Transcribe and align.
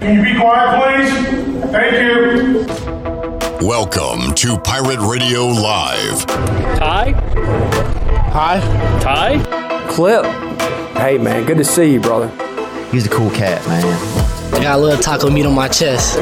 Can 0.00 0.16
you 0.16 0.22
be 0.22 0.40
quiet, 0.40 0.80
please? 0.80 1.12
Thank 1.72 1.92
you. 2.00 2.64
Welcome 3.66 4.32
to 4.36 4.58
Pirate 4.58 4.98
Radio 4.98 5.44
Live. 5.44 6.24
Ty? 6.24 7.12
Hi. 8.32 8.60
Ty? 9.02 9.88
Clip. 9.90 10.24
Hey, 10.96 11.18
man, 11.18 11.44
good 11.44 11.58
to 11.58 11.64
see 11.66 11.92
you, 11.92 12.00
brother. 12.00 12.28
He's 12.90 13.04
a 13.06 13.10
cool 13.10 13.30
cat, 13.30 13.66
man. 13.68 13.84
I 14.54 14.62
got 14.62 14.78
a 14.78 14.82
little 14.82 15.02
taco 15.02 15.28
meat 15.28 15.44
on 15.44 15.54
my 15.54 15.68
chest. 15.68 16.16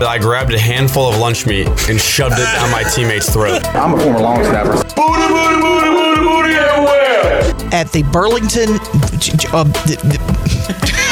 I 0.00 0.16
grabbed 0.20 0.54
a 0.54 0.58
handful 0.58 1.08
of 1.08 1.18
lunch 1.18 1.44
meat 1.44 1.66
and 1.88 2.00
shoved 2.00 2.38
it 2.38 2.44
down 2.44 2.70
my 2.70 2.84
teammate's 2.84 3.28
throat. 3.28 3.66
I'm 3.74 3.94
a 3.94 4.00
former 4.00 4.20
long 4.20 4.44
snapper. 4.44 4.74
Booty, 4.94 5.26
booty, 5.26 5.60
booty, 5.60 5.90
booty, 5.90 6.20
booty 6.20 6.54
everywhere. 6.54 7.74
At 7.74 7.90
the 7.90 8.04
Burlington. 8.12 8.78
Uh, 9.52 9.64
I 9.74 11.03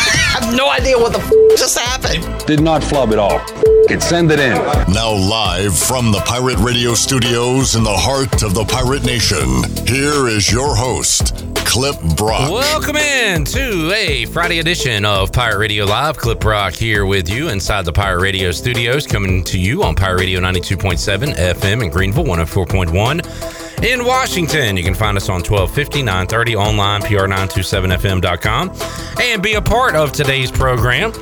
have 0.53 0.59
no 0.59 0.71
idea 0.71 0.99
what 0.99 1.13
the 1.13 1.19
f- 1.19 1.59
just 1.59 1.79
happened. 1.79 2.47
Did 2.47 2.61
not 2.61 2.85
flub 2.85 3.13
at 3.13 3.19
all. 3.19 3.41
It 3.89 4.03
send 4.03 4.31
it 4.31 4.39
in. 4.39 4.55
Now, 4.93 5.13
live 5.13 5.77
from 5.77 6.13
the 6.13 6.21
Pirate 6.27 6.59
Radio 6.59 6.95
studios 6.95 7.75
in 7.75 7.83
the 7.83 7.93
heart 7.93 8.43
of 8.43 8.55
the 8.55 8.65
Pirate 8.65 9.05
Nation, 9.05 9.63
here 9.87 10.29
is 10.29 10.53
your 10.53 10.77
host, 10.77 11.35
Clip 11.57 11.97
Brock. 12.17 12.51
Welcome 12.51 12.97
in 12.97 13.45
to 13.47 13.93
a 13.93 14.27
Friday 14.27 14.59
edition 14.59 15.05
of 15.05 15.33
Pirate 15.33 15.59
Radio 15.59 15.85
Live. 15.87 16.17
Clip 16.19 16.39
Brock 16.39 16.75
here 16.75 17.07
with 17.07 17.29
you 17.31 17.49
inside 17.49 17.85
the 17.87 17.93
Pirate 17.93 18.21
Radio 18.21 18.51
studios, 18.51 19.07
coming 19.07 19.43
to 19.45 19.59
you 19.59 19.83
on 19.83 19.95
Pirate 19.95 20.21
Radio 20.21 20.41
92.7 20.41 21.35
FM 21.35 21.83
in 21.83 21.91
Greenville, 21.91 22.25
104.1 22.25 23.62
in 23.83 24.05
Washington. 24.05 24.77
You 24.77 24.85
can 24.85 24.95
find 24.95 25.17
us 25.17 25.29
on 25.29 25.43
1250, 25.43 26.03
930 26.03 26.57
online, 26.57 27.03
pr927fm.com, 27.03 28.73
and 29.21 29.43
be 29.43 29.55
a 29.55 29.63
part 29.63 29.95
of 29.95 30.13
today's 30.13 30.51
program. 30.51 31.13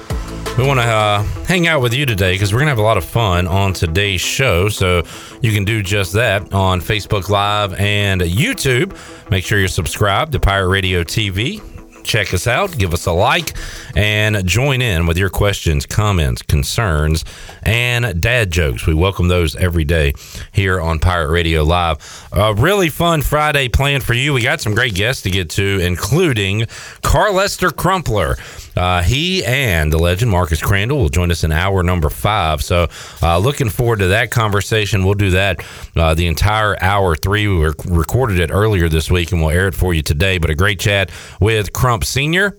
We 0.58 0.66
want 0.66 0.80
to 0.80 0.86
uh, 0.86 1.22
hang 1.46 1.68
out 1.68 1.80
with 1.80 1.94
you 1.94 2.04
today 2.04 2.34
because 2.34 2.52
we're 2.52 2.58
going 2.58 2.66
to 2.66 2.72
have 2.72 2.78
a 2.78 2.82
lot 2.82 2.98
of 2.98 3.04
fun 3.04 3.46
on 3.46 3.72
today's 3.72 4.20
show. 4.20 4.68
So 4.68 5.04
you 5.40 5.52
can 5.52 5.64
do 5.64 5.82
just 5.82 6.12
that 6.14 6.52
on 6.52 6.80
Facebook 6.80 7.28
Live 7.28 7.72
and 7.74 8.20
YouTube. 8.20 8.96
Make 9.30 9.44
sure 9.44 9.58
you're 9.58 9.68
subscribed 9.68 10.32
to 10.32 10.40
Pirate 10.40 10.68
Radio 10.68 11.02
TV. 11.02 11.62
Check 12.04 12.34
us 12.34 12.46
out, 12.46 12.76
give 12.76 12.92
us 12.92 13.06
a 13.06 13.12
like, 13.12 13.56
and 13.94 14.44
join 14.46 14.82
in 14.82 15.06
with 15.06 15.16
your 15.16 15.30
questions, 15.30 15.86
comments, 15.86 16.42
concerns, 16.42 17.24
and 17.62 18.20
dad 18.20 18.50
jokes. 18.50 18.86
We 18.86 18.94
welcome 18.94 19.28
those 19.28 19.54
every 19.56 19.84
day 19.84 20.14
here 20.52 20.80
on 20.80 20.98
Pirate 20.98 21.30
Radio 21.30 21.62
Live. 21.62 22.28
A 22.32 22.54
really 22.54 22.88
fun 22.88 23.22
Friday 23.22 23.68
planned 23.68 24.02
for 24.04 24.14
you. 24.14 24.32
We 24.32 24.42
got 24.42 24.60
some 24.60 24.74
great 24.74 24.94
guests 24.94 25.22
to 25.22 25.30
get 25.30 25.50
to, 25.50 25.78
including 25.80 26.66
Carlester 27.02 27.70
Crumpler. 27.70 28.36
Uh, 28.76 29.02
he 29.02 29.44
and 29.44 29.92
the 29.92 29.98
legend 29.98 30.30
Marcus 30.30 30.60
Crandell 30.60 30.96
will 30.96 31.08
join 31.08 31.30
us 31.30 31.44
in 31.44 31.52
hour 31.52 31.82
number 31.82 32.08
five. 32.08 32.62
So, 32.62 32.88
uh, 33.22 33.38
looking 33.38 33.68
forward 33.68 33.98
to 34.00 34.08
that 34.08 34.30
conversation. 34.30 35.04
We'll 35.04 35.14
do 35.14 35.30
that 35.30 35.64
uh, 35.96 36.14
the 36.14 36.26
entire 36.26 36.80
hour 36.82 37.16
three. 37.16 37.48
We 37.48 37.66
rec- 37.66 37.84
recorded 37.84 38.38
it 38.38 38.50
earlier 38.50 38.88
this 38.88 39.10
week 39.10 39.32
and 39.32 39.40
we'll 39.40 39.50
air 39.50 39.68
it 39.68 39.74
for 39.74 39.94
you 39.94 40.02
today. 40.02 40.38
But 40.38 40.50
a 40.50 40.54
great 40.54 40.80
chat 40.80 41.10
with 41.40 41.72
Crump 41.72 42.04
Sr 42.04 42.56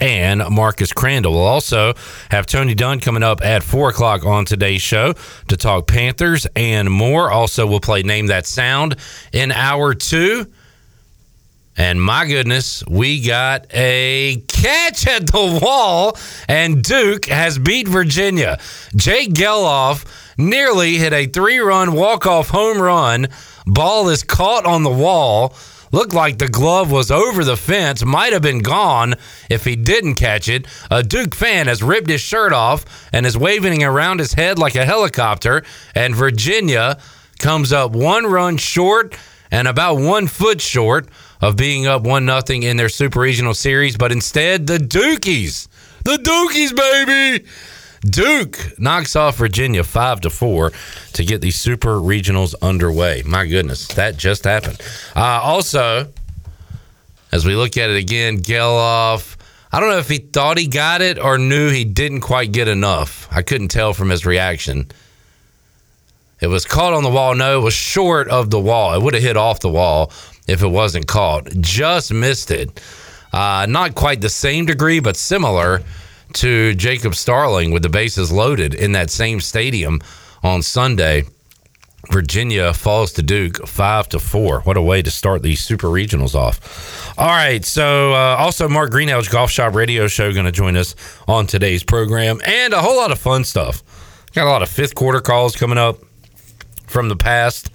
and 0.00 0.42
Marcus 0.50 0.92
Crandell. 0.92 1.32
We'll 1.32 1.40
also 1.40 1.94
have 2.30 2.46
Tony 2.46 2.74
Dunn 2.74 3.00
coming 3.00 3.22
up 3.22 3.42
at 3.42 3.62
four 3.62 3.90
o'clock 3.90 4.24
on 4.24 4.44
today's 4.44 4.82
show 4.82 5.14
to 5.48 5.56
talk 5.56 5.86
Panthers 5.86 6.46
and 6.56 6.90
more. 6.90 7.30
Also, 7.30 7.66
we'll 7.66 7.80
play 7.80 8.02
Name 8.02 8.28
That 8.28 8.46
Sound 8.46 8.96
in 9.32 9.52
hour 9.52 9.94
two. 9.94 10.46
And 11.76 12.02
my 12.02 12.26
goodness, 12.26 12.84
we 12.86 13.22
got 13.24 13.66
a 13.72 14.42
catch 14.48 15.06
at 15.06 15.28
the 15.28 15.60
wall, 15.62 16.16
and 16.48 16.82
Duke 16.82 17.26
has 17.26 17.58
beat 17.58 17.88
Virginia. 17.88 18.58
Jake 18.96 19.32
Gelof 19.32 20.04
nearly 20.36 20.96
hit 20.96 21.12
a 21.12 21.26
three 21.26 21.58
run 21.58 21.92
walk 21.92 22.26
off 22.26 22.48
home 22.48 22.82
run. 22.82 23.28
Ball 23.66 24.08
is 24.08 24.22
caught 24.22 24.66
on 24.66 24.82
the 24.82 24.90
wall. 24.90 25.54
Looked 25.92 26.14
like 26.14 26.38
the 26.38 26.48
glove 26.48 26.92
was 26.92 27.10
over 27.10 27.42
the 27.42 27.56
fence, 27.56 28.04
might 28.04 28.32
have 28.32 28.42
been 28.42 28.60
gone 28.60 29.14
if 29.48 29.64
he 29.64 29.74
didn't 29.74 30.14
catch 30.14 30.48
it. 30.48 30.66
A 30.88 31.02
Duke 31.02 31.34
fan 31.34 31.66
has 31.66 31.82
ripped 31.82 32.08
his 32.08 32.20
shirt 32.20 32.52
off 32.52 33.08
and 33.12 33.26
is 33.26 33.36
waving 33.36 33.82
around 33.82 34.20
his 34.20 34.34
head 34.34 34.58
like 34.58 34.76
a 34.76 34.84
helicopter, 34.84 35.64
and 35.94 36.14
Virginia 36.14 36.98
comes 37.40 37.72
up 37.72 37.90
one 37.90 38.26
run 38.26 38.56
short 38.56 39.16
and 39.50 39.66
about 39.66 39.96
one 39.96 40.28
foot 40.28 40.60
short 40.60 41.08
of 41.40 41.56
being 41.56 41.86
up 41.86 42.02
one 42.02 42.26
nothing 42.26 42.62
in 42.62 42.76
their 42.76 42.88
super 42.88 43.20
regional 43.20 43.54
series, 43.54 43.96
but 43.96 44.12
instead 44.12 44.66
the 44.66 44.78
Dukies, 44.78 45.68
the 46.04 46.16
Dukies, 46.16 46.74
baby. 46.76 47.46
Duke 48.02 48.78
knocks 48.78 49.14
off 49.14 49.36
Virginia 49.36 49.84
five 49.84 50.22
to 50.22 50.30
four 50.30 50.72
to 51.12 51.24
get 51.24 51.42
the 51.42 51.50
super 51.50 51.96
regionals 51.96 52.54
underway. 52.62 53.22
My 53.26 53.46
goodness, 53.46 53.88
that 53.88 54.16
just 54.16 54.44
happened. 54.44 54.80
Uh, 55.14 55.40
also, 55.42 56.10
as 57.30 57.44
we 57.44 57.54
look 57.54 57.76
at 57.76 57.90
it 57.90 57.96
again, 57.96 58.38
Gelof. 58.38 59.36
I 59.72 59.78
don't 59.78 59.90
know 59.90 59.98
if 59.98 60.08
he 60.08 60.18
thought 60.18 60.58
he 60.58 60.66
got 60.66 61.00
it 61.00 61.18
or 61.18 61.38
knew 61.38 61.70
he 61.70 61.84
didn't 61.84 62.22
quite 62.22 62.50
get 62.50 62.66
enough. 62.66 63.28
I 63.30 63.42
couldn't 63.42 63.68
tell 63.68 63.92
from 63.92 64.10
his 64.10 64.26
reaction. 64.26 64.90
It 66.40 66.48
was 66.48 66.64
caught 66.64 66.92
on 66.92 67.04
the 67.04 67.10
wall. 67.10 67.34
No, 67.34 67.60
it 67.60 67.62
was 67.62 67.74
short 67.74 68.28
of 68.28 68.50
the 68.50 68.58
wall. 68.58 68.94
It 68.94 69.02
would 69.02 69.14
have 69.14 69.22
hit 69.22 69.36
off 69.36 69.60
the 69.60 69.68
wall 69.68 70.10
if 70.50 70.62
it 70.62 70.68
wasn't 70.68 71.06
caught. 71.06 71.48
Just 71.60 72.12
missed 72.12 72.50
it. 72.50 72.80
Uh, 73.32 73.66
not 73.68 73.94
quite 73.94 74.20
the 74.20 74.28
same 74.28 74.66
degree, 74.66 75.00
but 75.00 75.16
similar 75.16 75.82
to 76.34 76.74
Jacob 76.74 77.14
Starling 77.14 77.70
with 77.70 77.82
the 77.82 77.88
bases 77.88 78.32
loaded 78.32 78.74
in 78.74 78.92
that 78.92 79.10
same 79.10 79.40
stadium 79.40 80.00
on 80.42 80.62
Sunday. 80.62 81.24
Virginia 82.10 82.72
falls 82.72 83.12
to 83.12 83.22
Duke 83.22 83.66
five 83.68 84.08
to 84.08 84.18
four. 84.18 84.60
What 84.62 84.76
a 84.76 84.82
way 84.82 85.02
to 85.02 85.10
start 85.10 85.42
these 85.42 85.60
super 85.60 85.86
regionals 85.86 86.34
off. 86.34 87.14
All 87.18 87.28
right, 87.28 87.64
so 87.64 88.12
uh, 88.12 88.36
also 88.38 88.68
Mark 88.68 88.90
Greenhalgh 88.90 89.30
Golf 89.30 89.50
Shop 89.50 89.74
Radio 89.74 90.08
Show 90.08 90.32
going 90.32 90.46
to 90.46 90.52
join 90.52 90.76
us 90.76 90.96
on 91.28 91.46
today's 91.46 91.84
program, 91.84 92.40
and 92.44 92.72
a 92.72 92.80
whole 92.80 92.96
lot 92.96 93.12
of 93.12 93.18
fun 93.18 93.44
stuff. 93.44 93.82
Got 94.32 94.46
a 94.46 94.50
lot 94.50 94.62
of 94.62 94.68
fifth 94.68 94.94
quarter 94.94 95.20
calls 95.20 95.54
coming 95.54 95.78
up 95.78 95.98
from 96.86 97.08
the 97.08 97.16
past. 97.16 97.70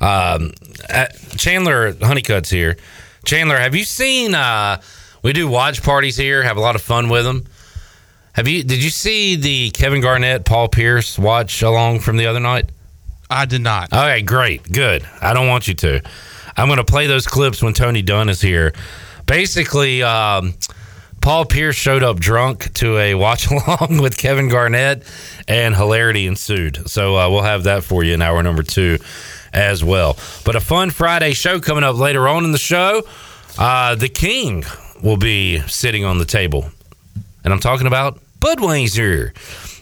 Um, 0.00 0.52
Chandler 1.36 1.94
Honeycutt's 2.00 2.50
here. 2.50 2.76
Chandler, 3.24 3.58
have 3.58 3.74
you 3.74 3.84
seen? 3.84 4.34
Uh, 4.34 4.80
we 5.22 5.32
do 5.32 5.48
watch 5.48 5.82
parties 5.82 6.16
here. 6.16 6.42
Have 6.42 6.56
a 6.56 6.60
lot 6.60 6.74
of 6.74 6.82
fun 6.82 7.08
with 7.08 7.24
them. 7.24 7.46
Have 8.32 8.48
you? 8.48 8.64
Did 8.64 8.82
you 8.82 8.90
see 8.90 9.36
the 9.36 9.70
Kevin 9.70 10.00
Garnett, 10.00 10.44
Paul 10.44 10.68
Pierce 10.68 11.18
watch 11.18 11.62
along 11.62 12.00
from 12.00 12.16
the 12.16 12.26
other 12.26 12.40
night? 12.40 12.70
I 13.30 13.44
did 13.46 13.62
not. 13.62 13.92
Okay, 13.92 14.22
great, 14.22 14.70
good. 14.70 15.06
I 15.20 15.32
don't 15.32 15.48
want 15.48 15.68
you 15.68 15.74
to. 15.74 16.02
I'm 16.56 16.68
going 16.68 16.78
to 16.78 16.84
play 16.84 17.06
those 17.06 17.26
clips 17.26 17.62
when 17.62 17.72
Tony 17.72 18.02
Dunn 18.02 18.28
is 18.28 18.40
here. 18.40 18.74
Basically, 19.26 20.02
um, 20.02 20.54
Paul 21.22 21.44
Pierce 21.46 21.76
showed 21.76 22.02
up 22.02 22.18
drunk 22.18 22.74
to 22.74 22.98
a 22.98 23.14
watch 23.14 23.46
along 23.50 24.02
with 24.02 24.18
Kevin 24.18 24.48
Garnett, 24.48 25.04
and 25.46 25.74
hilarity 25.74 26.26
ensued. 26.26 26.90
So 26.90 27.16
uh, 27.16 27.30
we'll 27.30 27.42
have 27.42 27.64
that 27.64 27.84
for 27.84 28.02
you 28.02 28.14
in 28.14 28.22
hour 28.22 28.42
number 28.42 28.62
two 28.62 28.98
as 29.52 29.84
well. 29.84 30.16
But 30.44 30.56
a 30.56 30.60
fun 30.60 30.90
Friday 30.90 31.32
show 31.32 31.60
coming 31.60 31.84
up 31.84 31.96
later 31.96 32.28
on 32.28 32.44
in 32.44 32.52
the 32.52 32.58
show. 32.58 33.02
Uh, 33.58 33.94
the 33.94 34.08
King 34.08 34.64
will 35.02 35.16
be 35.16 35.60
sitting 35.68 36.04
on 36.04 36.18
the 36.18 36.24
table, 36.24 36.70
and 37.44 37.52
I'm 37.52 37.60
talking 37.60 37.86
about 37.86 38.20
Budweiser. 38.40 39.32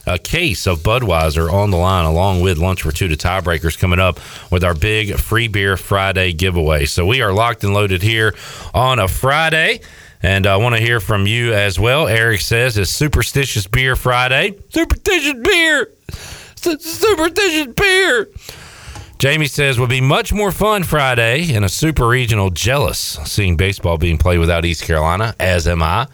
A 0.06 0.18
case 0.18 0.66
of 0.66 0.78
Budweiser 0.78 1.52
on 1.52 1.70
the 1.70 1.76
line, 1.76 2.06
along 2.06 2.40
with 2.40 2.56
lunch 2.56 2.82
for 2.82 2.90
two 2.90 3.06
to 3.06 3.16
tiebreakers 3.16 3.78
coming 3.78 4.00
up 4.00 4.18
with 4.50 4.64
our 4.64 4.74
big 4.74 5.16
free 5.18 5.46
beer 5.46 5.76
Friday 5.76 6.32
giveaway. 6.32 6.86
So 6.86 7.06
we 7.06 7.20
are 7.20 7.32
locked 7.32 7.62
and 7.64 7.74
loaded 7.74 8.02
here 8.02 8.34
on 8.72 8.98
a 8.98 9.06
Friday. 9.06 9.80
And 10.22 10.46
I 10.46 10.56
want 10.56 10.74
to 10.74 10.80
hear 10.80 11.00
from 11.00 11.26
you 11.26 11.54
as 11.54 11.78
well. 11.78 12.08
Eric 12.08 12.40
says 12.40 12.76
it's 12.76 12.90
Superstitious 12.90 13.66
Beer 13.66 13.94
Friday. 13.94 14.58
Superstitious 14.70 15.34
beer! 15.42 15.90
Superstitious 16.56 17.74
beer! 17.74 18.28
Jamie 19.20 19.48
says 19.48 19.78
would 19.78 19.90
be 19.90 20.00
much 20.00 20.32
more 20.32 20.50
fun 20.50 20.82
Friday 20.82 21.52
in 21.52 21.62
a 21.62 21.68
super 21.68 22.08
regional. 22.08 22.48
Jealous 22.48 23.18
seeing 23.26 23.54
baseball 23.54 23.98
being 23.98 24.16
played 24.16 24.38
without 24.38 24.64
East 24.64 24.82
Carolina, 24.84 25.36
as 25.38 25.68
am 25.68 25.82
I. 25.82 26.06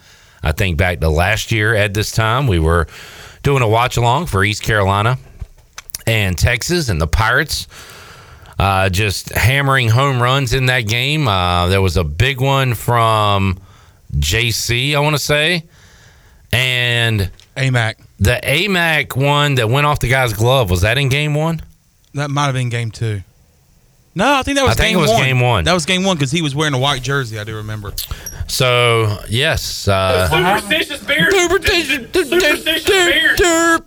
I 0.42 0.50
think 0.50 0.76
back 0.76 0.98
to 0.98 1.08
last 1.08 1.52
year 1.52 1.72
at 1.72 1.94
this 1.94 2.10
time, 2.10 2.48
we 2.48 2.58
were 2.58 2.88
doing 3.44 3.62
a 3.62 3.68
watch 3.68 3.96
along 3.96 4.26
for 4.26 4.42
East 4.42 4.64
Carolina 4.64 5.18
and 6.04 6.36
Texas 6.36 6.88
and 6.88 7.00
the 7.00 7.06
Pirates. 7.06 7.68
Uh, 8.58 8.88
just 8.88 9.28
hammering 9.28 9.88
home 9.88 10.20
runs 10.20 10.52
in 10.52 10.66
that 10.66 10.88
game. 10.88 11.28
Uh, 11.28 11.68
there 11.68 11.80
was 11.80 11.96
a 11.96 12.02
big 12.02 12.40
one 12.40 12.74
from 12.74 13.60
JC, 14.16 14.96
I 14.96 14.98
want 14.98 15.14
to 15.14 15.22
say, 15.22 15.62
and 16.52 17.30
AMAC. 17.56 18.04
The 18.18 18.40
AMAC 18.42 19.14
one 19.16 19.54
that 19.54 19.70
went 19.70 19.86
off 19.86 20.00
the 20.00 20.08
guy's 20.08 20.32
glove 20.32 20.70
was 20.70 20.80
that 20.80 20.98
in 20.98 21.08
game 21.08 21.36
one? 21.36 21.62
That 22.16 22.30
might 22.30 22.46
have 22.46 22.54
been 22.54 22.68
game 22.68 22.90
two. 22.90 23.22
No, 24.14 24.34
I 24.34 24.42
think 24.42 24.56
that 24.56 24.64
was. 24.64 24.72
I 24.72 24.74
think 24.74 24.94
game 24.94 24.98
it 24.98 25.02
was 25.02 25.10
one. 25.10 25.22
game 25.22 25.40
one. 25.40 25.64
That 25.64 25.74
was 25.74 25.84
game 25.84 26.02
one 26.02 26.16
because 26.16 26.30
he 26.30 26.40
was 26.40 26.54
wearing 26.54 26.74
a 26.74 26.78
white 26.78 27.02
jersey. 27.02 27.38
I 27.38 27.44
do 27.44 27.56
remember. 27.56 27.92
So 28.48 29.18
yes, 29.28 29.86
uh, 29.86 30.28
Superstitious 30.60 31.04
beer. 31.04 31.30
Superstitious, 31.30 32.12
Superstitious 32.12 32.84
beer. 32.86 33.80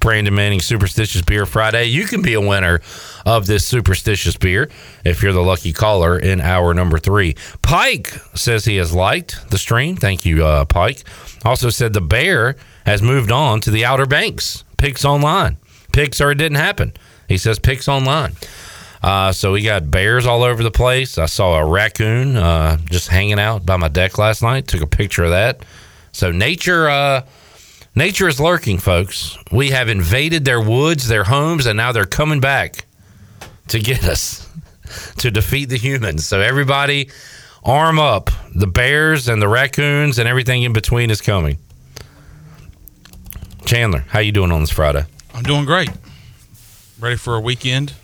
Brandon 0.00 0.34
Manning 0.34 0.60
Superstitious 0.60 1.22
Beer 1.22 1.44
Friday. 1.44 1.84
You 1.86 2.04
can 2.06 2.22
be 2.22 2.34
a 2.34 2.40
winner 2.40 2.80
of 3.26 3.46
this 3.46 3.66
superstitious 3.66 4.36
beer 4.36 4.70
if 5.04 5.22
you're 5.22 5.32
the 5.32 5.42
lucky 5.42 5.72
caller 5.72 6.18
in 6.18 6.40
hour 6.40 6.72
number 6.72 6.98
three. 6.98 7.34
Pike 7.62 8.08
says 8.34 8.64
he 8.64 8.76
has 8.76 8.94
liked 8.94 9.50
the 9.50 9.58
stream. 9.58 9.96
Thank 9.96 10.24
you, 10.24 10.44
uh, 10.44 10.64
Pike. 10.64 11.02
Also 11.44 11.70
said 11.70 11.92
the 11.92 12.00
bear 12.00 12.56
has 12.86 13.02
moved 13.02 13.30
on 13.30 13.60
to 13.62 13.70
the 13.70 13.84
Outer 13.84 14.06
Banks. 14.06 14.64
Picks 14.76 15.04
online. 15.04 15.56
Picks 15.92 16.20
or 16.20 16.30
it 16.30 16.36
didn't 16.36 16.58
happen. 16.58 16.92
He 17.28 17.38
says 17.38 17.58
picks 17.58 17.88
online. 17.88 18.32
Uh, 19.02 19.32
so 19.32 19.52
we 19.52 19.62
got 19.62 19.90
bears 19.90 20.26
all 20.26 20.42
over 20.42 20.62
the 20.62 20.70
place. 20.70 21.18
I 21.18 21.26
saw 21.26 21.56
a 21.56 21.64
raccoon 21.64 22.36
uh, 22.36 22.78
just 22.86 23.08
hanging 23.08 23.38
out 23.38 23.64
by 23.64 23.76
my 23.76 23.88
deck 23.88 24.18
last 24.18 24.42
night. 24.42 24.66
Took 24.66 24.82
a 24.82 24.86
picture 24.86 25.24
of 25.24 25.30
that. 25.30 25.62
So 26.10 26.32
nature, 26.32 26.88
uh, 26.88 27.24
nature 27.94 28.26
is 28.26 28.40
lurking, 28.40 28.78
folks. 28.78 29.38
We 29.52 29.70
have 29.70 29.88
invaded 29.88 30.44
their 30.44 30.60
woods, 30.60 31.06
their 31.06 31.24
homes, 31.24 31.66
and 31.66 31.76
now 31.76 31.92
they're 31.92 32.06
coming 32.06 32.40
back 32.40 32.86
to 33.68 33.78
get 33.78 34.02
us 34.04 34.48
to 35.18 35.30
defeat 35.30 35.66
the 35.66 35.78
humans. 35.78 36.26
So 36.26 36.40
everybody, 36.40 37.10
arm 37.64 38.00
up. 38.00 38.30
The 38.54 38.66
bears 38.66 39.28
and 39.28 39.40
the 39.40 39.48
raccoons 39.48 40.18
and 40.18 40.28
everything 40.28 40.64
in 40.64 40.72
between 40.72 41.10
is 41.10 41.20
coming. 41.20 41.58
Chandler, 43.64 44.00
how 44.08 44.20
you 44.20 44.32
doing 44.32 44.50
on 44.50 44.60
this 44.60 44.70
Friday? 44.70 45.04
I'm 45.34 45.42
doing 45.42 45.66
great. 45.66 45.90
Ready 47.00 47.16
for 47.16 47.36
a 47.36 47.40
weekend? 47.40 47.94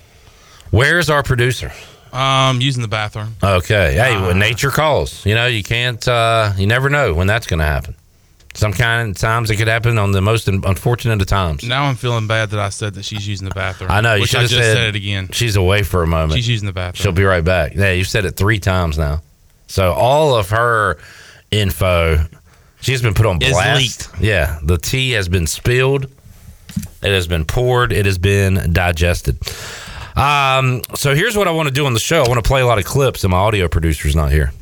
Where's 0.70 1.10
our 1.10 1.22
producer? 1.22 1.72
Um, 2.12 2.60
using 2.60 2.82
the 2.82 2.88
bathroom. 2.88 3.34
Okay. 3.42 3.94
Hey, 3.94 4.20
when 4.20 4.38
nature 4.38 4.70
calls, 4.70 5.26
you 5.26 5.34
know, 5.34 5.46
you 5.46 5.64
can't, 5.64 6.06
uh, 6.06 6.52
you 6.56 6.66
never 6.66 6.88
know 6.88 7.12
when 7.12 7.26
that's 7.26 7.46
going 7.46 7.58
to 7.58 7.64
happen. 7.64 7.96
Some 8.54 8.72
kind 8.72 9.10
of 9.10 9.18
times 9.18 9.50
it 9.50 9.56
could 9.56 9.66
happen 9.66 9.98
on 9.98 10.12
the 10.12 10.20
most 10.20 10.46
unfortunate 10.46 11.20
of 11.20 11.26
times. 11.26 11.64
Now 11.64 11.84
I'm 11.86 11.96
feeling 11.96 12.28
bad 12.28 12.50
that 12.50 12.60
I 12.60 12.68
said 12.68 12.94
that 12.94 13.04
she's 13.04 13.26
using 13.26 13.48
the 13.48 13.54
bathroom. 13.54 13.90
I 13.90 14.00
know. 14.00 14.14
You 14.14 14.26
should 14.26 14.42
have 14.42 14.50
just 14.50 14.62
said, 14.62 14.74
said 14.76 14.88
it 14.90 14.94
again. 14.94 15.28
She's 15.32 15.56
away 15.56 15.82
for 15.82 16.04
a 16.04 16.06
moment. 16.06 16.34
She's 16.34 16.48
using 16.48 16.66
the 16.66 16.72
bathroom. 16.72 17.02
She'll 17.02 17.12
be 17.12 17.24
right 17.24 17.42
back. 17.44 17.74
Yeah, 17.74 17.90
you've 17.90 18.06
said 18.06 18.24
it 18.24 18.36
three 18.36 18.60
times 18.60 18.96
now. 18.96 19.22
So 19.66 19.92
all 19.92 20.36
of 20.36 20.50
her 20.50 20.98
info, 21.50 22.24
she's 22.80 23.02
been 23.02 23.14
put 23.14 23.26
on 23.26 23.40
blast. 23.40 24.10
Yeah, 24.20 24.60
the 24.62 24.78
tea 24.78 25.10
has 25.12 25.28
been 25.28 25.48
spilled. 25.48 26.06
It 27.02 27.10
has 27.10 27.26
been 27.26 27.44
poured. 27.44 27.92
It 27.92 28.06
has 28.06 28.18
been 28.18 28.72
digested. 28.72 29.38
Um, 30.16 30.82
so 30.94 31.14
here's 31.14 31.36
what 31.36 31.48
I 31.48 31.50
want 31.50 31.68
to 31.68 31.74
do 31.74 31.86
on 31.86 31.92
the 31.92 32.00
show. 32.00 32.22
I 32.22 32.28
want 32.28 32.42
to 32.42 32.48
play 32.48 32.60
a 32.60 32.66
lot 32.66 32.78
of 32.78 32.84
clips, 32.84 33.24
and 33.24 33.32
my 33.32 33.38
audio 33.38 33.68
producer's 33.68 34.14
not 34.14 34.30
here, 34.30 34.52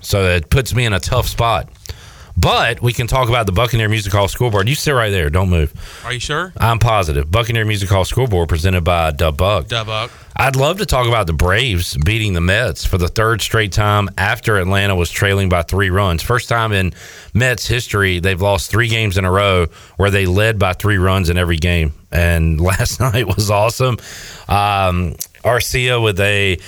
so 0.00 0.24
it 0.24 0.50
puts 0.50 0.74
me 0.74 0.84
in 0.84 0.92
a 0.92 1.00
tough 1.00 1.28
spot. 1.28 1.68
But 2.36 2.82
we 2.82 2.92
can 2.92 3.06
talk 3.06 3.28
about 3.28 3.46
the 3.46 3.52
Buccaneer 3.52 3.88
Music 3.88 4.12
Hall 4.12 4.28
scoreboard. 4.28 4.68
You 4.68 4.74
sit 4.74 4.92
right 4.92 5.10
there. 5.10 5.30
Don't 5.30 5.48
move. 5.48 5.72
Are 6.04 6.12
you 6.12 6.20
sure? 6.20 6.52
I'm 6.58 6.78
positive. 6.78 7.30
Buccaneer 7.30 7.64
Music 7.64 7.88
Hall 7.88 8.04
scoreboard 8.04 8.48
presented 8.48 8.84
by 8.84 9.10
Dub 9.12 9.38
Buck. 9.38 9.68
Dub 9.68 9.88
up. 9.88 10.10
I'd 10.38 10.54
love 10.54 10.78
to 10.78 10.86
talk 10.86 11.08
about 11.08 11.26
the 11.26 11.32
Braves 11.32 11.96
beating 12.04 12.34
the 12.34 12.42
Mets 12.42 12.84
for 12.84 12.98
the 12.98 13.08
third 13.08 13.40
straight 13.40 13.72
time 13.72 14.10
after 14.18 14.58
Atlanta 14.58 14.94
was 14.94 15.10
trailing 15.10 15.48
by 15.48 15.62
three 15.62 15.88
runs. 15.88 16.22
First 16.22 16.50
time 16.50 16.72
in 16.72 16.92
Mets 17.32 17.66
history, 17.66 18.20
they've 18.20 18.40
lost 18.40 18.70
three 18.70 18.88
games 18.88 19.16
in 19.16 19.24
a 19.24 19.30
row 19.30 19.66
where 19.96 20.10
they 20.10 20.26
led 20.26 20.58
by 20.58 20.74
three 20.74 20.98
runs 20.98 21.30
in 21.30 21.38
every 21.38 21.56
game. 21.56 21.94
And 22.12 22.60
last 22.60 23.00
night 23.00 23.34
was 23.34 23.50
awesome. 23.50 23.96
Um, 24.46 25.16
Arcia 25.46 26.02
with 26.02 26.18
a 26.20 26.58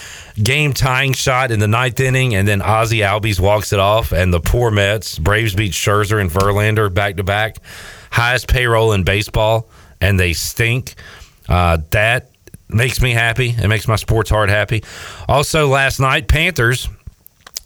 game 0.43 0.73
tying 0.73 1.13
shot 1.13 1.51
in 1.51 1.59
the 1.59 1.69
ninth 1.69 1.99
inning, 2.01 2.35
and 2.35 2.47
then 2.47 2.61
Ozzy 2.61 3.01
Albies 3.01 3.41
walks 3.41 3.73
it 3.73 3.79
off. 3.79 4.13
And 4.13 4.33
the 4.33 4.41
poor 4.41 4.71
Mets, 4.71 5.19
Braves 5.19 5.55
beat 5.55 5.73
Scherzer 5.73 6.21
and 6.21 6.31
Verlander 6.31 6.93
back 6.93 7.17
to 7.17 7.25
back, 7.25 7.57
highest 8.11 8.49
payroll 8.49 8.93
in 8.93 9.03
baseball, 9.03 9.69
and 10.01 10.19
they 10.19 10.33
stink. 10.33 10.95
Uh, 11.49 11.79
that 11.91 12.31
makes 12.69 13.01
me 13.01 13.13
happy. 13.13 13.51
It 13.51 13.69
makes 13.69 13.89
my 13.89 13.97
sports 13.97 14.31
heart 14.31 14.49
happy. 14.49 14.85
Also, 15.27 15.69
last 15.69 16.01
night, 16.01 16.29
Panthers 16.29 16.89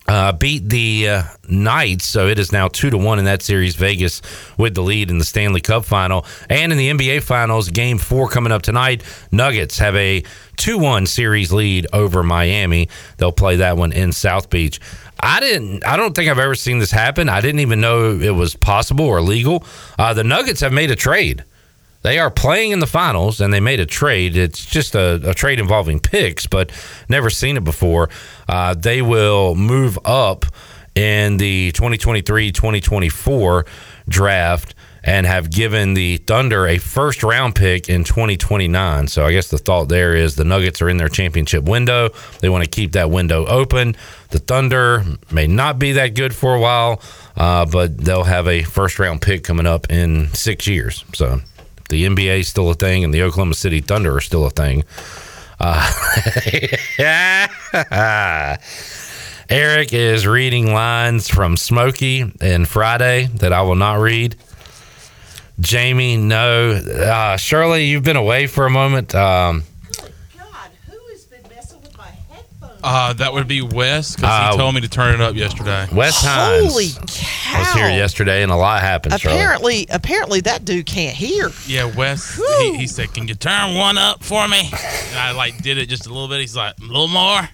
uh, 0.08 0.32
beat 0.32 0.68
the 0.68 1.08
uh, 1.08 1.22
Knights, 1.48 2.06
so 2.06 2.28
it 2.28 2.38
is 2.38 2.52
now 2.52 2.68
two 2.68 2.90
to 2.90 2.98
one 2.98 3.18
in 3.18 3.24
that 3.26 3.42
series. 3.42 3.76
Vegas 3.76 4.22
with 4.58 4.74
the 4.74 4.82
lead 4.82 5.10
in 5.10 5.18
the 5.18 5.24
Stanley 5.24 5.60
Cup 5.60 5.84
final, 5.84 6.26
and 6.48 6.72
in 6.72 6.78
the 6.78 6.90
NBA 6.90 7.22
Finals, 7.22 7.68
Game 7.68 7.98
Four 7.98 8.28
coming 8.28 8.52
up 8.52 8.62
tonight. 8.62 9.02
Nuggets 9.30 9.78
have 9.78 9.94
a 9.96 10.22
two-one 10.56 11.06
series 11.06 11.52
lead 11.52 11.86
over 11.92 12.22
Miami. 12.22 12.88
They'll 13.16 13.32
play 13.32 13.56
that 13.56 13.76
one 13.76 13.92
in 13.92 14.12
South 14.12 14.50
Beach. 14.50 14.80
I 15.20 15.38
didn't. 15.40 15.84
I 15.86 15.96
don't 15.96 16.14
think 16.14 16.28
I've 16.30 16.38
ever 16.38 16.56
seen 16.56 16.78
this 16.80 16.90
happen. 16.90 17.28
I 17.28 17.40
didn't 17.40 17.60
even 17.60 17.80
know 17.80 18.18
it 18.18 18.34
was 18.34 18.56
possible 18.56 19.04
or 19.04 19.20
legal. 19.20 19.64
Uh, 19.98 20.14
the 20.14 20.24
Nuggets 20.24 20.60
have 20.60 20.72
made 20.72 20.90
a 20.90 20.96
trade. 20.96 21.44
They 22.02 22.18
are 22.18 22.30
playing 22.30 22.72
in 22.72 22.80
the 22.80 22.86
finals 22.86 23.40
and 23.40 23.52
they 23.52 23.60
made 23.60 23.80
a 23.80 23.86
trade. 23.86 24.36
It's 24.36 24.64
just 24.64 24.94
a, 24.94 25.30
a 25.30 25.34
trade 25.34 25.60
involving 25.60 26.00
picks, 26.00 26.46
but 26.46 26.70
never 27.08 27.30
seen 27.30 27.56
it 27.56 27.64
before. 27.64 28.10
Uh, 28.48 28.74
they 28.74 29.02
will 29.02 29.54
move 29.54 29.98
up 30.04 30.44
in 30.94 31.38
the 31.38 31.72
2023 31.72 32.52
2024 32.52 33.66
draft 34.08 34.74
and 35.04 35.26
have 35.26 35.50
given 35.50 35.94
the 35.94 36.18
Thunder 36.18 36.66
a 36.66 36.78
first 36.78 37.22
round 37.22 37.54
pick 37.54 37.88
in 37.88 38.04
2029. 38.04 39.08
So 39.08 39.24
I 39.24 39.32
guess 39.32 39.48
the 39.48 39.58
thought 39.58 39.88
there 39.88 40.14
is 40.14 40.36
the 40.36 40.44
Nuggets 40.44 40.80
are 40.80 40.88
in 40.88 40.96
their 40.96 41.08
championship 41.08 41.64
window. 41.64 42.10
They 42.40 42.48
want 42.48 42.64
to 42.64 42.70
keep 42.70 42.92
that 42.92 43.10
window 43.10 43.46
open. 43.46 43.96
The 44.30 44.38
Thunder 44.38 45.04
may 45.30 45.46
not 45.46 45.78
be 45.78 45.92
that 45.92 46.14
good 46.14 46.34
for 46.34 46.54
a 46.54 46.60
while, 46.60 47.00
uh, 47.36 47.66
but 47.66 47.98
they'll 47.98 48.24
have 48.24 48.46
a 48.46 48.62
first 48.62 48.98
round 48.98 49.22
pick 49.22 49.44
coming 49.44 49.66
up 49.66 49.90
in 49.90 50.28
six 50.34 50.66
years. 50.66 51.04
So 51.14 51.40
the 51.92 52.06
NBA 52.06 52.40
is 52.40 52.48
still 52.48 52.70
a 52.70 52.74
thing, 52.74 53.04
and 53.04 53.12
the 53.12 53.22
Oklahoma 53.22 53.54
City 53.54 53.80
Thunder 53.80 54.16
are 54.16 54.20
still 54.20 54.46
a 54.46 54.50
thing. 54.50 54.84
Uh, 55.60 55.92
Eric 59.50 59.92
is 59.92 60.26
reading 60.26 60.72
lines 60.72 61.28
from 61.28 61.58
Smokey 61.58 62.32
and 62.40 62.66
Friday 62.66 63.26
that 63.26 63.52
I 63.52 63.60
will 63.60 63.74
not 63.74 64.00
read. 64.00 64.36
Jamie, 65.60 66.16
no. 66.16 66.70
Uh, 66.72 67.36
Shirley, 67.36 67.84
you've 67.84 68.02
been 68.02 68.16
away 68.16 68.46
for 68.46 68.64
a 68.64 68.70
moment. 68.70 69.14
Um, 69.14 69.64
Uh, 72.84 73.12
that 73.14 73.32
would 73.32 73.46
be 73.46 73.62
Wes 73.62 74.16
because 74.16 74.30
Uh, 74.30 74.52
he 74.52 74.58
told 74.58 74.74
me 74.74 74.80
to 74.80 74.88
turn 74.88 75.14
it 75.14 75.20
up 75.20 75.34
yesterday. 75.36 75.86
Wes 75.92 76.20
Hines 76.24 76.70
Holy 76.72 76.88
cow. 77.06 77.58
was 77.60 77.72
here 77.72 77.88
yesterday, 77.90 78.42
and 78.42 78.50
a 78.50 78.56
lot 78.56 78.80
happened. 78.82 79.20
Shirley. 79.20 79.34
Apparently, 79.36 79.86
apparently 79.90 80.40
that 80.40 80.64
dude 80.64 80.86
can't 80.86 81.16
hear. 81.16 81.50
Yeah, 81.66 81.84
Wes. 81.96 82.36
He, 82.58 82.76
he 82.78 82.86
said, 82.86 83.14
"Can 83.14 83.28
you 83.28 83.34
turn 83.34 83.74
one 83.76 83.98
up 83.98 84.24
for 84.24 84.48
me?" 84.48 84.68
And 85.10 85.18
I 85.18 85.32
like 85.32 85.62
did 85.62 85.78
it 85.78 85.86
just 85.88 86.06
a 86.06 86.10
little 86.10 86.28
bit. 86.28 86.40
He's 86.40 86.56
like, 86.56 86.74
"A 86.80 86.84
little 86.84 87.08
more." 87.08 87.48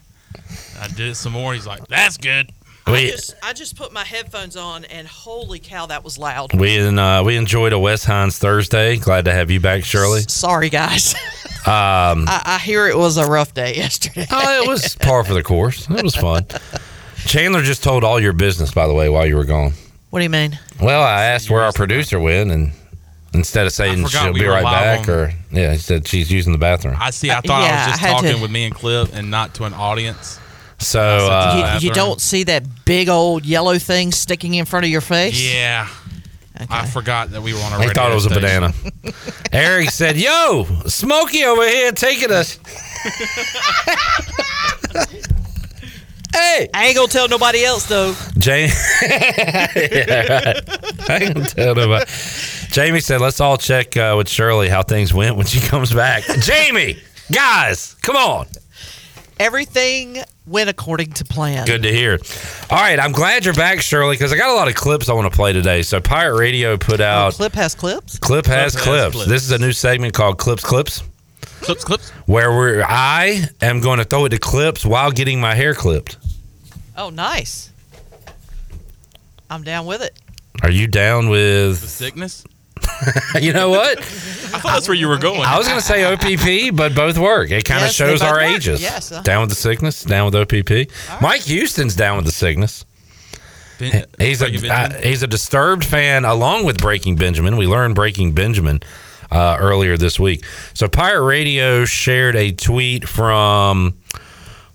I 0.81 0.87
did 0.89 1.09
it 1.09 1.15
some 1.17 1.33
more. 1.33 1.53
He's 1.55 1.67
like, 1.67 1.87
"That's 1.89 2.17
good." 2.17 2.51
We- 2.93 3.09
I 3.09 3.11
just, 3.11 3.35
I 3.43 3.53
just 3.53 3.77
put 3.77 3.93
my 3.93 4.05
headphones 4.05 4.57
on, 4.57 4.85
and 4.87 5.07
holy 5.07 5.59
cow, 5.59 5.87
that 5.87 6.05
was 6.05 6.19
loud. 6.19 6.53
We 6.55 6.79
uh, 6.81 7.23
we 7.23 7.37
enjoyed 7.37 7.73
a 7.73 7.79
Wes 7.79 8.05
Hines 8.05 8.39
Thursday. 8.39 8.97
Glad 8.97 9.25
to 9.27 9.33
have 9.33 9.51
you 9.51 9.61
back, 9.61 9.85
Shirley. 9.85 10.23
Sorry, 10.23 10.69
guys. 10.71 11.15
Um, 11.67 12.25
I, 12.29 12.43
I 12.47 12.59
hear 12.61 12.87
it 12.87 12.97
was 12.97 13.19
a 13.19 13.27
rough 13.27 13.53
day 13.53 13.75
yesterday. 13.75 14.25
oh, 14.31 14.63
it 14.63 14.67
was 14.69 14.95
par 14.97 15.23
for 15.23 15.35
the 15.35 15.43
course. 15.43 15.91
It 15.91 16.03
was 16.03 16.15
fun. 16.17 16.47
Chandler 17.27 17.61
just 17.63 17.83
told 17.83 18.05
all 18.05 18.19
your 18.19 18.33
business, 18.33 18.73
by 18.73 18.87
the 18.87 18.95
way, 18.95 19.11
while 19.11 19.27
you 19.27 19.37
were 19.37 19.45
gone. 19.45 19.73
What 20.09 20.21
do 20.21 20.23
you 20.23 20.31
mean? 20.31 20.59
Well, 20.81 21.03
I 21.03 21.25
asked 21.25 21.51
where 21.51 21.63
our 21.63 21.73
producer 21.73 22.19
went, 22.21 22.51
and 22.53 22.73
instead 23.35 23.67
of 23.67 23.73
saying 23.73 24.07
she'll 24.07 24.33
we 24.33 24.41
be 24.41 24.47
right 24.47 24.63
back, 24.63 25.09
on- 25.09 25.15
or 25.15 25.33
yeah, 25.51 25.73
he 25.73 25.79
said 25.79 26.09
she's 26.09 26.31
using 26.33 26.53
the 26.53 26.59
bathroom. 26.59 26.97
I 26.99 27.11
see. 27.11 27.31
I 27.31 27.41
thought 27.43 27.63
yeah, 27.65 27.85
I 27.85 27.87
was 27.91 27.99
just 27.99 28.03
I 28.03 28.13
talking 28.13 28.37
to- 28.37 28.41
with 28.43 28.51
me 28.51 28.65
and 28.65 28.75
Cliff, 28.75 29.13
and 29.15 29.31
not 29.31 29.55
to 29.57 29.65
an 29.65 29.75
audience. 29.75 30.39
So 30.79 31.01
uh, 31.01 31.79
you, 31.81 31.89
you 31.89 31.95
don't 31.95 32.21
see 32.21 32.45
that 32.45 32.85
big 32.85 33.09
old 33.09 33.45
yellow 33.45 33.79
thing 33.79 34.13
sticking 34.13 34.55
in 34.55 34.65
front 34.65 34.85
of 34.87 34.91
your 34.91 35.01
face? 35.01 35.41
Yeah. 35.41 35.89
I 36.71 36.87
forgot 36.87 37.31
that 37.31 37.43
we 37.43 37.53
were 37.53 37.61
on 37.61 37.73
a 37.73 37.79
They 37.79 37.89
radio 37.89 37.95
thought 37.95 38.11
it 38.11 38.15
was 38.15 38.27
a 38.27 38.31
banana. 38.31 38.73
Eric 39.53 39.91
said, 39.91 40.17
"Yo, 40.17 40.65
Smokey 40.87 41.45
over 41.45 41.67
here 41.67 41.93
taking 41.93 42.33
us." 42.33 42.59
hey, 46.35 46.69
I 46.75 46.87
ain't 46.87 46.97
gonna 46.97 47.09
tell 47.09 47.29
nobody 47.29 47.65
else 47.65 47.87
though. 47.87 48.13
Jamie. 48.39 48.73
yeah, 49.03 50.53
right. 50.53 51.11
I 51.11 51.19
ain't 51.23 51.35
gonna 51.35 51.47
tell 51.47 51.75
nobody. 51.77 52.11
Jamie 52.71 53.01
said, 53.01 53.21
"Let's 53.21 53.41
all 53.41 53.57
check 53.57 53.97
uh, 53.97 54.15
with 54.17 54.29
Shirley 54.29 54.69
how 54.69 54.83
things 54.83 55.15
went 55.15 55.37
when 55.37 55.47
she 55.47 55.61
comes 55.61 55.93
back." 55.93 56.25
Jamie, 56.41 56.99
guys, 57.31 57.95
come 58.03 58.17
on. 58.17 58.47
Everything 59.39 60.19
went 60.49 60.69
according 60.71 61.13
to 61.13 61.25
plan. 61.25 61.67
Good 61.67 61.83
to 61.83 61.93
hear. 61.93 62.19
All 62.71 62.79
right, 62.79 62.99
I'm 62.99 63.13
glad 63.13 63.45
you're 63.45 63.55
back, 63.55 63.81
Shirley, 63.81 64.15
because 64.15 64.33
I 64.33 64.37
got 64.37 64.51
a 64.51 64.55
lot 64.55 64.69
of 64.69 64.75
clips 64.75 65.09
I 65.09 65.13
want 65.15 65.31
to 65.31 65.37
play 65.37 65.53
today. 65.53 65.83
So 65.83 66.01
Pirate 66.01 66.39
Radio 66.39 66.77
put 66.77 67.01
Oh, 67.01 67.05
out 67.05 67.35
clip 67.35 67.53
has 67.55 67.75
clips. 67.75 68.19
Clip 68.19 68.47
has 68.47 68.75
has 68.75 68.83
clips. 68.83 69.15
clips. 69.17 69.29
This 69.31 69.43
is 69.45 69.51
a 69.51 69.59
new 69.59 69.73
segment 69.73 70.15
called 70.15 70.39
Clips 70.39 70.63
Clips, 70.65 71.03
Clips, 71.61 71.85
clips. 71.85 72.11
where 72.27 72.51
we're 72.51 72.83
I 72.87 73.45
am 73.61 73.81
going 73.81 73.99
to 73.99 74.05
throw 74.05 74.25
it 74.25 74.31
to 74.31 74.39
clips 74.39 74.85
while 74.85 75.11
getting 75.11 75.41
my 75.41 75.55
hair 75.55 75.75
clipped. 75.75 76.17
Oh, 76.97 77.11
nice. 77.11 77.71
I'm 79.51 79.63
down 79.63 79.87
with 79.87 80.03
it. 80.03 80.19
Are 80.63 80.71
you 80.71 80.87
down 80.87 81.29
with 81.29 81.81
The 81.81 81.87
sickness. 81.87 82.45
you 83.41 83.53
know 83.53 83.71
what? 83.71 83.99
I 83.99 84.61
thought 84.61 84.73
that's 84.75 84.89
where 84.89 84.97
you 84.97 85.09
were 85.09 85.19
going. 85.19 85.43
I 85.43 85.59
was 85.59 85.67
going 85.69 85.79
to 85.81 85.85
say 85.85 86.05
OPP, 86.05 86.75
but 86.77 86.95
both 86.95 87.19
work. 87.19 87.51
It 87.51 87.65
kind 87.65 87.81
of 87.81 87.89
Yes, 87.89 87.95
shows 87.95 88.23
our 88.23 88.35
work. 88.37 88.43
ages. 88.43 88.81
Yes, 88.81 89.13
uh-huh. 89.13 89.23
Down 89.23 89.41
with 89.43 89.51
the 89.51 89.57
sickness, 89.57 90.03
down 90.03 90.31
with 90.31 90.35
OPP. 90.35 90.91
Mike 91.21 91.43
Houston's 91.43 91.95
down 91.95 92.17
with 92.17 92.25
the 92.27 92.33
sickness. 92.33 92.85
Ben- 93.79 94.07
He's 94.19 94.43
a 94.43 94.69
uh, 94.73 95.01
he's 95.01 95.23
a 95.23 95.27
disturbed 95.27 95.85
fan, 95.85 96.25
along 96.25 96.65
with 96.65 96.79
Breaking 96.79 97.15
Benjamin. 97.17 97.57
We 97.57 97.67
learned 97.67 97.95
Breaking 97.95 98.33
Benjamin 98.33 98.81
uh, 99.31 99.57
earlier 99.61 99.97
this 99.97 100.19
week. 100.19 100.45
So 100.75 100.89
Pirate 100.89 101.25
Radio 101.25 101.85
shared 101.85 102.35
a 102.35 102.51
tweet 102.53 103.07
from 103.09 103.95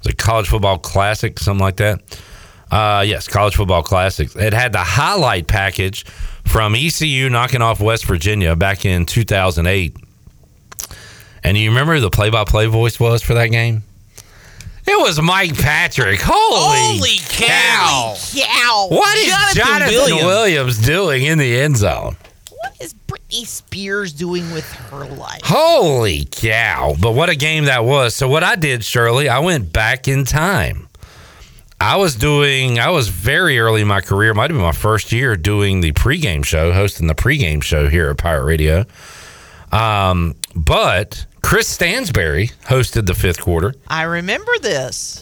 the 0.04 0.14
College 0.14 0.48
Football 0.48 0.78
Classic, 0.80 1.38
something 1.40 1.62
like 1.64 1.78
that. 1.78 2.00
Uh, 2.72 3.04
yes, 3.06 3.28
College 3.28 3.56
Football 3.56 3.84
Classic. 3.84 4.30
It 4.36 4.54
had 4.54 4.72
the 4.72 4.80
highlight 4.80 5.48
package 5.48 6.06
from 6.46 6.76
ECU 6.76 7.30
knocking 7.30 7.62
off 7.62 7.80
West 7.80 8.06
Virginia 8.06 8.56
back 8.56 8.86
in 8.86 9.06
2008. 9.06 9.96
And 11.44 11.58
you 11.58 11.70
remember 11.70 11.96
who 11.96 12.02
the 12.02 12.10
play-by-play 12.10 12.68
voice 12.68 13.00
was 13.00 13.22
for 13.22 13.34
that 13.34 13.48
game? 13.48 13.84
It 14.86 15.00
was 15.00 15.22
Mike 15.22 15.58
Patrick. 15.58 16.20
Holy, 16.22 16.98
Holy 16.98 17.18
cow! 17.30 18.16
cow! 18.34 18.88
What 18.90 19.18
is 19.18 19.28
Jonathan 19.28 19.56
Jonathan, 19.56 19.94
Williams. 19.96 20.24
Williams. 20.26 20.86
doing 20.86 21.24
in 21.24 21.38
the 21.38 21.58
end 21.58 21.78
zone? 21.78 22.18
What 22.50 22.76
is 22.82 22.94
Britney 23.08 23.46
Spears 23.46 24.12
doing 24.14 24.52
with 24.52 24.70
her 24.74 25.06
life? 25.06 25.42
Holy 25.44 26.26
cow. 26.30 26.96
But 27.02 27.14
what 27.14 27.30
a 27.30 27.36
game 27.36 27.66
that 27.66 27.86
was. 27.86 28.14
So, 28.16 28.28
what 28.28 28.44
I 28.44 28.56
did, 28.56 28.84
Shirley, 28.84 29.30
I 29.30 29.40
went 29.40 29.72
back 29.72 30.08
in 30.08 30.26
time. 30.26 30.88
I 31.84 31.98
was 31.98 32.16
doing, 32.16 32.80
I 32.80 32.92
was 32.92 33.10
very 33.10 33.60
early 33.60 33.82
in 33.82 33.88
my 33.90 34.00
career, 34.00 34.34
might 34.34 34.50
have 34.50 34.56
been 34.58 34.64
my 34.66 34.72
first 34.72 35.12
year 35.12 35.36
doing 35.36 35.82
the 35.82 35.92
pregame 35.92 36.46
show, 36.46 36.72
hosting 36.72 37.08
the 37.08 37.14
pregame 37.14 37.62
show 37.62 37.90
here 37.90 38.10
at 38.10 38.18
Pirate 38.18 38.46
Radio. 38.46 38.86
Um, 39.70 40.36
but 40.56 41.26
Chris 41.42 41.78
Stansberry 41.78 42.54
hosted 42.68 43.06
the 43.06 43.14
fifth 43.14 43.42
quarter. 43.42 43.74
I 43.90 44.04
remember 44.04 44.54
this. 44.62 45.22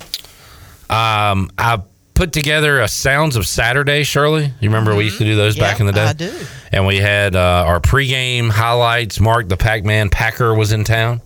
Um, 0.87 1.49
I 1.57 1.81
put 2.13 2.31
together 2.31 2.79
a 2.81 2.87
Sounds 2.87 3.35
of 3.35 3.47
Saturday, 3.47 4.03
Shirley. 4.03 4.53
You 4.59 4.69
remember 4.69 4.95
we 4.95 5.05
used 5.05 5.17
to 5.17 5.23
do 5.25 5.35
those 5.35 5.57
back 5.57 5.79
in 5.79 5.87
the 5.87 5.93
day? 5.93 6.05
I 6.05 6.13
do. 6.13 6.31
And 6.71 6.85
we 6.85 6.97
had 6.97 7.35
uh, 7.35 7.63
our 7.65 7.79
pregame 7.79 8.51
highlights. 8.51 9.19
Mark 9.19 9.49
the 9.49 9.57
Pac 9.57 9.83
Man 9.83 10.11
Packer 10.11 10.53
was 10.53 10.71
in 10.71 10.83
town 10.83 11.21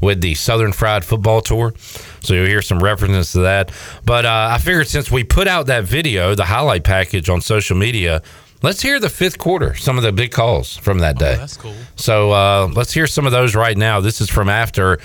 with 0.00 0.20
the 0.20 0.36
Southern 0.36 0.70
Fried 0.70 1.04
Football 1.04 1.40
Tour. 1.40 1.74
So 2.20 2.34
you'll 2.34 2.46
hear 2.46 2.62
some 2.62 2.82
references 2.82 3.32
to 3.32 3.40
that. 3.40 3.72
But 4.04 4.26
uh, 4.26 4.48
I 4.52 4.58
figured 4.58 4.88
since 4.88 5.10
we 5.10 5.24
put 5.24 5.48
out 5.48 5.66
that 5.66 5.84
video, 5.84 6.34
the 6.34 6.44
highlight 6.44 6.84
package 6.84 7.28
on 7.28 7.40
social 7.40 7.76
media, 7.76 8.22
let's 8.62 8.82
hear 8.82 8.98
the 9.00 9.08
fifth 9.08 9.38
quarter, 9.38 9.74
some 9.74 9.96
of 9.96 10.02
the 10.02 10.12
big 10.12 10.32
calls 10.32 10.76
from 10.76 10.98
that 10.98 11.18
day. 11.18 11.36
That's 11.36 11.56
cool. 11.56 11.74
So 11.96 12.32
uh, 12.32 12.70
let's 12.74 12.92
hear 12.92 13.06
some 13.06 13.26
of 13.26 13.32
those 13.32 13.54
right 13.54 13.76
now. 13.76 14.00
This 14.00 14.20
is 14.20 14.28
from 14.28 14.48
after 14.48 14.98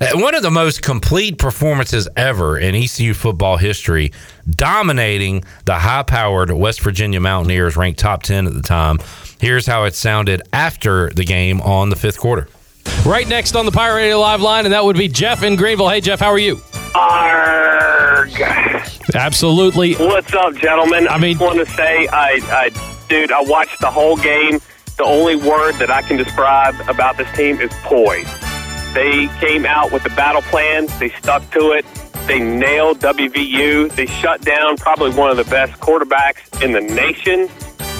uh, 0.00 0.08
one 0.14 0.34
of 0.34 0.42
the 0.42 0.50
most 0.50 0.82
complete 0.82 1.38
performances 1.38 2.08
ever 2.16 2.58
in 2.58 2.74
ECU 2.74 3.14
football 3.14 3.56
history, 3.56 4.12
dominating 4.48 5.44
the 5.64 5.74
high 5.74 6.02
powered 6.02 6.50
West 6.50 6.80
Virginia 6.80 7.20
Mountaineers, 7.20 7.76
ranked 7.76 8.00
top 8.00 8.22
10 8.22 8.46
at 8.46 8.54
the 8.54 8.62
time. 8.62 8.98
Here's 9.40 9.66
how 9.66 9.84
it 9.84 9.94
sounded 9.94 10.42
after 10.52 11.10
the 11.10 11.24
game 11.24 11.60
on 11.60 11.90
the 11.90 11.96
fifth 11.96 12.18
quarter. 12.18 12.48
Right 13.04 13.26
next 13.26 13.56
on 13.56 13.66
the 13.66 13.72
Pirate 13.72 13.96
Radio 13.96 14.20
Live 14.20 14.40
line, 14.40 14.64
and 14.64 14.72
that 14.72 14.84
would 14.84 14.96
be 14.96 15.08
Jeff 15.08 15.42
in 15.42 15.56
Greenville. 15.56 15.88
Hey, 15.88 16.00
Jeff, 16.00 16.20
how 16.20 16.28
are 16.30 16.38
you? 16.38 16.60
Arg. 16.94 18.30
Absolutely. 19.14 19.94
What's 19.94 20.32
up, 20.34 20.54
gentlemen? 20.54 21.08
I 21.08 21.18
mean- 21.18 21.38
just 21.38 21.44
want 21.44 21.66
to 21.66 21.74
say, 21.74 22.06
I, 22.08 22.40
I, 22.50 23.06
dude, 23.08 23.32
I 23.32 23.40
watched 23.42 23.80
the 23.80 23.90
whole 23.90 24.16
game. 24.16 24.60
The 24.98 25.04
only 25.04 25.36
word 25.36 25.72
that 25.76 25.90
I 25.90 26.02
can 26.02 26.16
describe 26.16 26.74
about 26.88 27.16
this 27.16 27.30
team 27.36 27.60
is 27.60 27.72
poise. 27.82 28.26
They 28.94 29.26
came 29.40 29.64
out 29.64 29.90
with 29.90 30.02
the 30.02 30.10
battle 30.10 30.42
plan. 30.42 30.86
They 31.00 31.08
stuck 31.10 31.50
to 31.52 31.72
it. 31.72 31.84
They 32.26 32.38
nailed 32.38 33.00
WVU. 33.00 33.90
They 33.96 34.06
shut 34.06 34.42
down 34.42 34.76
probably 34.76 35.10
one 35.12 35.30
of 35.30 35.36
the 35.38 35.44
best 35.50 35.72
quarterbacks 35.80 36.62
in 36.62 36.72
the 36.72 36.80
nation, 36.80 37.48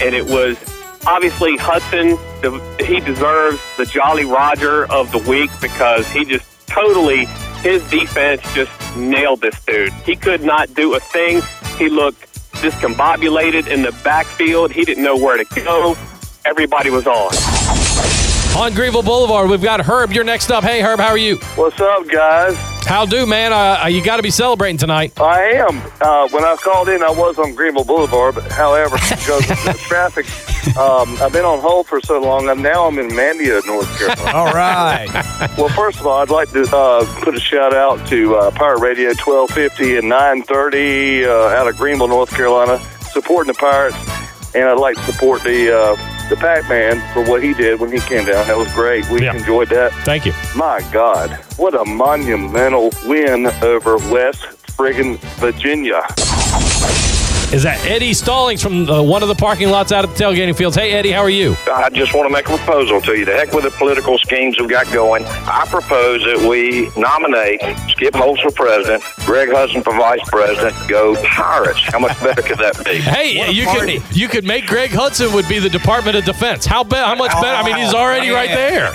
and 0.02 0.14
it 0.14 0.26
was 0.26 0.56
obviously 1.06 1.56
Hudson. 1.56 2.10
The, 2.42 2.84
he 2.86 3.00
deserves 3.00 3.60
the 3.76 3.86
Jolly 3.86 4.24
Roger 4.24 4.90
of 4.90 5.12
the 5.12 5.18
week 5.18 5.50
because 5.60 6.10
he 6.10 6.24
just 6.24 6.46
totally 6.66 7.26
his 7.62 7.88
defense 7.90 8.42
just 8.54 8.72
nailed 8.96 9.40
this 9.40 9.64
dude. 9.64 9.92
He 10.04 10.16
could 10.16 10.42
not 10.42 10.74
do 10.74 10.94
a 10.94 11.00
thing. 11.00 11.42
He 11.78 11.88
looked 11.88 12.20
discombobulated 12.54 13.68
in 13.68 13.82
the 13.82 13.92
backfield. 14.04 14.72
He 14.72 14.84
didn't 14.84 15.04
know 15.04 15.16
where 15.16 15.42
to 15.42 15.62
go. 15.62 15.96
Everybody 16.44 16.90
was 16.90 17.06
on. 17.06 17.51
On 18.56 18.72
Greenville 18.74 19.02
Boulevard, 19.02 19.48
we've 19.48 19.62
got 19.62 19.80
Herb. 19.80 20.12
You're 20.12 20.24
next 20.24 20.50
up. 20.50 20.62
Hey, 20.62 20.82
Herb, 20.82 21.00
how 21.00 21.08
are 21.08 21.18
you? 21.18 21.36
What's 21.56 21.80
up, 21.80 22.06
guys? 22.08 22.54
How 22.86 23.06
do, 23.06 23.24
man? 23.26 23.52
Uh, 23.52 23.86
you 23.86 24.04
got 24.04 24.18
to 24.18 24.22
be 24.22 24.30
celebrating 24.30 24.76
tonight. 24.76 25.18
I 25.18 25.52
am. 25.52 25.78
Uh, 26.00 26.28
when 26.28 26.44
I 26.44 26.54
called 26.56 26.90
in, 26.90 27.02
I 27.02 27.10
was 27.10 27.38
on 27.38 27.54
Greenville 27.54 27.84
Boulevard, 27.84 28.34
but 28.34 28.52
however, 28.52 28.96
because 28.96 29.50
of 29.50 29.64
the 29.64 29.72
traffic, 29.88 30.26
um, 30.76 31.16
I've 31.22 31.32
been 31.32 31.46
on 31.46 31.60
hold 31.60 31.86
for 31.86 32.00
so 32.02 32.20
long. 32.20 32.48
I'm 32.50 32.60
now 32.60 32.86
I'm 32.86 32.98
in 32.98 33.08
Mandia, 33.08 33.64
North 33.66 33.88
Carolina. 33.98 34.32
All 34.36 34.52
right. 34.52 35.08
well, 35.56 35.70
first 35.70 36.00
of 36.00 36.06
all, 36.06 36.20
I'd 36.20 36.30
like 36.30 36.50
to 36.52 36.62
uh, 36.76 37.04
put 37.22 37.34
a 37.34 37.40
shout 37.40 37.72
out 37.72 38.06
to 38.08 38.36
uh, 38.36 38.50
Pirate 38.50 38.80
Radio 38.80 39.08
1250 39.08 39.96
and 39.96 40.08
930 40.10 41.24
uh, 41.24 41.30
out 41.30 41.68
of 41.68 41.76
Greenville, 41.78 42.08
North 42.08 42.30
Carolina, 42.30 42.78
supporting 43.00 43.52
the 43.52 43.58
Pirates, 43.58 43.96
and 44.54 44.68
I'd 44.68 44.78
like 44.78 44.96
to 44.96 45.02
support 45.10 45.42
the 45.42 45.96
the 46.32 46.40
Pac-Man 46.40 46.98
for 47.12 47.22
what 47.30 47.42
he 47.42 47.52
did 47.52 47.78
when 47.78 47.92
he 47.92 47.98
came 48.00 48.24
down. 48.24 48.46
That 48.46 48.56
was 48.56 48.72
great. 48.72 49.06
We 49.10 49.20
Yeah. 49.22 49.34
enjoyed 49.34 49.68
that. 49.68 49.92
Thank 50.04 50.24
you. 50.24 50.32
My 50.56 50.80
God, 50.90 51.30
what 51.58 51.74
a 51.74 51.84
monumental 51.84 52.90
win 53.04 53.48
over 53.62 53.98
West 54.10 54.40
friggin' 54.78 55.18
Virginia. 55.36 56.02
Is 57.52 57.64
that 57.64 57.84
Eddie 57.84 58.14
Stallings 58.14 58.62
from 58.62 58.88
uh, 58.88 59.02
one 59.02 59.22
of 59.22 59.28
the 59.28 59.34
parking 59.34 59.68
lots 59.68 59.92
out 59.92 60.04
at 60.08 60.16
the 60.16 60.24
tailgating 60.24 60.56
fields? 60.56 60.74
Hey, 60.74 60.92
Eddie, 60.92 61.10
how 61.10 61.20
are 61.20 61.28
you? 61.28 61.54
I 61.70 61.90
just 61.90 62.14
want 62.14 62.26
to 62.26 62.32
make 62.32 62.46
a 62.48 62.56
proposal 62.56 63.02
to 63.02 63.12
you. 63.14 63.26
The 63.26 63.32
heck 63.34 63.52
with 63.52 63.64
the 63.64 63.70
political 63.72 64.16
schemes 64.16 64.58
we've 64.58 64.70
got 64.70 64.90
going. 64.90 65.26
I 65.26 65.66
propose 65.68 66.24
that 66.24 66.48
we 66.48 66.88
nominate 66.98 67.60
Skip 67.90 68.14
Holtz 68.14 68.40
for 68.40 68.52
president, 68.52 69.04
Greg 69.26 69.50
Hudson 69.52 69.82
for 69.82 69.92
vice 69.92 70.26
president. 70.30 70.74
Go 70.88 71.14
Pirates! 71.24 71.82
How 71.92 71.98
much 71.98 72.18
better 72.22 72.40
could 72.40 72.58
that 72.58 72.82
be? 72.86 72.92
Hey, 73.12 73.52
you 73.52 73.66
could 73.66 74.16
you 74.16 74.28
could 74.28 74.44
make 74.44 74.66
Greg 74.66 74.90
Hudson 74.90 75.32
would 75.34 75.46
be 75.46 75.58
the 75.58 75.68
Department 75.68 76.16
of 76.16 76.24
Defense. 76.24 76.64
How 76.64 76.82
be- 76.82 76.96
how 76.96 77.14
much 77.14 77.32
better? 77.32 77.48
I 77.48 77.62
mean, 77.64 77.76
he's 77.76 77.92
already 77.92 78.30
right 78.30 78.48
there. 78.48 78.92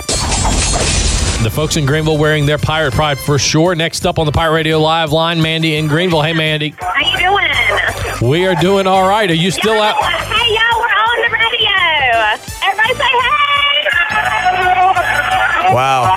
The 1.42 1.50
folks 1.50 1.76
in 1.76 1.86
Greenville 1.86 2.18
wearing 2.18 2.46
their 2.46 2.58
pirate 2.58 2.92
pride 2.94 3.16
for 3.16 3.38
sure. 3.38 3.76
Next 3.76 4.04
up 4.06 4.18
on 4.18 4.26
the 4.26 4.32
Pirate 4.32 4.54
Radio 4.54 4.80
Live 4.80 5.12
line, 5.12 5.40
Mandy 5.40 5.76
in 5.76 5.86
Greenville. 5.86 6.20
Hey, 6.20 6.32
Mandy. 6.32 6.74
How 6.80 7.00
you 7.00 7.16
doing? 7.16 8.30
We 8.30 8.44
are 8.46 8.56
doing 8.56 8.88
all 8.88 9.08
right. 9.08 9.30
Are 9.30 9.34
you 9.34 9.52
still 9.52 9.80
out? 9.80 10.02
Hey, 10.02 10.54
y'all, 10.54 10.80
we're 10.80 10.86
on 10.86 11.20
the 11.22 11.30
radio. 11.30 11.70
Everybody 12.64 12.94
say 12.94 13.04
hey. 13.04 13.38
Wow. 15.72 16.16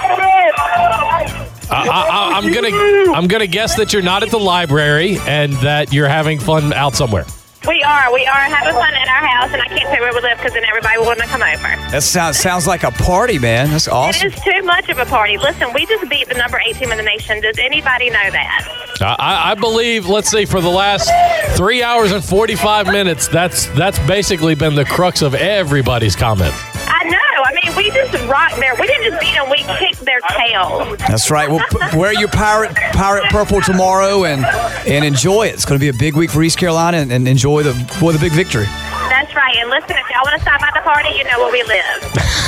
I, 1.70 1.88
I, 1.88 2.32
I'm 2.38 2.52
gonna 2.52 3.14
I'm 3.14 3.28
gonna 3.28 3.48
guess 3.48 3.76
that 3.76 3.94
you're 3.94 4.02
not 4.02 4.24
at 4.24 4.32
the 4.32 4.40
library 4.40 5.20
and 5.20 5.54
that 5.54 5.94
you're 5.94 6.08
having 6.10 6.40
fun 6.40 6.74
out 6.74 6.96
somewhere. 6.96 7.26
We 7.68 7.84
are. 7.84 8.12
We 8.12 8.26
are 8.26 8.34
having 8.50 8.74
fun 8.74 8.94
at 8.96 9.08
our 9.08 9.28
house, 9.28 9.54
and 9.54 9.62
I 9.62 9.68
can't 9.68 9.88
say 9.94 10.00
where 10.00 10.12
we 10.12 10.20
live 10.22 10.38
because 10.38 10.54
then 10.54 10.64
everybody 10.66 10.98
will 10.98 11.06
want 11.06 11.20
to 11.20 11.28
come 11.28 11.44
over. 11.44 11.92
That 11.92 12.02
sounds 12.02 12.40
sounds 12.40 12.66
like 12.66 12.84
a 12.84 12.90
party, 12.90 13.38
man. 13.38 13.70
That's 13.70 13.88
awesome. 13.88 14.28
It 14.28 14.34
is 14.34 14.42
too 14.42 14.64
much 14.64 14.90
of 14.90 14.98
a 14.98 15.06
party. 15.06 15.38
Listen, 15.38 15.72
we 15.74 15.86
just 15.86 16.10
beat 16.10 16.28
the 16.28 16.34
number 16.34 16.60
eight 16.66 16.78
team 16.78 16.92
in 16.92 16.98
the 16.98 17.04
nation. 17.04 17.40
Does 17.40 17.60
anybody 17.60 18.10
know 18.10 18.32
that? 18.32 18.88
I, 19.02 19.52
I 19.52 19.56
believe, 19.56 20.08
let's 20.08 20.32
see, 20.32 20.46
for 20.46 20.60
the 20.60 20.70
last 20.70 21.10
three 21.56 21.84
hours 21.84 22.12
and 22.12 22.24
45 22.24 22.88
minutes, 22.88 23.28
that's 23.28 23.68
that's 23.78 24.00
basically 24.08 24.56
been 24.56 24.74
the 24.74 24.86
crux 24.86 25.22
of 25.22 25.36
everybody's 25.36 26.16
comments. 26.16 26.71
I 26.88 27.04
know. 27.10 27.18
I 27.44 27.54
mean, 27.64 27.76
we 27.76 27.90
just 27.92 28.14
rocked 28.28 28.58
there. 28.58 28.76
We 28.80 28.88
didn't 28.88 29.10
just 29.12 29.22
beat 29.22 29.34
them. 29.36 29.50
We 29.50 29.64
kicked 29.80 30.02
their 30.06 30.20
tails. 30.30 30.98
That's 31.00 31.30
right. 31.32 31.50
Well, 31.50 31.64
p- 31.70 31.98
wear 31.98 32.14
your 32.14 32.30
pirate 32.30 32.76
pirate 32.94 33.26
purple 33.30 33.62
tomorrow 33.62 34.24
and 34.26 34.46
and 34.88 35.04
enjoy 35.06 35.48
it. 35.48 35.54
It's 35.56 35.66
going 35.66 35.80
to 35.80 35.84
be 35.84 35.90
a 35.90 35.94
big 35.98 36.16
week 36.16 36.30
for 36.32 36.42
East 36.44 36.58
Carolina 36.58 36.98
and, 36.98 37.12
and 37.12 37.28
enjoy 37.28 37.64
the 37.64 37.74
boy 38.00 38.12
the 38.14 38.20
big 38.20 38.32
victory. 38.34 38.66
That's 39.10 39.34
right. 39.36 39.56
And 39.58 39.70
listen, 39.70 39.92
if 39.98 40.10
y'all 40.10 40.24
want 40.24 40.36
to 40.36 40.42
stop 40.42 40.62
by 40.62 40.70
the 40.74 40.82
party, 40.82 41.10
you 41.18 41.24
know 41.26 41.40
where 41.40 41.52
we 41.52 41.64
live. 41.64 42.00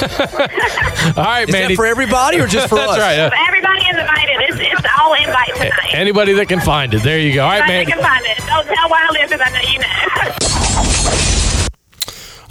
All 1.18 1.24
right, 1.24 1.48
Is 1.48 1.54
that 1.54 1.74
for 1.76 1.86
everybody 1.86 2.40
or 2.40 2.48
just 2.48 2.68
for 2.70 2.76
That's 2.76 2.94
us? 2.94 2.98
right. 3.00 3.20
uh, 3.20 3.30
Everybody 3.48 3.82
is 3.88 3.98
invited. 3.98 4.36
It's, 4.50 4.58
it's 4.60 4.88
all 5.00 5.14
invite 5.14 5.54
tonight. 5.56 5.94
anybody 5.94 6.34
that 6.34 6.48
can 6.48 6.60
find 6.60 6.94
it. 6.94 7.04
There 7.04 7.20
you 7.20 7.34
go. 7.34 7.44
All 7.44 7.50
right, 7.52 7.62
Everybody 7.62 7.86
Mandy. 7.86 7.92
can 7.92 8.02
find 8.02 8.26
it. 8.26 8.38
Don't 8.48 8.66
tell 8.76 8.90
where 8.90 9.04
I 9.04 9.10
live 9.12 9.30
because 9.30 9.42
I 9.44 9.50
know 9.52 9.62
you 9.70 9.80
know. 9.80 11.30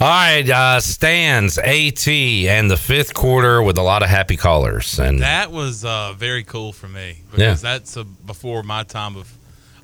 All 0.03 0.09
right, 0.09 0.49
uh, 0.49 0.81
stands 0.81 1.57
AT 1.57 2.05
and 2.09 2.69
the 2.69 2.75
fifth 2.75 3.13
quarter 3.13 3.63
with 3.63 3.77
a 3.77 3.81
lot 3.81 4.03
of 4.03 4.09
happy 4.09 4.35
callers 4.35 4.99
and 4.99 5.21
That 5.21 5.49
was 5.49 5.85
uh, 5.85 6.11
very 6.17 6.43
cool 6.43 6.73
for 6.73 6.89
me 6.89 7.19
because 7.31 7.63
Yeah. 7.63 7.71
that's 7.71 7.95
uh 7.95 8.03
before 8.03 8.63
my 8.63 8.83
time 8.83 9.15
of 9.15 9.31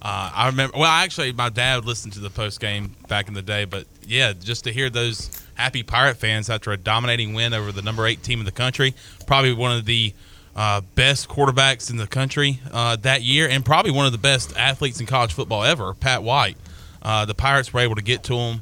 Uh, 0.02 0.30
I 0.36 0.48
remember. 0.48 0.78
Well, 0.78 0.90
actually, 0.90 1.32
my 1.32 1.48
dad 1.48 1.86
listened 1.86 2.12
to 2.14 2.20
the 2.20 2.30
post 2.30 2.60
game 2.60 2.98
back 3.08 3.30
in 3.30 3.34
the 3.34 3.42
day, 3.42 3.64
but 3.64 3.86
yeah, 4.06 4.34
just 4.34 4.66
to 4.66 4.74
hear 4.74 4.90
those 4.90 5.30
happy 5.54 5.84
Pirate 5.84 6.18
fans 6.18 6.50
after 6.50 6.74
a 6.74 6.78
dominating 6.78 7.34
win 7.34 7.54
over 7.54 7.72
the 7.72 7.82
number 7.82 8.06
eight 8.06 8.22
team 8.22 8.40
in 8.40 8.46
the 8.46 8.52
country, 8.52 8.96
probably 9.26 9.54
one 9.54 9.72
of 9.72 9.86
the 9.86 10.14
uh, 10.54 10.82
best 10.96 11.30
quarterbacks 11.30 11.90
in 11.90 11.96
the 11.96 12.08
country 12.08 12.60
uh, 12.74 12.98
that 12.98 13.22
year, 13.22 13.48
and 13.48 13.64
probably 13.64 13.92
one 13.92 14.06
of 14.06 14.12
the 14.12 14.18
best 14.18 14.54
athletes 14.58 15.00
in 15.00 15.06
college 15.06 15.32
football 15.32 15.64
ever, 15.64 15.94
Pat 15.94 16.24
White. 16.24 16.58
Uh, 17.02 17.24
the 17.24 17.36
Pirates 17.36 17.72
were 17.74 17.80
able 17.80 17.96
to 17.96 18.02
get 18.02 18.22
to 18.24 18.36
him 18.36 18.62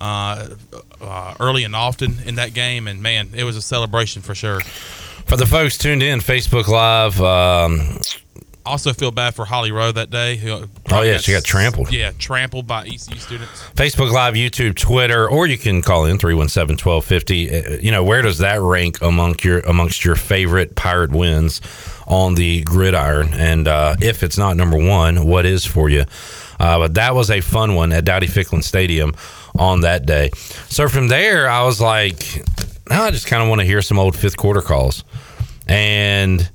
uh, 0.00 0.48
uh, 1.00 1.34
early 1.40 1.64
and 1.64 1.74
often 1.76 2.16
in 2.24 2.36
that 2.36 2.54
game, 2.54 2.86
and 2.88 3.02
man, 3.02 3.30
it 3.34 3.44
was 3.44 3.56
a 3.56 3.62
celebration 3.62 4.22
for 4.22 4.34
sure. 4.34 4.60
For 5.26 5.36
the 5.36 5.46
folks 5.46 5.76
tuned 5.76 6.02
in, 6.02 6.20
Facebook 6.20 6.68
Live. 6.68 7.20
Um, 7.20 7.98
Also, 8.64 8.92
feel 8.92 9.10
bad 9.10 9.34
for 9.34 9.46
Holly 9.46 9.72
Rowe 9.72 9.92
that 9.92 10.10
day. 10.10 10.38
Oh, 10.90 11.00
yeah, 11.02 11.16
she 11.16 11.32
got 11.32 11.42
trampled. 11.42 11.90
Yeah, 11.90 12.12
trampled 12.18 12.66
by 12.66 12.82
ECU 12.84 13.16
students. 13.18 13.62
Facebook 13.74 14.12
Live, 14.12 14.34
YouTube, 14.34 14.76
Twitter, 14.76 15.26
or 15.26 15.46
you 15.46 15.56
can 15.56 15.80
call 15.80 16.04
in 16.04 16.18
317 16.18 16.76
1250. 16.76 17.50
Uh, 17.50 17.78
You 17.80 17.90
know, 17.90 18.04
where 18.04 18.20
does 18.20 18.38
that 18.38 18.60
rank 18.60 19.00
among 19.00 19.36
your 19.42 19.60
amongst 19.60 20.04
your 20.04 20.16
favorite 20.16 20.74
pirate 20.76 21.12
wins 21.12 21.62
on 22.06 22.34
the 22.34 22.60
gridiron? 22.62 23.32
And 23.32 23.66
uh, 23.68 23.96
if 24.02 24.22
it's 24.22 24.36
not 24.36 24.54
number 24.58 24.76
one, 24.76 25.24
what 25.26 25.46
is 25.46 25.64
for 25.64 25.88
you? 25.88 26.04
Uh, 26.58 26.78
but 26.78 26.94
that 26.94 27.14
was 27.14 27.30
a 27.30 27.40
fun 27.40 27.74
one 27.74 27.92
at 27.92 28.04
Dowdy 28.04 28.26
Ficklen 28.26 28.62
Stadium 28.62 29.14
on 29.58 29.82
that 29.82 30.06
day. 30.06 30.30
So 30.68 30.88
from 30.88 31.08
there, 31.08 31.48
I 31.48 31.64
was 31.64 31.80
like, 31.80 32.42
now 32.88 33.04
I 33.04 33.10
just 33.10 33.26
kind 33.26 33.42
of 33.42 33.48
want 33.48 33.60
to 33.60 33.66
hear 33.66 33.82
some 33.82 33.98
old 33.98 34.16
fifth 34.16 34.36
quarter 34.36 34.62
calls. 34.62 35.04
And 35.66 36.50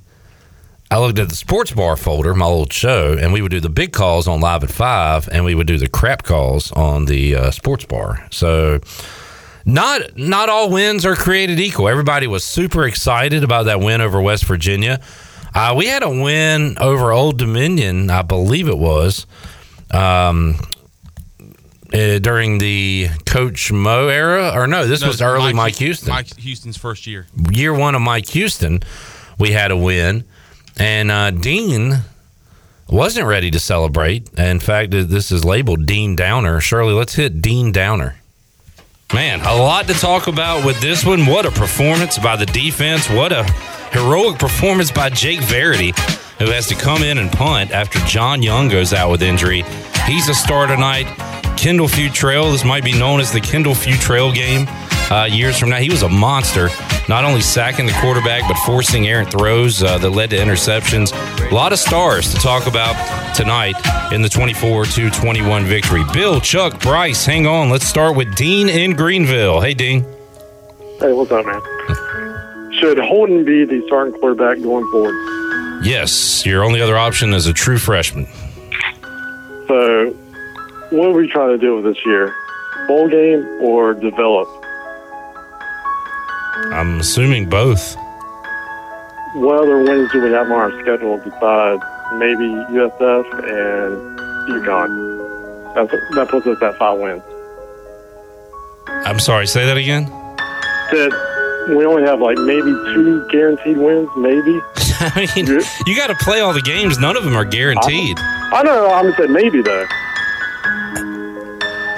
I 0.90 0.98
looked 0.98 1.18
at 1.18 1.28
the 1.28 1.34
sports 1.36 1.72
bar 1.72 1.96
folder, 1.96 2.34
my 2.34 2.46
old 2.46 2.72
show, 2.72 3.16
and 3.18 3.32
we 3.32 3.42
would 3.42 3.50
do 3.50 3.60
the 3.60 3.70
big 3.70 3.92
calls 3.92 4.28
on 4.28 4.40
live 4.40 4.62
at 4.62 4.70
five, 4.70 5.28
and 5.32 5.44
we 5.44 5.54
would 5.54 5.66
do 5.66 5.78
the 5.78 5.88
crap 5.88 6.22
calls 6.22 6.70
on 6.72 7.06
the 7.06 7.34
uh, 7.34 7.50
sports 7.50 7.84
bar. 7.84 8.26
So, 8.30 8.80
not 9.64 10.16
not 10.16 10.48
all 10.50 10.70
wins 10.70 11.06
are 11.06 11.16
created 11.16 11.58
equal. 11.58 11.88
Everybody 11.88 12.26
was 12.26 12.44
super 12.44 12.86
excited 12.86 13.42
about 13.42 13.64
that 13.64 13.80
win 13.80 14.02
over 14.02 14.20
West 14.20 14.44
Virginia. 14.44 15.00
Uh, 15.54 15.74
we 15.76 15.86
had 15.86 16.02
a 16.02 16.10
win 16.10 16.76
over 16.78 17.12
Old 17.12 17.38
Dominion, 17.38 18.10
I 18.10 18.22
believe 18.22 18.68
it 18.68 18.78
was, 18.78 19.26
um, 19.90 20.56
uh, 21.92 22.18
during 22.18 22.58
the 22.58 23.08
Coach 23.26 23.70
Mo 23.72 24.08
era, 24.08 24.52
or 24.54 24.66
no, 24.66 24.86
this 24.86 25.00
No, 25.02 25.08
was 25.08 25.22
early 25.22 25.52
Mike, 25.52 25.76
Houston 25.76 26.10
Mike 26.10 26.36
Houston's 26.38 26.76
first 26.76 27.06
year. 27.06 27.26
year 27.50 27.72
one 27.72 27.94
of 27.94 28.02
Mike 28.02 28.28
Houston, 28.30 28.80
we 29.38 29.52
had 29.52 29.70
a 29.70 29.76
win, 29.76 30.24
and 30.76 31.10
uh, 31.10 31.30
Dean 31.30 31.98
wasn't 32.88 33.26
ready 33.26 33.50
to 33.50 33.58
celebrate. 33.60 34.28
In 34.38 34.60
fact, 34.60 34.90
this 34.90 35.30
is 35.30 35.44
labeled 35.44 35.86
Dean 35.86 36.16
Downer. 36.16 36.60
Shirley, 36.60 36.92
let's 36.92 37.14
hit 37.14 37.40
Dean 37.40 37.72
Downer. 37.72 38.16
Man, 39.12 39.40
a 39.42 39.54
lot 39.54 39.86
to 39.86 39.94
talk 39.94 40.26
about 40.26 40.64
with 40.64 40.80
this 40.80 41.04
one. 41.04 41.26
What 41.26 41.46
a 41.46 41.50
performance 41.50 42.18
by 42.18 42.36
the 42.36 42.46
defense. 42.46 43.08
What 43.08 43.32
a 43.32 43.44
heroic 43.92 44.38
performance 44.38 44.90
by 44.90 45.10
Jake 45.10 45.40
Verity, 45.40 45.92
who 46.38 46.46
has 46.46 46.66
to 46.68 46.74
come 46.74 47.02
in 47.02 47.18
and 47.18 47.30
punt 47.30 47.70
after 47.70 47.98
John 48.00 48.42
Young 48.42 48.68
goes 48.68 48.92
out 48.92 49.10
with 49.10 49.22
injury. 49.22 49.62
He's 50.06 50.28
a 50.28 50.34
star 50.34 50.66
tonight. 50.66 51.06
Kendall 51.56 51.88
Futrell 51.88 52.52
this 52.52 52.64
might 52.64 52.84
be 52.84 52.98
known 52.98 53.20
as 53.20 53.32
the 53.32 53.40
Kendall 53.40 53.74
Futrell 53.74 54.34
game 54.34 54.66
uh, 55.10 55.24
years 55.24 55.58
from 55.58 55.70
now. 55.70 55.76
He 55.76 55.90
was 55.90 56.02
a 56.02 56.08
monster, 56.08 56.68
not 57.08 57.24
only 57.24 57.40
sacking 57.40 57.86
the 57.86 57.92
quarterback, 58.00 58.46
but 58.48 58.56
forcing 58.66 59.06
errant 59.06 59.30
throws 59.30 59.82
uh, 59.82 59.98
that 59.98 60.10
led 60.10 60.30
to 60.30 60.36
interceptions. 60.36 61.12
A 61.50 61.54
lot 61.54 61.72
of 61.72 61.78
stars 61.78 62.32
to 62.34 62.40
talk 62.40 62.66
about 62.66 62.94
tonight 63.34 63.76
in 64.12 64.22
the 64.22 64.28
24 64.28 64.86
to 64.86 65.10
21 65.10 65.64
victory. 65.64 66.02
Bill, 66.12 66.40
Chuck, 66.40 66.80
Bryce, 66.80 67.24
hang 67.24 67.46
on. 67.46 67.70
Let's 67.70 67.86
start 67.86 68.16
with 68.16 68.34
Dean 68.34 68.68
in 68.68 68.94
Greenville. 68.94 69.60
Hey, 69.60 69.74
Dean. 69.74 70.02
Hey, 71.00 71.12
what's 71.12 71.30
up, 71.30 71.46
man? 71.46 71.60
Should 72.80 72.98
Holton 72.98 73.44
be 73.44 73.64
the 73.64 73.82
starting 73.86 74.14
quarterback 74.14 74.60
going 74.62 74.86
forward? 74.90 75.14
Yes, 75.82 76.44
your 76.46 76.64
only 76.64 76.80
other 76.80 76.96
option 76.96 77.32
is 77.32 77.46
a 77.46 77.52
true 77.52 77.78
freshman. 77.78 78.26
So, 79.68 80.10
what 80.90 81.08
are 81.08 81.12
we 81.12 81.28
trying 81.28 81.50
to 81.50 81.58
do 81.58 81.76
with 81.76 81.84
this 81.84 82.04
year? 82.06 82.34
Bowl 82.86 83.08
game 83.08 83.44
or 83.60 83.94
develop? 83.94 84.48
I'm 86.72 87.00
assuming 87.00 87.48
both. 87.48 87.96
What 89.34 89.62
other 89.62 89.82
wins 89.82 90.12
do 90.12 90.22
we 90.22 90.30
have 90.30 90.46
on 90.46 90.52
our 90.52 90.70
schedule 90.82 91.18
besides 91.18 91.82
maybe 92.14 92.44
USF 92.44 93.24
and 93.44 94.18
UConn? 94.48 95.74
That's, 95.74 95.90
that 96.14 96.28
puts 96.28 96.46
us 96.46 96.62
at 96.62 96.76
five 96.78 96.98
wins. 97.00 97.22
I'm 99.06 99.18
sorry, 99.18 99.46
say 99.46 99.66
that 99.66 99.76
again. 99.76 100.04
That 100.04 101.33
we 101.68 101.84
only 101.86 102.02
have 102.02 102.20
like 102.20 102.36
maybe 102.38 102.70
two 102.94 103.26
guaranteed 103.30 103.76
wins, 103.78 104.08
maybe. 104.16 104.60
I 105.00 105.28
mean, 105.36 105.46
you 105.86 105.96
got 105.96 106.08
to 106.08 106.14
play 106.20 106.40
all 106.40 106.52
the 106.52 106.62
games. 106.62 106.98
None 106.98 107.16
of 107.16 107.24
them 107.24 107.34
are 107.36 107.44
guaranteed. 107.44 108.16
I 108.18 108.62
know. 108.64 108.90
I'm 108.92 109.12
saying 109.14 109.32
maybe 109.32 109.62
though. 109.62 109.86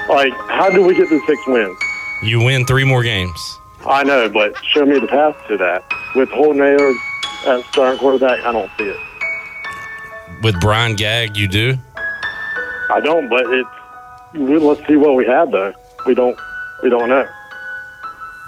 Like, 0.09 0.33
how 0.49 0.71
do 0.71 0.85
we 0.87 0.95
get 0.95 1.09
to 1.09 1.21
six 1.27 1.41
wins? 1.47 1.77
You 2.23 2.41
win 2.43 2.65
three 2.65 2.85
more 2.85 3.03
games. 3.03 3.59
I 3.85 4.05
know, 4.05 4.29
but 4.29 4.57
show 4.73 4.87
me 4.87 4.99
the 5.01 5.07
path 5.07 5.37
to 5.49 5.57
that. 5.59 5.83
With 6.15 6.29
Holton 6.31 6.63
Ahlers 6.63 6.97
as 7.47 7.65
starting 7.67 7.99
quarterback, 7.99 8.41
I 8.45 8.53
don't 8.53 8.71
see 8.79 8.85
it. 8.85 8.97
With 10.43 10.59
Brian 10.61 10.95
Gag, 10.97 11.37
you 11.37 11.49
do? 11.49 11.77
I 12.91 13.01
don't, 13.01 13.29
but 13.29 13.45
it's. 13.53 13.69
we- 14.35 14.59
Let's 14.59 14.87
see 14.87 14.97
what 14.97 15.15
we 15.17 15.27
have 15.27 15.51
though. 15.51 15.73
We 16.07 16.15
don't. 16.15 16.39
We 16.83 16.89
don't 16.91 17.09
know. 17.09 17.27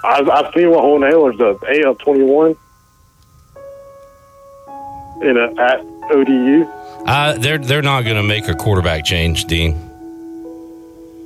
I've, 0.03 0.29
I've 0.29 0.53
seen 0.53 0.69
what 0.69 0.81
Holton 0.81 1.09
Ahlers 1.09 1.37
does. 1.37 1.57
A 1.67 1.89
of 1.89 1.97
twenty 1.99 2.23
one 2.23 2.55
in 5.21 5.37
a 5.37 5.61
at 5.61 5.81
ODU. 6.11 6.65
Uh, 7.05 7.37
they're 7.37 7.57
they're 7.57 7.81
not 7.81 8.03
going 8.03 8.15
to 8.15 8.23
make 8.23 8.47
a 8.47 8.55
quarterback 8.55 9.05
change, 9.05 9.45
Dean. 9.45 9.73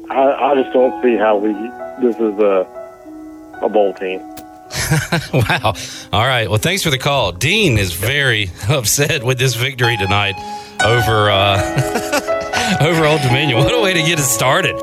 I, 0.09 0.31
I 0.31 0.55
just 0.55 0.73
don't 0.73 1.01
see 1.01 1.15
how 1.15 1.37
we. 1.37 1.53
This 2.01 2.15
is 2.15 2.39
a 2.39 2.67
a 3.61 3.69
bowl 3.69 3.93
team. 3.93 4.19
wow. 5.33 5.73
All 6.11 6.25
right. 6.25 6.49
Well, 6.49 6.59
thanks 6.59 6.83
for 6.83 6.89
the 6.89 6.97
call. 6.97 7.31
Dean 7.31 7.77
is 7.77 7.93
very 7.93 8.49
upset 8.69 9.23
with 9.23 9.37
this 9.37 9.55
victory 9.55 9.97
tonight 9.97 10.35
over 10.83 11.29
uh, 11.29 12.77
over 12.81 13.05
Old 13.05 13.21
Dominion. 13.21 13.57
What 13.59 13.73
a 13.73 13.81
way 13.81 13.93
to 13.93 14.01
get 14.01 14.19
it 14.19 14.23
started. 14.23 14.75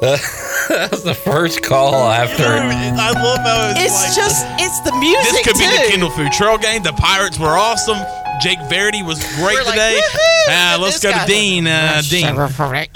That 0.00 0.88
was 0.90 1.02
the 1.04 1.14
first 1.14 1.62
call 1.62 1.94
after. 1.94 2.44
I 2.44 3.10
love 3.12 3.38
how 3.38 3.70
it's, 3.70 3.80
It's 3.80 4.04
like- 4.04 4.14
just, 4.16 4.44
it's 4.58 4.80
the 4.80 4.92
music 4.98 5.32
This 5.32 5.46
could 5.46 5.58
be 5.58 5.66
the 5.66 5.86
Kindle 5.90 6.10
Food 6.10 6.32
Trail 6.32 6.58
game. 6.58 6.82
The 6.82 6.92
Pirates 6.92 7.38
were 7.38 7.56
awesome. 7.56 7.98
Jake 8.40 8.58
Verity 8.68 9.02
was 9.02 9.18
great 9.36 9.56
like, 9.64 9.74
today. 9.74 10.00
Uh, 10.48 10.78
let's 10.80 11.00
go 11.02 11.10
to 11.10 11.24
Dean. 11.26 11.66
Uh, 11.66 12.02
Dean. 12.08 12.26
I 12.36 12.86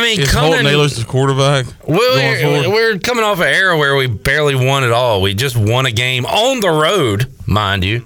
mean, 0.00 0.20
Is 0.20 0.30
coming, 0.32 0.52
Holton 0.52 0.66
Ahlers' 0.66 0.98
the 0.98 1.04
quarterback? 1.04 1.66
Well, 1.86 2.16
we're, 2.16 2.70
we're 2.72 2.98
coming 2.98 3.22
off 3.22 3.38
an 3.40 3.48
era 3.48 3.76
where 3.76 3.94
we 3.94 4.06
barely 4.06 4.54
won 4.54 4.82
at 4.84 4.92
all. 4.92 5.20
We 5.20 5.34
just 5.34 5.56
won 5.56 5.84
a 5.86 5.92
game 5.92 6.24
on 6.26 6.60
the 6.60 6.70
road, 6.70 7.26
mind 7.46 7.84
you. 7.84 8.02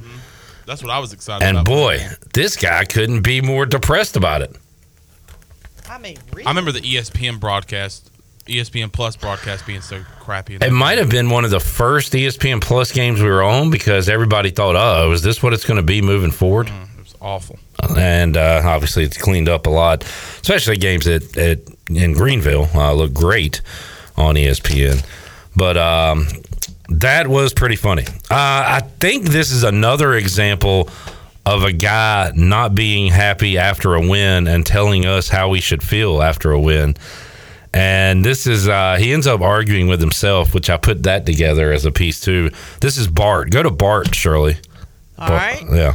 That's 0.66 0.82
what 0.82 0.90
I 0.90 0.98
was 0.98 1.12
excited 1.12 1.46
And 1.46 1.58
about. 1.58 1.66
boy, 1.66 2.00
this 2.34 2.56
guy 2.56 2.84
couldn't 2.84 3.22
be 3.22 3.40
more 3.40 3.64
depressed 3.66 4.16
about 4.16 4.42
it. 4.42 4.54
I 5.90 5.98
mean, 5.98 6.16
I 6.46 6.50
remember 6.50 6.70
the 6.70 6.80
ESPN 6.80 7.40
broadcast, 7.40 8.12
ESPN 8.46 8.92
Plus 8.92 9.16
broadcast 9.16 9.66
being 9.66 9.80
so 9.80 10.04
crappy. 10.20 10.54
It 10.54 10.72
might 10.72 10.98
have 10.98 11.10
been 11.10 11.30
one 11.30 11.44
of 11.44 11.50
the 11.50 11.58
first 11.58 12.12
ESPN 12.12 12.62
Plus 12.62 12.92
games 12.92 13.20
we 13.20 13.28
were 13.28 13.42
on 13.42 13.70
because 13.70 14.08
everybody 14.08 14.50
thought, 14.50 14.76
"Oh, 14.76 15.10
is 15.10 15.22
this 15.22 15.42
what 15.42 15.52
it's 15.52 15.64
going 15.64 15.78
to 15.78 15.82
be 15.82 16.00
moving 16.00 16.30
forward?" 16.30 16.68
It 16.68 17.00
was 17.00 17.16
awful. 17.20 17.58
And 17.98 18.36
uh, 18.36 18.62
obviously, 18.64 19.02
it's 19.02 19.18
cleaned 19.18 19.48
up 19.48 19.66
a 19.66 19.70
lot, 19.70 20.04
especially 20.42 20.76
games 20.76 21.08
at, 21.08 21.36
at 21.36 21.58
in 21.88 22.12
Greenville 22.12 22.68
uh, 22.72 22.92
look 22.92 23.12
great 23.12 23.60
on 24.16 24.36
ESPN. 24.36 25.04
But 25.56 25.76
um, 25.76 26.28
that 26.88 27.26
was 27.26 27.52
pretty 27.52 27.76
funny. 27.76 28.04
Uh, 28.30 28.78
I 28.78 28.82
think 29.00 29.24
this 29.24 29.50
is 29.50 29.64
another 29.64 30.14
example 30.14 30.88
of 31.46 31.62
a 31.64 31.72
guy 31.72 32.32
not 32.34 32.74
being 32.74 33.10
happy 33.10 33.56
after 33.58 33.94
a 33.94 34.00
win 34.06 34.46
and 34.46 34.64
telling 34.66 35.06
us 35.06 35.28
how 35.28 35.48
we 35.48 35.60
should 35.60 35.82
feel 35.82 36.22
after 36.22 36.52
a 36.52 36.60
win. 36.60 36.96
And 37.72 38.24
this 38.24 38.46
is, 38.46 38.68
uh, 38.68 38.96
he 38.98 39.12
ends 39.12 39.26
up 39.26 39.40
arguing 39.40 39.86
with 39.88 40.00
himself, 40.00 40.52
which 40.54 40.68
I 40.68 40.76
put 40.76 41.04
that 41.04 41.24
together 41.24 41.72
as 41.72 41.84
a 41.84 41.92
piece 41.92 42.20
too. 42.20 42.50
This 42.80 42.96
is 42.98 43.06
Bart. 43.08 43.50
Go 43.50 43.62
to 43.62 43.70
Bart, 43.70 44.14
Shirley. 44.14 44.56
All 45.18 45.28
Bart- 45.28 45.40
right. 45.40 45.64
Yeah. 45.72 45.94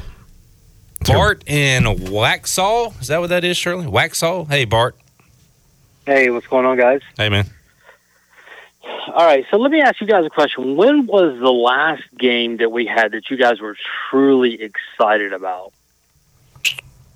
Bart 1.05 1.43
in 1.47 1.83
Waxhaw. 1.83 2.99
Is 3.01 3.07
that 3.07 3.19
what 3.19 3.29
that 3.29 3.43
is, 3.43 3.57
Shirley? 3.57 3.85
Waxhaw? 3.85 4.47
Hey, 4.49 4.65
Bart. 4.65 4.95
Hey, 6.05 6.29
what's 6.29 6.47
going 6.47 6.65
on, 6.65 6.77
guys? 6.77 7.01
Hey, 7.17 7.29
man. 7.29 7.45
All 8.85 9.25
right, 9.25 9.45
so 9.49 9.57
let 9.57 9.71
me 9.71 9.81
ask 9.81 9.99
you 10.01 10.07
guys 10.07 10.25
a 10.25 10.29
question. 10.29 10.75
When 10.75 11.07
was 11.07 11.39
the 11.39 11.51
last 11.51 12.03
game 12.17 12.57
that 12.57 12.71
we 12.71 12.85
had 12.85 13.11
that 13.13 13.29
you 13.29 13.37
guys 13.37 13.59
were 13.59 13.75
truly 14.09 14.61
excited 14.61 15.33
about? 15.33 15.73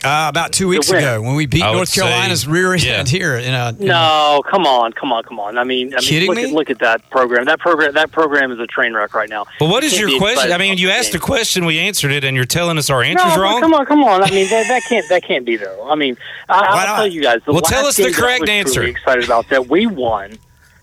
Uh, 0.02 0.28
about 0.30 0.54
two 0.54 0.70
weeks 0.70 0.90
ago 0.90 1.22
when 1.22 1.36
we 1.36 1.46
beat 1.46 1.62
I 1.62 1.72
would 1.72 1.76
North 1.76 1.90
say- 1.90 2.00
Carolina's 2.00 2.48
rear 2.48 2.72
end 2.72 2.84
yeah. 2.86 3.04
here. 3.04 3.36
In 3.36 3.54
a, 3.54 3.76
in 3.78 3.88
No, 3.88 4.42
come 4.50 4.66
on, 4.66 4.94
come 4.94 5.12
on, 5.12 5.24
come 5.24 5.42
on. 5.42 5.58
I 5.58 5.66
mean, 5.66 5.88
I 5.94 5.98
mean, 5.98 6.00
Kidding 6.00 6.30
look 6.30 6.38
me? 6.38 6.44
at 6.46 6.52
look 6.52 6.70
at 6.70 6.80
that 6.80 7.10
program. 7.10 7.44
That 7.46 7.60
program, 7.60 7.94
that 7.96 8.10
program 8.10 8.50
is 8.54 8.60
a 8.60 8.68
train 8.68 8.94
wreck 8.94 9.14
right 9.14 9.28
now. 9.28 9.46
Well, 9.60 9.70
what 9.70 9.84
You 9.84 9.88
is 9.88 9.98
can't 9.98 10.10
your 10.12 10.20
question? 10.20 10.54
I 10.54 10.58
mean, 10.58 10.78
you 10.78 10.90
asked 10.90 11.14
a 11.16 11.20
question, 11.20 11.66
we 11.66 11.80
answered 11.80 12.12
it, 12.12 12.24
and 12.24 12.34
you're 12.34 12.46
telling 12.46 12.78
us 12.78 12.90
our 12.90 13.04
answer's 13.04 13.36
no, 13.36 13.42
wrong. 13.42 13.60
Come 13.60 13.74
on, 13.74 13.86
come 13.86 14.04
on. 14.06 14.24
I 14.24 14.32
mean, 14.32 14.50
that, 14.50 14.70
that 14.70 14.84
can't 14.88 15.06
that 15.10 15.24
can't 15.24 15.46
be 15.46 15.58
though. 15.58 15.90
I 15.92 15.96
mean, 15.96 16.16
I, 16.48 16.60
I'll 16.62 16.96
tell 16.96 17.08
you 17.08 17.22
guys. 17.22 17.42
The 17.46 17.52
Well, 17.52 17.62
tell 17.62 17.86
us 17.86 17.98
the 17.98 18.04
game 18.04 18.12
that 18.14 18.18
I 18.20 18.22
correct 18.22 18.50
answer. 18.50 18.84
Excited 18.84 19.26
about 19.26 19.50
that 19.50 19.68
we 19.68 19.86
won. 19.86 20.38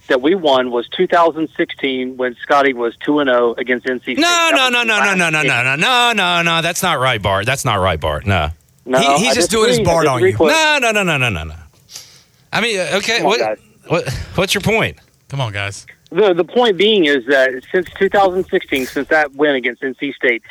That 0.08 0.22
we 0.22 0.34
won 0.36 0.70
was 0.70 0.88
2016 0.90 2.16
when 2.16 2.36
Scotty 2.36 2.72
was 2.72 2.94
two 2.98 3.18
and 3.18 3.28
zero 3.28 3.54
against 3.54 3.86
NC 3.86 4.02
State. 4.02 4.18
No, 4.18 4.50
no, 4.52 4.68
no, 4.68 4.82
no, 4.84 4.98
no, 5.00 5.14
no, 5.14 5.30
no, 5.30 5.42
no, 5.42 5.62
no, 5.62 5.74
no, 5.76 6.12
no, 6.12 6.42
no. 6.42 6.62
That's 6.62 6.82
not 6.82 7.00
right, 7.00 7.20
Bart. 7.20 7.44
That's 7.46 7.64
not 7.64 7.76
right, 7.80 7.98
Bart. 8.00 8.24
No. 8.26 8.50
No, 8.84 8.98
He- 9.00 9.24
he's 9.24 9.32
I 9.32 9.34
just 9.34 9.50
doing 9.50 9.68
his 9.70 9.80
Bart 9.80 10.06
on 10.06 10.22
you. 10.22 10.34
Cliff. 10.36 10.52
No, 10.52 10.78
no, 10.80 10.92
no, 10.92 11.02
no, 11.02 11.16
no, 11.18 11.28
no, 11.28 11.44
no. 11.44 11.54
I 12.52 12.60
mean, 12.60 12.78
uh, 12.78 12.90
okay. 12.98 13.16
Come 13.18 13.26
on, 13.26 13.30
What, 13.30 13.40
guys. 13.40 13.58
what? 13.88 14.12
What's 14.36 14.54
your 14.54 14.60
point? 14.60 14.98
Come 15.28 15.40
on, 15.40 15.52
guys. 15.52 15.86
The 16.10 16.32
the 16.34 16.44
point 16.44 16.76
being 16.76 17.04
is 17.06 17.26
that 17.26 17.50
since 17.72 17.88
2016, 17.98 18.86
since 18.86 19.08
that 19.08 19.34
win 19.34 19.56
against 19.56 19.82
NC 19.82 20.14
State, 20.14 20.42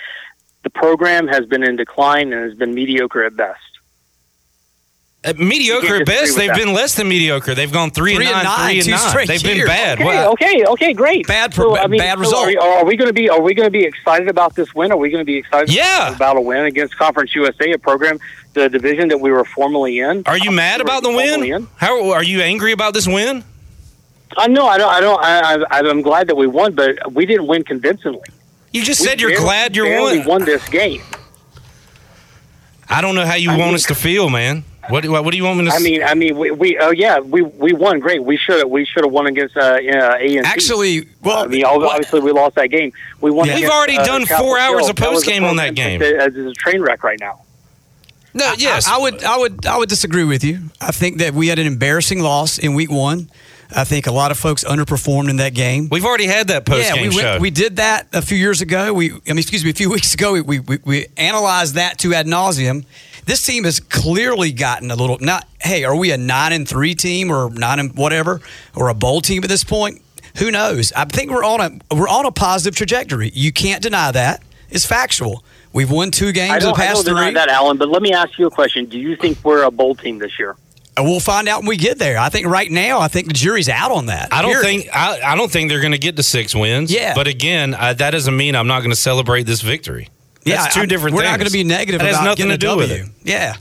the 0.64 0.70
program 0.70 1.28
has 1.30 1.46
been 1.46 1.64
in 1.64 1.78
decline 1.78 2.34
and 2.34 2.44
has 2.44 2.54
been 2.56 2.74
mediocre 2.74 3.24
at 3.24 3.38
best. 3.38 3.62
Uh, 5.26 5.34
mediocre 5.38 5.96
at 5.96 6.06
best. 6.06 6.36
They've 6.36 6.50
that. 6.50 6.58
been 6.58 6.72
less 6.74 6.94
than 6.96 7.08
mediocre. 7.10 7.56
They've 7.56 7.72
gone 7.72 7.90
three, 7.90 8.16
Three 8.16 8.28
and 8.28 8.36
and 8.36 8.44
nine, 8.44 8.58
nine, 8.58 8.70
three 8.70 8.80
and 8.94 9.02
nine. 9.02 9.10
straight 9.10 9.28
They've 9.28 9.42
been 9.44 9.66
bad. 9.66 9.98
Okay, 10.00 10.06
Well, 10.06 10.32
okay, 10.34 10.64
okay, 10.66 10.94
great. 10.94 11.26
Bad 11.28 11.54
So, 11.54 11.76
I 11.78 11.88
mean, 11.88 12.00
bad 12.00 12.14
so 12.16 12.20
result. 12.20 12.44
Are, 12.44 12.48
we- 12.50 12.58
are 12.58 12.86
we 12.86 12.96
going 12.96 13.08
to 13.10 13.14
be? 13.14 13.28
Are 13.30 13.42
we 13.42 13.54
going 13.56 13.66
to 13.66 13.72
be 13.72 13.84
excited 13.84 14.28
about 14.28 14.56
this 14.56 14.74
win? 14.76 14.92
Are 14.92 14.98
we 14.98 15.10
going 15.10 15.22
to 15.22 15.26
be 15.26 15.38
excited? 15.38 15.74
Yeah. 15.74 16.16
About 16.16 16.38
a 16.38 16.42
win 16.42 16.66
against 16.66 16.96
Conference 16.98 17.34
USA, 17.34 17.72
a 17.72 17.80
program, 17.80 18.20
the 18.54 18.70
division 18.70 19.08
that 19.10 19.20
we 19.20 19.32
were 19.32 19.46
formerly 19.46 19.98
in. 20.00 20.24
Are 20.28 20.38
you 20.38 20.52
mad 20.52 20.80
about 20.80 21.02
the 21.02 21.10
win? 21.12 21.68
How 21.78 22.12
are 22.12 22.24
you 22.24 22.42
angry 22.42 22.72
about 22.72 22.94
this 22.94 23.08
win? 23.08 23.44
I 24.38 24.48
know. 24.48 24.68
I 24.68 24.78
don't. 24.78 24.90
I 24.94 25.00
don't. 25.00 25.24
I, 25.24 25.54
I, 25.72 25.80
I'm 25.90 26.02
glad 26.04 26.28
that 26.28 26.36
we 26.36 26.46
won, 26.46 26.76
but 26.76 27.14
we 27.14 27.26
didn't 27.26 27.48
win 27.48 27.64
convincingly. 27.64 28.22
You 28.74 28.84
just 28.84 29.00
We 29.02 29.08
said 29.08 29.22
you're 29.22 29.32
barely- 29.32 29.44
glad 29.46 29.76
you're 29.76 29.86
barely 29.86 30.20
won. 30.20 30.28
won 30.28 30.46
this 30.46 30.68
game. 30.70 31.02
I 32.90 33.02
don't 33.02 33.16
know 33.16 33.26
how 33.26 33.36
you 33.36 33.50
I 33.50 33.58
want 33.58 33.70
mean- 33.70 33.76
us 33.76 33.84
to 33.86 33.96
feel, 33.96 34.30
man. 34.30 34.64
What, 34.90 35.06
what 35.08 35.24
what 35.26 35.32
do 35.32 35.38
you 35.38 35.44
want 35.44 35.60
me 35.60 35.66
to? 35.66 35.72
I 35.72 35.76
s- 35.76 35.84
mean, 35.84 36.04
I 36.04 36.14
mean, 36.14 36.38
we, 36.38 36.52
we 36.52 36.78
oh 36.80 36.92
yeah, 36.92 37.20
we 37.20 37.42
we 37.42 37.74
won 37.74 38.00
great. 38.00 38.24
We 38.24 38.38
should 38.38 38.66
we 38.66 38.86
should 38.86 39.04
have 39.04 39.12
won 39.12 39.28
against 39.28 39.58
uh, 39.58 39.62
uh, 39.62 40.18
A 40.20 40.38
and 40.38 40.46
Actually, 40.46 41.08
well, 41.24 41.44
I 41.44 41.48
mean, 41.48 41.66
obviously 41.66 42.20
we 42.22 42.32
lost 42.32 42.56
that 42.56 42.68
game. 42.68 42.92
We 43.22 43.32
won. 43.32 43.48
We've 43.48 43.70
already 43.70 43.98
uh, 43.98 44.06
done 44.06 44.26
four 44.26 44.60
hours 44.60 44.82
Hill. 44.82 44.90
of 44.92 44.96
post 44.96 45.26
game 45.26 45.44
on 45.44 45.56
that 45.58 45.76
program 45.76 46.00
game. 46.00 46.18
that 46.18 46.36
is 46.36 46.46
a 46.46 46.54
train 46.54 46.82
wreck 46.82 47.04
right 47.04 47.20
now. 47.20 47.42
no, 48.34 48.54
yes. 48.58 48.88
I, 48.88 48.96
I 48.96 48.98
would, 49.00 49.24
I 49.24 49.38
would, 49.38 49.66
I 49.66 49.78
would 49.78 49.90
disagree 49.90 50.24
with 50.26 50.44
you. 50.44 50.60
I 50.82 50.92
think 50.92 51.18
that 51.18 51.34
we 51.34 51.48
had 51.48 51.58
an 51.58 51.68
embarrassing 51.68 52.20
loss 52.20 52.58
in 52.58 52.74
week 52.74 52.92
one. 52.92 53.30
I 53.76 53.84
think 53.84 54.06
a 54.06 54.12
lot 54.12 54.30
of 54.30 54.38
folks 54.38 54.64
underperformed 54.64 55.30
in 55.30 55.38
that 55.38 55.56
game. 55.56 55.90
We've 55.90 56.06
already 56.06 56.28
had 56.28 56.50
that 56.50 56.66
post 56.68 56.88
yeah, 56.88 56.96
game 56.96 57.10
we, 57.10 57.16
show. 57.18 57.32
went, 57.32 57.42
we 57.42 57.50
did 57.50 57.78
that 57.78 58.08
a 58.14 58.22
few 58.22 58.38
years 58.38 58.62
ago. 58.62 58.94
We, 58.94 59.12
I 59.12 59.16
mean, 59.28 59.40
excuse 59.40 59.64
me, 59.64 59.72
a 59.72 59.74
few 59.74 59.90
weeks 59.98 60.14
ago. 60.14 60.34
We, 60.34 60.42
we, 60.42 60.60
we, 60.60 60.78
we 60.86 61.08
analyzed 61.18 61.74
that 61.76 61.98
to 62.00 62.14
ad 62.14 62.28
nauseum. 62.28 62.86
This 63.26 63.46
team 63.46 63.64
has 63.64 63.80
clearly 63.80 64.52
gotten 64.52 64.92
a 64.92 64.96
little. 64.96 65.18
Not, 65.20 65.48
hey, 65.62 65.84
are 65.84 65.96
we 65.96 66.12
a 66.12 66.18
nine 66.18 66.54
and 66.54 66.68
three 66.68 66.94
team 66.94 67.32
or 67.32 67.50
nine 67.50 67.80
and 67.80 67.96
whatever 67.96 68.42
or 68.76 68.90
a 68.90 68.94
bowl 68.94 69.22
team 69.22 69.44
at 69.44 69.50
this 69.50 69.64
point? 69.64 70.02
Who 70.38 70.52
knows? 70.52 70.92
I 70.94 71.06
think 71.06 71.32
we're 71.32 71.44
on 71.44 71.62
a 71.62 71.96
we're 71.96 72.10
on 72.10 72.26
a 72.26 72.32
positive 72.32 72.76
trajectory. 72.76 73.32
You 73.34 73.52
can't 73.52 73.82
deny 73.82 74.12
that. 74.12 74.44
It's 74.70 74.86
factual. 74.86 75.44
We've 75.74 75.90
won 75.90 76.12
two 76.12 76.32
games 76.34 76.54
in 76.54 76.60
the 76.60 76.66
don't, 76.66 76.80
I 76.80 76.86
past 76.86 77.06
don't 77.06 77.16
deny 77.16 77.28
three. 77.28 77.34
that, 77.36 77.50
Alan. 77.50 77.78
But 77.78 77.90
let 77.90 78.02
me 78.02 78.12
ask 78.14 78.38
you 78.38 78.46
a 78.46 78.52
question: 78.52 78.86
Do 78.86 79.00
you 79.00 79.16
think 79.16 79.38
we're 79.44 79.64
a 79.64 79.72
bowl 79.72 79.96
team 79.96 80.20
this 80.20 80.38
year? 80.38 80.56
Uh, 80.98 81.04
we'll 81.04 81.20
find 81.20 81.48
out 81.48 81.62
when 81.62 81.68
we 81.70 81.78
get 81.78 81.98
there. 81.98 82.18
I 82.18 82.30
think 82.30 82.48
right 82.48 82.70
now, 82.70 83.00
I 83.00 83.08
think 83.08 83.28
the 83.28 83.34
jury's 83.34 83.70
out 83.70 83.92
on 83.92 84.06
that. 84.08 84.34
I 84.34 84.42
don't 84.42 84.52
Period. 84.52 84.66
think 84.84 84.96
I, 84.96 85.22
I 85.22 85.36
don't 85.36 85.52
think 85.52 85.70
they're 85.70 85.82
going 85.82 85.92
to 85.92 85.98
get 85.98 86.16
to 86.18 86.24
six 86.24 86.54
wins. 86.56 86.92
Yeah. 86.92 87.14
but 87.16 87.28
again, 87.28 87.74
I, 87.74 87.94
that 87.94 88.12
doesn't 88.12 88.36
mean 88.36 88.56
I'm 88.56 88.68
not 88.68 88.80
going 88.80 88.92
to 88.92 88.96
celebrate 88.96 89.44
this 89.44 89.62
victory. 89.62 90.10
Yeah, 90.46 90.58
That's 90.58 90.74
2 90.76 90.80
I'm- 90.82 90.88
different 90.90 91.16
we're 91.16 91.22
things. 91.24 91.32
not 91.32 91.40
going 91.40 91.48
to 91.48 91.54
be 91.54 91.64
negative 91.64 92.00
That 92.02 92.06
It 92.08 92.14
has 92.14 92.16
about 92.18 92.26
nothing 92.38 92.50
to 92.50 92.58
do 92.58 92.70
a 92.72 92.78
with 92.78 92.90
W. 92.90 93.04
it. 93.06 93.10
Yeah. 93.24 93.56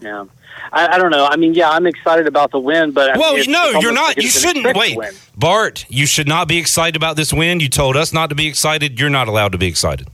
Yeah, 0.00 0.24
I, 0.72 0.94
I 0.94 0.98
don't 0.98 1.10
know. 1.10 1.26
I 1.26 1.36
mean, 1.36 1.54
yeah, 1.54 1.70
I'm 1.70 1.86
excited 1.86 2.26
about 2.26 2.50
the 2.50 2.58
win, 2.58 2.90
but 2.92 3.16
Well, 3.16 3.32
it's- 3.34 3.46
no, 3.48 3.70
it's 3.70 3.82
you're 3.82 3.92
not. 3.92 4.16
like 4.16 4.22
You 4.22 4.28
shouldn't. 4.28 4.76
Wait. 4.76 4.98
Bart, 5.36 5.84
you 5.88 6.06
should 6.06 6.26
not 6.28 6.48
be 6.48 6.58
excited 6.58 6.96
about 6.96 7.16
this 7.16 7.32
win. 7.32 7.60
You 7.60 7.68
told 7.68 7.96
us 7.96 8.12
not 8.12 8.28
to 8.30 8.34
be 8.34 8.46
excited. 8.46 8.98
You're 8.98 9.10
not 9.10 9.28
allowed 9.28 9.52
to 9.52 9.58
be 9.58 9.66
excited. 9.66 10.08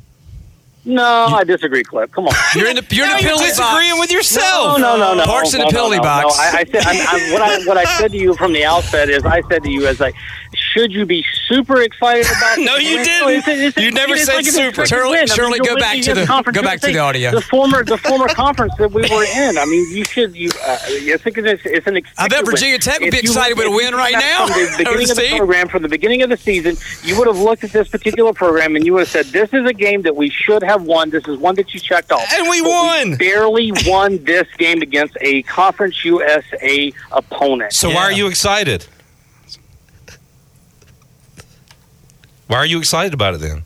No, 0.85 1.05
I 1.05 1.45
disagree, 1.45 1.83
Clip. 1.83 2.11
Come 2.13 2.29
on. 2.29 2.35
You're 2.55 2.69
in 2.69 2.77
the 2.77 2.87
you're 2.91 3.05
in 3.05 3.11
Now 3.11 3.17
the 3.17 3.23
you're 3.23 3.31
penalty 3.33 3.49
disagreeing 3.49 3.91
box. 3.93 4.01
with 4.01 4.13
yourself. 4.13 4.79
No, 4.79 4.97
no, 4.97 5.13
no, 5.13 5.15
no. 5.19 5.25
Parks 5.25 5.53
in 5.53 5.61
no, 5.61 5.67
the 5.67 5.71
penalty 5.73 5.97
no, 5.99 6.03
box. 6.03 6.37
No, 6.39 6.43
I, 6.43 6.47
I 6.61 6.65
said 6.65 6.83
I'm, 6.87 7.07
I'm, 7.09 7.33
what 7.33 7.43
I 7.43 7.59
what 7.67 7.77
I 7.77 7.85
said 7.99 8.13
to 8.13 8.17
you 8.17 8.33
from 8.35 8.55
the 8.55 8.65
outset 8.65 9.11
is 9.11 9.23
I 9.27 9.43
said 9.51 9.63
to 9.65 9.71
you 9.71 9.87
as 9.87 10.01
like, 10.01 10.15
should 10.79 10.93
you 10.93 11.07
be 11.07 11.25
super 11.49 11.83
excited 11.83 12.25
about? 12.27 12.59
No, 12.59 12.77
you 12.77 12.97
win? 12.97 13.05
didn't. 13.05 13.29
it's 13.31 13.49
a- 13.49 13.67
it's 13.67 13.77
a- 13.77 13.83
You 13.83 13.91
never 13.93 14.15
it's 14.15 14.27
said 14.27 14.37
like 14.37 14.47
an 14.47 14.53
super. 14.53 14.83
expected 14.83 14.89
Shirley- 14.89 15.19
I 15.19 15.59
mean, 15.59 15.63
go 15.65 15.77
back 15.77 16.01
to 16.03 16.15
the- 16.15 16.27
conference. 16.27 16.57
go 16.57 16.63
back 16.63 16.75
to 16.81 16.87
the 16.87 16.93
saying 16.93 16.99
audio. 16.99 17.31
The 17.33 17.41
former 17.41 17.85
the 17.85 17.99
former 17.99 18.29
conference 18.29 18.75
that 18.79 18.91
we 18.93 19.03
were 19.03 19.25
in. 19.25 19.59
I 19.59 19.65
mean, 19.65 19.97
you 19.97 20.05
should 20.05 20.35
you. 20.37 20.51
Uh, 20.65 20.79
I 20.83 21.17
think 21.19 21.39
it's, 21.39 21.63
it's 21.65 21.87
an. 21.87 21.97
I 21.97 22.29
bet 22.29 22.41
expected 22.41 22.47
win. 22.47 22.47
Virginia 22.47 22.79
Tech 22.79 23.01
would 23.01 23.11
be 23.11 23.19
excited 23.19 23.57
look- 23.57 23.67
with 23.67 23.75
a 23.75 23.77
win 23.77 23.95
right 23.95 24.13
now 24.13 24.47
From 24.47 24.57
the 24.63 24.75
beginning 24.79 25.11
of 25.11 25.17
the 25.17 25.37
program, 25.37 25.69
from 25.69 25.83
the 25.83 25.89
beginning 25.89 26.23
of 26.23 26.31
the 26.31 26.37
season, 26.37 26.77
you 27.03 27.17
would 27.19 27.27
have 27.27 27.39
looked 27.39 27.65
at 27.65 27.71
this 27.73 27.89
particular 27.89 28.33
program 28.33 28.77
and 28.77 28.85
you 28.87 28.93
would 28.95 29.01
have 29.01 29.09
said, 29.09 29.27
"This 29.27 29.53
is 29.53 29.67
a 29.67 29.73
game 29.75 30.03
that 30.03 30.15
we 30.17 30.31
should 30.31 30.63
have 30.63 30.83
won. 30.83 31.11
This 31.11 31.27
is 31.27 31.39
one 31.39 31.55
that 31.57 31.73
you 31.75 31.81
checked 31.81 32.13
off." 32.13 32.23
And 32.35 32.49
we 32.49 32.61
But 32.63 32.69
won. 32.71 33.17
barely 33.17 33.73
won 33.87 34.23
this 34.25 34.47
game 34.59 34.83
against 34.83 35.17
a 35.21 35.43
Conference 35.43 36.05
USA 36.05 36.93
opponent. 37.13 37.73
So 37.73 37.89
why 37.91 38.03
are 38.03 38.13
you 38.13 38.27
excited? 38.29 38.87
Why 42.49 42.57
are 42.57 42.67
you 42.67 42.79
excited 42.79 43.15
about 43.15 43.35
it 43.35 43.39
then? 43.41 43.65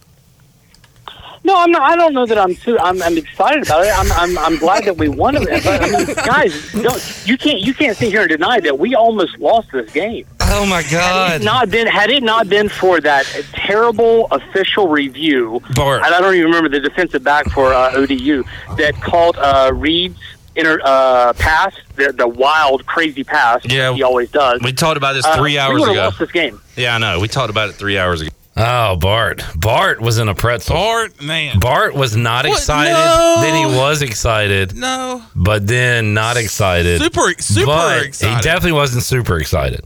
No, 1.44 1.56
I'm 1.60 1.72
not. 1.72 1.82
I 1.82 1.96
don't 1.96 2.14
know 2.14 2.24
that 2.24 2.38
I'm. 2.38 2.54
Too, 2.54 2.78
I'm, 2.78 3.02
I'm 3.02 3.18
excited 3.18 3.64
about 3.66 3.84
it. 3.84 3.92
I'm, 3.98 4.12
I'm. 4.12 4.38
I'm 4.38 4.58
glad 4.58 4.84
that 4.84 4.96
we 4.96 5.08
won 5.08 5.34
it. 5.36 5.42
But 5.64 5.82
I 5.82 5.90
mean, 5.90 6.14
guys, 6.24 6.72
don't, 6.72 7.22
you 7.26 7.36
can't. 7.36 7.58
You 7.60 7.74
can't 7.74 7.96
sit 7.96 8.10
here 8.12 8.20
and 8.20 8.30
deny 8.30 8.60
that 8.60 8.78
we 8.78 8.94
almost 8.94 9.36
lost 9.40 9.72
this 9.72 9.90
game. 9.92 10.24
Oh 10.40 10.64
my 10.66 10.82
Had 10.82 10.90
God! 10.92 11.40
it 11.40 11.44
not 11.44 11.68
been, 11.70 11.88
had 11.88 12.10
it 12.10 12.22
not 12.22 12.48
been 12.48 12.68
for 12.68 13.00
that 13.00 13.24
terrible 13.54 14.26
official 14.30 14.86
review, 14.86 15.60
Bart. 15.74 16.02
and 16.04 16.14
I 16.14 16.20
don't 16.20 16.34
even 16.34 16.46
remember 16.46 16.68
the 16.68 16.78
defensive 16.78 17.24
back 17.24 17.48
for 17.50 17.72
uh, 17.74 17.92
ODU 17.96 18.44
that 18.76 18.94
called 19.02 19.36
uh, 19.38 19.72
Reed's 19.74 20.18
inter 20.54 20.78
uh, 20.84 21.32
pass, 21.32 21.74
the, 21.96 22.12
the 22.12 22.28
wild, 22.28 22.86
crazy 22.86 23.24
pass. 23.24 23.62
Yeah. 23.64 23.92
he 23.94 24.02
always 24.04 24.30
does. 24.30 24.60
We 24.62 24.72
talked 24.72 24.96
about 24.98 25.14
this 25.14 25.24
Uh, 25.24 25.36
three 25.38 25.52
we 25.52 25.58
hours 25.58 25.80
would've 25.80 25.94
ago. 25.94 26.04
lost 26.04 26.18
this 26.20 26.30
game. 26.30 26.60
Yeah, 26.76 26.94
I 26.94 26.98
know. 26.98 27.18
We 27.18 27.26
talked 27.28 27.50
about 27.50 27.70
it 27.70 27.72
three 27.72 27.96
hours 27.98 28.20
ago. 28.20 28.30
Oh, 28.54 28.96
Bart. 28.96 29.42
Bart 29.56 30.00
was 30.02 30.18
in 30.18 30.28
a 30.28 30.34
pretzel. 30.34 30.74
Bart, 30.74 31.22
man. 31.22 31.58
Bart 31.58 31.94
was 31.94 32.14
not 32.16 32.44
What? 32.44 32.52
excited. 32.58 32.92
No. 32.92 33.36
Then 33.40 33.54
he 33.56 33.76
was 33.78 34.02
excited. 34.02 34.76
No. 34.76 35.22
But 35.34 35.66
then 35.66 36.12
not 36.12 36.36
excited. 36.36 37.00
Super, 37.00 37.32
super 37.38 37.66
but 37.66 38.02
excited. 38.06 38.36
He 38.36 38.42
definitely 38.42 38.72
wasn't 38.72 39.04
super 39.04 39.38
excited. 39.38 39.84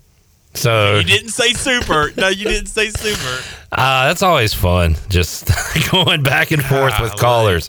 So 0.54 0.96
You 0.96 1.04
didn't 1.04 1.28
say 1.28 1.52
super. 1.52 2.12
No, 2.16 2.28
you 2.28 2.44
didn't 2.44 2.68
say 2.68 2.90
super. 2.90 3.42
Uh, 3.72 4.06
that's 4.06 4.22
always 4.22 4.54
fun, 4.54 4.96
just 5.10 5.50
going 5.90 6.22
back 6.22 6.50
and 6.50 6.62
forth 6.64 6.98
with 7.00 7.14
callers. 7.16 7.68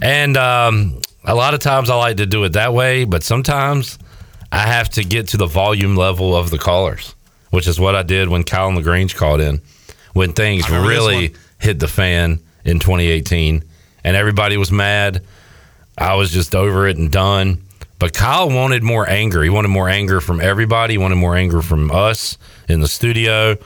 And 0.00 0.36
um, 0.38 1.00
a 1.24 1.34
lot 1.34 1.52
of 1.52 1.60
times 1.60 1.90
I 1.90 1.96
like 1.96 2.16
to 2.18 2.24
do 2.24 2.44
it 2.44 2.50
that 2.54 2.72
way, 2.72 3.04
but 3.04 3.22
sometimes 3.22 3.98
I 4.52 4.60
have 4.60 4.88
to 4.90 5.04
get 5.04 5.28
to 5.30 5.36
the 5.36 5.44
volume 5.46 5.96
level 5.96 6.34
of 6.34 6.50
the 6.50 6.56
callers, 6.56 7.14
which 7.50 7.66
is 7.66 7.78
what 7.78 7.94
I 7.94 8.04
did 8.04 8.28
when 8.28 8.42
Kyle 8.44 8.70
LaGrange 8.72 9.16
called 9.16 9.40
in, 9.42 9.60
when 10.14 10.32
things 10.32 10.64
I 10.64 10.68
remember 10.68 10.88
this 10.88 10.98
really 10.98 11.34
hit 11.58 11.78
the 11.78 11.88
fan 11.88 12.40
in 12.64 12.78
2018 12.78 13.62
and 14.02 14.16
everybody 14.16 14.56
was 14.56 14.72
mad. 14.72 15.24
I 15.98 16.14
was 16.14 16.30
just 16.30 16.54
over 16.54 16.88
it 16.88 16.96
and 16.96 17.12
done. 17.12 17.62
But 17.98 18.12
Kyle 18.12 18.50
wanted 18.50 18.82
more 18.82 19.08
anger. 19.08 19.42
He 19.42 19.50
wanted 19.50 19.68
more 19.68 19.88
anger 19.88 20.20
from 20.20 20.40
everybody. 20.40 20.94
He 20.94 20.98
wanted 20.98 21.16
more 21.16 21.36
anger 21.36 21.62
from 21.62 21.90
us 21.90 22.38
in 22.68 22.80
the 22.80 22.88
studio. 22.88 23.56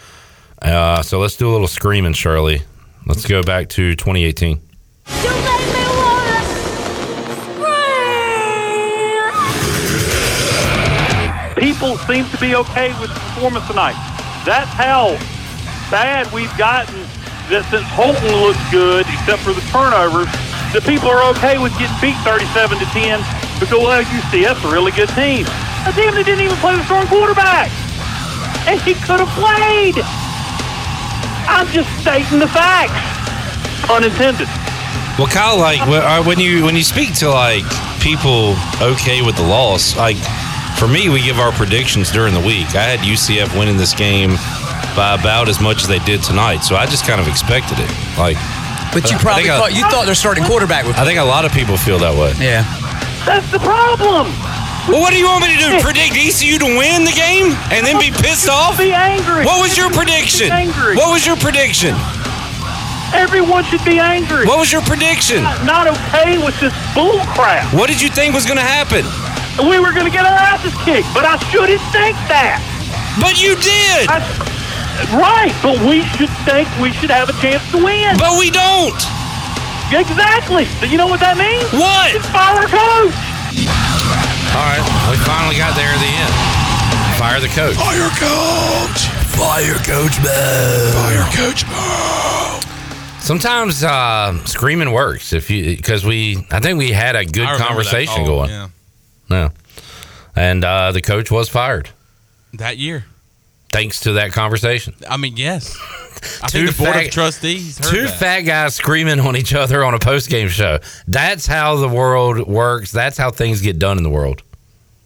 Uh, 0.61 1.03
so 1.03 1.19
let's 1.19 1.37
do 1.37 1.49
a 1.49 1.53
little 1.53 1.69
screaming, 1.69 2.13
Shirley. 2.13 2.63
Let's 3.07 3.27
go 3.27 3.43
back 3.43 3.69
to 3.71 3.95
2018. 3.95 4.61
people 11.79 11.97
seem 11.99 12.29
to 12.31 12.39
be 12.39 12.55
okay 12.57 12.89
with 13.01 13.13
the 13.13 13.21
performance 13.21 13.67
tonight. 13.67 13.95
That's 14.45 14.71
how 14.71 15.17
bad 15.91 16.31
we've 16.33 16.53
gotten 16.57 16.97
that 17.49 17.65
since 17.73 17.85
Holton 17.97 18.29
looks 18.45 18.61
good, 18.69 19.09
except 19.09 19.41
for 19.41 19.57
the 19.57 19.65
turnovers, 19.73 20.29
the 20.77 20.85
people 20.85 21.09
are 21.09 21.25
okay 21.33 21.57
with 21.57 21.73
getting 21.81 21.97
beat 22.01 22.17
37 22.21 22.77
to 22.77 22.87
10 22.93 23.25
because, 23.57 23.73
well, 23.73 23.97
UCF's 24.05 24.61
a 24.65 24.71
really 24.71 24.93
good 24.93 25.09
team. 25.17 25.49
A 25.89 25.93
team 25.97 26.13
that 26.13 26.29
didn't 26.29 26.45
even 26.45 26.57
play 26.61 26.77
the 26.77 26.85
strong 26.85 27.09
quarterback. 27.09 27.73
And 28.69 28.77
he 28.85 28.93
could 29.01 29.25
have 29.25 29.33
played. 29.33 29.97
I'm 31.49 31.65
just 31.73 31.89
stating 32.05 32.39
the 32.39 32.51
facts. 32.53 32.93
Unintended. 33.89 34.49
Well, 35.17 35.33
Kyle, 35.33 35.57
like 35.57 35.81
uh, 35.81 36.23
when 36.23 36.39
you 36.39 36.63
when 36.65 36.77
you 36.77 36.85
speak 36.85 37.15
to 37.25 37.31
like 37.31 37.65
people 38.01 38.55
okay 38.81 39.23
with 39.23 39.37
the 39.37 39.43
loss. 39.43 39.97
Like 39.97 40.21
for 40.77 40.87
me, 40.87 41.09
we 41.09 41.23
give 41.23 41.41
our 41.41 41.51
predictions 41.53 42.13
during 42.13 42.35
the 42.35 42.41
week. 42.41 42.77
I 42.77 42.85
had 42.85 43.01
UCF 43.01 43.59
winning 43.59 43.79
this 43.79 43.95
game 43.95 44.37
by 44.97 45.15
about 45.15 45.49
as 45.49 45.61
much 45.61 45.83
as 45.83 45.89
they 45.89 45.99
did 46.01 46.23
tonight, 46.23 46.59
so 46.65 46.77
I 46.77 46.87
just 46.87 47.07
kind 47.07 47.21
of 47.21 47.29
expected 47.29 47.79
it. 47.79 47.91
Like, 48.19 48.37
But 48.93 49.11
you 49.11 49.19
probably 49.19 49.45
think 49.45 49.55
I- 49.55 49.59
thought 49.59 49.75
you 49.75 49.83
thought 49.91 50.07
their 50.07 50.15
starting 50.15 50.45
quarterback 50.45 50.85
would. 50.87 50.97
I 50.97 51.05
think 51.05 51.19
a 51.19 51.25
lot 51.25 51.45
of 51.45 51.53
people 51.53 51.77
feel 51.77 51.99
that 52.01 52.15
way. 52.15 52.33
Yeah. 52.39 52.65
That's 53.27 53.47
the 53.53 53.59
problem. 53.61 54.33
Well, 54.89 55.01
what 55.05 55.13
do 55.13 55.19
you 55.19 55.27
want 55.29 55.45
me 55.45 55.53
to 55.53 55.61
do? 55.61 55.81
Predict 55.85 56.17
ECU 56.17 56.59
to 56.61 56.65
win 56.65 57.05
the 57.05 57.13
game 57.13 57.53
and 57.69 57.85
then 57.85 57.99
be 58.01 58.11
pissed 58.11 58.49
off? 58.49 58.79
Be 58.79 58.93
angry. 58.93 59.45
What 59.45 59.61
was 59.61 59.77
your 59.77 59.91
prediction? 59.91 60.51
Angry. 60.51 60.97
What 60.97 61.13
was 61.13 61.27
your 61.27 61.37
prediction? 61.37 61.93
Everyone 63.13 63.65
should 63.65 63.85
be 63.85 63.99
angry. 63.99 64.47
What 64.47 64.59
was 64.59 64.71
your 64.73 64.83
prediction? 64.83 65.43
Not, 65.43 65.65
not 65.65 65.87
okay 65.89 66.37
with 66.39 66.59
this 66.61 66.73
bull 66.95 67.21
crap. 67.37 67.73
What 67.73 67.89
did 67.89 68.01
you 68.01 68.09
think 68.09 68.35
was 68.35 68.45
going 68.47 68.59
to 68.61 68.65
happen? 68.65 69.05
We 69.69 69.79
were 69.81 69.93
going 69.93 70.05
to 70.05 70.13
get 70.13 70.25
our 70.25 70.37
asses 70.37 70.73
kicked, 70.85 71.09
but 71.13 71.25
I 71.25 71.37
shouldn't 71.51 71.81
think 71.93 72.17
that. 72.33 72.61
But 73.21 73.41
you 73.43 73.57
did. 73.57 74.09
I- 74.09 74.25
right, 75.15 75.55
but 75.63 75.79
we 75.87 76.03
should 76.17 76.31
think 76.45 76.69
we 76.81 76.93
should 76.93 77.11
have 77.11 77.29
a 77.29 77.37
chance 77.41 77.63
to 77.73 77.79
win. 77.83 78.17
But 78.19 78.39
we 78.39 78.51
don't. 78.51 78.99
Exactly. 79.93 80.67
So 80.79 80.87
you 80.87 80.99
know 80.99 81.07
what 81.07 81.21
that 81.21 81.37
means? 81.39 81.65
What? 81.73 82.15
It's 82.15 82.27
fire 82.29 82.61
our 82.61 82.69
coach. 82.69 83.17
All 84.53 84.65
right, 84.67 84.83
we 85.11 85.17
finally 85.25 85.57
got 85.57 85.77
there 85.77 85.89
at 85.89 86.01
the 86.03 86.13
end. 86.13 86.35
Fire 87.17 87.41
the 87.41 87.49
coach. 87.49 87.77
Fire 87.77 88.11
coach. 88.19 89.09
Fire 89.39 89.79
coach 89.87 90.19
Mo. 90.21 90.91
Fire 90.95 91.27
coach 91.35 91.65
Mo. 91.67 92.61
Sometimes 93.21 93.83
uh, 93.85 94.43
screaming 94.45 94.93
works 94.93 95.33
if 95.33 95.51
you 95.51 95.77
because 95.77 96.05
we 96.05 96.45
I 96.51 96.61
think 96.61 96.79
we 96.79 96.91
had 96.91 97.15
a 97.17 97.25
good 97.25 97.47
I 97.47 97.53
remember 97.53 97.59
that 97.59 97.69
conversation 97.69 98.17
call, 98.27 98.27
going. 98.27 98.51
yeah. 98.51 98.69
Yeah. 99.31 99.51
And 100.37 100.65
uh, 100.65 100.93
the 100.93 101.01
coach 101.03 101.31
was 101.31 101.49
fired 101.49 101.91
That 102.55 102.79
year. 102.79 103.05
Thanks 103.71 104.01
to 104.01 104.13
that 104.15 104.33
conversation. 104.33 104.95
I 105.09 105.17
mean, 105.17 105.37
yes. 105.37 105.77
I 106.43 106.49
Two 106.49 106.67
think 106.67 106.77
the 106.77 106.83
board 106.83 106.95
fat- 106.97 107.07
of 107.07 107.13
trustees 107.13 107.79
heard 107.79 107.91
Two 107.95 108.03
that. 108.07 108.19
fat 108.19 108.41
guys 108.41 108.75
screaming 108.75 109.21
on 109.21 109.37
each 109.37 109.55
other 109.55 109.85
on 109.85 109.95
a 109.95 109.99
post 110.01 110.29
game 110.29 110.49
show. 110.49 110.79
That's 111.07 111.47
how 111.47 111.77
the 111.77 111.89
world 111.89 112.49
works. 112.49 112.91
That's 112.91 113.17
how 113.17 113.31
things 113.31 113.61
get 113.61 113.79
done 113.79 113.99
in 113.99 114.03
the 114.03 114.11
world. 114.11 114.43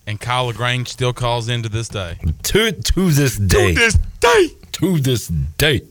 and 0.07 0.19
Kyle 0.19 0.47
Lagrange 0.47 0.89
still 0.89 1.13
calls 1.13 1.49
in 1.51 1.63
to 1.65 1.69
this 1.69 1.89
day. 1.89 2.17
To 2.45 2.73
to 2.73 3.11
this 3.11 3.37
day. 3.37 3.75
To 3.75 3.79
this 3.81 3.99
day. 4.21 4.49
To 4.73 4.99
this 5.01 5.27
day. 5.29 5.83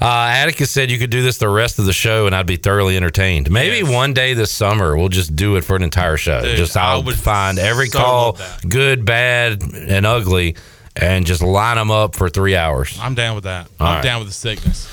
Uh, 0.00 0.30
Atticus 0.34 0.70
said 0.70 0.90
you 0.90 0.98
could 0.98 1.10
do 1.10 1.22
this 1.22 1.38
the 1.38 1.48
rest 1.48 1.78
of 1.78 1.84
the 1.86 1.92
show 1.92 2.26
and 2.26 2.34
I'd 2.34 2.46
be 2.46 2.56
thoroughly 2.56 2.96
entertained. 2.96 3.50
Maybe 3.52 3.84
one 3.88 4.12
day 4.12 4.34
this 4.34 4.50
summer 4.50 4.96
we'll 4.96 5.08
just 5.08 5.36
do 5.36 5.54
it 5.56 5.62
for 5.62 5.76
an 5.76 5.82
entire 5.82 6.16
show. 6.16 6.42
Dude, 6.42 6.56
just 6.56 6.76
I 6.76 6.92
I'll 6.92 7.02
would 7.04 7.14
find 7.16 7.56
every 7.58 7.86
so 7.86 7.98
call, 7.98 8.38
good, 8.68 9.04
bad, 9.04 9.62
and 9.62 10.04
ugly, 10.04 10.56
and 10.96 11.24
just 11.26 11.42
line 11.42 11.76
them 11.76 11.90
up 11.90 12.14
for 12.16 12.28
three 12.28 12.56
hours. 12.56 12.98
I'm 13.00 13.14
down 13.14 13.34
with 13.34 13.44
that. 13.44 13.68
All 13.80 13.86
I'm 13.86 13.94
right. 13.96 14.02
down 14.04 14.18
with 14.20 14.28
the 14.28 14.34
sickness. 14.34 14.88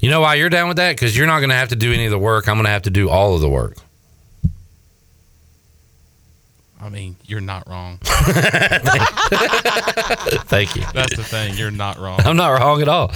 You 0.00 0.08
know 0.10 0.20
why 0.20 0.36
you're 0.36 0.48
down 0.48 0.68
with 0.68 0.76
that? 0.78 0.96
Because 0.96 1.16
you're 1.16 1.26
not 1.26 1.40
going 1.40 1.50
to 1.50 1.56
have 1.56 1.68
to 1.70 1.76
do 1.76 1.92
any 1.92 2.06
of 2.06 2.10
the 2.10 2.18
work. 2.18 2.48
I'm 2.48 2.54
going 2.56 2.64
to 2.64 2.70
have 2.70 2.82
to 2.82 2.90
do 2.90 3.08
all 3.10 3.34
of 3.34 3.40
the 3.40 3.50
work. 3.50 3.76
I 6.82 6.88
mean, 6.88 7.16
you're 7.26 7.42
not 7.42 7.68
wrong. 7.68 7.98
Thank 10.48 10.76
you. 10.76 10.82
That's 10.94 11.14
the 11.14 11.22
thing. 11.24 11.54
You're 11.54 11.70
not 11.70 11.98
wrong. 11.98 12.20
I'm 12.24 12.36
not 12.38 12.58
wrong 12.58 12.80
at 12.80 12.88
all. 12.88 13.12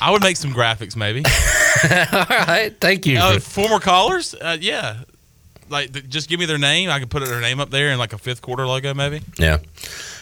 I 0.00 0.10
would 0.10 0.22
make 0.22 0.36
some 0.36 0.52
graphics, 0.52 0.94
maybe. 0.96 1.20
all 1.24 2.26
right. 2.46 2.74
Thank 2.80 3.06
you. 3.06 3.18
Uh, 3.18 3.34
for- 3.34 3.40
former 3.40 3.78
callers, 3.80 4.34
uh, 4.34 4.58
yeah. 4.60 4.96
Like, 5.72 5.92
th- 5.92 6.08
just 6.08 6.28
give 6.28 6.38
me 6.38 6.46
their 6.46 6.58
name. 6.58 6.90
I 6.90 6.98
can 7.00 7.08
put 7.08 7.24
their 7.24 7.40
name 7.40 7.58
up 7.58 7.70
there 7.70 7.88
in 7.90 7.98
like 7.98 8.12
a 8.12 8.18
fifth 8.18 8.42
quarter 8.42 8.66
logo, 8.66 8.94
maybe. 8.94 9.22
Yeah. 9.38 9.58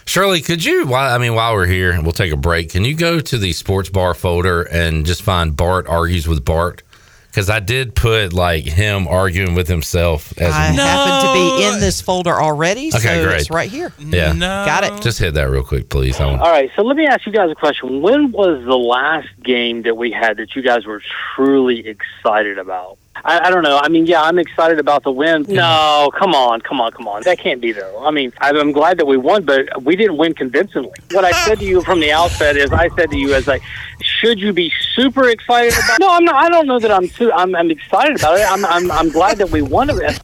Shirley, 0.06 0.40
could 0.40 0.64
you, 0.64 0.86
while, 0.86 1.14
I 1.14 1.18
mean, 1.18 1.34
while 1.34 1.52
we're 1.54 1.66
here, 1.66 2.00
we'll 2.02 2.12
take 2.12 2.32
a 2.32 2.36
break. 2.36 2.70
Can 2.70 2.84
you 2.84 2.94
go 2.94 3.20
to 3.20 3.38
the 3.38 3.52
sports 3.52 3.90
bar 3.90 4.14
folder 4.14 4.62
and 4.62 5.04
just 5.04 5.22
find 5.22 5.54
Bart 5.56 5.86
argues 5.86 6.26
with 6.26 6.44
Bart? 6.44 6.82
Because 7.28 7.48
I 7.48 7.60
did 7.60 7.94
put 7.94 8.32
like 8.32 8.64
him 8.64 9.06
arguing 9.06 9.54
with 9.54 9.68
himself 9.68 10.36
as 10.36 10.52
I 10.52 10.62
happen 10.72 11.28
to 11.28 11.32
be 11.32 11.64
in 11.64 11.78
this 11.78 12.00
folder 12.00 12.32
already, 12.32 12.88
Okay, 12.88 12.98
so 12.98 13.24
great. 13.24 13.40
it's 13.42 13.50
right 13.50 13.70
here. 13.70 13.92
Yeah. 14.00 14.34
Got 14.36 14.82
it. 14.82 15.00
Just 15.00 15.20
hit 15.20 15.34
that 15.34 15.44
real 15.48 15.62
quick, 15.62 15.88
please. 15.90 16.18
I 16.18 16.26
want- 16.26 16.40
All 16.42 16.50
right, 16.50 16.72
so 16.74 16.82
let 16.82 16.96
me 16.96 17.06
ask 17.06 17.24
you 17.26 17.32
guys 17.32 17.48
a 17.48 17.54
question. 17.54 18.02
When 18.02 18.32
was 18.32 18.64
the 18.64 18.76
last 18.76 19.28
game 19.44 19.82
that 19.82 19.96
we 19.96 20.10
had 20.10 20.38
that 20.38 20.56
you 20.56 20.62
guys 20.62 20.86
were 20.86 21.02
truly 21.36 21.86
excited 21.86 22.58
about? 22.58 22.98
I, 23.24 23.48
I 23.48 23.50
don't 23.50 23.62
know. 23.62 23.78
I 23.78 23.88
mean, 23.88 24.06
yeah, 24.06 24.22
I'm 24.22 24.38
excited 24.38 24.78
about 24.78 25.02
the 25.02 25.12
win. 25.12 25.44
No, 25.48 26.10
come 26.18 26.34
on, 26.34 26.60
come 26.60 26.80
on, 26.80 26.92
come 26.92 27.06
on. 27.08 27.22
That 27.22 27.38
can't 27.38 27.60
be 27.60 27.72
though. 27.72 28.04
I 28.04 28.10
mean, 28.10 28.32
I'm 28.40 28.56
I'm 28.56 28.72
glad 28.72 28.98
that 28.98 29.06
we 29.06 29.16
won, 29.16 29.44
but 29.44 29.82
we 29.82 29.96
didn't 29.96 30.16
win 30.16 30.34
convincingly. 30.34 30.92
What 31.10 31.24
I 31.24 31.32
said 31.32 31.58
to 31.60 31.64
you 31.64 31.82
from 31.82 32.00
the 32.00 32.12
outset 32.12 32.56
is, 32.56 32.72
I 32.72 32.88
said 32.96 33.10
to 33.10 33.16
you 33.16 33.34
as 33.34 33.46
like, 33.46 33.62
should 34.00 34.38
you 34.38 34.52
be 34.52 34.72
super 34.94 35.28
excited 35.28 35.72
about? 35.72 36.00
No, 36.00 36.10
I'm 36.10 36.24
not. 36.24 36.36
I 36.36 36.48
don't 36.48 36.66
know 36.66 36.78
that 36.78 36.90
I'm 36.90 37.08
too. 37.08 37.32
I'm, 37.32 37.54
I'm 37.54 37.70
excited 37.70 38.16
about 38.16 38.38
it. 38.38 38.50
I'm, 38.50 38.64
I'm 38.64 38.90
I'm 38.90 39.10
glad 39.10 39.38
that 39.38 39.50
we 39.50 39.62
won 39.62 39.90
it. 39.90 40.20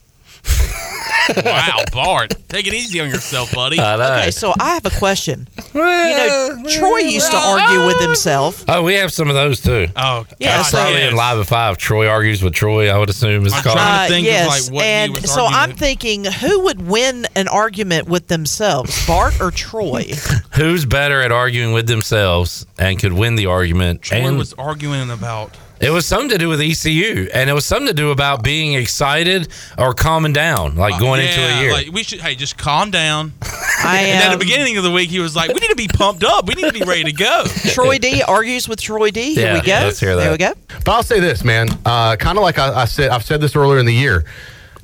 wow, 1.45 1.85
Bart. 1.93 2.35
Take 2.49 2.67
it 2.67 2.75
easy 2.75 3.01
on 3.01 3.09
yourself, 3.09 3.53
buddy. 3.53 3.81
Okay, 3.81 4.31
so 4.31 4.53
I 4.59 4.75
have 4.75 4.87
a 4.87 4.91
question. 4.91 5.49
you 5.75 5.81
know, 5.81 6.63
Troy 6.69 6.99
used 6.99 7.31
to 7.31 7.37
argue 7.37 7.87
with 7.87 8.01
himself. 8.01 8.65
Oh, 8.69 8.83
we 8.83 8.95
have 8.95 9.13
some 9.13 9.29
of 9.29 9.35
those 9.35 9.61
too. 9.61 9.89
Oh, 9.97 10.27
Yeah, 10.39 10.57
That's 10.59 10.71
so- 10.71 10.79
probably 10.79 11.03
in 11.03 11.15
Live 11.17 11.39
at 11.39 11.47
Five. 11.47 11.79
Troy 11.79 12.09
argues 12.09 12.43
with 12.43 12.55
Troy, 12.55 12.89
I 12.91 12.99
would 12.99 13.11
assume 13.11 13.45
is 13.47 13.53
called. 13.61 13.79
Uh, 13.79 14.09
yes, 14.11 14.71
and 14.71 15.17
so 15.29 15.47
I'm 15.47 15.73
thinking, 15.73 16.25
who 16.25 16.61
would 16.65 16.87
win 16.87 17.27
an 17.35 17.49
argument 17.49 18.09
with 18.09 18.29
themselves, 18.29 19.07
Bart 19.07 19.41
or 19.41 19.51
Troy? 19.51 20.05
Who's 20.55 20.85
better 20.85 21.23
at 21.23 21.33
arguing 21.33 21.73
with 21.73 21.87
themselves 21.87 22.67
and 22.79 22.99
could 22.99 23.13
win 23.13 23.35
the 23.37 23.47
argument? 23.47 24.03
Troy 24.03 24.19
and 24.19 24.39
was 24.39 24.53
arguing 24.55 25.11
about. 25.11 25.57
It 25.81 25.91
was 25.91 26.07
something 26.07 26.31
to 26.31 26.39
do 26.39 26.49
with 26.49 26.61
ECU, 26.61 27.29
and 27.35 27.51
it 27.51 27.53
was 27.53 27.65
something 27.67 27.89
to 27.89 27.95
do 27.95 28.11
about 28.11 28.43
being 28.43 28.75
excited 28.75 29.49
or 29.77 29.93
calming 29.95 30.33
down, 30.33 30.77
like 30.77 30.99
going 30.99 31.21
into 31.21 31.41
a 31.41 31.49
Yeah, 31.49 31.61
year. 31.61 31.73
Like 31.73 31.93
we 31.93 32.03
should. 32.03 32.21
Hey, 32.21 32.35
just 32.35 32.57
calm 32.57 32.91
down. 32.91 33.33
I 33.85 34.01
and 34.03 34.25
at 34.25 34.33
the 34.33 34.39
beginning 34.39 34.79
of 34.79 34.85
the 34.85 34.91
week, 34.91 35.11
he 35.11 35.19
was 35.21 35.37
like, 35.37 35.49
"We 35.49 35.61
need 35.61 35.69
to 35.69 35.77
be 35.77 35.89
pumped 35.89 36.25
up. 36.25 36.47
We 36.49 36.55
need 36.55 36.73
to 36.73 36.79
be 36.79 36.85
ready 36.85 37.05
to 37.05 37.13
go." 37.13 37.45
Troy 37.69 37.99
D 37.99 38.23
argues 38.23 38.69
with 38.69 38.81
Troy 38.81 39.11
D. 39.11 39.35
Here 39.35 39.53
we 39.55 39.61
go. 39.61 39.91
There 39.91 40.31
we 40.33 40.39
go. 40.39 40.53
But 40.85 40.89
I'll 40.93 41.03
say 41.03 41.21
this, 41.21 41.45
man. 41.45 41.69
Uh, 41.85 42.17
kind 42.17 42.39
of 42.39 42.43
like 42.43 42.59
I, 42.59 42.83
I 42.83 42.85
said, 42.87 43.11
I've 43.11 43.25
said 43.25 43.41
this 43.41 43.55
earlier 43.55 43.79
in 43.79 43.87
the 43.87 43.95
year. 43.95 44.25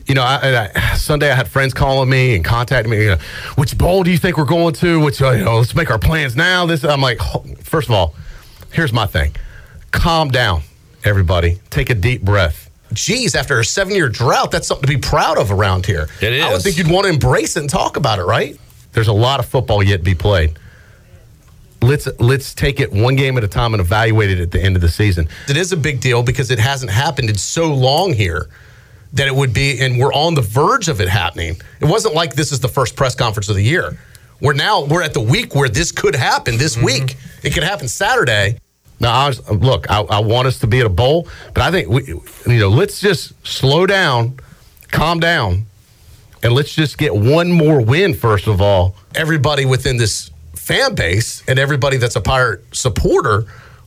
You 0.08 0.16
know, 0.16 0.22
I, 0.22 0.68
I, 0.74 0.94
Sunday 0.96 1.30
I 1.30 1.34
had 1.34 1.46
friends 1.48 1.72
calling 1.72 2.10
me 2.10 2.34
and 2.34 2.44
contacting 2.44 2.90
me. 2.90 3.02
You 3.04 3.10
know, 3.12 3.18
which 3.54 3.78
bowl 3.78 4.02
do 4.02 4.10
you 4.10 4.18
think 4.18 4.36
we're 4.36 4.44
going 4.44 4.74
to? 4.74 5.00
Which 5.00 5.22
uh, 5.22 5.30
you 5.30 5.44
know, 5.44 5.58
let's 5.58 5.74
make 5.74 5.90
our 5.90 5.98
plans 5.98 6.34
now. 6.36 6.66
This 6.66 6.84
I'm 6.84 7.00
like, 7.00 7.18
first 7.62 7.88
of 7.88 7.94
all, 7.94 8.14
here's 8.72 8.92
my 8.92 9.06
thing. 9.06 9.34
Calm 9.92 10.28
down, 10.30 10.62
everybody. 11.04 11.58
Take 11.70 11.90
a 11.90 11.94
deep 11.94 12.22
breath. 12.22 12.70
Geez, 12.92 13.34
after 13.34 13.58
a 13.58 13.64
seven-year 13.64 14.08
drought, 14.08 14.50
that's 14.50 14.66
something 14.66 14.86
to 14.86 14.94
be 14.94 15.00
proud 15.00 15.38
of 15.38 15.50
around 15.50 15.86
here. 15.86 16.08
It 16.20 16.42
I 16.42 16.48
would 16.48 16.58
is. 16.58 16.62
think 16.62 16.76
you'd 16.76 16.90
want 16.90 17.06
to 17.06 17.12
embrace 17.12 17.56
it 17.56 17.60
and 17.60 17.70
talk 17.70 17.96
about 17.96 18.18
it, 18.18 18.24
right? 18.24 18.58
There's 18.92 19.08
a 19.08 19.12
lot 19.12 19.40
of 19.40 19.46
football 19.46 19.82
yet 19.82 19.98
to 19.98 20.02
be 20.02 20.14
played 20.14 20.58
let's 21.82 22.08
let's 22.20 22.54
take 22.54 22.80
it 22.80 22.92
one 22.92 23.16
game 23.16 23.36
at 23.36 23.44
a 23.44 23.48
time 23.48 23.74
and 23.74 23.80
evaluate 23.80 24.30
it 24.30 24.40
at 24.40 24.50
the 24.50 24.62
end 24.62 24.76
of 24.76 24.82
the 24.82 24.88
season. 24.88 25.28
It 25.48 25.56
is 25.56 25.72
a 25.72 25.76
big 25.76 26.00
deal 26.00 26.22
because 26.22 26.50
it 26.50 26.58
hasn't 26.58 26.90
happened 26.90 27.28
in 27.28 27.36
so 27.36 27.72
long 27.74 28.12
here 28.12 28.48
that 29.12 29.26
it 29.26 29.34
would 29.34 29.52
be, 29.52 29.78
and 29.80 29.98
we're 29.98 30.12
on 30.14 30.34
the 30.34 30.40
verge 30.40 30.88
of 30.88 31.00
it 31.00 31.08
happening. 31.08 31.60
It 31.80 31.84
wasn't 31.84 32.14
like 32.14 32.34
this 32.34 32.50
is 32.50 32.60
the 32.60 32.68
first 32.68 32.96
press 32.96 33.14
conference 33.14 33.48
of 33.50 33.56
the 33.56 33.62
year. 33.62 33.98
We're 34.40 34.54
now 34.54 34.84
we're 34.84 35.02
at 35.02 35.12
the 35.12 35.20
week 35.20 35.54
where 35.54 35.68
this 35.68 35.92
could 35.92 36.14
happen 36.14 36.56
this 36.56 36.76
mm-hmm. 36.76 36.86
week. 36.86 37.16
It 37.42 37.52
could 37.52 37.62
happen 37.62 37.88
Saturday. 37.88 38.58
Now, 39.02 39.26
I 39.26 39.32
look, 39.52 39.90
I, 39.90 40.00
I 40.02 40.20
want 40.20 40.46
us 40.46 40.60
to 40.60 40.68
be 40.68 40.78
at 40.78 40.86
a 40.86 40.88
bowl, 40.88 41.26
but 41.52 41.62
I 41.64 41.72
think 41.72 41.88
we, 41.88 42.06
you 42.06 42.22
know, 42.60 42.68
let's 42.68 43.00
just 43.00 43.34
slow 43.44 43.84
down, 43.84 44.38
calm 44.92 45.18
down, 45.18 45.66
and 46.44 46.52
let's 46.52 46.72
just 46.72 46.98
get 46.98 47.12
one 47.14 47.50
more 47.50 47.82
win 47.82 48.14
first 48.14 48.46
of 48.46 48.62
all. 48.62 48.94
Everybody 49.16 49.66
within 49.66 49.96
this 49.96 50.30
fan 50.54 50.94
base 50.94 51.42
and 51.48 51.58
everybody 51.58 51.96
that's 51.96 52.14
a 52.14 52.20
pirate 52.20 52.62
supporter 52.72 53.46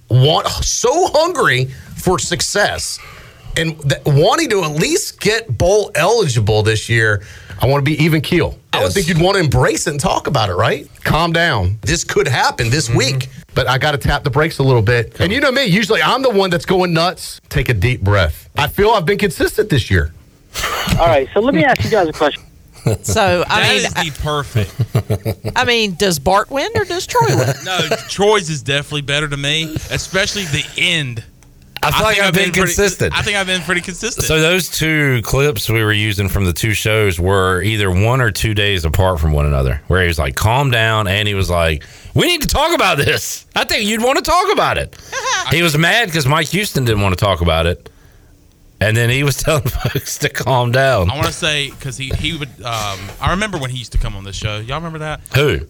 want 0.10 0.48
so 0.48 1.08
hungry 1.14 1.66
for 1.96 2.20
success 2.20 3.00
and 3.58 3.80
th- 3.82 4.02
wanting 4.06 4.50
to 4.50 4.64
at 4.64 4.72
least 4.72 5.20
get 5.20 5.58
bowl 5.58 5.92
eligible 5.96 6.64
this 6.64 6.90
year. 6.90 7.24
I 7.60 7.68
want 7.68 7.86
to 7.86 7.90
be 7.90 8.04
even 8.04 8.22
keel. 8.22 8.58
I 8.74 8.84
would 8.84 8.92
think 8.92 9.08
you'd 9.08 9.22
want 9.22 9.38
to 9.38 9.44
embrace 9.44 9.88
it 9.88 9.92
and 9.92 10.00
talk 10.00 10.28
about 10.28 10.50
it, 10.50 10.56
right? 10.56 10.90
Calm 11.04 11.32
down. 11.32 11.78
This 11.82 12.04
could 12.04 12.28
happen 12.28 12.70
this 12.70 12.90
mm-hmm. 12.90 12.98
week, 12.98 13.30
but 13.54 13.68
I 13.68 13.78
got 13.78 13.94
to 13.94 13.98
tap 13.98 14.24
the 14.24 14.30
brakes 14.30 14.60
a 14.60 14.64
little 14.64 14.82
bit. 14.82 15.20
And 15.22 15.32
you 15.32 15.40
know 15.40 15.52
me, 15.52 15.66
usually 15.66 16.02
I'm 16.02 16.22
the 16.22 16.30
one 16.30 16.50
that's 16.50 16.66
going 16.66 16.94
nuts. 16.94 17.40
Take 17.48 17.70
a 17.70 17.74
deep 17.74 18.02
breath. 18.02 18.50
I 18.58 18.68
feel 18.68 18.90
I've 18.90 19.06
been 19.06 19.18
consistent 19.18 19.70
this 19.70 19.90
year. 19.90 20.14
All 21.00 21.08
right, 21.08 21.30
so 21.34 21.40
let 21.40 21.54
me 21.54 21.64
ask 21.64 21.84
you 21.84 21.90
guys 21.90 22.08
a 22.10 22.14
question. 22.14 22.44
So 23.02 23.44
I 23.48 23.62
That 23.62 23.70
mean, 23.70 24.08
is 24.08 24.16
the 24.16 24.22
perfect. 24.22 25.56
I 25.56 25.66
mean, 25.66 25.96
does 25.96 26.20
Bart 26.20 26.52
win 26.52 26.70
or 26.76 26.86
does 26.86 27.08
Troy 27.08 27.36
win? 27.36 27.54
No, 27.66 27.80
Troy's 28.10 28.50
is 28.50 28.62
definitely 28.62 29.02
better 29.02 29.28
to 29.28 29.38
me, 29.38 29.74
especially 29.90 30.44
the 30.44 30.64
end. 30.78 31.24
I 31.88 31.92
feel 31.92 32.04
like 32.04 32.16
think 32.16 32.28
I've 32.28 32.34
been 32.34 32.44
pretty- 32.52 32.60
consistent. 32.60 33.14
I 33.18 33.22
think 33.22 33.38
I've 33.38 33.48
been 33.48 33.62
pretty 33.62 33.82
consistent. 33.82 34.26
So 34.26 34.40
those 34.40 34.70
two 34.70 35.22
clips 35.24 35.70
we 35.70 35.84
were 35.84 35.94
using 35.94 36.30
from 36.30 36.46
the 36.46 36.54
two 36.54 36.74
shows 36.74 37.20
were 37.20 37.62
either 37.62 37.90
one 37.92 38.22
or 38.22 38.32
two 38.32 38.54
days 38.54 38.86
apart 38.86 39.20
from 39.20 39.32
one 39.32 39.46
another. 39.46 39.82
Where 39.88 40.02
he 40.02 40.08
was 40.08 40.20
like, 40.20 40.36
"Calm 40.36 40.72
down," 40.72 41.08
and 41.08 41.28
he 41.28 41.34
was 41.34 41.50
like, 41.50 41.84
"We 42.14 42.28
need 42.28 42.42
to 42.42 42.48
talk 42.48 42.74
about 42.74 42.98
this. 42.98 43.46
I 43.56 43.64
think 43.64 43.86
you'd 43.88 44.02
want 44.04 44.18
to 44.18 44.24
talk 44.24 44.52
about 44.52 44.78
it." 44.78 44.96
he 45.52 45.62
was 45.62 45.78
mad 45.78 46.08
because 46.08 46.26
Mike 46.26 46.48
Houston 46.50 46.86
didn't 46.86 47.02
want 47.02 47.18
to 47.18 47.24
talk 47.24 47.42
about 47.42 47.66
it, 47.66 47.90
and 48.82 48.96
then 48.98 49.10
he 49.10 49.24
was 49.24 49.38
telling 49.44 49.64
folks 49.68 50.18
to 50.20 50.30
calm 50.30 50.72
down. 50.72 51.10
I 51.10 51.16
want 51.16 51.28
to 51.28 51.34
say 51.34 51.70
because 51.70 51.98
he 51.98 52.10
he 52.18 52.38
would. 52.38 52.50
Um, 52.62 53.00
I 53.22 53.32
remember 53.32 53.58
when 53.58 53.70
he 53.70 53.78
used 53.78 53.92
to 53.94 53.98
come 53.98 54.16
on 54.16 54.24
this 54.24 54.36
show. 54.36 54.58
Y'all 54.60 54.78
remember 54.78 55.00
that? 55.00 55.22
Who? 55.36 55.62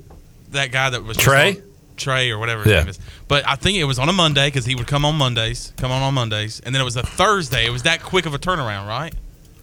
That 0.52 0.72
guy 0.72 0.90
that 0.90 1.04
was 1.04 1.18
just 1.18 1.26
Trey? 1.26 1.58
on- 1.58 1.64
Trey 1.98 2.30
or 2.32 2.38
whatever 2.38 2.64
his 2.64 2.72
Yeah. 2.72 2.80
name 2.80 2.90
is. 2.90 3.00
But 3.28 3.48
I 3.48 3.56
think 3.56 3.78
it 3.78 3.84
was 3.86 4.00
on 4.00 4.10
a 4.10 4.14
Monday 4.14 4.48
because 4.48 4.66
he 4.66 4.76
would 4.76 4.88
come 4.88 5.06
on 5.06 5.16
Mondays, 5.16 5.74
come 5.78 5.92
on 5.92 6.02
on 6.02 6.14
Mondays, 6.14 6.62
and 6.66 6.74
then 6.74 6.82
it 6.82 6.86
was 6.86 6.96
a 6.96 7.04
Thursday. 7.04 7.66
It 7.66 7.72
was 7.72 7.84
that 7.84 8.04
quick 8.04 8.26
of 8.26 8.34
a 8.34 8.40
turnaround, 8.40 8.88
right? 8.88 9.14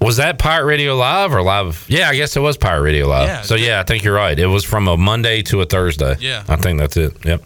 Was 0.00 0.16
that 0.16 0.38
Pirate 0.38 0.64
Radio 0.66 0.96
Live 0.96 1.32
or 1.32 1.42
live? 1.42 1.84
Yeah, 1.88 2.08
I 2.08 2.16
guess 2.16 2.34
it 2.36 2.40
was 2.40 2.56
Pirate 2.56 2.82
Radio 2.82 3.06
Live. 3.06 3.28
Yeah. 3.28 3.42
so 3.42 3.54
yeah, 3.54 3.78
I 3.78 3.84
think 3.84 4.02
you're 4.02 4.14
right. 4.16 4.36
It 4.36 4.46
was 4.48 4.64
from 4.64 4.88
a 4.88 4.96
Monday 4.96 5.42
to 5.42 5.60
a 5.60 5.64
Thursday. 5.64 6.16
Yeah. 6.18 6.42
I 6.48 6.56
think 6.56 6.78
that's 6.80 6.96
it. 6.96 7.12
Yep. 7.24 7.42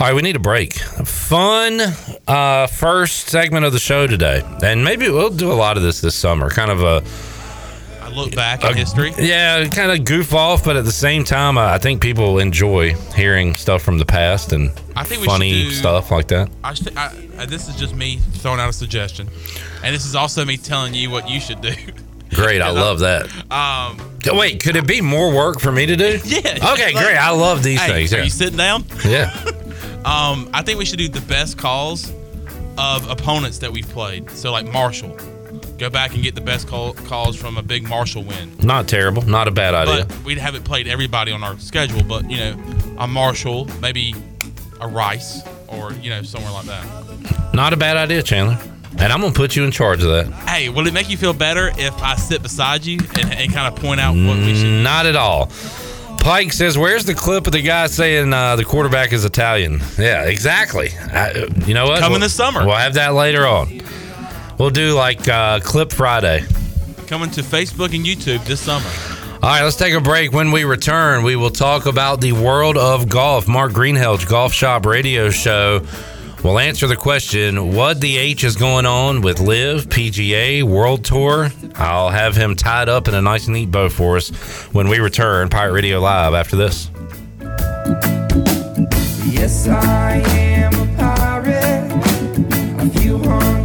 All 0.00 0.06
right, 0.06 0.14
we 0.14 0.22
need 0.22 0.36
a 0.36 0.40
break. 0.40 0.74
Fun 0.74 1.80
uh, 2.28 2.66
first 2.68 3.28
segment 3.28 3.64
of 3.64 3.72
the 3.72 3.78
show 3.80 4.06
today, 4.06 4.42
and 4.62 4.84
maybe 4.84 5.08
we'll 5.08 5.30
do 5.30 5.50
a 5.50 5.54
lot 5.54 5.76
of 5.76 5.82
this 5.82 6.00
this 6.00 6.14
summer. 6.14 6.50
Kind 6.50 6.70
of 6.70 6.82
a 6.82 7.02
I 8.08 8.14
look 8.14 8.34
back 8.34 8.64
at 8.64 8.74
history. 8.74 9.12
yeah, 9.18 9.66
kind 9.68 9.92
of 9.92 10.04
goof 10.06 10.32
off, 10.34 10.64
but 10.64 10.76
at 10.76 10.84
the 10.84 10.92
same 10.92 11.24
time, 11.24 11.58
uh, 11.58 11.66
I 11.66 11.78
think 11.78 12.00
people 12.00 12.38
enjoy 12.38 12.94
hearing 13.14 13.54
stuff 13.54 13.82
from 13.82 13.98
the 13.98 14.06
past 14.06 14.52
and 14.52 14.70
I 14.96 15.04
think 15.04 15.24
funny 15.24 15.64
do- 15.64 15.70
stuff 15.72 16.10
like 16.10 16.28
that. 16.28 16.48
I, 16.64 16.74
I, 17.38 17.46
this 17.46 17.68
is 17.68 17.76
just 17.76 17.94
me 17.94 18.16
throwing 18.34 18.60
out 18.60 18.70
a 18.70 18.72
suggestion, 18.72 19.28
and 19.84 19.94
this 19.94 20.06
is 20.06 20.14
also 20.14 20.44
me 20.44 20.56
telling 20.56 20.94
you 20.94 21.10
what 21.10 21.28
you 21.28 21.38
should 21.40 21.60
do. 21.60 21.72
Great, 22.34 22.60
I 22.62 22.70
love 22.70 23.00
that. 23.00 23.26
Um, 23.50 23.98
Wait, 24.36 24.62
could 24.62 24.76
it 24.76 24.86
be 24.86 25.00
more 25.00 25.34
work 25.34 25.60
for 25.60 25.72
me 25.72 25.86
to 25.86 25.96
do? 25.96 26.18
Yeah. 26.24 26.72
Okay, 26.72 26.92
great. 26.92 27.16
I 27.16 27.30
love 27.30 27.62
these 27.62 27.80
Hey, 27.80 27.92
things. 27.92 28.12
Are 28.12 28.18
yeah. 28.18 28.24
you 28.24 28.30
sitting 28.30 28.58
down? 28.58 28.84
Yeah. 29.04 29.32
Um, 30.04 30.50
I 30.52 30.62
think 30.62 30.78
we 30.78 30.84
should 30.84 30.98
do 30.98 31.08
the 31.08 31.22
best 31.22 31.56
calls 31.56 32.12
of 32.76 33.08
opponents 33.10 33.58
that 33.58 33.72
we've 33.72 33.88
played. 33.88 34.30
So 34.30 34.52
like 34.52 34.66
Marshall, 34.66 35.16
go 35.78 35.88
back 35.88 36.14
and 36.14 36.22
get 36.22 36.34
the 36.34 36.40
best 36.40 36.68
call, 36.68 36.92
calls 36.92 37.36
from 37.36 37.56
a 37.56 37.62
big 37.62 37.88
Marshall 37.88 38.24
win. 38.24 38.52
Not 38.60 38.88
terrible. 38.88 39.22
Not 39.22 39.48
a 39.48 39.50
bad 39.50 39.74
idea. 39.74 40.04
But 40.06 40.24
we 40.24 40.34
haven't 40.34 40.64
played 40.64 40.88
everybody 40.88 41.32
on 41.32 41.42
our 41.42 41.58
schedule. 41.58 42.02
But 42.04 42.28
you 42.30 42.36
know, 42.38 42.62
a 42.98 43.06
Marshall, 43.06 43.66
maybe 43.80 44.14
a 44.80 44.88
Rice, 44.88 45.42
or 45.68 45.92
you 45.94 46.10
know 46.10 46.22
somewhere 46.22 46.52
like 46.52 46.66
that. 46.66 47.54
Not 47.54 47.72
a 47.72 47.76
bad 47.76 47.96
idea, 47.96 48.22
Chandler. 48.22 48.58
And 48.98 49.12
I'm 49.12 49.20
gonna 49.20 49.32
put 49.32 49.54
you 49.54 49.64
in 49.64 49.70
charge 49.70 50.02
of 50.02 50.08
that. 50.08 50.32
Hey, 50.48 50.68
will 50.68 50.86
it 50.88 50.92
make 50.94 51.08
you 51.08 51.16
feel 51.16 51.32
better 51.32 51.70
if 51.76 51.94
I 52.02 52.16
sit 52.16 52.42
beside 52.42 52.84
you 52.84 52.98
and, 53.14 53.32
and 53.32 53.52
kind 53.52 53.72
of 53.72 53.80
point 53.80 54.00
out 54.00 54.14
what 54.14 54.36
we 54.38 54.54
should? 54.56 54.82
Not 54.82 55.06
at 55.06 55.14
all. 55.14 55.50
Pike 56.20 56.52
says, 56.52 56.76
"Where's 56.76 57.04
the 57.04 57.14
clip 57.14 57.46
of 57.46 57.52
the 57.52 57.62
guy 57.62 57.86
saying 57.86 58.32
uh, 58.32 58.56
the 58.56 58.64
quarterback 58.64 59.12
is 59.12 59.24
Italian?" 59.24 59.80
Yeah, 59.96 60.24
exactly. 60.24 60.90
I, 61.12 61.46
you 61.64 61.74
know 61.74 61.86
what? 61.86 62.00
Coming 62.00 62.12
We'll- 62.14 62.20
this 62.22 62.34
summer. 62.34 62.66
We'll 62.66 62.74
have 62.74 62.94
that 62.94 63.14
later 63.14 63.46
on. 63.46 63.80
We'll 64.58 64.70
do 64.70 64.94
like 64.94 65.28
uh, 65.28 65.60
Clip 65.60 65.92
Friday. 65.92 66.44
Coming 67.06 67.30
to 67.30 67.42
Facebook 67.42 67.94
and 67.94 68.04
YouTube 68.04 68.44
this 68.44 68.60
summer. 68.60 68.86
All 69.40 69.50
right, 69.50 69.62
let's 69.62 69.76
take 69.76 69.94
a 69.94 70.00
break. 70.00 70.32
When 70.32 70.50
we 70.50 70.64
return, 70.64 71.22
we 71.22 71.36
will 71.36 71.50
talk 71.50 71.86
about 71.86 72.20
the 72.20 72.32
world 72.32 72.76
of 72.76 73.08
golf. 73.08 73.46
Mark 73.46 73.70
Greenhalgh, 73.72 74.28
Golf 74.28 74.52
Shop 74.52 74.84
Radio 74.84 75.30
Show. 75.30 75.86
will 76.42 76.58
answer 76.58 76.88
the 76.88 76.96
question 76.96 77.72
what 77.72 78.00
the 78.00 78.16
H 78.18 78.42
is 78.42 78.56
going 78.56 78.84
on 78.84 79.20
with 79.20 79.38
LIV, 79.38 79.86
PGA, 79.86 80.64
World 80.64 81.04
Tour. 81.04 81.50
I'll 81.76 82.10
have 82.10 82.34
him 82.34 82.56
tied 82.56 82.88
up 82.88 83.06
in 83.06 83.14
a 83.14 83.22
nice, 83.22 83.46
neat 83.46 83.70
bow 83.70 83.88
for 83.88 84.16
us 84.16 84.30
when 84.72 84.88
we 84.88 84.98
return. 84.98 85.48
Pirate 85.50 85.72
Radio 85.72 86.00
Live 86.00 86.34
after 86.34 86.56
this. 86.56 86.90
Yes, 89.24 89.68
I 89.68 90.16
am 90.26 90.74
a 90.74 90.96
pirate. 90.96 91.92
A 92.80 93.00
few 93.00 93.18
hundred 93.18 93.57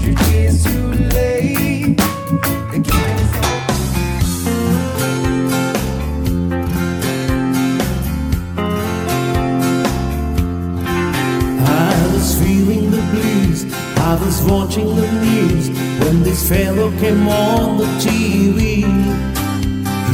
I 14.13 14.23
was 14.23 14.43
watching 14.43 14.95
the 14.95 15.11
news 15.23 15.69
when 15.99 16.21
this 16.21 16.47
fellow 16.47 16.91
came 16.99 17.27
on 17.27 17.79
the 17.79 17.85
TV. 17.97 18.83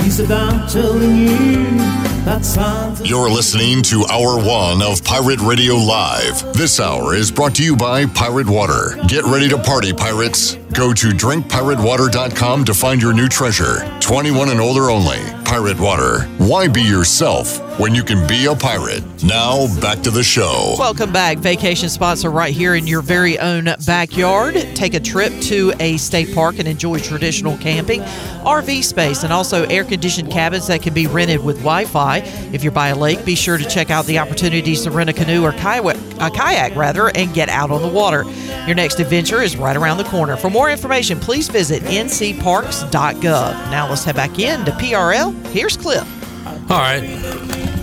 He 0.01 0.09
said, 0.09 0.31
I'm 0.31 0.69
telling 0.69 1.17
you. 1.17 1.99
You're 3.03 3.29
listening 3.29 3.81
to 3.83 4.05
Hour 4.09 4.37
One 4.37 4.81
of 4.81 5.03
Pirate 5.03 5.39
Radio 5.41 5.73
Live. 5.75 6.53
This 6.53 6.79
hour 6.79 7.13
is 7.15 7.31
brought 7.31 7.55
to 7.55 7.63
you 7.63 7.75
by 7.75 8.05
Pirate 8.05 8.47
Water. 8.47 8.97
Get 9.07 9.25
ready 9.25 9.49
to 9.49 9.57
party, 9.57 9.91
pirates. 9.91 10.55
Go 10.73 10.93
to 10.93 11.07
drinkpiratewater.com 11.07 12.65
to 12.65 12.73
find 12.73 13.01
your 13.01 13.13
new 13.13 13.27
treasure. 13.27 13.79
21 13.99 14.49
and 14.49 14.61
older 14.61 14.89
only. 14.91 15.17
Pirate 15.49 15.79
Water. 15.79 16.25
Why 16.37 16.67
be 16.67 16.83
yourself 16.83 17.57
when 17.79 17.95
you 17.95 18.03
can 18.03 18.27
be 18.27 18.45
a 18.45 18.53
pirate? 18.53 19.03
Now, 19.23 19.65
back 19.81 20.03
to 20.03 20.11
the 20.11 20.21
show. 20.21 20.75
Welcome 20.77 21.11
back. 21.11 21.39
Vacation 21.39 21.89
spots 21.89 22.23
are 22.23 22.29
right 22.29 22.53
here 22.53 22.75
in 22.75 22.85
your 22.85 23.01
very 23.01 23.39
own 23.39 23.67
backyard. 23.83 24.53
Take 24.75 24.93
a 24.93 24.99
trip 24.99 25.33
to 25.45 25.73
a 25.79 25.97
state 25.97 26.35
park 26.35 26.59
and 26.59 26.67
enjoy 26.67 26.99
traditional 26.99 27.57
camping, 27.57 28.01
RV 28.01 28.83
space, 28.83 29.23
and 29.23 29.33
also 29.33 29.63
air 29.69 29.83
conditioned 29.83 30.31
cabins 30.31 30.67
that 30.67 30.83
can 30.83 30.93
be 30.93 31.07
rented 31.07 31.43
with 31.43 31.57
Wi 31.57 31.85
Fi. 31.85 32.19
If 32.53 32.63
you're 32.63 32.71
by 32.71 32.89
a 32.89 32.95
lake, 32.95 33.25
be 33.25 33.33
sure 33.33 33.57
to 33.57 33.65
check 33.67 33.89
out 33.89 34.05
the 34.05 34.19
opportunities 34.19 34.83
to 34.83 34.91
rent 34.91 35.09
a 35.09 35.13
canoe 35.13 35.43
or 35.43 35.53
kayak, 35.53 35.97
a 36.19 36.29
kayak 36.29 36.75
rather, 36.75 37.07
and 37.07 37.33
get 37.33 37.49
out 37.49 37.71
on 37.71 37.81
the 37.81 37.87
water. 37.87 38.23
Your 38.69 38.75
next 38.75 38.99
adventure 38.99 39.41
is 39.41 39.57
right 39.57 39.75
around 39.75 39.97
the 39.97 40.03
corner. 40.03 40.37
For 40.37 40.51
more 40.51 40.69
information, 40.69 41.19
please 41.19 41.47
visit 41.49 41.81
ncparks.gov. 41.85 43.23
Now 43.71 43.89
let's 43.89 44.03
head 44.03 44.15
back 44.15 44.37
in 44.37 44.63
to 44.63 44.71
PRL. 44.73 45.47
Here's 45.47 45.75
Clip. 45.75 46.03
All 46.45 46.77
right. 46.77 47.01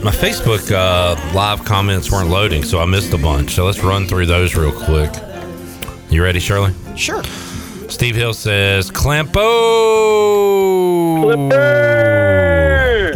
My 0.04 0.12
Facebook 0.12 0.70
uh, 0.70 1.16
live 1.34 1.64
comments 1.64 2.12
weren't 2.12 2.30
loading, 2.30 2.62
so 2.62 2.78
I 2.78 2.84
missed 2.84 3.12
a 3.12 3.18
bunch. 3.18 3.56
So 3.56 3.64
let's 3.64 3.80
run 3.80 4.06
through 4.06 4.26
those 4.26 4.54
real 4.54 4.70
quick. 4.70 5.10
You 6.08 6.22
ready, 6.22 6.38
Shirley? 6.38 6.72
Sure. 6.94 7.24
Steve 7.88 8.14
Hill 8.14 8.32
says, 8.32 8.88
Clampo! 8.88 9.34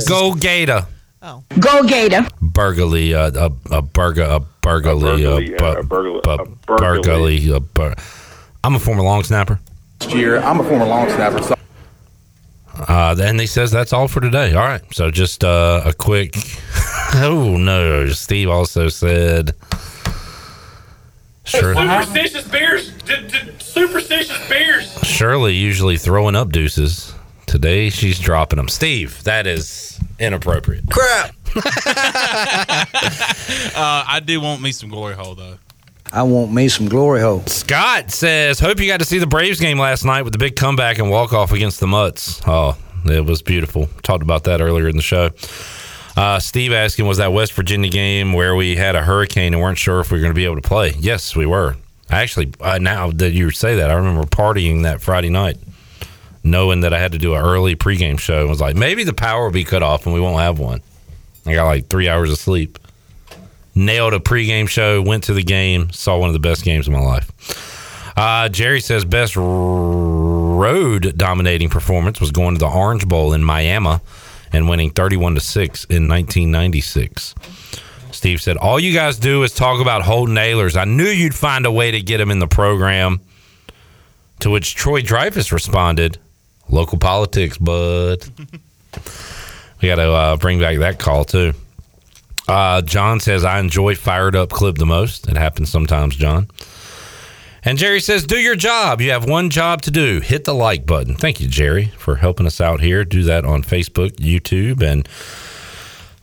Go 0.08 0.34
Gator. 0.34 0.88
Go 1.58 1.82
Gator. 1.84 2.26
Burgley, 2.40 3.14
uh, 3.14 3.30
a, 3.34 3.76
a 3.76 3.82
burger, 3.82 4.22
a 4.22 4.40
burgley, 4.62 5.24
a, 5.24 5.40
bu- 5.56 6.20
bu- 6.22 6.56
burgley, 6.66 7.50
a 7.50 7.60
bur- 7.60 7.94
I'm 8.64 8.74
a 8.74 8.78
former 8.78 9.02
long 9.02 9.22
snapper. 9.22 9.58
Last 10.00 10.14
year, 10.14 10.38
I'm 10.38 10.60
a 10.60 10.64
former 10.64 10.86
long 10.86 11.08
snapper. 11.10 11.42
So 11.42 11.54
Uh, 12.88 13.16
and 13.20 13.38
he 13.40 13.46
says 13.46 13.70
that's 13.70 13.92
all 13.92 14.08
for 14.08 14.20
today. 14.20 14.54
All 14.54 14.64
right. 14.66 14.82
So 14.92 15.10
just 15.10 15.44
uh, 15.44 15.82
a 15.84 15.92
quick. 15.92 16.34
oh, 17.14 17.56
no. 17.58 18.06
Steve 18.08 18.48
also 18.50 18.88
said. 18.88 19.54
Sure. 21.44 21.74
Superstitious 21.74 22.48
beers. 22.48 22.90
D- 23.02 23.26
d- 23.28 23.52
superstitious 23.58 24.48
beers. 24.48 24.92
Shirley 25.02 25.54
usually 25.54 25.96
throwing 25.96 26.36
up 26.36 26.50
deuces. 26.52 27.12
Today 27.46 27.90
she's 27.90 28.18
dropping 28.20 28.58
them. 28.58 28.68
Steve, 28.68 29.22
that 29.24 29.46
is 29.46 29.99
inappropriate. 30.20 30.84
Crap. 30.90 31.34
uh, 31.56 31.64
I 34.06 34.20
do 34.24 34.40
want 34.40 34.62
me 34.62 34.70
some 34.72 34.88
glory 34.88 35.14
hole 35.14 35.34
though. 35.34 35.58
I 36.12 36.22
want 36.24 36.52
me 36.52 36.68
some 36.68 36.88
glory 36.88 37.20
hole. 37.20 37.42
Scott 37.46 38.10
says, 38.10 38.58
"Hope 38.58 38.80
you 38.80 38.86
got 38.86 38.98
to 39.00 39.06
see 39.06 39.18
the 39.18 39.26
Braves 39.26 39.60
game 39.60 39.78
last 39.78 40.04
night 40.04 40.22
with 40.22 40.32
the 40.32 40.38
big 40.38 40.56
comeback 40.56 40.98
and 40.98 41.10
walk 41.10 41.32
off 41.32 41.52
against 41.52 41.80
the 41.80 41.86
Mutts. 41.86 42.40
Oh, 42.46 42.76
it 43.04 43.24
was 43.24 43.42
beautiful. 43.42 43.88
Talked 44.02 44.22
about 44.22 44.44
that 44.44 44.60
earlier 44.60 44.88
in 44.88 44.96
the 44.96 45.02
show." 45.02 45.30
Uh, 46.16 46.38
Steve 46.38 46.72
asking, 46.72 47.06
"Was 47.06 47.18
that 47.18 47.32
West 47.32 47.52
Virginia 47.52 47.90
game 47.90 48.32
where 48.32 48.54
we 48.54 48.76
had 48.76 48.96
a 48.96 49.02
hurricane 49.02 49.54
and 49.54 49.62
weren't 49.62 49.78
sure 49.78 50.00
if 50.00 50.10
we 50.10 50.18
were 50.18 50.22
going 50.22 50.32
to 50.32 50.36
be 50.36 50.44
able 50.44 50.56
to 50.56 50.68
play?" 50.68 50.94
Yes, 50.98 51.34
we 51.34 51.46
were. 51.46 51.76
Actually, 52.10 52.52
uh, 52.60 52.78
now 52.78 53.10
that 53.12 53.30
you 53.30 53.50
say 53.52 53.76
that, 53.76 53.90
I 53.90 53.94
remember 53.94 54.22
partying 54.24 54.82
that 54.82 55.00
Friday 55.00 55.30
night, 55.30 55.58
knowing 56.42 56.80
that 56.80 56.92
I 56.94 56.98
had 56.98 57.12
to 57.12 57.18
do 57.18 57.34
an 57.34 57.42
early 57.42 57.76
pregame 57.76 58.18
show. 58.18 58.40
and 58.40 58.48
was 58.48 58.60
like, 58.60 58.76
maybe 58.76 59.04
the 59.04 59.12
power 59.12 59.44
will 59.44 59.50
be 59.50 59.64
cut 59.64 59.82
off 59.82 60.06
and 60.06 60.14
we 60.14 60.20
won't 60.20 60.40
have 60.40 60.58
one. 60.58 60.80
I 61.46 61.54
got 61.54 61.64
like 61.66 61.88
three 61.88 62.08
hours 62.08 62.30
of 62.30 62.38
sleep. 62.38 62.78
Nailed 63.74 64.14
a 64.14 64.18
pregame 64.18 64.68
show, 64.68 65.00
went 65.00 65.24
to 65.24 65.34
the 65.34 65.42
game, 65.42 65.90
saw 65.90 66.18
one 66.18 66.28
of 66.28 66.32
the 66.32 66.40
best 66.40 66.64
games 66.64 66.86
of 66.86 66.92
my 66.92 67.00
life. 67.00 67.30
Uh, 68.16 68.48
Jerry 68.48 68.80
says 68.80 69.04
best 69.04 69.36
road 69.36 71.16
dominating 71.16 71.68
performance 71.68 72.20
was 72.20 72.30
going 72.32 72.54
to 72.54 72.58
the 72.58 72.68
Orange 72.68 73.06
Bowl 73.06 73.32
in 73.32 73.44
Miami 73.44 73.98
and 74.52 74.68
winning 74.68 74.90
31 74.90 75.36
to 75.36 75.40
6 75.40 75.84
in 75.84 76.08
1996. 76.08 77.34
Steve 78.10 78.42
said, 78.42 78.56
All 78.56 78.80
you 78.80 78.92
guys 78.92 79.18
do 79.18 79.42
is 79.44 79.54
talk 79.54 79.80
about 79.80 80.02
Holton 80.02 80.34
Ahlers. 80.34 80.76
I 80.76 80.84
knew 80.84 81.06
you'd 81.06 81.34
find 81.34 81.64
a 81.64 81.72
way 81.72 81.92
to 81.92 82.02
get 82.02 82.20
him 82.20 82.30
in 82.30 82.40
the 82.40 82.48
program. 82.48 83.20
To 84.40 84.50
which 84.50 84.74
Troy 84.74 85.02
Dreyfus 85.02 85.52
responded, 85.52 86.18
Local 86.70 86.98
politics, 86.98 87.58
bud. 87.58 88.24
we 89.82 89.88
got 89.88 89.96
to 89.96 90.10
uh, 90.10 90.36
bring 90.36 90.60
back 90.60 90.78
that 90.78 90.98
call, 90.98 91.24
too. 91.24 91.52
Uh, 92.48 92.82
John 92.82 93.20
says, 93.20 93.44
I 93.44 93.60
enjoy 93.60 93.94
Fired 93.94 94.34
Up 94.34 94.50
Clip 94.50 94.76
the 94.76 94.86
most. 94.86 95.28
It 95.28 95.36
happens 95.36 95.70
sometimes, 95.70 96.16
John. 96.16 96.48
And 97.62 97.76
Jerry 97.76 98.00
says, 98.00 98.24
Do 98.24 98.38
your 98.38 98.56
job. 98.56 99.00
You 99.00 99.10
have 99.10 99.28
one 99.28 99.50
job 99.50 99.82
to 99.82 99.90
do 99.90 100.20
hit 100.20 100.44
the 100.44 100.54
like 100.54 100.86
button. 100.86 101.14
Thank 101.14 101.40
you, 101.40 101.48
Jerry, 101.48 101.86
for 101.96 102.16
helping 102.16 102.46
us 102.46 102.60
out 102.60 102.80
here. 102.80 103.04
Do 103.04 103.22
that 103.24 103.44
on 103.44 103.62
Facebook, 103.62 104.16
YouTube, 104.16 104.82
and 104.82 105.08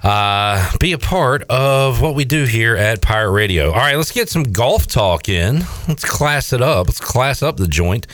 uh, 0.04 0.72
be 0.80 0.94
a 0.94 0.98
part 0.98 1.44
of 1.44 2.02
what 2.02 2.16
we 2.16 2.26
do 2.26 2.46
here 2.46 2.76
at 2.76 3.02
Pirate 3.02 3.32
Radio. 3.32 3.72
All 3.72 3.78
right, 3.78 3.96
let's 3.96 4.12
get 4.12 4.30
some 4.30 4.44
golf 4.44 4.88
talk 4.88 5.30
in. 5.30 5.60
Let's 5.88 6.06
class 6.06 6.54
it 6.54 6.62
up. 6.62 6.88
Let's 6.88 7.00
class 7.00 7.44
up 7.44 7.58
the 7.58 7.68
joint 7.68 8.08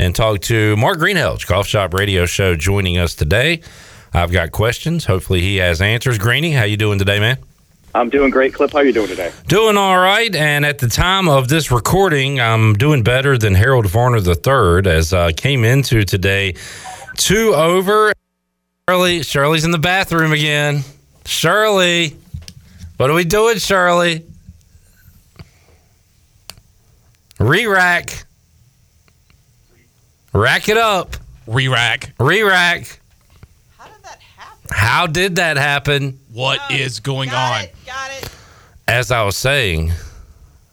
and 0.00 0.14
talk 0.16 0.40
to 0.40 0.76
Mark 0.76 0.98
Greenhalgh, 0.98 1.46
Golf 1.46 1.66
Shop 1.66 1.92
Radio 1.92 2.24
Show, 2.24 2.56
joining 2.56 2.96
us 2.96 3.14
today. 3.14 3.60
I've 4.14 4.32
got 4.32 4.50
questions. 4.50 5.04
Hopefully, 5.04 5.42
he 5.42 5.56
has 5.56 5.82
answers. 5.82 6.16
Greeny, 6.16 6.52
how 6.52 6.64
you 6.64 6.78
doing 6.78 6.98
today, 6.98 7.20
man? 7.20 7.36
I'm 7.94 8.08
doing 8.08 8.30
great, 8.30 8.54
Clip. 8.54 8.72
How 8.72 8.80
you 8.80 8.92
doing 8.92 9.08
today? 9.08 9.30
Doing 9.46 9.76
all 9.76 9.98
right. 9.98 10.34
And 10.34 10.64
at 10.64 10.78
the 10.78 10.88
time 10.88 11.28
of 11.28 11.48
this 11.48 11.70
recording, 11.70 12.40
I'm 12.40 12.74
doing 12.74 13.02
better 13.02 13.36
than 13.36 13.54
Harold 13.54 13.86
Varner 13.86 14.18
III 14.18 14.90
as 14.90 15.12
I 15.12 15.32
came 15.32 15.64
into 15.64 16.04
today 16.04 16.54
two 17.16 17.52
over. 17.54 18.12
Shirley, 18.88 19.22
Shirley's 19.22 19.64
in 19.66 19.70
the 19.70 19.78
bathroom 19.78 20.32
again. 20.32 20.82
Shirley, 21.26 22.16
what 22.96 23.10
are 23.10 23.14
we 23.14 23.24
doing, 23.24 23.58
Shirley? 23.58 24.24
Re-rack. 27.38 28.24
Rack 30.32 30.68
it 30.68 30.76
up. 30.76 31.16
Re-rack. 31.46 32.12
Re-rack. 32.20 33.00
How 33.76 33.86
did 33.86 34.02
that 34.04 34.20
happen? 34.20 34.68
How 34.70 35.06
did 35.06 35.36
that 35.36 35.56
happen? 35.56 36.20
What 36.32 36.60
oh, 36.70 36.74
is 36.74 37.00
going 37.00 37.30
on? 37.30 37.64
It, 37.64 37.74
got 37.84 38.10
it. 38.12 38.28
As 38.86 39.10
I 39.10 39.24
was 39.24 39.36
saying, 39.36 39.92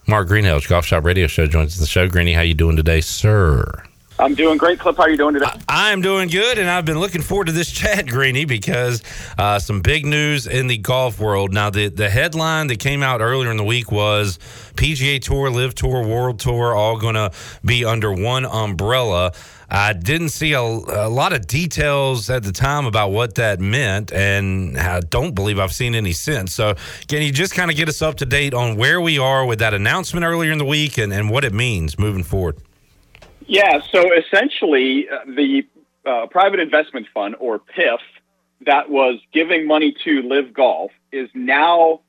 Mark 0.08 0.28
Greenhalgh, 0.28 0.68
Golf 0.68 0.86
Shop 0.86 1.04
Radio 1.04 1.28
Show, 1.28 1.48
joins 1.48 1.80
the 1.80 1.88
show. 1.88 2.08
Greeny, 2.08 2.34
how 2.34 2.42
you 2.42 2.54
doing 2.54 2.76
today, 2.76 3.02
sir? 3.02 3.84
I'm 4.20 4.34
doing 4.34 4.58
great, 4.58 4.80
Clip. 4.80 4.98
How 4.98 5.04
are 5.04 5.10
you 5.10 5.18
doing 5.18 5.36
today? 5.36 5.52
I'm 5.70 6.02
doing 6.02 6.28
good, 6.28 6.58
and 6.58 6.68
I've 6.68 6.86
been 6.86 7.00
looking 7.00 7.22
forward 7.22 7.48
to 7.48 7.52
this 7.52 7.72
chat, 7.72 8.08
Greeny, 8.08 8.46
because 8.46 9.04
uh, 9.38 9.60
some 9.60 9.82
big 9.82 10.06
news 10.08 10.48
in 10.48 10.68
the 10.68 10.78
golf 10.78 11.20
world. 11.20 11.54
Now, 11.54 11.70
the, 11.70 11.90
the 11.90 12.10
headline 12.10 12.68
that 12.68 12.80
came 12.80 13.04
out 13.04 13.22
earlier 13.22 13.52
in 13.52 13.58
the 13.58 13.64
week 13.64 13.92
was 13.92 14.40
PGA 14.76 15.22
Tour, 15.22 15.52
LIV 15.52 15.76
Tour, 15.76 16.08
World 16.08 16.40
Tour, 16.40 16.74
all 16.74 16.98
going 16.98 17.14
to 17.14 17.32
be 17.64 17.86
under 17.86 18.12
one 18.12 18.46
umbrella. 18.46 19.34
I 19.70 19.94
didn't 19.94 20.30
see 20.30 20.54
a, 20.54 20.62
a 20.62 21.10
lot 21.10 21.34
of 21.34 21.46
details 21.46 22.30
at 22.32 22.42
the 22.42 22.54
time 22.54 22.88
about 22.88 23.12
what 23.12 23.36
that 23.36 23.60
meant, 23.60 24.12
and 24.12 24.80
I 24.80 25.02
don't 25.02 25.36
believe 25.36 25.60
I've 25.60 25.74
seen 25.74 25.94
any 25.94 26.14
since. 26.14 26.56
So, 26.56 26.74
can 27.08 27.22
you 27.22 27.32
just 27.32 27.54
kind 27.54 27.70
of 27.70 27.78
get 27.78 27.88
us 27.88 28.02
up 28.02 28.16
to 28.16 28.26
date 28.26 28.56
on 28.56 28.78
where 28.78 29.00
we 29.00 29.20
are 29.20 29.46
with 29.46 29.60
that 29.60 29.76
announcement 29.76 30.26
earlier 30.26 30.52
in 30.52 30.58
the 30.58 30.66
week 30.66 30.98
and, 30.98 31.14
and 31.14 31.30
what 31.30 31.44
it 31.44 31.54
means 31.54 32.00
moving 32.00 32.24
forward? 32.24 32.58
Yeah, 33.48 33.80
so 33.92 34.14
essentially, 34.14 35.08
uh, 35.10 35.20
the 35.26 35.66
uh, 36.06 36.28
private 36.28 36.60
investment 36.60 37.08
fund, 37.14 37.36
or 37.40 37.60
PIF, 37.60 38.00
that 38.66 38.90
was 38.90 39.20
giving 39.34 39.66
money 39.66 39.96
to 40.04 40.22
LIV 40.22 40.54
Golf 40.54 40.92
is 41.14 41.30
now 41.34 42.02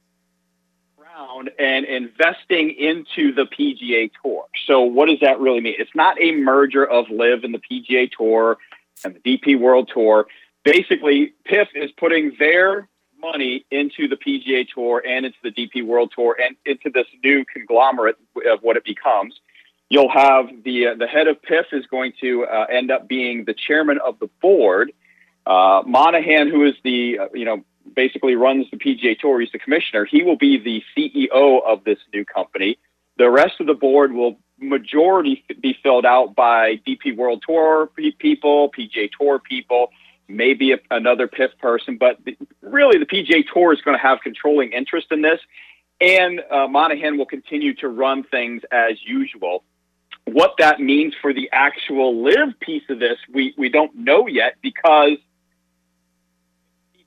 around 0.99 1.51
and 1.59 1.85
investing 1.85 2.71
into 2.71 3.33
the 3.33 3.45
PGA 3.45 4.11
Tour. 4.23 4.47
So, 4.67 4.81
what 4.83 5.07
does 5.07 5.21
that 5.21 5.39
really 5.39 5.61
mean? 5.61 5.75
It's 5.79 5.95
not 5.95 6.21
a 6.21 6.33
merger 6.33 6.85
of 6.85 7.07
LIV 7.09 7.45
and 7.45 7.55
the 7.55 7.61
PGA 7.61 8.11
Tour 8.11 8.59
and 9.05 9.15
the 9.15 9.21
DP 9.21 9.59
World 9.61 9.91
Tour. 9.95 10.27
Basically, 10.65 11.35
PIF 11.49 11.69
is 11.75 11.93
putting 11.93 12.33
their 12.41 12.89
money 13.21 13.65
into 13.71 14.09
the 14.09 14.17
PGA 14.17 14.67
Tour 14.73 15.03
and 15.07 15.27
into 15.27 15.39
the 15.45 15.51
DP 15.51 15.87
World 15.87 16.13
Tour 16.15 16.37
and 16.43 16.57
into 16.67 16.91
this 16.93 17.07
new 17.23 17.45
conglomerate 17.45 18.17
of 18.51 18.61
what 18.63 18.77
it 18.77 18.85
becomes. 18.85 19.39
You'll 19.91 20.11
have 20.11 20.47
the 20.65 20.89
uh, 20.89 20.95
the 20.97 21.07
head 21.07 21.29
of 21.29 21.41
PIF 21.41 21.73
is 21.73 21.87
going 21.87 22.13
to 22.21 22.45
uh, 22.45 22.67
end 22.71 22.91
up 22.91 23.09
being 23.09 23.45
the 23.45 23.55
chairman 23.55 23.99
of 24.05 24.19
the 24.19 24.29
board. 24.43 24.93
Uh, 25.47 25.83
Monahan, 25.87 26.51
who 26.51 26.65
is 26.65 26.75
the 26.85 27.21
uh, 27.21 27.29
you 27.33 27.47
know 27.47 27.65
basically 27.97 28.35
runs 28.35 28.67
the 28.71 28.77
PGA 28.77 29.19
Tour, 29.19 29.41
he's 29.41 29.51
the 29.51 29.59
commissioner. 29.59 30.05
He 30.05 30.23
will 30.23 30.37
be 30.37 30.59
the 30.59 30.83
CEO 30.95 31.63
of 31.65 31.85
this 31.85 31.99
new 32.13 32.25
company. 32.25 32.79
The 33.17 33.31
rest 33.31 33.61
of 33.61 33.67
the 33.67 33.75
board 33.75 34.13
will 34.13 34.39
majority 34.61 35.45
be 35.61 35.77
filled 35.83 36.05
out 36.05 36.35
by 36.35 36.81
DP 36.87 37.17
World 37.17 37.43
Tour 37.47 37.91
people, 38.19 38.71
PGA 38.71 39.09
Tour 39.19 39.39
people, 39.39 39.89
maybe 40.29 40.73
a, 40.73 40.79
another 40.91 41.29
PIF 41.29 41.57
person, 41.59 41.97
but 41.97 42.19
the, 42.25 42.37
really 42.61 42.99
the 42.99 43.07
PGA 43.07 43.43
Tour 43.53 43.73
is 43.73 43.81
going 43.81 43.97
to 43.97 44.03
have 44.03 44.21
controlling 44.21 44.73
interest 44.73 45.07
in 45.11 45.23
this, 45.23 45.41
and 46.01 46.41
uh, 46.51 46.67
Monahan 46.69 47.17
will 47.17 47.27
continue 47.27 47.75
to 47.77 47.89
run 47.89 48.23
things 48.25 48.63
as 48.71 48.99
usual 49.03 49.65
what 50.33 50.55
that 50.59 50.81
means 50.81 51.15
for 51.21 51.33
the 51.33 51.49
actual 51.53 52.23
live 52.23 52.59
piece 52.61 52.83
of 52.89 52.99
this, 52.99 53.19
we, 53.33 53.55
we 53.57 53.69
don't 53.69 53.95
know 53.95 54.27
yet 54.27 54.57
because 54.63 55.19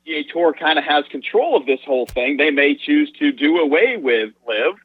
PGA 0.05 0.27
Tour 0.31 0.53
kind 0.53 0.77
of 0.79 0.85
has 0.85 1.05
control 1.09 1.55
of 1.55 1.65
this 1.65 1.79
whole 1.85 2.05
thing. 2.05 2.37
They 2.37 2.51
may 2.51 2.75
choose 2.75 3.11
to 3.19 3.31
do 3.31 3.57
away 3.57 3.97
with 3.97 4.33
live, 4.47 4.75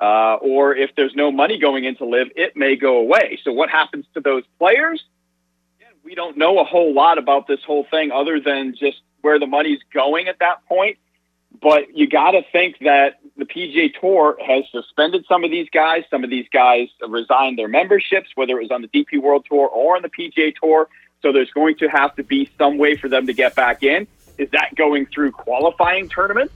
uh, 0.00 0.36
or 0.36 0.74
if 0.74 0.90
there's 0.96 1.14
no 1.14 1.30
money 1.30 1.58
going 1.58 1.84
into 1.84 2.04
live, 2.04 2.28
it 2.36 2.56
may 2.56 2.76
go 2.76 2.98
away. 2.98 3.38
So 3.44 3.52
what 3.52 3.70
happens 3.70 4.06
to 4.14 4.20
those 4.20 4.44
players? 4.58 5.02
We 6.04 6.14
don't 6.14 6.36
know 6.36 6.60
a 6.60 6.64
whole 6.64 6.94
lot 6.94 7.18
about 7.18 7.48
this 7.48 7.60
whole 7.66 7.86
thing 7.90 8.12
other 8.12 8.40
than 8.40 8.74
just 8.78 8.98
where 9.22 9.40
the 9.40 9.46
money's 9.46 9.80
going 9.92 10.28
at 10.28 10.38
that 10.38 10.64
point. 10.68 10.98
But 11.60 11.96
you 11.96 12.08
got 12.08 12.32
to 12.32 12.42
think 12.52 12.78
that 12.80 13.20
the 13.36 13.44
PGA 13.44 13.92
Tour 13.98 14.36
has 14.44 14.64
suspended 14.70 15.24
some 15.28 15.44
of 15.44 15.50
these 15.50 15.68
guys. 15.70 16.04
Some 16.10 16.24
of 16.24 16.30
these 16.30 16.46
guys 16.52 16.88
resigned 17.06 17.58
their 17.58 17.68
memberships, 17.68 18.30
whether 18.34 18.58
it 18.58 18.62
was 18.62 18.70
on 18.70 18.82
the 18.82 18.88
DP 18.88 19.22
World 19.22 19.46
Tour 19.48 19.68
or 19.68 19.96
on 19.96 20.02
the 20.02 20.08
PGA 20.08 20.54
Tour. 20.54 20.88
So 21.22 21.32
there's 21.32 21.50
going 21.50 21.76
to 21.78 21.88
have 21.88 22.14
to 22.16 22.22
be 22.22 22.50
some 22.58 22.78
way 22.78 22.96
for 22.96 23.08
them 23.08 23.26
to 23.26 23.32
get 23.32 23.54
back 23.54 23.82
in. 23.82 24.06
Is 24.38 24.50
that 24.50 24.74
going 24.74 25.06
through 25.06 25.32
qualifying 25.32 26.08
tournaments? 26.08 26.52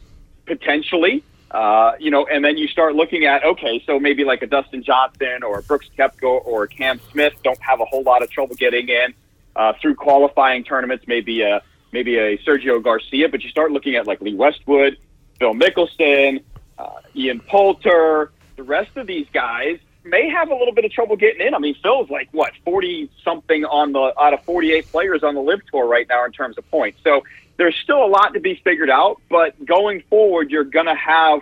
Potentially. 0.47 1.25
Uh, 1.51 1.93
you 1.99 2.11
know, 2.11 2.27
and 2.27 2.45
then 2.45 2.57
you 2.57 2.69
start 2.69 2.95
looking 2.95 3.25
at, 3.25 3.45
okay, 3.45 3.83
so 3.85 3.99
maybe 3.99 4.25
like 4.25 4.43
a 4.43 4.47
Dustin 4.47 4.83
Johnson 4.83 5.43
or 5.43 5.63
Brooks 5.63 5.89
Koepka 5.99 6.45
or 6.47 6.67
Cam 6.67 7.01
Smith 7.11 7.33
don't 7.43 7.61
have 7.61 7.81
a 7.81 7.85
whole 7.85 8.03
lot 8.03 8.23
of 8.23 8.31
trouble 8.31 8.55
getting 8.55 8.89
in 8.89 9.15
uh, 9.57 9.73
through 9.81 9.97
qualifying 9.97 10.63
tournaments, 10.63 11.07
maybe 11.09 11.43
a, 11.43 11.61
maybe 11.93 12.17
a 12.17 12.39
Sergio 12.39 12.83
Garcia, 12.83 13.29
but 13.29 13.43
you 13.43 13.51
start 13.51 13.73
looking 13.73 13.97
at 13.97 14.07
like 14.07 14.21
Lee 14.21 14.35
Westwood, 14.35 14.97
Phil 15.39 15.55
Mickelson, 15.55 16.43
uh, 16.79 17.01
Ian 17.15 17.41
Poulter, 17.41 18.33
the 18.57 18.63
rest 18.63 18.97
of 18.97 19.07
these 19.07 19.27
guys 19.33 19.79
may 20.05 20.29
have 20.31 20.51
a 20.51 20.55
little 20.55 20.73
bit 20.73 20.85
of 20.85 20.93
trouble 20.93 21.17
getting 21.17 21.47
in. 21.47 21.55
I 21.55 21.59
mean, 21.59 21.75
Phil's 21.83 22.11
like 22.11 22.29
what 22.33 22.53
forty 22.65 23.11
something 23.25 23.65
on 23.65 23.93
the 23.93 24.13
out 24.21 24.35
of 24.35 24.45
forty 24.45 24.73
eight 24.73 24.87
players 24.91 25.23
on 25.23 25.35
the 25.35 25.41
LIV 25.41 25.61
Tour 25.71 25.87
right 25.87 26.07
now 26.09 26.25
in 26.25 26.33
terms 26.33 26.59
of 26.59 26.69
points. 26.71 27.01
So 27.05 27.23
there's 27.57 27.77
still 27.77 28.05
a 28.05 28.09
lot 28.09 28.35
to 28.35 28.41
be 28.41 28.61
figured 28.65 28.91
out. 28.91 29.21
But 29.29 29.65
going 29.65 30.03
forward, 30.09 30.51
you're 30.51 30.65
going 30.65 30.87
to 30.87 30.95
have 30.95 31.41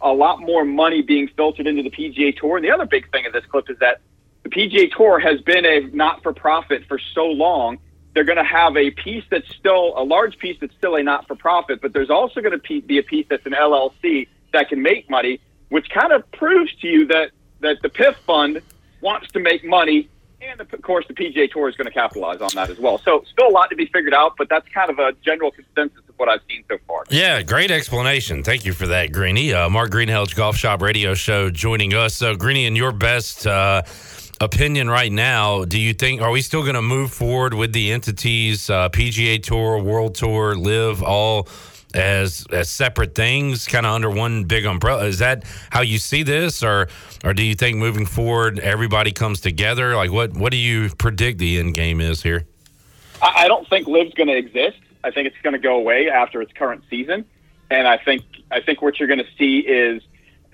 a 0.00 0.12
lot 0.12 0.40
more 0.40 0.64
money 0.64 1.02
being 1.02 1.28
filtered 1.36 1.66
into 1.66 1.82
the 1.82 1.90
PGA 1.90 2.36
Tour. 2.36 2.56
And 2.56 2.64
the 2.64 2.70
other 2.70 2.86
big 2.86 3.10
thing 3.10 3.26
of 3.26 3.32
this 3.32 3.44
clip 3.46 3.68
is 3.68 3.78
that 3.80 4.00
the 4.44 4.48
PGA 4.48 4.90
Tour 4.90 5.18
has 5.18 5.40
been 5.40 5.64
a 5.64 5.80
not 5.92 6.22
for 6.22 6.32
profit 6.32 6.84
for 6.88 6.98
so 7.14 7.26
long. 7.26 7.78
They're 8.14 8.24
going 8.24 8.38
to 8.38 8.44
have 8.44 8.76
a 8.76 8.90
piece 8.90 9.24
that's 9.30 9.48
still 9.54 9.94
a 9.96 10.04
large 10.04 10.38
piece 10.38 10.58
that's 10.60 10.74
still 10.74 10.96
a 10.96 11.02
not 11.02 11.26
for 11.26 11.34
profit, 11.34 11.80
but 11.80 11.92
there's 11.92 12.10
also 12.10 12.40
going 12.40 12.58
to 12.58 12.80
be 12.82 12.98
a 12.98 13.02
piece 13.02 13.26
that's 13.28 13.46
an 13.46 13.52
LLC 13.52 14.28
that 14.52 14.68
can 14.68 14.82
make 14.82 15.08
money, 15.08 15.40
which 15.70 15.88
kind 15.90 16.12
of 16.12 16.30
proves 16.32 16.74
to 16.76 16.88
you 16.88 17.06
that 17.06 17.30
that 17.60 17.80
the 17.80 17.88
PIF 17.88 18.16
fund 18.26 18.60
wants 19.00 19.30
to 19.32 19.40
make 19.40 19.64
money, 19.64 20.08
and 20.40 20.60
of 20.60 20.82
course 20.82 21.06
the 21.06 21.14
PGA 21.14 21.50
Tour 21.50 21.68
is 21.68 21.76
going 21.76 21.86
to 21.86 21.92
capitalize 21.92 22.40
on 22.40 22.50
that 22.54 22.70
as 22.70 22.78
well. 22.78 22.98
So 22.98 23.24
still 23.30 23.48
a 23.48 23.50
lot 23.50 23.70
to 23.70 23.76
be 23.76 23.86
figured 23.86 24.14
out, 24.14 24.34
but 24.36 24.48
that's 24.48 24.68
kind 24.68 24.90
of 24.90 24.98
a 24.98 25.12
general 25.24 25.50
consensus 25.50 26.02
of 26.08 26.18
what 26.18 26.28
I've 26.28 26.40
seen 26.48 26.64
so 26.68 26.78
far. 26.86 27.04
Yeah, 27.10 27.42
great 27.42 27.70
explanation. 27.70 28.42
Thank 28.42 28.64
you 28.64 28.72
for 28.72 28.86
that, 28.88 29.12
Greeny. 29.12 29.52
Uh, 29.52 29.68
Mark 29.70 29.90
Greenhalgh, 29.90 30.34
Golf 30.34 30.56
Shop 30.56 30.82
Radio 30.82 31.14
Show, 31.14 31.50
joining 31.50 31.94
us. 31.94 32.14
So, 32.14 32.34
Greeny, 32.34 32.66
in 32.66 32.76
your 32.76 32.92
best 32.92 33.46
uh, 33.46 33.82
opinion 34.42 34.90
right 34.90 35.12
now, 35.12 35.64
do 35.64 35.78
you 35.78 35.94
think 35.94 36.20
are 36.20 36.30
we 36.30 36.42
still 36.42 36.62
going 36.62 36.74
to 36.74 36.82
move 36.82 37.12
forward 37.12 37.54
with 37.54 37.72
the 37.72 37.92
entities, 37.92 38.68
uh, 38.68 38.88
PGA 38.88 39.42
Tour, 39.42 39.82
World 39.82 40.14
Tour, 40.14 40.54
LIV, 40.54 41.02
all? 41.02 41.48
as 41.94 42.46
as 42.50 42.70
separate 42.70 43.14
things, 43.14 43.66
kind 43.66 43.84
of 43.84 43.92
under 43.92 44.08
one 44.08 44.44
big 44.44 44.64
umbrella. 44.64 45.04
Is 45.04 45.18
that 45.18 45.44
how 45.68 45.82
you 45.82 45.98
see 45.98 46.22
this, 46.22 46.62
or 46.62 46.88
or 47.22 47.34
do 47.34 47.42
you 47.42 47.54
think 47.54 47.76
moving 47.76 48.06
forward 48.06 48.58
everybody 48.60 49.12
comes 49.12 49.42
together? 49.42 49.94
Like 49.94 50.10
what 50.10 50.32
what 50.32 50.52
do 50.52 50.56
you 50.56 50.88
predict 50.96 51.38
the 51.38 51.58
end 51.58 51.74
game 51.74 52.00
is 52.00 52.22
here? 52.22 52.46
I 53.20 53.44
I 53.44 53.48
don't 53.48 53.68
think 53.68 53.86
LIV's 53.86 54.14
going 54.14 54.28
to 54.28 54.36
exist. 54.36 54.78
I 55.04 55.10
think 55.10 55.26
it's 55.26 55.36
going 55.42 55.52
to 55.52 55.58
go 55.58 55.76
away 55.76 56.08
after 56.08 56.40
its 56.40 56.52
current 56.52 56.82
season. 56.88 57.26
And 57.70 57.86
I 57.86 57.98
think 57.98 58.22
I 58.50 58.60
think 58.60 58.82
what 58.82 58.98
you're 58.98 59.08
going 59.08 59.22
to 59.22 59.30
see 59.38 59.58
is, 59.58 60.02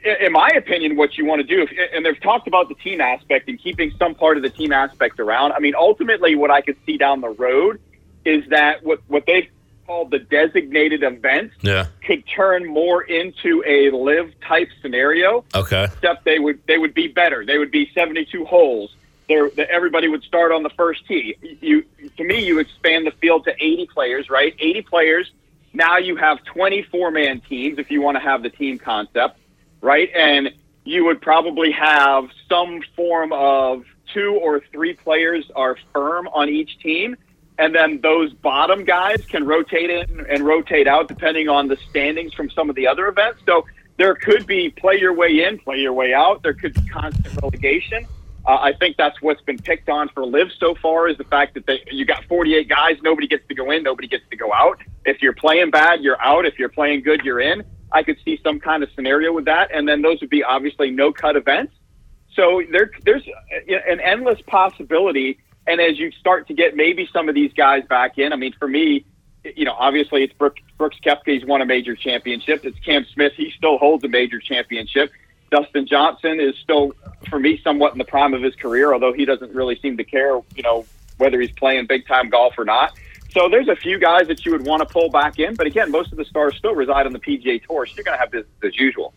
in 0.04 0.32
my 0.32 0.48
opinion, 0.56 0.96
what 0.96 1.16
you 1.18 1.24
want 1.24 1.40
to 1.40 1.46
do. 1.46 1.62
If, 1.62 1.70
and 1.94 2.04
they've 2.04 2.20
talked 2.20 2.46
about 2.46 2.68
the 2.68 2.74
team 2.76 3.00
aspect 3.00 3.48
and 3.48 3.58
keeping 3.60 3.90
some 3.98 4.14
part 4.14 4.36
of 4.36 4.42
the 4.42 4.50
team 4.50 4.72
aspect 4.72 5.18
around. 5.20 5.52
I 5.52 5.58
mean, 5.58 5.74
ultimately, 5.74 6.34
what 6.34 6.50
I 6.50 6.60
could 6.60 6.76
see 6.86 6.96
down 6.96 7.20
the 7.20 7.30
road 7.30 7.80
is 8.24 8.46
that 8.50 8.82
what 8.84 9.00
what 9.08 9.24
they've 9.26 9.48
called 9.86 10.10
the 10.10 10.18
designated 10.18 11.02
events 11.02 11.54
Yeah. 11.62 11.86
could 12.06 12.22
turn 12.28 12.66
more 12.66 13.02
into 13.02 13.62
a 13.66 13.90
live 13.90 14.32
type 14.46 14.68
scenario 14.82 15.44
Okay. 15.54 15.84
except 15.84 16.24
they 16.26 16.38
would 16.38 16.60
they 16.66 16.76
would 16.78 16.92
be 16.94 17.08
better. 17.08 17.44
They 17.46 17.58
would 17.58 17.70
be 17.70 17.90
72 17.94 18.44
holes. 18.44 18.94
There, 19.28 19.50
that 19.56 19.68
everybody 19.68 20.08
would 20.08 20.22
start 20.22 20.52
on 20.52 20.62
the 20.62 20.70
first 20.70 21.06
tee. 21.06 21.36
You, 21.60 21.84
to 22.16 22.24
me, 22.24 22.42
you 22.46 22.58
expand 22.60 23.06
the 23.06 23.10
field 23.10 23.44
to 23.44 23.52
80 23.62 23.86
players, 23.92 24.30
right? 24.30 24.54
80 24.58 24.80
players. 24.82 25.30
Now 25.74 25.98
you 25.98 26.16
have 26.16 26.42
24 26.44 27.10
man 27.10 27.40
teams 27.40 27.78
if 27.78 27.90
you 27.90 28.00
want 28.00 28.16
to 28.16 28.20
have 28.22 28.42
the 28.42 28.48
team 28.48 28.78
concept, 28.78 29.38
right? 29.80 30.10
And 30.14 30.50
you 30.84 31.04
would 31.04 31.20
probably 31.20 31.70
have 31.72 32.28
some 32.48 32.82
form 32.96 33.32
of 33.32 33.84
two 34.12 34.38
or 34.42 34.62
three 34.72 34.94
players 34.94 35.50
are 35.54 35.76
firm 35.92 36.28
on 36.28 36.48
each 36.48 36.78
team, 36.78 37.16
and 37.58 37.74
then 37.74 38.00
those 38.00 38.32
bottom 38.32 38.84
guys 38.84 39.24
can 39.26 39.44
rotate 39.44 39.90
in 39.90 40.26
and 40.26 40.44
rotate 40.44 40.86
out 40.86 41.08
depending 41.08 41.48
on 41.48 41.68
the 41.68 41.76
standings 41.90 42.32
from 42.32 42.48
some 42.50 42.70
of 42.70 42.76
the 42.76 42.86
other 42.86 43.08
events. 43.08 43.40
So 43.44 43.66
there 43.96 44.14
could 44.14 44.46
be 44.46 44.70
play 44.70 44.98
your 44.98 45.12
way 45.12 45.44
in, 45.44 45.58
play 45.58 45.78
your 45.78 45.92
way 45.92 46.14
out. 46.14 46.42
There 46.42 46.54
could 46.54 46.74
be 46.74 46.88
constant 46.88 47.34
relegation. 47.42 48.06
Uh, 48.46 48.56
I 48.62 48.72
think 48.72 48.96
that's 48.96 49.20
what's 49.20 49.42
been 49.42 49.58
picked 49.58 49.90
on 49.90 50.08
for 50.08 50.24
LIV 50.24 50.52
so 50.58 50.74
far 50.76 51.08
is 51.08 51.18
the 51.18 51.24
fact 51.24 51.52
that 51.54 51.66
they, 51.66 51.82
you 51.90 52.06
got 52.06 52.24
48 52.24 52.66
guys, 52.66 52.96
nobody 53.02 53.26
gets 53.26 53.46
to 53.48 53.54
go 53.54 53.70
in, 53.72 53.82
nobody 53.82 54.08
gets 54.08 54.24
to 54.30 54.36
go 54.36 54.54
out. 54.54 54.80
If 55.04 55.20
you're 55.20 55.34
playing 55.34 55.70
bad, 55.70 56.00
you're 56.00 56.20
out. 56.22 56.46
If 56.46 56.58
you're 56.58 56.70
playing 56.70 57.02
good, 57.02 57.22
you're 57.24 57.40
in. 57.40 57.62
I 57.92 58.02
could 58.02 58.18
see 58.24 58.38
some 58.42 58.60
kind 58.60 58.82
of 58.82 58.90
scenario 58.94 59.32
with 59.32 59.46
that, 59.46 59.70
and 59.72 59.88
then 59.88 60.02
those 60.02 60.20
would 60.20 60.30
be 60.30 60.44
obviously 60.44 60.90
no 60.90 61.12
cut 61.12 61.36
events. 61.36 61.72
So 62.34 62.62
there, 62.70 62.90
there's 63.04 63.26
an 63.88 64.00
endless 64.00 64.40
possibility. 64.42 65.38
And 65.66 65.80
as 65.80 65.98
you 65.98 66.10
start 66.12 66.48
to 66.48 66.54
get 66.54 66.76
maybe 66.76 67.08
some 67.12 67.28
of 67.28 67.34
these 67.34 67.52
guys 67.52 67.84
back 67.88 68.18
in, 68.18 68.32
I 68.32 68.36
mean, 68.36 68.54
for 68.58 68.68
me, 68.68 69.04
you 69.56 69.64
know, 69.64 69.74
obviously 69.78 70.24
it's 70.24 70.32
Brooks, 70.34 70.60
Brooks. 70.76 70.98
He's 71.24 71.44
won 71.44 71.62
a 71.62 71.66
major 71.66 71.94
championship. 71.94 72.64
It's 72.64 72.78
Cam 72.80 73.06
Smith. 73.12 73.32
He 73.36 73.52
still 73.56 73.78
holds 73.78 74.04
a 74.04 74.08
major 74.08 74.38
championship. 74.38 75.10
Dustin 75.50 75.86
Johnson 75.86 76.40
is 76.40 76.54
still, 76.62 76.92
for 77.28 77.38
me, 77.38 77.60
somewhat 77.64 77.92
in 77.92 77.98
the 77.98 78.04
prime 78.04 78.34
of 78.34 78.42
his 78.42 78.54
career, 78.54 78.92
although 78.92 79.12
he 79.12 79.24
doesn't 79.24 79.54
really 79.54 79.78
seem 79.80 79.96
to 79.96 80.04
care, 80.04 80.38
you 80.54 80.62
know, 80.62 80.84
whether 81.16 81.40
he's 81.40 81.52
playing 81.52 81.86
big 81.86 82.06
time 82.06 82.28
golf 82.28 82.54
or 82.58 82.64
not. 82.64 82.92
So 83.30 83.48
there's 83.48 83.68
a 83.68 83.76
few 83.76 83.98
guys 83.98 84.26
that 84.28 84.44
you 84.46 84.52
would 84.52 84.64
want 84.64 84.80
to 84.80 84.86
pull 84.86 85.10
back 85.10 85.38
in. 85.38 85.54
But 85.54 85.66
again, 85.66 85.90
most 85.90 86.12
of 86.12 86.18
the 86.18 86.24
stars 86.24 86.56
still 86.56 86.74
reside 86.74 87.06
on 87.06 87.12
the 87.12 87.18
PGA 87.18 87.62
Tour, 87.62 87.86
so 87.86 87.94
you're 87.96 88.04
going 88.04 88.16
to 88.16 88.20
have 88.20 88.30
business 88.30 88.52
as 88.62 88.78
usual. 88.78 89.12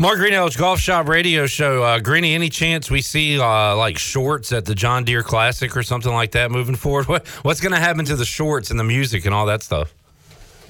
Mark 0.00 0.18
Greenhalgh's 0.20 0.56
Golf 0.56 0.78
Shop 0.78 1.08
Radio 1.08 1.46
Show. 1.46 1.82
Uh, 1.82 1.98
Greeny, 1.98 2.32
any 2.32 2.48
chance 2.48 2.88
we 2.88 3.02
see 3.02 3.40
uh, 3.40 3.76
like 3.76 3.98
shorts 3.98 4.52
at 4.52 4.64
the 4.64 4.74
John 4.74 5.04
Deere 5.04 5.24
Classic 5.24 5.76
or 5.76 5.82
something 5.82 6.12
like 6.12 6.32
that 6.32 6.52
moving 6.52 6.76
forward? 6.76 7.08
What, 7.08 7.26
what's 7.42 7.60
going 7.60 7.72
to 7.72 7.80
happen 7.80 8.04
to 8.04 8.14
the 8.14 8.24
shorts 8.24 8.70
and 8.70 8.78
the 8.78 8.84
music 8.84 9.26
and 9.26 9.34
all 9.34 9.46
that 9.46 9.62
stuff? 9.62 9.92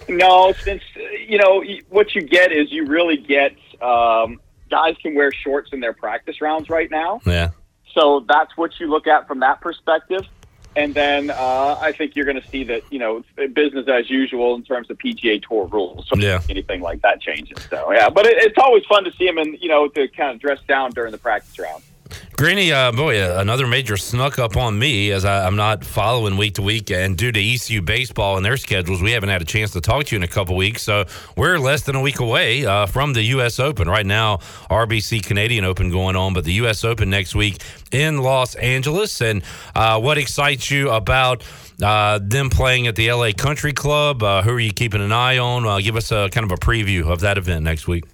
No, 0.08 0.54
since 0.62 0.82
you 1.26 1.36
know 1.36 1.62
what 1.90 2.14
you 2.14 2.22
get 2.22 2.52
is 2.52 2.72
you 2.72 2.86
really 2.86 3.18
get 3.18 3.52
um, 3.82 4.40
guys 4.70 4.96
can 5.02 5.14
wear 5.14 5.30
shorts 5.30 5.70
in 5.74 5.80
their 5.80 5.92
practice 5.92 6.40
rounds 6.40 6.70
right 6.70 6.90
now. 6.90 7.20
Yeah. 7.26 7.50
So 7.92 8.24
that's 8.26 8.56
what 8.56 8.70
you 8.80 8.88
look 8.88 9.06
at 9.06 9.28
from 9.28 9.40
that 9.40 9.60
perspective. 9.60 10.26
And 10.78 10.94
then 10.94 11.30
uh, 11.30 11.76
I 11.80 11.92
think 11.92 12.14
you're 12.14 12.24
going 12.24 12.40
to 12.40 12.48
see 12.48 12.62
that 12.64 12.82
you 12.90 13.00
know 13.00 13.24
business 13.52 13.86
as 13.88 14.08
usual 14.08 14.54
in 14.54 14.62
terms 14.62 14.88
of 14.90 14.98
PGA 14.98 15.42
Tour 15.42 15.66
rules. 15.66 16.06
So 16.08 16.16
Yeah. 16.16 16.40
anything 16.48 16.80
like 16.82 17.02
that 17.02 17.20
changes. 17.20 17.58
So 17.68 17.92
yeah, 17.92 18.08
but 18.08 18.26
it, 18.26 18.36
it's 18.38 18.58
always 18.58 18.84
fun 18.86 19.02
to 19.04 19.12
see 19.18 19.26
him 19.26 19.38
and 19.38 19.58
you 19.60 19.68
know 19.68 19.88
to 19.88 20.06
kind 20.08 20.34
of 20.34 20.40
dress 20.40 20.60
down 20.68 20.92
during 20.92 21.10
the 21.12 21.18
practice 21.18 21.58
round. 21.58 21.82
Greeny, 22.36 22.72
uh, 22.72 22.92
boy, 22.92 23.20
uh, 23.20 23.40
another 23.40 23.66
major 23.66 23.96
snuck 23.96 24.38
up 24.38 24.56
on 24.56 24.78
me 24.78 25.10
as 25.10 25.24
I, 25.24 25.44
I'm 25.44 25.56
not 25.56 25.84
following 25.84 26.36
week 26.36 26.54
to 26.54 26.62
week, 26.62 26.90
and 26.90 27.16
due 27.16 27.32
to 27.32 27.40
ECU 27.40 27.82
baseball 27.82 28.36
and 28.36 28.46
their 28.46 28.56
schedules, 28.56 29.02
we 29.02 29.10
haven't 29.10 29.28
had 29.28 29.42
a 29.42 29.44
chance 29.44 29.72
to 29.72 29.80
talk 29.80 30.04
to 30.06 30.14
you 30.14 30.18
in 30.18 30.22
a 30.22 30.28
couple 30.28 30.54
weeks. 30.54 30.82
So 30.82 31.06
we're 31.36 31.58
less 31.58 31.82
than 31.82 31.96
a 31.96 32.00
week 32.00 32.20
away 32.20 32.64
uh, 32.64 32.86
from 32.86 33.12
the 33.12 33.22
U.S. 33.24 33.58
Open. 33.58 33.88
Right 33.88 34.06
now, 34.06 34.36
RBC 34.70 35.24
Canadian 35.24 35.64
Open 35.64 35.90
going 35.90 36.14
on, 36.14 36.32
but 36.32 36.44
the 36.44 36.52
U.S. 36.54 36.84
Open 36.84 37.10
next 37.10 37.34
week 37.34 37.60
in 37.90 38.18
Los 38.18 38.54
Angeles. 38.54 39.20
And 39.20 39.42
uh, 39.74 40.00
what 40.00 40.16
excites 40.16 40.70
you 40.70 40.90
about 40.90 41.42
uh, 41.82 42.20
them 42.22 42.50
playing 42.50 42.86
at 42.86 42.94
the 42.94 43.12
LA 43.12 43.32
Country 43.36 43.72
Club? 43.72 44.22
Uh, 44.22 44.42
who 44.42 44.50
are 44.50 44.60
you 44.60 44.72
keeping 44.72 45.00
an 45.00 45.12
eye 45.12 45.38
on? 45.38 45.82
Give 45.82 45.96
us 45.96 46.12
a 46.12 46.28
kind 46.30 46.44
of 46.44 46.52
a 46.52 46.60
preview 46.60 47.10
of 47.10 47.20
that 47.20 47.36
event 47.36 47.64
next 47.64 47.88
week. 47.88 48.04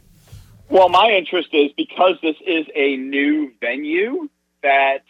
Well, 0.69 0.89
my 0.89 1.11
interest 1.11 1.49
is 1.53 1.71
because 1.77 2.17
this 2.23 2.37
is 2.47 2.67
a 2.75 2.97
new 2.97 3.53
venue 3.61 4.29
that 4.63 5.05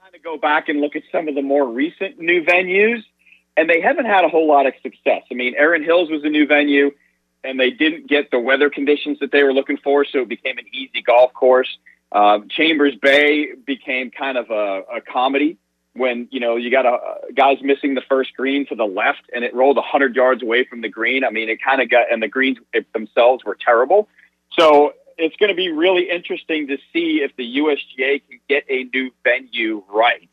kind 0.00 0.14
of 0.14 0.22
go 0.22 0.36
back 0.36 0.68
and 0.68 0.80
look 0.80 0.96
at 0.96 1.02
some 1.10 1.28
of 1.28 1.34
the 1.34 1.42
more 1.42 1.66
recent 1.66 2.18
new 2.20 2.44
venues, 2.44 3.02
and 3.56 3.68
they 3.68 3.80
haven't 3.80 4.06
had 4.06 4.24
a 4.24 4.28
whole 4.28 4.46
lot 4.46 4.66
of 4.66 4.74
success. 4.82 5.22
I 5.30 5.34
mean, 5.34 5.54
Erin 5.56 5.82
Hills 5.82 6.10
was 6.10 6.22
a 6.24 6.28
new 6.28 6.46
venue, 6.46 6.92
and 7.42 7.58
they 7.58 7.70
didn't 7.70 8.08
get 8.08 8.30
the 8.30 8.38
weather 8.38 8.70
conditions 8.70 9.18
that 9.20 9.32
they 9.32 9.42
were 9.42 9.52
looking 9.52 9.76
for, 9.76 10.04
so 10.04 10.20
it 10.20 10.28
became 10.28 10.56
an 10.58 10.66
easy 10.72 11.02
golf 11.02 11.32
course. 11.32 11.78
Um, 12.12 12.48
Chambers 12.48 12.94
Bay 13.02 13.48
became 13.66 14.10
kind 14.12 14.38
of 14.38 14.50
a, 14.50 14.82
a 14.96 15.00
comedy 15.00 15.58
when 15.94 16.28
you 16.30 16.40
know 16.40 16.56
you 16.56 16.70
got 16.70 16.86
a 16.86 17.32
guys 17.34 17.58
missing 17.62 17.94
the 17.94 18.02
first 18.08 18.34
green 18.36 18.66
to 18.66 18.74
the 18.74 18.84
left, 18.84 19.22
and 19.34 19.44
it 19.44 19.54
rolled 19.54 19.78
hundred 19.78 20.14
yards 20.14 20.42
away 20.42 20.64
from 20.64 20.80
the 20.80 20.88
green. 20.88 21.24
I 21.24 21.30
mean, 21.30 21.48
it 21.48 21.58
kind 21.62 21.82
of 21.82 21.90
got, 21.90 22.12
and 22.12 22.22
the 22.22 22.28
greens 22.28 22.58
themselves 22.92 23.44
were 23.44 23.56
terrible. 23.58 24.08
So 24.58 24.92
it's 25.16 25.36
going 25.36 25.50
to 25.50 25.56
be 25.56 25.70
really 25.70 26.10
interesting 26.10 26.68
to 26.68 26.76
see 26.92 27.22
if 27.22 27.34
the 27.36 27.58
USGA 27.58 28.22
can 28.28 28.40
get 28.48 28.64
a 28.68 28.84
new 28.84 29.10
venue 29.22 29.82
right. 29.88 30.28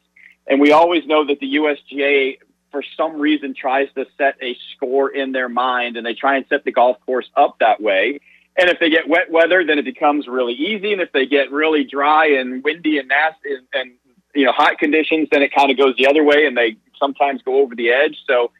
And 0.47 0.59
we 0.59 0.71
always 0.71 1.05
know 1.05 1.25
that 1.27 1.39
the 1.39 1.55
USGA, 1.55 2.39
for 2.71 2.83
some 2.97 3.19
reason, 3.19 3.53
tries 3.53 3.89
to 3.95 4.05
set 4.17 4.35
a 4.41 4.57
score 4.75 5.09
in 5.09 5.31
their 5.31 5.49
mind, 5.49 5.97
and 5.97 6.05
they 6.05 6.13
try 6.13 6.35
and 6.35 6.45
set 6.49 6.63
the 6.63 6.71
golf 6.71 6.97
course 7.05 7.29
up 7.35 7.57
that 7.59 7.81
way. 7.81 8.19
And 8.57 8.69
if 8.69 8.79
they 8.79 8.89
get 8.89 9.07
wet 9.07 9.31
weather, 9.31 9.63
then 9.65 9.79
it 9.79 9.85
becomes 9.85 10.27
really 10.27 10.53
easy. 10.53 10.91
And 10.91 11.01
if 11.01 11.11
they 11.11 11.25
get 11.25 11.51
really 11.51 11.85
dry 11.85 12.27
and 12.27 12.63
windy 12.63 12.97
and 12.97 13.07
nasty 13.07 13.53
and, 13.55 13.67
and 13.73 13.91
you 14.35 14.45
know 14.45 14.51
hot 14.51 14.77
conditions, 14.77 15.29
then 15.31 15.41
it 15.41 15.53
kind 15.53 15.71
of 15.71 15.77
goes 15.77 15.95
the 15.97 16.07
other 16.07 16.23
way, 16.23 16.45
and 16.45 16.57
they 16.57 16.75
sometimes 16.99 17.41
go 17.43 17.61
over 17.61 17.75
the 17.75 17.91
edge. 17.91 18.17
So 18.27 18.51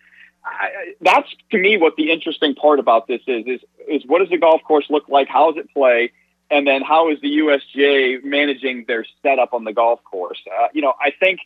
I, 0.46 0.94
that's 1.02 1.28
to 1.52 1.58
me 1.58 1.78
what 1.78 1.96
the 1.98 2.12
interesting 2.12 2.56
part 2.56 2.80
about 2.80 3.08
this 3.08 3.22
is 3.28 3.46
is 3.48 3.60
is 3.88 4.04
what 4.06 4.20
does 4.20 4.30
the 4.30 4.38
golf 4.38 4.62
course 4.64 4.86
look 4.90 5.08
like? 5.10 5.28
How 5.28 5.52
does 5.52 5.64
it 5.64 5.74
play? 5.74 6.12
And 6.50 6.68
then 6.68 6.82
how 6.82 7.10
is 7.10 7.20
the 7.22 7.38
USGA 7.38 8.24
managing 8.24 8.86
their 8.88 9.06
setup 9.24 9.54
on 9.54 9.64
the 9.64 9.74
golf 9.74 10.04
course? 10.04 10.40
Uh, 10.48 10.68
you 10.74 10.82
know, 10.82 10.94
I 11.00 11.12
think 11.18 11.40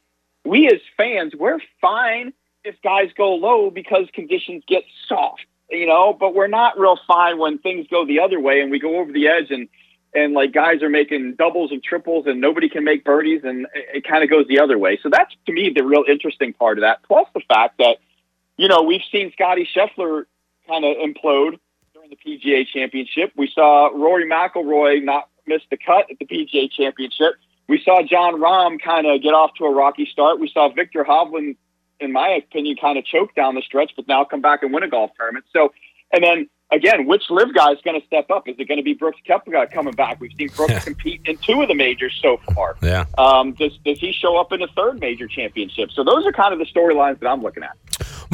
we 0.44 0.68
as 0.68 0.80
fans 0.98 1.34
we're 1.36 1.60
fine 1.80 2.34
if 2.64 2.76
guys 2.82 3.10
go 3.16 3.36
low 3.36 3.70
because 3.70 4.08
conditions 4.14 4.64
get 4.68 4.84
soft. 5.08 5.46
You 5.70 5.88
know, 5.88 6.14
but 6.14 6.36
we're 6.36 6.48
not 6.48 6.80
real 6.80 6.98
fine 7.08 7.40
when 7.40 7.58
things 7.58 7.88
go 7.90 8.06
the 8.06 8.20
other 8.20 8.40
way 8.40 8.62
and 8.62 8.70
we 8.70 8.80
go 8.80 9.00
over 9.00 9.12
the 9.12 9.28
edge 9.28 9.50
and 9.50 9.68
and 10.14 10.34
like 10.34 10.54
guys 10.54 10.82
are 10.82 10.90
making 10.90 11.36
doubles 11.36 11.72
and 11.72 11.84
triples 11.84 12.26
and 12.28 12.40
nobody 12.40 12.70
can 12.70 12.84
make 12.84 13.04
birdies 13.04 13.42
and 13.44 13.68
it, 13.74 13.98
it 13.98 14.08
kind 14.08 14.24
of 14.24 14.30
goes 14.30 14.48
the 14.48 14.60
other 14.60 14.78
way. 14.78 15.00
So 15.02 15.10
that's 15.10 15.34
to 15.48 15.52
me 15.52 15.72
the 15.76 15.84
real 15.84 16.04
interesting 16.08 16.54
part 16.54 16.78
of 16.78 16.84
that. 16.84 17.04
Plus 17.04 17.28
the 17.34 17.42
fact 17.48 17.80
that 17.80 17.98
you 18.58 18.68
know, 18.68 18.84
we've 18.84 19.02
seen 19.12 19.32
Scottie 19.34 19.68
Scheffler 19.76 20.26
kind 20.68 20.86
of 20.86 20.98
implode 20.98 21.60
the 22.10 22.18
PGA 22.18 22.66
Championship. 22.68 23.32
We 23.36 23.52
saw 23.54 23.88
Rory 23.88 24.30
McIlroy 24.30 25.04
not 25.04 25.30
miss 25.48 25.62
the 25.70 25.78
cut 25.78 26.10
at 26.12 26.20
the 26.20 26.26
PGA 26.26 26.72
Championship. 26.72 27.36
We 27.68 27.82
saw 27.84 28.02
Jon 28.04 28.40
Rahm 28.40 28.82
kind 28.82 29.08
of 29.08 29.22
get 29.22 29.34
off 29.34 29.52
to 29.58 29.66
a 29.66 29.74
rocky 29.74 30.08
start. 30.12 30.40
We 30.40 30.50
saw 30.50 30.70
Viktor 30.70 31.04
Hovland, 31.04 31.56
in 32.00 32.12
my 32.12 32.30
opinion, 32.30 32.78
kind 32.80 32.98
of 32.98 33.06
choke 33.06 33.34
down 33.36 33.56
the 33.56 33.62
stretch, 33.62 33.92
but 33.96 34.08
now 34.08 34.24
come 34.24 34.42
back 34.42 34.62
and 34.64 34.74
win 34.74 34.84
a 34.84 34.90
golf 34.90 35.12
tournament. 35.18 35.46
So, 35.52 35.74
and 36.12 36.24
then 36.24 36.50
again, 36.72 37.06
which 37.08 37.24
live 37.30 37.54
guy 37.54 37.72
is 37.72 37.80
going 37.84 38.00
to 38.00 38.06
step 38.06 38.30
up? 38.30 38.48
Is 38.48 38.56
it 38.60 38.68
going 38.68 38.78
to 38.78 38.84
be 38.84 38.94
Brooks 38.94 39.20
Koepka 39.28 39.72
coming 39.72 39.94
back? 39.94 40.20
We've 40.20 40.32
seen 40.38 40.50
Brooks 40.50 40.84
compete 40.84 41.22
in 41.26 41.38
two 41.38 41.62
of 41.62 41.68
the 41.68 41.76
majors 41.76 42.18
so 42.22 42.38
far. 42.54 42.76
Yeah. 42.82 43.06
Um, 43.18 43.54
does 43.54 43.78
does 43.86 44.00
he 44.00 44.12
show 44.12 44.38
up 44.38 44.52
in 44.52 44.62
a 44.62 44.68
third 44.68 45.00
major 45.00 45.28
championship? 45.28 45.92
So 45.92 46.04
those 46.04 46.26
are 46.26 46.32
kind 46.32 46.54
of 46.54 46.60
the 46.60 46.66
storylines 46.66 47.20
that 47.20 47.28
I'm 47.28 47.42
looking 47.42 47.64
at. 47.64 47.78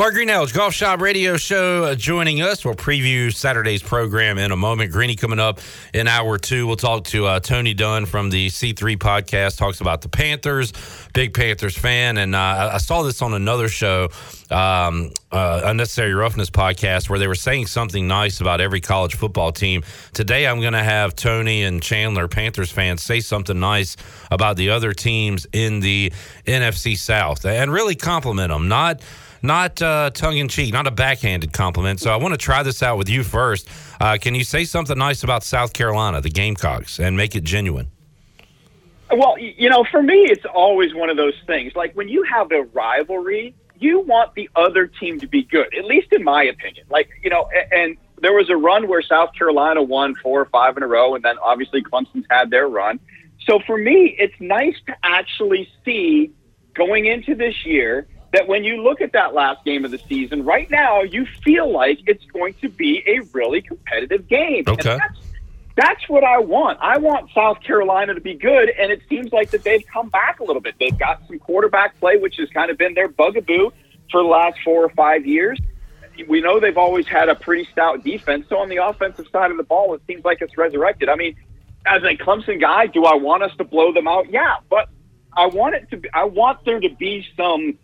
Mark 0.01 0.15
Greenhalgh's 0.15 0.51
Golf 0.51 0.73
Shop 0.73 0.99
Radio 0.99 1.37
Show, 1.37 1.83
uh, 1.83 1.93
joining 1.93 2.41
us. 2.41 2.65
We'll 2.65 2.73
preview 2.73 3.31
Saturday's 3.31 3.83
program 3.83 4.39
in 4.39 4.51
a 4.51 4.55
moment. 4.55 4.91
Greeny 4.91 5.15
coming 5.15 5.37
up 5.37 5.59
in 5.93 6.07
hour 6.07 6.39
two. 6.39 6.65
We'll 6.65 6.75
talk 6.75 7.03
to 7.09 7.27
uh, 7.27 7.39
Tony 7.39 7.75
Dunn 7.75 8.07
from 8.07 8.31
the 8.31 8.47
C3 8.47 8.97
podcast, 8.97 9.59
talks 9.59 9.79
about 9.79 10.01
the 10.01 10.09
Panthers, 10.09 10.73
big 11.13 11.35
Panthers 11.35 11.77
fan. 11.77 12.17
And 12.17 12.33
uh, 12.33 12.71
I- 12.73 12.77
saw 12.79 13.03
this 13.03 13.21
on 13.21 13.35
another 13.35 13.67
show, 13.69 14.09
um, 14.49 15.11
uh, 15.31 15.61
Unnecessary 15.65 16.15
Roughness 16.15 16.49
podcast, 16.49 17.07
where 17.07 17.19
they 17.19 17.27
were 17.27 17.35
saying 17.35 17.67
something 17.67 18.07
nice 18.07 18.41
about 18.41 18.59
every 18.59 18.81
college 18.81 19.13
football 19.13 19.51
team. 19.51 19.83
Today, 20.13 20.47
I'm 20.47 20.61
going 20.61 20.73
to 20.73 20.79
have 20.79 21.15
Tony 21.15 21.61
and 21.61 21.79
Chandler, 21.79 22.27
Panthers 22.27 22.71
fans, 22.71 23.03
say 23.03 23.19
something 23.19 23.59
nice 23.59 23.97
about 24.31 24.57
the 24.57 24.71
other 24.71 24.93
teams 24.93 25.45
in 25.53 25.79
the 25.79 26.11
NFC 26.47 26.97
South 26.97 27.45
and 27.45 27.71
really 27.71 27.93
compliment 27.93 28.49
them. 28.49 28.67
Not 28.67 29.03
not 29.41 29.81
uh, 29.81 30.09
tongue 30.11 30.37
in 30.37 30.47
cheek, 30.47 30.73
not 30.73 30.87
a 30.87 30.91
backhanded 30.91 31.53
compliment. 31.53 31.99
So 31.99 32.11
I 32.11 32.17
want 32.17 32.33
to 32.33 32.37
try 32.37 32.63
this 32.63 32.83
out 32.83 32.97
with 32.97 33.09
you 33.09 33.23
first. 33.23 33.67
Uh, 33.99 34.17
can 34.19 34.35
you 34.35 34.43
say 34.43 34.63
something 34.63 34.97
nice 34.97 35.23
about 35.23 35.43
South 35.43 35.73
Carolina, 35.73 36.21
the 36.21 36.29
Gamecocks, 36.29 36.99
and 36.99 37.17
make 37.17 37.35
it 37.35 37.43
genuine? 37.43 37.89
Well, 39.11 39.37
you 39.37 39.69
know, 39.69 39.83
for 39.91 40.01
me, 40.01 40.27
it's 40.29 40.45
always 40.45 40.93
one 40.93 41.09
of 41.09 41.17
those 41.17 41.35
things. 41.45 41.75
Like 41.75 41.93
when 41.95 42.07
you 42.07 42.23
have 42.23 42.51
a 42.51 42.63
rivalry, 42.73 43.53
you 43.77 43.99
want 43.99 44.35
the 44.35 44.49
other 44.55 44.87
team 44.87 45.19
to 45.19 45.27
be 45.27 45.43
good, 45.43 45.75
at 45.75 45.85
least 45.85 46.13
in 46.13 46.23
my 46.23 46.43
opinion. 46.43 46.85
Like, 46.89 47.09
you 47.21 47.29
know, 47.29 47.49
and 47.71 47.97
there 48.21 48.33
was 48.33 48.49
a 48.49 48.55
run 48.55 48.87
where 48.87 49.01
South 49.01 49.33
Carolina 49.33 49.81
won 49.81 50.15
four 50.21 50.39
or 50.39 50.45
five 50.45 50.77
in 50.77 50.83
a 50.83 50.87
row, 50.87 51.15
and 51.15 51.23
then 51.25 51.37
obviously 51.39 51.83
Clemson's 51.83 52.25
had 52.29 52.51
their 52.51 52.67
run. 52.67 52.99
So 53.45 53.59
for 53.65 53.77
me, 53.77 54.15
it's 54.19 54.39
nice 54.39 54.75
to 54.85 54.95
actually 55.03 55.67
see 55.83 56.31
going 56.73 57.05
into 57.05 57.35
this 57.35 57.65
year 57.65 58.07
that 58.33 58.47
when 58.47 58.63
you 58.63 58.81
look 58.81 59.01
at 59.01 59.13
that 59.13 59.33
last 59.33 59.63
game 59.65 59.85
of 59.85 59.91
the 59.91 59.99
season, 60.09 60.43
right 60.43 60.69
now, 60.69 61.01
you 61.01 61.25
feel 61.43 61.71
like 61.71 61.99
it's 62.07 62.23
going 62.25 62.53
to 62.61 62.69
be 62.69 63.03
a 63.07 63.19
really 63.33 63.61
competitive 63.61 64.27
game. 64.27 64.63
Okay. 64.67 64.97
that's 64.97 65.19
that's 65.75 66.09
what 66.09 66.23
I 66.23 66.37
want. 66.39 66.79
I 66.81 66.97
want 66.97 67.29
South 67.33 67.61
Carolina 67.61 68.13
to 68.13 68.21
be 68.21 68.33
good, 68.33 68.69
and 68.69 68.91
it 68.91 69.01
seems 69.09 69.31
like 69.31 69.51
that 69.51 69.63
they've 69.63 69.85
come 69.91 70.09
back 70.09 70.39
a 70.39 70.43
little 70.43 70.61
bit. 70.61 70.75
They've 70.79 70.97
got 70.97 71.21
some 71.27 71.39
quarterback 71.39 71.99
play, 71.99 72.17
which 72.17 72.35
has 72.37 72.49
kind 72.49 72.69
of 72.69 72.77
been 72.77 72.93
their 72.93 73.07
bugaboo 73.07 73.71
for 74.11 74.21
the 74.21 74.27
last 74.27 74.57
four 74.63 74.83
or 74.83 74.89
five 74.89 75.25
years. 75.25 75.59
We 76.27 76.41
know 76.41 76.59
they've 76.59 76.77
always 76.77 77.07
had 77.07 77.29
a 77.29 77.35
pretty 77.35 77.67
stout 77.71 78.03
defense. 78.03 78.45
So 78.49 78.57
on 78.57 78.69
the 78.69 78.77
offensive 78.77 79.27
side 79.31 79.49
of 79.49 79.57
the 79.57 79.63
ball, 79.63 79.93
it 79.93 80.01
seems 80.07 80.25
like 80.25 80.41
it's 80.41 80.57
resurrected. 80.57 81.09
I 81.09 81.15
mean, 81.15 81.35
as 81.85 82.03
a 82.03 82.15
Clemson 82.17 82.59
guy, 82.59 82.87
do 82.87 83.05
I 83.05 83.15
want 83.15 83.43
us 83.43 83.51
to 83.57 83.63
blow 83.63 83.93
them 83.93 84.07
out? 84.07 84.29
Yeah, 84.29 84.57
but 84.69 84.89
I 85.35 85.47
want 85.47 85.75
it 85.75 85.89
to. 85.91 85.97
Be, 85.97 86.09
I 86.13 86.25
want 86.25 86.63
there 86.65 86.79
to 86.79 86.89
be 86.89 87.25
some, 87.37 87.79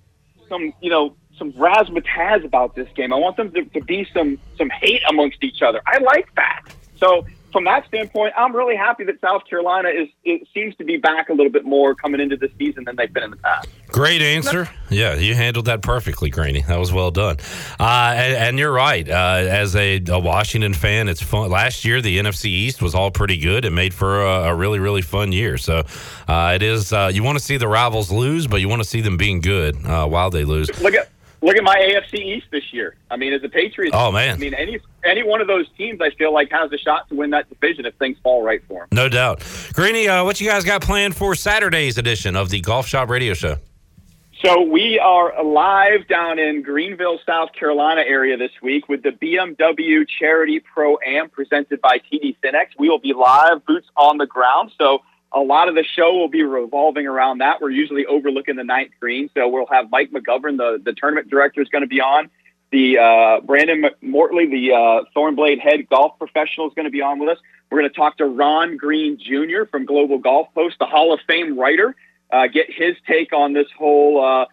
some 0.50 0.74
you 0.82 0.89
know, 0.89 1.16
some 1.38 1.52
razzmatazz 1.54 2.43
about 2.43 2.76
this 2.76 2.88
game. 2.95 3.14
I 3.14 3.18
want 3.18 3.38
them 3.38 3.52
to, 3.52 3.66
to 3.66 3.82
be 3.82 4.08
some 4.14 4.39
some 4.58 4.70
hate 4.70 5.02
amongst 5.10 5.43
each 5.43 5.62
other. 5.62 5.82
I 5.86 6.00
like 6.00 6.34
that. 6.36 6.64
So 6.95 7.26
from 7.52 7.64
that 7.64 7.88
standpoint, 7.88 8.34
I'm 8.38 8.56
really 8.56 8.76
happy 8.76 9.04
that 9.06 9.20
South 9.22 9.43
Carolina 9.50 9.89
is 9.89 10.10
it 10.24 10.48
seems 10.54 10.76
to 10.76 10.84
be 10.84 10.98
back 10.98 11.30
a 11.30 11.34
little 11.34 11.52
bit 11.52 11.64
more 11.66 11.95
coming 11.95 12.20
into 12.20 12.36
the 12.38 12.52
season 12.60 12.84
than 12.84 12.95
they've 12.98 13.12
been 13.12 13.24
in 13.24 13.32
the 13.32 13.38
past. 13.38 13.70
Great 13.88 14.22
answer. 14.22 14.70
Yeah, 14.89 15.16
you 15.16 15.34
handled 15.34 15.66
that 15.66 15.82
perfectly, 15.82 16.30
Graney. 16.30 16.62
That 16.62 16.78
was 16.78 16.91
well 16.91 17.12
done. 17.12 17.38
Uh, 17.80 18.14
and, 18.16 18.34
and 18.36 18.60
you're 18.60 18.72
right. 18.72 19.08
Uh, 19.10 19.14
as 19.48 19.76
a, 19.76 20.02
a 20.10 20.20
Washington 20.20 20.74
fan, 20.74 21.08
it's 21.08 21.22
fun. 21.22 21.50
Last 21.50 21.86
year, 21.86 22.02
the 22.02 22.20
NFC 22.20 22.45
East 22.45 22.82
was 22.82 22.93
all 22.93 23.12
pretty 23.12 23.38
good. 23.38 23.64
It 23.66 23.72
made 23.72 23.93
for 23.93 24.22
a, 24.24 24.50
a 24.50 24.56
really, 24.56 24.80
really 24.80 25.02
fun 25.02 25.32
year. 25.32 25.58
So 25.58 25.84
uh, 26.28 26.52
it 26.56 26.62
is. 26.64 26.91
Uh, 26.91 27.10
you 27.14 27.24
want 27.24 27.38
to 27.38 27.43
see 27.43 27.58
the 27.58 27.68
rivals 27.68 28.12
lose, 28.12 28.45
but 28.48 28.62
you 28.62 28.68
want 28.70 28.82
to 28.82 28.88
see 28.88 29.02
them 29.02 29.18
being 29.18 29.39
good 29.41 29.76
uh, 29.86 30.06
while 30.08 30.30
they 30.30 30.43
lose. 30.43 30.70
Look 30.82 30.93
at 30.93 31.10
look 31.41 31.56
at 31.56 31.64
my 31.64 31.76
AFC 31.76 32.16
East 32.20 32.48
this 32.52 32.74
year. 32.74 32.95
I 33.12 33.16
mean, 33.16 33.32
as 33.32 33.43
a 33.43 33.50
Patriots, 33.50 33.95
Oh, 33.98 34.12
man. 34.12 34.36
I 34.36 34.38
mean 34.38 34.54
any 34.54 34.80
any 35.08 35.24
one 35.24 35.41
of 35.41 35.47
those 35.47 35.66
teams, 35.78 35.99
I 36.01 36.12
feel 36.12 36.34
like 36.34 36.51
has 36.51 36.72
a 36.72 36.78
shot 36.78 37.10
to 37.10 37.16
win 37.16 37.32
that 37.32 37.49
division 37.49 37.86
if 37.86 37.95
things 37.95 38.18
fall 38.22 38.43
right 38.43 38.62
for 38.68 38.82
them. 38.82 38.88
No 38.91 39.10
doubt. 39.10 39.43
Greeny, 39.74 40.08
uh, 40.08 40.24
what 40.24 40.39
you 40.39 40.47
guys 40.47 40.64
got 40.64 40.82
planned 40.82 41.16
for 41.16 41.36
Saturday's 41.36 41.97
edition 41.97 42.36
of 42.36 42.49
the 42.49 42.62
Golf 42.62 42.88
Shop 42.88 43.10
Radio 43.10 43.34
Show? 43.34 43.58
So 44.43 44.62
we 44.62 44.99
are 44.99 45.43
live 45.43 46.08
down 46.08 46.38
in 46.38 46.62
Greenville, 46.62 47.20
South 47.26 47.49
Carolina 47.53 48.01
area 48.01 48.38
this 48.38 48.51
week 48.62 48.88
with 48.88 49.01
the 49.01 49.10
BMW 49.10 50.05
Charity 50.20 50.60
Pro 50.60 50.99
Am 51.03 51.30
presented 51.30 51.82
by 51.82 51.97
TD 51.97 52.36
SYNNEX. 52.43 52.68
We 52.78 52.88
will 52.88 52.99
be 52.99 53.14
live, 53.14 53.66
boots 53.66 53.88
on 53.95 54.20
the 54.20 54.28
ground. 54.28 54.72
So 54.78 54.99
a 55.34 55.39
lot 55.39 55.70
of 55.70 55.76
the 55.76 55.84
show 55.84 56.14
will 56.14 56.30
be 56.30 56.43
revolving 56.43 57.08
around 57.08 57.39
that. 57.39 57.62
We're 57.62 57.72
usually 57.72 58.05
overlooking 58.05 58.58
the 58.58 58.64
ninth 58.64 58.91
green, 58.99 59.30
so 59.34 59.47
we'll 59.47 59.66
have 59.72 59.89
Mike 59.89 60.12
McGovern, 60.12 60.58
the 60.58 60.80
the 60.84 60.93
tournament 60.93 61.32
director, 61.32 61.62
is 61.62 61.68
going 61.70 61.82
to 61.82 61.88
be 61.88 61.99
on. 61.99 62.30
The 62.72 62.97
uh, 62.97 63.41
Brandon 63.41 63.86
Mortley, 64.03 64.49
the 64.49 64.74
uh, 64.74 65.03
Thornblade 65.15 65.59
head 65.59 65.88
golf 65.89 66.18
professional, 66.20 66.68
is 66.68 66.74
going 66.74 66.86
to 66.86 66.91
be 66.91 67.01
on 67.01 67.20
with 67.20 67.30
us. 67.30 67.38
We're 67.70 67.80
going 67.80 67.89
to 67.89 67.95
talk 67.95 68.18
to 68.18 68.26
Ron 68.26 68.78
Green 68.78 69.18
Jr. 69.18 69.65
from 69.70 69.86
Global 69.86 70.18
Golf 70.18 70.47
Post, 70.53 70.78
the 70.80 70.86
Hall 70.86 71.13
of 71.13 71.20
Fame 71.28 71.57
writer, 71.57 71.95
uh, 72.32 72.47
get 72.47 72.68
his 72.70 72.95
take 73.07 73.34
on 73.34 73.53
this 73.53 73.68
whole 73.78 74.24
uh, 74.24 74.45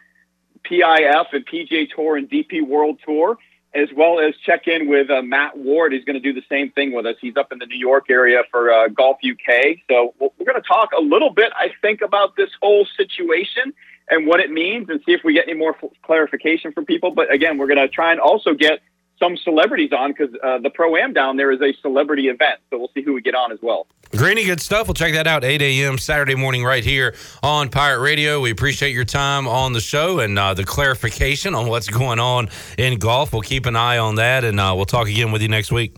PIF 0.64 1.26
and 1.32 1.46
PGA 1.46 1.88
Tour 1.94 2.16
and 2.16 2.28
DP 2.28 2.66
World 2.66 2.98
Tour, 3.04 3.36
as 3.74 3.88
well 3.96 4.20
as 4.20 4.34
check 4.44 4.68
in 4.68 4.88
with 4.88 5.10
uh, 5.10 5.22
Matt 5.22 5.56
Ward. 5.56 5.92
He's 5.92 6.04
going 6.04 6.20
to 6.20 6.20
do 6.20 6.32
the 6.32 6.46
same 6.48 6.70
thing 6.70 6.92
with 6.92 7.06
us. 7.06 7.16
He's 7.20 7.36
up 7.36 7.52
in 7.52 7.58
the 7.58 7.66
New 7.66 7.78
York 7.78 8.06
area 8.10 8.42
for 8.50 8.72
uh, 8.72 8.88
Golf 8.88 9.18
UK. 9.24 9.78
So 9.88 10.14
we're 10.20 10.46
going 10.46 10.60
to 10.60 10.66
talk 10.66 10.90
a 10.96 11.02
little 11.02 11.30
bit, 11.30 11.52
I 11.56 11.70
think, 11.82 12.00
about 12.00 12.36
this 12.36 12.50
whole 12.62 12.86
situation 12.96 13.74
and 14.08 14.26
what 14.26 14.40
it 14.40 14.50
means 14.50 14.88
and 14.88 15.00
see 15.06 15.12
if 15.12 15.22
we 15.24 15.32
get 15.32 15.48
any 15.48 15.58
more 15.58 15.76
f- 15.82 15.90
clarification 16.02 16.72
from 16.72 16.84
people. 16.84 17.10
But 17.10 17.32
again, 17.32 17.58
we're 17.58 17.66
going 17.66 17.78
to 17.78 17.88
try 17.88 18.12
and 18.12 18.20
also 18.20 18.54
get 18.54 18.80
some 19.18 19.36
celebrities 19.36 19.92
on 19.92 20.12
because 20.12 20.34
uh, 20.42 20.58
the 20.58 20.70
Pro 20.70 20.96
Am 20.96 21.12
down 21.12 21.36
there 21.36 21.50
is 21.50 21.60
a 21.60 21.72
celebrity 21.80 22.28
event. 22.28 22.60
So 22.70 22.78
we'll 22.78 22.90
see 22.94 23.02
who 23.02 23.14
we 23.14 23.22
get 23.22 23.34
on 23.34 23.52
as 23.52 23.58
well. 23.62 23.86
Greeny, 24.10 24.44
good 24.44 24.60
stuff. 24.60 24.86
We'll 24.86 24.94
check 24.94 25.14
that 25.14 25.26
out 25.26 25.44
8 25.44 25.62
a.m. 25.62 25.98
Saturday 25.98 26.34
morning 26.34 26.64
right 26.64 26.84
here 26.84 27.14
on 27.42 27.68
Pirate 27.68 28.00
Radio. 28.00 28.40
We 28.40 28.50
appreciate 28.50 28.92
your 28.92 29.04
time 29.04 29.48
on 29.48 29.72
the 29.72 29.80
show 29.80 30.20
and 30.20 30.38
uh, 30.38 30.54
the 30.54 30.64
clarification 30.64 31.54
on 31.54 31.68
what's 31.68 31.88
going 31.88 32.20
on 32.20 32.48
in 32.76 32.98
golf. 32.98 33.32
We'll 33.32 33.42
keep 33.42 33.66
an 33.66 33.76
eye 33.76 33.98
on 33.98 34.16
that, 34.16 34.44
and 34.44 34.60
uh, 34.60 34.72
we'll 34.76 34.84
talk 34.84 35.08
again 35.08 35.32
with 35.32 35.42
you 35.42 35.48
next 35.48 35.72
week. 35.72 35.96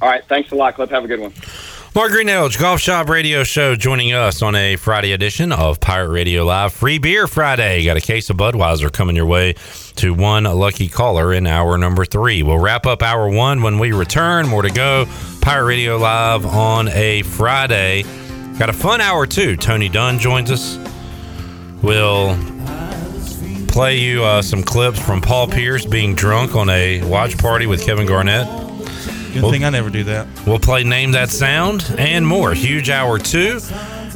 All 0.00 0.08
right. 0.08 0.24
Thanks 0.24 0.52
a 0.52 0.54
lot, 0.54 0.74
Cliff. 0.76 0.90
Have 0.90 1.04
a 1.04 1.08
good 1.08 1.20
one. 1.20 1.32
Mark 1.94 2.12
Greenhalgh, 2.12 2.56
Golf 2.60 2.80
Shop 2.80 3.08
Radio 3.08 3.42
Show, 3.42 3.74
joining 3.74 4.12
us 4.12 4.40
on 4.40 4.54
a 4.54 4.76
Friday 4.76 5.12
edition 5.12 5.50
of 5.50 5.80
Pirate 5.80 6.10
Radio 6.10 6.44
Live. 6.44 6.72
Free 6.72 6.98
beer 6.98 7.26
Friday. 7.26 7.80
You 7.80 7.86
Got 7.86 7.96
a 7.96 8.00
case 8.00 8.30
of 8.30 8.36
Budweiser 8.36 8.92
coming 8.92 9.16
your 9.16 9.26
way 9.26 9.54
to 9.96 10.14
one 10.14 10.44
lucky 10.44 10.88
caller 10.88 11.32
in 11.32 11.46
hour 11.46 11.76
number 11.76 12.04
three. 12.04 12.42
We'll 12.44 12.58
wrap 12.60 12.86
up 12.86 13.02
hour 13.02 13.28
one 13.28 13.62
when 13.62 13.80
we 13.80 13.92
return. 13.92 14.46
More 14.46 14.62
to 14.62 14.70
go. 14.70 15.06
Pirate 15.40 15.64
Radio 15.64 15.96
Live 15.96 16.46
on 16.46 16.88
a 16.88 17.22
Friday. 17.22 18.04
Got 18.58 18.68
a 18.70 18.74
fun 18.74 19.00
hour 19.00 19.26
too. 19.26 19.56
Tony 19.56 19.88
Dunn 19.88 20.20
joins 20.20 20.52
us. 20.52 20.78
We'll 21.82 22.36
play 23.66 23.96
you 23.96 24.22
uh, 24.22 24.42
some 24.42 24.62
clips 24.62 25.00
from 25.04 25.20
Paul 25.20 25.48
Pierce 25.48 25.84
being 25.84 26.14
drunk 26.14 26.54
on 26.54 26.68
a 26.70 27.02
watch 27.04 27.38
party 27.38 27.66
with 27.66 27.84
Kevin 27.84 28.06
Garnett. 28.06 28.67
Good 29.32 29.42
Well- 29.42 29.52
thing 29.52 29.64
I 29.64 29.70
never 29.70 29.90
do 29.90 30.04
that. 30.04 30.26
We'll 30.46 30.58
play 30.58 30.84
Name 30.84 31.12
That 31.12 31.30
Sound 31.30 31.84
and 31.98 32.26
more. 32.26 32.52
Huge 32.54 32.90
hour 32.90 33.18
two. 33.18 33.60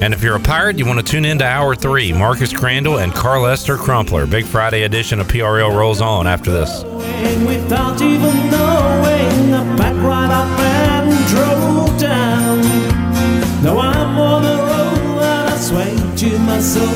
And 0.01 0.13
if 0.15 0.23
you're 0.23 0.35
a 0.37 0.41
pirate, 0.41 0.79
you 0.79 0.87
want 0.87 0.99
to 0.99 1.05
tune 1.05 1.25
in 1.25 1.39
to 1.39 1.45
hour 1.47 1.75
three. 1.77 2.13
Marcus 2.13 2.53
Crandell 2.53 3.03
and 3.03 3.15
Carlester 3.15 3.77
Crumpler. 3.77 4.27
Big 4.27 4.47
Friday 4.47 4.83
edition 4.83 5.21
of 5.21 5.29
PRL 5.29 5.71
rolls 5.71 6.01
on 6.01 6.27
after 6.27 6.51
this. 6.51 6.83
Without 7.47 8.01
even 8.01 8.51
knowing, 8.51 9.55
I 9.55 9.77
packed 9.77 9.99
right 9.99 10.31
up 10.31 10.59
and 10.59 11.27
drove 11.29 12.01
down. 12.01 12.63
Now 13.63 13.79
I'm 13.79 14.19
on 14.19 14.43
the 14.43 14.57
road 14.57 15.23
and 15.23 15.51
I 15.51 15.57
sway 15.57 15.95
to 16.17 16.39
my 16.41 16.59
soul. 16.59 16.89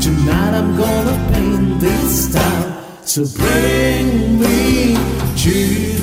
Tonight 0.00 0.54
I'm 0.54 0.76
gonna 0.76 1.32
paint 1.32 1.80
this 1.80 2.32
town. 2.32 2.76
So 3.04 3.24
bring 3.36 4.38
me 4.40 4.94
to 5.38 5.99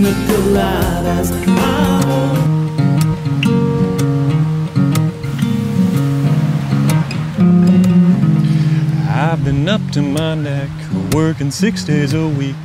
pina 0.00 0.14
coladas. 0.26 1.30
I 1.46 2.04
want 2.06 2.40
I've 9.08 9.44
been 9.44 9.68
up 9.68 9.80
to 9.92 10.02
my 10.02 10.34
neck, 10.34 10.70
working 11.12 11.50
six 11.50 11.84
days 11.84 12.14
a 12.14 12.26
week. 12.28 12.56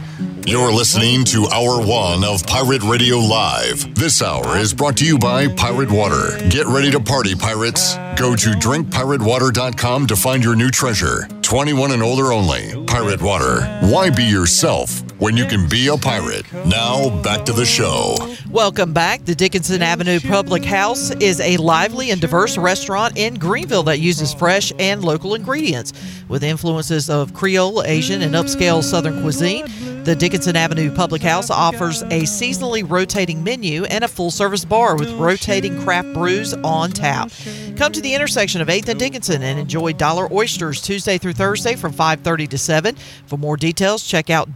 You're 0.47 0.71
listening 0.71 1.25
to 1.25 1.47
Hour 1.47 1.85
One 1.85 2.23
of 2.23 2.45
Pirate 2.45 2.83
Radio 2.83 3.17
Live. 3.17 3.95
This 3.95 4.21
hour 4.21 4.57
is 4.57 4.73
brought 4.73 4.95
to 4.97 5.05
you 5.05 5.17
by 5.17 5.47
Pirate 5.47 5.91
Water. 5.91 6.37
Get 6.49 6.67
ready 6.67 6.91
to 6.91 6.99
party, 6.99 7.35
pirates. 7.35 7.95
Go 8.15 8.35
to 8.35 8.49
drinkpiratewater.com 8.51 10.07
to 10.07 10.15
find 10.15 10.43
your 10.43 10.55
new 10.55 10.69
treasure. 10.69 11.27
21 11.41 11.91
and 11.91 12.03
older 12.03 12.31
only. 12.31 12.85
Pirate 12.85 13.21
Water. 13.21 13.61
Why 13.81 14.09
be 14.09 14.23
yourself 14.23 15.04
when 15.25 15.35
you 15.35 15.45
can 15.45 15.67
be 15.67 15.87
a 15.87 15.97
pirate? 15.97 16.45
Now, 16.67 17.09
back 17.23 17.45
to 17.45 17.51
the 17.51 17.65
show. 17.65 18.15
Welcome 18.51 18.93
back. 18.93 19.25
The 19.25 19.33
Dickinson 19.33 19.81
Avenue 19.81 20.19
Public 20.19 20.63
House 20.63 21.09
is 21.15 21.39
a 21.39 21.57
lively 21.57 22.11
and 22.11 22.21
diverse 22.21 22.59
restaurant 22.59 23.17
in 23.17 23.33
Greenville 23.33 23.81
that 23.83 23.97
uses 23.97 24.35
fresh 24.35 24.71
and 24.77 25.03
local 25.03 25.33
ingredients 25.33 25.93
with 26.27 26.43
influences 26.43 27.09
of 27.09 27.33
Creole, 27.33 27.81
Asian, 27.81 28.21
and 28.21 28.35
upscale 28.35 28.83
Southern 28.83 29.19
cuisine. 29.23 29.65
The 30.05 30.15
Dickinson 30.15 30.55
Avenue 30.55 30.93
Public 30.93 31.23
House 31.23 31.49
offers 31.49 32.03
a 32.03 32.21
seasonally 32.21 32.87
rotating 32.87 33.43
menu 33.43 33.85
and 33.85 34.03
a 34.03 34.07
full 34.07 34.29
service 34.29 34.63
bar 34.63 34.95
with 34.95 35.11
rotating 35.13 35.81
craft 35.81 36.13
brews 36.13 36.53
on 36.53 36.91
tap. 36.91 37.31
Come 37.75 37.91
to 37.91 38.01
the 38.01 38.13
intersection 38.13 38.61
of 38.61 38.67
8th 38.67 38.87
and 38.89 38.99
Dickinson 38.99 39.41
and 39.41 39.59
enjoy 39.59 39.93
dollar 39.93 40.31
oysters 40.31 40.79
Tuesday 40.79 41.17
through 41.17 41.33
Thursday 41.33 41.75
from 41.75 41.91
5:30 41.91 42.47
to 42.49 42.57
7. 42.59 42.95
For 43.25 43.37
more 43.37 43.57
details, 43.57 44.03
check 44.03 44.29
out 44.29 44.55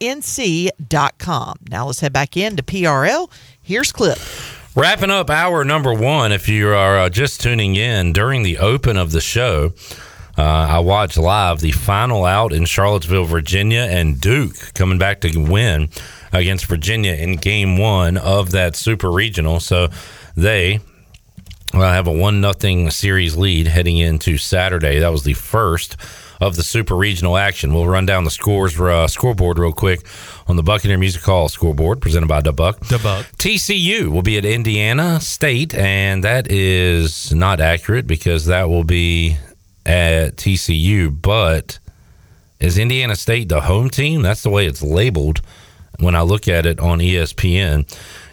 daphouse.nc.com. 0.00 1.58
Now 1.70 1.86
let's 1.86 2.00
head 2.00 2.12
back 2.12 2.36
in 2.36 2.56
to 2.56 2.62
PRL. 2.62 3.30
Here's 3.60 3.92
Clip. 3.92 4.18
Wrapping 4.74 5.10
up 5.10 5.30
hour 5.30 5.64
number 5.64 5.92
one, 5.92 6.30
if 6.32 6.48
you 6.48 6.68
are 6.68 6.98
uh, 6.98 7.08
just 7.08 7.40
tuning 7.40 7.74
in 7.76 8.12
during 8.12 8.42
the 8.42 8.58
open 8.58 8.96
of 8.96 9.12
the 9.12 9.20
show, 9.20 9.72
Uh, 10.36 10.68
I 10.70 10.78
watched 10.78 11.16
live 11.18 11.58
the 11.58 11.72
final 11.72 12.24
out 12.24 12.52
in 12.52 12.64
Charlottesville, 12.64 13.24
Virginia, 13.24 13.80
and 13.90 14.20
Duke 14.20 14.54
coming 14.72 14.96
back 14.96 15.20
to 15.22 15.36
win 15.36 15.88
against 16.32 16.66
Virginia 16.66 17.12
in 17.14 17.34
game 17.38 17.76
one 17.76 18.16
of 18.16 18.52
that 18.52 18.76
super 18.76 19.10
regional. 19.10 19.58
So 19.58 19.88
they 20.36 20.78
well, 21.74 21.92
have 21.92 22.06
a 22.06 22.12
one 22.12 22.40
nothing 22.40 22.88
series 22.90 23.36
lead 23.36 23.66
heading 23.66 23.98
into 23.98 24.38
Saturday. 24.38 25.00
That 25.00 25.10
was 25.10 25.24
the 25.24 25.32
first 25.32 25.96
of 26.40 26.56
the 26.56 26.62
super 26.62 26.94
regional 26.94 27.36
action. 27.36 27.74
We'll 27.74 27.88
run 27.88 28.06
down 28.06 28.24
the 28.24 28.30
scores 28.30 28.78
uh, 28.78 29.06
scoreboard 29.08 29.58
real 29.58 29.72
quick 29.72 30.06
on 30.46 30.56
the 30.56 30.62
Buccaneer 30.62 30.98
Music 30.98 31.22
Hall 31.22 31.48
scoreboard 31.48 32.00
presented 32.00 32.28
by 32.28 32.40
DeBuck. 32.40 32.78
DeBuck. 32.80 33.24
TCU 33.36 34.08
will 34.08 34.22
be 34.22 34.38
at 34.38 34.44
Indiana 34.44 35.20
State, 35.20 35.74
and 35.74 36.24
that 36.24 36.50
is 36.50 37.32
not 37.34 37.60
accurate 37.60 38.06
because 38.06 38.46
that 38.46 38.68
will 38.68 38.84
be 38.84 39.36
at 39.84 40.36
TCU. 40.36 41.20
But 41.20 41.78
is 42.60 42.78
Indiana 42.78 43.16
State 43.16 43.48
the 43.48 43.62
home 43.62 43.90
team? 43.90 44.22
That's 44.22 44.42
the 44.42 44.50
way 44.50 44.66
it's 44.66 44.82
labeled 44.82 45.40
when 45.98 46.14
I 46.14 46.22
look 46.22 46.48
at 46.48 46.66
it 46.66 46.78
on 46.78 46.98
ESPN. 46.98 47.86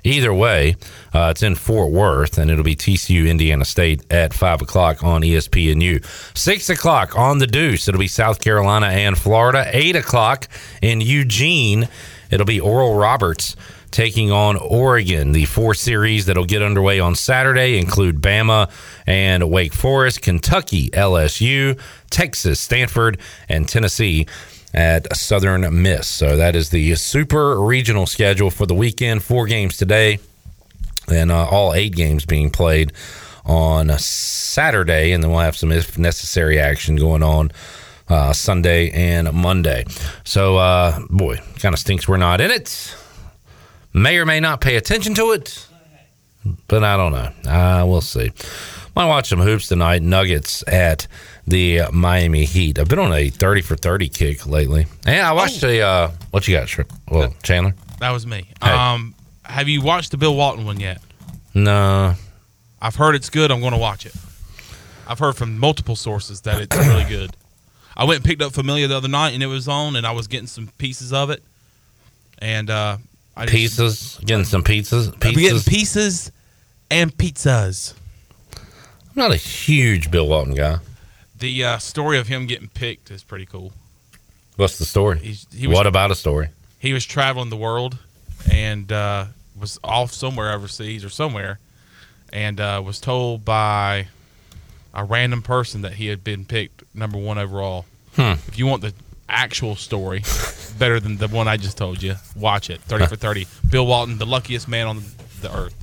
Either 0.06 0.32
way, 0.32 0.76
uh, 1.16 1.30
it's 1.32 1.42
in 1.42 1.56
Fort 1.56 1.92
Worth, 1.92 2.38
and 2.38 2.52
it'll 2.52 2.64
be 2.64 2.76
TCU 2.76 3.28
Indiana 3.28 3.66
State 3.66 4.04
at 4.12 4.36
five 4.36 4.62
o'clock 4.62 5.04
on 5.04 5.24
ESPNU. 5.24 6.06
Six 6.38 6.70
o'clock 6.70 7.18
on 7.18 7.40
the 7.40 7.48
Deuce, 7.48 7.88
it'll 7.88 8.00
be 8.00 8.08
South 8.08 8.40
Carolina 8.40 8.86
and 8.86 9.18
Florida. 9.18 9.68
Eight 9.74 9.96
o'clock 9.96 10.48
in 10.80 11.02
Eugene, 11.02 11.90
it'll 12.30 12.46
be 12.46 12.60
Oral 12.60 12.94
Roberts 12.94 13.56
taking 13.90 14.32
on 14.32 14.58
Oregon. 14.58 15.32
The 15.32 15.46
four 15.46 15.74
series 15.74 16.28
that'll 16.28 16.46
get 16.46 16.62
underway 16.62 17.00
on 17.00 17.16
Saturday 17.16 17.80
include 17.80 18.22
Bama 18.22 18.70
and 19.08 19.50
Wake 19.50 19.74
Forest, 19.74 20.22
Kentucky, 20.22 20.92
LSU, 20.92 21.80
Texas, 22.12 22.60
Stanford, 22.60 23.18
and 23.50 23.68
Tennessee 23.68 24.28
at 24.76 25.16
Southern 25.16 25.82
Miss. 25.82 26.06
So 26.06 26.36
that 26.36 26.56
is 26.56 26.70
the 26.70 26.94
super 26.96 27.60
regional 27.60 28.06
schedule 28.06 28.52
for 28.52 28.66
the 28.66 28.76
weekend. 28.76 29.24
Four 29.24 29.48
games 29.48 29.78
today, 29.78 30.20
and 31.08 31.32
uh, 31.32 31.48
all 31.48 31.74
eight 31.74 31.96
games 31.96 32.26
being 32.26 32.52
played 32.52 32.92
on 33.46 33.90
Saturday, 33.98 35.14
and 35.14 35.24
then 35.24 35.32
we'll 35.32 35.40
have 35.40 35.56
some 35.56 35.72
if 35.72 35.98
necessary 35.98 36.60
action 36.60 36.98
going 36.98 37.24
on. 37.24 37.52
Uh, 38.08 38.32
Sunday 38.34 38.92
and 38.92 39.34
Monday. 39.34 39.84
So, 40.24 40.58
uh, 40.58 41.00
boy, 41.10 41.38
kind 41.58 41.74
of 41.74 41.80
stinks 41.80 42.08
we're 42.08 42.18
not 42.18 42.40
in 42.40 42.52
it. 42.52 42.96
May 43.94 44.20
or 44.20 44.28
may 44.28 44.40
not 44.40 44.62
pay 44.62 44.76
attention 44.76 45.16
to 45.16 45.32
it, 45.32 45.66
but 46.68 46.84
I 46.84 46.98
don't 46.98 47.14
know. 47.14 47.52
Uh, 47.52 47.84
we'll 47.88 48.02
see. 48.02 48.32
Might 48.96 49.08
watch 49.08 49.30
some 49.30 49.40
hoops 49.40 49.70
tonight. 49.70 50.04
Nuggets 50.04 50.64
at 50.68 51.08
the 51.48 51.82
Miami 51.92 52.46
Heat. 52.46 52.80
I've 52.80 52.88
been 52.88 53.00
on 53.00 53.14
a 53.14 53.30
thirty 53.30 53.62
for 53.62 53.76
thirty 53.76 54.10
kick 54.10 54.46
lately. 54.48 54.88
And 55.06 55.26
I 55.26 55.34
watched 55.34 55.64
a 55.64 55.82
uh, 55.82 56.12
what 56.32 56.48
you 56.48 56.58
got, 56.58 56.70
well, 57.10 57.34
Chandler. 57.44 57.74
That 58.00 58.12
was 58.12 58.26
me. 58.28 58.50
Um, 58.62 59.16
have 59.44 59.68
you 59.68 59.82
watched 59.82 60.12
the 60.12 60.18
Bill 60.18 60.36
Walton 60.36 60.66
one 60.66 60.80
yet? 60.80 61.02
No, 61.54 62.16
I've 62.82 62.96
heard 62.96 63.16
it's 63.16 63.30
good. 63.30 63.52
I'm 63.52 63.62
going 63.62 63.72
to 63.74 63.80
watch 63.80 64.06
it. 64.06 64.14
I've 65.08 65.20
heard 65.20 65.36
from 65.38 65.58
multiple 65.58 65.96
sources 65.96 66.42
that 66.42 66.60
it's 66.62 66.76
really 66.76 67.04
good. 67.10 67.32
I 67.96 68.04
went 68.04 68.18
and 68.18 68.26
picked 68.26 68.42
up 68.42 68.52
Familia 68.54 68.88
the 68.90 68.98
other 68.98 69.08
night, 69.08 69.34
and 69.34 69.42
it 69.42 69.48
was 69.48 69.68
on, 69.68 69.96
and 69.96 70.06
I 70.06 70.12
was 70.12 70.28
getting 70.28 70.48
some 70.48 70.68
pieces 70.78 71.14
of 71.14 71.30
it. 71.30 71.42
And 72.40 72.70
uh, 72.70 72.98
I 73.38 73.46
just- 73.46 74.26
getting 74.26 74.44
some 74.44 74.64
pizzas. 74.64 75.14
I'm 75.14 75.34
getting 75.34 75.60
pieces 75.62 76.32
and 76.92 77.16
pizzas. 77.16 77.94
I'm 78.58 79.14
not 79.16 79.32
a 79.32 79.38
huge 79.38 80.12
Bill 80.12 80.28
Walton 80.28 80.56
guy. 80.56 80.80
The 81.46 81.64
uh, 81.64 81.78
story 81.78 82.18
of 82.18 82.28
him 82.28 82.48
getting 82.48 82.70
picked 82.70 83.12
is 83.12 83.22
pretty 83.22 83.46
cool. 83.46 83.72
What's 84.56 84.80
the 84.80 84.86
story? 84.86 85.20
He's- 85.20 85.46
he 85.56 85.68
was- 85.68 85.76
what 85.76 85.86
about 85.86 86.10
a 86.10 86.16
story? 86.16 86.50
He 86.80 86.92
was 86.92 87.06
traveling 87.06 87.52
the 87.52 87.56
world 87.56 88.00
and 88.52 88.92
uh, 88.92 89.26
was 89.56 89.80
off 89.84 90.12
somewhere 90.12 90.52
overseas 90.54 91.06
or 91.06 91.10
somewhere, 91.10 91.60
and 92.34 92.60
uh, 92.60 92.82
was 92.84 93.00
told 93.00 93.46
by 93.46 94.08
a 94.92 95.04
random 95.04 95.44
person 95.44 95.82
that 95.84 95.94
he 95.94 96.08
had 96.08 96.24
been 96.24 96.46
picked 96.46 96.82
number 96.96 97.20
one 97.20 97.38
overall. 97.38 97.86
Hmm. 98.16 98.34
If 98.48 98.58
you 98.58 98.66
want 98.66 98.82
the 98.82 98.96
actual 99.30 99.76
story, 99.76 100.24
better 100.80 101.00
than 101.00 101.18
the 101.18 101.28
one 101.28 101.48
I 101.48 101.58
just 101.58 101.78
told 101.78 102.02
you, 102.02 102.16
watch 102.36 102.72
it. 102.72 102.82
Thirty 102.82 103.06
for 103.06 103.18
thirty. 103.18 103.46
Bill 103.70 103.86
Walton, 103.86 104.18
the 104.18 104.26
luckiest 104.26 104.68
man 104.68 104.88
on 104.88 105.04
the 105.42 105.56
earth. 105.56 105.76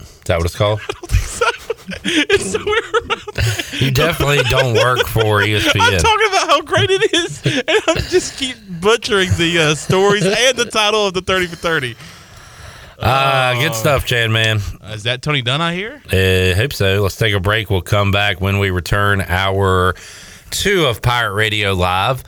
Is 0.00 0.20
that 0.24 0.36
what 0.38 0.46
it's 0.46 0.56
called? 0.56 0.80
it's 2.04 2.52
so 2.52 2.58
weird. 2.58 3.80
You 3.80 3.90
definitely 3.90 4.42
don't 4.50 4.74
work 4.74 5.06
for 5.06 5.40
ESPN. 5.40 5.80
I'm 5.80 5.98
talking 5.98 6.26
about 6.28 6.48
how 6.48 6.60
great 6.62 6.90
it 6.90 7.14
is, 7.14 7.42
and 7.46 7.80
I'm 7.88 7.96
just 8.08 8.38
keep 8.38 8.56
butchering 8.80 9.30
the 9.38 9.58
uh, 9.58 9.74
stories 9.74 10.26
and 10.26 10.56
the 10.56 10.66
title 10.66 11.06
of 11.06 11.14
the 11.14 11.22
thirty 11.22 11.46
for 11.46 11.56
thirty. 11.56 11.96
Ah, 13.00 13.56
good 13.58 13.74
stuff, 13.74 14.04
Chad, 14.04 14.30
man. 14.30 14.60
Uh, 14.82 14.88
is 14.88 15.04
that 15.04 15.22
Tony 15.22 15.40
Dunn 15.40 15.60
I 15.60 15.74
hear? 15.74 16.02
Uh, 16.06 16.54
hope 16.56 16.72
so. 16.72 17.00
Let's 17.00 17.16
take 17.16 17.32
a 17.32 17.40
break. 17.40 17.70
We'll 17.70 17.80
come 17.80 18.10
back 18.10 18.40
when 18.40 18.58
we 18.58 18.70
return 18.70 19.20
hour 19.20 19.94
two 20.50 20.86
of 20.86 21.00
Pirate 21.00 21.34
Radio 21.34 21.74
Live. 21.74 22.24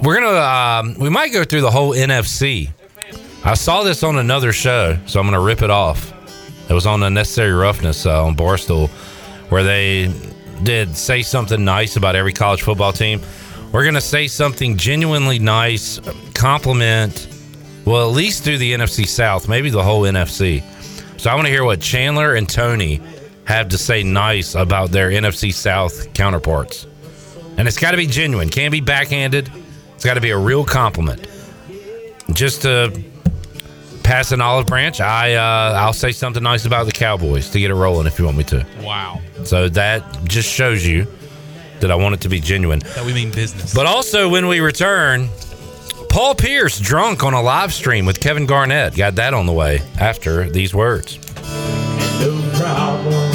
We're 0.00 0.20
gonna 0.20 0.38
um, 0.38 0.98
we 0.98 1.08
might 1.08 1.32
go 1.32 1.44
through 1.44 1.60
the 1.62 1.70
whole 1.70 1.92
NFC. 1.94 2.70
I 3.44 3.54
saw 3.54 3.82
this 3.82 4.02
on 4.02 4.16
another 4.16 4.52
show, 4.52 4.98
so 5.06 5.20
I'm 5.20 5.26
gonna 5.26 5.40
rip 5.40 5.62
it 5.62 5.70
off. 5.70 6.12
It 6.70 6.72
was 6.72 6.86
on 6.86 7.02
Unnecessary 7.02 7.50
Roughness 7.50 8.06
uh, 8.06 8.24
on 8.24 8.36
Barstool, 8.36 8.88
where 9.50 9.64
they 9.64 10.14
did 10.62 10.96
say 10.96 11.20
something 11.20 11.64
nice 11.64 11.96
about 11.96 12.14
every 12.14 12.32
college 12.32 12.62
football 12.62 12.92
team. 12.92 13.20
We're 13.72 13.84
gonna 13.84 14.00
say 14.00 14.28
something 14.28 14.76
genuinely 14.76 15.40
nice, 15.40 15.98
compliment. 16.32 17.28
Well, 17.84 18.08
at 18.08 18.14
least 18.14 18.44
through 18.44 18.58
the 18.58 18.72
NFC 18.72 19.04
South, 19.04 19.48
maybe 19.48 19.68
the 19.68 19.82
whole 19.82 20.02
NFC. 20.02 20.62
So 21.18 21.28
I 21.28 21.34
want 21.34 21.46
to 21.46 21.50
hear 21.50 21.64
what 21.64 21.80
Chandler 21.80 22.36
and 22.36 22.48
Tony 22.48 23.00
have 23.46 23.68
to 23.70 23.78
say 23.78 24.04
nice 24.04 24.54
about 24.54 24.92
their 24.92 25.10
NFC 25.10 25.52
South 25.52 26.12
counterparts. 26.14 26.86
And 27.56 27.66
it's 27.66 27.78
got 27.78 27.90
to 27.90 27.96
be 27.96 28.06
genuine. 28.06 28.48
Can't 28.48 28.70
be 28.70 28.80
backhanded. 28.80 29.50
It's 29.96 30.04
got 30.04 30.14
to 30.14 30.20
be 30.20 30.30
a 30.30 30.38
real 30.38 30.64
compliment. 30.64 31.26
Just 32.32 32.62
to 32.62 32.92
pass 34.10 34.32
an 34.32 34.40
olive 34.40 34.66
branch, 34.66 35.00
I 35.00 35.34
uh, 35.34 35.78
I'll 35.78 35.92
say 35.92 36.10
something 36.10 36.42
nice 36.42 36.64
about 36.64 36.86
the 36.86 36.92
Cowboys 36.92 37.48
to 37.50 37.60
get 37.60 37.70
it 37.70 37.74
rolling 37.74 38.08
if 38.08 38.18
you 38.18 38.24
want 38.24 38.38
me 38.38 38.42
to. 38.44 38.66
Wow. 38.82 39.20
So 39.44 39.68
that 39.68 40.24
just 40.24 40.48
shows 40.48 40.84
you 40.84 41.06
that 41.78 41.92
I 41.92 41.94
want 41.94 42.16
it 42.16 42.20
to 42.22 42.28
be 42.28 42.40
genuine. 42.40 42.80
That 42.80 43.06
we 43.06 43.14
mean 43.14 43.30
business. 43.30 43.72
But 43.72 43.86
also, 43.86 44.28
when 44.28 44.48
we 44.48 44.58
return, 44.58 45.28
Paul 46.08 46.34
Pierce 46.34 46.80
drunk 46.80 47.22
on 47.22 47.34
a 47.34 47.40
live 47.40 47.72
stream 47.72 48.04
with 48.04 48.18
Kevin 48.18 48.46
Garnett. 48.46 48.96
Got 48.96 49.14
that 49.14 49.32
on 49.32 49.46
the 49.46 49.52
way 49.52 49.80
after 50.00 50.50
these 50.50 50.74
words. 50.74 51.20
No 52.20 53.29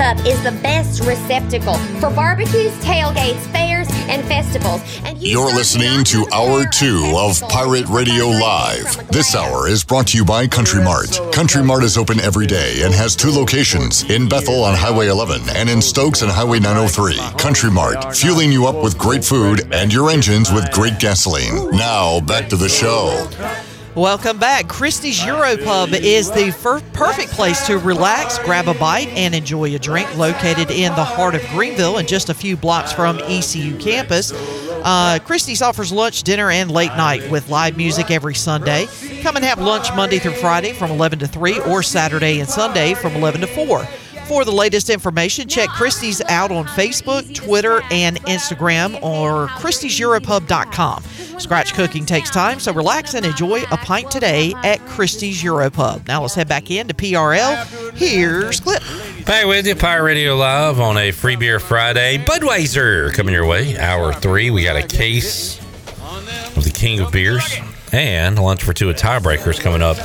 Cup 0.00 0.16
is 0.24 0.42
the 0.42 0.52
best 0.62 1.04
receptacle 1.04 1.74
for 2.00 2.08
barbecues, 2.08 2.72
tailgates, 2.82 3.40
fairs, 3.52 3.86
and 4.08 4.24
festivals. 4.24 4.80
And 5.04 5.18
you 5.18 5.32
You're 5.32 5.54
listening 5.54 6.04
to 6.04 6.26
Hour 6.32 6.64
2 6.64 7.12
of 7.14 7.38
Pirate 7.50 7.86
Radio 7.86 8.28
Live. 8.28 9.06
This 9.08 9.34
hour 9.34 9.68
is 9.68 9.84
brought 9.84 10.06
to 10.06 10.16
you 10.16 10.24
by 10.24 10.46
Country 10.46 10.82
Mart. 10.82 11.20
Country 11.32 11.62
Mart 11.62 11.84
is 11.84 11.98
open 11.98 12.18
every 12.18 12.46
day 12.46 12.80
and 12.82 12.94
has 12.94 13.14
two 13.14 13.28
locations 13.28 14.04
in 14.04 14.26
Bethel 14.26 14.64
on 14.64 14.74
Highway 14.74 15.08
11 15.08 15.42
and 15.54 15.68
in 15.68 15.82
Stokes 15.82 16.22
on 16.22 16.30
Highway 16.30 16.60
903. 16.60 17.18
Country 17.36 17.70
Mart, 17.70 18.16
fueling 18.16 18.50
you 18.50 18.66
up 18.68 18.82
with 18.82 18.96
great 18.96 19.22
food 19.22 19.70
and 19.70 19.92
your 19.92 20.08
engines 20.08 20.50
with 20.50 20.72
great 20.72 20.98
gasoline. 20.98 21.72
Now, 21.72 22.20
back 22.20 22.48
to 22.48 22.56
the 22.56 22.70
show. 22.70 23.28
Welcome 23.96 24.38
back. 24.38 24.68
Christie's 24.68 25.18
Europub 25.18 25.92
is 26.00 26.30
the 26.30 26.52
fir- 26.52 26.80
perfect 26.92 27.30
place 27.32 27.66
to 27.66 27.76
relax, 27.76 28.38
grab 28.38 28.68
a 28.68 28.74
bite, 28.74 29.08
and 29.08 29.34
enjoy 29.34 29.74
a 29.74 29.80
drink. 29.80 30.16
Located 30.16 30.70
in 30.70 30.94
the 30.94 31.04
heart 31.04 31.34
of 31.34 31.42
Greenville 31.48 31.98
and 31.98 32.06
just 32.06 32.28
a 32.28 32.34
few 32.34 32.56
blocks 32.56 32.92
from 32.92 33.18
ECU 33.18 33.76
campus. 33.78 34.32
Uh, 34.84 35.18
Christie's 35.24 35.60
offers 35.60 35.90
lunch, 35.90 36.22
dinner, 36.22 36.50
and 36.50 36.70
late 36.70 36.92
night 36.96 37.28
with 37.32 37.48
live 37.48 37.76
music 37.76 38.12
every 38.12 38.34
Sunday. 38.34 38.86
Come 39.22 39.34
and 39.34 39.44
have 39.44 39.58
lunch 39.60 39.92
Monday 39.96 40.20
through 40.20 40.34
Friday 40.34 40.72
from 40.72 40.92
11 40.92 41.18
to 41.18 41.26
3 41.26 41.58
or 41.62 41.82
Saturday 41.82 42.38
and 42.38 42.48
Sunday 42.48 42.94
from 42.94 43.14
11 43.16 43.40
to 43.40 43.48
4. 43.48 43.88
For 44.30 44.44
the 44.44 44.52
latest 44.52 44.90
information, 44.90 45.48
check 45.48 45.68
Christie's 45.70 46.22
out 46.28 46.52
on 46.52 46.64
Facebook, 46.64 47.34
Twitter, 47.34 47.82
and 47.90 48.16
Instagram 48.26 48.94
or 49.02 49.48
Christie'sEuropub.com. 49.48 51.02
Scratch 51.40 51.74
cooking 51.74 52.06
takes 52.06 52.30
time, 52.30 52.60
so 52.60 52.72
relax 52.72 53.14
and 53.14 53.26
enjoy 53.26 53.64
a 53.72 53.76
pint 53.78 54.08
today 54.08 54.54
at 54.62 54.78
Christie's 54.86 55.42
Europub. 55.42 56.06
Now 56.06 56.22
let's 56.22 56.36
head 56.36 56.46
back 56.46 56.70
in 56.70 56.86
to 56.86 56.94
PRL. 56.94 57.96
Here's 57.96 58.60
Clip. 58.60 58.80
Back 59.26 59.46
with 59.46 59.66
you, 59.66 59.74
Pirate 59.74 60.04
Radio 60.04 60.36
Live 60.36 60.78
on 60.78 60.96
a 60.96 61.10
Free 61.10 61.34
Beer 61.34 61.58
Friday. 61.58 62.18
Budweiser 62.18 63.12
coming 63.12 63.34
your 63.34 63.46
way. 63.46 63.76
Hour 63.78 64.12
three, 64.12 64.50
we 64.50 64.62
got 64.62 64.76
a 64.76 64.86
case 64.86 65.58
of 66.56 66.62
the 66.62 66.72
King 66.72 67.00
of 67.00 67.10
Beers 67.10 67.56
and 67.92 68.38
lunch 68.40 68.62
for 68.62 68.72
two 68.72 68.90
of 68.90 68.94
tiebreakers 68.94 69.58
coming 69.58 69.82
up. 69.82 69.96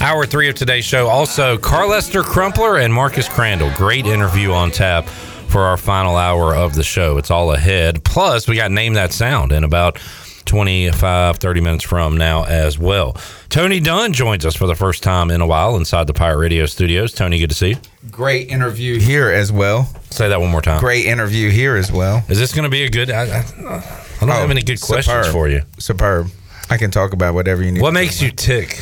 Hour 0.00 0.26
three 0.26 0.48
of 0.48 0.54
today's 0.54 0.84
show. 0.84 1.08
Also, 1.08 1.58
Carlester 1.58 2.22
Crumpler 2.22 2.78
and 2.78 2.94
Marcus 2.94 3.28
Crandell. 3.28 3.76
Great 3.76 4.06
interview 4.06 4.52
on 4.52 4.70
tap 4.70 5.06
for 5.06 5.62
our 5.62 5.76
final 5.76 6.16
hour 6.16 6.54
of 6.54 6.74
the 6.74 6.84
show. 6.84 7.18
It's 7.18 7.32
all 7.32 7.52
ahead. 7.52 8.04
Plus, 8.04 8.46
we 8.46 8.54
got 8.54 8.70
Name 8.70 8.94
That 8.94 9.12
Sound 9.12 9.50
in 9.50 9.64
about 9.64 9.98
25, 10.44 11.38
30 11.38 11.60
minutes 11.60 11.84
from 11.84 12.16
now 12.16 12.44
as 12.44 12.78
well. 12.78 13.16
Tony 13.48 13.80
Dunn 13.80 14.12
joins 14.12 14.46
us 14.46 14.54
for 14.54 14.68
the 14.68 14.76
first 14.76 15.02
time 15.02 15.32
in 15.32 15.40
a 15.40 15.46
while 15.48 15.76
inside 15.76 16.06
the 16.06 16.14
Pirate 16.14 16.38
Radio 16.38 16.66
studios. 16.66 17.12
Tony, 17.12 17.40
good 17.40 17.50
to 17.50 17.56
see 17.56 17.70
you. 17.70 17.76
Great 18.08 18.48
interview 18.50 19.00
here 19.00 19.30
as 19.30 19.50
well. 19.50 19.92
Say 20.10 20.28
that 20.28 20.40
one 20.40 20.50
more 20.50 20.62
time. 20.62 20.78
Great 20.78 21.06
interview 21.06 21.50
here 21.50 21.74
as 21.74 21.90
well. 21.90 22.24
Is 22.28 22.38
this 22.38 22.54
going 22.54 22.64
to 22.64 22.70
be 22.70 22.84
a 22.84 22.88
good? 22.88 23.10
I, 23.10 23.22
I, 23.22 23.24
I 23.26 24.20
don't 24.20 24.28
have 24.28 24.48
oh, 24.48 24.50
any 24.50 24.62
good 24.62 24.80
questions 24.80 25.26
for 25.28 25.48
you. 25.48 25.62
Superb. 25.78 26.28
I 26.70 26.76
can 26.76 26.92
talk 26.92 27.12
about 27.12 27.34
whatever 27.34 27.64
you 27.64 27.72
need. 27.72 27.82
What 27.82 27.94
makes 27.94 28.22
you 28.22 28.30
tick? 28.30 28.80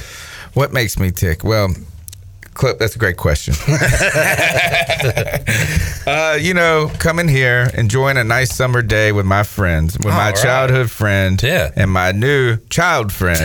What 0.56 0.72
makes 0.72 0.98
me 0.98 1.10
tick? 1.10 1.44
Well, 1.44 1.68
Clip, 2.54 2.78
that's 2.78 2.96
a 2.96 2.98
great 2.98 3.18
question. 3.18 3.52
uh, 6.06 6.38
you 6.40 6.54
know, 6.54 6.90
coming 6.98 7.28
here, 7.28 7.68
enjoying 7.74 8.16
a 8.16 8.24
nice 8.24 8.54
summer 8.54 8.80
day 8.80 9.12
with 9.12 9.26
my 9.26 9.42
friends, 9.42 9.98
with 9.98 10.06
my 10.06 10.12
All 10.12 10.18
right. 10.32 10.34
childhood 10.36 10.90
friend, 10.90 11.42
Yeah. 11.42 11.72
and 11.76 11.90
my 11.90 12.12
new 12.12 12.56
child 12.70 13.12
friend, 13.12 13.38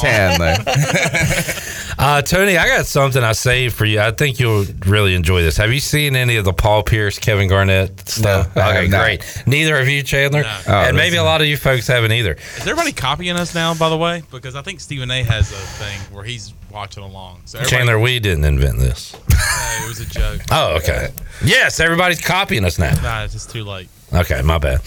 Chandler. 0.00 0.56
Uh, 2.02 2.22
Tony, 2.22 2.56
I 2.56 2.66
got 2.66 2.86
something 2.86 3.22
I 3.22 3.32
saved 3.32 3.74
for 3.76 3.84
you. 3.84 4.00
I 4.00 4.10
think 4.10 4.40
you'll 4.40 4.64
really 4.86 5.14
enjoy 5.14 5.42
this. 5.42 5.58
Have 5.58 5.70
you 5.70 5.80
seen 5.80 6.16
any 6.16 6.36
of 6.36 6.46
the 6.46 6.52
Paul 6.54 6.82
Pierce, 6.82 7.18
Kevin 7.18 7.46
Garnett 7.46 8.08
stuff? 8.08 8.56
No, 8.56 8.62
okay, 8.62 8.82
have 8.84 8.90
not. 8.90 9.04
great. 9.04 9.42
Neither 9.46 9.78
of 9.78 9.86
you, 9.86 10.02
Chandler, 10.02 10.44
Oh, 10.46 10.62
and 10.72 10.96
maybe 10.96 11.10
listen. 11.10 11.18
a 11.26 11.28
lot 11.28 11.42
of 11.42 11.46
you 11.46 11.58
folks 11.58 11.86
haven't 11.86 12.12
either. 12.12 12.38
Is 12.56 12.60
everybody 12.66 12.92
copying 12.92 13.36
us 13.36 13.54
now, 13.54 13.74
by 13.74 13.90
the 13.90 13.98
way? 13.98 14.22
Because 14.30 14.54
I 14.56 14.62
think 14.62 14.80
Stephen 14.80 15.10
A. 15.10 15.22
has 15.24 15.52
a 15.52 15.54
thing 15.54 16.00
where 16.14 16.24
he's 16.24 16.54
watching 16.72 17.02
along. 17.02 17.42
So 17.44 17.62
Chandler, 17.64 17.98
we 18.00 18.18
didn't 18.18 18.44
invent 18.46 18.78
this. 18.78 19.14
No, 19.60 19.86
it 19.86 19.88
was 19.88 20.00
a 20.00 20.06
joke. 20.06 20.40
Oh, 20.50 20.76
okay. 20.76 21.08
Yes, 21.44 21.80
everybody's 21.80 22.20
copying 22.20 22.64
us 22.64 22.78
now. 22.78 22.94
Nah, 23.02 23.24
it's 23.24 23.32
just 23.34 23.50
too 23.50 23.64
late. 23.64 23.88
Okay, 24.12 24.42
my 24.42 24.58
bad. 24.58 24.80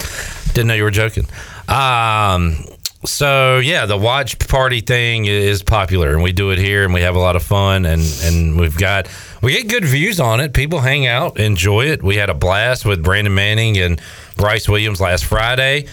Didn't 0.54 0.68
know 0.68 0.74
you 0.74 0.84
were 0.84 0.92
joking. 0.92 1.26
Um, 1.68 2.64
so 3.06 3.60
yeah, 3.60 3.86
the 3.86 3.98
watch 3.98 4.40
party 4.40 4.82
thing 4.82 5.26
is 5.26 5.64
popular, 5.64 6.14
and 6.14 6.24
we 6.24 6.32
do 6.32 6.52
it 6.52 6.60
here, 6.60 6.84
and 6.84 6.94
we 6.94 7.02
have 7.02 7.16
a 7.16 7.20
lot 7.20 7.36
of 7.36 7.44
fun, 7.44 7.86
and 7.86 8.02
and 8.24 8.60
we've 8.60 8.78
got 8.78 9.08
we 9.42 9.54
get 9.54 9.68
good 9.68 9.86
views 9.86 10.20
on 10.20 10.40
it. 10.40 10.54
People 10.54 10.80
hang 10.80 11.06
out, 11.06 11.40
enjoy 11.40 11.86
it. 11.86 12.02
We 12.02 12.16
had 12.16 12.30
a 12.30 12.34
blast 12.34 12.86
with 12.86 13.04
Brandon 13.04 13.34
Manning 13.34 13.78
and 13.78 14.02
Bryce 14.38 14.70
Williams 14.70 15.02
last 15.02 15.26
Friday. 15.26 15.88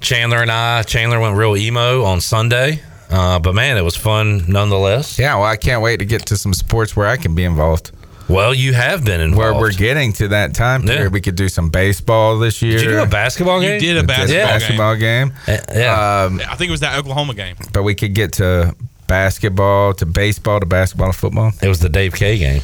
Chandler 0.00 0.38
and 0.38 0.50
I, 0.50 0.82
Chandler 0.82 1.20
went 1.20 1.36
real 1.36 1.56
emo 1.56 2.04
on 2.04 2.20
Sunday, 2.20 2.82
uh, 3.10 3.38
but 3.38 3.54
man, 3.54 3.76
it 3.76 3.82
was 3.82 3.96
fun 3.96 4.44
nonetheless. 4.48 5.18
Yeah, 5.18 5.36
well, 5.36 5.44
I 5.44 5.56
can't 5.56 5.82
wait 5.82 5.98
to 5.98 6.06
get 6.06 6.26
to 6.26 6.36
some 6.36 6.54
sports 6.54 6.96
where 6.96 7.06
I 7.06 7.16
can 7.16 7.34
be 7.34 7.44
involved. 7.44 7.92
Well, 8.30 8.54
you 8.54 8.72
have 8.74 9.04
been 9.04 9.20
involved. 9.20 9.38
Where 9.38 9.54
we're 9.60 9.72
getting 9.72 10.12
to 10.14 10.28
that 10.28 10.54
time 10.54 10.82
period. 10.82 11.02
Yeah. 11.02 11.08
We 11.08 11.20
could 11.20 11.34
do 11.34 11.48
some 11.48 11.68
baseball 11.70 12.38
this 12.38 12.62
year. 12.62 12.78
Did 12.78 12.82
you 12.82 12.90
do 12.90 13.02
a 13.02 13.06
basketball 13.06 13.60
game? 13.60 13.74
You 13.74 13.80
did 13.80 13.96
a 13.96 14.00
We 14.00 14.06
basketball, 14.06 14.46
basketball 14.46 14.96
game. 14.96 15.32
Yeah. 15.48 16.24
Um, 16.26 16.40
I 16.48 16.54
think 16.54 16.68
it 16.68 16.72
was 16.72 16.80
that 16.80 16.98
Oklahoma 16.98 17.34
game. 17.34 17.56
but 17.72 17.82
we 17.82 17.94
could 17.94 18.14
get 18.14 18.32
to 18.34 18.74
basketball, 19.08 19.94
to 19.94 20.06
baseball, 20.06 20.60
to 20.60 20.66
basketball, 20.66 21.12
to 21.12 21.18
football. 21.18 21.52
It 21.60 21.68
was 21.68 21.80
the 21.80 21.88
Dave 21.88 22.14
K 22.14 22.38
game. 22.38 22.62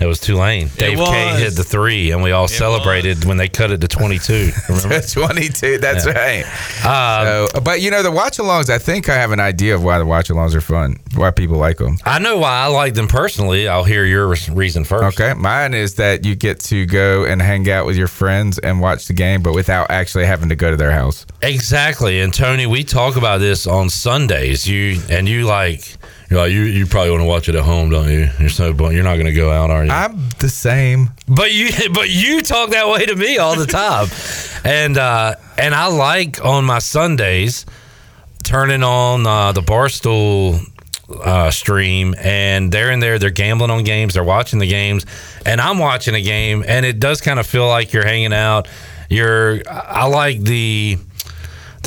It 0.00 0.06
was 0.06 0.20
Tulane. 0.20 0.68
Dave 0.76 0.96
K 0.98 1.36
hit 1.40 1.54
the 1.56 1.64
three, 1.64 2.12
and 2.12 2.22
we 2.22 2.30
all 2.30 2.46
celebrated 2.46 3.24
when 3.24 3.36
they 3.36 3.48
cut 3.48 3.72
it 3.72 3.80
to 3.80 3.88
22. 3.88 4.50
Remember? 4.68 5.00
22. 5.00 5.78
That's 5.78 6.06
Yeah. 6.06 6.12
right. 6.12 6.44
Um, 6.84 7.48
so, 7.48 7.60
but 7.60 7.80
you 7.80 7.90
know, 7.90 8.04
the 8.04 8.12
watch 8.12 8.38
alongs, 8.38 8.70
I 8.70 8.78
think 8.78 9.08
I 9.08 9.14
have 9.16 9.32
an 9.32 9.40
idea 9.40 9.74
of 9.74 9.82
why 9.82 9.98
the 9.98 10.06
watch 10.06 10.28
alongs 10.28 10.54
are 10.54 10.60
fun, 10.60 10.98
why 11.16 11.32
people 11.32 11.56
like 11.56 11.78
them. 11.78 11.98
I 12.04 12.20
know 12.20 12.38
why 12.38 12.60
I 12.60 12.66
like 12.66 12.94
them 12.94 13.08
personally. 13.08 13.66
I'll 13.66 13.82
hear 13.82 14.04
your 14.04 14.28
reason 14.52 14.84
first. 14.84 15.18
Okay. 15.20 15.34
Mine 15.34 15.74
is 15.74 15.94
that 15.96 16.24
you 16.24 16.36
get 16.36 16.60
to 16.60 16.86
go 16.86 17.24
and 17.24 17.42
hang 17.42 17.68
out 17.68 17.84
with 17.84 17.96
your 17.96 18.08
friends 18.08 18.58
and 18.60 18.80
watch 18.80 19.06
the 19.08 19.14
game, 19.14 19.42
but 19.42 19.52
without 19.54 19.90
actually 19.90 20.26
having 20.26 20.48
to 20.50 20.56
go 20.56 20.70
to 20.70 20.76
their 20.76 20.92
house. 20.92 21.26
Exactly. 21.42 22.20
And 22.20 22.32
Tony, 22.32 22.66
we 22.66 22.84
talk 22.84 23.16
about 23.16 23.38
this 23.38 23.66
on 23.66 23.90
Sundays. 23.90 24.68
You 24.68 25.00
and 25.10 25.28
you 25.28 25.44
like 25.44 25.96
you're 26.30 26.40
like 26.40 26.52
you 26.52 26.62
you 26.62 26.86
probably 26.86 27.10
want 27.10 27.22
to 27.22 27.26
watch 27.26 27.48
it 27.48 27.54
at 27.54 27.64
home, 27.64 27.90
don't 27.90 28.08
you? 28.08 28.28
You're 28.38 28.48
so 28.48 28.68
you're 28.90 29.02
not 29.04 29.14
going 29.14 29.26
to 29.26 29.32
go 29.32 29.50
out, 29.50 29.70
are 29.70 29.84
you? 29.84 29.90
I'm 29.90 30.28
the 30.38 30.48
same. 30.48 31.10
But 31.26 31.52
you 31.52 31.70
but 31.92 32.10
you 32.10 32.42
talk 32.42 32.70
that 32.70 32.88
way 32.88 33.06
to 33.06 33.16
me 33.16 33.38
all 33.38 33.56
the 33.56 33.66
time. 33.66 34.08
and 34.64 34.98
uh 34.98 35.34
and 35.56 35.74
I 35.74 35.86
like 35.88 36.44
on 36.44 36.64
my 36.64 36.78
Sundays 36.80 37.64
turning 38.44 38.82
on 38.82 39.26
uh, 39.26 39.52
the 39.52 39.60
Barstool 39.60 40.58
uh, 41.22 41.50
stream 41.50 42.14
and 42.18 42.70
they're 42.70 42.90
in 42.90 43.00
there 43.00 43.18
they're 43.18 43.30
gambling 43.30 43.70
on 43.70 43.82
games 43.82 44.12
they're 44.14 44.22
watching 44.24 44.58
the 44.58 44.66
games 44.66 45.06
and 45.46 45.58
i'm 45.58 45.78
watching 45.78 46.14
a 46.14 46.20
game 46.20 46.62
and 46.68 46.84
it 46.84 47.00
does 47.00 47.22
kind 47.22 47.40
of 47.40 47.46
feel 47.46 47.66
like 47.66 47.94
you're 47.94 48.04
hanging 48.04 48.34
out 48.34 48.68
you're 49.08 49.62
i 49.70 50.06
like 50.06 50.38
the 50.42 50.98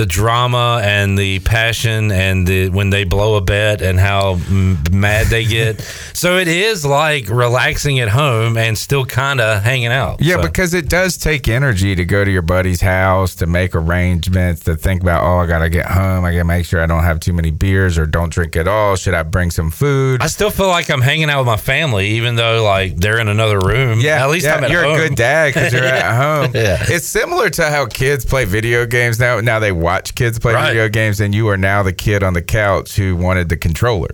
the 0.02 0.06
drama 0.08 0.82
and 0.84 1.16
the 1.18 1.38
passion 1.41 2.12
and 2.12 2.47
the 2.47 2.70
when 2.70 2.89
they 2.89 3.04
blow 3.04 3.36
a 3.36 3.41
bet 3.41 3.82
and 3.84 3.99
how 3.99 4.32
m- 4.49 4.78
mad 4.91 5.28
they 5.28 5.45
get 5.45 5.80
so 6.14 6.38
it 6.39 6.47
is 6.47 6.84
like 6.84 7.30
relaxing 7.30 7.99
at 7.99 8.10
home 8.10 8.58
and 8.58 8.76
still 8.78 9.06
kind 9.06 9.39
of 9.39 9.62
hanging 9.62 9.91
out 9.91 10.20
Yeah, 10.20 10.38
So- 10.38 10.41
because 10.47 10.74
it 10.74 10.89
does 10.89 11.18
take 11.18 11.47
energy 11.47 11.93
to 11.95 12.04
go 12.06 12.26
to 12.26 12.32
your 12.32 12.41
buddy's 12.41 12.82
house, 12.82 13.36
to 13.36 13.45
make 13.45 13.76
arrangements, 13.76 14.62
to 14.64 14.76
think 14.76 15.02
about, 15.04 15.24
oh, 15.24 15.38
I 15.38 15.45
got 15.45 15.60
to 15.60 15.70
get 15.70 15.86
home. 15.86 16.26
I 16.26 16.32
got 16.32 16.39
to 16.39 16.43
make 16.45 16.66
sure 16.66 16.82
I 16.82 16.88
don't 16.88 17.04
have 17.04 17.20
too 17.20 17.34
many 17.34 17.52
beers 17.52 17.97
or 17.99 18.06
don't 18.08 18.32
drink 18.32 18.56
at 18.56 18.68
all. 18.68 18.95
Should 18.95 19.14
I 19.14 19.22
bring 19.24 19.52
some 19.52 19.70
food? 19.70 20.22
I 20.24 20.28
still 20.28 20.49
feel 20.49 20.68
like 20.68 20.89
I'm 20.89 21.02
hanging 21.02 21.30
out 21.30 21.39
with 21.41 21.47
my 21.47 21.58
family, 21.58 22.08
even 22.18 22.36
though 22.36 22.64
like 22.64 22.95
they're 22.97 23.20
in 23.20 23.28
another 23.28 23.60
room. 23.60 23.99
Yeah, 23.99 24.24
at 24.24 24.30
least 24.32 24.45
yeah, 24.47 24.56
I'm 24.56 24.64
at 24.64 24.72
you're 24.72 24.84
home. 24.84 24.95
a 24.99 25.08
good 25.10 25.16
dad 25.16 25.54
because 25.54 25.72
you're 25.74 25.84
at 25.86 26.16
home. 26.45 26.52
Yeah. 26.56 26.84
It's 26.88 27.06
similar 27.08 27.49
to 27.52 27.70
how 27.70 27.86
kids 27.86 28.26
play 28.26 28.45
video 28.45 28.86
games 28.88 29.20
now. 29.20 29.39
Now 29.41 29.60
they 29.60 29.72
watch 29.72 29.91
kids 30.00 30.39
play 30.39 30.54
Right. 30.54 30.68
video 30.68 30.89
games, 30.89 31.20
and 31.20 31.34
you 31.36 31.48
are 31.50 31.58
now 31.58 31.84
the 31.84 31.94
kid 31.94 32.24
on 32.24 32.34
the 32.34 32.42
couch 32.42 32.96
who 32.96 33.16
wanted 33.16 33.50
the 33.50 33.58
controller. 33.58 34.10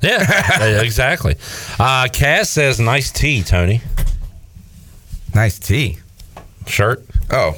Yeah, 0.00 0.20
yeah, 0.60 0.80
exactly. 0.82 1.36
Uh, 1.78 2.08
Cass 2.12 2.50
says, 2.50 2.78
"Nice 2.78 3.10
tea, 3.10 3.42
Tony." 3.42 3.80
Nice 5.34 5.58
tea. 5.58 5.98
Shirt. 6.66 7.04
Oh, 7.30 7.52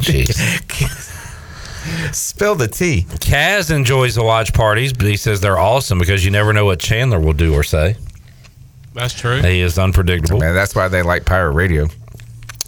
jeez. 0.00 0.36
Spill 2.14 2.54
the 2.56 2.66
tea. 2.68 3.06
Kaz 3.08 3.70
enjoys 3.74 4.14
the 4.16 4.22
watch 4.24 4.52
parties, 4.52 4.92
but 4.92 5.06
he 5.06 5.16
says 5.16 5.40
they're 5.40 5.58
awesome 5.58 5.98
because 5.98 6.24
you 6.24 6.30
never 6.30 6.52
know 6.52 6.64
what 6.64 6.78
Chandler 6.80 7.20
will 7.20 7.32
do 7.32 7.54
or 7.54 7.62
say. 7.62 7.96
That's 8.94 9.14
true. 9.14 9.40
He 9.40 9.60
is 9.60 9.78
unpredictable. 9.78 10.40
Man, 10.40 10.54
that's 10.54 10.74
why 10.74 10.88
they 10.88 11.02
like 11.02 11.24
pirate 11.26 11.52
radio. 11.52 11.86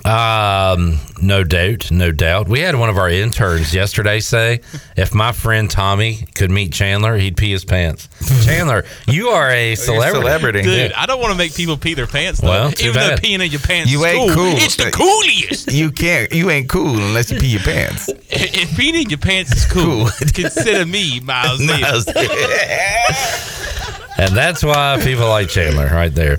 Um, 0.05 0.99
no 1.21 1.43
doubt, 1.45 1.91
no 1.91 2.13
doubt. 2.13 2.49
We 2.49 2.61
had 2.61 2.77
one 2.77 2.89
of 2.89 2.97
our 2.99 3.11
interns 3.11 3.75
yesterday 3.75 4.21
say, 4.21 4.61
"If 4.97 5.13
my 5.15 5.33
friend 5.33 5.69
Tommy 5.69 6.27
could 6.35 6.51
meet 6.51 6.73
Chandler, 6.73 7.17
he'd 7.17 7.37
pee 7.37 7.51
his 7.51 7.65
pants." 7.65 8.09
Chandler, 8.45 8.85
you 9.07 9.29
are 9.29 9.51
a 9.51 9.75
celebrity. 9.75 10.63
Dude, 10.63 10.93
I 10.93 11.07
don't 11.07 11.21
want 11.21 11.33
to 11.33 11.39
make 11.39 11.55
people 11.55 11.77
pee 11.77 11.95
their 11.95 12.07
pants 12.07 12.41
though. 12.41 12.49
Well, 12.49 12.71
too 12.73 12.91
Even 12.91 13.01
though 13.01 13.09
bad. 13.11 13.21
peeing 13.23 13.45
in 13.45 13.51
your 13.51 13.61
pants 13.61 13.91
You 13.91 14.05
is 14.05 14.15
ain't 14.15 14.33
cool. 14.35 14.55
It's 14.57 14.77
the 14.77 14.91
coolest. 14.93 15.73
You 15.73 15.91
can't. 15.91 16.33
You 16.33 16.51
ain't 16.51 16.69
cool 16.69 16.95
unless 16.97 17.31
you 17.31 17.41
pee 17.41 17.49
your 17.49 17.63
pants. 17.63 18.09
if 18.09 18.69
peeing 18.71 19.03
in 19.03 19.11
your 19.11 19.19
pants 19.19 19.53
is 19.55 19.67
cool, 19.67 20.09
consider 20.33 20.87
me 20.87 21.21
Miles 21.21 21.59
Davis. 21.67 22.05
And 24.21 24.37
that's 24.37 24.64
why 24.64 24.99
people 25.03 25.29
like 25.29 25.49
Chandler 25.49 25.87
right 25.87 26.12
there. 26.12 26.37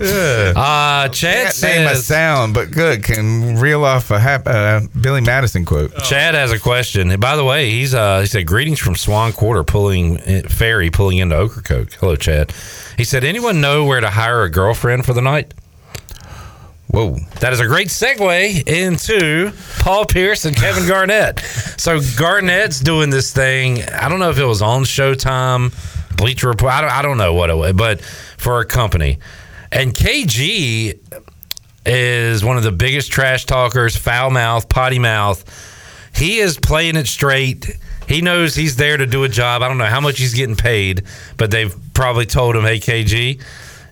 Uh, 0.54 1.08
Chad 1.08 1.54
Can't 1.54 1.62
name 1.62 1.88
a 1.88 1.96
sound, 1.96 2.52
but 2.52 2.70
good 2.70 3.02
can 3.02 3.56
reel 3.56 3.84
off 3.84 4.10
a 4.10 4.18
hap- 4.18 4.46
uh, 4.46 4.82
Billy 5.00 5.22
Madison 5.22 5.64
quote. 5.64 5.96
Chad 6.04 6.34
has 6.34 6.52
a 6.52 6.58
question. 6.58 7.18
By 7.18 7.36
the 7.36 7.44
way, 7.44 7.70
he's 7.70 7.94
uh, 7.94 8.20
he 8.20 8.26
said 8.26 8.46
greetings 8.46 8.78
from 8.78 8.96
Swan 8.96 9.32
Quarter, 9.32 9.64
pulling 9.64 10.18
eh, 10.20 10.42
ferry 10.42 10.90
pulling 10.90 11.18
into 11.18 11.36
Ocracoke. 11.40 11.94
Hello, 11.94 12.16
Chad. 12.16 12.52
He 12.98 13.04
said, 13.04 13.24
anyone 13.24 13.62
know 13.62 13.86
where 13.86 14.00
to 14.00 14.10
hire 14.10 14.42
a 14.42 14.50
girlfriend 14.50 15.06
for 15.06 15.14
the 15.14 15.22
night? 15.22 15.54
Whoa, 16.88 17.16
that 17.38 17.52
is 17.52 17.60
a 17.60 17.66
great 17.66 17.86
segue 17.88 18.66
into 18.68 19.52
Paul 19.78 20.04
Pierce 20.06 20.44
and 20.44 20.56
Kevin 20.56 20.86
Garnett. 20.88 21.38
So 21.78 22.00
Garnett's 22.18 22.80
doing 22.80 23.10
this 23.10 23.32
thing. 23.32 23.84
I 23.84 24.08
don't 24.08 24.18
know 24.18 24.28
if 24.30 24.38
it 24.38 24.44
was 24.44 24.60
on 24.60 24.82
Showtime, 24.82 25.72
Bleacher 26.20 26.48
Report. 26.48 26.72
I 26.72 26.80
don't, 26.82 26.90
I 26.90 27.02
don't 27.02 27.18
know 27.18 27.32
what 27.32 27.50
it 27.50 27.54
was, 27.54 27.72
but 27.72 28.02
for 28.02 28.60
a 28.60 28.66
company. 28.66 29.18
And 29.72 29.94
KG 29.94 30.98
is 31.86 32.44
one 32.44 32.56
of 32.56 32.62
the 32.62 32.72
biggest 32.72 33.10
trash 33.10 33.46
talkers, 33.46 33.96
foul 33.96 34.30
mouth, 34.30 34.68
potty 34.68 34.98
mouth. 34.98 35.42
He 36.14 36.38
is 36.38 36.58
playing 36.58 36.96
it 36.96 37.06
straight. 37.06 37.78
He 38.06 38.20
knows 38.20 38.54
he's 38.54 38.76
there 38.76 38.96
to 38.96 39.06
do 39.06 39.24
a 39.24 39.28
job. 39.28 39.62
I 39.62 39.68
don't 39.68 39.78
know 39.78 39.86
how 39.86 40.00
much 40.00 40.18
he's 40.18 40.34
getting 40.34 40.56
paid, 40.56 41.04
but 41.36 41.50
they've 41.50 41.74
probably 41.94 42.26
told 42.26 42.56
him, 42.56 42.64
"Hey, 42.64 42.80
KG, 42.80 43.40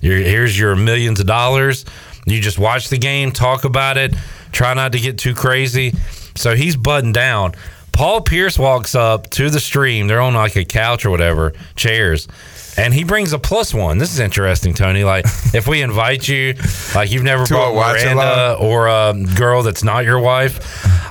here's 0.01 0.59
your 0.59 0.77
millions 0.77 1.21
of 1.21 1.27
dollars." 1.27 1.85
You 2.27 2.41
just 2.43 2.59
watch 2.59 2.89
the 2.89 2.99
game, 2.99 3.33
talk 3.33 3.65
about 3.65 3.97
it, 3.97 4.15
try 4.53 4.75
not 4.75 4.93
to 4.93 4.99
get 4.99 5.17
too 5.17 5.35
crazy. 5.35 5.95
So 6.35 6.55
he's 6.55 6.77
buttoned 6.77 7.15
down. 7.15 7.55
Paul 7.99 8.21
Pierce 8.21 8.57
walks 8.61 8.95
up 8.95 9.29
to 9.31 9.51
the 9.51 9.59
stream. 9.59 10.07
They're 10.07 10.21
on 10.21 10.33
like 10.33 10.55
a 10.55 10.65
couch 10.65 11.05
or 11.05 11.11
whatever, 11.11 11.53
chairs. 11.75 12.29
And 12.77 12.95
he 12.95 13.03
brings 13.03 13.33
a 13.33 13.41
plus 13.41 13.75
one. 13.75 13.99
This 13.99 14.13
is 14.13 14.21
interesting, 14.21 14.73
Tony. 14.73 15.03
Like, 15.03 15.25
if 15.53 15.67
we 15.67 15.83
invite 15.83 16.29
you, 16.29 16.55
like 16.95 17.11
you've 17.11 17.25
never 17.25 17.45
To 17.45 17.55
a 17.55 17.57
brought 17.57 17.75
watch 17.75 18.05
Miranda 18.05 18.57
or 18.61 18.87
a 18.87 19.15
girl 19.37 19.65
that's 19.65 19.83
not 19.83 20.05
your 20.05 20.21
wife, 20.21 20.61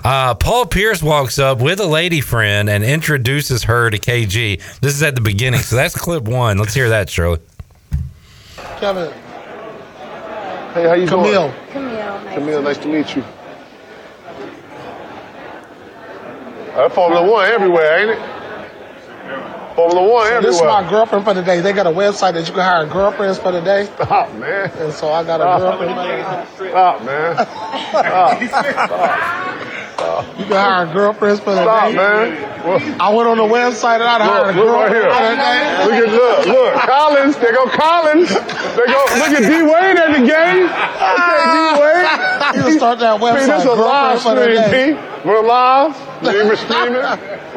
uh, 0.05 0.35
Paul 0.35 0.65
Pierce 0.65 1.03
walks 1.03 1.37
up 1.37 1.59
with 1.59 1.81
a 1.81 1.85
lady 1.85 2.21
friend 2.21 2.69
and 2.69 2.85
introduces 2.85 3.63
her 3.63 3.89
to 3.89 3.99
KG. 3.99 4.61
This 4.79 4.93
is 4.93 5.03
at 5.03 5.15
the 5.15 5.21
beginning, 5.21 5.59
so 5.59 5.75
that's 5.75 5.93
clip 5.93 6.23
one. 6.23 6.57
Let's 6.57 6.73
hear 6.73 6.87
that, 6.87 7.09
Shirley. 7.09 7.39
Kevin. 8.79 9.11
Hey, 10.71 10.87
how 10.87 10.93
you 10.93 11.05
Camille. 11.05 11.51
doing? 11.51 12.33
Camille, 12.33 12.61
nice 12.61 12.77
to 12.77 12.87
meet 12.87 13.13
you. 13.13 13.25
That's 16.77 16.93
Formula 16.95 17.27
One 17.29 17.45
everywhere, 17.49 17.99
ain't 17.99 18.11
it? 18.11 18.19
Formula 19.75 20.01
One 20.07 20.27
So 20.27 20.33
everywhere. 20.35 20.41
this 20.41 20.55
is 20.57 20.61
my 20.61 20.87
girlfriend 20.89 21.25
for 21.25 21.33
the 21.33 21.41
day. 21.43 21.61
They 21.61 21.73
got 21.73 21.87
a 21.87 21.91
website 21.91 22.33
that 22.33 22.47
you 22.47 22.53
can 22.53 22.61
hire 22.61 22.85
girlfriends 22.85 23.39
for 23.39 23.51
the 23.51 23.61
day. 23.61 23.85
Stop, 23.95 24.33
man. 24.35 24.71
And 24.77 24.93
so 24.93 25.09
I 25.11 25.23
got 25.23 25.41
a 25.41 25.43
Stop. 25.43 25.59
girlfriend 25.79 25.95
for 25.95 26.01
the 26.01 26.07
day. 26.07 26.69
Stop, 26.71 27.03
man. 27.03 27.35
Stop. 28.77 29.73
You 29.97 30.45
can 30.45 30.53
hire 30.53 30.85
girlfriends 30.93 31.39
for 31.39 31.51
the 31.55 31.63
Stop, 31.63 31.89
day. 31.89 31.95
man. 31.95 33.01
I 33.01 33.09
went 33.13 33.27
on 33.29 33.37
the 33.37 33.43
website 33.43 33.95
and 33.95 34.03
I 34.03 34.19
hired 34.23 34.55
a 34.55 34.59
Look, 34.59 34.65
look 34.67 34.75
right 34.75 34.91
here. 34.91 35.09
for 35.09 35.09
the 35.09 35.35
day. 35.35 35.85
Look 35.85 35.93
at 35.93 36.13
look, 36.13 36.45
look. 36.45 36.73
Collins, 36.85 37.37
there 37.37 37.53
go 37.53 37.65
Collins. 37.65 38.29
There 38.29 38.85
go 38.85 39.05
look 39.17 39.33
at 39.33 39.41
D 39.41 39.63
Wade 39.63 39.97
at 39.97 40.11
the 40.13 40.27
game. 40.27 40.69
Okay, 40.69 41.45
D 41.49 41.81
Wade. 41.81 42.71
You 42.73 42.77
start 42.77 42.99
that 42.99 43.19
website, 43.19 43.39
See, 43.41 43.51
this 43.51 43.61
is 43.61 43.65
a 43.65 43.73
live 43.73 44.19
stream. 44.19 44.95
We're 45.25 45.41
live. 45.45 46.21
We're 46.21 46.55
streaming. 46.55 47.01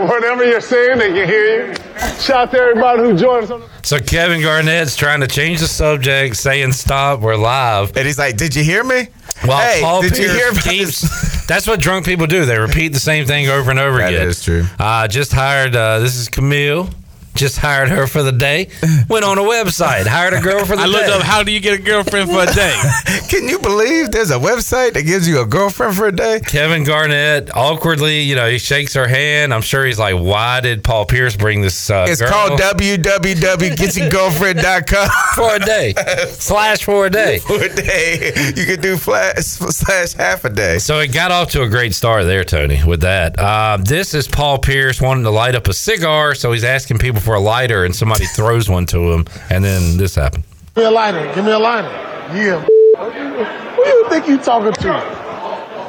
Whatever 0.09 0.45
you're 0.45 0.61
saying, 0.62 0.99
they 0.99 1.09
can 1.12 1.28
hear 1.28 1.68
you. 1.68 1.74
Shout 2.20 2.30
out 2.49 2.51
to 2.53 2.59
everybody 2.59 3.03
who 3.03 3.16
joined 3.18 3.45
us 3.45 3.51
on 3.51 3.61
the 3.61 3.68
So 3.83 3.99
Kevin 3.99 4.43
Garnett's 4.43 4.97
trying 4.97 5.20
to 5.20 5.26
change 5.26 5.61
the 5.61 5.66
subject, 5.66 6.37
saying 6.37 6.72
stop, 6.72 7.20
we're 7.20 7.37
live. 7.37 7.97
And 7.97 8.07
he's 8.07 8.18
like, 8.18 8.37
Did 8.37 8.55
you 8.55 8.62
hear 8.62 8.85
me? 8.85 9.09
While 9.45 9.61
Hey, 9.61 9.81
Paul 9.81 10.03
did 10.03 10.18
you 10.18 10.26
Pierce 10.26 10.37
hear 10.37 10.51
about 10.51 10.64
keeps, 10.64 11.47
that's 11.47 11.66
what 11.66 11.81
drunk 11.81 12.05
people 12.05 12.26
do. 12.26 12.45
They 12.45 12.59
repeat 12.59 12.89
the 12.89 13.01
same 13.01 13.24
thing 13.26 13.49
over 13.49 13.70
and 13.70 13.81
over 13.81 13.99
That 13.99 14.09
again. 14.09 14.20
That 14.20 14.28
is 14.28 14.43
true. 14.45 14.64
Uh, 14.78 15.09
just 15.09 15.33
hired, 15.33 15.74
uh, 15.74 15.99
this 16.01 16.16
is 16.16 16.28
Camille. 16.28 16.91
Just 17.35 17.59
hired 17.59 17.89
her 17.89 18.07
for 18.07 18.22
the 18.22 18.33
day. 18.33 18.68
Went 19.09 19.24
on 19.24 19.39
a 19.39 19.43
website, 19.43 20.07
hired 20.07 20.35
a 20.35 20.41
girl 20.41 20.64
for 20.64 20.76
the 20.76 20.83
I 20.83 20.87
day. 20.87 20.93
looked 20.93 21.09
up 21.09 21.22
how 21.22 21.43
do 21.43 21.51
you 21.53 21.61
get 21.61 21.78
a 21.78 21.83
girlfriend 21.83 22.31
for 22.31 22.43
a 22.43 22.47
day? 22.53 22.74
Can 23.28 23.49
you 23.49 23.59
believe 23.59 24.11
there's 24.11 24.31
a 24.31 24.39
website 24.39 24.93
that 24.95 25.03
gives 25.05 25.26
you 25.28 25.41
a 25.41 25.47
girlfriend 25.47 25.95
for 25.97 26.07
a 26.09 26.12
day? 26.12 26.41
Kevin 26.41 26.85
Garnett 26.85 27.55
awkwardly, 27.57 28.20
you 28.20 28.35
know, 28.35 28.49
he 28.51 28.59
shakes 28.59 28.93
her 28.95 29.07
hand. 29.07 29.55
I'm 29.55 29.62
sure 29.62 29.87
he's 29.87 29.99
like, 29.99 30.16
"Why 30.16 30.61
did 30.61 30.83
Paul 30.85 31.07
Pierce 31.07 31.37
bring 31.37 31.62
this?" 31.62 31.89
Uh, 31.89 32.07
It's 32.09 32.20
girl 32.20 32.31
called 32.31 32.61
www.getyourgirlfriend.com. 32.61 35.09
for 35.35 35.55
a 35.55 35.59
day 35.61 35.95
slash 36.39 36.85
for 36.85 37.07
a 37.07 37.11
day. 37.11 37.39
For 37.51 37.62
a 37.62 37.68
day. 37.74 38.33
You 38.57 38.66
could 38.66 38.81
do 38.83 38.97
flash 38.97 39.37
slash 39.45 40.12
half 40.14 40.45
a 40.45 40.51
day. 40.51 40.78
So 40.78 40.99
it 40.99 41.09
got 41.12 41.31
off 41.31 41.51
to 41.53 41.62
a 41.62 41.68
great 41.68 41.95
start 41.95 42.24
there, 42.26 42.45
Tony, 42.45 42.83
with 42.85 43.01
that. 43.03 43.39
Uh, 43.39 43.78
this 43.81 44.12
is 44.14 44.26
Paul 44.28 44.59
Pierce 44.59 45.01
wanting 45.01 45.24
to 45.24 45.31
light 45.31 45.55
up 45.55 45.68
a 45.68 45.74
cigar, 45.74 46.35
so 46.35 46.53
he's 46.53 46.64
asking 46.64 46.99
people 46.99 47.20
for 47.21 47.35
a 47.35 47.41
lighter, 47.41 47.85
and 47.85 47.95
somebody 47.95 48.25
throws 48.37 48.68
one 48.68 48.87
to 48.87 49.12
him, 49.12 49.27
and 49.51 49.64
then 49.64 49.97
this 49.97 50.14
happened. 50.14 50.45
Give 50.75 50.85
me 50.85 50.85
a 50.85 50.91
lighter. 50.91 51.35
Give 51.35 51.45
me 51.45 51.53
a 51.53 51.59
lighter. 51.59 51.89
Yeah. 52.35 52.61
Who 52.61 53.85
do 53.85 53.91
you 53.91 54.09
think 54.09 54.29
you 54.29 54.39
talking 54.39 54.73
to? 54.73 55.21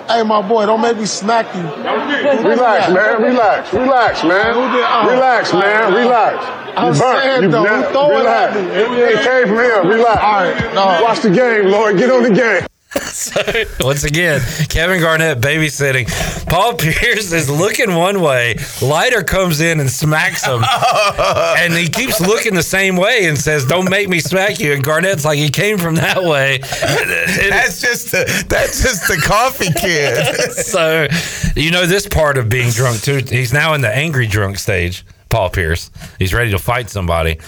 Hey, 0.07 0.23
my 0.23 0.41
boy, 0.41 0.65
don't 0.65 0.82
make 0.82 0.97
me 0.97 1.05
smack 1.05 1.45
you. 1.55 1.61
Relax, 1.61 2.91
man. 2.93 3.21
Relax. 3.21 3.73
Relax, 3.73 4.23
man. 4.23 4.53
Who 4.53 4.61
did- 4.75 4.86
oh. 4.88 5.09
Relax, 5.09 5.53
man. 5.53 5.93
Uh, 5.93 5.95
relax. 5.97 6.45
I'm 6.77 6.93
You 6.93 6.99
burnt. 6.99 7.21
saying, 7.23 7.43
You 7.43 7.49
though, 7.49 7.65
who 7.65 7.91
throw 7.91 8.09
it 8.11 8.17
Relax. 8.19 8.55
at 8.55 8.63
me? 8.91 8.97
It 8.97 9.21
came 9.23 9.47
from 9.47 9.55
here. 9.57 9.84
Relax. 9.84 10.21
All 10.21 10.34
right, 10.34 10.73
no. 10.73 11.03
Watch 11.03 11.19
the 11.21 11.29
game, 11.29 11.67
Lord. 11.71 11.97
Get 11.97 12.09
on 12.11 12.23
the 12.23 12.29
game. 12.32 12.65
So, 13.11 13.41
once 13.79 14.03
again, 14.03 14.41
Kevin 14.67 14.99
Garnett 14.99 15.39
babysitting. 15.39 16.07
Paul 16.47 16.75
Pierce 16.75 17.31
is 17.31 17.49
looking 17.49 17.95
one 17.95 18.21
way. 18.21 18.55
Lighter 18.81 19.21
comes 19.23 19.61
in 19.61 19.79
and 19.79 19.89
smacks 19.89 20.45
him. 20.45 20.61
and 21.57 21.73
he 21.73 21.87
keeps 21.87 22.19
looking 22.19 22.55
the 22.55 22.63
same 22.63 22.95
way 22.95 23.27
and 23.27 23.37
says, 23.37 23.65
Don't 23.65 23.89
make 23.89 24.09
me 24.09 24.19
smack 24.19 24.59
you. 24.59 24.73
And 24.73 24.83
Garnett's 24.83 25.23
like, 25.23 25.37
He 25.37 25.49
came 25.49 25.77
from 25.77 25.95
that 25.95 26.23
way. 26.23 26.57
That's 26.59 27.79
just 27.81 28.11
the 28.11 28.45
that's 28.47 28.81
just 28.81 29.07
the 29.07 29.21
coffee 29.23 29.71
kid. 29.79 30.51
so, 30.53 31.07
you 31.55 31.71
know, 31.71 31.85
this 31.85 32.07
part 32.07 32.37
of 32.37 32.49
being 32.49 32.71
drunk 32.71 33.01
too. 33.01 33.21
He's 33.27 33.53
now 33.53 33.73
in 33.73 33.81
the 33.81 33.93
angry 33.93 34.27
drunk 34.27 34.57
stage, 34.57 35.05
Paul 35.32 35.49
Pierce. 35.49 35.89
He's 36.19 36.34
ready 36.34 36.51
to 36.51 36.59
fight 36.59 36.89
somebody. 36.89 37.39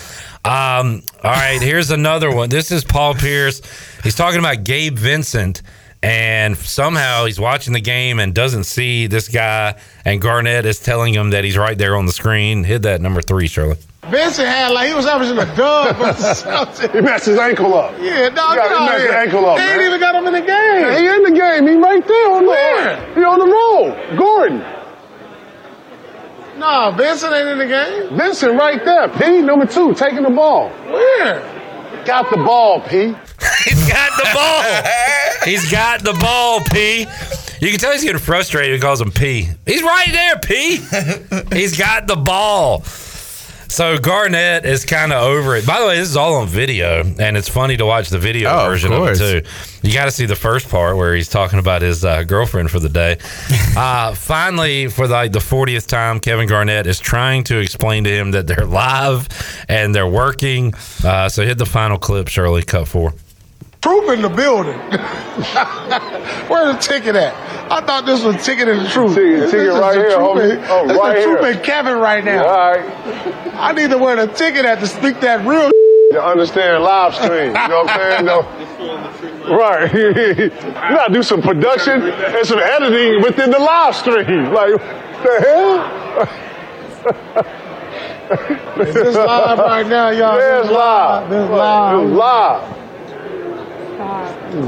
Um, 0.45 1.03
all 1.23 1.31
right, 1.31 1.59
here's 1.61 1.91
another 1.91 2.34
one. 2.34 2.49
This 2.49 2.71
is 2.71 2.84
Paul 2.84 3.13
Pierce. 3.13 3.61
He's 4.03 4.15
talking 4.15 4.39
about 4.39 4.63
Gabe 4.63 4.97
Vincent, 4.97 5.61
and 6.01 6.57
somehow 6.57 7.25
he's 7.25 7.39
watching 7.39 7.73
the 7.73 7.79
game 7.81 8.19
and 8.19 8.34
doesn't 8.34 8.63
see 8.65 9.07
this 9.07 9.27
guy. 9.29 9.75
And 10.03 10.19
Garnett 10.21 10.65
is 10.65 10.79
telling 10.79 11.13
him 11.13 11.29
that 11.29 11.43
he's 11.43 11.57
right 11.57 11.77
there 11.77 11.95
on 11.95 12.05
the 12.05 12.11
screen. 12.11 12.63
Hit 12.63 12.81
that 12.81 12.99
number 13.01 13.21
three, 13.21 13.47
Shirley. 13.47 13.77
Vincent 14.09 14.45
had 14.49 14.71
like 14.73 14.89
he 14.89 14.93
was 14.93 15.05
averaging 15.05 15.38
a 15.39 15.55
dub. 15.55 15.95
versus 15.95 16.43
Celtics. 16.43 16.93
He 16.93 16.99
messed 16.99 17.25
his 17.25 17.38
ankle 17.39 17.73
up. 17.73 17.93
yeah, 18.01 18.27
dog, 18.29 18.51
He 18.53 18.57
got- 18.57 18.79
he 18.79 18.86
messed 18.86 19.03
his 19.05 19.13
ankle 19.13 19.45
up, 19.45 19.57
They 19.57 19.73
ain't 19.73 19.81
even 19.81 19.99
got 20.01 20.15
him 20.15 20.27
in 20.27 20.34
the 20.34 20.41
game. 20.41 20.47
Yeah, 20.49 20.99
he 20.99 21.07
in 21.07 21.23
the 21.23 21.39
game. 21.39 21.67
He 21.67 21.75
right 21.75 22.05
there 22.05 22.31
on 22.31 22.45
Where? 22.47 22.95
the 23.13 23.15
he 23.15 23.23
on 23.23 23.39
the 23.39 23.45
roll. 23.47 24.17
Gordon. 24.17 24.65
Nah, 26.64 26.91
Vincent 26.91 27.34
ain't 27.34 27.49
in 27.49 27.57
the 27.57 27.66
game. 27.66 28.18
Vincent 28.18 28.53
right 28.57 28.82
there. 28.86 29.09
P 29.09 29.41
number 29.41 29.66
two 29.66 29.93
taking 29.95 30.24
the 30.24 30.30
ball. 30.30 30.70
Where? 30.70 31.41
Got 32.05 32.32
the 32.32 32.38
ball, 32.38 32.80
P. 32.80 33.07
He's 33.66 33.89
got 33.89 34.18
the 34.18 34.30
ball. 34.34 34.64
he's 35.43 35.70
got 35.70 36.03
the 36.03 36.14
ball, 36.14 36.61
P. 36.72 37.01
You 37.59 37.70
can 37.70 37.80
tell 37.80 37.91
he's 37.91 38.03
getting 38.03 38.20
frustrated. 38.20 38.76
He 38.76 38.80
calls 38.80 39.01
him 39.01 39.11
P. 39.11 39.49
He's 39.66 39.84
right 39.84 40.07
there, 40.09 40.39
P. 40.39 40.78
he's 41.53 41.78
got 41.78 42.07
the 42.07 42.16
ball. 42.16 42.84
So 43.74 43.97
Garnett 43.97 44.65
is 44.65 44.86
kind 44.86 45.11
of 45.11 45.24
over 45.24 45.55
it. 45.55 45.65
By 45.65 45.80
the 45.80 45.88
way, 45.88 45.97
this 45.97 46.07
is 46.07 46.15
all 46.15 46.36
on 46.36 46.47
video, 46.47 47.01
and 47.17 47.36
it's 47.36 47.49
funny 47.49 47.76
to 47.78 47.88
watch 47.88 48.09
the 48.09 48.19
video 48.19 48.51
Oh, 48.51 48.69
version 48.69 48.93
of, 48.93 48.99
course. 48.99 49.19
it 49.19 49.45
too. 49.45 49.49
You 49.82 49.91
got 49.95 50.05
to 50.05 50.11
see 50.11 50.28
the 50.28 50.36
first 50.36 50.69
part 50.69 50.95
where 50.95 51.15
he's 51.15 51.28
talking 51.28 51.57
about 51.57 51.82
his 51.82 52.05
uh, 52.05 52.21
girlfriend 52.21 52.69
for 52.69 52.80
the 52.80 52.88
day. 52.88 53.17
uh, 53.76 54.13
finally, 54.13 54.89
for 54.89 55.07
like 55.07 55.32
the 55.32 55.39
fortieth 55.39 55.88
time, 55.88 56.19
Kevin 56.19 56.47
Garnett 56.47 56.86
is 56.86 56.99
trying 56.99 57.43
to 57.45 57.57
explain 57.57 58.03
to 58.03 58.11
him 58.11 58.30
that 58.32 58.45
they're 58.45 58.63
live 58.67 59.28
and 59.67 59.95
they're 59.95 60.07
working. 60.07 60.76
Uh, 61.03 61.28
so 61.28 61.43
hit 61.43 61.57
the 61.57 61.65
final 61.65 61.97
clip, 61.97 62.28
Shirley. 62.28 62.61
Cut 62.61 62.88
four. 62.88 63.15
Troop 63.84 64.09
in 64.15 64.21
the 64.21 64.29
building. 64.29 64.77
Where 66.49 66.71
the 66.71 66.79
ticket 66.79 67.17
at? 67.17 67.34
I 67.69 67.81
thought 67.86 68.05
this 68.05 68.23
was 68.23 68.41
ticket 68.45 68.69
in 68.69 68.77
the 68.81 68.88
truth. 68.88 69.13
Ticket- 69.13 69.39
This 69.41 69.51
ticket 69.51 69.67
is 69.67 69.77
right 69.77 69.95
the 69.95 69.99
here, 70.07 70.17
homie. 70.19 70.51
and- 70.57 70.65
Oh, 70.69 70.86
right 70.97 71.17
the 71.17 71.23
Troop 71.23 71.41
here. 71.41 71.59
Kevin 71.59 71.97
right 71.97 72.23
now. 72.23 72.45
All 72.45 72.71
right. 72.71 72.86
I 73.55 73.73
need 73.73 73.89
to 73.89 73.97
wear 73.97 74.15
the 74.15 74.27
ticket 74.31 74.63
at 74.65 74.79
to 74.79 74.88
speak 74.88 75.19
that 75.19 75.45
real. 75.45 75.69
You 76.13 76.19
understand 76.19 76.84
live 76.84 77.15
stream. 77.15 77.47
You 77.47 77.53
know 77.53 77.84
what 77.84 77.89
I'm 77.89 77.99
saying? 77.99 78.25
No. 78.25 79.57
Right. 79.57 79.91
you 80.38 80.49
gotta 80.51 81.11
do 81.11 81.23
some 81.23 81.41
production 81.41 82.03
and 82.03 82.45
some 82.47 82.59
editing 82.59 83.21
within 83.23 83.49
the 83.49 83.57
live 83.57 83.95
stream. 83.95 84.53
Like, 84.53 84.73
the 85.23 85.39
hell? 85.41 85.73
Is 88.86 88.93
this 88.93 89.15
live 89.15 89.57
right 89.57 89.88
now, 89.88 90.09
y'all? 90.11 90.38
Yeah, 90.38 90.57
This 90.57 90.65
it's 90.65 90.71
live. 90.71 91.29
This 91.31 91.49
live. 91.49 92.03
It's 92.05 92.11
live. 92.15 92.82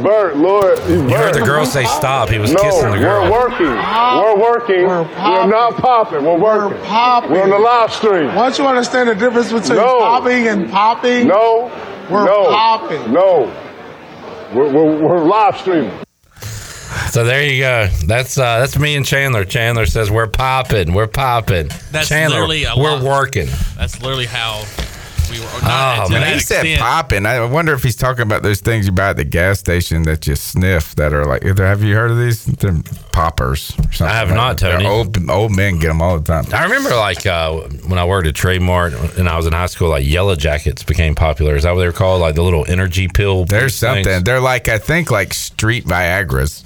Bert, 0.04 0.38
Lord. 0.38 0.78
You 0.90 1.02
heard 1.10 1.36
the 1.36 1.42
girl 1.46 1.66
say 1.66 1.86
stop. 1.86 2.30
He 2.30 2.40
was 2.40 2.52
no, 2.52 2.62
kissing 2.62 2.92
the 2.92 2.98
girl. 2.98 3.24
we're 3.24 3.32
working. 3.32 3.68
We're 3.68 4.40
working. 4.40 4.88
We're, 4.88 5.04
popping. 5.06 5.50
not 5.52 5.78
popping. 5.78 6.24
We're 6.26 6.40
working. 6.40 6.78
We're 6.78 6.86
popping. 6.86 7.32
We're 7.32 7.44
on 7.44 7.50
the 7.50 7.60
live 7.60 7.92
stream. 7.94 8.34
Once 8.36 8.58
you 8.58 8.66
understand 8.66 9.10
the 9.10 9.16
difference 9.16 9.52
between 9.52 9.78
No. 9.78 10.00
popping 10.00 10.48
and 10.48 10.70
popping, 10.72 11.28
No. 11.28 11.72
We're 12.10 12.26
no, 12.26 12.46
popping. 12.50 13.12
No. 13.12 13.52
We're, 14.54 14.72
we're, 14.74 15.08
we're 15.08 15.24
live 15.26 15.58
streaming. 15.58 15.92
So 17.10 17.24
there 17.24 17.44
you 17.44 17.62
go. 17.62 17.88
That's 18.08 18.38
uh, 18.38 18.60
that's 18.60 18.78
me 18.78 18.96
and 18.96 19.06
Chandler. 19.06 19.46
Chandler 19.46 19.86
says 19.86 20.12
we're 20.12 20.28
popping. 20.28 20.94
We're 20.94 21.08
popping. 21.08 21.70
That's 21.92 22.10
Chandler, 22.10 22.42
literally 22.42 22.64
a 22.66 22.74
we're 22.78 22.92
lot. 22.96 23.04
working. 23.04 23.48
That's 23.78 24.02
literally 24.02 24.26
how 24.26 24.64
we 25.30 25.40
We 25.40 25.44
were 25.46 25.52
Oh, 25.56 25.60
not 25.62 26.06
to 26.08 26.12
man. 26.14 26.22
that 26.22 26.34
He 26.34 26.40
said 26.40 26.80
popping. 26.80 27.26
I 27.26 27.44
wonder 27.46 27.74
if 27.74 27.84
he's 27.84 27.96
talking 27.96 28.24
about 28.24 28.44
those 28.44 28.62
things 28.62 28.86
you 28.86 28.92
buy 28.92 29.10
at 29.10 29.18
the 29.18 29.24
gas 29.24 29.60
station 29.60 30.04
that 30.04 30.26
you 30.28 30.36
sniff 30.36 30.96
that 30.96 31.14
are 31.14 31.26
like, 31.26 31.44
have 31.44 31.84
you 31.84 31.96
heard 31.96 32.12
of 32.12 32.18
these? 32.18 32.46
They're 32.46 32.74
poppers 33.12 33.72
or 33.80 33.92
something. 33.92 34.08
I 34.08 34.14
have 34.14 34.30
like 34.30 34.36
not, 34.38 34.58
that. 34.60 34.70
They're 34.70 34.78
Tony. 34.80 34.86
Old, 34.88 35.30
old 35.30 35.52
men 35.56 35.80
get 35.80 35.88
them 35.88 36.02
all 36.02 36.20
the 36.20 36.24
time. 36.26 36.46
I 36.54 36.64
remember 36.64 36.96
like 36.96 37.26
uh, 37.26 37.62
when 37.88 38.00
I 38.00 38.06
worked 38.06 38.28
at 38.28 38.36
Trademark 38.36 38.94
and 39.18 39.28
I 39.30 39.38
was 39.38 39.46
in 39.46 39.54
high 39.54 39.66
school, 39.68 39.90
like 39.90 40.06
yellow 40.06 40.36
jackets 40.36 40.84
became 40.84 41.16
popular. 41.16 41.56
Is 41.56 41.64
that 41.64 41.72
what 41.72 41.80
they 41.80 41.88
were 41.88 41.92
called? 41.94 42.22
Like 42.22 42.36
the 42.36 42.44
little 42.44 42.66
energy 42.68 43.08
pill. 43.08 43.46
There's 43.46 43.80
things? 43.80 44.06
something. 44.06 44.24
They're 44.24 44.40
like, 44.42 44.68
I 44.70 44.78
think, 44.78 45.12
like 45.12 45.34
street 45.34 45.86
Viagra's. 45.86 46.64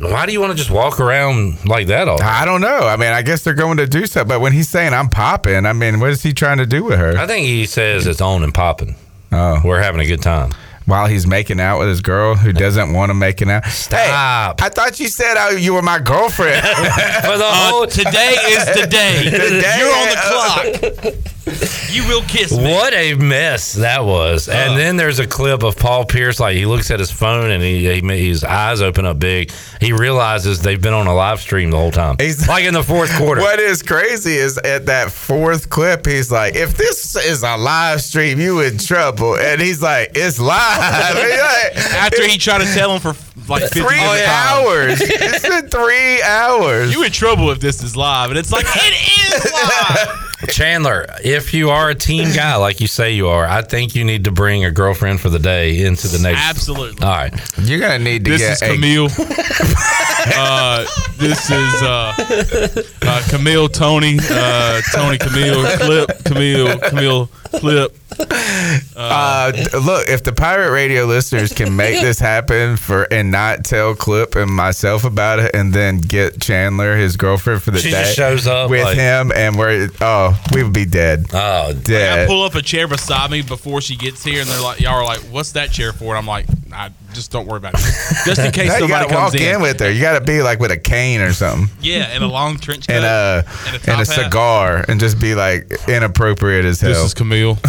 Why 0.00 0.26
do 0.26 0.32
you 0.32 0.40
want 0.40 0.52
to 0.52 0.56
just 0.56 0.70
walk 0.70 1.00
around 1.00 1.64
like 1.66 1.88
that 1.88 2.08
all? 2.08 2.22
I 2.22 2.44
don't 2.44 2.60
know. 2.60 2.80
I 2.80 2.96
mean, 2.96 3.12
I 3.12 3.22
guess 3.22 3.42
they're 3.42 3.54
going 3.54 3.78
to 3.78 3.86
do 3.86 4.06
something. 4.06 4.28
But 4.28 4.40
when 4.40 4.52
he's 4.52 4.68
saying 4.68 4.94
I'm 4.94 5.08
popping, 5.08 5.66
I 5.66 5.72
mean, 5.72 6.00
what 6.00 6.10
is 6.10 6.22
he 6.22 6.32
trying 6.32 6.58
to 6.58 6.66
do 6.66 6.84
with 6.84 6.98
her? 6.98 7.16
I 7.18 7.26
think 7.26 7.46
he 7.46 7.66
says 7.66 8.06
it's 8.06 8.20
on 8.20 8.42
and 8.44 8.54
popping. 8.54 8.94
Oh, 9.32 9.60
we're 9.64 9.82
having 9.82 10.00
a 10.00 10.06
good 10.06 10.22
time 10.22 10.52
while 10.88 11.06
he's 11.06 11.26
making 11.26 11.60
out 11.60 11.78
with 11.78 11.88
his 11.88 12.00
girl 12.00 12.34
who 12.34 12.50
doesn't 12.50 12.94
want 12.94 13.10
to 13.10 13.14
make 13.14 13.42
it 13.42 13.48
out. 13.48 13.66
Stop! 13.66 14.58
Hey, 14.58 14.66
I 14.66 14.68
thought 14.70 14.98
you 14.98 15.08
said 15.08 15.34
oh, 15.36 15.50
you 15.50 15.74
were 15.74 15.82
my 15.82 15.98
girlfriend. 15.98 16.62
For 16.66 17.36
the 17.36 17.44
uh, 17.44 17.70
whole 17.70 17.86
today 17.86 18.36
is 18.48 18.64
the 18.80 18.86
day. 18.90 19.24
Today- 19.30 19.76
You're 19.78 19.94
on 19.94 20.08
the 20.08 20.16
uh, 20.16 21.10
clock. 21.12 21.90
you 21.90 22.06
will 22.08 22.22
kiss 22.22 22.56
me. 22.56 22.62
What 22.62 22.94
a 22.94 23.14
mess 23.14 23.74
that 23.74 24.04
was! 24.04 24.48
Uh. 24.48 24.52
And 24.52 24.78
then 24.78 24.96
there's 24.96 25.18
a 25.18 25.26
clip 25.26 25.62
of 25.62 25.76
Paul 25.76 26.06
Pierce, 26.06 26.40
like 26.40 26.56
he 26.56 26.64
looks 26.64 26.90
at 26.90 26.98
his 27.00 27.10
phone 27.10 27.50
and 27.50 27.62
he, 27.62 28.00
he 28.00 28.28
his 28.28 28.42
eyes 28.44 28.80
open 28.80 29.04
up 29.04 29.18
big. 29.18 29.52
He 29.80 29.92
realizes 29.92 30.62
they've 30.62 30.80
been 30.80 30.94
on 30.94 31.06
a 31.06 31.14
live 31.14 31.40
stream 31.40 31.70
the 31.70 31.76
whole 31.76 31.90
time, 31.90 32.16
He's 32.18 32.48
like 32.48 32.64
in 32.64 32.72
the 32.74 32.82
fourth 32.82 33.14
quarter. 33.16 33.42
What 33.42 33.60
is 33.60 33.82
crazy 33.82 34.36
is 34.36 34.56
at 34.58 34.86
that 34.86 35.10
fourth 35.12 35.68
clip, 35.68 36.06
he's 36.06 36.32
like, 36.32 36.54
"If 36.56 36.76
this 36.78 37.14
is 37.16 37.42
a 37.42 37.56
live 37.56 38.00
stream, 38.00 38.40
you 38.40 38.60
in 38.60 38.78
trouble." 38.78 39.36
And 39.36 39.60
he's 39.60 39.82
like, 39.82 40.12
"It's 40.14 40.38
live." 40.40 40.77
He's 40.78 41.40
like, 41.40 41.76
After 41.94 42.26
he 42.26 42.38
tried 42.38 42.58
to 42.58 42.72
tell 42.74 42.94
him 42.96 43.00
for 43.00 43.14
like 43.50 43.62
50 43.62 43.80
three 43.80 43.96
different 43.98 44.28
hours. 44.28 45.00
it's 45.00 45.48
been 45.48 45.68
three 45.68 46.22
hours. 46.22 46.92
You 46.92 47.02
in 47.04 47.12
trouble 47.12 47.50
if 47.50 47.60
this 47.60 47.82
is 47.82 47.96
live, 47.96 48.30
and 48.30 48.38
it's 48.38 48.52
like 48.52 48.66
it 48.68 49.34
is 49.34 49.52
live. 49.52 50.24
Chandler, 50.50 51.06
if 51.24 51.52
you 51.52 51.70
are 51.70 51.90
a 51.90 51.94
team 51.96 52.32
guy 52.32 52.54
like 52.56 52.80
you 52.80 52.86
say 52.86 53.12
you 53.12 53.26
are, 53.28 53.44
I 53.44 53.60
think 53.62 53.94
you 53.96 54.04
need 54.04 54.24
to 54.24 54.30
bring 54.30 54.64
a 54.64 54.70
girlfriend 54.70 55.20
for 55.20 55.30
the 55.30 55.38
day 55.40 55.84
into 55.84 56.06
the 56.08 56.18
next. 56.20 56.40
Absolutely. 56.40 57.04
All 57.04 57.12
right. 57.12 57.32
You're 57.58 57.80
gonna 57.80 57.98
need 57.98 58.24
to 58.24 58.30
This 58.30 58.40
get 58.40 58.52
is 58.52 58.62
a- 58.62 58.74
Camille. 58.74 59.06
uh, 60.36 60.86
this 61.16 61.50
is 61.50 61.82
uh, 61.82 62.12
uh, 63.02 63.22
Camille, 63.28 63.68
Tony, 63.68 64.18
uh, 64.30 64.80
Tony, 64.94 65.18
Camille, 65.18 65.64
Clip, 65.78 66.24
Camille, 66.24 66.78
Camille, 66.80 67.26
Clip. 67.54 67.96
Uh, 68.96 69.52
d- 69.52 69.64
look, 69.78 70.08
if 70.08 70.24
the 70.24 70.32
pirate 70.32 70.72
radio 70.72 71.04
listeners 71.04 71.52
can 71.52 71.76
make 71.76 72.00
this 72.00 72.18
happen 72.18 72.76
for 72.76 73.04
and 73.12 73.30
not 73.30 73.64
tell 73.64 73.94
Clip 73.94 74.34
and 74.34 74.50
myself 74.50 75.04
about 75.04 75.38
it, 75.38 75.54
and 75.54 75.72
then 75.72 75.98
get 75.98 76.40
Chandler 76.40 76.96
his 76.96 77.16
girlfriend 77.16 77.62
for 77.62 77.70
the 77.70 77.78
She 77.78 77.90
day, 77.90 78.02
just 78.02 78.16
shows 78.16 78.46
up, 78.46 78.70
with 78.70 78.82
like- 78.84 78.96
him, 78.96 79.32
and 79.34 79.56
we're 79.56 79.88
oh, 80.00 80.38
we 80.52 80.62
would 80.62 80.72
be 80.72 80.84
dead. 80.84 81.26
Oh, 81.32 81.68
I 81.68 81.72
dead. 81.72 82.28
pull 82.28 82.42
up 82.42 82.54
a 82.54 82.62
chair 82.62 82.88
beside 82.88 83.30
me 83.30 83.42
before 83.42 83.80
she 83.80 83.96
gets 83.96 84.24
here, 84.24 84.40
and 84.40 84.48
they're 84.50 84.60
like, 84.62 84.80
"Y'all 84.80 84.94
are 84.94 85.04
like, 85.04 85.20
what's 85.30 85.52
that 85.52 85.70
chair 85.70 85.92
for?" 85.92 86.16
And 86.16 86.18
I'm 86.18 86.26
like, 86.26 86.46
"I 86.72 86.90
just 87.12 87.30
don't 87.32 87.46
worry 87.46 87.56
about 87.58 87.74
it, 87.74 87.80
just 88.26 88.38
in 88.40 88.52
case 88.52 88.68
Now 88.68 88.74
you 88.74 88.80
somebody 88.80 89.04
gotta 89.06 89.14
comes 89.14 89.32
walk 89.34 89.40
in. 89.42 89.60
with 89.62 89.80
her. 89.80 89.90
You 89.90 90.00
gotta 90.00 90.24
be 90.24 90.42
like 90.42 90.60
with 90.60 90.70
a 90.70 90.76
cane 90.76 91.20
or 91.20 91.32
something. 91.32 91.68
Yeah, 91.80 92.04
and 92.12 92.22
a 92.22 92.26
long 92.28 92.58
trench 92.58 92.86
coat 92.86 92.94
uh, 92.94 92.96
And 92.96 93.04
a 93.04 93.44
and 93.66 93.76
a, 93.76 93.90
and 93.92 94.00
a 94.02 94.04
hat. 94.04 94.06
cigar, 94.06 94.84
and 94.88 95.00
just 95.00 95.18
be 95.20 95.34
like 95.34 95.72
inappropriate 95.88 96.64
as 96.64 96.80
hell. 96.80 96.90
This 96.90 97.04
is 97.04 97.14
Camille. 97.14 97.58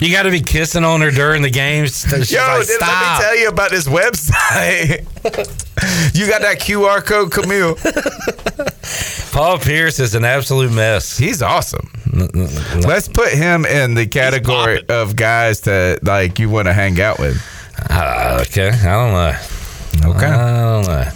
You 0.00 0.10
got 0.12 0.22
to 0.22 0.30
be 0.30 0.40
kissing 0.40 0.82
on 0.84 1.00
her 1.02 1.10
during 1.10 1.42
the 1.42 1.50
games. 1.50 2.02
She's 2.08 2.32
Yo, 2.32 2.38
like, 2.40 2.66
did, 2.66 2.80
let 2.80 2.88
me 2.88 2.96
"Stop." 2.96 3.20
tell 3.20 3.36
you 3.38 3.48
about 3.48 3.70
this 3.70 3.86
website. 3.86 5.04
you 6.16 6.26
got 6.26 6.40
that 6.40 6.58
QR 6.58 7.04
code, 7.04 7.30
Camille. 7.30 7.76
Paul 9.32 9.58
Pierce 9.58 10.00
is 10.00 10.14
an 10.14 10.24
absolute 10.24 10.72
mess. 10.72 11.18
He's 11.18 11.42
awesome. 11.42 11.90
Let's 12.12 13.08
put 13.08 13.32
him 13.32 13.64
in 13.66 13.94
the 13.94 14.06
category 14.06 14.82
of 14.88 15.16
guys 15.16 15.60
that 15.62 16.02
like 16.04 16.38
you 16.38 16.50
want 16.50 16.66
to 16.66 16.72
hang 16.72 17.00
out 17.00 17.18
with. 17.18 17.40
Uh, 17.88 18.38
okay, 18.48 18.68
I 18.68 18.72
don't 18.72 19.12
know. 19.12 20.10
Okay. 20.16 20.26
I 20.26 20.82
don't 20.82 20.86
know. 20.86 21.08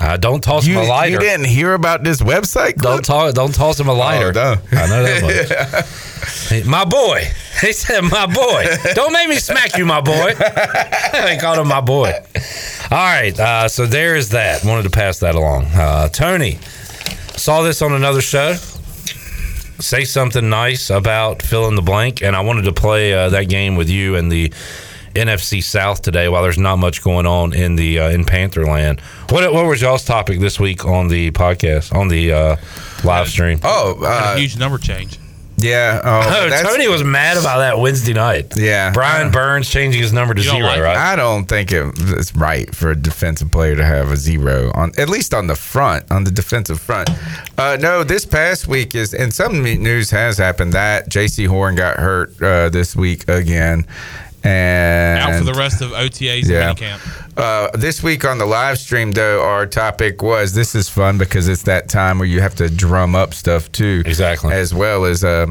Uh, 0.00 0.16
don't 0.16 0.42
toss 0.44 0.64
You, 0.64 0.74
him 0.78 0.84
a 0.84 0.88
lighter. 0.88 1.12
you 1.14 1.18
didn't 1.18 1.46
hear 1.46 1.74
about 1.74 2.04
this 2.04 2.20
website? 2.22 2.76
Don't 2.76 3.04
toss. 3.04 3.32
Don't 3.32 3.52
toss 3.52 3.80
him 3.80 3.88
a 3.88 3.92
lighter. 3.92 4.28
Oh, 4.28 4.54
no. 4.72 4.78
I 4.80 4.86
know 4.86 5.02
that 5.02 5.22
much. 5.82 6.48
Hey, 6.48 6.62
my 6.62 6.84
boy. 6.84 7.24
He 7.60 7.72
said, 7.72 8.02
"My 8.02 8.26
boy." 8.26 8.66
Don't 8.94 9.12
make 9.12 9.28
me 9.28 9.34
smack 9.34 9.76
you, 9.76 9.84
my 9.84 10.00
boy. 10.00 10.32
they 11.12 11.38
called 11.40 11.58
him 11.58 11.66
my 11.66 11.80
boy. 11.80 12.12
All 12.92 12.98
right. 12.98 13.36
Uh, 13.36 13.66
so 13.66 13.84
there 13.84 14.14
is 14.14 14.28
that. 14.28 14.64
Wanted 14.64 14.84
to 14.84 14.90
pass 14.90 15.18
that 15.18 15.34
along. 15.34 15.64
Uh, 15.74 16.08
Tony 16.08 16.60
saw 17.34 17.62
this 17.62 17.82
on 17.82 17.94
another 17.94 18.20
show. 18.20 18.54
Say 19.80 20.04
something 20.04 20.48
nice 20.48 20.90
about 20.90 21.42
fill 21.42 21.68
in 21.68 21.76
the 21.76 21.82
blank, 21.82 22.22
and 22.22 22.34
I 22.34 22.40
wanted 22.40 22.62
to 22.62 22.72
play 22.72 23.14
uh, 23.14 23.28
that 23.30 23.44
game 23.44 23.76
with 23.76 23.88
you 23.88 24.16
and 24.16 24.30
the 24.30 24.52
NFC 25.14 25.62
South 25.62 26.02
today. 26.02 26.28
While 26.28 26.42
there's 26.42 26.58
not 26.58 26.76
much 26.76 27.02
going 27.02 27.26
on 27.26 27.52
in 27.52 27.76
the 27.76 28.00
uh, 28.00 28.10
in 28.10 28.24
Pantherland, 28.24 29.00
what 29.30 29.52
what 29.52 29.66
was 29.66 29.80
y'all's 29.80 30.04
topic 30.04 30.40
this 30.40 30.58
week 30.58 30.84
on 30.84 31.08
the 31.08 31.30
podcast 31.30 31.94
on 31.94 32.08
the 32.08 32.32
uh, 32.32 32.56
live 33.04 33.28
stream? 33.28 33.60
Oh, 33.62 34.00
uh, 34.02 34.34
a 34.34 34.38
huge 34.38 34.56
number 34.58 34.78
change. 34.78 35.18
Yeah. 35.58 36.00
Oh, 36.04 36.48
Oh, 36.50 36.62
Tony 36.62 36.88
was 36.88 37.02
mad 37.04 37.36
about 37.36 37.58
that 37.58 37.78
Wednesday 37.78 38.12
night. 38.12 38.54
Yeah. 38.56 38.92
Brian 38.92 39.30
Burns 39.30 39.68
changing 39.68 40.00
his 40.00 40.12
number 40.12 40.34
to 40.34 40.40
zero, 40.42 40.60
like 40.60 40.80
right? 40.80 40.96
I 40.96 41.16
don't 41.16 41.46
think 41.46 41.72
it, 41.72 41.92
it's 41.96 42.34
right 42.36 42.72
for 42.74 42.90
a 42.90 42.96
defensive 42.96 43.50
player 43.50 43.74
to 43.76 43.84
have 43.84 44.10
a 44.12 44.16
zero 44.16 44.70
on 44.74 44.92
at 44.98 45.08
least 45.08 45.34
on 45.34 45.46
the 45.46 45.54
front, 45.56 46.10
on 46.10 46.24
the 46.24 46.30
defensive 46.30 46.80
front. 46.80 47.10
Uh, 47.56 47.76
no, 47.80 48.04
this 48.04 48.24
past 48.24 48.68
week 48.68 48.94
is 48.94 49.12
and 49.14 49.32
some 49.34 49.62
news 49.62 50.10
has 50.10 50.38
happened 50.38 50.72
that 50.74 51.08
Jaycee 51.10 51.48
Horn 51.48 51.74
got 51.74 51.96
hurt 51.96 52.40
uh, 52.42 52.68
this 52.68 52.94
week 52.94 53.28
again, 53.28 53.86
and 54.44 55.18
Out 55.20 55.38
for 55.38 55.44
the 55.44 55.54
rest 55.54 55.80
of 55.80 55.90
OTAs 55.90 56.48
Yeah. 56.48 56.70
and 56.70 56.78
minicamp. 56.78 57.24
Uh, 57.36 57.76
this 57.76 58.02
week 58.02 58.24
on 58.24 58.38
the 58.38 58.46
live 58.46 58.78
stream, 58.78 59.12
though, 59.12 59.42
our 59.42 59.66
topic 59.66 60.22
was 60.22 60.54
this 60.54 60.74
is 60.74 60.88
fun 60.88 61.18
because 61.18 61.48
it's 61.48 61.62
that 61.62 61.88
time 61.88 62.18
where 62.18 62.28
you 62.28 62.40
have 62.40 62.54
to 62.56 62.68
drum 62.68 63.14
up 63.14 63.34
stuff 63.34 63.70
too. 63.72 64.02
Exactly. 64.06 64.52
As 64.52 64.74
well 64.74 65.04
as 65.04 65.22
uh, 65.22 65.46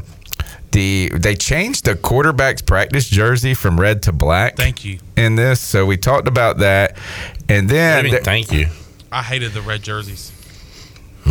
the 0.72 1.10
they 1.16 1.36
changed 1.36 1.86
the 1.86 1.96
quarterback's 1.96 2.62
practice 2.62 3.08
jersey 3.08 3.54
from 3.54 3.80
red 3.80 4.02
to 4.04 4.12
black. 4.12 4.58
Thank 4.58 4.84
you. 4.84 5.00
In 5.16 5.36
this, 5.36 5.60
so 5.62 5.86
we 5.86 5.96
talked 5.98 6.28
about 6.28 6.58
that, 6.58 6.98
and 7.48 7.70
then 7.70 8.00
I 8.00 8.02
mean, 8.02 8.12
th- 8.12 8.24
thank 8.24 8.52
you. 8.52 8.68
I 9.12 9.24
hated 9.24 9.54
the 9.54 9.62
red 9.62 9.82
jerseys. 9.82 10.32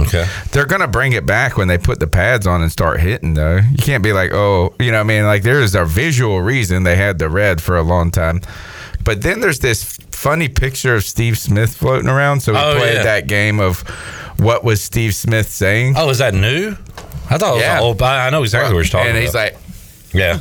Okay. 0.02 0.26
they're 0.52 0.66
gonna 0.66 0.88
bring 0.88 1.12
it 1.12 1.24
back 1.26 1.56
when 1.56 1.68
they 1.68 1.78
put 1.78 2.00
the 2.00 2.06
pads 2.06 2.46
on 2.46 2.62
and 2.62 2.70
start 2.70 3.00
hitting. 3.00 3.34
Though 3.34 3.56
you 3.56 3.78
can't 3.78 4.02
be 4.02 4.12
like, 4.12 4.32
oh, 4.32 4.74
you 4.78 4.90
know, 4.92 4.98
what 4.98 5.04
I 5.04 5.04
mean, 5.04 5.24
like 5.24 5.42
there 5.42 5.60
is 5.60 5.74
a 5.74 5.84
visual 5.84 6.40
reason 6.42 6.82
they 6.84 6.96
had 6.96 7.18
the 7.18 7.28
red 7.28 7.60
for 7.62 7.76
a 7.76 7.82
long 7.82 8.10
time, 8.10 8.40
but 9.04 9.22
then 9.22 9.40
there's 9.40 9.60
this 9.60 9.84
funny 10.10 10.48
picture 10.48 10.94
of 10.94 11.04
Steve 11.04 11.38
Smith 11.38 11.74
floating 11.76 12.08
around. 12.08 12.40
So 12.40 12.52
we 12.52 12.58
Oh, 12.58 12.76
played 12.78 12.94
yeah. 12.94 13.02
that 13.04 13.26
game 13.26 13.60
of 13.60 13.80
what 14.38 14.64
was 14.64 14.80
Steve 14.82 15.14
Smith 15.14 15.48
saying. 15.50 15.94
Oh, 15.96 16.10
is 16.10 16.18
that 16.18 16.34
new? 16.34 16.76
I 17.30 17.38
thought 17.38 17.52
it 17.52 17.56
was 17.56 17.62
Yeah. 17.62 17.80
old. 17.80 18.00
I 18.02 18.26
I 18.26 18.30
know 18.30 18.42
exactly 18.42 18.74
what 18.74 18.80
you're 18.84 18.90
talking 18.90 19.08
and 19.08 19.18
about. 19.18 19.22
he's 19.24 19.34
like, 19.34 19.56
yeah. 20.16 20.38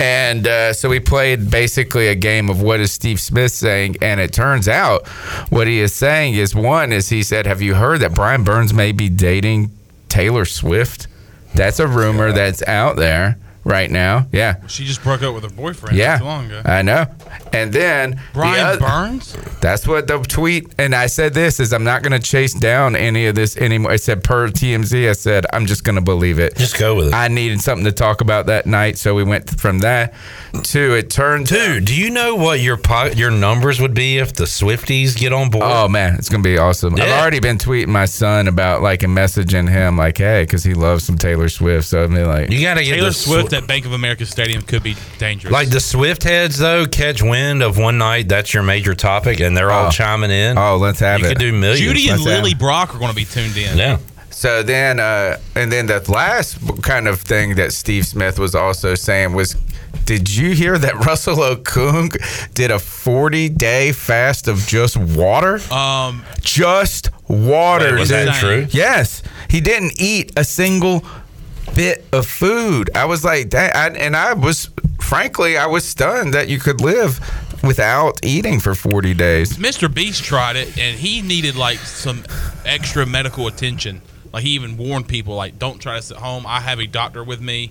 and 0.00 0.46
uh, 0.46 0.72
so 0.72 0.88
we 0.88 1.00
played 1.00 1.50
basically 1.50 2.08
a 2.08 2.14
game 2.14 2.48
of 2.50 2.62
what 2.62 2.80
is 2.80 2.92
Steve 2.92 3.20
Smith 3.20 3.52
saying, 3.52 3.96
and 4.00 4.20
it 4.20 4.32
turns 4.32 4.68
out 4.68 5.06
what 5.50 5.66
he 5.66 5.80
is 5.80 5.94
saying 5.94 6.34
is 6.34 6.54
one 6.54 6.92
is 6.92 7.08
he 7.08 7.22
said, 7.22 7.46
"Have 7.46 7.62
you 7.62 7.74
heard 7.74 8.00
that 8.00 8.14
Brian 8.14 8.44
Burns 8.44 8.72
may 8.72 8.92
be 8.92 9.08
dating 9.08 9.70
Taylor 10.08 10.44
Swift?" 10.44 11.06
That's 11.54 11.80
a 11.80 11.88
rumor 11.88 12.32
that's 12.32 12.62
out 12.68 12.96
there 12.96 13.38
right 13.68 13.90
now. 13.90 14.26
Yeah, 14.32 14.66
She 14.66 14.84
just 14.84 15.02
broke 15.02 15.22
up 15.22 15.34
with 15.34 15.44
her 15.44 15.50
boyfriend 15.50 15.96
yeah, 15.96 16.12
not 16.14 16.18
too 16.18 16.24
long 16.24 16.46
ago. 16.46 16.62
I 16.64 16.82
know. 16.82 17.06
And 17.52 17.72
then 17.72 18.10
the 18.12 18.20
Brian 18.32 18.66
oth- 18.66 18.80
Burns? 18.80 19.36
That's 19.60 19.86
what 19.86 20.06
the 20.06 20.18
tweet. 20.18 20.72
And 20.78 20.94
I 20.94 21.06
said 21.06 21.34
this 21.34 21.60
is 21.60 21.72
I'm 21.72 21.84
not 21.84 22.02
going 22.02 22.18
to 22.18 22.26
chase 22.26 22.54
down 22.54 22.96
any 22.96 23.26
of 23.26 23.34
this 23.34 23.56
anymore. 23.56 23.92
I 23.92 23.96
said 23.96 24.24
per 24.24 24.48
TMZ. 24.48 25.08
I 25.08 25.12
said 25.12 25.46
I'm 25.52 25.66
just 25.66 25.84
going 25.84 25.96
to 25.96 26.02
believe 26.02 26.38
it. 26.38 26.56
Just 26.56 26.78
go 26.78 26.96
with 26.96 27.08
it. 27.08 27.14
I 27.14 27.28
needed 27.28 27.60
something 27.60 27.84
to 27.84 27.92
talk 27.92 28.20
about 28.20 28.46
that 28.46 28.66
night, 28.66 28.98
so 28.98 29.14
we 29.14 29.24
went 29.24 29.58
from 29.60 29.80
that 29.80 30.14
to 30.64 30.94
it 30.94 31.10
turned. 31.10 31.46
Dude, 31.46 31.84
do 31.84 31.94
you 31.94 32.10
know 32.10 32.34
what 32.34 32.60
your 32.60 32.76
po- 32.76 33.10
your 33.14 33.30
numbers 33.30 33.80
would 33.80 33.94
be 33.94 34.18
if 34.18 34.32
the 34.32 34.44
Swifties 34.44 35.16
get 35.16 35.32
on 35.32 35.50
board? 35.50 35.64
Oh 35.66 35.88
man, 35.88 36.14
it's 36.14 36.28
gonna 36.28 36.42
be 36.42 36.56
awesome. 36.58 36.94
I've 36.94 37.08
already 37.20 37.40
been 37.40 37.58
tweeting 37.58 37.88
my 37.88 38.06
son 38.06 38.48
about 38.48 38.82
like 38.82 39.02
and 39.02 39.16
messaging 39.16 39.68
him 39.68 39.96
like, 39.96 40.18
hey, 40.18 40.42
because 40.42 40.64
he 40.64 40.74
loves 40.74 41.04
some 41.04 41.18
Taylor 41.18 41.48
Swift. 41.48 41.86
So 41.86 42.04
I 42.04 42.06
mean, 42.06 42.26
like, 42.26 42.50
you 42.50 42.62
got 42.62 42.74
to 42.74 42.84
get 42.84 42.94
Taylor 42.96 43.08
the 43.08 43.14
Swift 43.14 43.50
Swi- 43.52 43.57
at 43.58 43.66
Bank 43.66 43.84
of 43.86 43.92
America 43.92 44.24
Stadium 44.26 44.62
could 44.62 44.82
be 44.82 44.96
dangerous. 45.18 45.52
like 45.52 45.68
the 45.70 45.80
Swift 45.80 46.22
heads 46.22 46.58
though 46.58 46.86
catch 46.86 47.22
wind 47.22 47.62
of 47.62 47.76
one 47.78 47.98
night 47.98 48.28
that's 48.28 48.54
your 48.54 48.62
major 48.62 48.94
topic 48.94 49.40
and 49.40 49.56
they're 49.56 49.70
all 49.70 49.88
Oh. 49.88 49.90
chiming 49.90 50.30
in. 50.30 50.56
oh, 50.56 50.76
let's 50.76 51.00
have 51.00 51.20
you 51.20 51.26
it. 51.26 51.28
could 51.30 51.38
do 51.38 51.52
millions. 51.52 51.80
Judy 51.80 52.08
and 52.08 52.20
Let's 52.20 52.30
have- 52.30 52.42
Lily 52.44 52.54
Brock 52.54 52.94
are 52.94 52.98
going 52.98 53.10
to 53.10 53.16
be 53.16 53.24
tuned 53.24 53.56
in. 53.56 53.76
Yeah. 53.76 53.98
So 54.30 54.62
then, 54.62 55.00
uh, 55.00 55.38
and 55.56 55.72
then 55.72 55.86
the 55.86 56.00
last 56.10 56.58
kind 56.82 57.08
of 57.08 57.20
thing 57.20 57.56
that 57.56 57.72
Steve 57.72 58.06
Smith 58.06 58.38
was 58.38 58.54
also 58.54 58.94
saying 58.94 59.32
was, 59.32 59.56
did 60.04 60.32
you 60.34 60.50
hear 60.54 60.78
that 60.78 60.94
Russell 61.06 61.36
Okung 61.36 62.12
did 62.54 62.70
a 62.70 62.78
40 62.78 63.48
day 63.48 63.90
fast 63.92 64.46
of 64.46 64.64
just 64.66 64.96
water? 64.96 65.58
Um, 65.72 66.22
just 66.40 67.10
water. 67.26 67.92
Wait, 67.94 67.98
was 67.98 68.08
that 68.10 68.38
true? 68.38 68.66
Yes. 68.70 69.22
He 69.50 69.60
didn't 69.60 69.94
eat 70.00 70.30
a 70.36 70.44
single 70.44 71.04
bit 71.74 72.04
of 72.12 72.26
food. 72.26 72.90
I 72.94 73.04
was 73.04 73.24
like, 73.24 73.50
that, 73.50 73.96
and 73.96 74.16
I 74.16 74.32
was, 74.34 74.70
frankly, 75.00 75.56
I 75.56 75.66
was 75.66 75.84
stunned 75.84 76.34
that 76.34 76.48
you 76.48 76.58
could 76.58 76.80
live 76.80 77.20
without 77.62 78.24
eating 78.24 78.60
for 78.60 78.74
40 78.74 79.14
days. 79.14 79.56
Mr. 79.56 79.92
Beast 79.92 80.22
tried 80.22 80.56
it, 80.56 80.78
and 80.78 80.98
he 80.98 81.22
needed 81.22 81.56
like 81.56 81.78
some 81.78 82.24
extra 82.64 83.04
medical 83.06 83.46
attention. 83.46 84.00
Like 84.32 84.44
he 84.44 84.50
even 84.50 84.76
warned 84.76 85.08
people, 85.08 85.34
like, 85.34 85.58
don't 85.58 85.78
try 85.78 85.96
this 85.96 86.10
at 86.10 86.18
home. 86.18 86.44
I 86.46 86.60
have 86.60 86.78
a 86.78 86.86
doctor 86.86 87.24
with 87.24 87.40
me. 87.40 87.70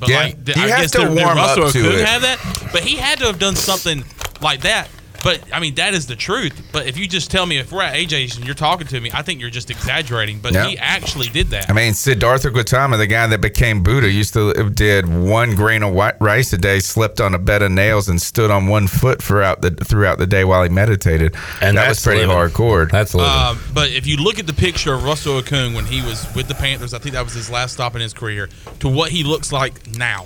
But 0.00 0.08
Yeah, 0.08 0.16
like, 0.22 0.36
you 0.48 0.54
I 0.56 0.68
have 0.68 0.80
guess 0.80 0.90
to 0.92 1.02
warm 1.06 1.36
Russell 1.36 1.64
up 1.64 1.72
to 1.72 1.78
it. 2.00 2.06
have 2.06 2.22
that, 2.22 2.68
but 2.72 2.82
he 2.82 2.96
had 2.96 3.18
to 3.20 3.26
have 3.26 3.38
done 3.38 3.54
something 3.54 4.04
like 4.40 4.62
that. 4.62 4.88
But 5.22 5.40
I 5.52 5.60
mean, 5.60 5.74
that 5.76 5.94
is 5.94 6.06
the 6.06 6.16
truth. 6.16 6.68
But 6.72 6.86
if 6.86 6.96
you 6.98 7.06
just 7.06 7.30
tell 7.30 7.46
me 7.46 7.58
if 7.58 7.70
we're 7.70 7.82
at 7.82 7.94
AJ's 7.94 8.36
and 8.36 8.44
you're 8.44 8.54
talking 8.54 8.86
to 8.88 9.00
me, 9.00 9.10
I 9.14 9.22
think 9.22 9.40
you're 9.40 9.50
just 9.50 9.70
exaggerating. 9.70 10.40
But 10.40 10.52
Yeah. 10.52 10.66
he 10.66 10.78
actually 10.78 11.28
did 11.28 11.48
that. 11.50 11.70
I 11.70 11.72
mean, 11.72 11.94
Siddhartha 11.94 12.50
Gautama, 12.50 12.96
the 12.96 13.06
guy 13.06 13.26
that 13.28 13.40
became 13.40 13.82
Buddha, 13.82 14.10
used 14.10 14.32
to 14.34 14.52
did 14.70 15.08
one 15.08 15.54
grain 15.54 15.82
of 15.82 15.92
white 15.94 16.14
rice 16.20 16.52
a 16.52 16.58
day, 16.58 16.80
slept 16.80 17.20
on 17.20 17.34
a 17.34 17.38
bed 17.38 17.62
of 17.62 17.70
nails, 17.70 18.08
and 18.08 18.20
stood 18.20 18.50
on 18.50 18.66
one 18.66 18.86
foot 18.88 19.22
throughout 19.22 19.62
the 19.62 19.70
throughout 19.70 20.18
the 20.18 20.26
day 20.26 20.44
while 20.44 20.62
he 20.62 20.68
meditated. 20.68 21.34
And 21.60 21.76
that 21.76 21.88
was 21.90 22.02
pretty 22.02 22.26
living. 22.26 22.36
hardcore. 22.36 22.90
That's 22.90 23.14
living. 23.14 23.30
Um, 23.30 23.60
but 23.72 23.90
if 23.90 24.06
you 24.06 24.16
look 24.16 24.38
at 24.38 24.46
the 24.46 24.52
picture 24.52 24.92
of 24.94 25.04
Russell 25.04 25.40
Okung 25.40 25.74
when 25.74 25.86
he 25.86 26.02
was 26.02 26.26
with 26.34 26.48
the 26.48 26.54
Panthers, 26.54 26.94
I 26.94 26.98
think 26.98 27.14
that 27.14 27.24
was 27.24 27.34
his 27.34 27.48
last 27.50 27.72
stop 27.74 27.94
in 27.94 28.00
his 28.00 28.12
career, 28.12 28.48
to 28.80 28.88
what 28.88 29.10
he 29.12 29.22
looks 29.22 29.52
like 29.52 29.86
now. 29.96 30.24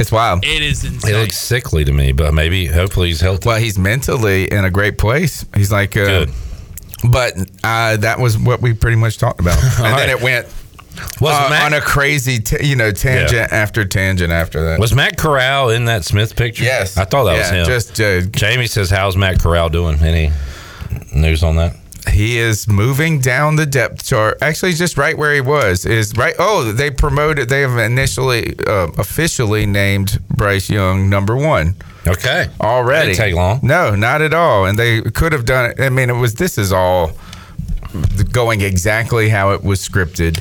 It's 0.00 0.10
wild. 0.10 0.44
It 0.44 0.62
is 0.62 0.84
insane. 0.84 1.14
It 1.14 1.18
looks 1.18 1.38
sickly 1.38 1.84
to 1.84 1.92
me, 1.92 2.12
but 2.12 2.34
maybe 2.34 2.66
hopefully 2.66 3.08
he's 3.08 3.20
healthy. 3.20 3.48
Well, 3.48 3.58
he's 3.60 3.78
mentally 3.78 4.50
in 4.50 4.64
a 4.64 4.70
great 4.70 4.98
place. 4.98 5.44
He's 5.54 5.70
like, 5.70 5.96
uh, 5.96 6.04
Good. 6.04 6.30
but 7.10 7.34
uh, 7.62 7.96
that 7.98 8.18
was 8.18 8.36
what 8.36 8.60
we 8.60 8.72
pretty 8.74 8.96
much 8.96 9.18
talked 9.18 9.40
about, 9.40 9.56
and 9.62 9.72
All 9.86 9.96
then 9.96 10.08
right. 10.08 10.08
it 10.08 10.20
went 10.20 10.46
Was 11.20 11.34
uh, 11.34 11.48
Matt- 11.48 11.72
on 11.72 11.74
a 11.74 11.80
crazy, 11.80 12.40
t- 12.40 12.66
you 12.66 12.74
know, 12.76 12.90
tangent 12.90 13.52
after 13.52 13.84
tangent 13.84 14.32
after 14.32 14.64
that. 14.70 14.80
Was 14.80 14.94
Matt 14.94 15.16
Corral 15.16 15.70
in 15.70 15.84
that 15.84 16.04
Smith 16.04 16.34
picture? 16.34 16.64
Yes. 16.64 16.96
I 16.96 17.04
thought 17.04 17.24
that 17.24 17.38
was 17.38 17.50
him. 17.50 17.64
just, 17.64 18.00
uh, 18.00 18.22
Jamie 18.22 18.66
says, 18.66 18.90
"How's 18.90 19.16
Matt 19.16 19.40
Corral 19.40 19.68
doing? 19.68 20.00
Any 20.00 20.32
news 21.14 21.44
on 21.44 21.54
that?" 21.56 21.76
He 22.08 22.38
is 22.38 22.68
moving 22.68 23.18
down 23.18 23.56
the 23.56 23.66
depth 23.66 24.04
chart. 24.04 24.38
Actually, 24.42 24.74
just 24.74 24.96
right 24.98 25.16
where 25.16 25.34
he 25.34 25.40
was 25.40 25.86
is 25.86 26.16
right. 26.16 26.34
Oh, 26.38 26.72
they 26.72 26.90
promoted. 26.90 27.48
They 27.48 27.62
have 27.62 27.78
initially 27.78 28.54
uh, 28.66 28.88
officially 28.98 29.66
named 29.66 30.20
Bryce 30.28 30.68
Young 30.68 31.08
number 31.08 31.36
one. 31.36 31.74
Okay, 32.06 32.48
already 32.60 33.08
Didn't 33.08 33.18
take 33.18 33.34
long. 33.34 33.60
No, 33.62 33.94
not 33.94 34.20
at 34.20 34.34
all. 34.34 34.66
And 34.66 34.78
they 34.78 35.00
could 35.00 35.32
have 35.32 35.46
done 35.46 35.70
it. 35.70 35.80
I 35.80 35.88
mean, 35.88 36.10
it 36.10 36.14
was. 36.14 36.34
This 36.34 36.58
is 36.58 36.72
all 36.72 37.12
going 38.32 38.60
exactly 38.60 39.28
how 39.28 39.52
it 39.52 39.62
was 39.62 39.80
scripted. 39.80 40.40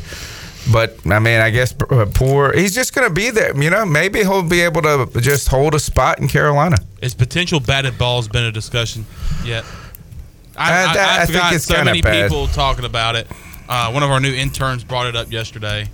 But 0.72 0.98
I 1.06 1.20
mean, 1.20 1.40
I 1.40 1.50
guess 1.50 1.74
uh, 1.90 2.06
poor. 2.14 2.54
He's 2.54 2.74
just 2.74 2.94
going 2.94 3.08
to 3.08 3.14
be 3.14 3.30
there. 3.30 3.56
You 3.60 3.70
know, 3.70 3.86
maybe 3.86 4.20
he'll 4.20 4.44
be 4.44 4.62
able 4.62 4.82
to 4.82 5.10
just 5.20 5.48
hold 5.48 5.76
a 5.76 5.80
spot 5.80 6.20
in 6.20 6.28
Carolina. 6.28 6.78
Has 7.02 7.14
potential 7.14 7.60
batted 7.60 7.98
balls 7.98 8.28
been 8.28 8.46
a 8.46 8.52
discussion 8.52 9.06
yet? 9.44 9.66
I, 10.58 10.90
I, 10.90 10.94
that- 10.94 11.20
I, 11.20 11.24
I 11.24 11.26
think 11.26 11.54
it's 11.56 11.66
so 11.66 11.84
many 11.84 12.02
bad. 12.02 12.30
people 12.30 12.48
talking 12.48 12.86
about 12.86 13.16
it. 13.16 13.28
Uh, 13.68 13.92
one 13.92 14.04
of 14.04 14.12
our 14.12 14.20
new 14.20 14.34
interns 14.34 14.84
brought 14.84 15.08
it 15.08 15.16
up 15.16 15.32
yesterday. 15.32 15.90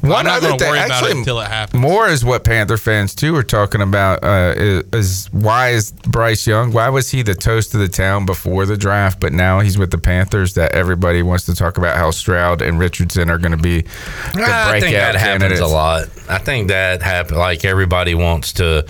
One 0.00 0.12
I'm 0.20 0.24
not 0.24 0.36
other 0.38 0.48
going 0.48 0.58
to 0.58 0.64
thing- 0.64 0.72
worry 0.74 0.84
about 0.84 1.04
it 1.10 1.16
until 1.16 1.40
it 1.40 1.46
happens. 1.48 1.80
More 1.80 2.08
is 2.08 2.24
what 2.24 2.42
Panther 2.42 2.76
fans 2.78 3.14
too 3.14 3.36
are 3.36 3.42
talking 3.42 3.80
about. 3.80 4.24
Uh, 4.24 4.54
is, 4.56 4.84
is 4.92 5.26
why 5.30 5.68
is 5.70 5.92
Bryce 5.92 6.46
Young? 6.46 6.72
Why 6.72 6.88
was 6.88 7.10
he 7.10 7.22
the 7.22 7.34
toast 7.34 7.74
of 7.74 7.80
the 7.80 7.88
town 7.88 8.26
before 8.26 8.66
the 8.66 8.76
draft, 8.76 9.20
but 9.20 9.32
now 9.32 9.60
he's 9.60 9.78
with 9.78 9.90
the 9.90 9.98
Panthers? 9.98 10.54
That 10.54 10.72
everybody 10.72 11.22
wants 11.22 11.44
to 11.46 11.54
talk 11.54 11.76
about 11.78 11.96
how 11.96 12.10
Stroud 12.10 12.60
and 12.62 12.78
Richardson 12.78 13.30
are 13.30 13.38
going 13.38 13.52
to 13.52 13.58
be 13.62 13.82
the 13.82 13.88
I 14.32 14.32
breakout 14.34 14.80
think 14.80 14.96
that 14.96 15.14
happens 15.16 15.60
a 15.60 15.66
lot. 15.66 16.08
I 16.28 16.38
think 16.38 16.68
that 16.68 17.02
happen 17.02 17.36
like 17.36 17.64
everybody 17.64 18.14
wants 18.14 18.54
to 18.54 18.86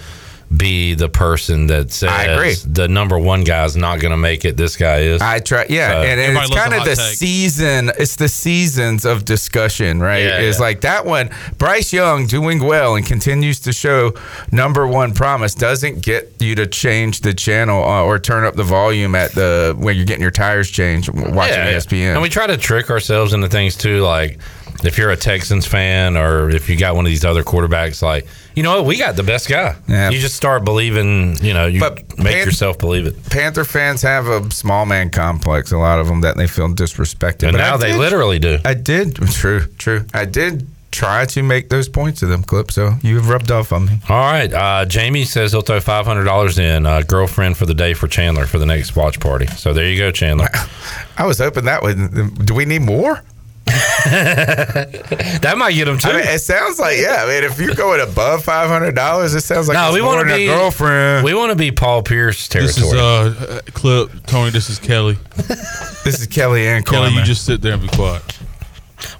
be 0.56 0.94
the 0.94 1.08
person 1.10 1.66
that 1.66 1.90
says 1.92 2.10
I 2.10 2.24
agree. 2.24 2.54
the 2.64 2.88
number 2.88 3.18
one 3.18 3.44
guy's 3.44 3.76
not 3.76 4.00
going 4.00 4.12
to 4.12 4.16
make 4.16 4.46
it. 4.46 4.56
This 4.56 4.76
guy 4.76 5.00
is. 5.00 5.20
I 5.20 5.40
try, 5.40 5.66
yeah, 5.68 5.90
So- 5.90 6.02
and, 6.02 6.18
and 6.20 6.38
it's 6.38 6.54
kind 6.54 6.72
of 6.74 6.84
the 6.84 6.96
take. 6.96 7.16
season. 7.16 7.90
It's 7.98 8.16
the 8.16 8.28
seasons 8.28 9.04
of 9.04 9.26
discussion, 9.26 10.00
right? 10.00 10.24
Yeah, 10.24 10.38
it's 10.38 10.58
yeah. 10.58 10.64
like 10.64 10.80
that 10.80 11.04
one. 11.04 11.28
Bryce 11.58 11.92
Young 11.92 12.26
doing 12.26 12.64
well 12.64 12.96
and 12.96 13.04
continues 13.06 13.60
to 13.60 13.72
show 13.74 14.14
number 14.50 14.86
one 14.86 15.12
promise 15.12 15.54
doesn't 15.54 16.02
get 16.02 16.32
you 16.40 16.54
to 16.54 16.66
change 16.66 17.20
the 17.20 17.34
channel 17.34 17.84
uh, 17.84 18.02
or 18.02 18.18
turn 18.18 18.44
up 18.44 18.54
the 18.54 18.64
volume 18.64 19.14
at 19.14 19.32
the 19.32 19.74
when 19.78 19.96
you're 19.96 20.06
getting 20.06 20.22
your 20.22 20.30
tires 20.30 20.70
changed 20.70 21.10
watching 21.10 21.54
Yeah, 21.56 21.70
yeah. 21.70 21.76
ESPN. 21.76 22.12
And 22.14 22.22
we 22.22 22.30
try 22.30 22.46
to 22.46 22.56
trick 22.56 22.90
ourselves 22.90 23.34
into 23.34 23.48
things 23.48 23.76
too, 23.76 24.00
like 24.00 24.38
if 24.84 24.96
you're 24.96 25.10
a 25.10 25.16
Texans 25.16 25.66
fan 25.66 26.16
or 26.16 26.48
if 26.50 26.68
you 26.70 26.76
got 26.78 26.94
one 26.94 27.04
of 27.04 27.10
these 27.10 27.24
other 27.24 27.42
quarterbacks, 27.42 28.00
like 28.00 28.26
you 28.58 28.64
know 28.64 28.76
what, 28.78 28.86
we 28.86 28.98
got 28.98 29.14
the 29.14 29.22
best 29.22 29.48
guy. 29.48 29.76
Yeah. 29.86 30.10
You 30.10 30.18
just 30.18 30.34
start 30.34 30.64
believing, 30.64 31.36
you 31.36 31.54
know, 31.54 31.66
you 31.66 31.78
but 31.78 32.18
make 32.18 32.34
Pan- 32.34 32.46
yourself 32.46 32.76
believe 32.78 33.06
it. 33.06 33.14
Panther 33.30 33.64
fans 33.64 34.02
have 34.02 34.26
a 34.26 34.50
small 34.50 34.84
man 34.84 35.10
complex. 35.10 35.70
A 35.70 35.78
lot 35.78 36.00
of 36.00 36.08
them 36.08 36.22
that 36.22 36.36
they 36.36 36.48
feel 36.48 36.68
disrespected. 36.68 37.44
And 37.44 37.52
But 37.52 37.58
now 37.58 37.74
I 37.74 37.76
they 37.76 37.92
did- 37.92 37.98
literally 38.00 38.38
do. 38.40 38.58
I 38.64 38.74
did. 38.74 39.14
True, 39.14 39.66
true. 39.78 40.04
I 40.12 40.24
did 40.24 40.66
try 40.90 41.24
to 41.26 41.42
make 41.42 41.68
those 41.68 41.88
points 41.88 42.18
to 42.20 42.26
them, 42.26 42.42
Clip. 42.42 42.72
So 42.72 42.94
you've 43.02 43.28
rubbed 43.28 43.52
off 43.52 43.72
on 43.72 43.84
me. 43.86 44.00
All 44.08 44.16
right. 44.32 44.52
Uh, 44.52 44.84
Jamie 44.86 45.24
says 45.24 45.52
he'll 45.52 45.60
throw 45.60 45.78
five 45.80 46.04
hundred 46.06 46.24
dollars 46.24 46.58
in 46.58 46.84
uh, 46.84 47.02
girlfriend 47.02 47.56
for 47.56 47.66
the 47.66 47.74
day 47.74 47.94
for 47.94 48.08
Chandler 48.08 48.46
for 48.46 48.58
the 48.58 48.66
next 48.66 48.96
watch 48.96 49.20
party. 49.20 49.46
So 49.46 49.72
there 49.72 49.86
you 49.88 49.98
go, 49.98 50.10
Chandler. 50.10 50.48
I 51.16 51.26
was 51.26 51.38
hoping 51.38 51.66
that 51.66 51.82
would. 51.82 52.44
Do 52.44 52.54
we 52.54 52.64
need 52.64 52.82
more? 52.82 53.22
that 55.40 55.54
might 55.56 55.72
get 55.72 55.88
him 55.88 55.98
too. 55.98 56.08
I 56.08 56.12
mean, 56.12 56.26
it 56.26 56.40
sounds 56.40 56.78
like 56.78 56.98
yeah. 56.98 57.24
I 57.24 57.26
mean, 57.26 57.44
if 57.44 57.58
you're 57.58 57.74
going 57.74 58.00
above 58.00 58.44
five 58.44 58.68
hundred 58.68 58.94
dollars, 58.94 59.34
it 59.34 59.42
sounds 59.42 59.68
like 59.68 59.74
no, 59.74 59.88
it's 59.88 59.94
we 59.94 60.02
want 60.02 60.20
to 60.20 60.26
than 60.26 60.34
a 60.34 60.38
be 60.38 60.46
girlfriend. 60.46 61.24
We 61.24 61.34
want 61.34 61.50
to 61.50 61.56
be 61.56 61.70
Paul 61.70 62.02
Pierce 62.02 62.48
territory. 62.48 62.72
This 62.72 62.82
is 62.82 62.94
uh, 62.94 63.60
clip 63.72 64.10
Tony. 64.26 64.50
This 64.50 64.70
is 64.70 64.78
Kelly. 64.78 65.18
this 65.36 66.20
is 66.20 66.26
Kelly 66.26 66.66
and 66.66 66.84
Kelly. 66.84 67.12
You 67.12 67.22
just 67.22 67.44
sit 67.44 67.60
there 67.60 67.74
and 67.74 67.82
be 67.82 67.88
quiet. 67.88 68.22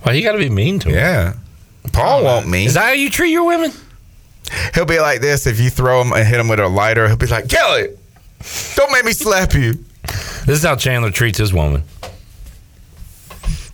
Well, 0.04 0.14
you 0.14 0.22
got 0.22 0.32
to 0.32 0.38
be 0.38 0.50
mean 0.50 0.78
to 0.80 0.88
him. 0.88 0.94
Yeah, 0.94 1.34
Paul 1.92 2.24
won't 2.24 2.48
me. 2.48 2.66
Is 2.66 2.74
that 2.74 2.84
how 2.86 2.92
you 2.92 3.10
treat 3.10 3.30
your 3.30 3.44
women? 3.44 3.72
He'll 4.74 4.86
be 4.86 5.00
like 5.00 5.20
this 5.20 5.46
if 5.46 5.60
you 5.60 5.70
throw 5.70 6.00
him 6.00 6.12
and 6.12 6.26
hit 6.26 6.40
him 6.40 6.48
with 6.48 6.60
a 6.60 6.68
lighter. 6.68 7.06
He'll 7.06 7.16
be 7.16 7.26
like, 7.26 7.48
Kelly, 7.48 7.88
don't 8.76 8.92
make 8.92 9.04
me 9.04 9.12
slap 9.12 9.52
you. 9.54 9.84
This 10.46 10.58
is 10.58 10.64
how 10.64 10.76
Chandler 10.76 11.10
treats 11.10 11.38
his 11.38 11.52
woman. 11.52 11.82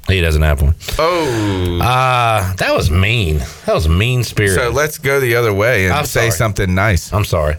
He 0.09 0.21
doesn't 0.21 0.43
have 0.43 0.61
one. 0.61 0.75
Oh, 0.99 1.79
uh, 1.81 2.53
that 2.55 2.75
was 2.75 2.91
mean. 2.91 3.39
That 3.65 3.75
was 3.75 3.89
mean 3.89 4.23
spirit. 4.23 4.55
So 4.55 4.71
let's 4.71 4.99
go 4.99 5.19
the 5.19 5.37
other 5.37 5.53
way 5.55 5.87
and 5.87 5.95
I'm 5.95 6.05
say 6.05 6.29
sorry. 6.29 6.31
something 6.33 6.75
nice. 6.75 7.13
I'm 7.13 7.25
sorry. 7.25 7.57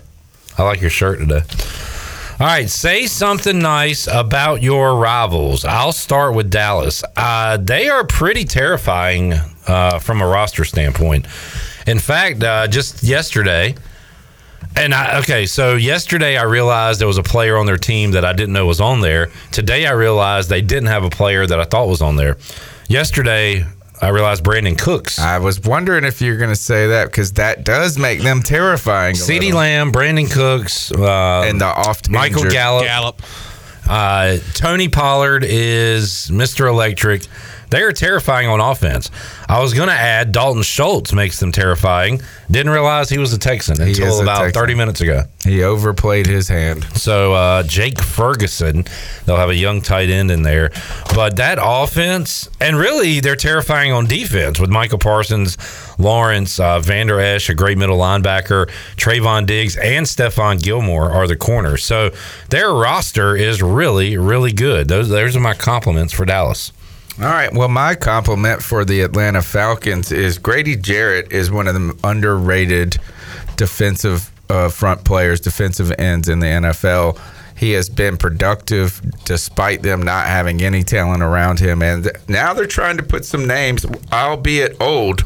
I 0.57 0.63
like 0.63 0.79
your 0.79 0.91
shirt 0.91 1.19
today. 1.19 1.41
All 2.39 2.47
right, 2.47 2.69
say 2.69 3.07
something 3.07 3.59
nice 3.59 4.07
about 4.07 4.61
your 4.61 4.97
rivals. 4.97 5.63
I'll 5.63 5.93
start 5.93 6.35
with 6.35 6.51
Dallas. 6.51 7.01
Uh, 7.15 7.57
they 7.57 7.87
are 7.87 8.05
pretty 8.05 8.43
terrifying 8.43 9.33
uh, 9.67 9.99
from 9.99 10.21
a 10.21 10.27
roster 10.27 10.65
standpoint. 10.65 11.25
In 11.87 11.97
fact, 11.97 12.43
uh, 12.43 12.67
just 12.67 13.03
yesterday, 13.03 13.75
and 14.77 14.93
I, 14.93 15.19
okay, 15.19 15.45
so 15.45 15.75
yesterday 15.75 16.37
I 16.37 16.43
realized 16.43 16.99
there 16.99 17.07
was 17.07 17.17
a 17.17 17.23
player 17.23 17.57
on 17.57 17.65
their 17.65 17.77
team 17.77 18.11
that 18.11 18.25
I 18.25 18.33
didn't 18.33 18.53
know 18.53 18.65
was 18.65 18.81
on 18.81 19.01
there. 19.01 19.29
Today 19.51 19.85
I 19.85 19.91
realized 19.91 20.49
they 20.49 20.61
didn't 20.61 20.87
have 20.87 21.03
a 21.03 21.09
player 21.09 21.45
that 21.47 21.59
I 21.59 21.63
thought 21.63 21.87
was 21.87 22.01
on 22.01 22.15
there. 22.15 22.37
Yesterday 22.87 23.65
I 24.01 24.09
realized 24.09 24.43
Brandin 24.43 24.77
Cooks. 24.77 25.19
I 25.19 25.39
was 25.39 25.59
wondering 25.61 26.03
if 26.03 26.21
you're 26.21 26.37
going 26.37 26.49
to 26.49 26.55
say 26.55 26.87
that 26.87 27.05
because 27.05 27.33
that 27.33 27.63
does 27.63 27.97
make 27.97 28.21
them 28.21 28.41
terrifying. 28.41 29.15
CeeDee 29.15 29.53
Lamb, 29.53 29.91
Brandin 29.91 30.29
Cooks, 30.31 30.91
uh, 30.91 31.43
and 31.45 31.59
the 31.61 31.65
oft 31.65 32.09
Michael 32.09 32.39
injured- 32.39 32.51
Gallup. 32.51 32.83
Gallup. 32.85 33.21
Uh, 33.87 34.37
Tony 34.55 34.89
Pollard 34.89 35.43
is 35.45 36.27
Mr. 36.31 36.67
Electric. 36.67 37.27
They 37.69 37.81
are 37.83 37.91
terrifying 37.91 38.47
on 38.47 38.59
offense. 38.59 39.09
I 39.47 39.61
was 39.61 39.73
going 39.73 39.89
to 39.89 39.95
add 39.95 40.31
Dalton 40.31 40.63
Schultz 40.63 41.13
makes 41.13 41.39
them 41.39 41.51
terrifying. 41.51 42.21
Didn't 42.49 42.71
realize 42.71 43.09
he 43.09 43.17
was 43.17 43.33
a 43.33 43.39
Texan 43.39 43.77
He 43.81 43.89
until 43.89 44.19
a 44.19 44.23
about 44.23 44.39
Texan. 44.43 44.61
30 44.61 44.75
minutes 44.75 45.01
ago. 45.01 45.23
He 45.43 45.63
overplayed 45.63 46.25
his 46.25 46.47
hand. 46.47 46.83
So 46.95 47.33
uh, 47.33 47.63
Jake 47.63 47.99
Ferguson, 48.01 48.85
they'll 49.25 49.37
have 49.37 49.49
a 49.49 49.55
young 49.55 49.81
tight 49.81 50.09
end 50.09 50.31
in 50.31 50.41
there. 50.41 50.71
But 51.13 51.37
that 51.37 51.59
offense, 51.61 52.49
and 52.59 52.77
really 52.77 53.19
they're 53.19 53.35
terrifying 53.35 53.91
on 53.91 54.05
defense 54.07 54.59
with 54.59 54.69
Micah 54.69 54.97
Parsons, 54.97 55.57
Lawrence, 55.99 56.59
uh, 56.59 56.79
Vander 56.79 57.19
Esch, 57.19 57.49
a 57.49 57.53
great 57.53 57.77
middle 57.77 57.97
linebacker, 57.97 58.67
Trevon 58.95 59.45
Diggs, 59.45 59.77
and 59.77 60.05
Stephon 60.05 60.61
Gilmore 60.61 61.11
are 61.11 61.27
the 61.27 61.35
corners. 61.35 61.83
So 61.83 62.11
their 62.49 62.73
roster 62.73 63.35
is 63.35 63.61
really, 63.61 64.17
really 64.17 64.51
good. 64.51 64.87
Those, 64.87 65.09
those 65.09 65.35
are 65.35 65.39
my 65.39 65.53
compliments 65.53 66.13
for 66.13 66.25
Dallas. 66.25 66.71
All 67.17 67.29
right. 67.29 67.53
Well, 67.53 67.69
my 67.69 67.95
compliment 67.95 68.61
for 68.61 68.83
the 68.83 68.99
Atlanta 68.99 69.41
Falcons 69.41 70.11
is 70.11 70.37
Grady 70.37 70.75
Jarrett 70.75 71.31
is 71.31 71.49
one 71.49 71.67
of 71.67 71.73
the 71.73 71.97
underrated 72.03 72.97
defensive 73.55 74.29
uh, 74.49 74.67
front 74.67 75.05
players, 75.05 75.39
defensive 75.39 75.93
ends 75.97 76.27
in 76.27 76.39
the 76.39 76.47
NFL. 76.47 77.17
He 77.57 77.71
has 77.71 77.87
been 77.87 78.17
productive 78.17 79.01
despite 79.23 79.81
them 79.81 80.01
not 80.01 80.27
having 80.27 80.61
any 80.61 80.83
talent 80.83 81.23
around 81.23 81.59
him. 81.59 81.81
And 81.81 82.11
now 82.27 82.53
they're 82.53 82.67
trying 82.67 82.97
to 82.97 83.03
put 83.03 83.23
some 83.23 83.47
names, 83.47 83.85
albeit 84.11 84.75
old, 84.81 85.21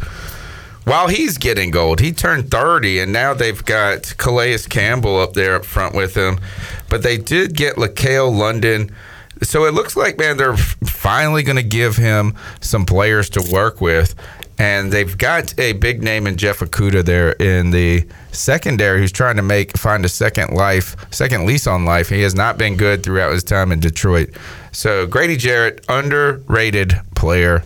while 0.84 1.08
he's 1.08 1.40
getting 1.40 1.76
old. 1.76 2.02
He 2.02 2.12
turned 2.12 2.52
30, 2.52 3.00
and 3.00 3.12
now 3.12 3.34
they've 3.34 3.66
got 3.66 4.14
Calais 4.18 4.60
Campbell 4.70 5.20
up 5.20 5.34
there 5.34 5.56
up 5.56 5.66
front 5.66 5.96
with 5.96 6.16
him. 6.16 6.40
But 6.88 7.02
they 7.02 7.18
did 7.18 7.56
get 7.56 7.78
LaCale 7.78 8.36
London. 8.36 8.96
So 9.42 9.66
it 9.66 9.74
looks 9.74 9.96
like, 9.96 10.18
man, 10.18 10.38
they're 10.38 10.58
finally 10.58 11.44
going 11.44 11.56
to 11.56 11.64
give 11.64 11.96
him 11.96 12.36
some 12.62 12.86
players 12.86 13.30
to 13.32 13.52
work 13.52 13.80
with. 13.82 14.16
And 14.58 14.92
they've 14.92 15.18
got 15.18 15.58
a 15.58 15.72
big 15.74 16.04
name 16.04 16.28
in 16.28 16.36
Jeff 16.36 16.60
Okudah 16.60 17.06
there 17.06 17.32
in 17.32 17.72
the 17.72 18.06
secondary 18.34 19.00
who's 19.00 19.12
trying 19.14 19.38
to 19.38 19.42
make 19.42 19.78
find 19.78 20.04
a 20.04 20.10
second 20.10 20.54
life, 20.54 20.98
second 21.12 21.46
lease 21.46 21.66
on 21.66 21.86
life. 21.86 22.10
He 22.10 22.22
has 22.24 22.36
not 22.36 22.58
been 22.58 22.76
good 22.76 23.02
throughout 23.02 23.32
his 23.32 23.44
time 23.44 23.72
in 23.72 23.80
Detroit. 23.80 24.32
So 24.74 25.08
Grady 25.08 25.38
Jarrett, 25.38 25.86
underrated 25.88 27.00
player, 27.16 27.64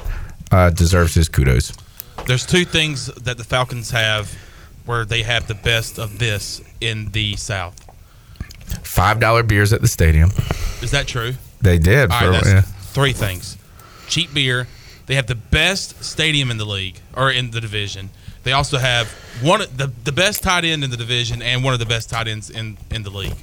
uh, 0.52 0.70
deserves 0.70 1.16
his 1.16 1.28
kudos. 1.28 1.74
There's 2.28 2.46
two 2.46 2.64
things 2.64 3.08
that 3.08 3.38
the 3.38 3.44
Falcons 3.44 3.90
have 3.90 4.38
where 4.86 5.04
they 5.04 5.24
have 5.24 5.48
the 5.48 5.56
best 5.56 5.98
of 5.98 6.20
this 6.20 6.62
in 6.80 7.10
the 7.12 7.36
South. 7.38 7.80
Five 8.84 9.20
dollar 9.20 9.42
beers 9.42 9.74
at 9.74 9.82
the 9.82 9.88
stadium. 9.88 10.30
Is 10.84 10.92
that 10.92 11.08
true? 11.08 11.34
They 11.64 11.80
did. 11.80 12.12
All 12.12 12.20
for- 12.20 12.32
that's 12.32 12.48
yeah. 12.48 12.62
three 12.62 13.14
things. 13.14 13.58
Cheap 14.08 14.34
beer. 14.34 14.68
They 15.08 15.16
have 15.16 15.28
the 15.28 15.36
best 15.36 16.04
stadium 16.04 16.52
in 16.52 16.58
the 16.58 16.66
league 16.66 17.00
or 17.16 17.32
in 17.32 17.52
the 17.52 17.60
division. 17.60 18.10
They 18.44 18.52
also 18.52 18.78
have 18.78 19.08
one 19.42 19.62
of 19.62 19.78
the 19.78 19.92
the 20.04 20.12
best 20.12 20.44
tight 20.44 20.64
end 20.66 20.84
in 20.84 20.90
the 20.92 20.98
division 20.98 21.42
and 21.42 21.64
one 21.64 21.74
of 21.74 21.80
the 21.80 21.86
best 21.86 22.10
tight 22.10 22.28
ends 22.28 22.50
in 22.50 22.78
in 22.92 23.04
the 23.04 23.10
league. 23.10 23.36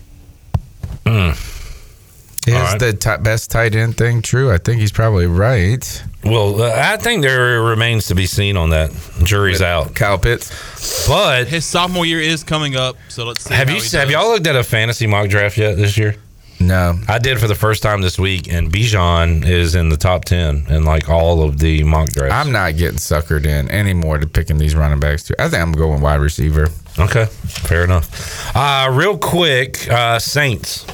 Is 2.46 2.54
All 2.54 2.62
right. 2.62 2.78
the 2.78 2.92
ti- 2.94 3.22
best 3.22 3.50
tight 3.50 3.74
end 3.74 3.98
thing 3.98 4.22
true? 4.22 4.50
I 4.50 4.56
think 4.56 4.80
he's 4.80 4.92
probably 4.92 5.26
right. 5.26 6.02
Well, 6.24 6.62
uh, 6.62 6.72
I 6.74 6.96
think 6.96 7.20
there 7.22 7.60
remains 7.62 8.06
to 8.06 8.14
be 8.14 8.24
seen 8.26 8.56
on 8.56 8.70
that. 8.70 8.90
Jury's 9.22 9.60
out. 9.60 9.94
Kyle 9.94 10.18
Pitts. 10.18 11.06
But 11.06 11.48
His 11.48 11.66
sophomore 11.66 12.06
year 12.06 12.18
is 12.20 12.42
coming 12.42 12.76
up, 12.76 12.96
so 13.08 13.24
let's 13.26 13.44
see. 13.44 13.52
have 13.54 13.68
how 13.68 13.74
you 13.74 13.80
he 13.82 13.96
have 13.96 14.06
does. 14.08 14.12
y'all 14.12 14.28
looked 14.30 14.46
at 14.46 14.56
a 14.56 14.64
fantasy 14.64 15.06
mock 15.06 15.28
draft 15.28 15.58
yet 15.58 15.76
this 15.76 15.98
year? 15.98 16.16
No. 16.60 16.98
I 17.08 17.18
did 17.18 17.38
for 17.40 17.48
the 17.48 17.54
first 17.54 17.82
time 17.82 18.02
this 18.02 18.18
week, 18.18 18.52
and 18.52 18.70
Bijan 18.70 19.46
is 19.48 19.74
in 19.74 19.88
the 19.88 19.96
top 19.96 20.26
ten 20.26 20.66
in 20.68 20.84
like 20.84 21.08
all 21.08 21.42
of 21.42 21.58
the 21.58 21.82
mock 21.84 22.10
drafts. 22.10 22.34
I'm 22.34 22.52
not 22.52 22.76
getting 22.76 22.98
suckered 22.98 23.46
in 23.46 23.70
anymore 23.70 24.18
to 24.18 24.26
picking 24.26 24.58
these 24.58 24.74
running 24.74 25.00
backs 25.00 25.24
too. 25.24 25.34
I 25.38 25.48
think 25.48 25.62
I'm 25.62 25.72
going 25.72 26.02
wide 26.02 26.20
receiver. 26.20 26.68
Okay, 26.98 27.24
fair 27.24 27.84
enough. 27.84 28.54
Uh, 28.54 28.90
real 28.92 29.16
quick, 29.16 29.88
uh, 29.90 30.18
Saints. 30.18 30.84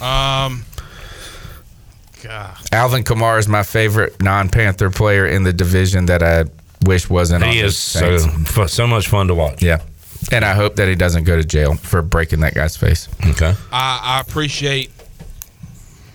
Um, 0.00 0.64
God. 2.22 2.56
Alvin 2.70 3.02
Kamara 3.02 3.38
is 3.38 3.48
my 3.48 3.62
favorite 3.64 4.22
non-Panther 4.22 4.90
player 4.90 5.26
in 5.26 5.42
the 5.42 5.52
division 5.52 6.06
that 6.06 6.22
I 6.22 6.44
wish 6.86 7.10
wasn't. 7.10 7.42
on 7.42 7.50
He 7.50 7.60
the 7.60 7.66
is 7.66 7.76
so 7.78 8.18
Saints. 8.18 8.50
fu- 8.52 8.68
so 8.68 8.86
much 8.86 9.08
fun 9.08 9.26
to 9.28 9.34
watch. 9.34 9.62
Yeah, 9.62 9.80
and 10.32 10.44
I 10.44 10.54
hope 10.54 10.76
that 10.76 10.88
he 10.88 10.94
doesn't 10.94 11.24
go 11.24 11.36
to 11.36 11.44
jail 11.44 11.74
for 11.74 12.02
breaking 12.02 12.40
that 12.40 12.54
guy's 12.54 12.76
face. 12.76 13.08
Okay. 13.26 13.54
I, 13.72 14.00
I 14.02 14.20
appreciate 14.20 14.90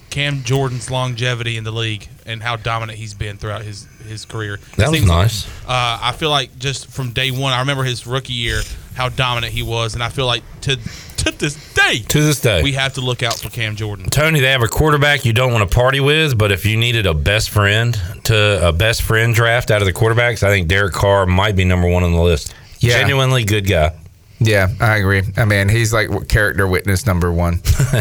Cam 0.10 0.44
Jordan's 0.44 0.90
longevity 0.90 1.58
in 1.58 1.64
the 1.66 1.72
league 1.72 2.08
and 2.26 2.42
how 2.42 2.56
dominant 2.56 2.98
he's 2.98 3.14
been 3.14 3.38
throughout 3.38 3.62
his 3.64 3.88
his 4.08 4.24
career. 4.24 4.60
That 4.78 4.88
It 4.88 4.92
was 4.92 5.00
seems 5.00 5.10
like- 5.10 5.18
nice. 5.24 5.48
uh, 5.68 6.00
I 6.02 6.12
feel 6.16 6.30
like 6.30 6.58
just 6.60 6.88
from 6.92 7.12
day 7.12 7.32
one, 7.32 7.54
I 7.54 7.60
remember 7.60 7.84
his 7.84 8.06
rookie 8.08 8.34
year 8.34 8.62
how 8.94 9.10
dominant 9.10 9.52
he 9.52 9.64
was, 9.64 9.94
and 9.96 10.02
I 10.04 10.10
feel 10.10 10.26
like 10.26 10.44
to 10.62 10.78
to 11.18 11.32
this 11.32 11.56
day, 11.74 12.00
To 12.10 12.22
this 12.22 12.40
day. 12.40 12.62
we 12.62 12.74
have 12.74 12.94
to 12.94 13.02
look 13.02 13.24
out 13.24 13.40
for 13.40 13.50
Cam 13.50 13.76
Jordan. 13.76 14.06
Tony, 14.12 14.40
they 14.42 14.52
have 14.52 14.62
a 14.62 14.68
quarterback 14.68 15.26
you 15.26 15.34
don't 15.34 15.52
want 15.52 15.68
to 15.70 15.76
party 15.76 16.00
with, 16.00 16.38
but 16.38 16.52
if 16.52 16.66
you 16.68 16.78
needed 16.78 17.08
a 17.08 17.16
best 17.16 17.50
friend 17.50 18.00
to 18.26 18.66
a 18.68 18.72
best 18.72 19.02
friend 19.02 19.34
draft 19.34 19.72
out 19.72 19.82
of 19.82 19.88
the 19.88 19.94
quarterbacks, 19.94 20.44
I 20.44 20.50
think 20.50 20.68
Derek 20.68 20.94
Carr 20.94 21.26
might 21.26 21.56
be 21.56 21.66
number 21.66 21.88
one 21.90 22.04
on 22.04 22.14
the 22.14 22.22
list. 22.22 22.54
Yeah. 22.86 23.00
Genuinely 23.00 23.44
good 23.44 23.68
guy. 23.68 23.96
Yeah, 24.40 24.68
I 24.80 24.98
agree. 24.98 25.24
I 25.38 25.46
mean, 25.46 25.70
he's 25.70 25.94
like 25.94 26.28
character 26.28 26.68
witness 26.68 27.06
number 27.06 27.32
one. 27.32 27.62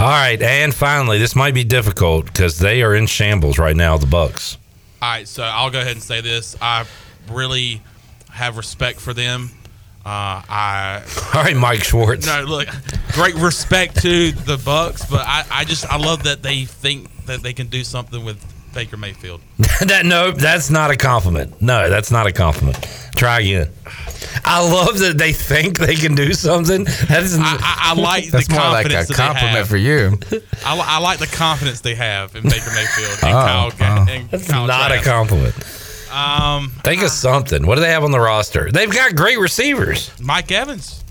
All 0.00 0.08
right, 0.08 0.40
and 0.40 0.74
finally, 0.74 1.18
this 1.18 1.36
might 1.36 1.54
be 1.54 1.64
difficult 1.64 2.26
because 2.26 2.58
they 2.58 2.82
are 2.82 2.94
in 2.94 3.06
shambles 3.06 3.58
right 3.58 3.76
now. 3.76 3.98
The 3.98 4.06
Bucks. 4.06 4.56
All 5.02 5.08
right, 5.10 5.28
so 5.28 5.42
I'll 5.42 5.70
go 5.70 5.80
ahead 5.80 5.92
and 5.92 6.02
say 6.02 6.22
this: 6.22 6.56
I 6.62 6.86
really 7.30 7.82
have 8.30 8.56
respect 8.56 9.00
for 9.00 9.12
them. 9.12 9.50
Uh, 10.04 10.40
I 10.48 11.02
All 11.34 11.42
right, 11.42 11.56
Mike 11.56 11.84
Schwartz. 11.84 12.26
No, 12.26 12.42
look, 12.42 12.68
great 13.12 13.34
respect 13.34 14.00
to 14.02 14.32
the 14.32 14.56
Bucks, 14.56 15.04
but 15.04 15.22
I, 15.26 15.44
I 15.50 15.64
just 15.64 15.84
I 15.86 15.98
love 15.98 16.22
that 16.22 16.42
they 16.42 16.64
think 16.64 17.26
that 17.26 17.42
they 17.42 17.52
can 17.52 17.66
do 17.66 17.84
something 17.84 18.24
with 18.24 18.42
Baker 18.76 18.96
Mayfield. 18.98 19.40
that 19.86 20.04
no, 20.04 20.30
that's 20.30 20.70
not 20.70 20.90
a 20.90 20.96
compliment. 20.96 21.60
No, 21.62 21.88
that's 21.88 22.10
not 22.10 22.26
a 22.26 22.32
compliment. 22.32 22.76
Try 23.16 23.40
again. 23.40 23.70
I 24.44 24.60
love 24.70 24.98
that 24.98 25.16
they 25.16 25.32
think 25.32 25.78
they 25.78 25.94
can 25.94 26.14
do 26.14 26.34
something. 26.34 26.84
That 26.84 27.22
is, 27.22 27.38
I, 27.38 27.42
I, 27.42 27.76
I 27.90 27.94
like 28.00 28.26
That's 28.30 28.46
the 28.48 28.54
more 28.54 28.64
like 28.64 28.86
a 28.92 29.06
compliment 29.12 29.66
for 29.66 29.78
you. 29.78 30.18
I, 30.64 30.78
I 30.78 30.98
like 30.98 31.18
the 31.18 31.26
confidence 31.26 31.80
they 31.80 31.94
have 31.94 32.36
in 32.36 32.42
Baker 32.42 32.70
Mayfield 32.74 33.18
and 33.22 33.32
Oh, 33.32 33.70
Kyle. 33.76 34.06
oh. 34.06 34.06
And 34.12 34.30
That's 34.30 34.46
Kyle 34.46 34.66
not 34.66 34.92
a 34.92 35.00
compliment. 35.00 35.54
Um, 36.12 36.70
Think 36.84 37.02
of 37.02 37.10
something. 37.10 37.66
What 37.66 37.76
do 37.76 37.80
they 37.80 37.90
have 37.90 38.04
on 38.04 38.10
the 38.10 38.20
roster? 38.20 38.70
They've 38.70 38.92
got 38.92 39.16
great 39.16 39.38
receivers. 39.38 40.10
Mike 40.20 40.52
Evans. 40.52 41.02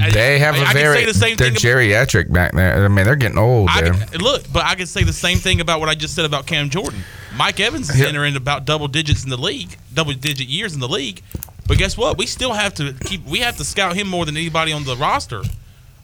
I- 0.00 0.10
They 0.10 0.38
have 0.38 0.54
I- 0.54 0.58
a 0.58 0.64
I 0.66 0.72
very. 0.72 1.04
the 1.04 1.14
same 1.14 1.36
they're 1.36 1.50
thing 1.50 1.56
geriatric 1.56 2.32
back 2.32 2.52
there. 2.52 2.84
I 2.84 2.88
mean, 2.88 3.04
they're 3.04 3.16
getting 3.16 3.38
old. 3.38 3.68
I 3.70 3.82
there. 3.82 3.92
can, 3.94 4.20
look, 4.20 4.50
but 4.52 4.64
I 4.64 4.74
can 4.74 4.86
say 4.86 5.02
the 5.04 5.12
same 5.12 5.38
thing 5.38 5.60
about 5.60 5.80
what 5.80 5.88
I 5.88 5.94
just 5.94 6.14
said 6.14 6.24
about 6.24 6.46
Cam 6.46 6.70
Jordan. 6.70 7.02
Mike 7.36 7.60
Evans 7.60 7.90
is 7.90 7.98
Yeah. 8.00 8.06
entering 8.06 8.36
about 8.36 8.64
double 8.64 8.88
digits 8.88 9.24
in 9.24 9.30
the 9.30 9.36
league, 9.36 9.76
double 9.92 10.12
digit 10.14 10.46
years 10.48 10.74
in 10.74 10.80
the 10.80 10.88
league. 10.88 11.22
But 11.66 11.78
guess 11.78 11.96
what? 11.96 12.16
We 12.16 12.26
still 12.26 12.52
have 12.52 12.74
to 12.74 12.92
keep. 13.04 13.26
We 13.26 13.40
have 13.40 13.56
to 13.56 13.64
scout 13.64 13.96
him 13.96 14.06
more 14.08 14.24
than 14.24 14.36
anybody 14.36 14.72
on 14.72 14.84
the 14.84 14.96
roster, 14.96 15.42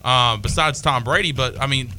uh, 0.04 0.36
besides 0.36 0.80
Tom 0.80 1.04
Brady. 1.04 1.32
But 1.32 1.60
I 1.60 1.66
mean, 1.66 1.90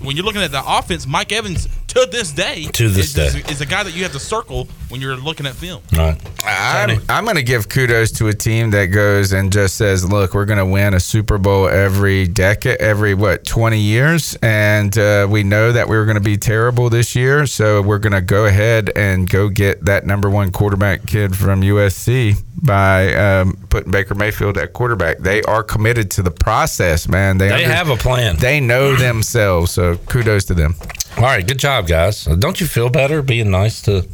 when 0.00 0.16
you're 0.16 0.24
looking 0.24 0.42
at 0.42 0.52
the 0.52 0.62
offense, 0.64 1.06
Mike 1.06 1.32
Evans 1.32 1.68
to 1.88 2.06
this 2.10 2.30
day 2.32 2.66
To 2.74 2.88
this 2.88 3.08
is, 3.08 3.14
day. 3.34 3.40
is, 3.40 3.50
is 3.56 3.60
a 3.60 3.66
guy 3.66 3.82
that 3.82 3.94
you 3.94 4.04
have 4.04 4.12
to 4.12 4.20
circle 4.20 4.68
when 4.90 5.00
you're 5.00 5.16
looking 5.16 5.46
at 5.46 5.54
film. 5.54 5.80
Right. 5.92 6.20
I'm, 6.44 7.00
I'm 7.08 7.24
going 7.24 7.36
to 7.36 7.42
give 7.42 7.68
kudos 7.68 8.10
to 8.12 8.28
a 8.28 8.32
team 8.34 8.70
that 8.72 8.86
goes 8.86 9.32
and 9.32 9.52
just 9.52 9.76
says, 9.76 10.08
"Look, 10.08 10.34
we're 10.34 10.44
going 10.44 10.58
to 10.58 10.66
win 10.66 10.94
a 10.94 11.00
Super 11.00 11.38
Bowl 11.38 11.68
every 11.68 12.26
decade, 12.26 12.78
every 12.78 13.14
what 13.14 13.44
20 13.44 13.78
years, 13.78 14.36
and 14.42 14.96
uh, 14.98 15.26
we 15.30 15.42
know 15.42 15.72
that 15.72 15.88
we 15.88 15.96
were 15.96 16.04
going 16.04 16.16
to 16.16 16.20
be 16.20 16.36
terrible 16.36 16.90
this 16.90 17.14
year, 17.14 17.46
so 17.46 17.80
we're 17.82 17.98
going 17.98 18.12
to 18.12 18.20
go 18.20 18.46
ahead 18.46 18.90
and 18.96 19.28
go 19.28 19.48
get 19.48 19.84
that 19.84 20.06
number 20.06 20.28
one 20.28 20.50
quarterback 20.50 21.06
kid 21.06 21.36
from 21.36 21.62
USC 21.62 22.42
by 22.62 23.14
um, 23.14 23.56
putting 23.70 23.90
Baker 23.90 24.14
Mayfield 24.14 24.58
at 24.58 24.72
quarterback. 24.72 25.18
They 25.18 25.42
are 25.42 25.62
committed 25.62 26.10
to 26.12 26.22
the 26.22 26.30
process, 26.30 27.08
man. 27.08 27.38
They 27.38 27.48
They 27.48 27.64
have 27.64 27.88
a 27.88 27.96
plan. 27.96 28.36
They 28.36 28.60
know 28.60 28.94
themselves, 28.96 29.70
so 29.70 29.96
kudos 30.08 30.44
to 30.46 30.54
them. 30.54 30.74
All 31.16 31.24
right, 31.24 31.46
good 31.46 31.58
job, 31.58 31.86
guys. 31.86 32.24
Don't 32.24 32.60
you 32.60 32.66
feel 32.66 32.88
better 32.88 33.20
being 33.20 33.50
nice 33.50 33.82
to 33.82 34.06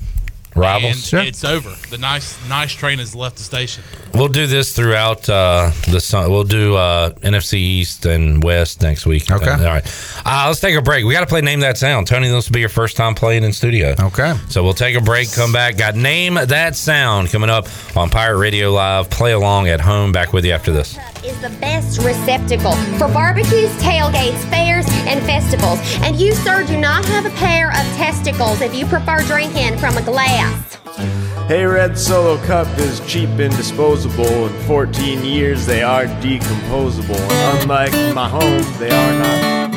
rivals? 0.56 1.12
And 1.12 1.28
it's 1.28 1.44
over. 1.44 1.74
The 1.90 1.98
nice 1.98 2.36
nice 2.48 2.72
train 2.72 2.98
has 2.98 3.14
left 3.14 3.36
the 3.36 3.42
station. 3.42 3.84
We'll 4.14 4.28
do 4.28 4.46
this 4.46 4.74
throughout 4.74 5.28
uh, 5.28 5.70
the 5.90 6.00
sun. 6.00 6.30
We'll 6.30 6.44
do 6.44 6.74
uh, 6.76 7.10
NFC 7.10 7.54
East 7.54 8.06
and 8.06 8.42
West 8.42 8.82
next 8.82 9.06
week. 9.06 9.30
Okay. 9.30 9.50
all 9.50 9.58
right. 9.58 10.22
Uh, 10.24 10.44
let's 10.48 10.60
take 10.60 10.74
a 10.74 10.82
break. 10.82 11.04
We 11.04 11.12
got 11.12 11.20
to 11.20 11.26
play 11.26 11.40
Name 11.40 11.60
That 11.60 11.76
Sound. 11.76 12.06
Tony, 12.06 12.28
this 12.28 12.48
will 12.48 12.54
be 12.54 12.60
your 12.60 12.68
first 12.68 12.96
time 12.96 13.14
playing 13.14 13.44
in 13.44 13.52
studio. 13.52 13.94
Okay. 13.98 14.34
So 14.48 14.64
we'll 14.64 14.74
take 14.74 14.96
a 14.96 15.00
break, 15.00 15.30
come 15.32 15.52
back. 15.52 15.76
Got 15.76 15.96
Name 15.96 16.34
That 16.34 16.76
Sound 16.76 17.30
coming 17.30 17.50
up 17.50 17.66
on 17.96 18.10
Pirate 18.10 18.38
Radio 18.38 18.72
Live. 18.72 19.10
Play 19.10 19.32
along 19.32 19.68
at 19.68 19.80
home. 19.80 20.12
Back 20.12 20.32
with 20.32 20.44
you 20.44 20.52
after 20.52 20.72
this. 20.72 20.96
Is 21.26 21.40
the 21.40 21.50
best 21.60 21.98
receptacle 22.02 22.72
for 22.98 23.08
barbecues, 23.08 23.70
tailgates, 23.82 24.38
fairs, 24.48 24.86
and 25.06 25.20
festivals. 25.24 25.80
And 26.02 26.16
you, 26.16 26.32
sir, 26.32 26.64
do 26.64 26.78
not 26.78 27.04
have 27.06 27.26
a 27.26 27.30
pair 27.30 27.70
of 27.70 27.84
testicles 27.96 28.60
if 28.60 28.74
you 28.74 28.86
prefer 28.86 29.22
drinking 29.22 29.76
from 29.78 29.96
a 29.96 30.02
glass. 30.02 30.76
Hey 31.48 31.64
Red 31.64 31.96
Solo 31.96 32.38
Cup 32.44 32.66
is 32.78 33.00
cheap 33.06 33.28
and 33.38 33.56
disposable. 33.56 34.46
In 34.46 34.52
14 34.66 35.24
years, 35.24 35.66
they 35.66 35.82
are 35.82 36.06
decomposable. 36.06 37.18
And 37.18 37.62
unlike 37.62 37.92
my 38.14 38.28
home, 38.28 38.64
they 38.78 38.90
are 38.90 39.18
not. 39.18 39.75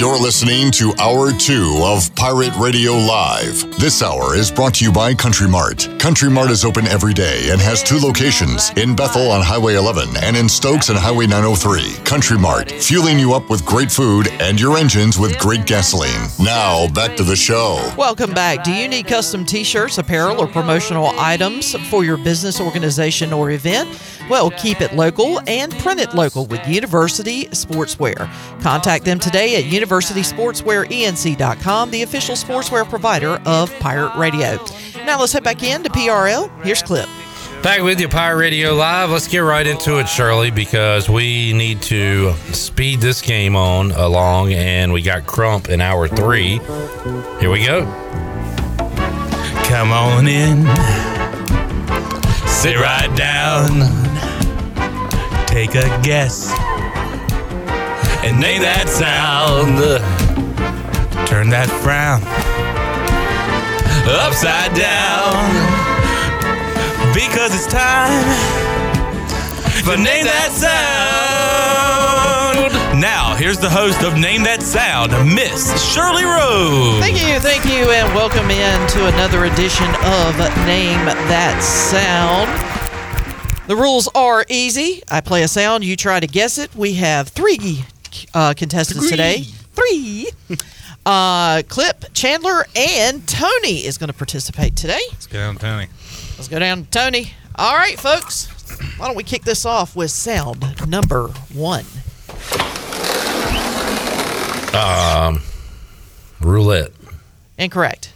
You're 0.00 0.18
listening 0.18 0.70
to 0.70 0.94
Hour 0.98 1.30
2 1.30 1.82
of 1.84 2.14
Pirate 2.14 2.56
Radio 2.56 2.92
Live. 2.92 3.78
This 3.78 4.02
hour 4.02 4.34
is 4.34 4.50
brought 4.50 4.76
to 4.76 4.84
you 4.86 4.90
by 4.90 5.12
Country 5.12 5.46
Mart. 5.46 5.90
Country 5.98 6.30
Mart 6.30 6.50
is 6.50 6.64
open 6.64 6.86
every 6.86 7.12
day 7.12 7.50
and 7.50 7.60
has 7.60 7.82
two 7.82 7.98
locations 7.98 8.70
in 8.78 8.96
Bethel 8.96 9.30
on 9.30 9.42
Highway 9.42 9.74
11 9.74 10.16
and 10.22 10.38
in 10.38 10.48
Stokes 10.48 10.88
on 10.88 10.96
Highway 10.96 11.26
903. 11.26 12.02
Country 12.06 12.38
Mart, 12.38 12.72
fueling 12.72 13.18
you 13.18 13.34
up 13.34 13.50
with 13.50 13.62
great 13.66 13.92
food 13.92 14.28
and 14.40 14.58
your 14.58 14.78
engines 14.78 15.18
with 15.18 15.38
great 15.38 15.66
gasoline. 15.66 16.28
Now, 16.38 16.88
back 16.88 17.14
to 17.18 17.22
the 17.22 17.36
show. 17.36 17.92
Welcome 17.98 18.32
back. 18.32 18.64
Do 18.64 18.72
you 18.72 18.88
need 18.88 19.06
custom 19.06 19.44
t 19.44 19.62
shirts, 19.62 19.98
apparel, 19.98 20.40
or 20.40 20.46
promotional 20.46 21.08
items 21.18 21.74
for 21.90 22.04
your 22.04 22.16
business, 22.16 22.58
organization, 22.58 23.34
or 23.34 23.50
event? 23.50 23.86
Well, 24.30 24.50
keep 24.52 24.80
it 24.80 24.94
local 24.94 25.40
and 25.48 25.76
print 25.80 26.00
it 26.00 26.14
local 26.14 26.46
with 26.46 26.64
University 26.68 27.46
Sportswear. 27.46 28.30
Contact 28.62 29.04
them 29.04 29.18
today 29.18 29.56
at 29.56 29.64
universitysportswearenc.com, 29.64 31.90
the 31.90 32.02
official 32.02 32.36
sportswear 32.36 32.88
provider 32.88 33.42
of 33.44 33.76
Pirate 33.80 34.16
Radio. 34.16 34.64
Now 35.04 35.18
let's 35.18 35.32
head 35.32 35.42
back 35.42 35.64
in 35.64 35.82
to 35.82 35.90
PRL. 35.90 36.48
Here's 36.62 36.80
Clip. 36.80 37.08
Back 37.64 37.82
with 37.82 38.00
you, 38.00 38.08
Pirate 38.08 38.38
Radio 38.38 38.72
Live. 38.72 39.10
Let's 39.10 39.26
get 39.26 39.40
right 39.40 39.66
into 39.66 39.98
it, 39.98 40.08
Shirley, 40.08 40.52
because 40.52 41.10
we 41.10 41.52
need 41.52 41.82
to 41.82 42.32
speed 42.52 43.00
this 43.00 43.20
game 43.20 43.56
on 43.56 43.90
along, 43.90 44.52
and 44.52 44.92
we 44.92 45.02
got 45.02 45.26
Crump 45.26 45.68
in 45.68 45.80
hour 45.80 46.06
three. 46.06 46.58
Here 47.40 47.50
we 47.50 47.66
go. 47.66 47.84
Come 49.64 49.90
on 49.92 50.28
in. 50.28 50.64
Sit 52.48 52.78
right 52.78 53.12
down. 53.16 54.09
Take 55.50 55.74
a 55.74 56.00
guess. 56.02 56.50
And 58.24 58.40
name 58.40 58.62
that 58.62 58.88
sound. 58.88 59.78
Turn 61.26 61.50
that 61.50 61.68
frown 61.82 62.22
upside 64.10 64.74
down. 64.74 65.34
Because 67.14 67.54
it's 67.54 67.66
time 67.66 68.24
for 69.82 69.96
Name 69.96 70.24
That 70.26 70.50
Sound. 70.52 70.70
Now, 73.00 73.34
here's 73.34 73.58
the 73.58 73.70
host 73.70 74.02
of 74.02 74.16
Name 74.18 74.42
That 74.42 74.62
Sound, 74.62 75.12
Miss 75.34 75.70
Shirley 75.92 76.24
Rose. 76.24 77.00
Thank 77.00 77.22
you, 77.22 77.38
thank 77.40 77.64
you, 77.64 77.90
and 77.90 78.14
welcome 78.14 78.50
in 78.50 78.88
to 78.88 79.06
another 79.06 79.44
edition 79.44 79.88
of 80.04 80.36
Name 80.66 81.06
That 81.28 81.62
Sound. 81.62 82.69
The 83.70 83.76
rules 83.76 84.08
are 84.16 84.44
easy. 84.48 85.00
I 85.08 85.20
play 85.20 85.44
a 85.44 85.48
sound, 85.48 85.84
you 85.84 85.94
try 85.94 86.18
to 86.18 86.26
guess 86.26 86.58
it. 86.58 86.74
We 86.74 86.94
have 86.94 87.28
three 87.28 87.84
uh, 88.34 88.52
contestants 88.54 89.08
today. 89.08 89.42
Three. 89.72 90.28
Uh, 91.06 91.62
Clip, 91.66 92.12
Chandler, 92.12 92.66
and 92.76 93.26
Tony 93.26 93.86
is 93.86 93.96
going 93.96 94.08
to 94.08 94.14
participate 94.14 94.76
today. 94.76 95.00
Let's 95.12 95.26
go 95.26 95.38
down, 95.38 95.56
Tony. 95.56 95.86
Let's 96.36 96.46
go 96.46 96.58
down 96.58 96.84
to 96.84 96.90
Tony. 96.90 97.32
All 97.54 97.74
right, 97.74 97.98
folks. 97.98 98.48
Why 98.98 99.06
don't 99.06 99.16
we 99.16 99.24
kick 99.24 99.42
this 99.42 99.64
off 99.64 99.96
with 99.96 100.10
sound 100.10 100.62
number 100.86 101.28
one? 101.54 101.86
Um, 104.74 105.40
roulette. 106.38 106.92
Incorrect. 107.56 108.12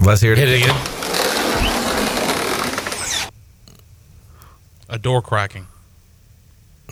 Let's 0.00 0.20
hear 0.20 0.32
it. 0.32 0.38
Hit 0.38 0.48
it 0.48 0.62
again. 0.62 1.15
A 4.88 4.98
door 4.98 5.20
cracking. 5.22 5.66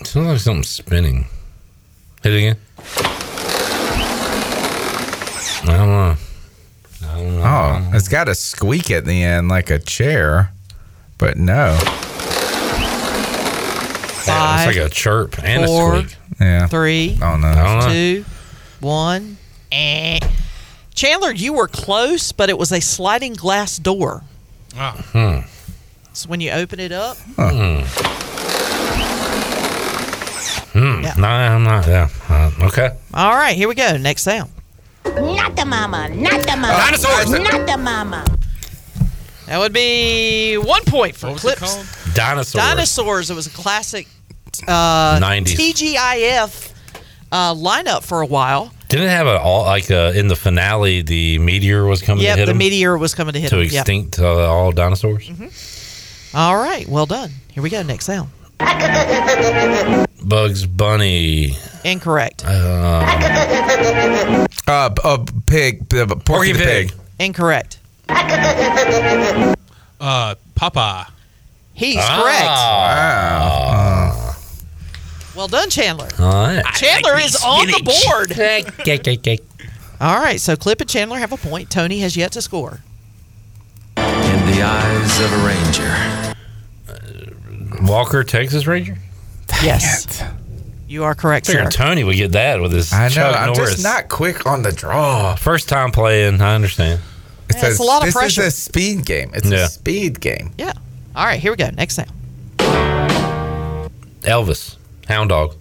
Sounds 0.03 0.27
like 0.27 0.39
something 0.39 0.63
spinning. 0.63 1.27
Hit 2.23 2.33
it 2.33 2.37
again. 2.37 2.57
I 5.67 5.77
don't 5.77 5.87
know. 5.87 6.15
I 7.03 7.15
don't 7.17 7.35
know. 7.37 7.43
Oh, 7.43 7.91
it's 7.95 8.07
got 8.07 8.27
a 8.27 8.35
squeak 8.35 8.91
at 8.91 9.05
the 9.05 9.23
end 9.23 9.47
like 9.47 9.69
a 9.69 9.79
chair, 9.79 10.51
but 11.17 11.37
no. 11.37 11.77
Yeah, 14.27 14.67
it's 14.67 14.75
like 14.77 14.85
a 14.85 14.89
chirp 14.89 15.41
and 15.43 15.65
four, 15.65 15.95
a 15.95 15.99
squeak. 16.01 16.17
Yeah. 16.39 16.67
Three, 16.67 17.17
Oh 17.21 17.37
no. 17.37 17.47
I 17.47 17.63
don't 17.63 17.79
know. 17.79 17.93
two, 17.93 18.25
one. 18.81 19.37
Eh. 19.71 20.19
Chandler, 20.93 21.31
you 21.31 21.53
were 21.53 21.67
close, 21.67 22.31
but 22.31 22.49
it 22.49 22.57
was 22.57 22.71
a 22.71 22.81
sliding 22.81 23.33
glass 23.33 23.77
door. 23.77 24.23
Oh. 24.77 24.91
Hmm. 25.11 25.39
So 26.15 26.29
when 26.29 26.39
you 26.39 26.51
open 26.51 26.79
it 26.79 26.91
up, 26.91 27.17
Hmm. 27.35 27.81
Hmm. 30.77 31.03
Yeah. 31.03 31.13
No, 31.17 31.27
I'm 31.27 31.63
not. 31.63 31.87
Yeah. 31.87 32.09
Uh, 32.29 32.51
okay. 32.67 32.89
all 33.13 33.33
right, 33.33 33.55
here 33.55 33.67
we 33.67 33.75
go. 33.75 33.97
Next 33.97 34.23
sound. 34.23 34.49
Not 35.05 35.55
the 35.55 35.65
mama, 35.65 36.09
not 36.09 36.41
the 36.41 36.55
mama. 36.57 36.67
Dinosaurs. 36.67 37.29
Not 37.31 37.67
the 37.67 37.77
mama. 37.77 38.25
That 39.47 39.59
would 39.59 39.73
be 39.73 40.55
one 40.57 40.83
point 40.85 41.15
for 41.15 41.27
What 41.27 41.43
was 41.43 41.45
it 41.53 41.57
Clips. 41.57 41.75
called? 41.75 42.15
Dinosaur. 42.15 42.61
Dinosaurs. 42.61 43.29
It 43.29 43.35
was 43.35 43.47
a 43.47 43.51
classic 43.51 44.07
uh, 44.67 45.19
90s. 45.19 45.55
TGIF 45.55 46.73
uh, 47.31 47.53
lineup 47.53 48.03
for 48.03 48.21
a 48.21 48.25
while. 48.25 48.71
Didn't 48.89 49.05
it 49.07 49.09
have 49.11 49.27
a 49.27 49.39
all 49.39 49.63
like 49.63 49.91
uh, 49.91 50.11
in 50.15 50.27
the 50.27 50.35
finale? 50.35 51.01
The 51.03 51.37
meteor 51.39 51.85
was 51.85 52.01
coming 52.01 52.23
Yep, 52.23 52.33
to 52.33 52.39
hit 52.39 52.45
the 52.47 52.51
him 52.51 52.57
meteor 52.57 52.97
was 52.97 53.13
coming 53.15 53.33
to 53.33 53.39
hit 53.39 53.49
to 53.49 53.57
him. 53.57 53.63
Yep. 53.63 53.73
extinct 53.73 54.19
uh, 54.19 54.49
all 54.49 54.71
dinosaurs. 54.71 55.29
All 56.35 56.57
right, 56.57 56.87
well 56.87 57.05
done. 57.05 57.31
Here 57.51 57.63
we 57.63 57.69
go. 57.69 57.81
Next 57.81 58.05
sound. 58.05 58.29
Bugs 60.23 60.65
Bunny. 60.65 61.55
Incorrect. 61.83 62.43
Uh, 62.45 63.05
Uh, 64.67 64.89
uh 65.03 65.23
pig, 65.45 65.93
uh, 65.93 66.07
Porky, 66.25 66.51
the 66.51 66.63
pig. 66.63 66.91
Incorrect. 67.19 67.77
Uh, 69.99 70.33
Papa. 70.55 71.07
He's 71.73 71.97
Ah. 71.99 72.21
correct. 72.21 72.47
Well 75.35 75.47
done, 75.47 75.69
Chandler. 75.69 76.07
all 76.19 76.47
right. 76.47 76.65
Chandler 76.75 77.19
is 77.19 77.35
on 77.43 77.67
the 77.67 77.81
board. 77.83 78.31
All 80.01 80.19
right, 80.19 80.41
so 80.41 80.55
Clip 80.57 80.81
and 80.81 80.89
Chandler 80.89 81.19
have 81.19 81.31
a 81.31 81.37
point. 81.37 81.69
Tony 81.69 81.99
has 81.99 82.17
yet 82.17 82.31
to 82.33 82.41
score. 82.41 82.81
In 83.97 84.45
the 84.45 84.61
eyes 84.61 85.19
of 85.21 85.31
a 85.31 85.37
ranger. 85.45 85.95
Walker, 87.81 88.23
Texas 88.23 88.67
Ranger. 88.67 88.97
Yes. 89.63 90.23
You 90.87 91.03
are 91.03 91.15
correct, 91.15 91.47
sir. 91.47 91.53
Figured 91.53 91.71
Tony 91.73 92.03
would 92.03 92.15
get 92.15 92.31
that 92.33 92.61
with 92.61 92.71
his 92.71 92.93
I 92.93 93.03
know. 93.07 93.13
Chuck 93.13 93.35
I'm 93.39 93.53
Norris. 93.53 93.71
just 93.71 93.83
not 93.83 94.07
quick 94.09 94.45
on 94.45 94.61
the 94.61 94.71
draw. 94.71 95.35
First 95.35 95.67
time 95.67 95.91
playing, 95.91 96.41
I 96.41 96.53
understand. 96.55 96.99
It's, 97.49 97.61
Yeah, 97.61 97.69
it's 97.69 97.79
a 97.79 97.83
lot 97.83 98.01
of 98.01 98.05
this 98.07 98.13
pressure. 98.15 98.41
is 98.43 98.47
a 98.47 98.51
speed 98.51 99.05
game. 99.05 99.31
It's 99.33 99.49
Yeah. 99.49 99.65
a 99.65 99.67
speed 99.67 100.19
game. 100.19 100.51
Yeah. 100.57 100.73
All 101.15 101.25
right, 101.25 101.39
here 101.39 101.51
we 101.51 101.57
go. 101.57 101.69
Next 101.71 101.95
sound. 101.95 102.11
Elvis, 104.21 104.75
Hound 105.07 105.29
Dog. 105.29 105.55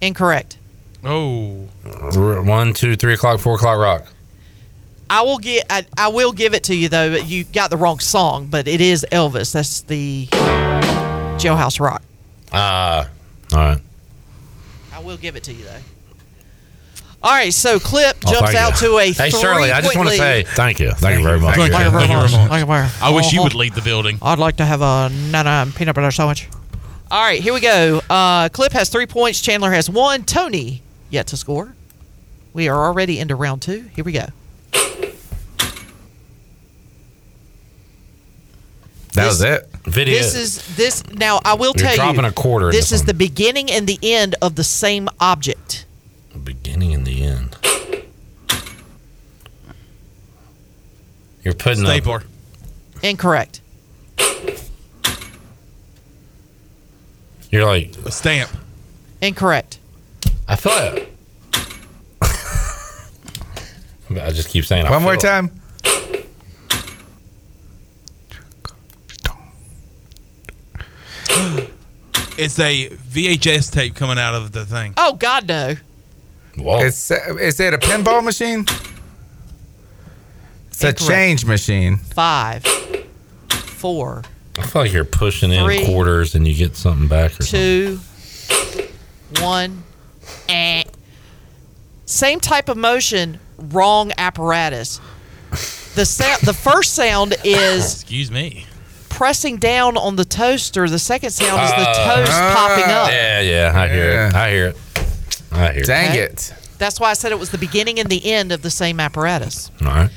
Incorrect. 0.00 0.58
Oh. 1.04 1.66
R- 2.14 2.42
One, 2.42 2.72
two, 2.74 2.96
three 2.96 3.14
o'clock, 3.14 3.40
four 3.40 3.56
o'clock 3.56 3.78
rock. 3.78 4.06
I 5.10 5.22
will 5.22 5.38
get. 5.38 5.66
I, 5.70 5.86
I 5.98 6.08
will 6.08 6.32
give 6.32 6.54
it 6.54 6.64
to 6.64 6.74
you 6.74 6.88
though. 6.88 7.10
But 7.10 7.26
you 7.26 7.44
got 7.44 7.70
the 7.70 7.76
wrong 7.76 7.98
song, 7.98 8.46
but 8.46 8.66
it 8.66 8.80
is 8.80 9.04
Elvis. 9.12 9.52
That's 9.52 9.82
the 9.82 10.28
Jailhouse 11.44 11.80
Rock. 11.80 12.02
Ah, 12.52 13.08
all 13.52 13.58
right. 13.58 13.80
I 14.92 15.00
will 15.00 15.16
give 15.16 15.36
it 15.36 15.42
to 15.44 15.52
you 15.52 15.64
though. 15.64 15.78
All 17.22 17.30
right, 17.30 17.54
so 17.54 17.78
Clip 17.78 18.16
Oh, 18.26 18.32
jumps 18.32 18.52
thank 18.52 18.56
out 18.74 18.80
you. 18.82 18.88
to 18.88 18.98
a 18.98 19.12
Hey, 19.12 19.30
Shirley, 19.30 19.72
I 19.72 19.80
just 19.80 19.96
want 19.96 20.10
to 20.10 20.14
say 20.16 20.42
thank 20.42 20.78
you. 20.78 20.90
Thank, 20.92 21.18
you 21.18 21.24
very 21.24 21.40
much. 21.40 21.56
Thank 21.56 21.68
you. 21.68 21.72
Thank 21.72 21.84
you 21.86 21.90
very 21.90 22.00
Thank 22.06 22.10
you 22.10 22.16
much. 22.18 22.30
very 22.30 22.42
much. 22.42 22.50
Thank 22.50 22.60
you 22.60 22.66
very 22.66 22.82
much. 22.82 23.02
I 23.02 23.10
wish 23.10 23.32
you 23.32 23.42
would 23.42 23.54
lead 23.54 23.72
the 23.74 23.80
building. 23.80 24.18
I'd 24.20 24.38
like 24.38 24.56
to 24.56 24.64
have 24.66 24.82
a 24.82 25.08
nana 25.10 25.66
peanut 25.74 25.94
butter 25.94 26.10
sandwich. 26.10 26.48
All 27.10 27.22
right, 27.22 27.40
here 27.40 27.54
we 27.54 27.60
go. 27.60 28.02
Uh, 28.10 28.48
Clip 28.50 28.72
has 28.72 28.88
three 28.90 29.06
points. 29.06 29.40
Chandler 29.40 29.70
has 29.72 29.88
one. 29.88 30.24
Tony 30.24 30.82
yet 31.10 31.26
to 31.28 31.36
score. 31.38 31.74
We 32.52 32.68
are 32.68 32.84
already 32.86 33.18
into 33.20 33.36
round 33.36 33.62
two. 33.62 33.88
Here 33.96 34.04
we 34.04 34.12
go. 34.12 34.26
That 39.14 39.26
was 39.26 39.42
it. 39.42 39.68
Video. 39.84 40.14
This 40.16 40.34
is 40.34 40.76
this. 40.76 41.06
Now 41.12 41.40
I 41.44 41.54
will 41.54 41.72
You're 41.76 41.86
tell 41.86 41.90
you. 41.92 41.96
dropping 41.96 42.24
a 42.24 42.32
quarter 42.32 42.66
into 42.66 42.76
This 42.76 42.90
is 42.92 43.00
something. 43.00 43.06
the 43.06 43.14
beginning 43.18 43.70
and 43.70 43.86
the 43.86 43.98
end 44.02 44.34
of 44.42 44.56
the 44.56 44.64
same 44.64 45.08
object. 45.20 45.86
beginning 46.42 46.92
and 46.94 47.06
the 47.06 47.22
end. 47.22 47.56
You're 51.44 51.54
putting 51.54 51.84
Stapler. 51.84 52.16
up. 52.18 52.22
Incorrect. 53.02 53.60
You're 57.50 57.66
like 57.66 57.94
A 58.04 58.10
stamp. 58.10 58.50
Incorrect. 59.20 59.78
I 60.48 60.56
thought. 60.56 60.98
I 64.10 64.30
just 64.32 64.48
keep 64.48 64.64
saying. 64.64 64.86
I 64.86 64.90
One 64.90 65.02
more 65.02 65.16
time. 65.16 65.50
It's 72.36 72.58
a 72.58 72.88
VHS 72.88 73.72
tape 73.72 73.94
coming 73.94 74.18
out 74.18 74.34
of 74.34 74.52
the 74.52 74.66
thing. 74.66 74.94
Oh 74.96 75.14
God, 75.14 75.46
no. 75.46 75.76
It's 76.56 77.10
uh, 77.10 77.36
is 77.40 77.60
it 77.60 77.74
a 77.74 77.78
pinball 77.78 78.24
machine? 78.24 78.64
It's 80.68 80.82
a 80.82 80.92
change 80.92 81.44
machine. 81.44 81.96
Five, 81.96 82.64
four, 82.64 84.22
I 84.58 84.62
feel 84.62 84.82
like 84.82 84.92
you're 84.92 85.04
pushing 85.04 85.52
in 85.52 85.84
quarters 85.86 86.34
and 86.34 86.46
you 86.46 86.54
get 86.54 86.76
something 86.76 87.06
back. 87.08 87.38
Or 87.38 87.44
two, 87.44 88.00
one. 89.40 89.84
Eh. 90.48 90.82
Same 92.06 92.40
type 92.40 92.68
of 92.68 92.76
motion, 92.76 93.38
wrong 93.58 94.12
apparatus. 94.18 95.00
The 95.94 96.04
sound, 96.04 96.42
the 96.42 96.52
first 96.52 96.94
sound 96.94 97.34
is 97.44 98.02
Excuse 98.02 98.30
me. 98.30 98.66
Pressing 99.14 99.56
down 99.58 99.96
on 99.96 100.16
the 100.16 100.24
toaster. 100.24 100.88
The 100.88 100.98
second 100.98 101.30
sound 101.30 101.62
is 101.62 101.70
the 101.70 101.88
Uh, 101.88 102.16
toast 102.16 102.32
popping 102.32 102.84
up. 102.92 103.10
Yeah, 103.10 103.40
yeah, 103.40 103.72
I 103.74 103.88
hear 103.88 104.10
it. 104.26 104.34
I 104.34 104.50
hear 104.50 104.66
it. 104.68 104.76
I 105.52 105.72
hear 105.72 105.82
it. 105.82 105.86
Dang 105.86 106.10
Okay. 106.10 106.20
it. 106.20 106.52
That's 106.78 106.98
why 106.98 107.10
I 107.10 107.14
said 107.14 107.30
it 107.32 107.38
was 107.38 107.50
the 107.50 107.58
beginning 107.58 108.00
and 108.00 108.08
the 108.10 108.32
end 108.32 108.50
of 108.52 108.62
the 108.62 108.70
same 108.70 108.98
apparatus. 109.00 109.70
All 109.82 109.88
right. 109.88 110.10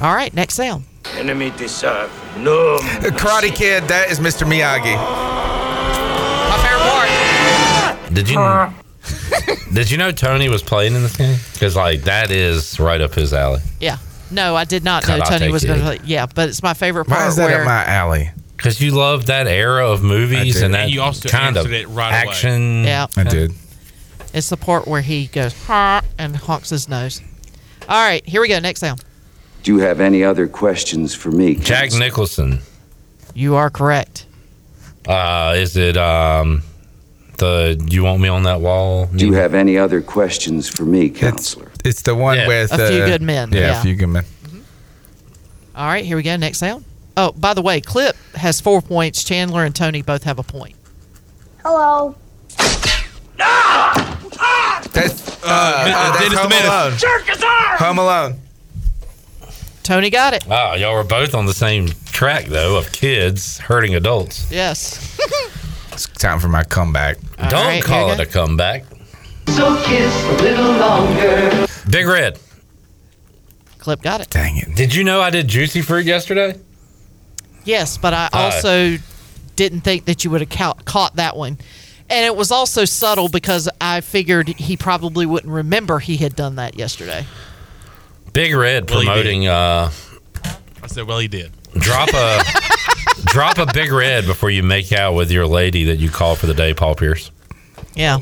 All 0.00 0.14
right, 0.14 0.32
next 0.32 0.54
sound. 0.54 0.84
Enemy 1.16 1.52
deserve 1.56 2.10
no. 2.38 2.78
The 3.00 3.08
Karate 3.20 3.52
Kid. 3.54 3.84
That 3.88 4.10
is 4.10 4.20
Mr. 4.20 4.46
Miyagi. 4.46 4.94
My 6.48 6.58
favorite 6.62 6.90
part. 6.90 8.14
Did 8.14 8.28
you 8.28 8.38
Did 9.74 9.90
you 9.90 9.96
know 9.98 10.12
Tony 10.12 10.48
was 10.48 10.62
playing 10.62 10.94
in 10.94 11.02
this 11.02 11.16
game? 11.16 11.38
Because 11.52 11.74
like 11.76 12.02
that 12.02 12.30
is 12.30 12.78
right 12.78 13.00
up 13.00 13.14
his 13.14 13.32
alley. 13.32 13.60
Yeah. 13.80 13.98
No, 14.30 14.54
I 14.56 14.64
did 14.64 14.84
not 14.84 15.06
know 15.08 15.20
Tony 15.20 15.50
was 15.50 15.64
going 15.64 15.78
to 15.78 15.84
play. 15.84 15.98
Yeah, 16.04 16.26
but 16.26 16.48
it's 16.48 16.62
my 16.62 16.74
favorite 16.74 17.06
part 17.06 17.20
Why 17.20 17.28
is 17.28 17.36
that 17.36 17.46
where 17.46 17.60
up 17.60 17.66
my 17.66 17.84
alley? 17.84 18.30
Because 18.56 18.80
you 18.80 18.90
love 18.90 19.26
that 19.26 19.46
era 19.46 19.88
of 19.88 20.02
movies 20.02 20.60
and 20.62 20.74
that 20.74 20.84
And 20.84 20.92
you 20.92 21.00
also 21.00 21.28
kind 21.28 21.56
of 21.56 21.66
answered 21.66 21.74
it 21.74 21.88
right 21.88 22.08
away. 22.24 22.30
action. 22.32 22.84
Yeah. 22.84 23.06
I 23.16 23.22
did. 23.24 23.52
it's 24.34 24.48
the 24.50 24.56
part 24.56 24.86
where 24.88 25.00
he 25.00 25.26
goes 25.28 25.54
"Huh," 25.66 26.00
and 26.18 26.36
honks 26.36 26.70
his 26.70 26.88
nose. 26.88 27.22
All 27.88 28.04
right, 28.04 28.26
here 28.26 28.40
we 28.40 28.48
go. 28.48 28.58
Next 28.58 28.80
sound. 28.80 29.02
Do 29.62 29.72
you 29.74 29.78
have 29.80 30.00
any 30.00 30.22
other 30.24 30.46
questions 30.48 31.14
for 31.14 31.30
me? 31.30 31.54
Jack 31.54 31.92
Nicholson. 31.92 32.60
You 33.34 33.54
are 33.54 33.70
correct. 33.70 34.26
Uh, 35.06 35.54
is 35.56 35.76
it 35.76 35.96
um 35.96 36.62
the 37.38 37.82
you 37.88 38.02
want 38.02 38.20
me 38.20 38.28
on 38.28 38.42
that 38.42 38.60
wall? 38.60 39.06
Do 39.06 39.24
you 39.26 39.34
have 39.34 39.54
any 39.54 39.78
other 39.78 40.02
questions 40.02 40.68
for 40.68 40.84
me, 40.84 41.08
counselor? 41.10 41.67
It's 41.88 42.02
the 42.02 42.14
one 42.14 42.36
Yeah. 42.36 42.46
with 42.48 42.72
A 42.72 42.88
Few 42.88 43.02
uh, 43.02 43.06
Good 43.06 43.22
Men, 43.22 43.50
Yeah, 43.52 43.60
yeah. 43.60 43.80
a 43.80 43.82
few 43.82 43.94
good 43.94 44.08
men. 44.08 44.24
All 45.74 45.86
right, 45.86 46.04
here 46.04 46.16
we 46.16 46.22
go. 46.22 46.36
Next 46.36 46.58
sound. 46.58 46.84
Oh, 47.16 47.32
by 47.32 47.54
the 47.54 47.62
way, 47.62 47.80
Clip 47.80 48.14
has 48.34 48.60
four 48.60 48.82
points. 48.82 49.24
Chandler 49.24 49.64
and 49.64 49.74
Tony 49.74 50.02
both 50.02 50.24
have 50.24 50.38
a 50.38 50.42
point. 50.42 50.74
Hello. 51.64 52.14
That's 54.92 55.42
uh, 55.44 55.46
Uh, 55.46 55.48
uh, 55.48 56.12
that's 56.12 56.18
Dennis 56.18 56.32
the 56.34 56.38
Home 56.40 56.50
Menace. 56.50 57.02
Alone. 57.02 57.78
Home 57.78 57.98
Alone. 57.98 58.40
Tony 59.82 60.10
got 60.10 60.34
it. 60.34 60.44
Oh, 60.50 60.74
y'all 60.74 60.94
were 60.94 61.04
both 61.04 61.34
on 61.34 61.46
the 61.46 61.54
same 61.54 61.88
track 62.12 62.44
though 62.46 62.76
of 62.76 62.92
kids 62.92 63.58
hurting 63.58 63.94
adults. 63.94 64.50
Yes. 64.50 65.18
It's 65.92 66.06
time 66.08 66.38
for 66.40 66.48
my 66.48 66.64
comeback. 66.64 67.16
All 67.38 67.48
Don't 67.50 67.66
right, 67.66 67.82
call 67.82 68.10
it 68.10 68.20
a 68.20 68.26
comeback. 68.26 68.84
So 69.48 69.80
kiss 69.84 70.14
a 70.24 70.32
little 70.42 70.72
longer. 70.72 71.66
Big 71.90 72.06
Red. 72.06 72.38
Clip 73.78 74.02
got 74.02 74.20
it. 74.20 74.30
Dang 74.30 74.56
it. 74.56 74.74
Did 74.74 74.94
you 74.94 75.04
know 75.04 75.20
I 75.20 75.30
did 75.30 75.48
juicy 75.48 75.82
fruit 75.82 76.04
yesterday? 76.04 76.58
Yes, 77.64 77.96
but 77.98 78.12
I 78.12 78.28
Hi. 78.32 78.44
also 78.44 78.96
didn't 79.56 79.80
think 79.82 80.04
that 80.06 80.24
you 80.24 80.30
would 80.30 80.40
have 80.40 80.50
ca- 80.50 80.74
caught 80.84 81.16
that 81.16 81.36
one. 81.36 81.58
And 82.10 82.24
it 82.24 82.34
was 82.34 82.50
also 82.50 82.84
subtle 82.84 83.28
because 83.28 83.68
I 83.80 84.00
figured 84.00 84.48
he 84.48 84.76
probably 84.76 85.26
wouldn't 85.26 85.52
remember 85.52 85.98
he 85.98 86.16
had 86.16 86.34
done 86.34 86.56
that 86.56 86.76
yesterday. 86.78 87.26
Big 88.32 88.54
Red 88.54 88.90
Well, 88.90 89.00
promoting 89.02 89.46
uh 89.46 89.90
I 90.82 90.86
said, 90.86 91.06
well, 91.06 91.18
he 91.18 91.28
did. 91.28 91.52
drop 91.74 92.08
a 92.14 92.40
drop 93.26 93.58
a 93.58 93.66
big 93.66 93.92
red 93.92 94.26
before 94.26 94.48
you 94.50 94.62
make 94.62 94.92
out 94.92 95.14
with 95.14 95.30
your 95.30 95.46
lady 95.46 95.84
that 95.84 95.96
you 95.98 96.08
call 96.08 96.34
for 96.34 96.46
the 96.46 96.54
day, 96.54 96.72
Paul 96.72 96.94
Pierce. 96.94 97.30
Yeah. 97.94 98.18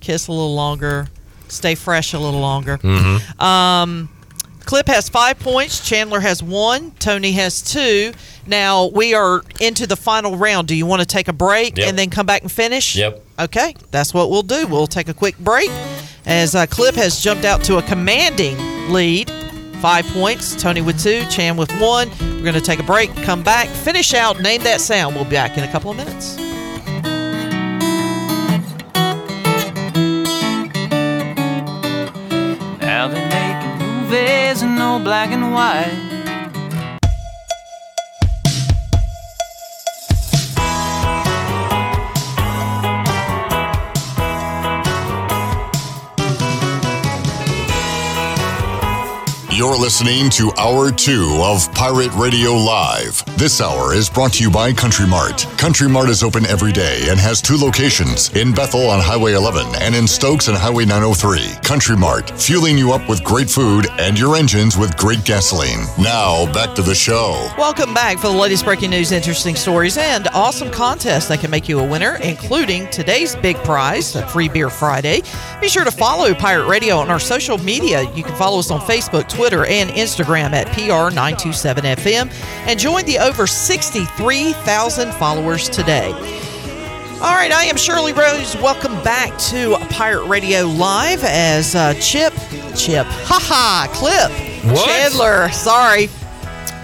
Kiss 0.00 0.26
a 0.28 0.32
little 0.32 0.54
longer, 0.54 1.08
stay 1.54 1.74
fresh 1.74 2.12
a 2.12 2.18
little 2.18 2.40
longer. 2.40 2.78
Mm-hmm. 2.78 3.40
Um, 3.42 4.08
Clip 4.64 4.86
has 4.88 5.08
five 5.08 5.38
points. 5.38 5.86
Chandler 5.86 6.20
has 6.20 6.42
one. 6.42 6.92
Tony 6.92 7.32
has 7.32 7.60
two. 7.62 8.12
Now 8.46 8.86
we 8.86 9.12
are 9.14 9.42
into 9.60 9.86
the 9.86 9.96
final 9.96 10.36
round. 10.36 10.68
Do 10.68 10.74
you 10.74 10.86
want 10.86 11.00
to 11.00 11.06
take 11.06 11.28
a 11.28 11.32
break 11.34 11.76
Yep. 11.76 11.88
and 11.88 11.98
then 11.98 12.08
come 12.10 12.24
back 12.26 12.42
and 12.42 12.50
finish? 12.50 12.96
Yep. 12.96 13.22
Okay, 13.38 13.74
that's 13.90 14.14
what 14.14 14.30
we'll 14.30 14.42
do. 14.42 14.66
We'll 14.66 14.86
take 14.86 15.08
a 15.08 15.14
quick 15.14 15.38
break 15.38 15.70
as 16.24 16.54
uh, 16.54 16.64
Clip 16.66 16.94
has 16.94 17.20
jumped 17.22 17.44
out 17.44 17.62
to 17.64 17.76
a 17.78 17.82
commanding 17.82 18.56
lead. 18.90 19.30
Five 19.82 20.06
points. 20.06 20.56
Tony 20.56 20.80
with 20.80 21.02
two. 21.02 21.24
Chan 21.28 21.58
with 21.58 21.70
one. 21.78 22.08
We're 22.20 22.42
going 22.42 22.54
to 22.54 22.60
take 22.62 22.78
a 22.78 22.84
break, 22.84 23.14
come 23.16 23.42
back, 23.42 23.68
finish 23.68 24.14
out, 24.14 24.40
name 24.40 24.62
that 24.62 24.80
sound. 24.80 25.14
We'll 25.14 25.24
be 25.24 25.32
back 25.32 25.58
in 25.58 25.64
a 25.64 25.70
couple 25.70 25.90
of 25.90 25.98
minutes. 25.98 26.36
In 34.62 34.76
no 34.76 34.98
black 34.98 35.30
and 35.30 35.52
white. 35.52 36.03
You're 49.56 49.76
listening 49.76 50.30
to 50.30 50.50
Hour 50.58 50.90
2 50.90 51.38
of 51.40 51.72
Pirate 51.74 52.12
Radio 52.14 52.54
Live. 52.54 53.24
This 53.38 53.60
hour 53.60 53.94
is 53.94 54.10
brought 54.10 54.32
to 54.32 54.42
you 54.42 54.50
by 54.50 54.72
Country 54.72 55.06
Mart. 55.06 55.46
Country 55.58 55.88
Mart 55.88 56.08
is 56.08 56.24
open 56.24 56.44
every 56.46 56.72
day 56.72 57.06
and 57.08 57.20
has 57.20 57.40
two 57.40 57.56
locations 57.56 58.34
in 58.34 58.52
Bethel 58.52 58.90
on 58.90 59.00
Highway 59.00 59.34
11 59.34 59.76
and 59.76 59.94
in 59.94 60.08
Stokes 60.08 60.48
on 60.48 60.56
Highway 60.56 60.86
903. 60.86 61.62
Country 61.62 61.96
Mart, 61.96 62.30
fueling 62.30 62.76
you 62.76 62.92
up 62.92 63.08
with 63.08 63.22
great 63.22 63.48
food 63.48 63.86
and 64.00 64.18
your 64.18 64.34
engines 64.34 64.76
with 64.76 64.96
great 64.96 65.24
gasoline. 65.24 65.86
Now, 66.00 66.52
back 66.52 66.74
to 66.74 66.82
the 66.82 66.94
show. 66.96 67.48
Welcome 67.56 67.94
back 67.94 68.18
for 68.18 68.26
the 68.26 68.36
latest 68.36 68.64
breaking 68.64 68.90
news, 68.90 69.12
interesting 69.12 69.54
stories, 69.54 69.96
and 69.96 70.26
awesome 70.34 70.68
contests 70.72 71.28
that 71.28 71.38
can 71.38 71.52
make 71.52 71.68
you 71.68 71.78
a 71.78 71.88
winner, 71.88 72.16
including 72.24 72.90
today's 72.90 73.36
big 73.36 73.54
prize, 73.58 74.16
a 74.16 74.26
free 74.26 74.48
beer 74.48 74.68
Friday. 74.68 75.22
Be 75.60 75.68
sure 75.68 75.84
to 75.84 75.92
follow 75.92 76.34
Pirate 76.34 76.66
Radio 76.66 76.96
on 76.96 77.08
our 77.08 77.20
social 77.20 77.56
media. 77.58 78.02
You 78.14 78.24
can 78.24 78.34
follow 78.34 78.58
us 78.58 78.72
on 78.72 78.80
Facebook, 78.80 79.28
Twitter, 79.28 79.43
and 79.52 79.90
Instagram 79.90 80.52
at 80.52 80.66
PR927FM 80.68 82.32
and 82.66 82.80
join 82.80 83.04
the 83.04 83.18
over 83.18 83.46
63,000 83.46 85.12
followers 85.12 85.68
today. 85.68 86.12
All 87.20 87.34
right, 87.34 87.52
I 87.52 87.64
am 87.64 87.76
Shirley 87.76 88.12
Rose. 88.14 88.56
Welcome 88.56 88.94
back 89.04 89.36
to 89.50 89.76
Pirate 89.90 90.26
Radio 90.26 90.62
Live 90.62 91.22
as 91.24 91.74
uh, 91.74 91.92
Chip, 91.94 92.32
Chip, 92.74 93.06
haha, 93.06 93.86
Clip, 93.92 94.30
What? 94.72 94.86
Chandler. 94.86 95.50
Sorry, 95.50 96.08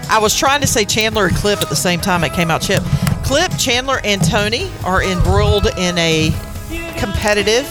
I 0.07 0.19
was 0.21 0.35
trying 0.37 0.61
to 0.61 0.67
say 0.67 0.85
Chandler 0.85 1.25
and 1.25 1.35
Clip 1.35 1.61
at 1.61 1.69
the 1.69 1.75
same 1.75 1.99
time. 1.99 2.23
It 2.23 2.33
came 2.33 2.51
out 2.51 2.61
Chip. 2.61 2.83
Clip, 3.23 3.51
Chandler, 3.57 3.99
and 4.03 4.23
Tony 4.23 4.69
are 4.83 5.01
embroiled 5.03 5.65
in 5.77 5.97
a 5.97 6.31
competitive 6.97 7.65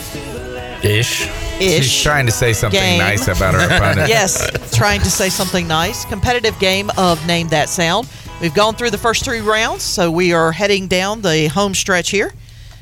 Ish. 0.82 1.28
ish. 1.60 1.84
She's 1.84 2.02
trying 2.02 2.26
to 2.26 2.32
say 2.32 2.52
something 2.52 2.80
game. 2.80 2.98
nice 2.98 3.28
about 3.28 3.54
her 3.54 3.66
opponent. 3.66 4.08
yes, 4.08 4.74
trying 4.74 5.00
to 5.02 5.10
say 5.10 5.28
something 5.28 5.68
nice. 5.68 6.04
Competitive 6.06 6.58
game 6.58 6.90
of 6.96 7.24
Name 7.26 7.48
That 7.48 7.68
Sound. 7.68 8.08
We've 8.40 8.54
gone 8.54 8.74
through 8.74 8.90
the 8.90 8.98
first 8.98 9.24
three 9.24 9.40
rounds, 9.40 9.82
so 9.82 10.10
we 10.10 10.32
are 10.32 10.52
heading 10.52 10.86
down 10.86 11.20
the 11.20 11.48
home 11.48 11.74
stretch 11.74 12.10
here. 12.10 12.32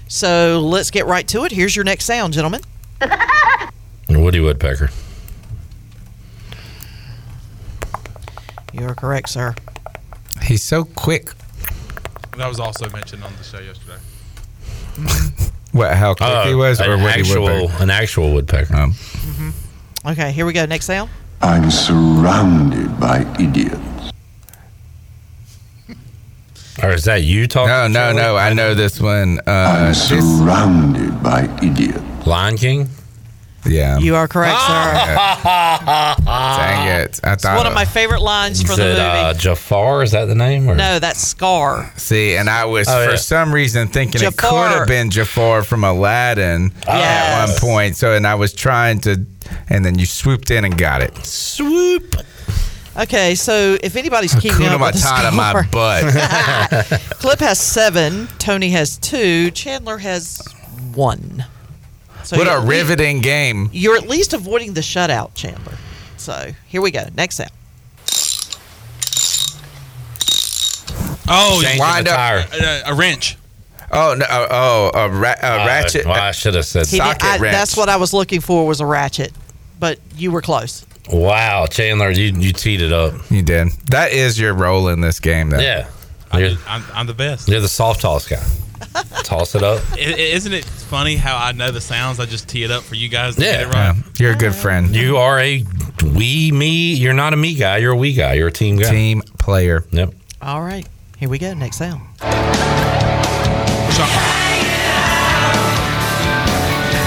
So 0.06 0.60
let's 0.60 0.92
get 0.92 1.06
right 1.06 1.26
to 1.28 1.44
it. 1.44 1.52
Here's 1.52 1.74
your 1.74 1.84
next 1.84 2.04
sound, 2.04 2.32
gentlemen. 2.32 2.60
Woody 4.08 4.40
Woodpecker. 4.40 4.90
You're 8.72 8.94
correct, 8.94 9.28
sir. 9.28 9.54
He's 10.42 10.62
so 10.62 10.84
quick. 10.84 11.32
That 12.36 12.46
was 12.46 12.60
also 12.60 12.88
mentioned 12.90 13.24
on 13.24 13.32
the 13.36 13.42
show 13.42 13.58
yesterday. 13.58 13.98
What? 15.72 15.94
How 15.96 16.14
quick 16.14 16.28
Oh, 16.30 16.48
he 16.48 16.54
was, 16.54 16.80
or 16.80 16.94
an 16.94 17.02
Woody 17.02 17.20
actual, 17.20 17.44
Woodpecker? 17.44 17.82
an 17.82 17.90
actual 17.90 18.32
woodpecker. 18.34 18.74
Um, 18.76 18.94
Okay, 20.06 20.32
here 20.32 20.46
we 20.46 20.52
go. 20.52 20.64
Next 20.64 20.86
sound. 20.86 21.10
I'm 21.42 21.70
surrounded 21.70 22.98
by 22.98 23.20
idiots. 23.38 23.78
Or 26.82 26.90
is 26.92 27.04
that 27.04 27.22
you 27.24 27.46
talking? 27.48 27.92
no, 27.92 28.12
no, 28.12 28.12
no. 28.16 28.36
I 28.36 28.52
know 28.54 28.74
this 28.74 29.00
one. 29.00 29.40
Uh, 29.46 29.50
I'm 29.50 29.94
surrounded 29.94 31.20
by 31.22 31.44
idiots. 31.62 32.00
Lion 32.26 32.56
King. 32.56 32.88
Yeah. 33.68 33.98
You 33.98 34.16
are 34.16 34.26
correct, 34.28 34.58
sir. 34.60 34.64
Dang 36.24 36.88
it! 37.02 37.20
I 37.22 37.32
It's 37.34 37.44
one 37.44 37.66
of 37.66 37.74
my 37.74 37.84
favorite 37.84 38.22
lines 38.22 38.62
from 38.62 38.72
Is 38.72 38.76
the 38.78 38.84
it 38.86 38.88
movie. 38.90 39.00
uh, 39.02 39.34
Jafar? 39.34 40.02
Is 40.02 40.12
that 40.12 40.24
the 40.26 40.34
name? 40.34 40.68
Or? 40.68 40.74
no, 40.74 40.98
that's 40.98 41.20
Scar. 41.20 41.92
See, 41.96 42.36
and 42.36 42.48
I 42.48 42.64
was 42.64 42.88
Oh, 42.88 43.04
for 43.04 43.10
yeah. 43.12 43.16
some 43.16 43.52
reason 43.54 43.88
thinking 43.88 44.22
it 44.22 44.36
could 44.36 44.70
have 44.70 44.88
been 44.88 45.10
Jafar 45.10 45.62
from 45.62 45.84
Aladdin 45.84 46.72
at 46.86 46.98
Yes. 46.98 47.60
one 47.62 47.70
point. 47.70 47.96
So, 47.96 48.12
and 48.14 48.26
I 48.26 48.34
was 48.34 48.52
trying 48.52 49.00
to, 49.00 49.24
and 49.68 49.84
then 49.84 49.98
you 49.98 50.06
swooped 50.06 50.50
in 50.50 50.64
and 50.64 50.76
got 50.76 51.02
it. 51.02 51.16
Swoop. 51.24 52.16
Okay, 52.98 53.36
so 53.36 53.76
if 53.80 53.94
anybody's 53.94 54.34
keeping 54.34 54.58
Hakuna 54.66 54.72
up 54.72 54.80
with 54.92 54.94
the 54.94 55.08
Matata 55.08 55.32
my 55.32 55.50
score, 55.50 55.66
butt. 55.70 57.00
Clip 57.20 57.38
has 57.38 57.60
seven, 57.60 58.26
Tony 58.38 58.70
has 58.70 58.96
two, 58.98 59.52
Chandler 59.52 59.98
has 59.98 60.42
one. 60.94 61.44
So 62.28 62.36
what 62.36 62.46
a 62.46 62.50
at 62.52 62.64
lea- 62.64 62.80
riveting 62.80 63.22
game! 63.22 63.70
You're 63.72 63.96
at 63.96 64.06
least 64.06 64.34
avoiding 64.34 64.74
the 64.74 64.82
shutout, 64.82 65.34
Chandler. 65.34 65.78
So 66.18 66.52
here 66.66 66.82
we 66.82 66.90
go. 66.90 67.06
Next 67.16 67.36
sound. 67.36 67.50
Oh, 71.26 71.62
Wind 71.78 72.06
up. 72.06 72.16
tire. 72.16 72.44
a, 72.52 72.82
a 72.90 72.94
wrench. 72.94 73.38
Oh 73.90 74.14
no! 74.18 74.26
Oh, 74.28 74.90
a, 74.92 75.08
ra- 75.08 75.36
a 75.42 75.56
ratchet. 75.66 76.04
Uh, 76.04 76.10
well, 76.10 76.20
I 76.22 76.32
should 76.32 76.52
have 76.54 76.66
said. 76.66 76.86
He 76.88 76.98
did- 76.98 77.02
Socket 77.06 77.24
I- 77.24 77.38
wrench. 77.38 77.54
that's 77.54 77.78
what 77.78 77.88
I 77.88 77.96
was 77.96 78.12
looking 78.12 78.42
for 78.42 78.66
was 78.66 78.82
a 78.82 78.86
ratchet, 78.86 79.32
but 79.80 79.98
you 80.14 80.30
were 80.30 80.42
close. 80.42 80.84
Wow, 81.10 81.64
Chandler, 81.64 82.10
you 82.10 82.38
you 82.38 82.52
teed 82.52 82.82
it 82.82 82.92
up. 82.92 83.14
You 83.30 83.40
did. 83.40 83.68
That 83.90 84.12
is 84.12 84.38
your 84.38 84.52
role 84.52 84.88
in 84.88 85.00
this 85.00 85.18
game, 85.18 85.48
though. 85.48 85.60
Yeah, 85.60 85.88
you're, 86.34 86.50
I'm, 86.66 86.84
I'm 86.92 87.06
the 87.06 87.14
best. 87.14 87.48
you're 87.48 87.62
the 87.62 87.68
soft 87.68 88.02
toss 88.02 88.28
guy. 88.28 88.44
Toss 89.24 89.54
it 89.54 89.62
up. 89.62 89.82
I- 89.92 89.98
isn't 89.98 90.52
it 90.52 90.64
funny 90.64 91.16
how 91.16 91.36
I 91.36 91.52
know 91.52 91.70
the 91.70 91.80
sounds? 91.80 92.18
I 92.20 92.26
just 92.26 92.48
tee 92.48 92.64
it 92.64 92.70
up 92.70 92.82
for 92.82 92.94
you 92.94 93.08
guys 93.08 93.36
to 93.36 93.42
Yeah. 93.42 93.52
get 93.52 93.60
it 93.62 93.66
right. 93.68 93.94
Yeah, 93.96 94.02
you're 94.18 94.32
a 94.32 94.36
good 94.36 94.54
friend. 94.54 94.94
You 94.94 95.16
are 95.18 95.38
a 95.38 95.64
we 96.14 96.50
me. 96.52 96.94
You're 96.94 97.12
not 97.14 97.32
a 97.34 97.36
me 97.36 97.54
guy. 97.54 97.78
You're 97.78 97.92
a 97.92 97.96
we 97.96 98.12
guy. 98.14 98.34
You're 98.34 98.48
a 98.48 98.52
team 98.52 98.76
guy. 98.76 98.90
Team 98.90 99.22
player. 99.38 99.84
Yep. 99.90 100.14
All 100.40 100.62
right, 100.62 100.86
here 101.18 101.28
we 101.28 101.38
go. 101.38 101.52
Next 101.54 101.76
sound. 101.78 102.00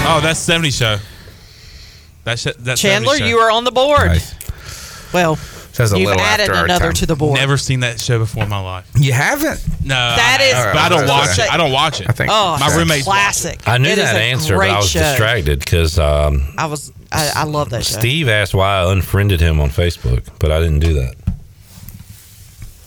Oh, 0.04 0.20
that's 0.22 0.40
70 0.40 0.70
show. 0.70 0.98
That's 2.24 2.44
that 2.44 2.76
Chandler, 2.76 3.14
70 3.14 3.18
show. 3.20 3.26
you 3.26 3.38
are 3.38 3.50
on 3.50 3.64
the 3.64 3.70
board. 3.70 4.06
Nice. 4.08 4.34
Well, 5.12 5.38
Says 5.72 5.92
a 5.92 5.98
you've 5.98 6.08
little 6.08 6.20
added 6.22 6.42
after 6.44 6.54
our 6.54 6.64
another 6.66 6.84
time. 6.86 6.92
to 6.94 7.06
the 7.06 7.16
board. 7.16 7.38
Never 7.38 7.56
seen 7.56 7.80
that 7.80 7.98
show 7.98 8.18
before 8.18 8.42
in 8.42 8.48
my 8.50 8.60
life. 8.60 8.90
You 8.94 9.12
haven't? 9.12 9.64
No, 9.82 9.94
That 9.94 10.38
I, 10.40 10.44
is- 10.44 10.54
but 10.74 10.76
I 10.76 10.88
don't 10.90 10.98
All 11.00 11.04
right, 11.18 11.26
watch 11.28 11.38
it. 11.38 11.50
I 11.52 11.56
don't 11.56 11.72
watch 11.72 12.00
it. 12.02 12.08
I 12.10 12.12
think. 12.12 12.30
Oh, 12.30 12.58
My 12.60 12.76
roommates 12.76 13.06
watch 13.06 13.14
classic. 13.16 13.66
I 13.66 13.78
knew 13.78 13.88
It 13.88 13.96
is 13.98 14.04
that 14.04 14.16
a 14.16 14.18
answer, 14.20 14.52
but 14.54 14.58
great 14.58 14.70
I 14.70 14.76
was 14.76 14.90
show. 14.90 15.00
distracted 15.00 15.58
because 15.60 15.98
um, 15.98 16.52
I 16.58 16.66
was. 16.66 16.92
I, 17.10 17.32
I 17.36 17.44
love 17.44 17.70
that 17.70 17.84
show. 17.86 17.98
Steve 17.98 18.28
asked 18.28 18.54
why 18.54 18.80
I 18.82 18.92
unfriended 18.92 19.40
him 19.40 19.60
on 19.60 19.70
Facebook, 19.70 20.28
but 20.38 20.52
I 20.52 20.60
didn't 20.60 20.80
do 20.80 20.92
that. 20.94 21.14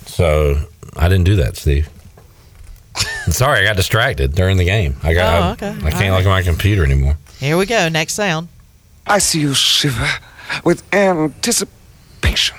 So 0.06 0.56
I 0.95 1.07
didn't 1.10 1.26
do 1.26 1.36
that, 1.38 1.57
Steve. 1.57 1.90
Sorry, 3.30 3.62
I 3.62 3.64
got 3.64 3.76
distracted 3.76 4.34
during 4.36 4.57
the 4.57 4.64
game. 4.66 4.95
I 5.03 5.14
got. 5.14 5.34
Oh, 5.34 5.45
I- 5.48 5.52
okay. 5.53 5.88
I, 5.88 5.91
can't 5.91 6.12
All 6.12 6.18
look 6.18 6.26
at 6.26 6.30
my 6.30 6.41
computer 6.44 6.84
anymore. 6.86 7.18
Here 7.40 7.57
we 7.57 7.66
go. 7.66 7.90
Next 7.90 8.14
sound. 8.14 8.48
I 9.07 9.20
see 9.20 9.41
you 9.41 9.53
shiver 9.53 10.07
with 10.64 10.84
anticipation. 10.94 12.57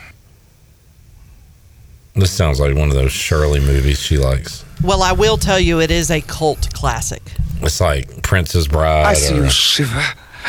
This 2.17 2.31
sounds 2.33 2.59
like 2.61 2.75
one 2.75 2.89
of 2.89 2.95
those 2.95 3.13
Shirley 3.13 3.61
movies 3.61 4.01
she 4.01 4.17
likes. 4.17 4.65
Well, 4.83 5.03
I 5.03 5.13
will 5.13 5.37
tell 5.37 5.61
you, 5.61 5.81
it 5.81 5.91
is 5.91 6.11
a 6.11 6.21
cult 6.23 6.73
classic. 6.73 7.23
It's 7.61 7.81
like 7.81 8.23
Princess 8.23 8.67
Bride 8.67 9.07
I 9.07 9.15
see 9.15 9.35
you 9.37 9.49
shiver 9.51 10.03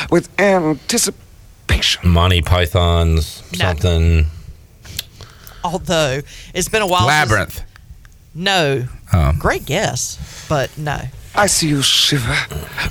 with 0.10 0.30
anticipation. 0.40 2.10
Monty 2.10 2.42
Python's 2.42 3.44
No. 3.54 3.58
something. 3.66 4.28
Although 5.64 6.22
it's 6.54 6.70
been 6.70 6.82
a 6.82 6.88
while. 6.88 7.00
since- 7.02 7.08
Labyrinth. 7.32 7.62
no. 8.34 8.88
Oh. 9.14 9.34
Great 9.38 9.66
guess, 9.66 10.46
but 10.50 10.76
no. 10.78 11.02
I 11.36 11.48
see 11.48 11.68
you 11.70 11.82
shiver 11.82 12.36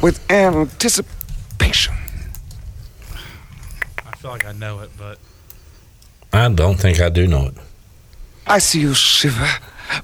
with 0.03 0.21
anticipation. 0.31 1.95
I 4.07 4.17
feel 4.17 4.31
like 4.31 4.45
I 4.47 4.53
know 4.53 4.81
it, 4.81 4.91
but 4.99 5.19
I 6.33 6.49
don't 6.49 6.77
think 6.79 7.01
I 7.01 7.09
do 7.09 7.27
know 7.27 7.47
it. 7.47 7.55
I 8.47 8.59
see 8.59 8.81
you 8.81 8.95
shiver 8.95 9.49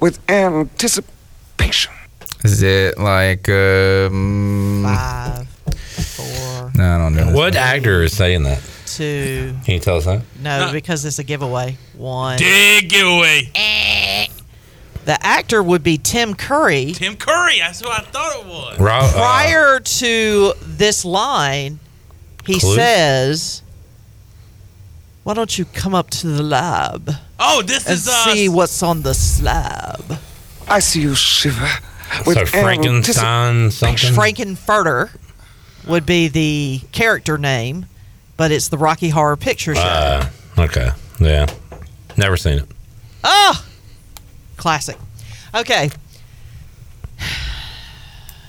with 0.01 0.19
anticipation. 0.31 1.93
Is 2.45 2.63
it 2.63 2.99
like 2.99 3.49
um? 3.49 4.83
Five, 4.85 5.49
four, 5.49 6.73
No, 6.75 6.95
I 6.95 6.99
don't 6.99 7.15
know. 7.15 7.27
What 7.27 7.55
one. 7.55 7.57
actor 7.57 8.03
is 8.03 8.17
saying 8.17 8.43
that? 8.45 8.61
two. 8.87 9.55
Can 9.65 9.75
you 9.75 9.81
tell 9.81 9.97
us 9.97 10.05
that? 10.05 10.23
No, 10.43 10.67
No. 10.67 10.73
because 10.73 11.05
it's 11.05 11.19
a 11.19 11.25
giveaway. 11.25 11.79
One. 11.97 12.37
dig 12.39 12.89
giveaway. 12.91 13.49
The 15.05 15.19
actor 15.27 15.63
would 15.63 15.83
be 15.83 15.99
Tim 15.99 16.35
Curry. 16.35 16.93
Tim 16.93 17.17
Curry. 17.17 17.59
That's 17.59 17.81
who 17.81 17.89
I 17.89 18.01
thought 18.03 18.37
it 18.41 18.47
was. 18.47 18.79
Ro- 18.79 18.93
uh, 18.99 19.13
Prior 19.13 19.81
to 19.81 20.53
this 20.63 21.05
line, 21.05 21.81
he 22.47 22.61
Clue? 22.61 22.77
says, 22.77 23.62
"Why 25.25 25.35
don't 25.35 25.57
you 25.59 25.65
come 25.67 25.95
up 25.95 26.11
to 26.11 26.27
the 26.27 26.43
lab 26.43 27.11
Oh, 27.39 27.63
this 27.63 27.87
and 27.87 27.95
is 27.95 28.09
uh, 28.09 28.25
see 28.33 28.49
what's 28.49 28.83
on 28.83 29.03
the 29.03 29.15
slab?" 29.15 30.19
I 30.69 30.79
see 30.81 31.03
you 31.03 31.15
shiver 31.15 31.69
with 32.27 32.37
so 32.39 32.47
Frankenstein 32.47 33.71
something. 33.71 34.15
Frank-N-Furter 34.15 35.11
would 35.87 36.07
be 36.07 36.29
the 36.29 36.81
character 36.93 37.37
name, 37.37 37.87
but 38.37 38.53
it's 38.53 38.69
the 38.69 38.79
Rocky 38.79 39.09
Horror 39.09 39.37
Picture 39.37 39.75
Show. 39.75 39.81
Uh, 39.83 40.29
okay. 40.59 40.91
Yeah. 41.21 41.47
Never 42.17 42.37
seen 42.37 42.59
it. 42.59 42.69
Ah, 43.25 43.65
classic. 44.57 44.97
Okay, 45.55 45.91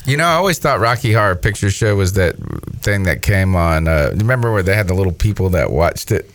You 0.06 0.18
know, 0.18 0.26
I 0.26 0.34
always 0.34 0.58
thought 0.60 0.80
Rocky 0.80 1.14
Horror 1.14 1.36
Picture 1.36 1.70
Show 1.72 1.96
was 1.96 2.14
that 2.14 2.36
thing 2.82 3.04
that 3.04 3.22
came 3.22 3.56
on. 3.56 3.88
Uh, 3.88 4.12
remember 4.16 4.52
where 4.52 4.64
they 4.64 4.76
had 4.76 4.88
the 4.88 4.94
little 4.94 5.14
people 5.14 5.50
that 5.52 5.72
watched 5.72 6.12
it? 6.12 6.30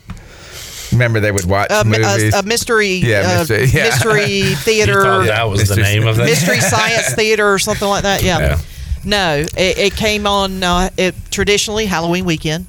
Remember 0.98 1.20
they 1.20 1.32
would 1.32 1.44
watch 1.46 1.68
a, 1.70 1.84
movies. 1.84 2.34
a, 2.34 2.38
a 2.40 2.42
mystery, 2.42 2.94
Yeah, 2.96 3.20
uh, 3.20 3.38
mystery- 3.38 3.64
yeah. 3.66 3.84
mystery 3.84 4.42
theater, 4.64 5.24
that 5.24 5.44
was 5.48 5.68
the 5.68 5.76
name 5.76 6.06
of 6.06 6.16
that? 6.16 6.24
mystery 6.24 6.60
science 6.60 7.14
theater, 7.14 7.52
or 7.52 7.58
something 7.58 7.88
like 7.88 8.02
that. 8.02 8.22
Yeah. 8.22 8.38
Yeah. 8.40 8.58
No, 9.04 9.44
it, 9.56 9.78
it 9.78 9.96
came 9.96 10.26
on 10.26 10.62
uh, 10.62 10.90
it 10.96 11.14
traditionally 11.30 11.86
Halloween 11.86 12.24
weekend, 12.24 12.66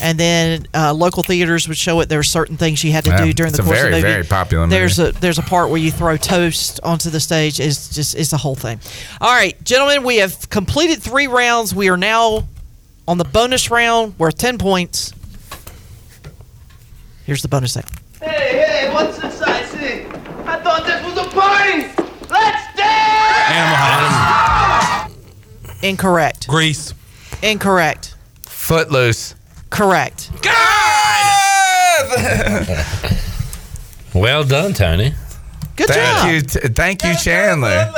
and 0.00 0.18
then 0.18 0.66
uh, 0.74 0.92
local 0.94 1.22
theaters 1.22 1.68
would 1.68 1.76
show 1.76 2.00
it. 2.00 2.08
There 2.08 2.18
were 2.18 2.22
certain 2.24 2.56
things 2.56 2.82
you 2.82 2.90
had 2.90 3.04
to 3.04 3.10
Yeah, 3.10 3.24
do 3.26 3.32
during 3.34 3.50
it's 3.50 3.58
the 3.58 3.62
a 3.62 3.66
course 3.66 3.78
very, 3.78 3.92
of 3.92 3.96
the 3.96 4.02
movie. 4.02 4.12
very 4.14 4.24
popular 4.24 4.66
movie. 4.66 4.78
There's 4.78 4.98
a 4.98 5.12
there's 5.12 5.38
a 5.38 5.42
part 5.42 5.68
where 5.68 5.78
you 5.78 5.90
throw 5.92 6.16
toast 6.16 6.80
onto 6.82 7.10
the 7.10 7.20
stage. 7.20 7.60
It's 7.60 7.94
just 7.94 8.14
it's 8.14 8.32
a 8.32 8.38
whole 8.38 8.54
thing. 8.54 8.80
All 9.20 9.30
right, 9.32 9.62
gentlemen, 9.62 10.02
we 10.04 10.16
have 10.16 10.48
completed 10.48 11.02
three 11.02 11.26
rounds. 11.26 11.74
We 11.74 11.90
are 11.90 11.98
now 11.98 12.48
on 13.06 13.18
the 13.18 13.24
bonus 13.24 13.70
round 13.70 14.18
worth 14.18 14.38
ten 14.38 14.56
points. 14.56 15.12
Here's 17.24 17.42
the 17.42 17.48
bonus 17.48 17.72
segment. 17.74 17.98
Hey, 18.20 18.64
hey, 18.66 18.92
what's 18.92 19.18
this 19.18 19.40
I 19.42 19.62
see? 19.64 20.04
I 20.46 20.58
thought 20.62 20.84
this 20.86 21.02
was 21.04 21.16
a 21.18 21.28
party! 21.30 21.82
Let's 22.30 22.76
dance! 22.76 23.50
Animal 23.50 23.76
House. 23.76 25.12
Incorrect. 25.82 26.48
Grease. 26.48 26.94
Incorrect. 27.42 28.16
Footloose. 28.42 29.34
Correct. 29.70 30.30
God! 30.42 30.58
Well 34.14 34.44
done, 34.44 34.74
Tony. 34.74 35.14
Good 35.74 35.88
thank 35.88 36.18
job. 36.18 36.30
you, 36.30 36.40
t- 36.42 36.68
thank 36.74 37.02
you, 37.02 37.14
Chandler. 37.16 37.90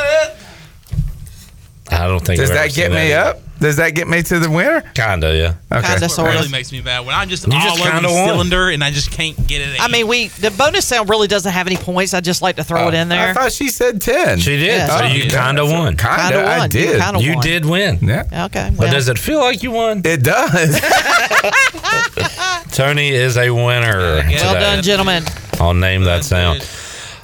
I 1.90 2.06
don't 2.06 2.24
think. 2.24 2.38
Does 2.38 2.52
I've 2.52 2.56
ever 2.56 2.68
that 2.68 2.74
get 2.74 2.90
me 2.92 3.08
that. 3.08 3.26
up? 3.36 3.42
Does 3.60 3.76
that 3.76 3.90
get 3.94 4.08
me 4.08 4.20
to 4.22 4.38
the 4.40 4.50
winner? 4.50 4.80
Kinda, 4.94 5.34
yeah. 5.36 5.54
Okay. 5.78 5.86
Kinda, 5.86 6.06
It 6.06 6.08
sort 6.10 6.30
really 6.32 6.46
of. 6.46 6.50
makes 6.50 6.72
me 6.72 6.82
mad 6.82 7.06
when 7.06 7.14
I'm 7.14 7.28
just 7.28 7.46
You 7.46 7.52
all 7.54 7.60
just 7.60 7.80
over 7.80 7.90
kinda 7.90 8.08
the 8.08 8.12
won. 8.14 8.28
cylinder 8.28 8.68
and 8.70 8.82
I 8.82 8.90
just 8.90 9.10
can't 9.12 9.46
get 9.46 9.60
it. 9.62 9.80
I 9.80 9.88
mean, 9.88 10.08
we 10.08 10.26
the 10.28 10.50
bonus 10.50 10.84
sound 10.86 11.08
really 11.08 11.28
doesn't 11.28 11.50
have 11.52 11.66
any 11.66 11.76
points. 11.76 12.14
I 12.14 12.20
just 12.20 12.42
like 12.42 12.56
to 12.56 12.64
throw 12.64 12.88
it 12.88 12.94
in 12.94 13.08
there. 13.08 13.20
I 13.20 13.24
there. 13.26 13.34
thought 13.34 13.52
she 13.52 13.68
said 13.68 14.02
ten. 14.02 14.38
She 14.40 14.56
did. 14.56 14.66
Yeah, 14.66 14.98
so 14.98 15.08
she 15.08 15.16
you 15.16 15.22
did. 15.24 15.32
kind 15.32 15.58
of 15.58 15.70
won. 15.70 15.96
Kinda, 15.96 16.16
Kinda 16.16 16.38
I 16.40 16.58
won. 16.58 16.62
You 16.64 16.68
did. 16.68 17.00
kinda 17.00 17.20
You 17.22 17.34
won. 17.34 17.42
did 17.44 17.64
win. 17.64 17.98
yeah, 18.02 18.44
Okay. 18.46 18.70
But 18.70 18.78
well, 18.78 18.92
does 18.92 19.08
it 19.08 19.18
feel 19.18 19.38
like 19.40 19.62
you 19.62 19.70
won? 19.70 20.02
it 20.04 20.22
does. 20.22 20.80
Tony 22.72 23.10
is 23.10 23.36
a 23.36 23.50
winner. 23.50 24.24
Yeah, 24.28 24.42
well 24.42 24.54
done, 24.54 24.82
gentlemen. 24.82 25.24
I'll 25.60 25.74
name 25.74 26.04
that 26.04 26.24
sound. 26.24 26.66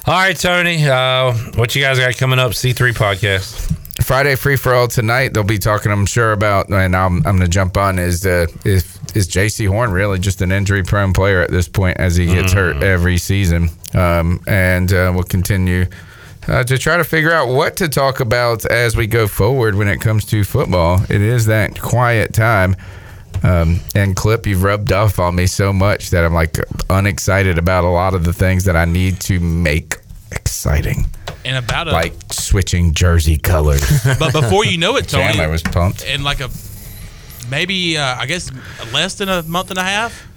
All 0.05 0.13
right, 0.15 0.35
Tony. 0.37 0.87
Uh, 0.87 1.33
what 1.55 1.75
you 1.75 1.81
guys 1.81 1.99
got 1.99 2.15
coming 2.17 2.39
up? 2.39 2.51
C3 2.53 2.93
podcast. 2.93 3.75
Friday 4.01 4.35
free 4.35 4.55
for 4.55 4.73
all 4.73 4.87
tonight. 4.87 5.33
They'll 5.33 5.43
be 5.43 5.57
talking, 5.57 5.91
I'm 5.91 6.05
sure, 6.05 6.33
about, 6.33 6.69
and 6.69 6.95
I'm, 6.95 7.17
I'm 7.17 7.21
going 7.21 7.39
to 7.39 7.47
jump 7.47 7.77
on. 7.77 7.99
Is 7.99 8.25
uh, 8.25 8.47
is 8.65 8.99
is 9.15 9.27
Jaycee 9.27 9.67
Horn 9.67 9.91
really 9.91 10.19
just 10.19 10.41
an 10.41 10.51
injury 10.51 10.83
prone 10.83 11.13
player 11.13 11.41
at 11.41 11.51
this 11.51 11.67
point 11.67 11.97
as 11.97 12.15
he 12.15 12.25
gets 12.27 12.53
hurt 12.53 12.83
every 12.83 13.17
season? 13.17 13.69
Um, 13.93 14.41
and 14.47 14.91
uh, 14.91 15.11
we'll 15.13 15.23
continue 15.23 15.87
uh, 16.47 16.63
to 16.63 16.77
try 16.77 16.97
to 16.97 17.03
figure 17.03 17.31
out 17.31 17.47
what 17.47 17.77
to 17.77 17.89
talk 17.89 18.19
about 18.19 18.65
as 18.65 18.95
we 18.95 19.07
go 19.07 19.27
forward 19.27 19.75
when 19.75 19.87
it 19.87 20.01
comes 20.01 20.25
to 20.25 20.43
football. 20.43 21.01
It 21.09 21.21
is 21.21 21.45
that 21.47 21.79
quiet 21.79 22.33
time. 22.33 22.75
Um, 23.43 23.79
and 23.95 24.15
Clip, 24.15 24.45
you've 24.45 24.63
rubbed 24.63 24.91
off 24.91 25.19
on 25.19 25.35
me 25.35 25.47
so 25.47 25.73
much 25.73 26.11
that 26.11 26.23
I'm 26.23 26.33
like 26.33 26.57
unexcited 26.89 27.57
about 27.57 27.83
a 27.83 27.89
lot 27.89 28.13
of 28.13 28.23
the 28.23 28.33
things 28.33 28.65
that 28.65 28.75
I 28.75 28.85
need 28.85 29.19
to 29.21 29.39
make 29.39 29.97
exciting. 30.31 31.05
And 31.43 31.57
about 31.57 31.87
a 31.87 31.91
Like 31.91 32.13
switching 32.31 32.93
jersey 32.93 33.37
colors. 33.37 33.81
but 34.19 34.31
before 34.33 34.65
you 34.65 34.77
know 34.77 34.95
it, 34.97 35.07
Tony, 35.07 35.33
Damn, 35.33 35.41
I 35.41 35.47
was 35.47 35.63
pumped. 35.63 36.03
in 36.05 36.23
like 36.23 36.39
a 36.39 36.49
maybe 37.49 37.97
uh, 37.97 38.15
I 38.17 38.25
guess 38.25 38.51
less 38.93 39.15
than 39.15 39.29
a 39.29 39.41
month 39.43 39.69
and 39.69 39.79
a 39.79 39.83
half, 39.83 40.27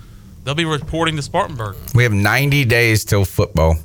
they'll 0.44 0.54
be 0.54 0.64
reporting 0.64 1.16
to 1.16 1.22
Spartanburg. 1.22 1.76
We 1.94 2.02
have 2.04 2.12
90 2.12 2.64
days 2.64 3.04
till 3.04 3.24
football, 3.24 3.76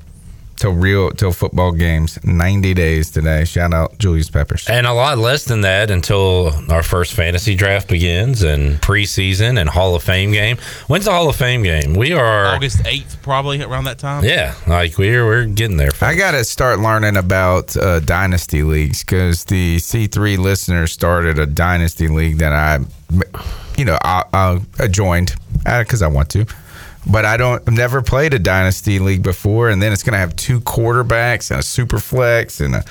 till 0.60 0.74
real, 0.74 1.12
till 1.12 1.32
football 1.32 1.72
games. 1.72 2.20
90 2.24 2.74
days 2.74 3.10
today. 3.10 3.46
Shout 3.46 3.74
out 3.74 3.98
Julius 3.98 4.30
Peppers. 4.30 4.70
And 4.70 4.86
a 4.86 4.94
lot 4.94 5.18
less 5.18 5.46
than 5.46 5.62
that 5.62 5.90
until 5.90 6.54
our 6.72 6.84
first 6.84 7.14
fantasy 7.14 7.56
draft 7.56 7.88
begins 7.88 8.44
and 8.44 8.80
preseason 8.82 9.60
and 9.60 9.70
Hall 9.70 9.96
of 9.96 10.04
Fame 10.04 10.32
game. 10.32 10.58
When's 10.88 11.06
the 11.06 11.12
Hall 11.12 11.30
of 11.30 11.36
Fame 11.36 11.64
game? 11.64 11.94
We 11.94 12.14
are 12.14 12.48
August 12.48 12.86
eighth, 12.86 13.22
probably 13.22 13.62
around 13.64 13.86
that 13.86 13.98
time. 13.98 14.24
Yeah, 14.24 14.54
like 14.68 14.98
we're 14.98 15.26
we're 15.26 15.46
getting 15.46 15.78
there. 15.78 15.92
I 16.02 16.16
got 16.16 16.32
to 16.32 16.44
start 16.44 16.80
learning 16.80 17.18
about 17.18 17.76
uh, 17.78 18.00
dynasty 18.02 18.64
leagues 18.64 19.04
because 19.04 19.46
the 19.46 19.78
C3 19.78 20.38
listeners 20.38 20.92
started 20.92 21.40
a 21.40 21.46
dynasty 21.46 22.08
league 22.08 22.38
that 22.40 22.54
I, 22.54 22.80
you 23.78 23.86
know, 23.86 23.98
I, 24.04 24.24
I, 24.34 24.62
I 24.78 24.88
joined 24.88 25.36
because 25.64 26.02
I 26.02 26.08
want 26.08 26.30
to. 26.32 26.46
But 27.08 27.26
I 27.26 27.38
don't. 27.38 27.64
I've 27.66 27.74
never 27.74 28.02
played 28.02 28.34
a 28.34 28.40
dynasty 28.40 29.00
league 29.00 29.24
before, 29.24 29.70
and 29.70 29.82
then 29.82 29.94
it's 29.94 30.04
going 30.04 30.14
to 30.14 30.20
have 30.20 30.36
two 30.36 30.60
quarterbacks 30.60 31.50
and 31.50 31.60
a 31.60 31.64
super 31.64 31.98
flex, 31.98 32.60
and 32.60 32.76
a, 32.76 32.86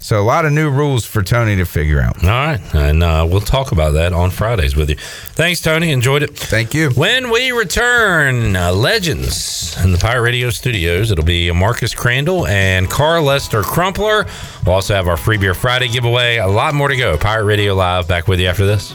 so 0.00 0.18
a 0.20 0.24
lot 0.24 0.44
of 0.44 0.52
new 0.52 0.70
rules 0.70 1.04
for 1.04 1.22
Tony 1.22 1.56
to 1.56 1.64
figure 1.64 2.00
out. 2.00 2.22
All 2.24 2.30
right, 2.30 2.60
and 2.74 3.02
uh, 3.02 3.26
we'll 3.28 3.40
talk 3.40 3.70
about 3.70 3.92
that 3.92 4.12
on 4.12 4.30
Fridays 4.30 4.74
with 4.74 4.88
you. 4.90 4.96
Thanks, 4.96 5.60
Tony. 5.60 5.92
Enjoyed 5.92 6.22
it. 6.22 6.36
Thank 6.36 6.74
you. 6.74 6.90
When 6.90 7.30
we 7.30 7.52
return, 7.52 8.56
uh, 8.56 8.72
legends 8.72 9.76
in 9.84 9.92
the 9.92 9.98
Pirate 9.98 10.22
Radio 10.22 10.50
studios. 10.50 11.10
It'll 11.10 11.24
be 11.24 11.50
Marcus 11.52 11.94
Crandell 11.94 12.48
and 12.48 12.88
Carlester 12.90 13.62
Crumpler. 13.62 14.26
We'll 14.64 14.74
also 14.76 14.94
have 14.94 15.08
our 15.08 15.16
Free 15.16 15.36
Beer 15.38 15.54
Friday 15.54 15.88
giveaway. 15.88 16.38
A 16.38 16.48
lot 16.48 16.74
more 16.74 16.88
to 16.88 16.96
go. 16.96 17.16
Pirate 17.16 17.44
Radio 17.44 17.74
Live. 17.74 18.08
Back 18.08 18.28
with 18.28 18.40
you 18.40 18.46
after 18.48 18.66
this. 18.66 18.94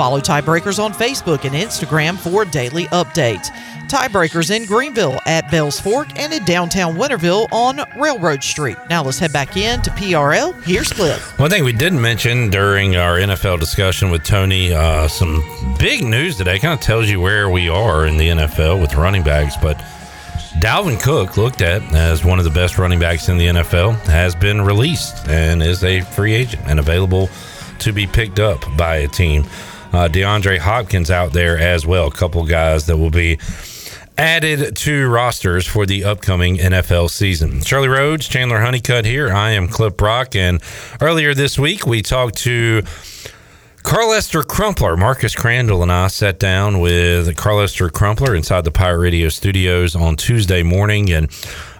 Follow 0.00 0.18
Tiebreakers 0.18 0.82
on 0.82 0.94
Facebook 0.94 1.44
and 1.44 1.54
Instagram 1.54 2.16
for 2.16 2.46
daily 2.46 2.86
updates. 2.86 3.50
Tiebreakers 3.86 4.50
in 4.50 4.64
Greenville 4.64 5.20
at 5.26 5.50
Bells 5.50 5.78
Fork 5.78 6.18
and 6.18 6.32
in 6.32 6.42
downtown 6.46 6.96
Winterville 6.96 7.52
on 7.52 7.82
Railroad 8.00 8.42
Street. 8.42 8.78
Now 8.88 9.04
let's 9.04 9.18
head 9.18 9.30
back 9.30 9.58
in 9.58 9.82
to 9.82 9.90
PRL. 9.90 10.58
Here's 10.64 10.90
Cliff. 10.90 11.38
One 11.38 11.50
thing 11.50 11.64
we 11.64 11.74
didn't 11.74 12.00
mention 12.00 12.48
during 12.48 12.96
our 12.96 13.18
NFL 13.18 13.60
discussion 13.60 14.10
with 14.10 14.24
Tony, 14.24 14.72
uh, 14.72 15.06
some 15.06 15.44
big 15.78 16.02
news 16.02 16.38
today. 16.38 16.58
Kind 16.58 16.72
of 16.72 16.80
tells 16.80 17.10
you 17.10 17.20
where 17.20 17.50
we 17.50 17.68
are 17.68 18.06
in 18.06 18.16
the 18.16 18.28
NFL 18.28 18.80
with 18.80 18.94
running 18.94 19.22
backs, 19.22 19.54
but 19.58 19.76
Dalvin 20.62 20.98
Cook, 20.98 21.36
looked 21.36 21.60
at 21.60 21.82
as 21.94 22.24
one 22.24 22.38
of 22.38 22.46
the 22.46 22.50
best 22.50 22.78
running 22.78 23.00
backs 23.00 23.28
in 23.28 23.36
the 23.36 23.48
NFL, 23.48 24.00
has 24.06 24.34
been 24.34 24.62
released 24.62 25.28
and 25.28 25.62
is 25.62 25.84
a 25.84 26.00
free 26.00 26.32
agent 26.32 26.62
and 26.64 26.78
available 26.78 27.28
to 27.80 27.92
be 27.92 28.06
picked 28.06 28.38
up 28.38 28.64
by 28.78 28.96
a 28.96 29.08
team. 29.08 29.44
Uh, 29.92 30.08
DeAndre 30.08 30.58
Hopkins 30.58 31.10
out 31.10 31.32
there 31.32 31.58
as 31.58 31.84
well. 31.84 32.06
A 32.06 32.12
couple 32.12 32.44
guys 32.46 32.86
that 32.86 32.96
will 32.96 33.10
be 33.10 33.38
added 34.16 34.76
to 34.76 35.08
rosters 35.08 35.66
for 35.66 35.86
the 35.86 36.04
upcoming 36.04 36.58
NFL 36.58 37.10
season. 37.10 37.60
Charlie 37.62 37.88
Rhodes, 37.88 38.28
Chandler 38.28 38.60
Honeycutt 38.60 39.04
here. 39.04 39.32
I 39.32 39.50
am 39.50 39.66
Clip 39.66 39.96
Brock, 39.96 40.36
and 40.36 40.62
earlier 41.00 41.34
this 41.34 41.58
week 41.58 41.86
we 41.86 42.02
talked 42.02 42.36
to 42.38 42.82
Carlester 43.82 44.42
Crumpler. 44.42 44.96
Marcus 44.96 45.34
Crandell 45.34 45.82
and 45.82 45.90
I 45.90 46.08
sat 46.08 46.38
down 46.38 46.80
with 46.80 47.34
Carlester 47.36 47.88
Crumpler 47.88 48.34
inside 48.34 48.64
the 48.64 48.70
Pirate 48.70 48.98
Radio 48.98 49.28
studios 49.30 49.96
on 49.96 50.16
Tuesday 50.16 50.62
morning 50.62 51.10
and 51.10 51.30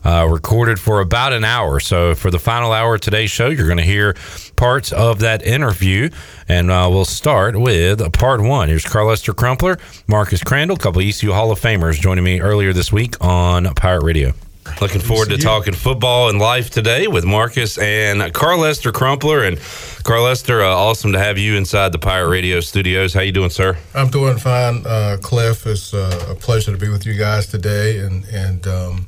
uh, 0.05 0.27
recorded 0.31 0.79
for 0.79 1.01
about 1.01 1.33
an 1.33 1.45
hour. 1.45 1.81
So, 1.81 2.15
for 2.15 2.31
the 2.31 2.39
final 2.39 2.73
hour 2.73 2.95
of 2.95 3.01
today's 3.01 3.31
show, 3.31 3.49
you're 3.49 3.67
going 3.67 3.79
to 3.79 3.85
hear 3.85 4.15
parts 4.57 4.93
of 4.93 5.21
that 5.21 5.43
interview. 5.43 6.11
And 6.49 6.71
uh, 6.71 6.89
we'll 6.91 7.05
start 7.05 7.59
with 7.59 8.13
part 8.13 8.41
one. 8.41 8.69
Here's 8.69 8.85
Carlester 8.85 9.33
Crumpler, 9.33 9.79
Marcus 10.09 10.43
Crandell, 10.43 10.77
a 10.77 10.79
couple 10.79 11.03
ECU 11.03 11.33
Hall 11.33 11.51
of 11.51 11.61
Famers 11.61 12.01
joining 12.01 12.25
me 12.25 12.41
earlier 12.41 12.73
this 12.73 12.93
week 12.93 13.23
on 13.25 13.73
Pirate 13.75 14.03
Radio. 14.03 14.33
Looking 14.81 15.01
forward 15.01 15.29
to 15.31 15.37
talking 15.37 15.75
football 15.75 16.29
and 16.31 16.39
life 16.39 16.71
today 16.71 17.07
with 17.07 17.25
Marcus 17.25 17.77
and 17.79 18.33
Carlester 18.33 18.93
Crumpler. 18.93 19.45
And 19.45 19.59
Carlester, 20.05 20.63
uh, 20.63 20.69
awesome 20.69 21.13
to 21.13 21.19
have 21.19 21.37
you 21.37 21.57
inside 21.57 21.93
the 21.93 21.99
Pirate 21.99 22.29
Radio 22.29 22.61
studios. 22.61 23.13
How 23.13 23.21
you 23.21 23.33
doing, 23.33 23.51
sir? 23.51 23.77
I'm 23.95 24.09
doing 24.09 24.39
fine, 24.39 24.87
uh, 24.87 25.19
Cliff. 25.21 25.67
It's 25.67 25.93
uh, 25.93 26.29
a 26.31 26.35
pleasure 26.35 26.73
to 26.73 26.79
be 26.79 26.89
with 26.89 27.05
you 27.05 27.15
guys 27.15 27.47
today, 27.47 27.99
and 27.99 28.25
and 28.27 28.67
um, 28.67 29.07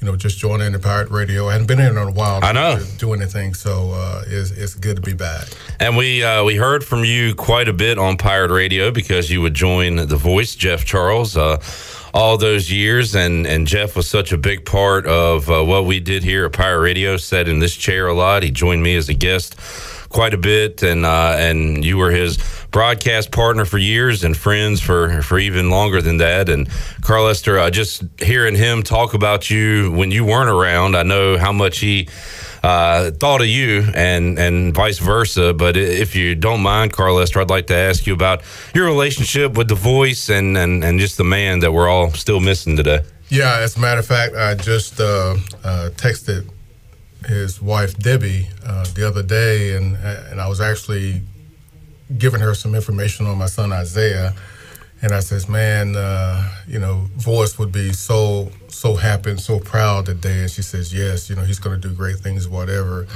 you 0.00 0.06
know 0.06 0.16
just 0.16 0.38
joining 0.38 0.72
the 0.72 0.78
Pirate 0.78 1.10
Radio. 1.10 1.48
I 1.48 1.52
hadn't 1.52 1.66
been 1.66 1.78
here 1.78 1.90
in 1.90 1.96
a 1.96 2.10
while. 2.10 2.40
I 2.42 2.52
know. 2.52 2.78
to 2.78 2.98
do 2.98 3.12
anything, 3.12 3.54
so 3.54 3.92
uh, 3.92 4.24
it's 4.26 4.50
it's 4.50 4.74
good 4.74 4.96
to 4.96 5.02
be 5.02 5.12
back. 5.12 5.48
And 5.78 5.96
we 5.96 6.24
uh, 6.24 6.42
we 6.44 6.56
heard 6.56 6.82
from 6.84 7.04
you 7.04 7.34
quite 7.34 7.68
a 7.68 7.72
bit 7.72 7.98
on 7.98 8.16
Pirate 8.16 8.50
Radio 8.50 8.90
because 8.90 9.30
you 9.30 9.42
would 9.42 9.54
join 9.54 9.96
the 9.96 10.16
voice, 10.16 10.54
Jeff 10.54 10.84
Charles, 10.84 11.36
uh, 11.36 11.62
all 12.14 12.38
those 12.38 12.70
years, 12.70 13.14
and 13.14 13.46
and 13.46 13.66
Jeff 13.66 13.94
was 13.94 14.08
such 14.08 14.32
a 14.32 14.38
big 14.38 14.64
part 14.64 15.06
of 15.06 15.50
uh, 15.50 15.62
what 15.62 15.84
we 15.84 16.00
did 16.00 16.22
here 16.22 16.46
at 16.46 16.52
Pirate 16.52 16.80
Radio. 16.80 17.16
Sat 17.18 17.46
in 17.48 17.58
this 17.58 17.76
chair 17.76 18.06
a 18.06 18.14
lot. 18.14 18.42
He 18.42 18.50
joined 18.50 18.82
me 18.82 18.96
as 18.96 19.08
a 19.08 19.14
guest 19.14 19.56
quite 20.10 20.34
a 20.34 20.38
bit, 20.38 20.82
and 20.82 21.06
uh, 21.06 21.36
and 21.38 21.82
you 21.82 21.96
were 21.96 22.10
his 22.10 22.38
broadcast 22.70 23.32
partner 23.32 23.64
for 23.64 23.78
years 23.78 24.22
and 24.22 24.36
friends 24.36 24.80
for 24.80 25.22
for 25.22 25.38
even 25.38 25.70
longer 25.70 26.02
than 26.02 26.18
that. 26.18 26.50
And 26.50 26.68
Carlester, 27.00 27.58
uh, 27.58 27.70
just 27.70 28.02
hearing 28.18 28.54
him 28.54 28.82
talk 28.82 29.14
about 29.14 29.48
you 29.48 29.90
when 29.92 30.10
you 30.10 30.24
weren't 30.24 30.50
around, 30.50 30.96
I 30.96 31.02
know 31.02 31.38
how 31.38 31.52
much 31.52 31.78
he 31.78 32.08
uh, 32.62 33.12
thought 33.12 33.40
of 33.40 33.46
you 33.46 33.86
and 33.94 34.38
and 34.38 34.74
vice 34.74 34.98
versa. 34.98 35.54
But 35.54 35.76
if 35.76 36.14
you 36.14 36.34
don't 36.34 36.60
mind, 36.60 36.92
Carlester, 36.92 37.40
I'd 37.40 37.50
like 37.50 37.68
to 37.68 37.76
ask 37.76 38.06
you 38.06 38.12
about 38.12 38.42
your 38.74 38.86
relationship 38.86 39.56
with 39.56 39.68
the 39.68 39.74
voice 39.74 40.28
and 40.28 40.58
and 40.58 40.84
and 40.84 41.00
just 41.00 41.16
the 41.16 41.24
man 41.24 41.60
that 41.60 41.72
we're 41.72 41.88
all 41.88 42.10
still 42.10 42.40
missing 42.40 42.76
today. 42.76 43.00
Yeah, 43.28 43.60
as 43.60 43.76
a 43.76 43.80
matter 43.80 44.00
of 44.00 44.06
fact, 44.06 44.34
I 44.34 44.56
just 44.56 44.98
uh, 44.98 45.36
uh, 45.62 45.90
texted 45.94 46.50
his 47.26 47.60
wife 47.60 47.96
Debbie 47.98 48.48
uh, 48.64 48.84
the 48.94 49.06
other 49.06 49.22
day, 49.22 49.76
and 49.76 49.96
and 49.96 50.40
I 50.40 50.48
was 50.48 50.60
actually 50.60 51.22
giving 52.18 52.40
her 52.40 52.54
some 52.54 52.74
information 52.74 53.26
on 53.26 53.38
my 53.38 53.46
son 53.46 53.72
Isaiah, 53.72 54.34
and 55.02 55.12
I 55.12 55.20
says, 55.20 55.48
"Man, 55.48 55.96
uh, 55.96 56.48
you 56.66 56.78
know, 56.78 57.08
Voice 57.16 57.58
would 57.58 57.72
be 57.72 57.92
so 57.92 58.50
so 58.68 58.96
happy 58.96 59.30
and 59.30 59.40
so 59.40 59.58
proud 59.60 60.06
today." 60.06 60.40
And 60.40 60.50
she 60.50 60.62
says, 60.62 60.92
"Yes, 60.94 61.30
you 61.30 61.36
know, 61.36 61.42
he's 61.42 61.58
going 61.58 61.80
to 61.80 61.88
do 61.88 61.94
great 61.94 62.16
things, 62.16 62.48
whatever." 62.48 63.06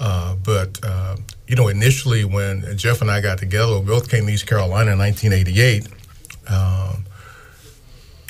Uh, 0.00 0.36
but 0.44 0.78
uh, 0.84 1.16
you 1.46 1.56
know, 1.56 1.68
initially 1.68 2.24
when 2.24 2.76
Jeff 2.76 3.00
and 3.00 3.10
I 3.10 3.20
got 3.20 3.38
together, 3.38 3.78
we 3.80 3.86
both 3.86 4.10
came 4.10 4.26
to 4.26 4.32
East 4.32 4.46
Carolina 4.46 4.92
in 4.92 4.98
1988. 4.98 5.88
Um, 6.50 7.04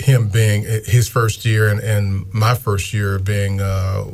him 0.00 0.28
being 0.28 0.62
his 0.62 1.08
first 1.08 1.44
year 1.44 1.68
and, 1.68 1.80
and 1.80 2.32
my 2.32 2.54
first 2.54 2.94
year 2.94 3.18
being 3.18 3.60
uh, 3.60 4.04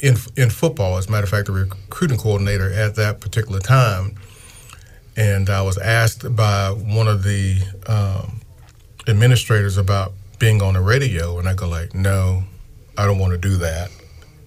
in 0.00 0.16
in 0.36 0.50
football. 0.50 0.96
As 0.98 1.08
a 1.08 1.10
matter 1.10 1.24
of 1.24 1.30
fact, 1.30 1.46
the 1.46 1.52
recruiting 1.52 2.18
coordinator 2.18 2.72
at 2.72 2.96
that 2.96 3.20
particular 3.20 3.60
time. 3.60 4.16
And 5.16 5.48
I 5.48 5.62
was 5.62 5.78
asked 5.78 6.36
by 6.36 6.68
one 6.70 7.08
of 7.08 7.22
the 7.22 7.62
um, 7.86 8.40
administrators 9.08 9.78
about 9.78 10.12
being 10.38 10.60
on 10.60 10.74
the 10.74 10.80
radio, 10.80 11.38
and 11.38 11.48
I 11.48 11.54
go 11.54 11.66
like, 11.68 11.94
no, 11.94 12.44
I 12.98 13.06
don't 13.06 13.18
want 13.18 13.32
to 13.32 13.38
do 13.38 13.56
that. 13.56 13.90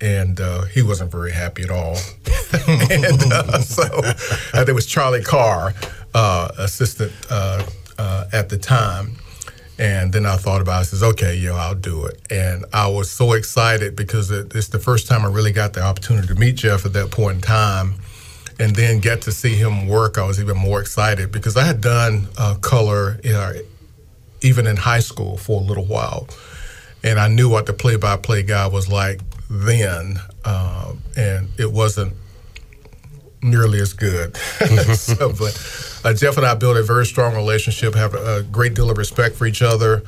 And 0.01 0.39
uh, 0.39 0.63
he 0.65 0.81
wasn't 0.81 1.11
very 1.11 1.31
happy 1.31 1.63
at 1.63 1.71
all. 1.71 1.97
and 2.67 3.33
uh, 3.33 3.59
so 3.59 3.83
uh, 4.53 4.63
there 4.63 4.75
was 4.75 4.85
Charlie 4.85 5.23
Carr, 5.23 5.73
uh, 6.13 6.49
assistant 6.57 7.11
uh, 7.29 7.65
uh, 7.97 8.25
at 8.31 8.49
the 8.49 8.57
time. 8.57 9.17
And 9.79 10.11
then 10.11 10.25
I 10.25 10.35
thought 10.35 10.59
about 10.59 10.77
it. 10.77 10.79
I 10.79 10.83
says, 10.83 11.03
okay, 11.03 11.35
yo, 11.35 11.55
I'll 11.55 11.73
do 11.73 12.05
it. 12.05 12.21
And 12.29 12.65
I 12.73 12.87
was 12.87 13.09
so 13.09 13.31
excited 13.31 13.95
because 13.95 14.29
it, 14.29 14.53
it's 14.53 14.67
the 14.67 14.77
first 14.77 15.07
time 15.07 15.23
I 15.23 15.29
really 15.29 15.53
got 15.53 15.71
the 15.71 15.81
opportunity 15.81 16.27
to 16.27 16.35
meet 16.35 16.55
Jeff 16.55 16.85
at 16.85 16.91
that 16.93 17.11
point 17.11 17.35
in 17.35 17.41
time 17.41 17.95
and 18.59 18.75
then 18.75 18.99
get 18.99 19.21
to 19.21 19.31
see 19.31 19.55
him 19.55 19.87
work. 19.87 20.17
I 20.17 20.27
was 20.27 20.39
even 20.41 20.57
more 20.57 20.81
excited 20.81 21.31
because 21.31 21.55
I 21.55 21.63
had 21.63 21.79
done 21.79 22.27
uh, 22.37 22.55
color 22.55 23.21
even 24.41 24.67
in 24.67 24.75
high 24.75 24.99
school 24.99 25.37
for 25.37 25.61
a 25.61 25.63
little 25.63 25.85
while. 25.85 26.27
And 27.01 27.17
I 27.17 27.29
knew 27.29 27.47
what 27.49 27.65
the 27.65 27.73
play 27.73 27.95
by 27.95 28.17
play 28.17 28.43
guy 28.43 28.67
was 28.67 28.89
like 28.89 29.21
then. 29.49 30.19
Um, 30.43 31.01
and 31.15 31.47
it 31.57 31.71
wasn't 31.71 32.13
nearly 33.41 33.79
as 33.79 33.93
good. 33.93 34.35
so, 34.97 35.29
but 35.29 35.53
uh, 36.03 36.13
Jeff 36.13 36.37
and 36.37 36.45
I 36.45 36.55
built 36.55 36.77
a 36.77 36.83
very 36.83 37.05
strong 37.05 37.35
relationship, 37.35 37.95
have 37.95 38.13
a, 38.13 38.43
great 38.43 38.73
deal 38.73 38.89
of 38.89 38.97
respect 38.97 39.35
for 39.35 39.45
each 39.45 39.61
other, 39.61 40.03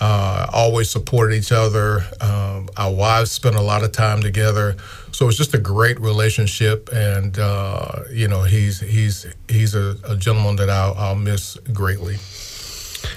uh, 0.00 0.46
always 0.52 0.90
supported 0.90 1.34
each 1.34 1.52
other. 1.52 2.00
Um, 2.20 2.68
our 2.76 2.92
wives 2.92 3.32
spent 3.32 3.56
a 3.56 3.62
lot 3.62 3.82
of 3.82 3.92
time 3.92 4.20
together. 4.20 4.76
So 5.12 5.28
it's 5.28 5.38
just 5.38 5.54
a 5.54 5.58
great 5.58 5.98
relationship, 5.98 6.90
and 6.92 7.38
uh, 7.38 8.02
you 8.10 8.28
know 8.28 8.42
he's 8.42 8.80
he's 8.80 9.26
he's 9.48 9.74
a, 9.74 9.96
a 10.06 10.14
gentleman 10.14 10.56
that 10.56 10.68
I'll, 10.68 10.92
I'll 10.94 11.14
miss 11.14 11.56
greatly. 11.72 12.16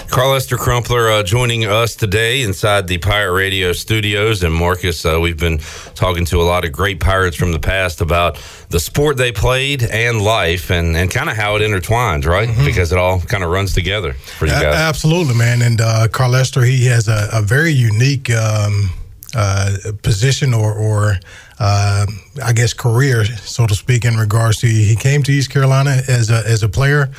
Carlester 0.10 0.58
Crumpler 0.58 1.10
uh, 1.12 1.24
joining 1.24 1.66
us 1.66 1.96
today 1.96 2.42
inside 2.42 2.88
the 2.88 2.98
Pirate 2.98 3.34
Radio 3.34 3.74
studios. 3.74 4.44
And 4.44 4.54
Marcus, 4.54 5.06
uh, 5.06 5.20
we've 5.22 5.38
been 5.38 5.60
talking 5.96 6.26
to 6.26 6.42
a 6.42 6.44
lot 6.44 6.66
of 6.66 6.72
great 6.72 7.00
Pirates 7.00 7.36
from 7.38 7.52
the 7.52 7.60
past 7.60 8.02
about 8.02 8.38
the 8.70 8.80
sport 8.80 9.18
they 9.18 9.32
played 9.32 9.84
and 9.84 10.22
life 10.22 10.70
and, 10.72 10.96
and 10.98 11.10
kind 11.12 11.30
of 11.30 11.36
how 11.36 11.56
it 11.56 11.60
intertwines, 11.62 12.26
right? 12.26 12.50
Because 12.66 12.92
it 12.92 12.98
all 12.98 13.20
kind 13.22 13.44
of 13.44 13.50
runs 13.52 13.74
together 13.74 14.14
for 14.14 14.46
you 14.46 14.54
A- 14.54 14.62
guys. 14.62 14.76
absolutely, 14.76 15.36
man. 15.36 15.62
And 15.62 15.80
uh, 15.82 16.08
Carlester, 16.12 16.62
he 16.64 16.86
has 16.88 17.08
a, 17.08 17.30
a 17.34 17.42
very 17.42 17.72
unique 17.72 18.30
um, 18.32 18.90
uh, 19.36 19.76
position 20.02 20.54
or, 20.54 20.74
or 20.74 21.20
uh, 21.60 22.06
I 22.44 22.54
guess 22.54 22.74
career, 22.74 23.26
so 23.26 23.68
to 23.68 23.76
speak, 23.76 24.06
in 24.06 24.16
regards 24.16 24.60
to 24.60 24.68
he 24.68 24.96
came 24.96 25.24
to 25.24 25.32
East 25.32 25.52
Carolina 25.52 26.02
as 26.08 26.30
a 26.30 26.42
as 26.48 26.64
a 26.64 26.70
player, 26.70 27.10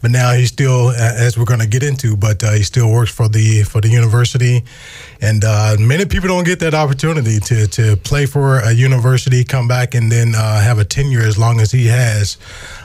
but 0.00 0.12
now 0.12 0.32
he's 0.32 0.48
still, 0.48 0.90
as 0.90 1.36
we're 1.36 1.44
going 1.44 1.60
to 1.60 1.66
get 1.66 1.82
into, 1.82 2.16
but 2.16 2.42
uh, 2.44 2.52
he 2.52 2.62
still 2.62 2.90
works 2.90 3.10
for 3.10 3.28
the 3.28 3.64
for 3.64 3.80
the 3.80 3.88
university, 3.88 4.64
and 5.20 5.44
uh, 5.44 5.76
many 5.80 6.04
people 6.04 6.28
don't 6.28 6.44
get 6.44 6.60
that 6.60 6.72
opportunity 6.72 7.40
to 7.40 7.66
to 7.66 7.96
play 7.96 8.26
for 8.26 8.60
a 8.60 8.72
university, 8.72 9.42
come 9.42 9.66
back, 9.66 9.94
and 9.94 10.10
then 10.10 10.34
uh, 10.36 10.60
have 10.60 10.78
a 10.78 10.84
tenure 10.84 11.22
as 11.22 11.36
long 11.36 11.60
as 11.60 11.72
he 11.72 11.86
has 11.86 12.38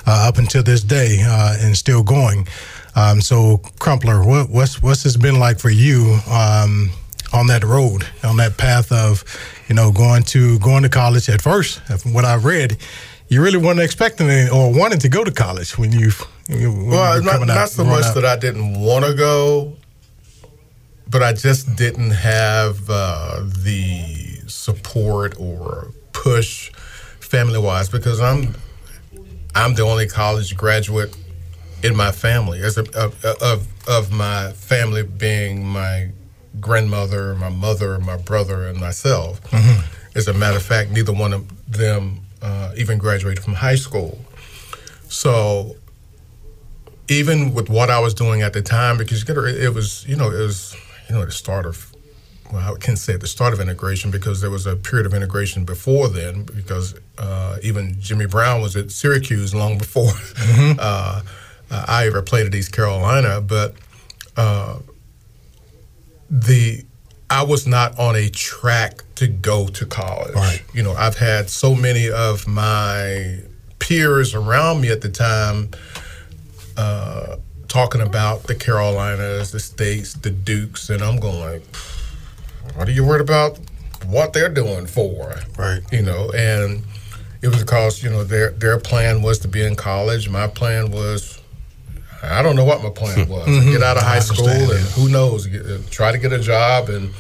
uh, 0.07 0.27
up 0.27 0.39
until 0.39 0.63
this 0.63 0.81
day, 0.81 1.23
uh, 1.23 1.55
and 1.59 1.77
still 1.77 2.01
going. 2.01 2.47
Um, 2.95 3.21
so, 3.21 3.57
Crumpler, 3.77 4.25
what, 4.25 4.49
what's 4.49 4.81
what's 4.81 5.03
this 5.03 5.17
been 5.17 5.37
like 5.37 5.59
for 5.59 5.69
you 5.69 6.17
um, 6.31 6.89
on 7.33 7.47
that 7.47 7.63
road, 7.63 8.05
on 8.23 8.37
that 8.37 8.57
path 8.57 8.91
of, 8.91 9.23
you 9.67 9.75
know, 9.75 9.91
going 9.91 10.23
to 10.23 10.59
going 10.59 10.83
to 10.83 10.89
college? 10.89 11.29
At 11.29 11.41
first, 11.41 11.79
from 12.01 12.13
what 12.13 12.25
I 12.25 12.35
read, 12.35 12.77
you 13.27 13.41
really 13.41 13.57
weren't 13.57 13.79
expecting 13.79 14.29
it 14.29 14.51
or 14.51 14.71
wanting 14.71 14.99
to 14.99 15.09
go 15.09 15.23
to 15.23 15.31
college 15.31 15.77
when 15.77 15.91
you. 15.91 16.11
when 16.47 16.87
Well, 16.87 17.21
not, 17.21 17.31
coming 17.31 17.47
not 17.47 17.69
so 17.69 17.83
much 17.83 18.05
up. 18.05 18.15
that 18.15 18.25
I 18.25 18.35
didn't 18.37 18.79
want 18.79 19.05
to 19.05 19.13
go, 19.13 19.73
but 21.09 21.23
I 21.23 21.33
just 21.33 21.75
didn't 21.75 22.11
have 22.11 22.89
uh, 22.89 23.41
the 23.63 24.41
support 24.47 25.39
or 25.39 25.91
push 26.13 26.71
family 27.19 27.59
wise 27.59 27.89
because 27.89 28.21
I'm 28.21 28.55
I'm 29.53 29.73
the 29.73 29.83
only 29.83 30.07
college 30.07 30.55
graduate 30.55 31.15
in 31.83 31.95
my 31.95 32.11
family 32.11 32.61
as 32.61 32.77
a, 32.77 32.81
of, 32.97 33.23
of 33.41 33.67
of 33.87 34.11
my 34.11 34.51
family 34.51 35.03
being 35.03 35.65
my 35.65 36.09
grandmother, 36.59 37.35
my 37.35 37.49
mother, 37.49 37.99
my 37.99 38.17
brother, 38.17 38.67
and 38.67 38.79
myself. 38.79 39.41
As 40.15 40.27
a 40.27 40.33
matter 40.33 40.57
of 40.57 40.63
fact, 40.63 40.91
neither 40.91 41.13
one 41.13 41.33
of 41.33 41.71
them 41.71 42.21
uh, 42.41 42.71
even 42.77 42.97
graduated 42.97 43.43
from 43.43 43.55
high 43.55 43.75
school. 43.75 44.19
So 45.07 45.75
even 47.07 47.53
with 47.53 47.69
what 47.69 47.89
I 47.89 47.99
was 47.99 48.13
doing 48.13 48.41
at 48.41 48.53
the 48.53 48.61
time, 48.61 48.97
because 48.97 49.27
it 49.27 49.73
was, 49.73 50.05
you 50.07 50.15
know, 50.15 50.31
it 50.31 50.41
was, 50.41 50.75
you 51.09 51.15
know, 51.15 51.25
the 51.25 51.31
start 51.31 51.65
of, 51.65 51.93
well, 52.51 52.75
I 52.75 52.77
can't 52.79 52.97
say 52.97 53.15
the 53.17 53.27
start 53.27 53.53
of 53.53 53.59
integration 53.59 54.11
because 54.11 54.41
there 54.41 54.49
was 54.49 54.65
a 54.65 54.75
period 54.75 55.05
of 55.05 55.13
integration 55.13 55.65
before 55.65 56.07
then, 56.07 56.43
because 56.43 56.95
uh, 57.17 57.57
even 57.61 57.99
Jimmy 57.99 58.25
Brown 58.25 58.61
was 58.61 58.75
at 58.75 58.91
Syracuse 58.91 59.53
long 59.53 59.77
before 59.77 60.11
uh, 60.47 61.21
uh, 61.71 61.85
I 61.87 62.07
ever 62.07 62.21
played 62.21 62.47
at 62.47 62.55
East 62.55 62.71
Carolina. 62.71 63.41
But 63.41 63.75
uh, 64.37 64.79
the 66.29 66.85
I 67.29 67.43
was 67.43 67.65
not 67.65 67.97
on 67.97 68.15
a 68.15 68.29
track 68.29 69.01
to 69.15 69.27
go 69.27 69.67
to 69.67 69.85
college. 69.85 70.35
Right. 70.35 70.63
You 70.73 70.83
know, 70.83 70.93
I've 70.93 71.17
had 71.17 71.49
so 71.49 71.73
many 71.73 72.09
of 72.09 72.47
my 72.47 73.39
peers 73.79 74.35
around 74.35 74.81
me 74.81 74.89
at 74.89 75.01
the 75.01 75.09
time 75.09 75.71
uh, 76.77 77.37
talking 77.67 78.01
about 78.01 78.43
the 78.43 78.55
Carolinas, 78.55 79.51
the 79.51 79.59
states, 79.59 80.13
the 80.13 80.29
Dukes, 80.29 80.89
and 80.89 81.01
I'm 81.01 81.19
going 81.19 81.61
what 82.73 82.87
are 82.87 82.91
you 82.91 83.05
worried 83.05 83.21
about? 83.21 83.59
What 84.05 84.33
they're 84.33 84.49
doing 84.49 84.85
for? 84.85 85.35
Right. 85.57 85.81
You 85.91 86.01
know, 86.01 86.31
and 86.35 86.83
it 87.41 87.47
was 87.47 87.59
because 87.59 88.03
you 88.03 88.09
know 88.09 88.23
their 88.23 88.51
their 88.51 88.79
plan 88.79 89.21
was 89.21 89.39
to 89.39 89.47
be 89.47 89.63
in 89.65 89.75
college. 89.75 90.29
My 90.29 90.47
plan 90.47 90.91
was. 90.91 91.34
I 92.31 92.41
don't 92.41 92.55
know 92.55 92.65
what 92.65 92.81
my 92.83 92.89
plan 92.89 93.27
was. 93.29 93.47
Mhm. 93.47 93.71
Get 93.71 93.83
out 93.83 93.97
of 93.97 94.03
high 94.03 94.19
school 94.19 94.47
and 94.47 94.69
yeah. 94.69 94.77
who 94.95 95.09
knows, 95.09 95.47
get, 95.47 95.65
uh, 95.65 95.77
try 95.89 96.11
to 96.11 96.17
get 96.17 96.31
a 96.33 96.39
job 96.39 96.89
and 96.89 97.13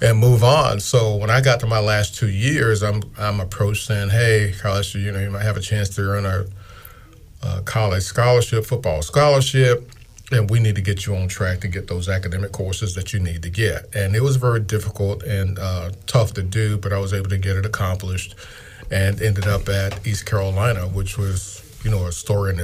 and 0.00 0.18
move 0.18 0.44
on. 0.44 0.78
So 0.78 1.16
when 1.16 1.28
I 1.28 1.40
got 1.40 1.58
to 1.60 1.66
my 1.66 1.80
last 1.80 2.14
two 2.14 2.28
years, 2.30 2.82
I'm 2.82 3.02
I'm 3.18 3.40
approached 3.40 3.86
saying, 3.86 4.10
"Hey, 4.10 4.54
college, 4.60 4.94
you 4.94 5.10
know, 5.12 5.18
you 5.20 5.30
might 5.30 5.42
have 5.42 5.56
a 5.56 5.60
chance 5.60 5.88
to 5.90 6.02
earn 6.02 6.24
a, 6.24 6.46
a 7.42 7.62
college 7.62 8.04
scholarship, 8.04 8.64
football 8.64 9.02
scholarship, 9.02 9.90
and 10.30 10.48
we 10.50 10.60
need 10.60 10.76
to 10.76 10.82
get 10.82 11.04
you 11.06 11.16
on 11.16 11.26
track 11.28 11.60
to 11.62 11.68
get 11.68 11.88
those 11.88 12.08
academic 12.08 12.52
courses 12.52 12.94
that 12.94 13.12
you 13.12 13.18
need 13.18 13.42
to 13.42 13.50
get." 13.50 13.92
And 13.94 14.14
it 14.14 14.22
was 14.22 14.36
very 14.36 14.60
difficult 14.60 15.22
and 15.24 15.58
uh, 15.58 15.90
tough 16.06 16.32
to 16.34 16.42
do, 16.42 16.78
but 16.78 16.92
I 16.92 16.98
was 16.98 17.12
able 17.12 17.30
to 17.30 17.38
get 17.38 17.56
it 17.56 17.66
accomplished, 17.66 18.36
and 18.92 19.20
ended 19.20 19.48
up 19.48 19.68
at 19.68 20.06
East 20.06 20.26
Carolina, 20.26 20.82
which 20.86 21.18
was 21.18 21.60
you 21.82 21.90
know 21.90 22.06
a 22.06 22.12
story 22.12 22.52
in 22.54 22.60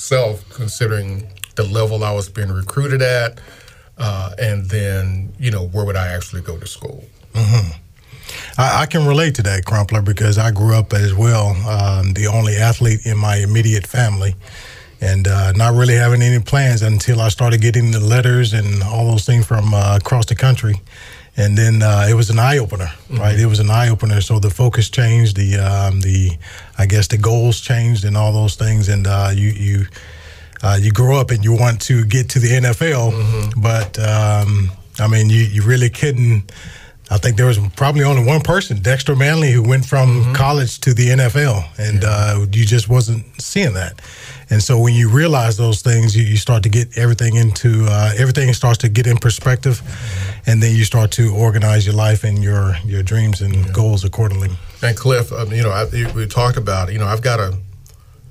itself, 0.00 0.48
considering 0.48 1.28
the 1.56 1.62
level 1.64 2.02
I 2.02 2.12
was 2.12 2.28
being 2.30 2.50
recruited 2.50 3.02
at. 3.02 3.38
Uh, 3.98 4.32
and 4.38 4.64
then, 4.70 5.30
you 5.38 5.50
know, 5.50 5.66
where 5.66 5.84
would 5.84 5.96
I 5.96 6.08
actually 6.08 6.40
go 6.40 6.56
to 6.56 6.66
school? 6.66 7.04
hmm 7.34 7.68
I, 8.56 8.82
I 8.82 8.86
can 8.86 9.06
relate 9.06 9.34
to 9.34 9.42
that, 9.42 9.66
Crumpler, 9.66 10.00
because 10.00 10.38
I 10.38 10.52
grew 10.52 10.74
up 10.74 10.94
as 10.94 11.12
well, 11.12 11.48
um, 11.68 12.14
the 12.14 12.28
only 12.28 12.56
athlete 12.56 13.00
in 13.04 13.18
my 13.18 13.36
immediate 13.36 13.86
family, 13.86 14.34
and 15.02 15.28
uh, 15.28 15.52
not 15.52 15.74
really 15.74 15.94
having 15.94 16.22
any 16.22 16.42
plans 16.42 16.80
until 16.82 17.20
I 17.20 17.28
started 17.28 17.60
getting 17.60 17.90
the 17.90 18.00
letters 18.00 18.54
and 18.54 18.82
all 18.82 19.10
those 19.10 19.26
things 19.26 19.46
from 19.46 19.74
uh, 19.74 19.98
across 20.00 20.26
the 20.26 20.34
country. 20.34 20.76
And 21.36 21.56
then 21.56 21.82
uh, 21.82 22.06
it 22.08 22.14
was 22.14 22.30
an 22.30 22.38
eye 22.38 22.58
opener, 22.58 22.90
right? 23.10 23.38
It 23.38 23.46
was 23.46 23.60
an 23.60 23.70
eye 23.70 23.88
opener. 23.88 24.20
So 24.20 24.38
the 24.38 24.50
focus 24.50 24.90
changed, 24.90 25.36
the 25.36 25.58
um, 25.58 26.00
the 26.00 26.38
I 26.80 26.86
guess 26.86 27.08
the 27.08 27.18
goals 27.18 27.60
changed, 27.60 28.04
and 28.06 28.16
all 28.16 28.32
those 28.32 28.54
things. 28.56 28.88
And 28.88 29.06
uh, 29.06 29.30
you 29.34 29.50
you 29.50 29.86
uh, 30.62 30.78
you 30.80 30.92
grow 30.92 31.20
up 31.20 31.30
and 31.30 31.44
you 31.44 31.52
want 31.52 31.82
to 31.82 32.06
get 32.06 32.30
to 32.30 32.38
the 32.38 32.48
NFL, 32.48 33.52
but 33.60 33.98
um, 33.98 34.70
I 34.98 35.06
mean, 35.08 35.28
you, 35.28 35.42
you 35.42 35.62
really 35.62 35.90
couldn't. 35.90 36.50
I 37.10 37.18
think 37.18 37.36
there 37.36 37.46
was 37.46 37.58
probably 37.76 38.04
only 38.04 38.24
one 38.24 38.40
person, 38.40 38.80
Dexter 38.80 39.16
Manley, 39.16 39.50
who 39.50 39.62
went 39.62 39.84
from 39.84 40.32
college 40.34 40.80
to 40.80 40.94
the 40.94 41.08
NFL, 41.08 41.64
and 41.78 42.04
uh, 42.04 42.46
you 42.52 42.64
just 42.64 42.88
wasn't 42.88 43.24
seeing 43.40 43.74
that. 43.74 44.00
And 44.50 44.60
so 44.60 44.78
when 44.78 44.94
you 44.94 45.08
realize 45.08 45.56
those 45.56 45.80
things, 45.80 46.16
you, 46.16 46.24
you 46.24 46.36
start 46.36 46.64
to 46.64 46.68
get 46.68 46.98
everything 46.98 47.36
into 47.36 47.86
uh, 47.88 48.12
everything 48.18 48.52
starts 48.52 48.78
to 48.78 48.88
get 48.88 49.06
in 49.06 49.16
perspective, 49.16 49.80
and 50.46 50.60
then 50.60 50.74
you 50.74 50.84
start 50.84 51.12
to 51.12 51.32
organize 51.32 51.86
your 51.86 51.94
life 51.94 52.24
and 52.24 52.42
your 52.42 52.76
your 52.84 53.02
dreams 53.02 53.40
and 53.40 53.72
goals 53.72 54.04
accordingly. 54.04 54.50
And 54.82 54.96
Cliff, 54.96 55.32
um, 55.32 55.52
you 55.52 55.62
know, 55.62 55.70
I, 55.70 55.84
we 56.14 56.26
talked 56.26 56.56
about, 56.56 56.92
you 56.92 56.98
know, 56.98 57.06
I've 57.06 57.22
got 57.22 57.38
a, 57.38 57.56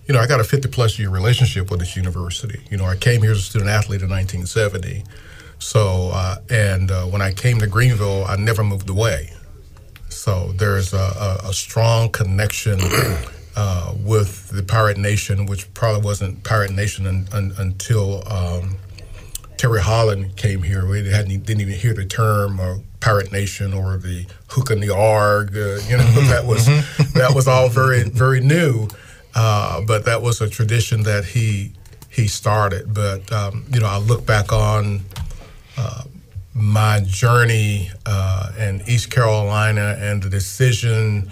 you 0.08 0.14
know, 0.14 0.20
I 0.20 0.28
got 0.28 0.42
a 0.42 0.44
50 0.44 0.68
plus 0.70 1.00
year 1.00 1.10
relationship 1.10 1.72
with 1.72 1.80
this 1.80 1.96
university. 1.96 2.60
You 2.70 2.78
know, 2.78 2.86
I 2.86 2.98
came 2.98 3.22
here 3.22 3.32
as 3.32 3.40
a 3.40 3.44
student 3.44 3.70
athlete 3.70 4.02
in 4.02 4.10
1970. 4.10 5.04
So, 5.60 6.12
uh, 6.14 6.38
and 6.50 6.90
uh, 6.90 7.06
when 7.06 7.22
I 7.22 7.32
came 7.32 7.60
to 7.60 7.68
Greenville, 7.68 8.26
I 8.26 8.36
never 8.36 8.64
moved 8.64 8.90
away. 8.90 9.32
So 10.10 10.52
there's 10.54 10.94
a, 10.94 10.98
a, 10.98 11.50
a 11.50 11.54
strong 11.54 12.10
connection 12.10 12.80
uh, 13.56 13.94
with 13.98 14.50
the 14.50 14.64
Pirate 14.64 14.98
Nation, 14.98 15.46
which 15.46 15.74
probably 15.74 16.02
wasn't 16.02 16.44
Pirate 16.44 16.72
Nation 16.72 17.06
un, 17.08 17.28
un, 17.34 17.54
until, 17.58 18.28
um, 18.32 18.78
Terry 19.58 19.82
Holland 19.82 20.38
came 20.38 20.64
here, 20.64 20.88
we 20.88 21.10
hadn't 21.10 21.46
didn't 21.46 21.60
even 21.60 21.74
hear 21.74 21.94
the 21.94 22.06
term 22.06 22.62
or 22.62 22.80
Pirate 23.02 23.34
Nation 23.34 23.74
or 23.74 23.98
the 23.98 24.26
Hook 24.48 24.70
and 24.70 24.82
the 24.82 24.96
Arg. 24.96 25.50
Uh, 25.54 25.80
you 25.86 25.98
know, 25.98 26.04
that 26.30 26.46
was 26.46 26.66
that 27.14 27.34
was 27.36 27.46
all 27.46 27.68
very 27.68 28.04
very 28.04 28.40
new. 28.40 28.88
Uh, 29.36 29.82
but 29.82 30.06
that 30.06 30.22
was 30.22 30.40
a 30.40 30.50
tradition 30.50 31.04
that 31.04 31.26
he 31.26 31.74
he 32.10 32.28
started. 32.28 32.94
But 32.94 33.30
um, 33.34 33.66
you 33.74 33.82
know, 33.82 33.88
I 33.88 33.98
look 33.98 34.26
back 34.26 34.54
on 34.54 35.02
uh, 35.78 36.04
my 36.54 37.02
journey 37.06 37.92
uh, 38.06 38.52
in 38.58 38.82
East 38.88 39.12
Carolina 39.12 39.98
and 40.00 40.24
the 40.24 40.30
decision 40.30 41.30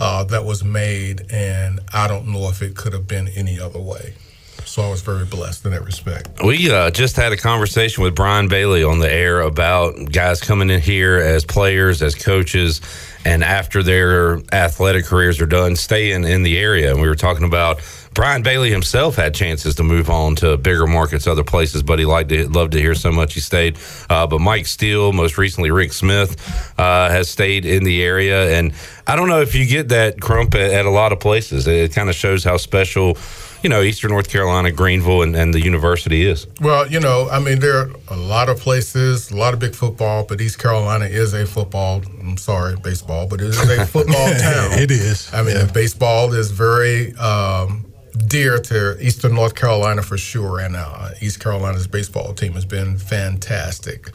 uh, 0.00 0.24
that 0.24 0.44
was 0.44 0.64
made, 0.64 1.26
and 1.30 1.78
I 1.92 2.08
don't 2.08 2.28
know 2.28 2.48
if 2.48 2.62
it 2.62 2.74
could 2.74 2.94
have 2.94 3.06
been 3.06 3.28
any 3.28 3.60
other 3.60 3.78
way. 3.78 4.14
So 4.64 4.82
I 4.82 4.90
was 4.90 5.02
very 5.02 5.24
blessed 5.24 5.64
in 5.64 5.72
that 5.72 5.84
respect. 5.84 6.42
We 6.44 6.70
uh, 6.70 6.90
just 6.90 7.16
had 7.16 7.32
a 7.32 7.36
conversation 7.36 8.04
with 8.04 8.14
Brian 8.14 8.48
Bailey 8.48 8.84
on 8.84 9.00
the 9.00 9.12
air 9.12 9.40
about 9.40 10.12
guys 10.12 10.40
coming 10.40 10.70
in 10.70 10.80
here 10.80 11.16
as 11.16 11.44
players, 11.44 12.02
as 12.02 12.14
coaches, 12.14 12.80
and 13.24 13.42
after 13.42 13.82
their 13.82 14.38
athletic 14.52 15.06
careers 15.06 15.40
are 15.40 15.46
done, 15.46 15.76
staying 15.76 16.24
in 16.24 16.42
the 16.42 16.58
area. 16.58 16.92
And 16.92 17.00
we 17.00 17.08
were 17.08 17.16
talking 17.16 17.44
about 17.44 17.80
Brian 18.14 18.42
Bailey 18.42 18.70
himself 18.70 19.14
had 19.14 19.34
chances 19.34 19.76
to 19.76 19.84
move 19.84 20.10
on 20.10 20.34
to 20.36 20.56
bigger 20.56 20.86
markets, 20.86 21.26
other 21.26 21.44
places, 21.44 21.82
but 21.82 21.98
he 21.98 22.04
liked 22.04 22.30
to 22.30 22.48
loved 22.48 22.72
to 22.72 22.80
hear 22.80 22.94
so 22.94 23.12
much 23.12 23.34
he 23.34 23.40
stayed. 23.40 23.78
Uh, 24.08 24.26
but 24.26 24.40
Mike 24.40 24.66
Steele, 24.66 25.12
most 25.12 25.38
recently 25.38 25.70
Rick 25.70 25.92
Smith, 25.92 26.36
uh, 26.78 27.08
has 27.08 27.30
stayed 27.30 27.64
in 27.64 27.84
the 27.84 28.02
area, 28.02 28.58
and 28.58 28.72
I 29.06 29.16
don't 29.16 29.28
know 29.28 29.40
if 29.40 29.54
you 29.54 29.64
get 29.64 29.88
that 29.90 30.20
crump 30.20 30.54
at, 30.54 30.72
at 30.72 30.86
a 30.86 30.90
lot 30.90 31.12
of 31.12 31.20
places. 31.20 31.66
It 31.66 31.92
kind 31.92 32.08
of 32.08 32.14
shows 32.14 32.44
how 32.44 32.56
special. 32.56 33.16
You 33.62 33.68
know, 33.68 33.82
Eastern 33.82 34.10
North 34.10 34.30
Carolina, 34.30 34.72
Greenville, 34.72 35.20
and, 35.20 35.36
and 35.36 35.52
the 35.52 35.60
university 35.60 36.26
is. 36.26 36.46
Well, 36.62 36.90
you 36.90 36.98
know, 36.98 37.28
I 37.30 37.40
mean, 37.40 37.60
there 37.60 37.76
are 37.76 37.90
a 38.08 38.16
lot 38.16 38.48
of 38.48 38.58
places, 38.58 39.30
a 39.30 39.36
lot 39.36 39.52
of 39.52 39.60
big 39.60 39.74
football, 39.74 40.24
but 40.24 40.40
East 40.40 40.58
Carolina 40.58 41.04
is 41.04 41.34
a 41.34 41.44
football. 41.44 42.02
I'm 42.20 42.38
sorry, 42.38 42.76
baseball, 42.76 43.28
but 43.28 43.42
it 43.42 43.48
is 43.48 43.60
a 43.60 43.84
football 43.94 44.30
town. 44.30 44.78
It 44.78 44.90
is. 44.90 45.30
I 45.34 45.42
mean, 45.42 45.68
baseball 45.74 46.32
is 46.32 46.50
very 46.50 47.14
um, 47.16 47.89
dear 48.30 48.60
to 48.60 48.96
Eastern 49.04 49.34
North 49.34 49.56
Carolina 49.56 50.02
for 50.02 50.16
sure, 50.16 50.60
and 50.60 50.76
uh, 50.76 51.10
East 51.20 51.40
Carolina's 51.40 51.88
baseball 51.88 52.32
team 52.32 52.52
has 52.52 52.64
been 52.64 52.96
fantastic. 52.96 54.10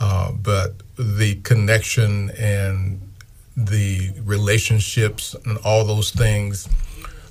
Uh, 0.00 0.32
but 0.32 0.74
the 0.98 1.36
connection 1.36 2.30
and 2.30 3.00
the 3.56 4.10
relationships 4.24 5.36
and 5.46 5.56
all 5.58 5.84
those 5.84 6.10
things, 6.10 6.68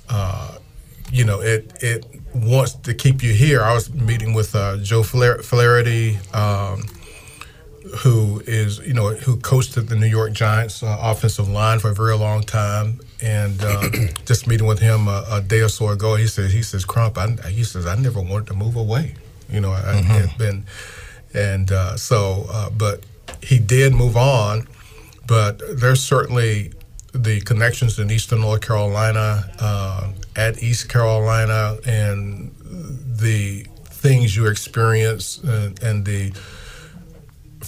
uh, 0.08 0.56
you 1.12 1.24
know, 1.24 1.42
it 1.42 1.72
it 1.82 2.06
wants 2.34 2.72
to 2.72 2.94
keep 2.94 3.22
you 3.22 3.34
here. 3.34 3.62
I 3.62 3.74
was 3.74 3.92
meeting 3.92 4.32
with 4.32 4.56
uh, 4.56 4.78
Joe 4.78 5.02
Flaherty. 5.02 6.18
Um, 6.32 6.86
who 7.98 8.42
is 8.46 8.78
you 8.80 8.94
know 8.94 9.10
who 9.10 9.36
coached 9.38 9.74
the 9.74 9.94
New 9.96 10.06
York 10.06 10.32
Giants 10.32 10.82
uh, 10.82 10.98
offensive 11.00 11.48
line 11.48 11.78
for 11.78 11.90
a 11.90 11.94
very 11.94 12.16
long 12.16 12.42
time, 12.42 13.00
and 13.22 13.62
uh, 13.62 13.88
just 14.24 14.46
meeting 14.46 14.66
with 14.66 14.80
him 14.80 15.08
a, 15.08 15.24
a 15.30 15.40
day 15.40 15.60
or 15.60 15.68
so 15.68 15.88
ago, 15.88 16.16
he 16.16 16.26
says 16.26 16.52
he 16.52 16.62
says 16.62 16.84
Crump, 16.84 17.18
I, 17.18 17.36
he 17.48 17.64
says 17.64 17.86
I 17.86 17.96
never 17.96 18.20
wanted 18.20 18.48
to 18.48 18.54
move 18.54 18.76
away, 18.76 19.14
you 19.48 19.60
know, 19.60 19.72
I 19.72 19.94
had 19.94 20.36
been, 20.38 20.64
and 21.32 21.70
uh, 21.70 21.96
so 21.96 22.46
uh, 22.50 22.70
but 22.70 23.04
he 23.42 23.58
did 23.58 23.92
move 23.92 24.16
on, 24.16 24.66
but 25.26 25.60
there's 25.78 26.02
certainly 26.02 26.72
the 27.12 27.40
connections 27.42 27.98
in 27.98 28.10
Eastern 28.10 28.40
North 28.40 28.60
Carolina, 28.60 29.48
uh, 29.60 30.10
at 30.36 30.62
East 30.62 30.88
Carolina, 30.88 31.76
and 31.86 32.52
the 32.60 33.66
things 33.84 34.34
you 34.34 34.46
experience 34.48 35.38
and, 35.38 35.80
and 35.82 36.04
the 36.04 36.32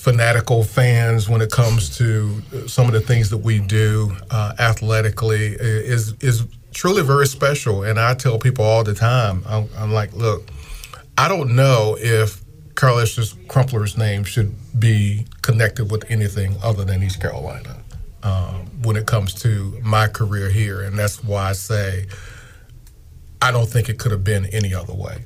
fanatical 0.06 0.62
fans 0.62 1.28
when 1.28 1.40
it 1.40 1.50
comes 1.50 1.98
to 1.98 2.40
some 2.68 2.86
of 2.86 2.92
the 2.92 3.00
things 3.00 3.28
that 3.28 3.38
we 3.38 3.58
do 3.58 4.16
uh, 4.30 4.54
athletically 4.56 5.56
is 5.58 6.14
is 6.20 6.46
truly 6.72 7.02
very 7.02 7.26
special. 7.26 7.82
And 7.82 7.98
I 7.98 8.14
tell 8.14 8.38
people 8.38 8.64
all 8.64 8.84
the 8.84 8.94
time, 8.94 9.42
I'm, 9.48 9.68
I'm 9.76 9.92
like, 9.92 10.12
look, 10.12 10.48
I 11.18 11.26
don't 11.26 11.56
know 11.56 11.96
if 11.98 12.40
Carlester 12.76 13.22
Crumpler's 13.48 13.98
name 13.98 14.22
should 14.22 14.54
be 14.78 15.26
connected 15.42 15.90
with 15.90 16.08
anything 16.08 16.54
other 16.62 16.84
than 16.84 17.02
East 17.02 17.20
Carolina 17.20 17.76
um, 18.22 18.66
when 18.82 18.94
it 18.94 19.08
comes 19.08 19.34
to 19.42 19.76
my 19.82 20.06
career 20.06 20.50
here, 20.50 20.82
and 20.82 20.96
that's 20.96 21.24
why 21.24 21.48
I 21.48 21.52
say 21.52 22.06
I 23.42 23.50
don't 23.50 23.68
think 23.68 23.88
it 23.88 23.98
could 23.98 24.12
have 24.12 24.22
been 24.22 24.46
any 24.46 24.72
other 24.72 24.94
way. 24.94 25.24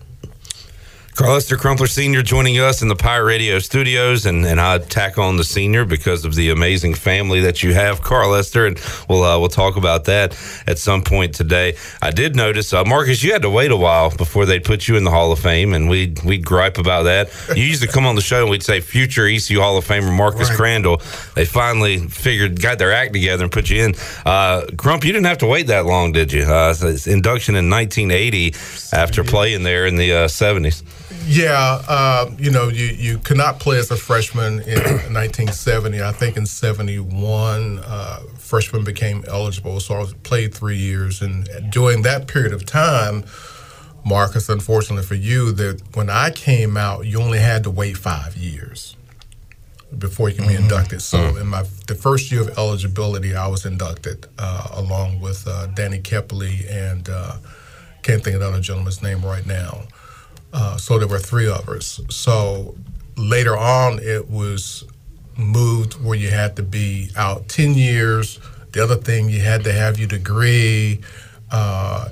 Carlester 1.15 1.57
Crumpler 1.57 1.87
Sr. 1.89 2.23
joining 2.23 2.59
us 2.61 2.81
in 2.81 2.89
the 2.89 2.95
Pirate 2.97 3.24
Radio 3.24 3.59
studios, 3.59 4.24
and, 4.24 4.47
and 4.47 4.59
I 4.59 4.78
tack 4.78 5.19
on 5.19 5.37
the 5.37 5.45
senior 5.45 5.85
because 5.85 6.24
of 6.24 6.35
the 6.35 6.49
amazing 6.51 6.95
family 6.95 7.41
that 7.41 7.62
you 7.62 7.74
have, 7.74 8.01
Carlester, 8.01 8.65
and 8.65 8.81
we'll 9.09 9.23
uh, 9.24 9.39
we'll 9.39 9.49
talk 9.51 9.77
about 9.77 10.05
that 10.05 10.32
at 10.66 10.78
some 10.78 11.03
point 11.03 11.35
today. 11.35 11.77
I 12.01 12.11
did 12.11 12.37
notice, 12.37 12.73
uh, 12.73 12.85
Marcus, 12.85 13.23
you 13.23 13.32
had 13.32 13.43
to 13.43 13.51
wait 13.51 13.70
a 13.70 13.77
while 13.77 14.11
before 14.16 14.47
they'd 14.47 14.65
put 14.65 14.89
you 14.89 14.97
in 14.97 15.05
the 15.05 15.11
Hall 15.11 15.31
of 15.31 15.41
Fame, 15.41 15.74
and 15.74 15.91
we'd 15.91 16.23
we'd 16.23 16.45
gripe 16.47 16.78
about 16.78 17.03
that. 17.03 17.31
You 17.55 17.65
used 17.65 17.82
to 17.82 17.89
come 17.89 18.07
on 18.07 18.15
the 18.15 18.23
show 18.23 18.41
and 18.43 18.51
we'd 18.51 18.62
say 18.62 18.81
future 18.81 19.27
ECU 19.27 19.61
Hall 19.61 19.77
of 19.77 19.85
Famer 19.85 20.16
Marcus 20.16 20.49
Right. 20.49 20.59
Crandell. 20.59 21.35
They 21.35 21.45
finally 21.45 21.99
figured, 21.99 22.62
got 22.62 22.78
their 22.78 22.93
act 22.93 23.12
together 23.12 23.43
and 23.45 23.53
put 23.53 23.69
you 23.69 23.85
in. 23.85 23.95
Uh, 24.24 24.62
Crump, 24.78 25.05
you 25.05 25.12
didn't 25.12 25.27
have 25.27 25.39
to 25.39 25.47
wait 25.47 25.66
that 25.66 25.85
long, 25.85 26.12
did 26.12 26.32
you? 26.32 26.45
Uh, 26.45 26.74
it's 26.81 27.07
induction 27.07 27.57
in 27.57 27.69
1980 27.69 28.55
after 28.97 29.23
playing 29.23 29.65
there 29.65 29.87
in 29.87 29.97
the 29.97 30.12
uh, 30.12 30.27
70s. 30.28 30.82
Yeah, 31.32 31.81
uh, 31.86 32.28
you 32.39 32.51
know, 32.51 32.70
you, 32.70 32.86
you 32.86 33.19
could 33.19 33.36
not 33.36 33.61
play 33.61 33.78
as 33.78 33.89
a 33.93 33.97
freshman 33.97 34.55
in 34.62 34.81
1970. 35.15 36.02
I 36.02 36.11
think 36.11 36.36
in 36.36 36.44
71, 36.44 37.78
uh, 37.78 38.20
freshmen 38.36 38.82
became 38.82 39.24
eligible. 39.28 39.78
So 39.78 39.94
I 39.94 39.98
was, 40.01 40.12
played 40.12 40.52
three 40.52 40.77
years. 40.77 41.23
And 41.23 41.48
during 41.70 42.02
that 42.02 42.27
period 42.27 42.52
of 42.52 42.66
time, 42.66 43.23
Marcus, 44.05 44.48
unfortunately 44.48 45.07
for 45.07 45.15
you, 45.15 45.52
that 45.52 45.81
when 45.94 46.11
I 46.11 46.32
came 46.32 46.77
out, 46.77 47.07
you 47.07 47.20
only 47.20 47.39
had 47.39 47.62
to 47.62 47.70
wait 47.70 47.97
five 47.97 48.36
years 48.36 48.97
before 49.97 50.31
you 50.31 50.35
can 50.35 50.48
be 50.48 50.57
inducted. 50.57 51.01
So 51.01 51.36
in 51.36 51.47
my 51.47 51.62
the 51.86 51.94
first 51.94 52.32
year 52.32 52.40
of 52.40 52.59
eligibility, 52.59 53.36
I 53.36 53.47
was 53.47 53.65
inducted 53.65 54.27
uh, 54.36 54.66
along 54.73 55.20
with 55.20 55.47
uh, 55.47 55.66
Danny 55.66 56.01
Kepley 56.01 56.69
and 56.69 57.09
uh, 57.09 57.36
can't 58.02 58.24
think 58.24 58.35
of 58.35 58.43
another 58.43 58.61
gentleman's 58.61 59.01
name 59.01 59.24
right 59.24 59.47
now. 59.47 59.85
Uh, 60.52 60.77
so 60.77 60.98
there 60.98 61.09
were 61.09 61.18
three 61.18 61.48
of 61.48 61.68
us. 61.68 62.01
So 62.09 62.74
later 63.16 63.56
on, 63.56 63.98
it 64.01 64.28
was 64.28 64.85
moved 65.36 65.94
where 66.02 66.16
you 66.16 66.31
had 66.31 66.56
to 66.56 66.62
be 66.62 67.10
out 67.16 67.48
10 67.48 67.74
years. 67.74 68.39
The 68.72 68.82
other 68.82 68.97
thing, 68.97 69.28
you 69.28 69.40
had 69.40 69.64
to 69.64 69.72
have 69.72 69.98
your 69.98 70.09
degree. 70.09 71.01
Uh, 71.51 72.10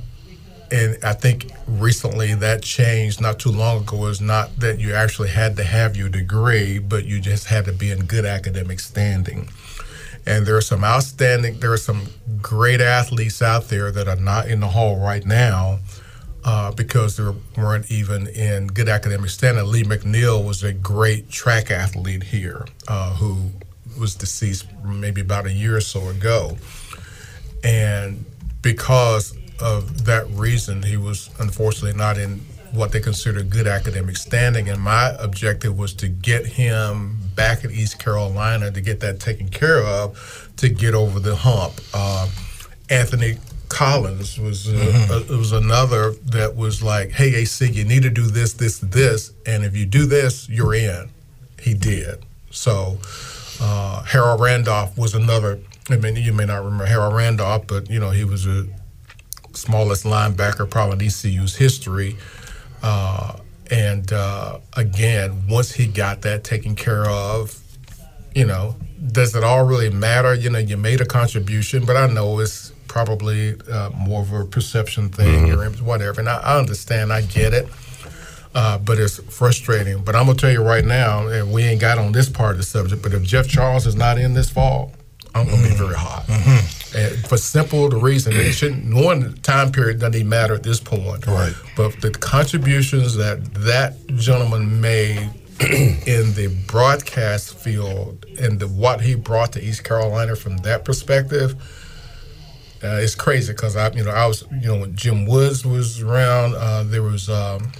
and 0.70 0.98
I 1.02 1.14
think 1.14 1.50
recently 1.66 2.34
that 2.34 2.62
changed 2.62 3.20
not 3.20 3.38
too 3.38 3.50
long 3.50 3.82
ago. 3.82 4.06
Is 4.06 4.20
not 4.20 4.54
that 4.60 4.78
you 4.78 4.92
actually 4.92 5.30
had 5.30 5.56
to 5.56 5.64
have 5.64 5.96
your 5.96 6.08
degree, 6.08 6.78
but 6.78 7.04
you 7.04 7.20
just 7.20 7.46
had 7.46 7.64
to 7.66 7.72
be 7.72 7.90
in 7.90 8.04
good 8.04 8.26
academic 8.26 8.80
standing. 8.80 9.48
And 10.26 10.44
there 10.44 10.56
are 10.56 10.62
some 10.62 10.84
outstanding, 10.84 11.60
there 11.60 11.72
are 11.72 11.78
some 11.78 12.08
great 12.42 12.82
athletes 12.82 13.40
out 13.40 13.68
there 13.68 13.90
that 13.90 14.08
are 14.08 14.16
not 14.16 14.48
in 14.48 14.60
the 14.60 14.68
hall 14.68 14.98
right 14.98 15.24
now 15.24 15.78
uh, 16.44 16.72
because 16.72 17.16
they 17.16 17.24
weren't 17.60 17.90
even 17.90 18.26
in 18.28 18.66
good 18.68 18.88
academic 18.88 19.30
standing. 19.30 19.64
Lee 19.66 19.82
McNeill 19.82 20.44
was 20.44 20.62
a 20.62 20.72
great 20.72 21.30
track 21.30 21.70
athlete 21.70 22.22
here 22.22 22.66
uh, 22.86 23.14
who 23.14 23.50
was 23.98 24.14
deceased 24.14 24.66
maybe 24.84 25.20
about 25.20 25.46
a 25.46 25.52
year 25.52 25.76
or 25.76 25.80
so 25.80 26.08
ago. 26.08 26.56
And 27.64 28.24
because 28.62 29.36
of 29.60 30.04
that 30.04 30.28
reason, 30.30 30.82
he 30.82 30.96
was 30.96 31.30
unfortunately 31.40 31.98
not 31.98 32.16
in 32.18 32.40
what 32.72 32.92
they 32.92 33.00
consider 33.00 33.42
good 33.42 33.66
academic 33.66 34.16
standing. 34.16 34.68
And 34.68 34.80
my 34.80 35.14
objective 35.18 35.76
was 35.76 35.94
to 35.94 36.08
get 36.08 36.46
him 36.46 37.18
back 37.34 37.64
at 37.64 37.70
East 37.70 37.98
Carolina 37.98 38.70
to 38.70 38.80
get 38.80 39.00
that 39.00 39.20
taken 39.20 39.48
care 39.48 39.82
of, 39.82 40.50
to 40.58 40.68
get 40.68 40.94
over 40.94 41.18
the 41.18 41.34
hump. 41.34 41.80
Uh, 41.94 42.28
Anthony 42.90 43.38
Collins 43.68 44.38
was 44.38 44.68
uh, 44.68 44.72
Mhm. 44.72 45.30
uh, 45.32 45.36
was 45.38 45.52
another 45.52 46.14
that 46.26 46.56
was 46.56 46.82
like, 46.82 47.10
"Hey, 47.12 47.34
AC, 47.36 47.66
you 47.70 47.84
need 47.84 48.02
to 48.02 48.10
do 48.10 48.22
this, 48.26 48.52
this, 48.54 48.78
this, 48.78 49.32
and 49.46 49.64
if 49.64 49.76
you 49.76 49.86
do 49.86 50.06
this, 50.06 50.48
you're 50.48 50.74
in." 50.74 51.10
He 51.60 51.74
did. 51.74 52.24
So 52.50 52.98
uh, 53.60 54.02
Harold 54.04 54.40
Randolph 54.40 54.96
was 54.96 55.14
another. 55.14 55.58
I 55.90 55.96
mean, 55.96 56.16
you 56.16 56.32
may 56.32 56.44
not 56.44 56.64
remember 56.64 56.86
Harold 56.86 57.14
Randolph, 57.14 57.66
but 57.66 57.88
you 57.90 57.98
know 58.00 58.10
he 58.10 58.24
was 58.24 58.46
a 58.46 58.66
smallest 59.54 60.04
linebacker 60.04 60.68
probably 60.70 61.06
in 61.06 61.10
ECU's 61.10 61.56
history. 61.56 62.16
Uh, 62.82 63.36
and 63.70 64.12
uh, 64.12 64.58
again, 64.76 65.44
once 65.48 65.72
he 65.72 65.86
got 65.86 66.22
that 66.22 66.44
taken 66.44 66.74
care 66.76 67.04
of, 67.06 67.58
you 68.34 68.46
know, 68.46 68.76
does 69.12 69.34
it 69.34 69.42
all 69.44 69.64
really 69.64 69.90
matter? 69.90 70.32
You 70.34 70.50
know, 70.50 70.58
you 70.58 70.76
made 70.76 71.00
a 71.00 71.04
contribution, 71.06 71.84
but 71.84 71.96
I 71.96 72.06
know 72.06 72.38
it's 72.38 72.72
probably 72.88 73.54
uh, 73.70 73.90
more 73.90 74.22
of 74.22 74.32
a 74.32 74.44
perception 74.44 75.08
thing 75.10 75.50
or 75.50 75.70
whatever. 75.70 76.20
And 76.20 76.28
I, 76.28 76.38
I 76.38 76.58
understand, 76.58 77.12
I 77.12 77.22
get 77.22 77.52
it. 77.52 77.68
Uh, 78.54 78.78
but 78.78 78.98
it's 78.98 79.18
frustrating. 79.32 80.02
But 80.02 80.16
I'm 80.16 80.26
gonna 80.26 80.38
tell 80.38 80.50
you 80.50 80.62
right 80.62 80.84
now, 80.84 81.28
and 81.28 81.52
we 81.52 81.62
ain't 81.64 81.80
got 81.80 81.98
on 81.98 82.12
this 82.12 82.28
part 82.28 82.52
of 82.52 82.56
the 82.56 82.62
subject. 82.64 83.02
But 83.02 83.12
if 83.12 83.22
Jeff 83.22 83.46
Charles 83.46 83.86
is 83.86 83.94
not 83.94 84.18
in 84.18 84.34
this 84.34 84.50
fall, 84.50 84.92
I'm 85.34 85.46
gonna 85.46 85.68
be 85.68 85.74
very 85.74 85.94
hot. 85.94 86.24
And 86.96 87.18
for 87.28 87.36
simple 87.36 87.88
the 87.90 87.98
reason 87.98 88.32
it 88.32 88.52
shouldn't 88.52 88.94
one 88.94 89.34
time 89.42 89.70
period 89.70 90.00
doesn't 90.00 90.14
even 90.14 90.28
matter 90.28 90.54
at 90.54 90.62
this 90.62 90.80
point. 90.80 91.26
Right. 91.26 91.52
But 91.76 92.00
the 92.00 92.10
contributions 92.10 93.16
that 93.16 93.44
that 93.54 93.94
gentleman 94.16 94.80
made 94.80 95.18
in 95.60 96.32
the 96.34 96.56
broadcast 96.66 97.58
field 97.58 98.24
and 98.40 98.58
the 98.58 98.68
what 98.68 99.00
he 99.00 99.14
brought 99.14 99.52
to 99.52 99.62
East 99.62 99.84
Carolina 99.84 100.34
from 100.34 100.56
that 100.58 100.84
perspective. 100.84 101.54
Uh, 102.82 103.00
it's 103.00 103.16
crazy 103.16 103.52
because 103.52 103.74
I, 103.74 103.90
you 103.90 104.04
know, 104.04 104.10
I 104.10 104.26
was, 104.26 104.44
you 104.52 104.68
know, 104.68 104.78
when 104.78 104.94
Jim 104.94 105.26
Woods 105.26 105.66
was 105.66 106.00
around, 106.00 106.54
uh, 106.54 106.84
there 106.84 107.02
was 107.02 107.28
um, 107.28 107.72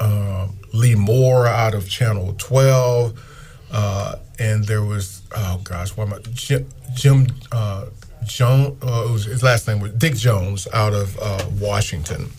uh, 0.00 0.48
Lee 0.72 0.94
Moore 0.94 1.46
out 1.46 1.74
of 1.74 1.88
Channel 1.88 2.34
12, 2.38 3.66
uh, 3.72 4.16
and 4.38 4.64
there 4.64 4.82
was, 4.82 5.22
oh 5.36 5.60
gosh, 5.62 5.90
what 5.96 6.08
am 6.08 6.14
I, 6.14 6.18
Jim, 6.32 6.66
Jim 6.94 7.26
uh, 7.52 7.86
Jones, 8.24 8.82
uh, 8.82 9.06
his 9.08 9.42
last 9.42 9.68
name 9.68 9.80
was 9.80 9.92
Dick 9.92 10.16
Jones 10.16 10.66
out 10.72 10.94
of 10.94 11.60
Washington. 11.60 12.30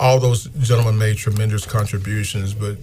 All 0.00 0.18
those 0.18 0.46
gentlemen 0.60 0.96
made 0.96 1.18
tremendous 1.18 1.66
contributions, 1.66 2.54
but 2.54 2.78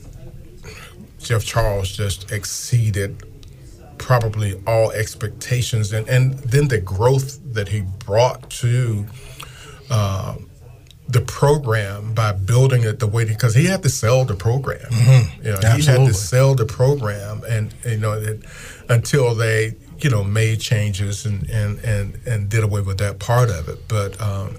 Jeff 1.18 1.44
Charles 1.44 1.92
just 1.92 2.32
exceeded 2.32 3.24
probably 4.12 4.62
all 4.68 4.92
expectations, 4.92 5.94
and, 5.94 6.06
and 6.10 6.34
then 6.40 6.68
the 6.68 6.78
growth 6.78 7.40
that 7.54 7.70
he 7.70 7.80
brought 8.06 8.50
to 8.50 9.06
uh, 9.90 10.36
the 11.08 11.22
program 11.22 12.14
by 12.14 12.34
building 12.34 12.84
it 12.84 13.00
the 13.00 13.08
way 13.08 13.24
because 13.24 13.56
he 13.56 13.68
had 13.68 13.82
to 13.82 13.88
sell 13.88 14.26
the 14.26 14.36
program. 14.36 14.82
Mhm. 14.82 15.46
You 15.46 15.52
know, 15.54 15.76
he 15.78 15.86
had 15.86 16.06
to 16.06 16.14
sell 16.14 16.56
the 16.56 16.66
program, 16.66 17.44
and 17.48 17.74
you 17.86 17.96
know, 17.96 18.12
it, 18.12 18.44
until 18.90 19.34
they 19.34 19.76
you 20.00 20.10
know 20.10 20.26
made 20.26 20.60
changes 20.60 21.26
and 21.26 21.50
and 21.50 21.80
and 21.80 22.20
and 22.26 22.50
did 22.50 22.66
away 22.66 22.82
with 22.82 22.98
that 22.98 23.18
part 23.20 23.50
of 23.50 23.70
it, 23.70 23.88
but. 23.88 24.20
Um, 24.22 24.58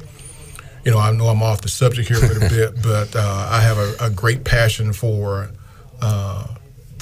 you 0.85 0.91
know, 0.91 0.99
I 0.99 1.13
know 1.13 1.29
I'm 1.29 1.45
off 1.45 1.61
the 1.61 1.69
subject 1.69 2.09
here 2.09 2.19
for 2.19 2.45
a 2.45 2.49
bit, 2.59 2.83
but 2.83 3.15
uh, 3.15 3.49
I 3.49 3.61
have 3.61 3.79
a, 3.79 4.07
a 4.07 4.11
great 4.11 4.43
passion 4.43 4.93
for 4.93 5.49
uh, 6.01 6.45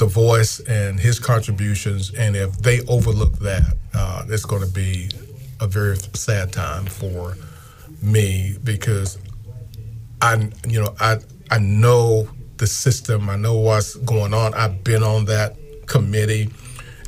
the 0.01 0.07
voice 0.07 0.61
and 0.61 0.99
his 0.99 1.21
contributions. 1.21 2.13
And 2.15 2.35
if 2.35 2.57
they 2.59 2.81
overlook 2.87 3.39
that, 3.41 3.77
uh, 3.95 4.25
it's 4.29 4.45
going 4.45 4.63
to 4.63 4.73
be 4.73 5.11
a 5.61 5.69
very 5.69 5.97
sad 6.15 6.53
time 6.53 6.87
for 6.87 7.37
me 8.03 8.57
because 8.65 9.19
I, 10.21 10.51
you 10.67 10.81
know, 10.81 10.95
I 10.99 11.19
I 11.51 11.59
know 11.59 12.29
the 12.57 12.67
system. 12.67 13.29
I 13.29 13.37
know 13.37 13.57
what's 13.57 13.95
going 13.97 14.35
on. 14.35 14.55
I've 14.55 14.83
been 14.83 15.03
on 15.03 15.27
that 15.27 15.57
committee, 15.87 16.49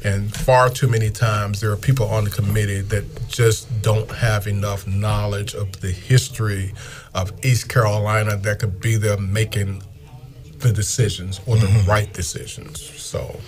and 0.05 0.35
far 0.35 0.69
too 0.69 0.89
many 0.89 1.09
times 1.11 1.61
there 1.61 1.73
are 1.73 1.77
people 1.77 2.07
on 2.09 2.25
the 2.25 2.31
committee 2.31 2.83
that 2.83 3.05
just 3.29 3.83
don't 3.83 4.11
have 4.11 4.47
enough 4.47 4.87
knowledge 4.87 5.55
of 5.55 5.81
the 5.81 5.93
history 5.93 6.75
of 7.15 7.33
East 7.43 7.71
Carolina 7.71 8.37
that 8.37 8.59
could 8.59 8.81
be 8.81 8.97
there 8.97 9.17
making 9.17 9.83
the 10.63 10.73
decisions 10.73 11.41
or 11.47 11.57
the 11.57 11.85
right 11.87 12.13
decisions. 12.13 12.81
So. 12.81 13.39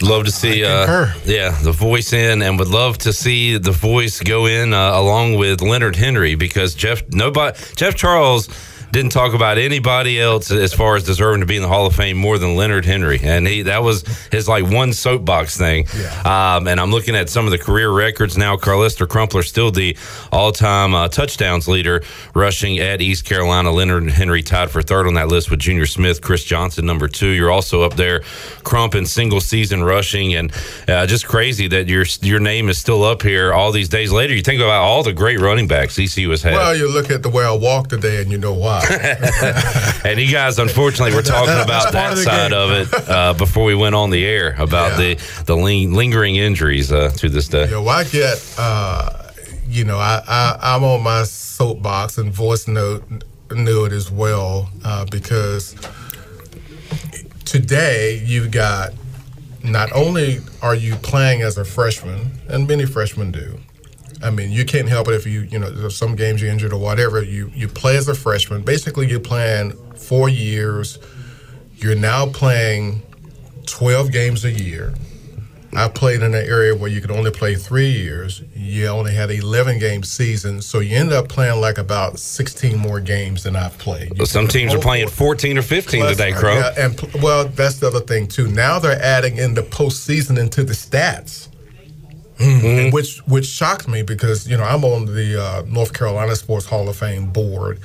Love 0.00 0.24
to 0.24 0.32
see, 0.32 0.64
uh, 0.64 1.06
yeah, 1.24 1.56
the 1.62 1.70
voice 1.70 2.12
in, 2.12 2.42
and 2.42 2.58
would 2.58 2.66
love 2.66 2.98
to 2.98 3.12
see 3.12 3.56
the 3.56 3.70
voice 3.70 4.20
go 4.20 4.46
in 4.46 4.72
uh, 4.74 4.98
along 4.98 5.36
with 5.36 5.62
Leonard 5.62 5.94
Henry 5.94 6.34
because 6.34 6.74
Jeff, 6.74 7.02
nobody, 7.10 7.56
Jeff 7.76 7.94
Charles 7.94 8.48
didn't 8.92 9.10
talk 9.10 9.32
about 9.32 9.56
anybody 9.56 10.20
else 10.20 10.50
as 10.50 10.74
far 10.74 10.96
as 10.96 11.02
deserving 11.02 11.40
to 11.40 11.46
be 11.46 11.56
in 11.56 11.62
the 11.62 11.68
Hall 11.68 11.86
of 11.86 11.96
Fame 11.96 12.18
more 12.18 12.36
than 12.36 12.56
Leonard 12.56 12.84
Henry, 12.84 13.18
and 13.22 13.46
he 13.48 13.62
that 13.62 13.82
was 13.82 14.02
his 14.30 14.46
like 14.46 14.70
one 14.70 14.92
soapbox 14.92 15.56
thing. 15.56 15.86
Um, 16.26 16.68
and 16.68 16.78
I'm 16.78 16.90
looking 16.90 17.16
at 17.16 17.30
some 17.30 17.46
of 17.46 17.52
the 17.52 17.58
career 17.58 17.90
records 17.90 18.36
now. 18.36 18.56
Carlester 18.58 19.06
Crumpler 19.06 19.42
still 19.42 19.70
the 19.70 19.96
all-time 20.30 20.94
uh, 20.94 21.08
touchdowns 21.08 21.66
leader, 21.66 22.02
rushing 22.34 22.78
at 22.80 23.00
East 23.00 23.24
Carolina. 23.24 23.72
Leonard 23.72 24.10
Henry 24.10 24.42
tied 24.42 24.70
for 24.70 24.82
third 24.82 25.06
on 25.06 25.14
that 25.14 25.28
list 25.28 25.50
with 25.50 25.60
Junior 25.60 25.86
Smith, 25.86 26.20
Chris 26.20 26.44
Johnson 26.44 26.84
number 26.84 27.08
two. 27.08 27.28
You're 27.28 27.50
also 27.50 27.82
up 27.82 27.94
there, 27.94 28.20
Crump 28.62 28.94
in 28.94 29.06
single 29.06 29.40
season 29.40 29.82
rushing, 29.82 30.34
and 30.34 30.52
uh, 30.86 31.06
just 31.06 31.26
crazy 31.26 31.66
that 31.68 31.88
your 31.88 32.04
your 32.20 32.40
name 32.40 32.68
is 32.68 32.76
still 32.76 33.04
up 33.04 33.22
here 33.22 33.54
all 33.54 33.72
these 33.72 33.88
days 33.88 34.12
later. 34.12 34.34
You 34.34 34.42
think 34.42 34.60
about 34.60 34.82
all 34.82 35.02
the 35.02 35.14
great 35.14 35.40
running 35.40 35.66
backs 35.66 35.98
ECU 35.98 36.28
has 36.28 36.42
had. 36.42 36.52
Well, 36.52 36.76
you 36.76 36.92
look 36.92 37.10
at 37.10 37.22
the 37.22 37.30
way 37.30 37.44
I 37.44 37.52
walk 37.52 37.88
today, 37.88 38.20
and 38.20 38.30
you 38.30 38.36
know 38.36 38.52
why. 38.52 38.81
and 40.04 40.20
you 40.20 40.30
guys, 40.30 40.58
unfortunately, 40.58 41.14
we're 41.14 41.22
talking 41.22 41.62
about 41.62 41.92
that 41.92 42.12
of 42.12 42.18
side 42.18 42.52
of 42.52 42.70
it 42.70 43.08
uh, 43.08 43.34
before 43.34 43.64
we 43.64 43.74
went 43.74 43.94
on 43.94 44.10
the 44.10 44.24
air 44.24 44.54
about 44.58 44.96
the 44.96 45.14
the 45.46 45.56
ling- 45.56 45.92
lingering 45.92 46.36
injuries 46.36 46.92
uh, 46.92 47.10
to 47.16 47.28
this 47.28 47.48
day. 47.48 47.70
Yeah, 47.70 47.78
well, 47.78 47.88
I 47.90 48.04
get, 48.04 48.54
uh, 48.58 49.30
you 49.68 49.84
know, 49.84 49.98
I, 49.98 50.22
I, 50.26 50.58
I'm 50.74 50.84
on 50.84 51.02
my 51.02 51.24
soapbox 51.24 52.18
and 52.18 52.32
voice 52.32 52.66
note 52.68 53.04
knew 53.50 53.84
it 53.84 53.92
as 53.92 54.10
well 54.10 54.70
uh, 54.84 55.04
because 55.10 55.76
today 57.44 58.22
you've 58.24 58.50
got 58.50 58.92
not 59.62 59.92
only 59.92 60.38
are 60.60 60.74
you 60.74 60.96
playing 60.96 61.42
as 61.42 61.58
a 61.58 61.64
freshman, 61.64 62.32
and 62.48 62.66
many 62.66 62.86
freshmen 62.86 63.30
do. 63.30 63.58
I 64.22 64.30
mean, 64.30 64.50
you 64.50 64.64
can't 64.64 64.88
help 64.88 65.08
it 65.08 65.14
if 65.14 65.26
you, 65.26 65.42
you 65.42 65.58
know, 65.58 65.70
there's 65.70 65.96
some 65.96 66.16
games 66.16 66.40
you're 66.40 66.50
injured 66.50 66.72
or 66.72 66.80
whatever. 66.80 67.22
You 67.22 67.50
you 67.54 67.68
play 67.68 67.96
as 67.96 68.08
a 68.08 68.14
freshman. 68.14 68.62
Basically, 68.62 69.08
you're 69.08 69.20
playing 69.20 69.72
four 69.96 70.28
years. 70.28 70.98
You're 71.76 71.96
now 71.96 72.26
playing 72.26 73.02
12 73.66 74.12
games 74.12 74.44
a 74.44 74.50
year. 74.50 74.94
I 75.74 75.88
played 75.88 76.22
in 76.22 76.34
an 76.34 76.46
area 76.46 76.74
where 76.76 76.90
you 76.90 77.00
could 77.00 77.10
only 77.10 77.30
play 77.30 77.54
three 77.54 77.88
years. 77.88 78.42
You 78.54 78.88
only 78.88 79.14
had 79.14 79.30
11 79.30 79.78
game 79.78 80.02
season, 80.02 80.60
so 80.60 80.80
you 80.80 80.94
end 80.96 81.12
up 81.12 81.28
playing 81.30 81.60
like 81.62 81.78
about 81.78 82.18
16 82.18 82.76
more 82.76 83.00
games 83.00 83.44
than 83.44 83.56
I've 83.56 83.76
played. 83.78 84.18
Well, 84.18 84.26
some 84.26 84.48
teams 84.48 84.74
are 84.74 84.78
playing 84.78 85.08
14 85.08 85.56
or 85.56 85.62
15 85.62 86.00
Plus, 86.00 86.10
today, 86.16 86.32
Crow. 86.32 86.54
yeah, 86.58 86.74
and 86.76 87.00
well, 87.22 87.46
that's 87.46 87.76
the 87.78 87.86
other 87.86 88.00
thing 88.00 88.28
too. 88.28 88.48
Now 88.48 88.78
they're 88.78 89.00
adding 89.00 89.38
in 89.38 89.54
the 89.54 89.62
postseason 89.62 90.38
into 90.38 90.62
the 90.62 90.74
stats, 90.74 91.48
Mm-hmm. 92.42 92.94
which 92.94 93.18
which 93.26 93.46
shocked 93.46 93.86
me 93.88 94.02
because 94.02 94.48
you 94.48 94.56
know 94.56 94.64
I'm 94.64 94.84
on 94.84 95.06
the 95.06 95.40
uh, 95.40 95.62
North 95.68 95.92
Carolina 95.92 96.34
Sports 96.34 96.66
Hall 96.66 96.88
of 96.88 96.96
Fame 96.96 97.26
board, 97.30 97.78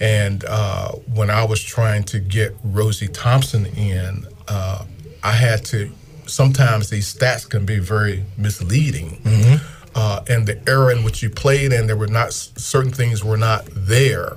and 0.00 0.44
uh, 0.46 0.92
when 1.14 1.28
I 1.30 1.44
was 1.44 1.62
trying 1.62 2.04
to 2.04 2.18
get 2.18 2.56
Rosie 2.64 3.08
Thompson 3.08 3.66
in, 3.66 4.26
uh, 4.48 4.84
I 5.22 5.32
had 5.32 5.64
to. 5.66 5.90
Sometimes 6.26 6.88
these 6.88 7.14
stats 7.14 7.46
can 7.48 7.66
be 7.66 7.78
very 7.78 8.24
misleading. 8.38 9.20
Uh, 9.94 10.24
and 10.28 10.46
the 10.46 10.58
era 10.68 10.96
in 10.96 11.04
which 11.04 11.22
you 11.22 11.30
played 11.30 11.72
in, 11.72 11.86
there 11.86 11.96
were 11.96 12.08
not 12.08 12.32
certain 12.32 12.90
things 12.90 13.22
were 13.22 13.36
not 13.36 13.64
there, 13.70 14.36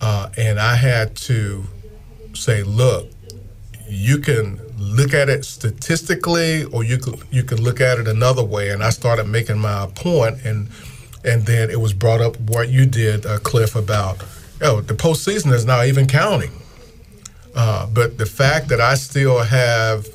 uh, 0.00 0.28
and 0.36 0.58
I 0.58 0.74
had 0.74 1.16
to 1.28 1.64
say, 2.34 2.62
look, 2.62 3.08
you 3.88 4.18
can 4.18 4.60
look 4.82 5.14
at 5.14 5.28
it 5.28 5.44
statistically 5.44 6.64
or 6.64 6.82
you 6.82 6.98
could 6.98 7.20
you 7.30 7.42
can 7.44 7.60
look 7.62 7.80
at 7.80 7.98
it 7.98 8.08
another 8.08 8.44
way 8.44 8.70
and 8.70 8.82
I 8.82 8.90
started 8.90 9.24
making 9.28 9.58
my 9.58 9.88
point 9.94 10.44
and 10.44 10.68
and 11.24 11.46
then 11.46 11.70
it 11.70 11.80
was 11.80 11.92
brought 11.92 12.20
up 12.20 12.38
what 12.40 12.68
you 12.68 12.84
did 12.84 13.24
uh, 13.24 13.38
Cliff 13.38 13.76
about 13.76 14.22
oh 14.60 14.80
the 14.80 14.94
postseason 14.94 15.52
is 15.52 15.64
not 15.64 15.86
even 15.86 16.06
counting 16.06 16.50
uh, 17.54 17.86
but 17.86 18.18
the 18.18 18.26
fact 18.26 18.68
that 18.68 18.80
I 18.80 18.94
still 18.94 19.38
have 19.40 20.06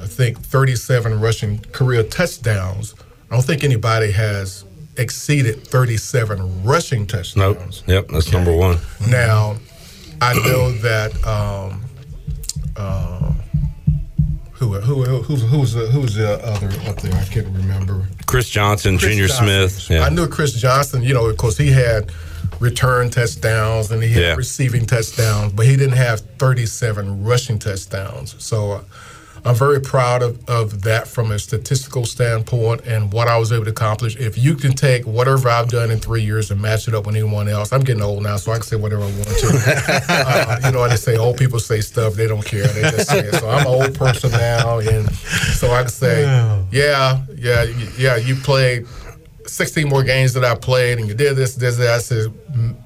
I 0.00 0.06
think 0.06 0.38
37 0.38 1.20
rushing 1.20 1.58
career 1.72 2.04
touchdowns 2.04 2.94
I 3.30 3.34
don't 3.34 3.44
think 3.44 3.64
anybody 3.64 4.12
has 4.12 4.64
exceeded 4.96 5.66
37 5.66 6.62
rushing 6.62 7.06
touchdowns 7.06 7.82
Nope. 7.86 7.88
Yep, 7.88 8.08
that's 8.08 8.32
number 8.32 8.54
one. 8.54 8.78
now, 9.08 9.56
I 10.20 10.34
know 10.34 10.70
that 10.72 11.14
um, 11.26 11.82
uh, 12.76 13.32
who 14.60 14.78
who 14.80 15.02
who 15.04 15.22
who's 15.22 15.42
who's 15.50 15.72
the, 15.72 15.86
who's 15.88 16.14
the 16.14 16.34
other 16.44 16.68
up 16.88 16.96
there? 17.00 17.14
I 17.14 17.24
can't 17.24 17.46
remember. 17.48 18.06
Chris 18.26 18.48
Johnson, 18.48 18.98
Chris 18.98 19.10
Junior 19.10 19.26
Johnson. 19.26 19.68
Smith. 19.68 19.90
Yeah. 19.90 20.04
I 20.04 20.10
knew 20.10 20.28
Chris 20.28 20.52
Johnson. 20.52 21.02
You 21.02 21.14
know, 21.14 21.26
of 21.26 21.36
course, 21.38 21.56
he 21.56 21.70
had 21.72 22.12
return 22.60 23.10
touchdowns 23.10 23.90
and 23.90 24.02
he 24.02 24.10
had 24.12 24.22
Yeah. 24.22 24.34
receiving 24.34 24.84
touchdowns, 24.86 25.52
but 25.54 25.66
he 25.66 25.76
didn't 25.76 25.96
have 25.96 26.20
37 26.38 27.24
rushing 27.24 27.58
touchdowns. 27.58 28.34
So. 28.38 28.84
I'm 29.44 29.54
very 29.54 29.80
proud 29.80 30.22
of, 30.22 30.48
of 30.48 30.82
that 30.82 31.08
from 31.08 31.30
a 31.30 31.38
statistical 31.38 32.04
standpoint 32.04 32.82
and 32.86 33.12
what 33.12 33.28
I 33.28 33.38
was 33.38 33.52
able 33.52 33.64
to 33.64 33.70
accomplish. 33.70 34.16
If 34.16 34.36
you 34.36 34.54
can 34.54 34.72
take 34.72 35.06
whatever 35.06 35.48
I've 35.48 35.68
done 35.68 35.90
in 35.90 35.98
three 35.98 36.22
years 36.22 36.50
and 36.50 36.60
match 36.60 36.88
it 36.88 36.94
up 36.94 37.06
with 37.06 37.16
anyone 37.16 37.48
else, 37.48 37.72
I'm 37.72 37.80
getting 37.80 38.02
old 38.02 38.22
now, 38.22 38.36
so 38.36 38.52
I 38.52 38.56
can 38.56 38.64
say 38.64 38.76
whatever 38.76 39.02
I 39.02 39.06
want 39.06 39.28
to. 39.28 40.04
uh, 40.08 40.60
you 40.64 40.72
know, 40.72 40.88
they 40.88 40.96
say 40.96 41.16
old 41.16 41.38
people 41.38 41.58
say 41.58 41.80
stuff, 41.80 42.14
they 42.14 42.26
don't 42.26 42.44
care. 42.44 42.66
They 42.66 42.82
just 42.82 43.08
say 43.08 43.20
it. 43.20 43.34
So 43.36 43.48
I'm 43.48 43.66
an 43.66 43.66
old 43.66 43.94
person 43.94 44.30
now, 44.32 44.78
and 44.78 45.10
so 45.10 45.70
I 45.70 45.82
can 45.82 45.90
say, 45.90 46.22
yeah, 46.70 47.22
yeah, 47.34 47.64
yeah, 47.96 48.16
you 48.16 48.34
played 48.36 48.86
16 49.46 49.88
more 49.88 50.02
games 50.02 50.32
that 50.34 50.44
I 50.44 50.54
played, 50.54 50.98
and 50.98 51.08
you 51.08 51.14
did 51.14 51.36
this, 51.36 51.54
this, 51.54 51.76
that. 51.78 51.88
I 51.88 51.98
said, 51.98 52.32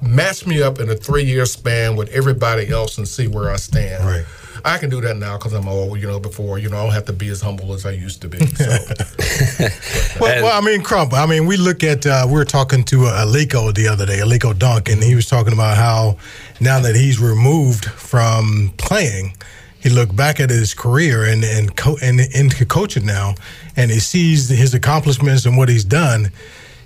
match 0.02 0.46
me 0.46 0.62
up 0.62 0.80
in 0.80 0.88
a 0.88 0.94
three 0.94 1.24
year 1.24 1.46
span 1.46 1.96
with 1.96 2.08
everybody 2.10 2.68
else 2.68 2.98
and 2.98 3.06
see 3.06 3.26
where 3.26 3.50
I 3.50 3.56
stand. 3.56 4.04
Right. 4.04 4.24
I 4.64 4.78
can 4.78 4.88
do 4.88 5.00
that 5.02 5.16
now 5.16 5.36
because 5.36 5.52
I'm 5.52 5.68
old. 5.68 6.00
You 6.00 6.06
know, 6.06 6.18
before 6.18 6.58
you 6.58 6.70
know, 6.70 6.78
I 6.78 6.82
don't 6.84 6.92
have 6.92 7.04
to 7.06 7.12
be 7.12 7.28
as 7.28 7.40
humble 7.42 7.74
as 7.74 7.84
I 7.84 7.90
used 7.90 8.22
to 8.22 8.28
be. 8.28 8.38
So. 8.46 8.76
Well, 10.20 10.44
well, 10.44 10.62
I 10.62 10.64
mean, 10.64 10.82
Crump. 10.82 11.12
I 11.12 11.26
mean, 11.26 11.46
we 11.46 11.56
look 11.56 11.82
at. 11.82 12.06
Uh, 12.06 12.24
we 12.26 12.34
were 12.34 12.44
talking 12.44 12.84
to 12.84 13.06
uh, 13.06 13.24
Aliko 13.24 13.74
the 13.74 13.88
other 13.88 14.06
day, 14.06 14.18
Aliko 14.18 14.56
Dunk, 14.56 14.88
and 14.88 15.02
he 15.02 15.16
was 15.16 15.26
talking 15.26 15.52
about 15.52 15.76
how 15.76 16.18
now 16.60 16.78
that 16.80 16.94
he's 16.94 17.18
removed 17.20 17.84
from 17.86 18.72
playing, 18.76 19.34
he 19.80 19.90
looked 19.90 20.14
back 20.14 20.38
at 20.38 20.50
his 20.50 20.72
career 20.72 21.24
and 21.24 21.42
and 21.42 21.76
co- 21.76 21.98
and 22.00 22.20
into 22.20 22.64
coaching 22.64 23.04
now, 23.04 23.34
and 23.76 23.90
he 23.90 23.98
sees 23.98 24.48
his 24.48 24.72
accomplishments 24.72 25.46
and 25.46 25.56
what 25.56 25.68
he's 25.68 25.84
done. 25.84 26.30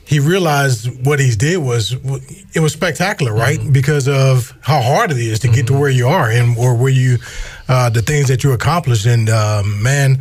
He 0.04 0.20
realized 0.20 1.04
what 1.04 1.20
he 1.20 1.34
did 1.36 1.58
was 1.58 1.92
it 2.54 2.60
was 2.60 2.72
spectacular, 2.72 3.34
right? 3.34 3.60
Because 3.70 4.08
of 4.08 4.54
how 4.62 4.80
hard 4.80 5.10
it 5.10 5.18
is 5.18 5.38
to 5.40 5.48
get 5.48 5.66
to 5.66 5.78
where 5.78 5.90
you 5.90 6.08
are 6.08 6.30
and 6.30 6.56
or 6.56 6.74
where 6.74 6.90
you 6.90 7.18
uh, 7.68 7.90
the 7.90 8.02
things 8.02 8.28
that 8.28 8.42
you 8.44 8.52
accomplished. 8.52 9.06
And 9.06 9.28
uh, 9.28 9.62
man, 9.64 10.20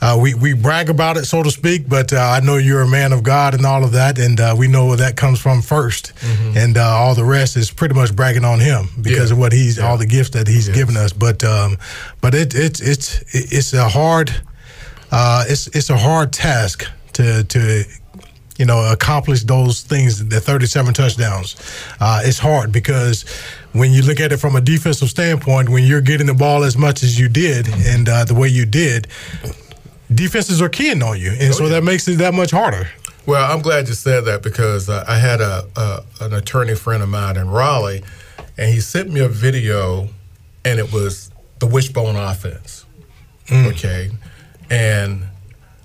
uh, 0.00 0.18
we 0.20 0.34
we 0.34 0.52
brag 0.52 0.90
about 0.90 1.16
it, 1.16 1.24
so 1.24 1.42
to 1.42 1.50
speak. 1.50 1.88
But 1.88 2.12
uh, 2.12 2.18
I 2.18 2.40
know 2.40 2.56
you're 2.56 2.82
a 2.82 2.88
man 2.88 3.12
of 3.12 3.22
God 3.22 3.54
and 3.54 3.64
all 3.66 3.82
of 3.84 3.92
that, 3.92 4.18
and 4.18 4.38
uh, 4.40 4.54
we 4.58 4.68
know 4.68 4.86
where 4.86 4.96
that 4.98 5.16
comes 5.16 5.40
from 5.40 5.60
1st 5.60 6.56
and 6.56 6.76
uh, 6.76 6.82
all 6.82 7.14
the 7.14 7.24
rest 7.24 7.56
is 7.56 7.70
pretty 7.70 7.94
much 7.94 8.14
bragging 8.14 8.44
on 8.44 8.60
him 8.60 8.88
because 9.00 9.30
Yeah. 9.30 9.34
of 9.34 9.38
what 9.38 9.52
he's 9.52 9.78
all 9.78 9.96
the 9.98 10.06
gifts 10.06 10.30
that 10.30 10.46
he's 10.48 10.68
given 10.68 10.96
us. 10.96 11.12
But 11.12 11.42
um, 11.44 11.76
but 12.20 12.34
it, 12.34 12.54
it 12.54 12.80
it's 12.80 13.22
it's 13.32 13.72
a 13.72 13.88
hard 13.88 14.30
uh, 15.10 15.44
it's 15.48 15.66
it's 15.68 15.90
a 15.90 15.96
hard 15.98 16.32
task 16.32 16.84
to 17.14 17.42
to 17.44 17.84
you 18.58 18.66
know 18.66 18.90
accomplish 18.92 19.42
those 19.44 19.80
things. 19.82 20.28
The 20.28 20.40
37 20.40 20.94
touchdowns. 20.94 21.56
Uh, 22.00 22.22
it's 22.24 22.38
hard 22.38 22.70
because 22.72 23.24
when 23.72 23.92
you 23.92 24.02
look 24.02 24.20
at 24.20 24.32
it 24.32 24.38
from 24.38 24.56
a 24.56 24.60
defensive 24.60 25.08
standpoint, 25.08 25.68
when 25.68 25.84
you're 25.84 26.00
getting 26.00 26.26
the 26.26 26.34
ball 26.34 26.64
as 26.64 26.76
much 26.76 27.02
as 27.02 27.18
you 27.18 27.28
did 27.28 27.68
and 27.68 28.08
uh, 28.08 28.24
the 28.24 28.34
way 28.34 28.48
you 28.48 28.64
did, 28.64 29.06
defenses 30.12 30.62
are 30.62 30.68
keying 30.68 31.02
on 31.02 31.18
you, 31.20 31.32
and 31.38 31.54
so 31.54 31.68
that 31.68 31.84
makes 31.84 32.08
it 32.08 32.18
that 32.18 32.34
much 32.34 32.50
harder. 32.50 32.88
Well, 33.26 33.50
I'm 33.52 33.60
glad 33.60 33.88
you 33.88 33.94
said 33.94 34.24
that 34.24 34.42
because 34.42 34.88
uh, 34.88 35.04
I 35.06 35.18
had 35.18 35.40
a, 35.40 35.66
a 35.76 36.04
an 36.22 36.32
attorney 36.32 36.74
friend 36.74 37.02
of 37.02 37.10
mine 37.10 37.36
in 37.36 37.50
Raleigh, 37.50 38.02
and 38.56 38.72
he 38.72 38.80
sent 38.80 39.10
me 39.10 39.20
a 39.20 39.28
video, 39.28 40.08
and 40.64 40.78
it 40.78 40.92
was 40.92 41.30
the 41.58 41.66
wishbone 41.66 42.16
offense. 42.16 42.86
Okay, 43.50 44.10
and 44.70 45.24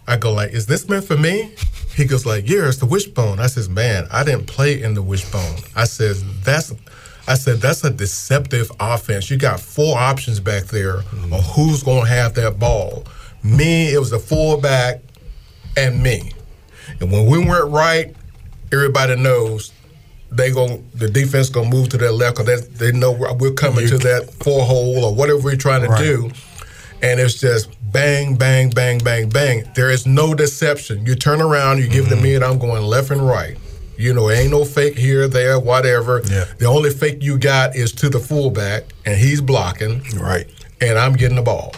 I 0.07 0.18
go 0.18 0.31
like, 0.34 0.51
"Is 0.51 0.68
this 0.68 0.88
meant 0.88 1.05
for 1.05 1.18
me?" 1.18 1.53
He 1.95 2.05
goes 2.05 2.26
like, 2.26 2.49
"Yeah, 2.49 2.68
it's 2.68 2.77
the 2.77 2.85
wishbone." 2.85 3.39
I 3.39 3.47
says, 3.47 3.69
"Man, 3.69 4.07
I 4.10 4.23
didn't 4.23 4.47
play 4.47 4.81
in 4.81 4.93
the 4.93 5.01
wishbone." 5.01 5.57
I 5.76 5.84
says, 5.84 6.23
"That's." 6.43 6.73
I 7.27 7.35
said 7.35 7.59
that's 7.59 7.83
a 7.83 7.89
deceptive 7.89 8.71
offense. 8.79 9.29
You 9.29 9.37
got 9.37 9.59
four 9.59 9.97
options 9.97 10.39
back 10.39 10.65
there 10.65 10.97
of 10.97 11.05
mm. 11.05 11.55
who's 11.55 11.83
going 11.83 12.05
to 12.05 12.09
have 12.09 12.33
that 12.35 12.59
ball. 12.59 13.05
Me, 13.43 13.93
it 13.93 13.99
was 13.99 14.11
a 14.11 14.19
fullback, 14.19 15.01
and 15.77 16.01
me. 16.01 16.33
And 16.99 17.11
when 17.11 17.25
we 17.25 17.37
went 17.45 17.69
right, 17.69 18.15
everybody 18.71 19.15
knows 19.15 19.71
they 20.31 20.51
going 20.51 20.89
the 20.95 21.09
defense 21.09 21.49
gonna 21.49 21.69
move 21.69 21.89
to 21.89 21.97
their 21.97 22.11
left 22.11 22.37
because 22.37 22.67
they, 22.69 22.91
they 22.91 22.97
know 22.97 23.11
we're 23.11 23.53
coming 23.53 23.87
to 23.87 23.97
that 23.99 24.33
four 24.43 24.65
hole 24.65 25.05
or 25.05 25.13
whatever 25.13 25.39
we're 25.39 25.55
trying 25.55 25.81
to 25.81 25.89
Right. 25.89 26.01
do, 26.01 26.31
and 27.01 27.19
it's 27.19 27.35
just 27.35 27.69
bang, 27.91 28.35
bang, 28.35 28.69
bang, 28.71 28.97
bang, 28.97 29.29
bang. 29.29 29.69
There 29.75 29.91
is 29.91 30.07
no 30.07 30.33
deception. 30.33 31.05
You 31.05 31.15
turn 31.15 31.41
around, 31.41 31.79
you 31.79 31.87
give 31.87 32.09
the 32.09 32.15
mm-hmm. 32.15 32.23
me, 32.23 32.35
and 32.35 32.43
I'm 32.43 32.57
going 32.57 32.81
left 32.83 33.11
and 33.11 33.25
right. 33.25 33.57
You 33.97 34.13
know, 34.13 34.29
ain't 34.31 34.51
no 34.51 34.65
fake 34.65 34.97
here, 34.97 35.27
there, 35.27 35.59
whatever. 35.59 36.21
Yeah. 36.29 36.45
The 36.57 36.65
only 36.65 36.89
fake 36.89 37.21
you 37.21 37.37
got 37.37 37.75
is 37.75 37.91
to 37.93 38.09
the 38.09 38.19
fullback, 38.19 38.85
and 39.05 39.17
he's 39.17 39.41
blocking. 39.41 40.03
Right. 40.17 40.47
And 40.81 40.97
I'm 40.97 41.13
getting 41.13 41.35
the 41.37 41.41
ball. 41.43 41.73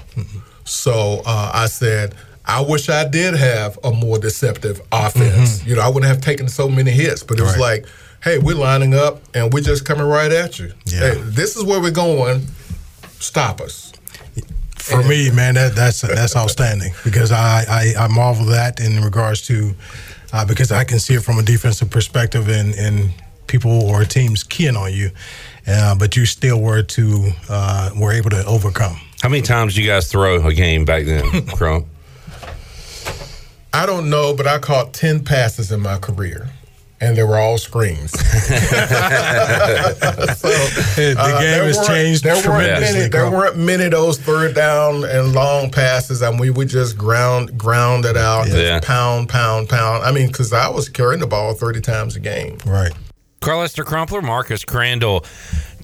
So 0.64 1.22
uh, 1.26 1.52
I 1.54 1.68
said, 1.68 2.16
I 2.46 2.62
wish 2.62 2.90
I 2.90 3.08
did 3.08 3.36
have 3.36 3.78
a 3.84 3.92
more 3.92 4.18
deceptive 4.18 4.82
offense. 4.92 5.66
You 5.66 5.76
know, 5.76 5.82
I 5.82 5.88
wouldn't 5.88 6.06
have 6.06 6.22
taken 6.22 6.48
so 6.48 6.68
many 6.70 6.92
hits, 6.92 7.22
but 7.24 7.38
it 7.40 7.44
was 7.44 7.52
Right. 7.58 7.84
like, 7.84 7.86
hey, 8.24 8.40
we're 8.40 8.56
lining 8.56 8.94
up 8.94 9.22
and 9.36 9.54
we're 9.54 9.62
just 9.64 9.86
coming 9.86 10.06
right 10.06 10.32
at 10.32 10.58
you. 10.58 10.72
Hey, 10.90 11.20
this 11.24 11.56
is 11.56 11.64
where 11.64 11.80
we're 11.82 11.92
going. 11.92 12.48
Stop 13.20 13.62
us. 13.62 13.92
For 14.78 15.02
me, 15.04 15.32
man, 15.32 15.56
that 15.56 15.74
that's 15.76 16.02
that's 16.02 16.36
outstanding 16.36 16.94
because 17.04 17.32
I, 17.32 17.64
I 17.68 18.04
I 18.04 18.08
marvel 18.08 18.46
that 18.48 18.80
in 18.80 19.04
regards 19.04 19.42
to 19.48 19.74
uh, 20.36 20.44
because 20.46 20.70
I 20.72 20.84
can 20.84 21.00
see 21.00 21.14
it 21.14 21.24
from 21.24 21.40
a 21.40 21.44
defensive 21.44 21.90
perspective 21.90 22.50
and 22.50 22.76
and 22.76 23.12
people 23.48 23.72
or 23.72 24.04
teams 24.04 24.44
keying 24.44 24.76
on 24.76 24.92
you, 24.92 25.12
uh, 25.66 25.96
but 25.96 26.18
you 26.18 26.26
still 26.26 26.60
were 26.60 26.82
to 26.82 27.32
uh, 27.48 27.92
were 27.96 28.12
able 28.12 28.32
to 28.32 28.46
overcome. 28.46 29.00
How 29.22 29.30
many 29.30 29.42
times 29.42 29.76
did 29.76 29.84
you 29.84 29.90
guys 29.90 30.12
throw 30.12 30.46
a 30.46 30.54
game 30.54 30.84
back 30.84 31.06
then, 31.06 31.46
Crump? 31.56 31.88
I 33.74 33.86
don't 33.86 34.10
know, 34.10 34.34
but 34.34 34.48
I 34.48 34.60
caught 34.60 34.94
10 34.94 35.24
passes 35.24 35.72
in 35.72 35.82
my 35.82 35.98
career. 35.98 36.50
And 37.02 37.18
they 37.18 37.24
were 37.24 37.38
all 37.38 37.58
screens. 37.58 38.12
the 40.12 41.16
Uh, 41.18 41.42
game 41.42 41.64
has 41.66 41.86
changed 41.88 42.24
There 42.24 42.34
weren't 42.36 42.46
tremendously. 42.46 42.98
many. 43.00 43.10
There 43.10 43.30
weren't 43.32 43.58
many 43.58 43.86
of 43.86 43.92
those 43.92 44.18
third 44.20 44.56
down 44.56 45.04
and 45.04 45.34
long 45.34 45.72
passes, 45.72 46.22
and 46.22 46.40
we 46.40 46.50
would 46.50 46.70
just 46.70 46.98
ground 46.98 47.58
ground 47.58 48.06
it 48.06 48.16
out, 48.18 48.46
just 48.46 48.58
Yeah. 48.58 48.80
pound, 48.82 49.30
pound, 49.30 49.68
pound. 49.70 50.04
I 50.04 50.12
mean, 50.12 50.28
because 50.28 50.54
I 50.54 50.70
was 50.70 50.88
carrying 50.90 51.20
the 51.20 51.28
ball 51.28 51.54
thirty 51.54 51.82
times 51.82 52.16
a 52.16 52.20
game. 52.20 52.58
Right. 52.66 52.94
Carlester 53.42 53.84
Crumpler, 53.84 54.22
Marcus 54.22 54.64
Crandell 54.66 55.24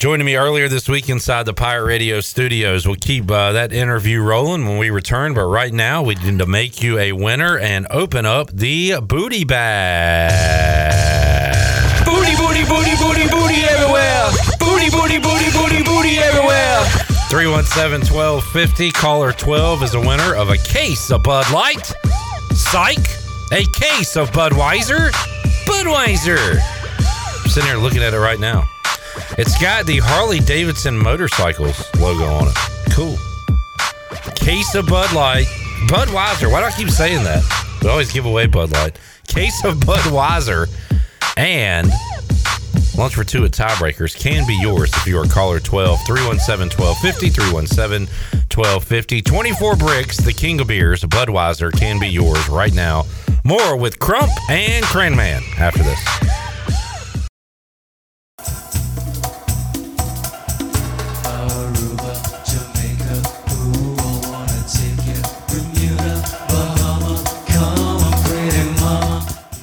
joining 0.02 0.26
me 0.26 0.36
earlier 0.36 0.68
this 0.68 0.90
week 0.90 1.10
inside 1.10 1.46
the 1.46 1.54
Pirate 1.54 1.86
Radio 1.86 2.22
studios. 2.22 2.88
We'll 2.88 2.96
keep 2.96 3.30
uh, 3.30 3.52
that 3.52 3.72
interview 3.72 4.20
rolling 4.20 4.66
when 4.66 4.80
we 4.80 4.90
return, 4.90 5.36
but 5.36 5.44
right 5.44 5.72
now 5.72 6.02
we 6.02 6.16
need 6.16 6.40
to 6.40 6.48
make 6.48 6.82
you 6.82 6.98
a 6.98 7.12
winner 7.12 7.60
and 7.60 7.86
open 7.92 8.26
up 8.26 8.50
the 8.50 9.00
booty 9.00 9.44
bag. 9.44 10.34
Booty, 12.04 12.36
booty, 12.36 12.64
booty, 12.66 12.96
booty, 12.98 13.30
booty 13.30 13.62
everywhere. 13.62 14.32
Booty, 14.58 14.90
booty, 14.90 15.20
booty, 15.20 15.52
booty, 15.52 15.84
booty 15.84 16.18
everywhere. 16.18 16.84
317 17.30 18.12
1250. 18.12 18.90
Caller 18.94 19.32
12 19.34 19.84
is 19.84 19.94
a 19.94 20.00
winner 20.00 20.34
of 20.34 20.50
a 20.50 20.58
case 20.58 21.12
of 21.12 21.22
Bud 21.22 21.46
Light. 21.54 21.94
Psych. 22.56 22.98
A 23.52 23.64
case 23.74 24.18
of 24.18 24.32
Budweiser. 24.32 25.12
Budweiser. 25.68 26.60
I'm 27.44 27.50
sitting 27.52 27.70
here 27.70 27.78
looking 27.78 28.02
at 28.02 28.16
it 28.16 28.20
right 28.20 28.40
now. 28.40 28.68
It's 29.38 29.60
got 29.62 29.86
the 29.86 30.00
Harley 30.04 30.40
Davidson 30.40 30.98
motorcycles 30.98 31.84
logo 32.00 32.26
on 32.26 32.48
it. 32.48 32.56
Cool. 32.92 33.18
Case 34.36 34.76
of 34.76 34.88
Bud 34.88 35.14
Light. 35.14 35.46
Budweiser. 35.88 36.52
Why 36.52 36.60
do 36.60 36.66
I 36.66 36.72
keep 36.72 36.90
saying 36.90 37.24
that? 37.24 37.44
We 37.82 37.90
always 37.90 38.12
give 38.12 38.26
away 38.26 38.48
Bud 38.48 38.72
Light. 38.72 39.00
Case 39.28 39.64
of 39.64 39.78
Budweiser. 39.78 40.68
And 41.38 41.92
Lunch 42.98 43.16
for 43.16 43.24
two 43.24 43.46
at 43.46 43.52
Tiebreakers 43.52 44.20
can 44.20 44.46
be 44.46 44.56
yours 44.56 44.92
if 44.94 45.08
you 45.08 45.18
are 45.18 45.26
caller 45.26 45.60
12 45.60 46.00
317 46.06 46.78
1250 46.78 47.30
317 47.30 48.08
1250. 48.54 49.22
24 49.22 49.76
bricks, 49.78 50.18
the 50.18 50.34
king 50.34 50.60
of 50.60 50.68
beers, 50.68 51.04
Budweiser 51.04 51.72
can 51.72 52.00
be 52.00 52.10
yours 52.10 52.50
right 52.50 52.74
now. 52.74 53.06
More 53.46 53.78
with 53.78 53.98
Crump 53.98 54.32
and 54.50 54.84
Cranman 54.86 55.42
after 55.58 55.84
this. 55.84 56.41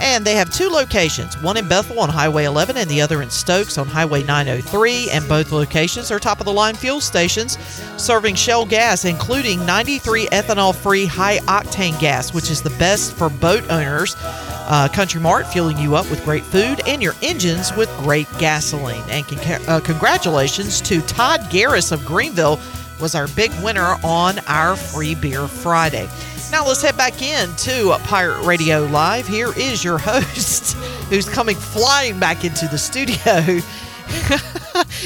And 0.00 0.24
they 0.24 0.34
have 0.34 0.50
two 0.50 0.68
locations, 0.68 1.40
one 1.40 1.56
in 1.56 1.68
Bethel 1.68 2.00
on 2.00 2.08
Highway 2.08 2.44
11 2.44 2.76
and 2.76 2.90
the 2.90 3.00
other 3.00 3.22
in 3.22 3.30
Stokes 3.30 3.78
on 3.78 3.86
Highway 3.86 4.22
903. 4.24 5.10
And 5.10 5.28
both 5.28 5.52
locations 5.52 6.10
are 6.10 6.18
top 6.18 6.40
of 6.40 6.46
the 6.46 6.52
line 6.52 6.74
fuel 6.74 7.00
stations 7.00 7.58
serving 7.96 8.34
Shell 8.34 8.66
gas, 8.66 9.04
including 9.04 9.64
93 9.64 10.26
ethanol 10.28 10.74
free 10.74 11.06
high 11.06 11.38
octane 11.40 11.98
gas, 12.00 12.34
which 12.34 12.50
is 12.50 12.62
the 12.62 12.70
best 12.70 13.14
for 13.14 13.30
boat 13.30 13.64
owners. 13.70 14.16
Uh, 14.64 14.88
Country 14.92 15.20
Mart 15.20 15.46
fueling 15.46 15.78
you 15.78 15.96
up 15.96 16.08
with 16.10 16.24
great 16.24 16.44
food 16.44 16.80
and 16.86 17.02
your 17.02 17.14
engines 17.22 17.74
with 17.76 17.88
great 17.98 18.28
gasoline. 18.38 19.02
And 19.10 19.26
con- 19.26 19.62
uh, 19.68 19.80
congratulations 19.80 20.80
to 20.82 21.00
Todd 21.02 21.40
Garris 21.42 21.92
of 21.92 22.04
Greenville 22.04 22.58
was 23.00 23.14
our 23.14 23.26
big 23.28 23.50
winner 23.62 23.96
on 24.04 24.38
our 24.46 24.76
free 24.76 25.14
beer 25.14 25.48
Friday. 25.48 26.08
Now 26.52 26.66
let's 26.66 26.82
head 26.82 26.98
back 26.98 27.22
into 27.22 27.96
Pirate 28.04 28.44
Radio 28.44 28.84
Live. 28.84 29.26
Here 29.26 29.54
is 29.56 29.82
your 29.82 29.96
host, 30.02 30.76
who's 31.08 31.26
coming 31.26 31.56
flying 31.56 32.20
back 32.20 32.44
into 32.44 32.68
the 32.68 32.76
studio. 32.76 33.62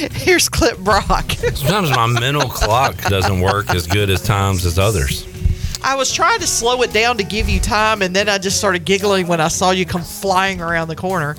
Here's 0.11 0.49
Clip 0.49 0.77
Brock. 0.79 1.31
Sometimes 1.31 1.89
my 1.91 2.07
mental 2.07 2.49
clock 2.49 2.97
doesn't 3.03 3.39
work 3.39 3.69
as 3.69 3.87
good 3.87 4.09
as 4.09 4.21
times 4.21 4.65
as 4.65 4.77
others. 4.77 5.25
I 5.81 5.95
was 5.95 6.13
trying 6.13 6.41
to 6.41 6.47
slow 6.47 6.81
it 6.81 6.91
down 6.91 7.15
to 7.15 7.23
give 7.23 7.47
you 7.47 7.61
time, 7.61 8.01
and 8.01 8.13
then 8.13 8.27
I 8.27 8.39
just 8.39 8.57
started 8.57 8.83
giggling 8.83 9.27
when 9.27 9.39
I 9.39 9.47
saw 9.47 9.71
you 9.71 9.85
come 9.85 10.03
flying 10.03 10.59
around 10.59 10.89
the 10.89 10.97
corner. 10.97 11.37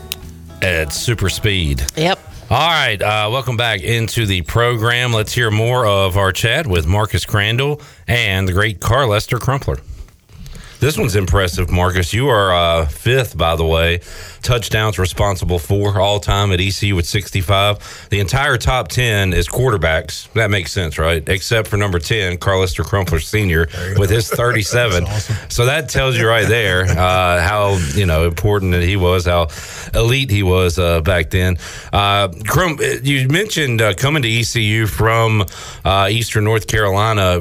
At 0.62 0.90
super 0.90 1.28
speed. 1.28 1.85
Yep. 1.97 2.18
All 2.51 2.70
right, 2.70 3.01
uh, 3.02 3.28
welcome 3.30 3.59
back 3.59 3.82
into 3.82 4.24
the 4.24 4.40
program. 4.40 5.12
Let's 5.12 5.35
hear 5.35 5.51
more 5.51 5.85
of 5.86 6.16
our 6.16 6.32
chat 6.32 6.66
with 6.66 6.86
Marcus 6.86 7.26
Crandell 7.26 7.82
and 8.06 8.48
the 8.48 8.55
great 8.55 8.80
Carlester 8.80 9.39
Crumpler. 9.39 9.76
This 10.81 10.97
one's 10.97 11.17
impressive, 11.17 11.71
Marcus. 11.71 12.15
You 12.15 12.29
are 12.29 12.55
uh, 12.55 12.87
fifth, 12.87 13.37
by 13.37 13.57
the 13.57 13.65
way. 13.65 14.01
Touchdowns 14.43 14.98
responsible 14.98 15.59
for 15.59 16.01
all 16.01 16.20
time 16.20 16.52
at 16.52 16.60
ECU 16.60 16.94
with 16.97 17.06
65. 17.06 18.09
The 18.10 18.20
entire 18.20 18.56
top 18.56 18.89
10 18.89 19.32
is 19.32 19.48
quarterbacks. 19.48 20.32
That 20.32 20.51
makes 20.51 20.73
sense, 20.73 20.98
right? 20.98 21.27
Except 21.28 21.69
for 21.69 21.77
number 21.77 21.98
10, 21.98 22.39
Carlester 22.39 22.85
Crumpler 22.85 23.20
Sr. 23.20 23.69
with 23.97 24.10
his 24.10 24.28
37. 24.39 25.06
So 25.48 25.66
that 25.66 25.89
tells 25.89 26.16
you 26.16 26.28
right 26.28 26.47
there 26.48 26.85
uh, 26.85 27.40
how 27.40 27.78
you 27.94 28.06
know 28.06 28.27
important 28.27 28.73
that 28.73 28.82
he 28.82 28.97
was, 28.97 29.27
how 29.27 29.48
elite 29.94 30.31
he 30.31 30.43
was 30.43 30.78
uh, 30.78 31.01
back 31.01 31.31
then. 31.31 31.59
Uh, 31.93 32.28
Crump, 32.47 32.81
you 33.02 33.28
mentioned 33.28 33.82
uh, 33.82 33.94
coming 33.94 34.23
to 34.23 34.28
ECU 34.28 34.86
from 34.86 35.44
uh, 35.85 36.09
Eastern 36.10 36.44
North 36.44 36.66
Carolina. 36.66 37.40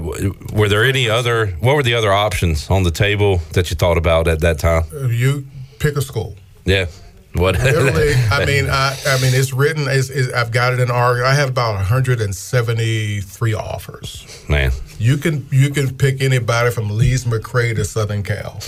Were 0.54 0.70
there 0.70 0.84
any 0.84 1.10
other? 1.10 1.48
What 1.60 1.76
were 1.76 1.84
the 1.84 1.94
other 1.94 2.12
options 2.12 2.70
on 2.70 2.84
the 2.84 2.92
table 2.92 3.38
that 3.54 3.70
you 3.70 3.76
thought 3.76 3.98
about 3.98 4.28
at 4.28 4.40
that 4.42 4.60
time? 4.60 4.84
You 5.10 5.46
pick 5.80 5.96
a 5.96 6.02
school. 6.02 6.36
Yeah. 6.68 6.88
What? 7.34 7.58
Literally, 7.60 8.14
I 8.32 8.46
mean, 8.46 8.70
I, 8.70 8.98
I 9.06 9.22
mean, 9.22 9.34
it's 9.34 9.54
written. 9.54 9.88
It's, 9.88 10.10
it's, 10.10 10.34
I've 10.34 10.52
got 10.52 10.74
it 10.74 10.80
in 10.80 10.90
R. 10.90 11.24
I 11.24 11.36
have 11.36 11.50
about 11.50 11.76
173 11.76 13.54
offers. 13.54 14.46
Man, 14.50 14.72
you 14.98 15.18
can 15.18 15.48
you 15.52 15.70
can 15.70 15.96
pick 15.96 16.22
anybody 16.22 16.72
from 16.72 16.90
Lees-McRae 16.90 17.76
to 17.76 17.86
Southern 17.86 18.24
Cal. 18.24 18.60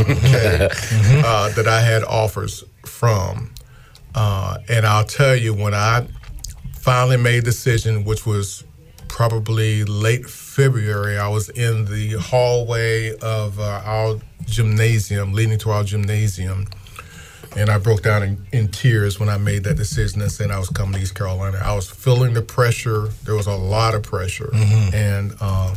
Okay, 0.00 0.68
uh, 1.24 1.50
that 1.50 1.68
I 1.68 1.80
had 1.82 2.02
offers 2.04 2.64
from, 2.86 3.52
uh, 4.14 4.56
and 4.68 4.86
I'll 4.86 5.04
tell 5.04 5.36
you 5.36 5.52
when 5.52 5.74
I 5.74 6.06
finally 6.80 7.18
made 7.18 7.38
a 7.38 7.42
decision, 7.42 8.04
which 8.04 8.24
was 8.24 8.64
probably 9.08 9.84
late 9.84 10.26
February. 10.26 11.18
I 11.18 11.28
was 11.28 11.50
in 11.50 11.84
the 11.84 12.12
hallway 12.12 13.16
of 13.18 13.60
uh, 13.60 13.82
our 13.84 14.18
gymnasium, 14.46 15.34
leading 15.34 15.58
to 15.58 15.70
our 15.70 15.84
gymnasium 15.84 16.68
and 17.56 17.70
I 17.70 17.78
broke 17.78 18.02
down 18.02 18.22
in, 18.22 18.46
in 18.52 18.68
tears 18.68 19.18
when 19.20 19.28
I 19.28 19.38
made 19.38 19.64
that 19.64 19.76
decision 19.76 20.20
and 20.22 20.30
said 20.30 20.50
I 20.50 20.58
was 20.58 20.68
coming 20.68 20.94
to 20.94 21.00
East 21.00 21.14
Carolina. 21.14 21.60
I 21.62 21.74
was 21.74 21.88
feeling 21.88 22.34
the 22.34 22.42
pressure. 22.42 23.08
There 23.24 23.34
was 23.34 23.46
a 23.46 23.54
lot 23.56 23.94
of 23.94 24.02
pressure, 24.02 24.50
Mhm. 24.52 24.94
and 24.94 25.42
um, 25.42 25.74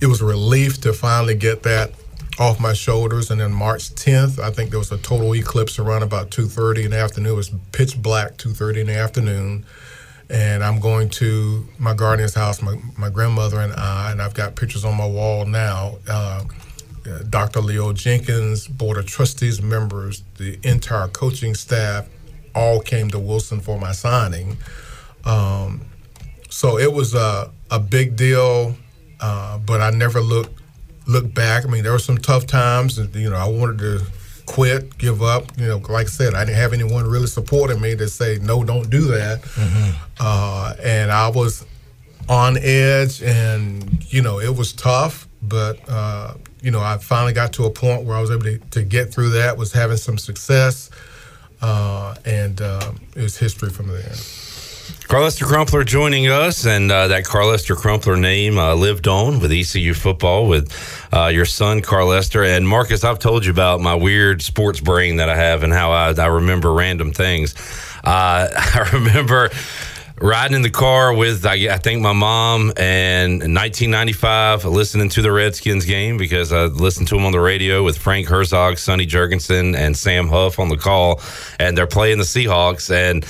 it 0.00 0.06
was 0.06 0.20
a 0.20 0.24
relief 0.24 0.80
to 0.82 0.92
finally 0.92 1.34
get 1.34 1.62
that 1.64 1.92
off 2.38 2.60
my 2.60 2.72
shoulders. 2.74 3.30
And 3.30 3.40
then 3.40 3.52
March 3.52 3.94
10th, 3.94 4.38
I 4.38 4.50
think 4.50 4.70
there 4.70 4.78
was 4.78 4.92
a 4.92 4.98
total 4.98 5.34
eclipse 5.34 5.78
around 5.78 6.02
about 6.02 6.30
2:30 6.30 6.84
in 6.84 6.90
the 6.90 6.98
afternoon. 6.98 7.32
It 7.32 7.36
was 7.36 7.50
pitch 7.72 8.00
black 8.00 8.36
2:30 8.36 8.80
in 8.82 8.86
the 8.88 8.96
afternoon. 8.96 9.64
And 10.28 10.64
I'm 10.64 10.80
going 10.80 11.08
to 11.10 11.68
my 11.78 11.94
guardian's 11.94 12.34
house, 12.34 12.60
my, 12.60 12.76
my 12.98 13.10
grandmother 13.10 13.60
and 13.60 13.72
I, 13.72 14.10
and 14.10 14.20
I've 14.20 14.34
got 14.34 14.56
pictures 14.56 14.84
on 14.84 14.96
my 14.96 15.06
wall 15.06 15.44
now. 15.46 15.98
Uh, 16.08 16.42
uh, 17.06 17.22
Dr. 17.28 17.60
Leo 17.60 17.92
Jenkins, 17.92 18.66
Board 18.68 18.98
of 18.98 19.06
Trustees 19.06 19.62
members, 19.62 20.22
the 20.38 20.58
entire 20.62 21.08
coaching 21.08 21.54
staff 21.54 22.08
all 22.54 22.80
came 22.80 23.10
to 23.10 23.18
Wilson 23.18 23.60
for 23.60 23.78
my 23.78 23.92
signing. 23.92 24.56
Um, 25.24 25.82
so 26.48 26.78
it 26.78 26.92
was 26.92 27.14
a, 27.14 27.50
a 27.70 27.78
big 27.78 28.16
deal, 28.16 28.76
uh, 29.20 29.58
but 29.58 29.80
I 29.80 29.90
never 29.90 30.20
looked 30.20 30.62
looked 31.06 31.34
back. 31.34 31.64
I 31.64 31.68
mean, 31.68 31.82
there 31.84 31.92
were 31.92 31.98
some 31.98 32.18
tough 32.18 32.46
times, 32.46 32.98
and 32.98 33.14
you 33.14 33.30
know, 33.30 33.36
I 33.36 33.48
wanted 33.48 33.78
to 33.78 34.06
quit, 34.46 34.96
give 34.98 35.22
up. 35.22 35.58
You 35.58 35.68
know, 35.68 35.76
like 35.88 36.06
I 36.06 36.10
said, 36.10 36.34
I 36.34 36.44
didn't 36.44 36.56
have 36.56 36.72
anyone 36.72 37.06
really 37.06 37.26
supporting 37.26 37.80
me 37.80 37.96
to 37.96 38.08
say 38.08 38.38
no, 38.40 38.64
don't 38.64 38.88
do 38.90 39.02
that. 39.08 39.42
Uh, 40.18 40.74
and 40.82 41.10
I 41.12 41.28
was 41.28 41.64
on 42.28 42.56
edge, 42.58 43.22
and 43.22 44.04
you 44.12 44.22
know, 44.22 44.40
it 44.40 44.56
was 44.56 44.72
tough. 44.72 45.28
But 45.42 45.78
uh, 45.88 46.34
you 46.66 46.72
know, 46.72 46.80
I 46.80 46.98
finally 46.98 47.32
got 47.32 47.52
to 47.52 47.64
a 47.64 47.70
point 47.70 48.02
where 48.02 48.16
I 48.16 48.20
was 48.20 48.32
able 48.32 48.42
to, 48.42 48.58
to 48.58 48.82
get 48.82 49.14
through 49.14 49.30
that. 49.30 49.56
Was 49.56 49.72
having 49.72 49.98
some 49.98 50.18
success, 50.18 50.90
uh, 51.62 52.16
and 52.24 52.60
uh, 52.60 52.90
it 53.14 53.22
was 53.22 53.38
history 53.38 53.70
from 53.70 53.86
there. 53.86 54.16
Carlester 55.06 55.44
Crumpler 55.44 55.84
joining 55.84 56.26
us, 56.26 56.66
and 56.66 56.90
uh, 56.90 57.06
that 57.06 57.24
Carlester 57.24 57.76
Crumpler 57.76 58.16
name 58.16 58.58
uh, 58.58 58.74
lived 58.74 59.06
on 59.06 59.38
with 59.38 59.52
ECU 59.52 59.94
football 59.94 60.48
with 60.48 60.72
uh, 61.12 61.26
your 61.26 61.44
son, 61.44 61.82
Carlester. 61.82 62.42
And 62.42 62.66
Marcus, 62.66 63.04
I've 63.04 63.20
told 63.20 63.44
you 63.44 63.52
about 63.52 63.80
my 63.80 63.94
weird 63.94 64.42
sports 64.42 64.80
brain 64.80 65.16
that 65.16 65.28
I 65.28 65.36
have 65.36 65.62
and 65.62 65.72
how 65.72 65.92
I, 65.92 66.14
I 66.14 66.26
remember 66.26 66.72
random 66.72 67.12
things. 67.12 67.54
Uh, 68.02 68.48
I 68.56 68.90
remember 68.92 69.50
riding 70.20 70.56
in 70.56 70.62
the 70.62 70.70
car 70.70 71.14
with, 71.14 71.44
I, 71.44 71.74
I 71.74 71.78
think, 71.78 72.00
my 72.00 72.12
mom 72.12 72.72
and 72.76 73.42
in 73.42 73.54
1995, 73.54 74.64
listening 74.64 75.08
to 75.10 75.22
the 75.22 75.30
Redskins 75.30 75.84
game 75.84 76.16
because 76.16 76.52
I 76.52 76.64
listened 76.64 77.08
to 77.08 77.16
them 77.16 77.26
on 77.26 77.32
the 77.32 77.40
radio 77.40 77.82
with 77.82 77.98
Frank 77.98 78.26
Herzog, 78.26 78.78
Sonny 78.78 79.06
Jurgensen, 79.06 79.76
and 79.76 79.96
Sam 79.96 80.28
Huff 80.28 80.58
on 80.58 80.68
the 80.68 80.76
call, 80.76 81.20
and 81.58 81.76
they're 81.76 81.86
playing 81.86 82.18
the 82.18 82.24
Seahawks. 82.24 82.90
And 82.90 83.26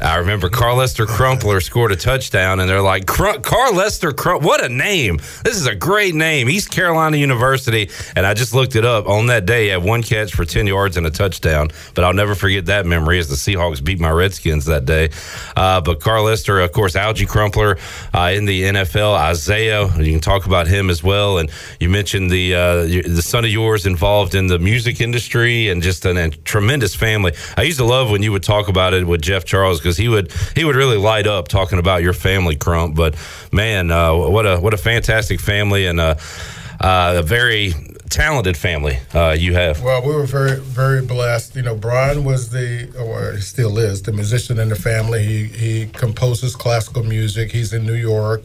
I 0.00 0.16
remember 0.18 0.48
Carlester 0.48 1.06
Crumpler 1.06 1.60
scored 1.60 1.90
a 1.90 1.96
touchdown, 1.96 2.60
and 2.60 2.70
they're 2.70 2.80
like, 2.80 3.06
Carlester 3.06 4.12
Crumpler, 4.12 4.46
what 4.46 4.64
a 4.64 4.68
name! 4.68 5.18
This 5.42 5.56
is 5.56 5.66
a 5.66 5.74
great 5.74 6.14
name, 6.14 6.48
East 6.48 6.70
Carolina 6.70 7.16
University. 7.16 7.90
And 8.14 8.24
I 8.24 8.34
just 8.34 8.54
looked 8.54 8.76
it 8.76 8.84
up 8.84 9.08
on 9.08 9.26
that 9.26 9.44
day, 9.44 9.64
he 9.64 9.68
had 9.70 9.82
one 9.82 10.04
catch 10.04 10.32
for 10.32 10.44
10 10.44 10.68
yards 10.68 10.96
and 10.96 11.04
a 11.04 11.10
touchdown. 11.10 11.70
But 11.94 12.04
I'll 12.04 12.12
never 12.12 12.36
forget 12.36 12.66
that 12.66 12.86
memory 12.86 13.18
as 13.18 13.28
the 13.28 13.34
Seahawks 13.34 13.82
beat 13.82 13.98
my 13.98 14.10
Redskins 14.10 14.66
that 14.66 14.84
day. 14.84 15.10
Uh, 15.56 15.80
but 15.80 16.00
Carlester, 16.00 16.60
of 16.60 16.70
course, 16.70 16.94
Algie 16.94 17.26
Crumpler 17.26 17.76
uh, 18.14 18.30
in 18.32 18.44
the 18.44 18.62
NFL, 18.62 19.14
Isaiah, 19.14 19.86
you 19.96 20.12
can 20.12 20.20
talk 20.20 20.46
about 20.46 20.68
him 20.68 20.90
as 20.90 21.02
well. 21.02 21.38
And 21.38 21.50
you 21.80 21.88
mentioned 21.88 22.30
the, 22.30 22.54
uh, 22.54 22.82
the 22.82 23.22
son 23.22 23.44
of 23.44 23.50
yours 23.50 23.84
involved 23.84 24.36
in 24.36 24.46
the 24.46 24.60
music 24.60 25.00
industry 25.00 25.70
and 25.70 25.82
just 25.82 26.04
an, 26.04 26.16
a 26.16 26.30
tremendous 26.30 26.94
family. 26.94 27.32
I 27.56 27.62
used 27.62 27.78
to 27.78 27.84
love 27.84 28.10
when 28.10 28.22
you 28.22 28.30
would 28.30 28.44
talk 28.44 28.68
about 28.68 28.94
it 28.94 29.04
with 29.04 29.22
Jeff 29.22 29.44
Charles 29.44 29.80
because 29.88 29.96
he 29.96 30.08
would 30.08 30.30
he 30.54 30.64
would 30.64 30.76
really 30.76 30.98
light 30.98 31.26
up 31.26 31.48
talking 31.48 31.78
about 31.78 32.02
your 32.02 32.12
family, 32.12 32.56
Crump. 32.56 32.94
But 32.94 33.16
man, 33.50 33.90
uh, 33.90 34.14
what 34.14 34.44
a 34.44 34.58
what 34.58 34.74
a 34.74 34.76
fantastic 34.76 35.40
family 35.40 35.86
and 35.86 35.98
a, 35.98 36.18
uh, 36.80 37.14
a 37.18 37.22
very 37.22 37.72
talented 38.10 38.56
family 38.56 38.98
uh, 39.14 39.34
you 39.38 39.54
have. 39.54 39.82
Well, 39.82 40.02
we 40.02 40.14
were 40.14 40.26
very, 40.26 40.60
very 40.60 41.02
blessed. 41.02 41.56
You 41.56 41.62
know, 41.62 41.74
Brian 41.74 42.24
was 42.24 42.50
the, 42.50 42.90
or 42.98 43.32
he 43.32 43.40
still 43.40 43.78
is, 43.78 44.02
the 44.02 44.12
musician 44.12 44.58
in 44.58 44.68
the 44.68 44.76
family. 44.76 45.24
He 45.24 45.44
he 45.44 45.86
composes 45.86 46.54
classical 46.54 47.02
music. 47.02 47.52
He's 47.52 47.72
in 47.72 47.86
New 47.86 47.94
York. 47.94 48.42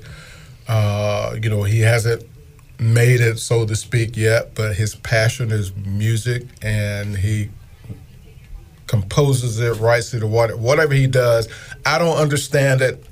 Uh, 0.67 1.35
you 1.41 1.49
know, 1.49 1.63
he 1.63 1.81
hasn't 1.81 2.23
made 2.79 3.19
it, 3.19 3.37
so 3.37 3.65
to 3.65 3.75
speak, 3.75 4.15
yet, 4.15 4.55
but 4.55 4.75
his 4.75 4.95
passion 4.95 5.51
is 5.51 5.75
music, 5.75 6.43
and 6.61 7.17
he 7.17 7.49
composes 8.93 9.59
it, 9.59 9.79
writes 9.79 10.13
it, 10.13 10.21
or 10.21 10.27
what, 10.27 10.59
whatever 10.59 10.93
he 10.93 11.07
does. 11.07 11.49
I 11.83 11.97
don't 11.97 12.17
understand 12.17 12.81
it. 12.81 13.03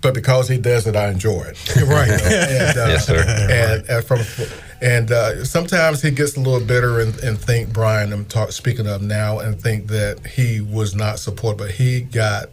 But 0.00 0.14
because 0.14 0.48
he 0.48 0.58
does 0.58 0.86
it, 0.86 0.96
I 0.96 1.10
enjoy 1.10 1.42
it. 1.42 1.58
Right. 1.86 2.10
and, 2.10 2.78
uh, 2.78 2.86
Yes, 2.88 3.06
sir. 3.06 3.24
And, 3.50 3.88
and 3.88 4.04
from 4.04 4.20
and 4.82 5.10
uh, 5.10 5.44
sometimes 5.44 6.02
he 6.02 6.10
gets 6.10 6.36
a 6.36 6.40
little 6.40 6.66
bitter 6.66 7.00
and, 7.00 7.16
and 7.20 7.38
think 7.38 7.72
Brian. 7.72 8.12
I'm 8.12 8.26
talk, 8.26 8.52
speaking 8.52 8.86
of 8.86 9.00
now, 9.00 9.38
and 9.38 9.60
think 9.60 9.86
that 9.88 10.26
he 10.26 10.60
was 10.60 10.94
not 10.94 11.18
supported, 11.18 11.56
but 11.56 11.70
he 11.70 12.02
got 12.02 12.50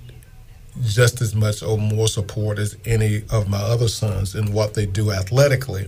just 0.81 1.19
as 1.19 1.35
much 1.35 1.61
or 1.61 1.77
more 1.77 2.07
support 2.07 2.57
as 2.57 2.77
any 2.85 3.23
of 3.31 3.49
my 3.49 3.59
other 3.59 3.89
sons 3.89 4.33
in 4.35 4.53
what 4.53 4.73
they 4.75 4.85
do 4.85 5.11
athletically. 5.11 5.87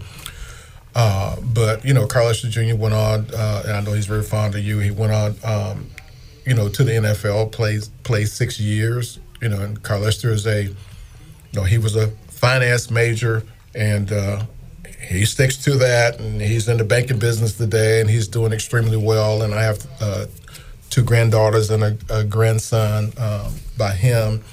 Uh, 0.95 1.38
but 1.41 1.84
you 1.85 1.94
know, 1.94 2.06
Carlos 2.07 2.41
Jr. 2.41 2.76
went 2.76 2.94
on, 2.94 3.27
uh, 3.34 3.64
and 3.65 3.73
I 3.77 3.81
know 3.81 3.94
he's 3.94 4.06
very 4.06 4.23
fond 4.23 4.56
of 4.56 4.61
you. 4.64 4.80
He 4.80 4.91
went 4.91 5.11
on, 5.11 5.35
um, 5.44 5.88
you 6.45 6.53
know, 6.53 6.69
to 6.69 6.83
the 6.83 6.91
NFL, 6.91 7.51
plays 7.51 7.89
played 8.03 8.27
six 8.27 8.59
years. 8.59 9.19
You 9.41 9.49
know, 9.49 9.59
and 9.59 9.81
Carlester 9.83 10.31
is 10.31 10.47
a, 10.47 10.63
you 10.63 10.75
know, 11.53 11.63
he 11.63 11.77
was 11.77 11.95
a 11.95 12.07
finance 12.29 12.89
major, 12.89 13.43
and 13.75 14.11
uh, 14.11 14.43
he 15.01 15.25
sticks 15.25 15.57
to 15.65 15.75
that. 15.77 16.19
And 16.19 16.41
he's 16.41 16.67
in 16.67 16.77
the 16.77 16.83
banking 16.83 17.19
business 17.19 17.57
today, 17.57 18.01
and 18.01 18.09
he's 18.09 18.27
doing 18.27 18.53
extremely 18.53 18.97
well. 18.97 19.41
And 19.41 19.53
I 19.53 19.63
have 19.63 19.85
uh, 19.99 20.25
two 20.89 21.03
granddaughters 21.03 21.69
and 21.71 21.83
a, 21.83 21.97
a 22.09 22.23
grandson 22.23 23.11
um, 23.17 23.55
by 23.77 23.91
him. 23.93 24.43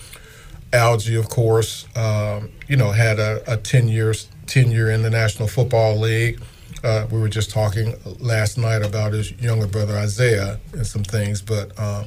Algie, 0.73 1.17
of 1.17 1.29
course, 1.29 1.87
um, 1.97 2.51
you 2.69 2.77
know, 2.77 2.93
had 2.93 3.19
a, 3.19 3.43
a 3.53 3.57
10 3.57 3.89
years 3.89 4.29
tenure 4.47 4.91
in 4.91 5.03
the 5.03 5.11
National 5.11 5.49
Football 5.49 5.99
League. 5.99 6.41
Uh, 6.83 7.07
we 7.11 7.21
were 7.21 7.29
just 7.29 7.51
talking 7.51 7.95
last 8.21 8.57
night 8.57 8.83
about 8.83 9.13
his 9.13 9.33
younger 9.33 9.67
brother 9.67 9.97
Isaiah 9.97 10.59
and 10.73 10.87
some 10.87 11.05
things, 11.05 11.43
but 11.43 11.79
um, 11.79 12.07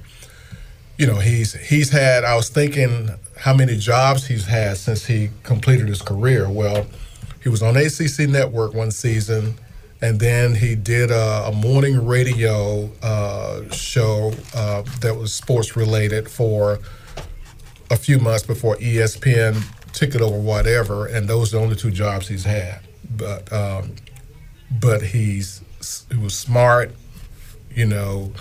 you 0.98 1.08
know, 1.08 1.16
he's 1.16 1.54
he's 1.54 1.90
had. 1.90 2.24
I 2.24 2.36
was 2.36 2.50
thinking 2.50 3.10
how 3.38 3.54
many 3.54 3.78
jobs 3.78 4.28
he's 4.28 4.46
had 4.46 4.78
since 4.78 5.06
he 5.06 5.30
completed 5.44 5.88
his 5.88 6.02
career. 6.02 6.50
Well, 6.50 6.88
he 7.42 7.50
was 7.50 7.62
on 7.62 7.76
ACC 7.76 8.30
Network 8.30 8.74
one 8.74 8.92
season, 8.92 9.56
and 10.02 10.20
then 10.20 10.56
he 10.56 10.76
did 10.76 11.12
a, 11.12 11.46
a 11.48 11.52
morning 11.52 12.06
radio 12.06 12.90
uh, 13.02 13.70
show 13.70 14.34
uh, 14.56 14.84
that 15.02 15.16
was 15.16 15.34
sports 15.34 15.76
related 15.76 16.30
for 16.30 16.80
a 17.90 17.96
few 17.96 18.20
months 18.20 18.44
before 18.44 18.76
ESPN 18.78 19.64
took 19.94 20.16
it 20.16 20.22
over, 20.22 20.38
whatever. 20.38 21.06
And 21.06 21.28
those 21.28 21.54
are 21.54 21.58
the 21.58 21.64
only 21.64 21.76
two 21.76 21.92
jobs 21.92 22.28
he's 22.28 22.46
had. 22.46 22.80
But 23.16 23.52
um, 23.54 23.96
but 24.80 25.02
he's 25.02 25.62
he 26.10 26.18
was 26.18 26.34
smart, 26.34 26.92
you 27.74 27.86
know, 27.86 28.32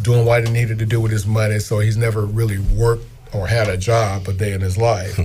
doing 0.00 0.26
what 0.26 0.46
he 0.46 0.52
needed 0.52 0.78
to 0.78 0.86
do 0.86 1.00
with 1.00 1.10
his 1.12 1.26
money. 1.26 1.58
So 1.58 1.78
he's 1.78 1.96
never 1.96 2.24
really 2.26 2.58
worked 2.58 3.06
or 3.32 3.46
had 3.46 3.68
a 3.68 3.76
job 3.76 4.28
a 4.28 4.32
day 4.32 4.52
in 4.52 4.60
his 4.60 4.76
life. 4.76 5.18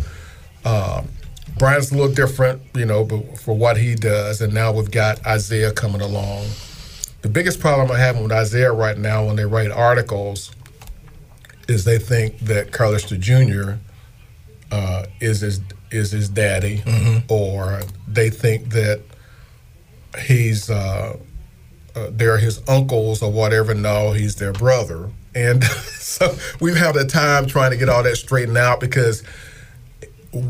um, 0.66 1.10
Brian's 1.58 1.92
a 1.92 1.96
little 1.96 2.14
different, 2.14 2.62
you 2.76 2.86
know, 2.86 3.04
but 3.04 3.40
for 3.40 3.56
what 3.56 3.78
he 3.78 3.96
does. 3.96 4.42
And 4.42 4.54
now 4.54 4.72
we've 4.72 4.92
got 4.92 5.26
Isaiah 5.26 5.72
coming 5.72 6.02
along. 6.02 6.48
The 7.22 7.30
biggest 7.30 7.60
problem 7.60 7.92
I 7.92 7.98
have 8.00 8.20
with 8.20 8.32
Isaiah 8.32 8.72
right 8.72 8.98
now 8.98 9.26
when 9.26 9.36
they 9.36 9.46
write 9.46 9.72
articles 9.72 10.52
is 11.68 11.84
they 11.84 11.98
think 11.98 12.40
that 12.40 12.72
Carlester 12.72 13.18
Jr. 13.18 13.74
Uh, 14.72 15.06
is 15.20 15.42
his 15.42 15.62
is 15.92 16.12
his 16.12 16.30
daddy, 16.30 16.84
or 17.30 17.82
they 18.08 18.30
think 18.30 18.70
that 18.70 19.02
he's 20.20 20.70
uh, 20.70 21.18
uh, 21.96 22.08
they're 22.12 22.38
his 22.38 22.62
uncles 22.68 23.22
or 23.22 23.32
whatever. 23.32 23.74
No, 23.74 24.12
he's 24.12 24.36
their 24.36 24.54
brother, 24.54 25.10
and 25.34 25.64
so 25.64 26.36
we've 26.60 26.78
had 26.78 26.96
a 26.96 27.06
time 27.06 27.48
trying 27.48 27.72
to 27.72 27.78
get 27.78 27.90
all 27.90 28.04
that 28.04 28.16
straightened 28.16 28.58
out 28.58 28.80
because 28.80 29.24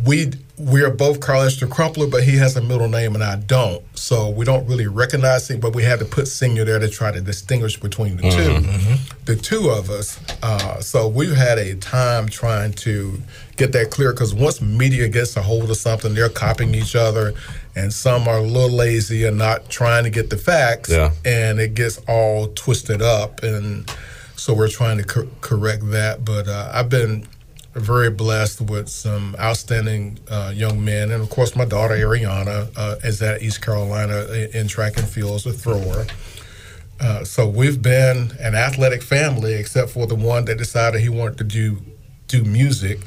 we 0.06 0.31
we 0.57 0.84
are 0.84 0.89
both 0.89 1.19
Carlester 1.19 1.68
Crumpler, 1.68 2.07
but 2.07 2.23
he 2.23 2.35
has 2.38 2.56
a 2.57 2.61
middle 2.61 2.89
name 2.89 3.14
and 3.14 3.23
I 3.23 3.35
don't. 3.35 3.84
So 3.95 4.31
we 4.31 4.44
don't 4.44 4.65
really 4.68 4.88
recognize 4.88 5.49
him, 5.49 5.60
but 5.60 5.76
we 5.76 5.84
had 5.84 5.99
to 5.99 6.06
put 6.06 6.27
senior 6.27 6.65
there 6.65 6.80
to 6.80 6.89
try 6.89 7.11
to 7.11 7.22
distinguish 7.22 7.80
between 7.80 8.18
the 8.18 8.23
two, 8.31 9.03
the 9.26 9.35
two 9.39 9.69
of 9.69 9.91
us. 9.91 10.19
Uh, 10.41 10.81
so 10.81 11.07
we've 11.07 11.35
had 11.35 11.60
a 11.60 11.76
time 11.76 12.27
trying 12.27 12.73
to 12.73 13.22
get 13.56 13.72
that 13.73 13.91
clear 13.91 14.11
because 14.14 14.34
once 14.34 14.60
media 14.60 15.07
gets 15.07 15.38
a 15.38 15.44
hold 15.44 15.69
of 15.69 15.77
something, 15.77 16.15
they're 16.15 16.27
copying 16.27 16.73
each 16.73 16.95
other, 16.95 17.35
and 17.78 17.94
some 17.94 18.28
are 18.28 18.40
a 18.40 18.41
little 18.41 18.76
lazy 18.76 19.26
and 19.26 19.38
not 19.38 19.70
trying 19.70 20.04
to 20.04 20.10
get 20.10 20.30
the 20.30 20.38
facts, 20.38 20.90
Yeah. 20.90 21.12
and 21.24 21.60
it 21.60 21.74
gets 21.76 21.99
all 22.08 22.48
twisted 22.49 23.02
up 23.02 23.44
and. 23.44 23.90
So 24.40 24.54
we're 24.54 24.70
trying 24.70 24.98
to 24.99 25.04
cor- 25.04 25.28
correct 25.41 25.90
that, 25.90 26.24
but 26.24 26.48
uh, 26.48 26.70
I've 26.72 26.90
been 26.90 27.26
very 27.74 28.12
blessed 28.12 28.62
with 28.62 28.88
some 28.88 29.36
outstanding 29.40 30.20
uh, 30.30 30.52
young 30.56 30.86
men, 30.86 31.10
and 31.12 31.24
of 31.24 31.30
course, 31.32 31.56
my 31.56 31.66
daughter 31.66 31.95
Ariana 31.95 32.70
uh, 32.78 32.95
is 33.04 33.20
at 33.24 33.41
East 33.41 33.64
Carolina 33.64 34.26
in, 34.32 34.49
in 34.62 34.68
track 34.68 34.95
and 34.98 35.08
field 35.10 35.38
as 35.38 35.45
a 35.48 35.54
thrower. 35.54 36.06
Uh, 36.99 37.24
so 37.24 37.48
we've 37.48 37.82
been 37.82 38.32
an 38.40 38.54
athletic 38.54 39.02
family, 39.02 39.56
except 39.56 39.90
for 39.90 40.06
the 40.06 40.16
one 40.16 40.45
that 40.45 40.60
decided 40.60 41.02
he 41.02 41.10
wanted 41.10 41.40
to 41.40 41.44
do 41.44 41.82
do 42.28 42.44
music. 42.44 42.99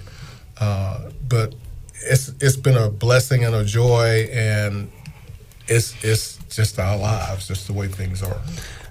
Uh, 0.59 1.11
but 1.29 1.55
it's 2.03 2.29
it's 2.41 2.57
been 2.57 2.77
a 2.77 2.91
blessing 2.91 3.45
and 3.45 3.55
a 3.55 3.65
joy, 3.65 4.29
and 4.33 4.91
it's 5.69 5.95
it's 6.05 6.39
just 6.49 6.79
our 6.79 6.97
lives, 6.97 7.49
just 7.49 7.67
the 7.67 7.73
way 7.73 7.89
things 7.89 8.23
are. 8.23 8.41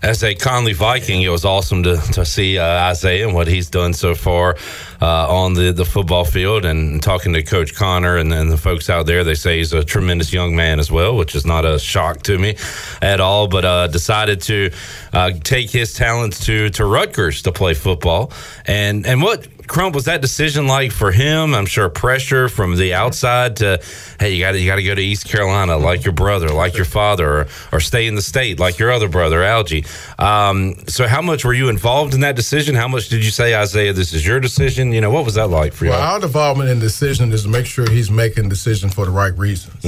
As 0.02 0.23
a 0.23 0.34
Conley 0.34 0.72
Viking, 0.72 1.23
it 1.23 1.27
was 1.30 1.44
awesome 1.44 1.84
to, 1.84 1.98
to 2.14 2.23
see 2.23 2.57
uh, 2.57 2.64
Isaiah 2.64 3.27
and 3.27 3.36
what 3.36 3.48
he's 3.49 3.69
done 3.69 3.91
so 3.91 4.15
far 4.15 4.56
uh, 5.02 5.27
on 5.27 5.56
the, 5.56 5.73
the 5.73 5.84
football 5.84 6.23
field. 6.23 6.64
And 6.64 7.03
talking 7.03 7.34
to 7.34 7.44
Coach 7.44 7.76
Connor 7.76 8.15
and 8.15 8.31
then 8.31 8.48
the 8.48 8.56
folks 8.56 8.90
out 8.90 9.07
there, 9.07 9.26
they 9.26 9.36
say 9.36 9.57
he's 9.57 9.73
a 9.73 9.84
tremendous 9.84 10.31
young 10.31 10.56
man 10.56 10.80
as 10.80 10.90
well, 10.90 11.18
which 11.18 11.36
is 11.36 11.45
not 11.45 11.65
a 11.65 11.77
shock 11.77 12.23
to 12.23 12.38
me 12.38 12.56
at 13.02 13.19
all. 13.19 13.49
But 13.49 13.65
uh, 13.65 13.88
decided 13.88 14.40
to 14.44 14.72
uh, 15.11 15.31
take 15.44 15.69
his 15.69 15.94
talents 15.94 16.45
to 16.45 16.69
to 16.69 16.86
Rutgers 16.86 17.41
to 17.41 17.52
play 17.52 17.73
football. 17.73 18.31
And 18.65 19.06
and 19.06 19.22
what 19.22 19.49
Crump 19.69 19.93
was 19.93 20.05
that 20.05 20.21
decision 20.21 20.67
like 20.67 20.91
for 20.91 21.11
him? 21.11 21.53
I'm 21.53 21.67
sure 21.67 21.89
pressure 21.89 22.49
from 22.49 22.75
the 22.75 22.95
outside 22.95 23.57
to, 23.57 23.79
hey, 24.19 24.33
you 24.33 24.43
got 24.43 24.53
to 24.53 24.59
you 24.59 24.65
got 24.65 24.77
to 24.77 24.83
go 24.83 24.95
to 24.95 25.01
East 25.01 25.25
Carolina 25.25 25.77
like 25.77 26.03
your 26.03 26.13
brother, 26.13 26.49
like 26.49 26.75
your 26.75 26.85
father, 26.85 27.41
or, 27.41 27.47
or 27.71 27.79
stay 27.79 28.07
in 28.07 28.15
the 28.15 28.21
state 28.21 28.59
like 28.59 28.79
your 28.79 28.91
other 28.91 29.07
brother, 29.07 29.43
Algie. 29.43 29.85
Um, 30.17 30.75
so 30.87 31.07
how 31.07 31.21
much 31.21 31.45
were 31.45 31.53
you 31.53 31.69
involved 31.69 32.15
in 32.15 32.21
that 32.21 32.35
decision? 32.35 32.73
How 32.73 32.87
much 32.87 33.09
did 33.09 33.23
you 33.23 33.29
say, 33.31 33.55
Isaiah, 33.55 33.93
this 33.93 34.11
is 34.11 34.25
your 34.25 34.39
decision? 34.39 34.91
You 34.91 35.01
know, 35.01 35.11
what 35.11 35.23
was 35.23 35.35
that 35.35 35.49
like 35.49 35.73
for 35.73 35.85
you? 35.85 35.91
Well, 35.91 36.01
our 36.01 36.19
involvement 36.21 36.69
in 36.69 36.79
decision 36.79 37.31
is 37.31 37.43
to 37.43 37.49
make 37.49 37.67
sure 37.67 37.89
he's 37.89 38.09
making 38.09 38.49
decisions 38.49 38.95
for 38.95 39.05
the 39.05 39.11
right 39.11 39.37
reasons. 39.37 39.85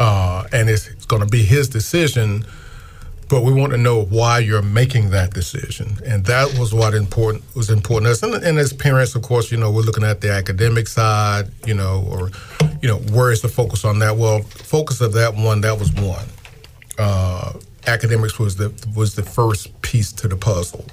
Uh, 0.00 0.44
and 0.52 0.68
it's, 0.68 0.88
it's 0.88 1.06
going 1.06 1.22
to 1.22 1.28
be 1.28 1.42
his 1.44 1.68
decision, 1.68 2.44
but 3.28 3.42
we 3.42 3.52
want 3.52 3.72
to 3.72 3.78
know 3.78 4.04
why 4.04 4.38
you're 4.38 4.62
making 4.62 5.10
that 5.10 5.34
decision. 5.34 5.98
And 6.04 6.24
that 6.26 6.58
was 6.58 6.72
what 6.72 6.94
important 6.94 7.42
was 7.54 7.70
important 7.70 8.06
to 8.06 8.12
us. 8.12 8.22
And, 8.22 8.34
and 8.44 8.58
as 8.58 8.72
parents, 8.72 9.14
of 9.14 9.22
course, 9.22 9.50
you 9.50 9.58
know, 9.58 9.70
we're 9.70 9.82
looking 9.82 10.04
at 10.04 10.20
the 10.20 10.30
academic 10.30 10.86
side, 10.88 11.50
you 11.66 11.74
know, 11.74 12.06
or, 12.08 12.30
you 12.82 12.88
know, 12.88 12.98
where 12.98 13.32
is 13.32 13.42
the 13.42 13.48
focus 13.48 13.84
on 13.84 13.98
that? 13.98 14.16
Well, 14.16 14.42
focus 14.42 15.00
of 15.00 15.12
that 15.14 15.34
one, 15.34 15.60
that 15.62 15.78
was 15.78 15.92
one. 15.92 16.26
Uh, 16.98 17.54
academics 17.86 18.38
was 18.38 18.56
the 18.56 18.72
was 18.94 19.14
the 19.14 19.22
first 19.22 19.80
piece 19.82 20.12
to 20.12 20.28
the 20.28 20.36
puzzle. 20.36 20.84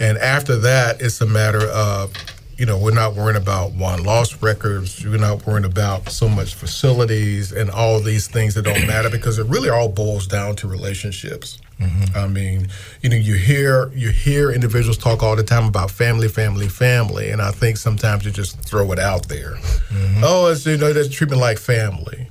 And 0.00 0.18
after 0.18 0.56
that, 0.56 1.00
it's 1.00 1.20
a 1.20 1.26
matter 1.26 1.66
of, 1.68 2.12
you 2.56 2.66
know, 2.66 2.78
we're 2.78 2.94
not 2.94 3.14
worrying 3.14 3.40
about 3.40 3.72
one 3.72 4.04
loss 4.04 4.40
records. 4.42 5.04
We're 5.04 5.18
not 5.18 5.46
worrying 5.46 5.64
about 5.64 6.08
so 6.10 6.28
much 6.28 6.54
facilities 6.54 7.52
and 7.52 7.70
all 7.70 8.00
these 8.00 8.28
things 8.28 8.54
that 8.54 8.62
don't 8.62 8.86
matter 8.86 9.10
because 9.10 9.38
it 9.38 9.46
really 9.46 9.68
all 9.68 9.88
boils 9.88 10.26
down 10.26 10.56
to 10.56 10.68
relationships. 10.68 11.58
Mm-hmm. 11.80 12.16
I 12.16 12.28
mean, 12.28 12.68
you 13.02 13.10
know, 13.10 13.16
you 13.16 13.34
hear 13.34 13.90
you 13.92 14.10
hear 14.10 14.52
individuals 14.52 14.96
talk 14.96 15.22
all 15.22 15.34
the 15.34 15.42
time 15.42 15.66
about 15.66 15.90
family, 15.90 16.28
family, 16.28 16.68
family, 16.68 17.30
and 17.30 17.42
I 17.42 17.50
think 17.50 17.76
sometimes 17.76 18.24
you 18.24 18.30
just 18.30 18.60
throw 18.60 18.92
it 18.92 18.98
out 18.98 19.28
there. 19.28 19.54
Mm-hmm. 19.54 20.22
Oh, 20.22 20.46
it's 20.46 20.64
you 20.64 20.76
know, 20.76 20.92
that's 20.92 21.08
treatment 21.08 21.40
like 21.40 21.58
family. 21.58 22.28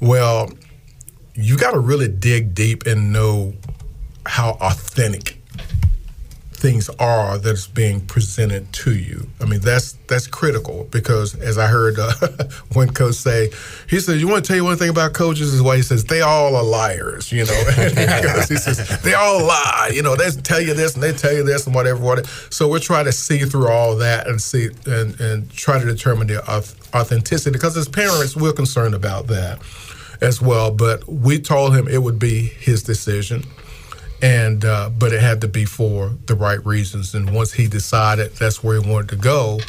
Well, 0.00 0.52
you 1.34 1.56
got 1.56 1.72
to 1.72 1.80
really 1.80 2.08
dig 2.08 2.54
deep 2.54 2.86
and 2.86 3.12
know 3.12 3.54
how 4.24 4.56
authentic 4.60 5.39
things 6.60 6.90
are 6.98 7.38
that's 7.38 7.66
being 7.66 8.02
presented 8.02 8.70
to 8.72 8.94
you. 8.94 9.26
I 9.40 9.46
mean, 9.46 9.60
that's 9.60 9.92
that's 10.06 10.26
critical 10.26 10.86
because, 10.90 11.34
as 11.34 11.56
I 11.56 11.66
heard 11.66 11.98
uh, 11.98 12.12
one 12.72 12.92
coach 12.92 13.14
say, 13.14 13.50
he 13.88 13.98
says, 13.98 14.20
"You 14.20 14.28
want 14.28 14.44
to 14.44 14.48
tell 14.48 14.56
you 14.56 14.64
one 14.64 14.76
thing 14.76 14.90
about 14.90 15.14
coaches 15.14 15.54
is 15.54 15.62
why 15.62 15.76
he 15.76 15.82
says 15.82 16.04
they 16.04 16.20
all 16.20 16.54
are 16.54 16.62
liars." 16.62 17.32
You 17.32 17.46
know, 17.46 17.64
he 18.48 18.56
says 18.56 19.00
they 19.02 19.14
all 19.14 19.44
lie. 19.44 19.90
You 19.92 20.02
know, 20.02 20.16
they 20.16 20.30
tell 20.30 20.60
you 20.60 20.74
this 20.74 20.94
and 20.94 21.02
they 21.02 21.12
tell 21.12 21.32
you 21.32 21.42
this 21.42 21.66
and 21.66 21.74
whatever, 21.74 22.00
whatever. 22.00 22.28
So 22.50 22.68
we're 22.68 22.78
trying 22.78 23.06
to 23.06 23.12
see 23.12 23.38
through 23.38 23.68
all 23.68 23.96
that 23.96 24.28
and 24.28 24.40
see 24.40 24.68
and 24.86 25.18
and 25.18 25.50
try 25.50 25.78
to 25.78 25.84
determine 25.84 26.26
the 26.26 26.46
authenticity 26.46 27.52
because 27.52 27.76
as 27.76 27.88
parents, 27.88 28.36
we're 28.36 28.52
concerned 28.52 28.94
about 28.94 29.28
that 29.28 29.60
as 30.20 30.42
well. 30.42 30.70
But 30.70 31.08
we 31.08 31.40
told 31.40 31.74
him 31.74 31.88
it 31.88 32.02
would 32.02 32.18
be 32.18 32.42
his 32.42 32.82
decision 32.82 33.44
and 34.22 34.64
uh, 34.64 34.90
but 34.90 35.12
it 35.12 35.20
had 35.20 35.40
to 35.42 35.48
be 35.48 35.64
for 35.64 36.10
the 36.26 36.34
right 36.34 36.64
reasons. 36.64 37.14
And 37.14 37.34
once 37.34 37.52
he 37.52 37.68
decided 37.68 38.34
that's 38.36 38.62
where 38.62 38.80
he 38.80 38.90
wanted 38.90 39.08
to 39.10 39.16
go, 39.16 39.60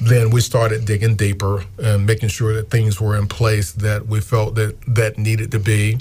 then 0.00 0.30
we 0.30 0.40
started 0.40 0.84
digging 0.84 1.16
deeper 1.16 1.64
and 1.78 2.06
making 2.06 2.28
sure 2.28 2.54
that 2.54 2.70
things 2.70 3.00
were 3.00 3.16
in 3.16 3.26
place 3.26 3.72
that 3.72 4.06
we 4.06 4.20
felt 4.20 4.54
that 4.56 4.76
that 4.86 5.18
needed 5.18 5.52
to 5.52 5.58
be. 5.58 5.98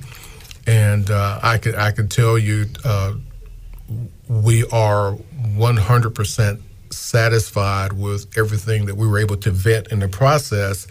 And 0.67 1.09
uh, 1.09 1.39
I 1.43 1.57
could 1.57 1.75
I 1.75 1.91
could 1.91 2.09
tell 2.09 2.37
you, 2.37 2.67
uh, 2.83 3.13
we 4.27 4.65
are 4.71 5.13
100% 5.13 6.61
satisfied 6.89 7.93
with 7.93 8.37
everything 8.37 8.85
that 8.85 8.95
we 8.95 9.07
were 9.07 9.19
able 9.19 9.37
to 9.37 9.51
vet 9.51 9.91
in 9.91 9.99
the 9.99 10.07
process 10.07 10.87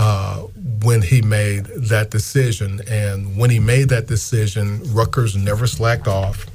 uh, 0.00 0.38
when 0.82 1.02
he 1.02 1.20
made 1.20 1.66
that 1.66 2.10
decision. 2.10 2.80
And 2.88 3.36
when 3.36 3.50
he 3.50 3.58
made 3.58 3.90
that 3.90 4.06
decision, 4.06 4.80
Rutgers 4.94 5.36
never 5.36 5.66
slacked 5.66 6.08
off. 6.08 6.46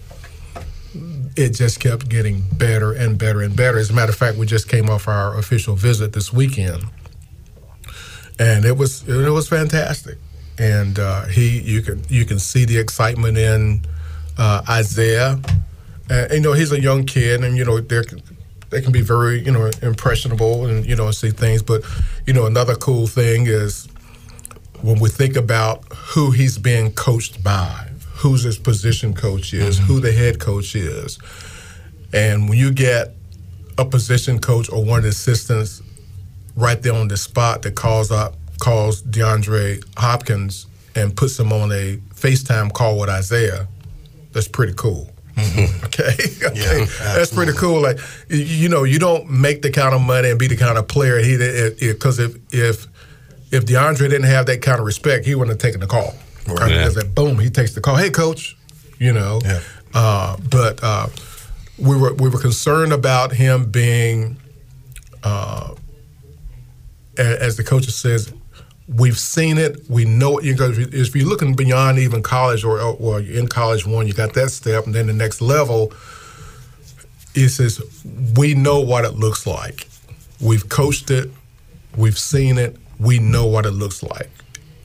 It 1.36 1.50
just 1.52 1.80
kept 1.80 2.10
getting 2.10 2.42
better 2.54 2.94
and 2.94 3.20
better 3.20 3.42
and 3.42 3.56
better. 3.56 3.78
As 3.78 3.92
a 3.92 3.94
matter 3.94 4.12
of 4.12 4.18
fact, 4.18 4.38
we 4.38 4.48
just 4.48 4.68
came 4.68 4.90
off 4.90 5.08
our 5.08 5.38
official 5.38 5.76
visit 5.76 6.14
this 6.14 6.34
weekend, 6.34 6.86
and 8.40 8.66
it 8.66 8.78
was 8.78 9.08
it 9.08 9.30
was 9.30 9.48
fantastic. 9.48 10.18
And 10.58 10.98
uh, 10.98 11.26
he, 11.26 11.60
you 11.62 11.84
can 11.84 12.02
you 12.10 12.26
can 12.26 12.40
see 12.40 12.66
the 12.66 12.80
excitement 12.80 13.38
in 13.38 13.82
uh, 14.40 14.64
Isaiah. 14.68 15.40
and, 16.10 16.34
you 16.34 16.40
know, 16.40 16.54
he's 16.54 16.72
a 16.72 16.82
young 16.82 17.06
kid, 17.06 17.44
and 17.44 17.58
you 17.58 17.66
know, 17.66 17.80
they're 17.80 18.06
they 18.76 18.82
can 18.82 18.92
be 18.92 19.02
very 19.02 19.40
you 19.40 19.52
know 19.52 19.72
impressionable 19.82 20.66
and 20.66 20.86
you 20.86 20.98
know 20.98 21.10
see 21.12 21.30
things. 21.30 21.64
But 21.64 21.84
you 22.26 22.34
know, 22.34 22.46
another 22.46 22.76
cool 22.76 23.08
thing 23.08 23.48
is 23.48 23.88
when 24.82 25.00
we 25.00 25.08
think 25.08 25.38
about 25.38 25.86
who 25.94 26.32
he's 26.32 26.58
being 26.58 26.92
coached 26.92 27.42
by, 27.42 27.90
who's 28.16 28.44
his 28.44 28.58
position 28.58 29.14
coach 29.14 29.54
is, 29.54 29.78
who 29.78 29.94
mm-hmm. 29.94 30.04
the 30.04 30.12
head 30.12 30.42
coach 30.42 30.76
is, 30.76 31.18
and 32.12 32.50
when 32.50 32.58
you 32.58 32.74
get 32.74 33.14
a 33.78 33.86
position 33.86 34.40
coach 34.40 34.70
or 34.70 34.84
one 34.84 34.98
of 34.98 35.04
the 35.04 35.10
assistants 35.10 35.82
right 36.58 36.82
there 36.82 36.94
on 36.94 37.08
the 37.08 37.18
spot 37.18 37.62
that 37.62 37.76
calls 37.76 38.12
up 38.12 38.36
calls 38.60 39.02
DeAndre 39.04 39.84
Hopkins 39.98 40.68
and 40.96 41.16
puts 41.16 41.40
him 41.40 41.54
on 41.54 41.72
a 41.72 41.96
FaceTime 42.14 42.74
call 42.74 43.00
with 43.00 43.10
Isaiah, 43.10 43.70
that's 44.34 44.50
pretty 44.50 44.74
cool. 44.74 45.15
Okay, 45.86 46.16
okay, 46.44 46.86
that's 47.00 47.34
pretty 47.34 47.54
cool. 47.54 47.82
Like 47.82 48.00
you 48.30 48.68
know, 48.68 48.84
you 48.84 49.00
don't 49.00 49.30
make 49.30 49.62
the 49.62 49.72
kind 49.72 49.96
of 49.96 50.02
money 50.02 50.30
and 50.30 50.38
be 50.38 50.48
the 50.48 50.58
kind 50.58 50.78
of 50.78 50.88
player 50.90 51.20
he 51.20 51.38
because 51.80 52.20
if 52.20 52.36
if 52.54 52.88
if 53.52 53.66
DeAndre 53.66 54.10
didn't 54.10 54.24
have 54.24 54.46
that 54.48 54.62
kind 54.62 54.80
of 54.80 54.86
respect, 54.86 55.26
he 55.26 55.36
wouldn't 55.36 55.52
have 55.52 55.62
taken 55.62 55.80
the 55.80 55.88
call. 55.88 56.14
Right? 56.48 56.72
Yeah. 56.72 56.78
Because 56.80 56.96
that 56.96 57.16
boom, 57.16 57.40
he 57.40 57.50
takes 57.50 57.74
the 57.74 57.82
call. 57.82 57.96
Hey, 57.96 58.10
coach, 58.10 58.58
you 59.00 59.14
know. 59.14 59.40
Uh, 59.94 60.36
but 60.50 60.84
uh, 60.84 61.08
we 61.78 61.96
were 61.96 62.14
we 62.14 62.30
were 62.30 62.40
concerned 62.40 62.92
about 62.92 63.32
him 63.32 63.72
being, 63.72 64.38
uh, 65.24 65.74
as 67.18 67.56
the 67.56 67.64
coach 67.64 67.86
says, 67.86 68.34
we've 68.88 69.18
seen 69.18 69.58
it. 69.58 69.78
We 69.90 70.06
know 70.06 70.38
it. 70.38 70.46
You 70.46 70.54
if 70.54 70.78
you- 70.78 70.90
if 70.92 71.16
you're 71.16 71.28
looking 71.28 71.56
beyond 71.56 71.98
even 72.00 72.22
college 72.22 72.64
or 72.64 72.80
or 72.80 73.20
you're 73.20 73.38
in 73.40 73.48
college 73.48 73.86
one, 73.86 74.08
you 74.08 74.14
got 74.14 74.34
that 74.34 74.52
step, 74.52 74.86
and 74.86 74.94
then 74.94 75.08
the 75.08 75.14
next 75.14 75.42
level. 75.42 75.92
He 77.34 77.50
says, 77.50 77.82
we 78.38 78.54
know 78.54 78.80
what 78.80 79.04
it 79.04 79.16
looks 79.16 79.46
like. 79.46 79.90
We've 80.40 80.70
coached 80.70 81.12
it. 81.12 81.30
We've 81.98 82.18
seen 82.18 82.58
it. 82.58 82.78
We 82.98 83.20
know 83.20 83.46
what 83.46 83.66
it 83.66 83.72
looks 83.72 84.02
like, 84.02 84.30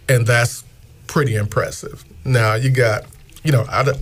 and 0.09 0.27
that's 0.27 0.65
pretty 1.07 1.37
impressive. 1.37 2.05
Now 2.25 2.55
you 2.55 2.71
got, 2.71 3.05
you 3.45 3.53
know, 3.53 3.65
I, 3.69 3.93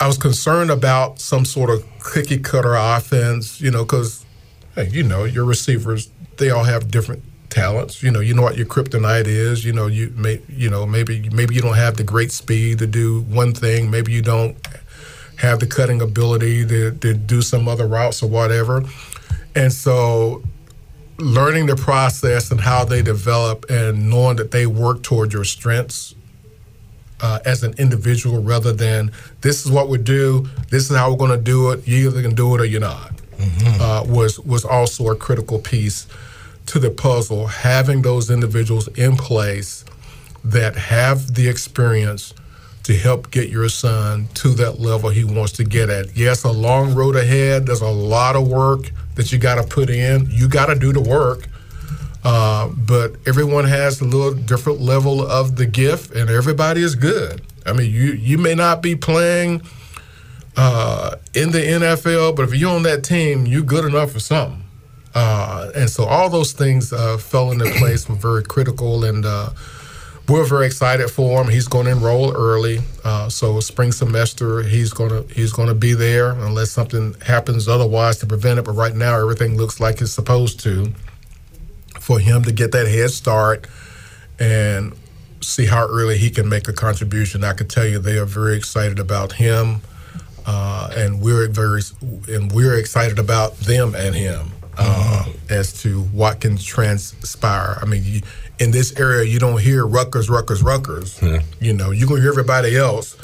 I 0.00 0.06
was 0.06 0.18
concerned 0.18 0.70
about 0.70 1.18
some 1.18 1.44
sort 1.46 1.70
of 1.70 1.82
cookie 2.00 2.38
cutter 2.38 2.74
offense, 2.74 3.58
you 3.60 3.70
know, 3.70 3.84
because 3.84 4.24
hey, 4.74 4.88
you 4.90 5.02
know, 5.02 5.24
your 5.24 5.44
receivers 5.44 6.10
they 6.36 6.50
all 6.50 6.64
have 6.64 6.90
different 6.90 7.22
talents. 7.50 8.02
You 8.02 8.10
know, 8.10 8.20
you 8.20 8.34
know 8.34 8.42
what 8.42 8.56
your 8.56 8.66
kryptonite 8.66 9.26
is. 9.26 9.64
You 9.64 9.72
know, 9.72 9.86
you 9.86 10.12
may, 10.16 10.40
you 10.48 10.70
know, 10.70 10.86
maybe 10.86 11.28
maybe 11.30 11.54
you 11.54 11.60
don't 11.60 11.76
have 11.76 11.96
the 11.96 12.04
great 12.04 12.32
speed 12.32 12.78
to 12.78 12.86
do 12.86 13.22
one 13.22 13.52
thing. 13.52 13.90
Maybe 13.90 14.12
you 14.12 14.22
don't 14.22 14.56
have 15.36 15.60
the 15.60 15.66
cutting 15.66 16.02
ability 16.02 16.66
to, 16.66 16.90
to 16.92 17.14
do 17.14 17.42
some 17.42 17.68
other 17.68 17.86
routes 17.86 18.22
or 18.22 18.28
whatever. 18.28 18.82
And 19.54 19.72
so 19.72 20.42
learning 21.18 21.66
the 21.66 21.76
process 21.76 22.50
and 22.50 22.60
how 22.60 22.84
they 22.84 23.02
develop 23.02 23.66
and 23.70 24.08
knowing 24.08 24.36
that 24.36 24.50
they 24.50 24.66
work 24.66 25.02
toward 25.02 25.32
your 25.32 25.44
strengths 25.44 26.14
uh, 27.20 27.40
as 27.44 27.62
an 27.64 27.74
individual 27.78 28.40
rather 28.42 28.72
than 28.72 29.10
this 29.40 29.64
is 29.64 29.72
what 29.72 29.88
we 29.88 29.98
do, 29.98 30.48
this 30.70 30.90
is 30.90 30.96
how 30.96 31.10
we're 31.10 31.16
going 31.16 31.30
to 31.30 31.36
do 31.36 31.70
it, 31.70 31.86
you 31.86 32.08
either 32.08 32.22
can 32.22 32.34
do 32.34 32.54
it 32.54 32.60
or 32.60 32.64
you're 32.64 32.80
not, 32.80 33.12
uh, 33.80 34.04
was, 34.06 34.38
was 34.40 34.64
also 34.64 35.08
a 35.08 35.16
critical 35.16 35.58
piece 35.58 36.06
to 36.68 36.78
the 36.78 36.90
puzzle. 36.90 37.46
Having 37.46 38.02
those 38.02 38.30
individuals 38.30 38.88
in 38.88 39.16
place 39.16 39.84
that 40.44 40.76
have 40.76 41.34
the 41.34 41.48
experience 41.48 42.34
to 42.84 42.96
help 42.96 43.30
get 43.30 43.50
your 43.50 43.68
son 43.68 44.28
to 44.32 44.48
that 44.48 44.80
level 44.80 45.10
he 45.10 45.22
wants 45.22 45.52
to 45.52 45.64
get 45.64 45.90
at. 45.90 46.16
Yes, 46.16 46.44
a 46.44 46.50
long 46.50 46.94
road 46.94 47.16
ahead. 47.16 47.66
There's 47.66 47.82
a 47.82 47.90
lot 47.90 48.34
of 48.34 48.48
work 48.48 48.90
that 49.16 49.30
you 49.30 49.38
got 49.38 49.56
to 49.56 49.64
put 49.64 49.90
in. 49.90 50.26
You 50.30 50.48
got 50.48 50.66
to 50.66 50.74
do 50.74 50.92
the 50.92 51.00
work. 51.02 51.48
Uh, 52.24 52.68
but 52.68 53.16
everyone 53.26 53.64
has 53.64 54.00
a 54.00 54.04
little 54.04 54.34
different 54.34 54.80
level 54.80 55.20
of 55.26 55.56
the 55.56 55.66
gift, 55.66 56.14
and 56.14 56.30
everybody 56.30 56.82
is 56.82 56.94
good. 56.94 57.42
I 57.64 57.72
mean, 57.72 57.92
you 57.92 58.12
you 58.12 58.38
may 58.38 58.54
not 58.54 58.82
be 58.82 58.96
playing 58.96 59.62
uh, 60.56 61.16
in 61.34 61.52
the 61.52 61.58
NFL, 61.60 62.36
but 62.36 62.48
if 62.48 62.54
you're 62.54 62.74
on 62.74 62.82
that 62.84 63.04
team, 63.04 63.46
you're 63.46 63.62
good 63.62 63.84
enough 63.84 64.12
for 64.12 64.20
something. 64.20 64.64
Uh, 65.14 65.70
and 65.74 65.88
so 65.88 66.04
all 66.04 66.28
those 66.28 66.52
things 66.52 66.92
uh, 66.92 67.16
fell 67.18 67.50
into 67.50 67.64
place 67.78 68.08
were 68.08 68.14
very 68.14 68.42
critical, 68.42 69.04
and 69.04 69.24
uh, 69.24 69.50
we're 70.28 70.44
very 70.44 70.66
excited 70.66 71.08
for 71.08 71.42
him. 71.42 71.50
He's 71.50 71.66
going 71.66 71.86
to 71.86 71.92
enroll 71.92 72.34
early, 72.36 72.80
uh, 73.04 73.28
so 73.28 73.58
spring 73.60 73.92
semester 73.92 74.62
he's 74.62 74.92
going 74.92 75.10
to 75.10 75.34
he's 75.34 75.52
going 75.52 75.68
to 75.68 75.74
be 75.74 75.94
there 75.94 76.32
unless 76.32 76.70
something 76.70 77.14
happens 77.24 77.68
otherwise 77.68 78.18
to 78.18 78.26
prevent 78.26 78.58
it. 78.58 78.66
But 78.66 78.72
right 78.72 78.94
now, 78.94 79.18
everything 79.18 79.56
looks 79.56 79.80
like 79.80 80.00
it's 80.00 80.12
supposed 80.12 80.60
to 80.60 80.92
for 81.98 82.18
him 82.18 82.42
to 82.44 82.52
get 82.52 82.72
that 82.72 82.86
head 82.86 83.10
start 83.10 83.66
and 84.38 84.92
see 85.40 85.66
how 85.66 85.86
early 85.86 86.18
he 86.18 86.30
can 86.30 86.48
make 86.48 86.68
a 86.68 86.72
contribution. 86.72 87.44
I 87.44 87.54
can 87.54 87.68
tell 87.68 87.86
you 87.86 87.98
they 87.98 88.18
are 88.18 88.26
very 88.26 88.56
excited 88.56 88.98
about 88.98 89.32
him, 89.32 89.80
uh, 90.46 90.90
and 90.94 91.22
we're 91.22 91.48
very 91.48 91.80
and 92.28 92.52
we're 92.52 92.78
excited 92.78 93.18
about 93.18 93.56
them 93.56 93.94
and 93.94 94.14
him 94.14 94.52
uh, 94.78 95.24
as 95.50 95.72
to 95.82 96.02
what 96.04 96.40
can 96.40 96.56
transpire. 96.56 97.78
I 97.80 97.84
mean, 97.84 98.02
you, 98.04 98.20
in 98.58 98.70
this 98.70 98.98
area, 98.98 99.24
you 99.24 99.38
don't 99.38 99.60
hear 99.60 99.86
Rutgers, 99.86 100.28
Rutgers, 100.30 100.62
Rutgers. 100.62 101.20
You 101.60 101.72
know, 101.72 101.90
you're 101.90 102.08
gonna 102.08 102.20
hear 102.20 102.30
everybody 102.30 102.76
else 102.76 103.16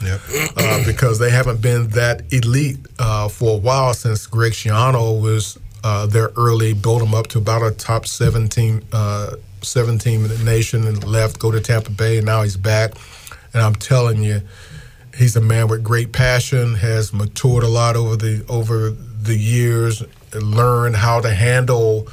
uh, 0.56 0.82
because 0.86 1.18
they 1.18 1.30
haven't 1.30 1.60
been 1.60 1.88
that 1.90 2.22
elite 2.32 2.78
uh, 2.98 3.28
for 3.28 3.54
a 3.54 3.58
while 3.58 3.94
since 3.94 4.26
Greg 4.26 4.52
Schiano 4.52 5.20
was 5.20 5.58
uh, 5.82 6.06
there 6.06 6.30
early, 6.36 6.72
built 6.72 7.00
them 7.00 7.14
up 7.14 7.26
to 7.28 7.38
about 7.38 7.62
a 7.62 7.70
top 7.70 8.06
17, 8.06 8.82
uh, 8.92 9.36
17 9.60 10.22
in 10.22 10.28
the 10.28 10.38
nation 10.44 10.86
and 10.86 11.04
left, 11.04 11.38
go 11.38 11.50
to 11.50 11.60
Tampa 11.60 11.90
Bay, 11.90 12.18
and 12.18 12.26
now 12.26 12.42
he's 12.42 12.56
back. 12.56 12.92
And 13.52 13.62
I'm 13.62 13.74
telling 13.74 14.22
you, 14.22 14.40
he's 15.16 15.36
a 15.36 15.40
man 15.40 15.68
with 15.68 15.84
great 15.84 16.12
passion, 16.12 16.74
has 16.76 17.12
matured 17.12 17.64
a 17.64 17.68
lot 17.68 17.96
over 17.96 18.16
the 18.16 18.44
over 18.48 18.90
the 18.90 19.36
years, 19.36 20.02
learned 20.42 20.96
how 20.96 21.20
to 21.20 21.30
handle 21.32 22.08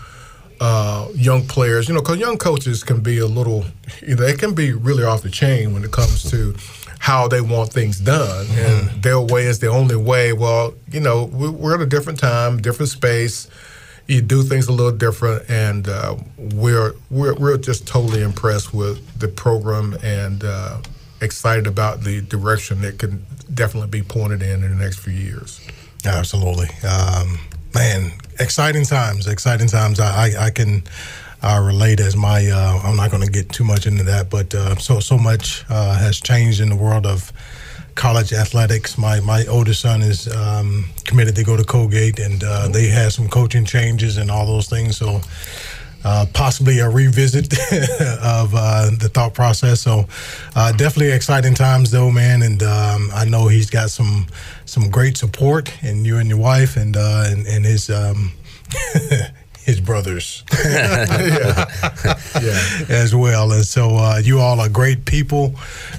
uh, 0.59 1.07
young 1.15 1.47
players. 1.47 1.87
You 1.87 1.95
know, 1.95 2.01
because 2.01 2.17
young 2.19 2.37
coaches 2.37 2.83
can 2.83 3.01
be 3.01 3.17
a 3.19 3.25
little, 3.27 3.65
you 4.01 4.15
know, 4.15 4.23
they 4.23 4.33
can 4.33 4.53
be 4.53 4.73
really 4.73 5.03
off 5.03 5.21
the 5.23 5.29
chain 5.29 5.73
when 5.73 5.83
it 5.83 5.91
comes 5.91 6.29
to 6.31 6.55
how 6.99 7.27
they 7.27 7.41
want 7.41 7.73
things 7.73 7.99
done, 7.99 8.45
and 8.51 9.01
their 9.01 9.19
way 9.19 9.45
is 9.45 9.57
the 9.59 9.67
only 9.67 9.95
way. 9.95 10.33
Well, 10.33 10.75
you 10.91 10.99
know, 10.99 11.23
we- 11.25 11.49
we're 11.49 11.73
at 11.75 11.81
a 11.81 11.85
different 11.87 12.19
time, 12.19 12.61
different 12.61 12.89
space. 12.91 13.47
You 14.07 14.21
do 14.21 14.43
things 14.43 14.67
a 14.67 14.71
little 14.71 14.91
different, 14.91 15.49
and 15.49 15.87
uh, 15.87 16.15
we're 16.37 16.93
we're 17.09 17.33
we're 17.35 17.57
just 17.57 17.87
totally 17.87 18.21
impressed 18.21 18.71
with 18.73 18.99
the 19.19 19.27
program 19.29 19.95
and 20.03 20.43
uh, 20.43 20.77
excited 21.21 21.65
about 21.65 22.01
the 22.01 22.21
direction 22.21 22.81
that 22.81 22.99
can 22.99 23.25
definitely 23.53 23.89
be 23.89 24.01
pointed 24.03 24.43
in 24.43 24.63
in 24.63 24.69
the 24.77 24.83
next 24.83 24.99
few 24.99 25.13
years. 25.13 25.59
Absolutely, 26.05 26.67
um, 26.87 27.39
man. 27.73 28.11
Exciting 28.39 28.85
times, 28.85 29.27
exciting 29.27 29.67
times. 29.67 29.99
I 29.99 30.27
I, 30.27 30.45
I 30.45 30.49
can 30.49 30.83
uh, 31.41 31.61
relate 31.63 31.99
as 31.99 32.15
my. 32.15 32.47
Uh, 32.47 32.79
I'm 32.83 32.95
not 32.95 33.11
going 33.11 33.23
to 33.23 33.31
get 33.31 33.49
too 33.49 33.63
much 33.63 33.85
into 33.87 34.03
that, 34.03 34.29
but 34.29 34.53
uh, 34.53 34.75
so 34.75 34.99
so 34.99 35.17
much 35.17 35.65
uh, 35.69 35.97
has 35.97 36.19
changed 36.19 36.59
in 36.59 36.69
the 36.69 36.75
world 36.75 37.05
of 37.05 37.31
college 37.95 38.33
athletics. 38.33 38.97
My 38.97 39.19
my 39.19 39.45
oldest 39.47 39.81
son 39.81 40.01
is 40.01 40.27
um, 40.33 40.85
committed 41.05 41.35
to 41.35 41.43
go 41.43 41.57
to 41.57 41.63
Colgate, 41.63 42.19
and 42.19 42.43
uh, 42.43 42.67
they 42.67 42.87
had 42.87 43.11
some 43.11 43.27
coaching 43.27 43.65
changes 43.65 44.17
and 44.17 44.31
all 44.31 44.45
those 44.45 44.67
things. 44.67 44.97
So. 44.97 45.21
Uh, 46.03 46.25
possibly 46.33 46.79
a 46.79 46.89
revisit 46.89 47.53
of 48.23 48.55
uh, 48.55 48.89
the 48.97 49.09
thought 49.13 49.33
process. 49.35 49.81
So, 49.81 50.07
uh, 50.55 50.71
definitely 50.71 51.11
exciting 51.11 51.53
times, 51.53 51.91
though, 51.91 52.09
man. 52.09 52.41
And 52.41 52.63
um, 52.63 53.11
I 53.13 53.25
know 53.25 53.47
he's 53.47 53.69
got 53.69 53.91
some 53.91 54.25
some 54.65 54.89
great 54.89 55.15
support, 55.15 55.71
and 55.83 56.05
you 56.05 56.17
and 56.17 56.27
your 56.27 56.39
wife, 56.39 56.75
and 56.75 56.97
uh, 56.97 57.25
and, 57.27 57.45
and 57.45 57.65
his 57.65 57.89
um, 57.91 58.31
his 59.63 59.79
brothers, 59.79 60.43
yeah. 60.65 61.65
as 62.89 63.13
well. 63.13 63.51
And 63.51 63.65
so, 63.65 63.95
uh, 63.95 64.21
you 64.23 64.39
all 64.39 64.59
are 64.59 64.69
great 64.69 65.05
people, 65.05 65.53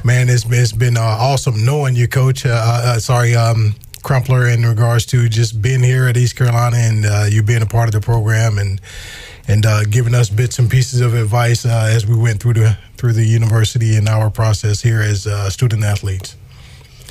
man. 0.04 0.28
It's 0.28 0.44
it's 0.50 0.72
been 0.72 0.96
uh, 0.96 1.00
awesome 1.00 1.64
knowing 1.64 1.94
you, 1.94 2.08
Coach. 2.08 2.44
Uh, 2.44 2.50
uh, 2.50 2.98
sorry. 2.98 3.34
Um, 3.34 3.74
Crumpler, 4.02 4.48
in 4.48 4.62
regards 4.62 5.06
to 5.06 5.28
just 5.28 5.62
being 5.62 5.80
here 5.80 6.08
at 6.08 6.16
East 6.16 6.34
Carolina 6.34 6.76
and 6.76 7.06
uh, 7.06 7.26
you 7.28 7.40
being 7.40 7.62
a 7.62 7.66
part 7.66 7.86
of 7.86 7.92
the 7.92 8.00
program 8.00 8.58
and 8.58 8.80
and 9.48 9.66
uh, 9.66 9.84
giving 9.84 10.14
us 10.14 10.30
bits 10.30 10.58
and 10.58 10.70
pieces 10.70 11.00
of 11.00 11.14
advice 11.14 11.64
uh, 11.66 11.90
as 11.92 12.06
we 12.06 12.16
went 12.16 12.40
through 12.40 12.54
the 12.54 12.76
through 12.96 13.12
the 13.12 13.24
university 13.24 13.96
and 13.96 14.08
our 14.08 14.30
process 14.30 14.80
here 14.82 15.00
as 15.00 15.26
uh, 15.26 15.50
student 15.50 15.82
athletes. 15.84 16.36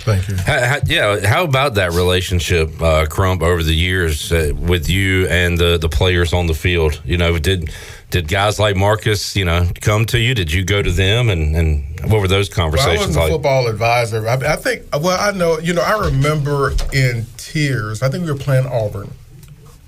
Thank 0.04 0.28
you. 0.30 0.36
How, 0.38 0.66
how- 0.66 0.80
yeah, 0.88 1.28
how 1.28 1.44
about 1.44 1.76
that 1.76 1.92
relationship, 1.92 2.82
uh, 2.82 3.06
Crump, 3.06 3.44
over 3.44 3.62
the 3.62 3.76
years 3.76 4.32
uh, 4.32 4.52
with 4.58 4.90
you 4.90 5.28
and 5.28 5.58
the 5.58 5.78
the 5.78 5.90
players 5.90 6.34
on 6.34 6.48
the 6.48 6.56
field? 6.56 7.00
You 7.06 7.18
know, 7.18 7.38
did 7.38 7.70
did 8.10 8.28
guys 8.28 8.60
like 8.60 8.76
Marcus, 8.76 9.36
you 9.36 9.46
know, 9.46 9.68
come 9.80 10.06
to 10.08 10.18
you? 10.20 10.34
Did 10.34 10.52
you 10.52 10.64
go 10.66 10.82
to 10.82 10.90
them, 10.92 11.30
and 11.30 11.56
and 11.56 11.84
what 12.10 12.20
were 12.20 12.28
those 12.28 12.50
Well, 12.50 12.66
I 12.68 12.70
conversations 12.72 13.00
wasn't 13.00 13.18
a 13.18 13.20
like? 13.20 13.32
football 13.32 13.68
advisor. 13.68 14.28
I, 14.28 14.34
I 14.54 14.56
think. 14.56 14.84
Well, 14.92 15.18
I 15.20 15.38
know. 15.38 15.60
You 15.60 15.74
know, 15.74 15.84
I 15.84 16.06
remember 16.06 16.72
in 16.94 17.26
tears. 17.38 18.02
I 18.02 18.10
think 18.10 18.26
we 18.26 18.32
were 18.32 18.38
playing 18.40 18.66
Auburn. 18.66 19.12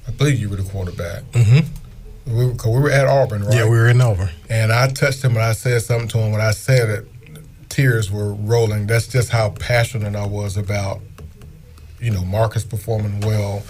I 0.08 0.12
believe 0.12 0.38
you 0.40 0.48
were 0.50 0.58
the 0.58 0.70
quarterback. 0.70 1.24
Mm-hmm. 1.32 1.66
We 2.26 2.46
were, 2.46 2.54
'cause 2.56 2.74
we 2.74 2.80
were 2.82 2.92
at 2.92 3.06
Auburn, 3.06 3.44
right? 3.46 3.56
Yeah, 3.56 3.64
we 3.66 3.72
were 3.78 3.88
in 3.90 4.00
Auburn. 4.02 4.30
And 4.50 4.72
I 4.72 4.88
touched 4.88 5.24
him 5.24 5.34
and 5.34 5.42
I 5.44 5.54
said 5.54 5.82
something 5.82 6.08
to 6.10 6.18
him. 6.20 6.32
When 6.32 6.42
I 6.42 6.52
said 6.52 6.90
it, 6.90 7.08
tears 7.70 8.10
were 8.12 8.34
rolling. 8.34 8.88
That's 8.88 9.08
just 9.08 9.30
how 9.30 9.50
passionate 9.50 10.16
I 10.16 10.26
was 10.26 10.56
about, 10.58 11.02
you 12.00 12.12
know, 12.12 12.24
Marcus 12.24 12.64
performing 12.64 13.20
well 13.22 13.64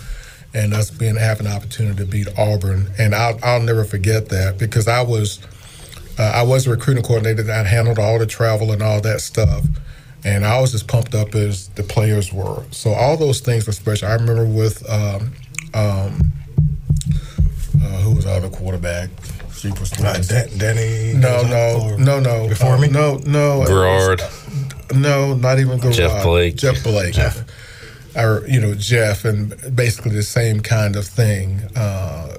and 0.53 0.73
us 0.73 0.91
being 0.91 1.15
having 1.15 1.47
an 1.47 1.53
opportunity 1.53 1.97
to 1.97 2.05
beat 2.05 2.27
Auburn. 2.37 2.91
And 2.99 3.15
I'll, 3.15 3.39
I'll 3.41 3.61
never 3.61 3.83
forget 3.83 4.29
that 4.29 4.57
because 4.59 4.87
I 4.87 5.01
was 5.01 5.39
uh, 6.19 6.21
I 6.21 6.43
was 6.43 6.67
a 6.67 6.69
recruiting 6.69 7.01
coordinator 7.03 7.41
that 7.41 7.65
handled 7.65 7.97
all 7.97 8.19
the 8.19 8.27
travel 8.27 8.71
and 8.71 8.83
all 8.83 9.01
that 9.01 9.19
stuff. 9.19 9.65
And 10.23 10.45
I 10.45 10.61
was 10.61 10.73
as 10.75 10.83
pumped 10.83 11.15
up 11.15 11.33
as 11.33 11.69
the 11.69 11.81
players 11.83 12.31
were. 12.31 12.63
So 12.69 12.91
all 12.91 13.17
those 13.17 13.39
things 13.39 13.65
were 13.65 13.73
special. 13.73 14.07
I 14.07 14.13
remember 14.13 14.45
with 14.45 14.87
um, 14.89 15.33
um, 15.73 16.31
who 17.87 18.15
was 18.15 18.25
the 18.25 18.31
other 18.31 18.49
quarterback? 18.49 19.09
She 19.55 19.69
was 19.71 19.93
Uh, 19.93 20.21
Dan- 20.27 20.49
Danny. 20.57 21.13
no, 21.13 21.41
no, 21.43 21.95
no, 21.97 22.19
no. 22.19 22.47
Before 22.49 22.75
Uh, 22.75 22.79
me? 22.79 22.87
No, 22.89 23.17
no. 23.25 23.65
Gerard. 23.65 24.21
No, 24.93 25.33
not 25.35 25.59
even 25.59 25.79
Gerard. 25.79 25.95
Jeff 25.95 26.23
Blake. 26.23 26.55
Jeff 26.55 26.83
Blake. 26.83 27.13
Jeff. 27.13 27.43
Or, 28.15 28.43
you 28.47 28.59
know, 28.59 28.75
Jeff, 28.75 29.25
and 29.25 29.55
basically 29.75 30.11
the 30.11 30.21
same 30.23 30.59
kind 30.59 30.95
of 30.95 31.05
thing. 31.07 31.61
Uh, 31.75 32.35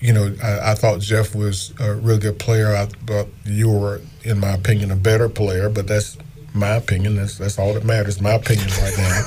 you 0.00 0.12
know, 0.12 0.34
I, 0.42 0.72
I 0.72 0.74
thought 0.74 1.00
Jeff 1.00 1.34
was 1.34 1.72
a 1.80 1.94
really 1.94 2.18
good 2.18 2.38
player. 2.38 2.74
I 2.74 2.86
thought 3.06 3.28
you 3.44 3.70
were, 3.70 4.00
in 4.24 4.40
my 4.40 4.50
opinion, 4.52 4.90
a 4.90 4.96
better 4.96 5.28
player, 5.28 5.68
but 5.70 5.86
that's 5.86 6.18
my 6.56 6.76
opinion. 6.76 7.16
That's 7.16 7.38
that's 7.38 7.58
all 7.58 7.74
that 7.74 7.84
matters. 7.84 8.20
My 8.20 8.32
opinion 8.32 8.68
right 8.82 8.96
now. 8.98 9.24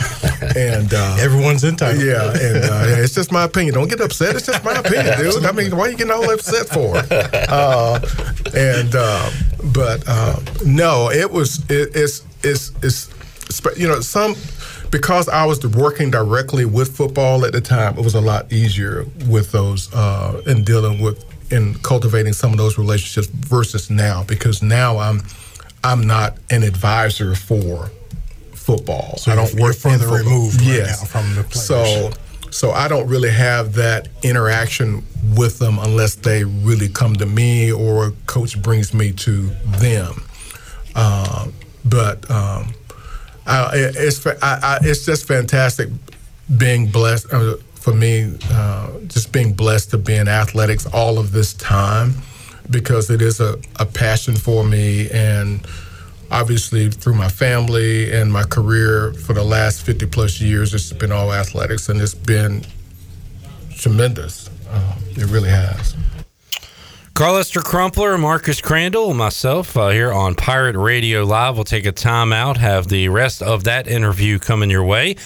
and 0.56 0.94
uh, 0.94 1.18
Everyone's 1.20 1.64
entitled. 1.64 2.04
yeah, 2.04 2.32
and 2.32 2.58
uh, 2.64 2.86
yeah, 2.88 3.04
it's 3.04 3.14
just 3.16 3.32
my 3.32 3.44
opinion. 3.44 3.76
Don't 3.76 3.88
get 3.90 4.02
upset. 4.02 4.36
It's 4.36 4.46
just 4.46 4.64
my 4.64 4.74
opinion, 4.74 5.18
dude. 5.18 5.46
I 5.46 5.52
mean, 5.52 5.76
why 5.76 5.88
are 5.88 5.90
you 5.90 5.98
getting 5.98 6.14
all 6.14 6.30
upset 6.30 6.68
for? 6.70 6.98
Uh, 6.98 8.00
and 8.56 8.96
uh, 8.96 9.32
but 9.74 10.04
uh, 10.08 10.40
no, 10.66 11.10
it 11.10 11.32
was 11.32 11.60
it, 11.70 11.90
it's 11.96 12.26
it's 12.44 12.72
it's 12.84 13.10
you 13.78 13.88
know 13.88 14.00
some 14.02 14.36
because 14.92 15.30
I 15.30 15.46
was 15.46 15.66
working 15.66 16.10
directly 16.12 16.66
with 16.66 16.96
football 16.96 17.46
at 17.46 17.52
the 17.54 17.62
time. 17.62 17.98
It 17.98 18.04
was 18.04 18.16
a 18.16 18.22
lot 18.22 18.52
easier 18.52 19.06
with 19.28 19.52
those 19.52 19.94
uh, 19.94 20.42
in 20.48 20.64
dealing 20.64 21.00
with 21.02 21.26
in 21.52 21.74
cultivating 21.80 22.34
some 22.34 22.52
of 22.52 22.58
those 22.58 22.78
relationships 22.78 23.28
versus 23.28 23.90
now 23.90 24.24
because 24.24 24.62
now 24.62 24.98
I'm 25.00 25.22
I'm 25.84 26.06
not 26.06 26.38
an 26.50 26.64
advisor 26.64 27.36
for 27.36 27.92
football. 28.54 29.18
So 29.18 29.32
I 29.32 29.36
don't 29.36 29.54
work 29.60 29.76
further 29.76 30.08
removed 30.08 30.62
yes. 30.62 31.10
from 31.10 31.36
the 31.36 31.44
players. 31.44 31.66
So 31.66 32.12
so 32.52 32.72
I 32.72 32.88
don't 32.88 33.08
really 33.08 33.30
have 33.30 33.74
that 33.76 34.08
interaction 34.24 35.04
with 35.36 35.60
them 35.60 35.78
unless 35.80 36.16
they 36.16 36.44
really 36.44 36.90
come 36.90 37.16
to 37.16 37.26
me 37.26 37.72
or 37.72 38.08
a 38.08 38.12
coach 38.26 38.60
brings 38.62 38.94
me 38.94 39.12
to 39.12 39.48
them. 39.66 40.24
Um, 40.96 41.54
but 41.86 42.30
um, 42.32 42.74
I, 43.46 43.72
it's 43.74 44.26
I, 44.26 44.34
I, 44.42 44.80
it's 44.82 45.06
just 45.06 45.28
fantastic 45.28 45.90
being 46.58 46.88
blessed 46.88 47.32
uh, 47.32 47.58
for 47.76 47.94
me. 47.94 48.38
Uh, 48.52 49.00
just 49.08 49.32
being 49.32 49.54
blessed 49.54 49.92
to 49.92 49.98
be 49.98 50.16
in 50.16 50.28
athletics 50.28 50.86
all 50.88 51.20
of 51.20 51.32
this 51.32 51.54
time 51.54 52.16
because 52.70 53.10
it 53.10 53.22
is 53.22 53.40
a, 53.40 53.60
a 53.80 53.86
passion 53.86 54.36
for 54.36 54.64
me 54.64 55.10
and 55.12 55.66
obviously 56.32 56.90
through 56.90 57.16
my 57.16 57.28
family 57.28 58.12
and 58.12 58.32
my 58.32 58.44
career 58.44 59.14
for 59.14 59.34
the 59.34 59.44
last 59.44 59.84
50 59.84 60.06
plus 60.08 60.40
years 60.40 60.74
it's 60.74 60.94
been 60.94 61.12
all 61.12 61.34
athletics 61.34 61.90
and 61.90 62.00
it's 62.02 62.14
been 62.14 62.64
tremendous 63.76 64.50
uh, 64.70 64.96
it 65.12 65.26
really 65.26 65.50
has 65.50 65.96
Carlester 67.20 67.60
Crumpler, 67.60 68.18
Marcus 68.18 68.62
Crandell, 68.62 69.10
and 69.10 69.18
myself 69.18 69.76
uh, 69.76 69.90
here 69.90 70.14
on 70.14 70.36
Pirate 70.36 70.78
Radio 70.78 71.26
Live. 71.26 71.56
We'll 71.56 71.66
take 71.66 71.86
a 71.86 71.92
time 71.92 72.32
out, 72.32 72.56
have 72.56 72.88
the 72.88 73.10
rest 73.10 73.42
of 73.42 73.66
that 73.66 73.90
interview 73.90 74.40
coming 74.40 74.70
your 74.70 74.86
way. 74.86 75.18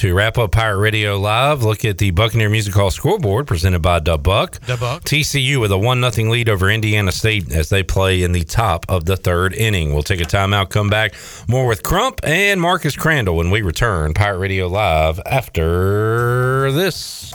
To 0.00 0.14
wrap 0.14 0.38
up 0.38 0.52
Pirate 0.52 0.78
Radio 0.78 1.18
Live, 1.18 1.62
look 1.62 1.84
at 1.84 1.98
the 1.98 2.10
Buccaneer 2.10 2.48
Music 2.48 2.72
Hall 2.72 2.90
scoreboard 2.90 3.46
presented 3.46 3.80
by 3.80 3.98
Dub 3.98 4.22
Buck. 4.22 4.58
Dub 4.64 4.80
Buck. 4.80 5.04
TCU 5.04 5.60
with 5.60 5.70
a 5.72 5.76
1 5.76 6.10
0 6.10 6.30
lead 6.30 6.48
over 6.48 6.70
Indiana 6.70 7.12
State 7.12 7.52
as 7.52 7.68
they 7.68 7.82
play 7.82 8.22
in 8.22 8.32
the 8.32 8.42
top 8.44 8.86
of 8.88 9.04
the 9.04 9.18
third 9.18 9.52
inning. 9.52 9.92
We'll 9.92 10.02
take 10.02 10.22
a 10.22 10.24
timeout, 10.24 10.70
come 10.70 10.88
back 10.88 11.12
more 11.48 11.66
with 11.66 11.82
Crump 11.82 12.20
and 12.24 12.62
Marcus 12.62 12.96
Crandell 12.96 13.36
when 13.36 13.50
we 13.50 13.60
return 13.60 14.14
Pirate 14.14 14.38
Radio 14.38 14.68
Live 14.68 15.20
after 15.26 16.72
this. 16.72 17.34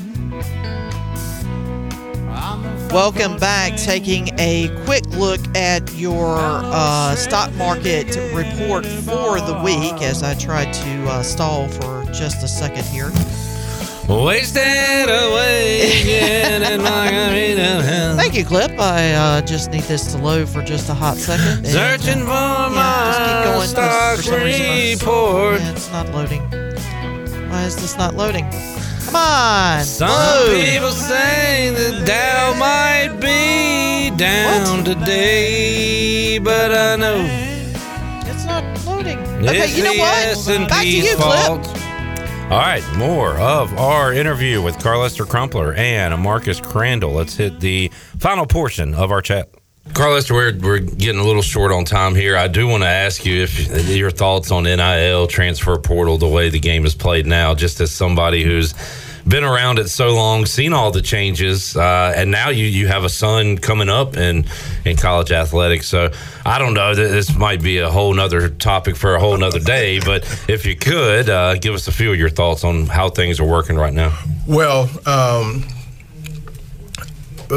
Welcome 2.93 3.37
back. 3.37 3.77
Taking 3.77 4.37
a 4.37 4.67
quick 4.83 5.05
look 5.11 5.39
at 5.55 5.93
your 5.93 6.35
uh, 6.37 7.15
stock 7.15 7.53
market 7.53 8.07
report 8.33 8.85
for 8.85 9.39
the 9.39 9.61
week 9.63 10.01
as 10.01 10.23
I 10.23 10.33
try 10.35 10.69
to 10.69 11.07
uh, 11.07 11.23
stall 11.23 11.69
for 11.69 12.03
just 12.11 12.43
a 12.43 12.49
second 12.49 12.83
here. 12.85 13.09
Wasted 14.09 14.61
away 15.07 16.01
again 16.01 16.63
in 16.73 16.81
Margarita. 16.83 18.13
Thank 18.17 18.35
you, 18.35 18.43
Clip. 18.43 18.71
I 18.77 19.13
uh, 19.13 19.41
just 19.41 19.71
need 19.71 19.83
this 19.83 20.11
to 20.11 20.17
load 20.17 20.49
for 20.49 20.61
just 20.61 20.89
a 20.89 20.93
hot 20.93 21.15
second. 21.15 21.59
and, 21.59 21.67
Searching 21.67 22.23
uh, 22.23 22.67
for 22.69 22.75
yeah, 22.75 23.05
just 23.05 23.19
keep 23.19 23.37
my 23.37 23.43
going. 23.45 23.67
stock 23.69 24.17
For 24.17 24.23
some 24.23 24.43
reason, 24.43 24.99
report. 24.99 25.61
Yeah, 25.61 25.71
it's 25.71 25.91
not 25.91 26.09
loading. 26.09 26.41
Why 27.49 27.63
is 27.63 27.77
this 27.77 27.95
not 27.97 28.15
loading? 28.15 28.45
Come 29.11 29.21
on. 29.21 29.83
Some 29.83 30.07
load. 30.07 30.63
people 30.63 30.91
say 30.91 31.69
the 31.71 32.05
Dow 32.05 32.53
might 32.57 33.19
be 33.19 34.09
down 34.15 34.85
today, 34.85 36.39
but 36.39 36.71
I 36.73 36.95
know 36.95 37.17
It's 38.25 38.45
not 38.45 38.63
loading. 38.85 39.19
Okay, 39.45 39.65
it's 39.65 39.77
you 39.77 39.83
know 39.83 39.89
what? 39.91 39.99
Back 39.99 40.23
to 40.45 40.85
S&P's 40.85 41.05
you, 41.11 41.17
fault. 41.17 41.63
Clip. 41.65 41.77
All 42.51 42.57
right, 42.59 42.83
more 42.97 43.37
of 43.37 43.77
our 43.77 44.13
interview 44.13 44.61
with 44.61 44.79
Carlester 44.79 45.25
Crumpler 45.25 45.73
and 45.73 46.17
Marcus 46.21 46.61
Crandell. 46.61 47.13
Let's 47.13 47.35
hit 47.35 47.59
the 47.59 47.91
final 48.17 48.45
portion 48.45 48.93
of 48.93 49.11
our 49.11 49.21
chat. 49.21 49.49
Carlester, 49.93 50.33
we're, 50.33 50.57
we're 50.57 50.79
getting 50.79 51.19
a 51.19 51.23
little 51.23 51.41
short 51.41 51.71
on 51.71 51.85
time 51.85 52.15
here. 52.15 52.37
I 52.37 52.47
do 52.47 52.67
want 52.67 52.83
to 52.83 52.87
ask 52.89 53.25
you 53.25 53.43
if 53.43 53.89
your 53.89 54.09
thoughts 54.11 54.51
on 54.51 54.63
NIL 54.63 55.27
transfer 55.27 55.77
portal, 55.77 56.17
the 56.17 56.27
way 56.27 56.49
the 56.49 56.59
game 56.59 56.85
is 56.85 56.95
played 56.95 57.25
now, 57.25 57.53
just 57.53 57.79
as 57.81 57.91
somebody 57.91 58.43
who's 58.43 58.73
been 59.27 59.43
around 59.43 59.77
it 59.77 59.87
so 59.89 60.15
long, 60.15 60.45
seen 60.47 60.73
all 60.73 60.89
the 60.91 61.01
changes, 61.01 61.75
uh, 61.77 62.11
and 62.15 62.31
now 62.31 62.49
you 62.49 62.65
you 62.65 62.87
have 62.87 63.03
a 63.03 63.09
son 63.09 63.57
coming 63.57 63.87
up 63.89 64.17
in 64.17 64.45
in 64.85 64.97
college 64.97 65.31
athletics. 65.31 65.87
So 65.87 66.11
I 66.43 66.57
don't 66.57 66.73
know. 66.73 66.95
th- 66.95 67.11
This 67.11 67.35
might 67.35 67.61
be 67.61 67.77
a 67.77 67.89
whole 67.91 68.13
nother 68.15 68.49
topic 68.49 68.95
for 68.95 69.13
a 69.13 69.19
whole 69.19 69.37
nother 69.37 69.59
day. 69.59 69.99
But 69.99 70.23
if 70.49 70.65
you 70.65 70.75
could 70.75 71.29
uh, 71.29 71.55
give 71.59 71.75
us 71.75 71.87
a 71.87 71.91
few 71.91 72.11
of 72.11 72.17
your 72.17 72.29
thoughts 72.29 72.63
on 72.63 72.87
how 72.87 73.09
things 73.09 73.39
are 73.39 73.45
working 73.47 73.75
right 73.75 73.93
now. 73.93 74.17
Well, 74.47 74.89
um, 75.05 75.65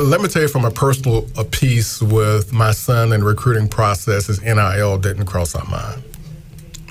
let 0.02 0.20
me 0.20 0.28
tell 0.28 0.42
you 0.42 0.48
from 0.48 0.64
a 0.64 0.70
personal 0.70 1.26
a 1.36 1.44
piece 1.44 2.02
with 2.02 2.52
my 2.52 2.72
son 2.72 3.12
and 3.12 3.24
recruiting 3.24 3.68
process 3.68 4.28
is 4.28 4.42
NIL 4.42 4.98
didn't 4.98 5.26
cross 5.26 5.54
our 5.54 5.64
mind. 5.68 6.02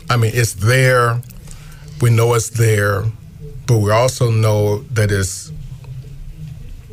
I 0.09 0.17
mean, 0.17 0.31
it's 0.33 0.53
there. 0.53 1.21
We 2.01 2.09
know 2.09 2.33
it's 2.33 2.49
there, 2.49 3.03
but 3.67 3.79
we 3.79 3.91
also 3.91 4.31
know 4.31 4.79
that 4.93 5.11
it's 5.11 5.51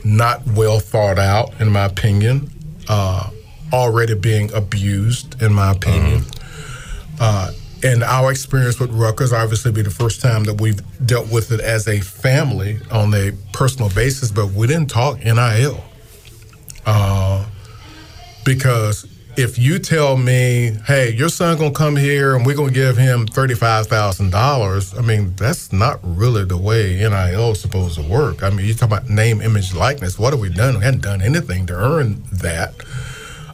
not 0.05 0.47
well 0.49 0.81
thought 0.81 1.19
out, 1.19 1.61
in 1.61 1.71
my 1.71 1.85
opinion. 1.85 2.51
uh, 2.89 3.31
already 3.73 4.15
being 4.15 4.53
abused, 4.53 5.41
in 5.41 5.53
my 5.55 5.73
opinion. 5.73 6.25
Uh, 7.21 7.53
and 7.85 8.03
our 8.03 8.31
experience 8.33 8.81
with 8.81 8.91
Rutgers, 8.91 9.33
obviously, 9.33 9.71
be 9.73 9.83
the 9.83 9.91
first 9.91 10.21
time 10.21 10.45
that 10.45 10.61
we've 10.61 10.81
dealt 11.07 11.31
with 11.31 11.53
it 11.53 11.61
as 11.61 11.87
a 11.87 12.01
family 12.01 12.81
on 12.91 13.15
a 13.15 13.33
personal 13.53 13.89
basis, 13.91 14.33
but 14.33 14.49
we 14.49 14.67
didn't 14.67 14.91
talk 14.91 15.19
NIL. 15.25 15.85
Uh, 16.91 17.47
because 18.45 19.07
if 19.37 19.59
you 19.59 19.79
tell 19.79 20.17
me, 20.17 20.77
hey, 20.87 21.13
your 21.13 21.29
son 21.29 21.57
gonna 21.57 21.73
come 21.73 21.95
here 21.95 22.35
and 22.35 22.45
we're 22.45 22.57
gonna 22.57 22.73
give 22.73 22.97
him 22.97 23.27
thirty-five 23.27 23.87
thousand 23.87 24.31
dollars, 24.31 24.97
I 24.99 25.03
mean, 25.03 25.35
that's 25.37 25.73
not 25.73 26.01
really 26.03 26.45
the 26.45 26.57
way 26.57 26.97
NIL 26.97 27.53
is 27.53 27.61
supposed 27.61 27.95
to 27.95 28.03
work. 28.03 28.43
I 28.43 28.51
mean, 28.51 28.67
you 28.67 28.75
talk 28.75 28.89
about 28.89 29.09
name, 29.09 29.41
image, 29.41 29.73
likeness. 29.73 30.19
What 30.19 30.33
have 30.33 30.41
we 30.41 30.49
done? 30.49 30.79
We 30.79 30.85
hadn't 30.85 31.03
done 31.03 31.23
anything 31.23 31.67
to 31.67 31.75
earn 31.75 32.23
that. 32.33 32.75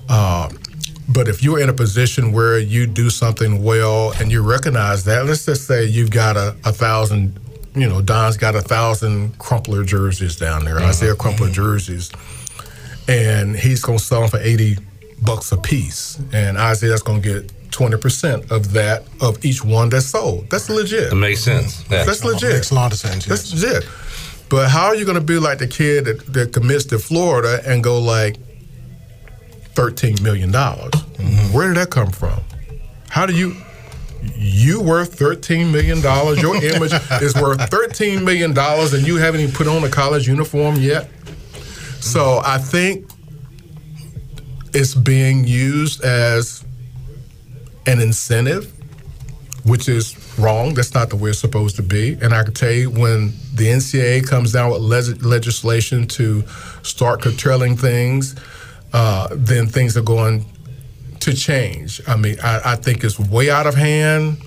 Uh, 0.08 0.48
but 1.08 1.28
if 1.28 1.42
you're 1.42 1.60
in 1.60 1.68
a 1.68 1.74
position 1.74 2.32
where 2.32 2.58
you 2.58 2.86
do 2.86 3.10
something 3.10 3.62
well 3.62 4.12
and 4.18 4.32
you 4.32 4.42
recognize 4.42 5.04
that, 5.04 5.26
let's 5.26 5.44
just 5.44 5.66
say 5.66 5.84
you've 5.84 6.10
got 6.10 6.36
a, 6.36 6.56
a 6.64 6.72
thousand, 6.72 7.38
you 7.74 7.88
know, 7.88 8.00
Don's 8.00 8.36
got 8.36 8.56
a 8.56 8.62
thousand 8.62 9.38
Crumpler 9.38 9.84
jerseys 9.84 10.36
down 10.36 10.64
there, 10.64 10.78
I 10.78 10.86
Isaiah 10.88 11.14
Crumpler 11.14 11.50
jerseys, 11.50 12.10
and 13.08 13.56
he's 13.56 13.82
going 13.82 13.98
to 13.98 14.04
sell 14.04 14.20
them 14.20 14.30
for 14.30 14.38
80 14.38 14.78
bucks 15.22 15.52
a 15.52 15.56
piece. 15.56 16.18
And 16.32 16.58
Isaiah's 16.58 17.02
going 17.02 17.22
to 17.22 17.28
get 17.40 17.70
20% 17.70 18.50
of 18.50 18.72
that, 18.72 19.04
of 19.20 19.44
each 19.44 19.64
one 19.64 19.88
that's 19.88 20.06
sold. 20.06 20.48
That's 20.50 20.68
legit. 20.68 21.12
It 21.12 21.16
makes 21.16 21.40
sense. 21.40 21.84
Yeah. 21.90 22.04
That's 22.04 22.24
legit. 22.24 22.52
Makes 22.54 22.70
a 22.70 22.74
lot 22.74 22.92
of 22.92 22.98
sense. 22.98 23.26
That's 23.26 23.52
legit. 23.52 23.86
But 24.48 24.68
how 24.68 24.86
are 24.86 24.94
you 24.94 25.04
going 25.04 25.16
to 25.18 25.24
be 25.24 25.38
like 25.38 25.58
the 25.58 25.66
kid 25.66 26.04
that, 26.04 26.32
that 26.32 26.52
commits 26.52 26.84
to 26.86 26.98
Florida 26.98 27.60
and 27.66 27.82
go 27.82 27.98
like 28.00 28.36
thirteen 29.74 30.16
million 30.22 30.52
dollars? 30.52 30.92
Mm-hmm. 30.92 31.52
Where 31.52 31.68
did 31.68 31.76
that 31.78 31.90
come 31.90 32.10
from? 32.10 32.40
How 33.08 33.26
do 33.26 33.34
you? 33.34 33.56
You 34.36 34.80
worth 34.80 35.18
thirteen 35.18 35.72
million 35.72 36.00
dollars. 36.00 36.40
Your 36.40 36.54
image 36.62 36.92
is 37.20 37.34
worth 37.34 37.60
thirteen 37.68 38.24
million 38.24 38.54
dollars, 38.54 38.94
and 38.94 39.04
you 39.04 39.16
haven't 39.16 39.40
even 39.40 39.54
put 39.54 39.66
on 39.66 39.82
a 39.82 39.88
college 39.88 40.28
uniform 40.28 40.76
yet. 40.76 41.10
So 42.06 42.40
I 42.44 42.58
think 42.58 43.10
it's 44.72 44.94
being 44.94 45.44
used 45.44 46.02
as 46.04 46.64
an 47.86 48.00
incentive 48.00 48.72
which 49.66 49.88
is 49.88 50.16
wrong. 50.38 50.74
That's 50.74 50.94
not 50.94 51.10
the 51.10 51.16
way 51.16 51.30
it's 51.30 51.40
supposed 51.40 51.76
to 51.76 51.82
be. 51.82 52.16
And 52.22 52.32
I 52.32 52.44
can 52.44 52.54
tell 52.54 52.70
you 52.70 52.88
when 52.88 53.32
the 53.52 53.66
NCAA 53.66 54.26
comes 54.26 54.52
down 54.52 54.70
with 54.70 54.80
leg- 54.80 55.24
legislation 55.24 56.06
to 56.08 56.46
start 56.82 57.20
curtailing 57.20 57.76
things, 57.76 58.36
uh, 58.92 59.28
then 59.32 59.66
things 59.66 59.96
are 59.96 60.02
going 60.02 60.46
to 61.20 61.34
change. 61.34 62.00
I 62.06 62.16
mean, 62.16 62.36
I, 62.42 62.60
I 62.64 62.76
think 62.76 63.02
it's 63.02 63.18
way 63.18 63.50
out 63.50 63.66
of 63.66 63.74
hand, 63.74 64.38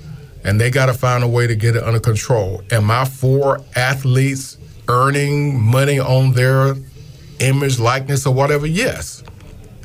and 0.45 0.59
they 0.59 0.71
got 0.71 0.85
to 0.85 0.93
find 0.93 1.21
a 1.21 1.27
way 1.27 1.47
to 1.47 1.55
get 1.55 1.75
it 1.75 1.83
under 1.83 1.99
control. 1.99 2.63
Am 2.71 2.89
I 2.89 3.03
for 3.03 3.59
athletes 3.75 4.57
earning 4.87 5.61
money 5.61 5.99
on 5.99 6.31
their 6.31 6.75
image, 7.39 7.79
likeness, 7.79 8.25
or 8.25 8.33
whatever? 8.33 8.67
Yes. 8.67 9.23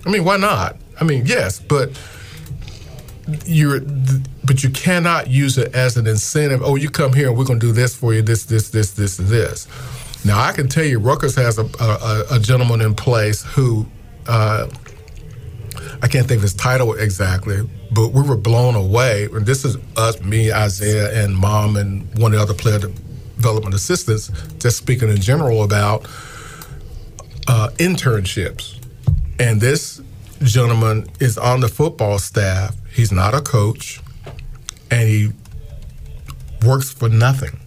I 0.06 0.10
mean, 0.10 0.24
why 0.24 0.36
not? 0.36 0.76
I 1.00 1.04
mean, 1.04 1.26
yes, 1.26 1.60
but 1.60 1.90
you're 3.46 3.80
but 4.44 4.62
you 4.62 4.70
cannot 4.70 5.28
use 5.28 5.56
it 5.56 5.74
as 5.74 5.96
an 5.96 6.06
incentive 6.06 6.62
oh 6.62 6.76
you 6.76 6.90
come 6.90 7.12
here 7.12 7.28
and 7.28 7.38
we're 7.38 7.44
going 7.44 7.58
to 7.58 7.66
do 7.66 7.72
this 7.72 7.94
for 7.94 8.12
you 8.12 8.20
this 8.20 8.44
this 8.44 8.68
this 8.70 8.92
this 8.92 9.16
this 9.16 9.66
now 10.24 10.38
i 10.38 10.52
can 10.52 10.68
tell 10.68 10.84
you 10.84 10.98
Rutgers 10.98 11.34
has 11.36 11.58
a, 11.58 11.64
a, 11.80 12.24
a 12.32 12.38
gentleman 12.38 12.80
in 12.82 12.94
place 12.94 13.42
who 13.42 13.86
uh, 14.26 14.68
i 16.02 16.08
can't 16.08 16.28
think 16.28 16.38
of 16.38 16.42
his 16.42 16.54
title 16.54 16.92
exactly 16.94 17.66
but 17.92 18.08
we 18.08 18.22
were 18.22 18.36
blown 18.36 18.74
away 18.74 19.24
and 19.32 19.46
this 19.46 19.64
is 19.64 19.78
us 19.96 20.20
me 20.20 20.52
isaiah 20.52 21.24
and 21.24 21.34
mom 21.34 21.76
and 21.76 22.06
one 22.18 22.32
of 22.34 22.38
the 22.38 22.42
other 22.42 22.54
player 22.54 22.78
development 22.78 23.74
assistants 23.74 24.30
just 24.58 24.76
speaking 24.76 25.08
in 25.08 25.16
general 25.16 25.62
about 25.62 26.06
uh, 27.48 27.68
internships 27.78 28.78
and 29.38 29.60
this 29.60 30.00
gentleman 30.42 31.08
is 31.20 31.38
on 31.38 31.60
the 31.60 31.68
football 31.68 32.18
staff. 32.18 32.76
He's 32.92 33.10
not 33.10 33.34
a 33.34 33.40
coach, 33.40 34.00
and 34.90 35.08
he 35.08 35.32
works 36.64 36.92
for 36.92 37.08
nothing. 37.08 37.58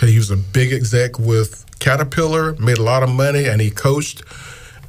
He 0.00 0.18
was 0.18 0.30
a 0.30 0.36
big 0.36 0.72
exec 0.72 1.18
with 1.18 1.64
Caterpillar, 1.78 2.54
made 2.56 2.78
a 2.78 2.82
lot 2.82 3.02
of 3.02 3.08
money, 3.08 3.46
and 3.46 3.60
he 3.60 3.70
coached. 3.70 4.22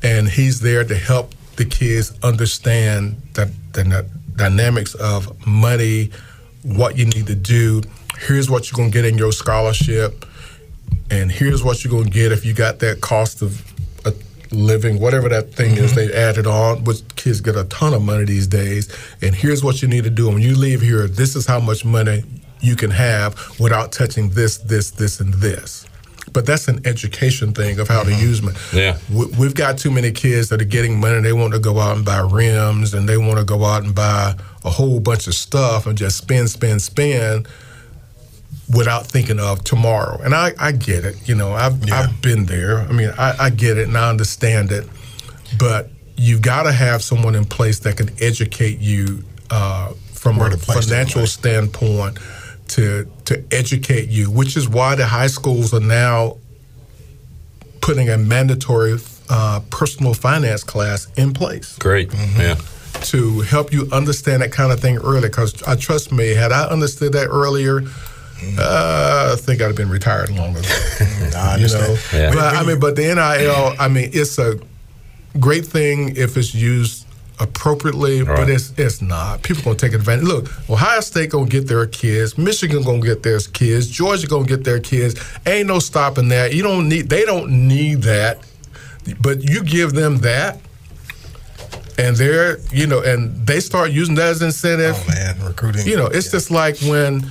And 0.03 0.27
he's 0.27 0.59
there 0.59 0.83
to 0.83 0.95
help 0.95 1.33
the 1.55 1.65
kids 1.65 2.13
understand 2.21 3.19
that 3.33 3.49
the 3.73 3.83
dy- 3.83 4.35
dynamics 4.35 4.93
of 4.95 5.47
money, 5.47 6.11
what 6.63 6.97
you 6.97 7.05
need 7.05 7.27
to 7.27 7.35
do. 7.35 7.81
Here's 8.19 8.49
what 8.49 8.69
you're 8.69 8.77
gonna 8.77 8.91
get 8.91 9.05
in 9.05 9.17
your 9.17 9.31
scholarship, 9.31 10.25
and 11.09 11.31
here's 11.31 11.63
what 11.63 11.83
you're 11.83 11.91
gonna 11.91 12.09
get 12.09 12.31
if 12.31 12.45
you 12.45 12.53
got 12.53 12.79
that 12.79 13.01
cost 13.01 13.41
of 13.41 13.63
living, 14.51 14.99
whatever 14.99 15.29
that 15.29 15.53
thing 15.53 15.77
is 15.77 15.93
mm-hmm. 15.93 16.09
they 16.09 16.13
added 16.13 16.47
on, 16.47 16.83
which 16.83 17.01
kids 17.15 17.41
get 17.41 17.55
a 17.55 17.63
ton 17.65 17.93
of 17.93 18.01
money 18.01 18.25
these 18.25 18.47
days. 18.47 18.89
And 19.21 19.35
here's 19.35 19.63
what 19.63 19.81
you 19.81 19.87
need 19.87 20.03
to 20.03 20.09
do. 20.09 20.27
When 20.29 20.41
you 20.41 20.55
leave 20.55 20.81
here, 20.81 21.07
this 21.07 21.35
is 21.35 21.45
how 21.45 21.59
much 21.59 21.85
money 21.85 22.23
you 22.61 22.75
can 22.75 22.91
have 22.91 23.35
without 23.59 23.91
touching 23.91 24.29
this, 24.29 24.57
this, 24.57 24.91
this, 24.91 25.19
and 25.19 25.33
this. 25.35 25.85
But 26.33 26.45
that's 26.45 26.67
an 26.67 26.85
education 26.85 27.53
thing 27.53 27.79
of 27.79 27.87
how 27.87 28.03
to 28.03 28.09
mm-hmm. 28.09 28.21
use 28.21 28.41
money. 28.41 28.57
Yeah. 28.73 28.97
We- 29.11 29.27
We've 29.37 29.55
got 29.55 29.77
too 29.77 29.91
many 29.91 30.11
kids 30.11 30.49
that 30.49 30.61
are 30.61 30.65
getting 30.65 30.99
money. 30.99 31.21
They 31.21 31.33
want 31.33 31.53
to 31.53 31.59
go 31.59 31.79
out 31.79 31.95
and 31.95 32.05
buy 32.05 32.19
rims, 32.19 32.93
and 32.93 33.07
they 33.07 33.17
want 33.17 33.37
to 33.39 33.45
go 33.45 33.63
out 33.63 33.83
and 33.83 33.95
buy 33.95 34.35
a 34.65 34.69
whole 34.69 34.99
bunch 34.99 35.27
of 35.27 35.35
stuff 35.35 35.85
and 35.85 35.97
just 35.97 36.17
spend, 36.17 36.49
spend, 36.49 36.81
spend 36.81 37.47
without 38.75 39.07
thinking 39.07 39.39
of 39.39 39.63
tomorrow. 39.63 40.19
And 40.21 40.35
I, 40.35 40.53
I 40.59 40.71
get 40.71 41.05
it. 41.05 41.27
You 41.27 41.35
know, 41.35 41.53
I've, 41.53 41.91
I've 41.91 42.21
been 42.21 42.45
there. 42.45 42.79
I 42.79 42.91
mean, 42.91 43.11
I, 43.17 43.35
I 43.39 43.49
get 43.49 43.77
it 43.77 43.87
and 43.87 43.97
I 43.97 44.09
understand 44.09 44.71
it. 44.71 44.87
But 45.57 45.89
you've 46.17 46.41
got 46.41 46.63
to 46.63 46.71
have 46.71 47.01
someone 47.01 47.35
in 47.35 47.45
place 47.45 47.79
that 47.79 47.97
can 47.97 48.09
educate 48.19 48.79
you 48.79 49.23
uh, 49.49 49.93
from 50.13 50.39
a 50.41 50.57
financial 50.57 51.25
standpoint 51.27 52.19
to 52.69 53.09
to 53.25 53.43
educate 53.51 54.09
you, 54.09 54.29
which 54.29 54.57
is 54.57 54.67
why 54.67 54.95
the 54.95 55.05
high 55.05 55.27
schools 55.27 55.73
are 55.73 55.79
now 55.79 56.37
putting 57.81 58.09
a 58.09 58.17
mandatory 58.17 58.97
uh, 59.29 59.61
personal 59.69 60.13
finance 60.13 60.63
class 60.63 61.07
in 61.15 61.33
place 61.33 61.77
Great. 61.77 62.13
Yeah. 62.13 62.55
to 63.03 63.41
help 63.41 63.71
you 63.71 63.87
understand 63.93 64.41
that 64.41 64.51
kind 64.51 64.73
of 64.73 64.79
thing 64.81 64.97
early. 64.97 65.29
Because 65.29 65.63
I 65.63 65.75
trust 65.77 66.11
me, 66.11 66.33
had 66.33 66.51
I 66.51 66.67
understood 66.67 67.13
that 67.13 67.27
earlier, 67.27 67.83
uh, 68.59 69.33
I 69.33 69.41
think 69.41 69.61
I'd 69.61 69.67
have 69.67 69.75
been 69.75 69.89
retired 69.89 70.29
long 70.29 70.55
ago. 70.55 70.61
I 70.99 71.57
you 71.59 71.67
know, 71.67 71.79
understand. 71.79 71.99
Yeah. 72.13 72.33
but 72.33 72.55
I 72.55 72.63
mean, 72.63 72.79
but 72.79 72.95
the 72.95 73.03
NIL, 73.03 73.75
I 73.79 73.87
mean, 73.87 74.11
it's 74.13 74.37
a 74.37 74.59
great 75.39 75.65
thing 75.65 76.15
if 76.15 76.37
it's 76.37 76.53
used 76.53 77.07
appropriately, 77.39 78.23
but 78.23 78.49
it's 78.49 78.73
it's 78.77 79.01
not. 79.01 79.43
People 79.43 79.63
gonna 79.63 79.77
take 79.77 79.93
advantage. 79.93 80.25
Look, 80.25 80.69
Ohio 80.69 80.99
State 81.01 81.31
gonna 81.31 81.47
get 81.47 81.67
their 81.67 81.85
kids, 81.85 82.37
Michigan 82.37 82.83
gonna 82.83 83.01
get 83.01 83.23
their 83.23 83.39
kids, 83.39 83.87
Georgia 83.87 84.27
gonna 84.27 84.47
get 84.47 84.63
their 84.63 84.79
kids. 84.79 85.15
Ain't 85.45 85.67
no 85.67 85.79
stopping 85.79 86.29
that. 86.29 86.53
You 86.53 86.63
don't 86.63 86.89
need. 86.89 87.09
They 87.09 87.25
don't 87.25 87.67
need 87.67 88.03
that, 88.03 88.39
but 89.21 89.41
you 89.41 89.63
give 89.63 89.93
them 89.93 90.17
that. 90.19 90.59
And 91.99 92.15
they're, 92.15 92.59
you 92.71 92.85
know, 92.85 93.01
and 93.01 93.47
they 93.47 93.59
start 93.59 93.89
using 93.89 94.13
that 94.15 94.27
as 94.27 94.41
incentive. 94.43 94.95
Oh 94.95 95.07
man, 95.07 95.43
recruiting. 95.43 95.87
You 95.87 95.97
know, 95.97 96.05
it's 96.05 96.29
just 96.29 96.51
like 96.51 96.77
when 96.81 97.25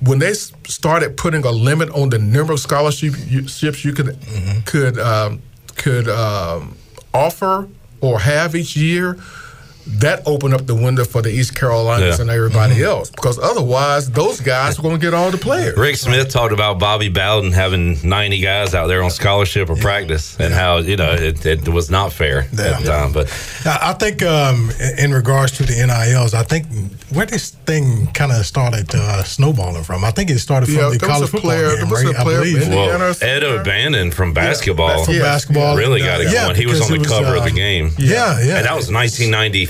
when 0.00 0.18
they 0.18 0.32
started 0.34 1.16
putting 1.16 1.44
a 1.44 1.50
limit 1.50 1.90
on 1.90 2.10
the 2.10 2.18
number 2.18 2.52
of 2.52 2.60
scholarships 2.60 3.84
you 3.84 3.92
could 3.92 4.18
could 4.64 4.98
um, 4.98 5.40
could 5.76 6.08
um, 6.08 6.76
offer 7.14 7.68
or 8.00 8.20
have 8.20 8.54
each 8.54 8.76
year, 8.76 9.18
that 9.86 10.22
opened 10.26 10.52
up 10.54 10.66
the 10.66 10.74
window 10.74 11.04
for 11.04 11.22
the 11.22 11.30
East 11.30 11.54
Carolinas 11.54 12.16
Yeah. 12.16 12.22
and 12.22 12.30
everybody 12.30 12.82
else. 12.82 13.10
Because 13.10 13.38
otherwise, 13.38 14.10
those 14.10 14.40
guys 14.40 14.78
were 14.78 14.82
going 14.82 14.98
to 15.00 15.04
get 15.06 15.14
all 15.14 15.30
the 15.30 15.38
players. 15.38 15.76
Rick 15.76 15.96
Smith 15.96 16.28
talked 16.28 16.52
about 16.52 16.78
Bobby 16.78 17.08
Bowden 17.08 17.52
having 17.52 17.96
90 18.06 18.40
guys 18.40 18.74
out 18.74 18.88
there 18.88 19.02
on 19.02 19.10
scholarship 19.10 19.70
or 19.70 19.76
practice 19.76 20.38
and 20.40 20.52
how, 20.52 20.78
you 20.78 20.96
know, 20.96 21.12
it, 21.12 21.44
it 21.46 21.68
was 21.68 21.90
not 21.90 22.12
fair 22.12 22.40
at 22.40 22.50
the 22.50 22.82
time. 22.84 23.12
But 23.12 23.26
I 23.64 23.90
I 23.90 23.92
think 23.94 24.22
um, 24.22 24.70
in- 24.80 25.06
in 25.06 25.12
regards 25.14 25.52
to 25.52 25.62
the 25.62 25.72
NILs, 25.74 26.34
I 26.34 26.42
think 26.42 26.66
where 27.10 27.26
this 27.26 27.50
thing 27.50 28.08
kind 28.12 28.32
of 28.32 28.44
started 28.44 28.92
uh, 28.94 29.22
snowballing 29.22 29.84
from. 29.84 30.04
I 30.04 30.10
think 30.10 30.30
it 30.30 30.38
started 30.40 30.66
from 30.66 30.74
Yeah, 30.76 30.88
the 30.90 30.98
there 30.98 31.08
was 31.08 31.16
college 31.18 31.28
a 31.28 31.32
football 31.32 31.50
player- 31.52 31.68
game, 31.68 31.76
there 31.76 31.86
was 31.86 32.02
a 32.02 32.06
right? 32.08 32.16
I 32.16 32.22
player 32.24 32.38
believe. 32.40 32.68
well, 32.68 33.14
Ed 33.22 33.44
O'Bannon 33.44 34.10
from 34.10 34.32
basketball, 34.34 35.04
From 35.04 35.18
basketball. 35.18 35.76
really 35.76 36.00
got 36.00 36.20
it 36.20 36.32
Yeah, 36.32 36.44
going. 36.46 36.56
He 36.56 36.66
was 36.66 36.80
on 36.80 36.88
it 36.88 36.92
the 36.94 36.98
was, 37.00 37.08
cover 37.08 37.36
of 37.36 37.44
the 37.44 37.50
um, 37.50 37.56
game. 37.56 37.90
yeah, 37.98 38.40
yeah. 38.42 38.56
And 38.58 38.66
that 38.66 38.74
was 38.76 38.90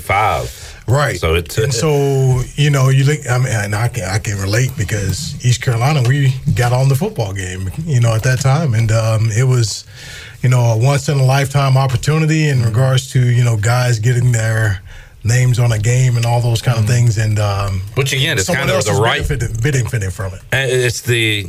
1995. 0.09 0.83
Right. 0.87 1.19
So 1.19 1.35
it 1.35 1.57
And 1.57 1.73
so 1.73 2.41
you 2.55 2.69
know, 2.69 2.89
you 2.89 3.03
look. 3.03 3.19
I 3.29 3.37
mean, 3.37 3.47
and 3.47 3.75
I 3.75 3.89
can 3.89 4.05
I 4.05 4.19
can 4.19 4.37
relate 4.39 4.71
because 4.77 5.35
East 5.45 5.61
Carolina, 5.61 6.01
we 6.07 6.33
got 6.55 6.71
on 6.71 6.87
the 6.87 6.95
football 6.95 7.33
game, 7.33 7.69
you 7.83 7.99
know, 7.99 8.15
at 8.15 8.23
that 8.23 8.39
time, 8.39 8.73
and 8.73 8.89
um, 8.91 9.29
it 9.31 9.43
was, 9.43 9.85
you 10.41 10.49
know, 10.49 10.61
a 10.61 10.77
once 10.77 11.09
in 11.09 11.19
a 11.19 11.25
lifetime 11.25 11.75
opportunity 11.75 12.47
in 12.47 12.63
regards 12.63 13.11
to 13.11 13.19
you 13.19 13.43
know 13.43 13.57
guys 13.57 13.99
getting 13.99 14.31
their 14.31 14.81
names 15.23 15.59
on 15.59 15.71
a 15.71 15.79
game 15.79 16.15
and 16.15 16.25
all 16.25 16.41
those 16.41 16.61
kind 16.61 16.77
of 16.79 16.85
things. 16.85 17.17
And 17.17 17.39
um, 17.39 17.81
Which 17.95 18.13
again, 18.13 18.37
it's 18.37 18.47
kind 18.47 18.69
of 18.69 18.85
the 18.85 18.93
right 18.93 19.27
benefiting, 19.27 19.61
benefiting 19.61 20.11
from 20.11 20.33
it. 20.33 20.41
And 20.51 20.71
It's 20.71 21.01
the 21.01 21.43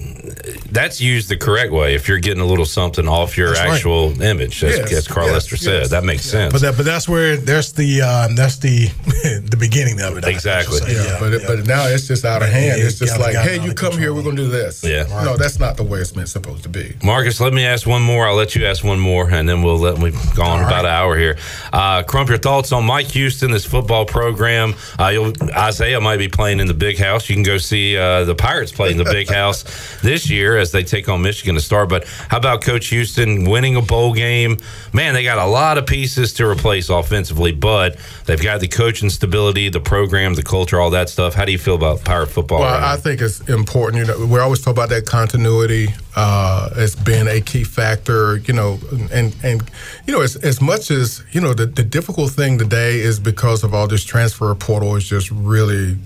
that's 0.70 1.00
used 1.00 1.28
the 1.28 1.36
correct 1.36 1.72
way. 1.72 1.94
If 1.94 2.08
you're 2.08 2.18
getting 2.18 2.42
a 2.42 2.46
little 2.46 2.64
something 2.64 3.08
off 3.08 3.36
your 3.36 3.48
That's 3.54 3.60
right. 3.60 3.74
actual 3.74 4.20
image, 4.22 4.62
as, 4.64 4.78
Yes, 4.78 4.92
as 4.92 5.08
Carl 5.08 5.26
yes, 5.26 5.34
Lester 5.34 5.56
said, 5.56 5.80
yes. 5.82 5.90
that 5.90 6.04
makes 6.04 6.24
sense. 6.24 6.52
But 6.52 6.62
that, 6.62 6.76
but 6.76 6.84
that's 6.84 7.08
where 7.08 7.36
there's 7.36 7.72
the 7.72 8.02
um, 8.02 8.34
that's 8.34 8.56
the 8.58 8.88
beginning 9.58 10.00
of 10.00 10.16
it. 10.16 10.24
I 10.24 10.30
Exactly. 10.30 10.78
should 10.78 10.88
say. 10.88 10.94
Yeah, 10.94 11.16
but 11.20 11.32
it, 11.34 11.42
but 11.46 11.66
now 11.66 11.86
it's 11.86 12.06
just 12.06 12.24
out 12.24 12.42
of 12.42 12.48
hand. 12.48 12.80
it 12.80 12.84
It's 12.84 12.98
just 12.98 13.18
like, 13.18 13.34
hey, 13.34 13.60
you 13.62 13.70
of 13.70 13.76
come 13.76 13.92
here, 13.98 14.14
we're 14.14 14.22
gonna 14.22 14.36
do 14.36 14.48
this. 14.48 14.82
Yeah. 14.84 15.04
No, 15.24 15.36
that's 15.36 15.58
not 15.58 15.76
the 15.76 15.84
way 15.84 16.00
it's 16.00 16.14
meant 16.16 16.28
supposed 16.28 16.62
to 16.62 16.68
be. 16.68 16.96
Marcus, 17.02 17.40
let 17.40 17.52
me 17.52 17.64
ask 17.64 17.86
one 17.86 18.02
more. 18.02 18.26
I'll 18.26 18.34
let 18.36 18.54
you 18.54 18.64
ask 18.66 18.84
one 18.84 18.98
more, 19.00 19.30
and 19.30 19.48
then 19.48 19.62
we'll 19.62 19.78
let 19.78 19.98
we've 19.98 20.34
gone 20.34 20.60
about 20.64 20.84
an 20.84 20.90
hour 20.92 21.16
here. 21.16 21.36
Uh, 21.72 22.02
Crump, 22.02 22.28
your 22.28 22.38
thoughts 22.38 22.72
on 22.72 22.84
Mike 22.84 23.08
Houston, 23.08 23.50
this 23.50 23.64
football 23.64 24.04
program? 24.04 24.74
Uh, 24.98 25.08
you'll, 25.08 25.32
Isaiah 25.56 26.00
might 26.00 26.18
be 26.18 26.28
playing 26.28 26.60
in 26.60 26.66
the 26.66 26.74
big 26.74 26.98
house. 26.98 27.28
You 27.28 27.34
can 27.36 27.42
go 27.42 27.58
see 27.58 27.96
uh, 27.96 28.24
the 28.24 28.34
Pirates 28.34 28.72
play 28.72 28.90
in 28.90 28.96
the 28.96 29.04
big 29.04 29.28
house 29.28 29.64
this 30.02 30.28
year 30.30 30.56
as 30.56 30.72
they 30.72 30.82
take 30.84 31.08
on 31.08 31.22
Michigan 31.22 31.54
to 31.54 31.60
start. 31.60 31.88
But 31.88 32.06
how 32.28 32.36
about 32.38 32.62
Coach 32.62 32.86
Houston 32.88 33.44
winning 33.48 33.76
a 33.76 33.82
bowl 33.82 34.12
game? 34.12 34.58
Man, 34.92 35.14
they 35.14 35.22
got 35.24 35.38
a 35.38 35.46
lot 35.46 35.78
of 35.78 35.86
pieces 35.86 36.32
to 36.34 36.46
replace 36.46 36.88
offensively, 36.88 37.52
but 37.52 37.96
they've 38.26 38.40
got 38.40 38.60
the 38.60 38.68
coaching 38.68 39.10
stability, 39.10 39.47
the 39.52 39.80
program, 39.80 40.34
the 40.34 40.42
culture, 40.42 40.80
all 40.80 40.90
that 40.90 41.08
stuff. 41.08 41.34
How 41.34 41.44
do 41.44 41.52
you 41.52 41.58
feel 41.58 41.74
about 41.74 42.04
Pirate 42.04 42.28
football? 42.28 42.60
Well, 42.60 42.72
right? 42.72 42.92
I 42.92 42.96
think 42.96 43.20
it's 43.20 43.40
important. 43.48 44.06
You 44.06 44.12
know, 44.12 44.26
we 44.26 44.38
always 44.38 44.60
talk 44.60 44.72
about 44.72 44.88
that 44.90 45.06
continuity 45.06 45.88
uh, 46.16 46.70
as 46.76 46.94
being 46.94 47.26
a 47.26 47.40
key 47.40 47.64
factor. 47.64 48.38
You 48.38 48.54
know, 48.54 48.78
and 49.12 49.34
and 49.42 49.62
you 50.06 50.12
know, 50.14 50.20
as 50.20 50.36
as 50.36 50.60
much 50.60 50.90
as 50.90 51.24
you 51.32 51.40
know, 51.40 51.54
the 51.54 51.66
the 51.66 51.82
difficult 51.82 52.32
thing 52.32 52.58
today 52.58 53.00
is 53.00 53.18
because 53.20 53.64
of 53.64 53.74
all 53.74 53.88
this 53.88 54.04
transfer 54.04 54.54
portal 54.54 54.96
is 54.96 55.08
just 55.08 55.30
really 55.30 55.96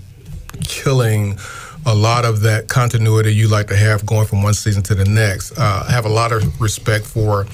killing 0.63 1.37
a 1.85 1.93
lot 1.93 2.25
of 2.25 2.41
that 2.41 2.67
continuity 2.67 3.33
you 3.33 3.47
like 3.47 3.67
to 3.67 3.75
have 3.75 4.05
going 4.05 4.25
from 4.25 4.41
one 4.41 4.53
season 4.53 4.81
to 4.83 4.95
the 4.95 5.05
next. 5.05 5.57
Uh, 5.57 5.85
I 5.87 5.91
have 5.91 6.05
a 6.05 6.09
lot 6.09 6.31
of 6.31 6.61
respect 6.61 7.05
for 7.05 7.45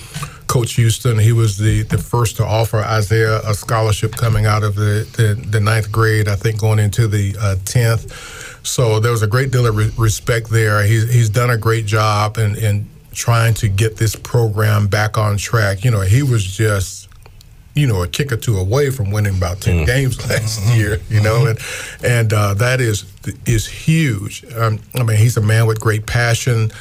Coach 0.49 0.73
Houston. 0.73 1.19
He 1.19 1.31
was 1.31 1.57
the, 1.57 1.83
the 1.83 1.97
first 1.97 2.35
to 2.37 2.45
offer 2.45 2.77
Isaiah 2.77 3.39
a 3.47 3.53
scholarship 3.53 4.13
coming 4.13 4.47
out 4.47 4.63
of 4.63 4.75
the, 4.75 5.07
the, 5.15 5.35
the 5.35 5.59
ninth 5.59 5.91
grade, 5.91 6.27
I 6.27 6.35
think 6.35 6.59
going 6.59 6.79
into 6.79 7.07
the 7.07 7.35
uh, 7.39 7.55
10th. 7.63 8.65
So 8.65 8.99
there 8.99 9.11
was 9.11 9.21
a 9.21 9.27
great 9.27 9.51
deal 9.51 9.67
of 9.67 9.77
re- 9.77 9.91
respect 9.95 10.49
there. 10.49 10.83
He's, 10.83 11.13
he's 11.13 11.29
done 11.29 11.51
a 11.51 11.57
great 11.57 11.85
job 11.85 12.39
in, 12.39 12.57
in 12.57 12.89
trying 13.13 13.53
to 13.55 13.69
get 13.69 13.97
this 13.97 14.15
program 14.15 14.87
back 14.87 15.19
on 15.19 15.37
track. 15.37 15.85
You 15.85 15.91
know, 15.91 16.01
he 16.01 16.23
was 16.23 16.43
just 16.43 17.07
you 17.75 17.87
know, 17.87 18.03
a 18.03 18.07
kick 18.07 18.31
or 18.31 18.35
two 18.35 18.57
away 18.57 18.89
from 18.89 19.11
winning 19.11 19.37
about 19.37 19.61
10 19.61 19.85
games 19.85 20.19
last 20.29 20.75
year, 20.75 20.99
you 21.09 21.21
know, 21.21 21.45
and 21.45 21.59
and 22.03 22.33
uh, 22.33 22.53
that 22.55 22.81
is 22.81 23.05
is 23.45 23.67
huge. 23.67 24.43
Um, 24.55 24.79
I 24.95 25.03
mean, 25.03 25.15
he's 25.15 25.37
a 25.37 25.41
man 25.41 25.65
with 25.65 25.79
great 25.79 26.05
passion, 26.05 26.71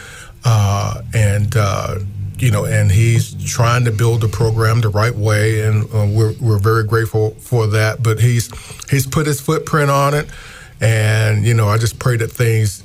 uh, 0.45 1.03
and 1.15 1.55
uh, 1.57 1.99
you 2.39 2.51
know, 2.51 2.65
and 2.65 2.91
he's 2.91 3.35
trying 3.45 3.85
to 3.85 3.91
build 3.93 4.21
the 4.21 4.29
program 4.29 4.81
the 4.81 4.89
right 4.89 5.15
way, 5.15 5.63
and 5.63 5.85
uh, 5.93 6.07
we're 6.09 6.35
we're 6.41 6.59
very 6.59 6.85
grateful 6.85 7.31
for 7.39 7.67
that. 7.69 8.03
But 8.03 8.21
he's 8.21 8.51
he's 8.91 9.07
put 9.07 9.27
his 9.27 9.41
footprint 9.41 9.91
on 9.91 10.15
it, 10.15 10.29
and 10.81 11.45
you 11.45 11.55
know, 11.55 11.69
I 11.69 11.79
just 11.79 11.99
pray 11.99 12.17
that 12.17 12.31
things 12.31 12.85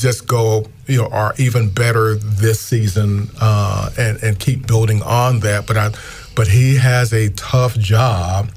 just 0.00 0.26
go, 0.26 0.66
you 0.86 0.98
know, 1.02 1.08
are 1.08 1.34
even 1.38 1.70
better 1.70 2.14
this 2.16 2.60
season, 2.60 3.30
uh, 3.40 3.90
and 3.98 4.22
and 4.22 4.38
keep 4.38 4.66
building 4.66 5.02
on 5.02 5.40
that. 5.40 5.66
But 5.66 5.76
I, 5.76 5.90
but 6.34 6.48
he 6.48 6.76
has 6.76 7.12
a 7.12 7.30
tough 7.30 7.76
job 7.78 8.50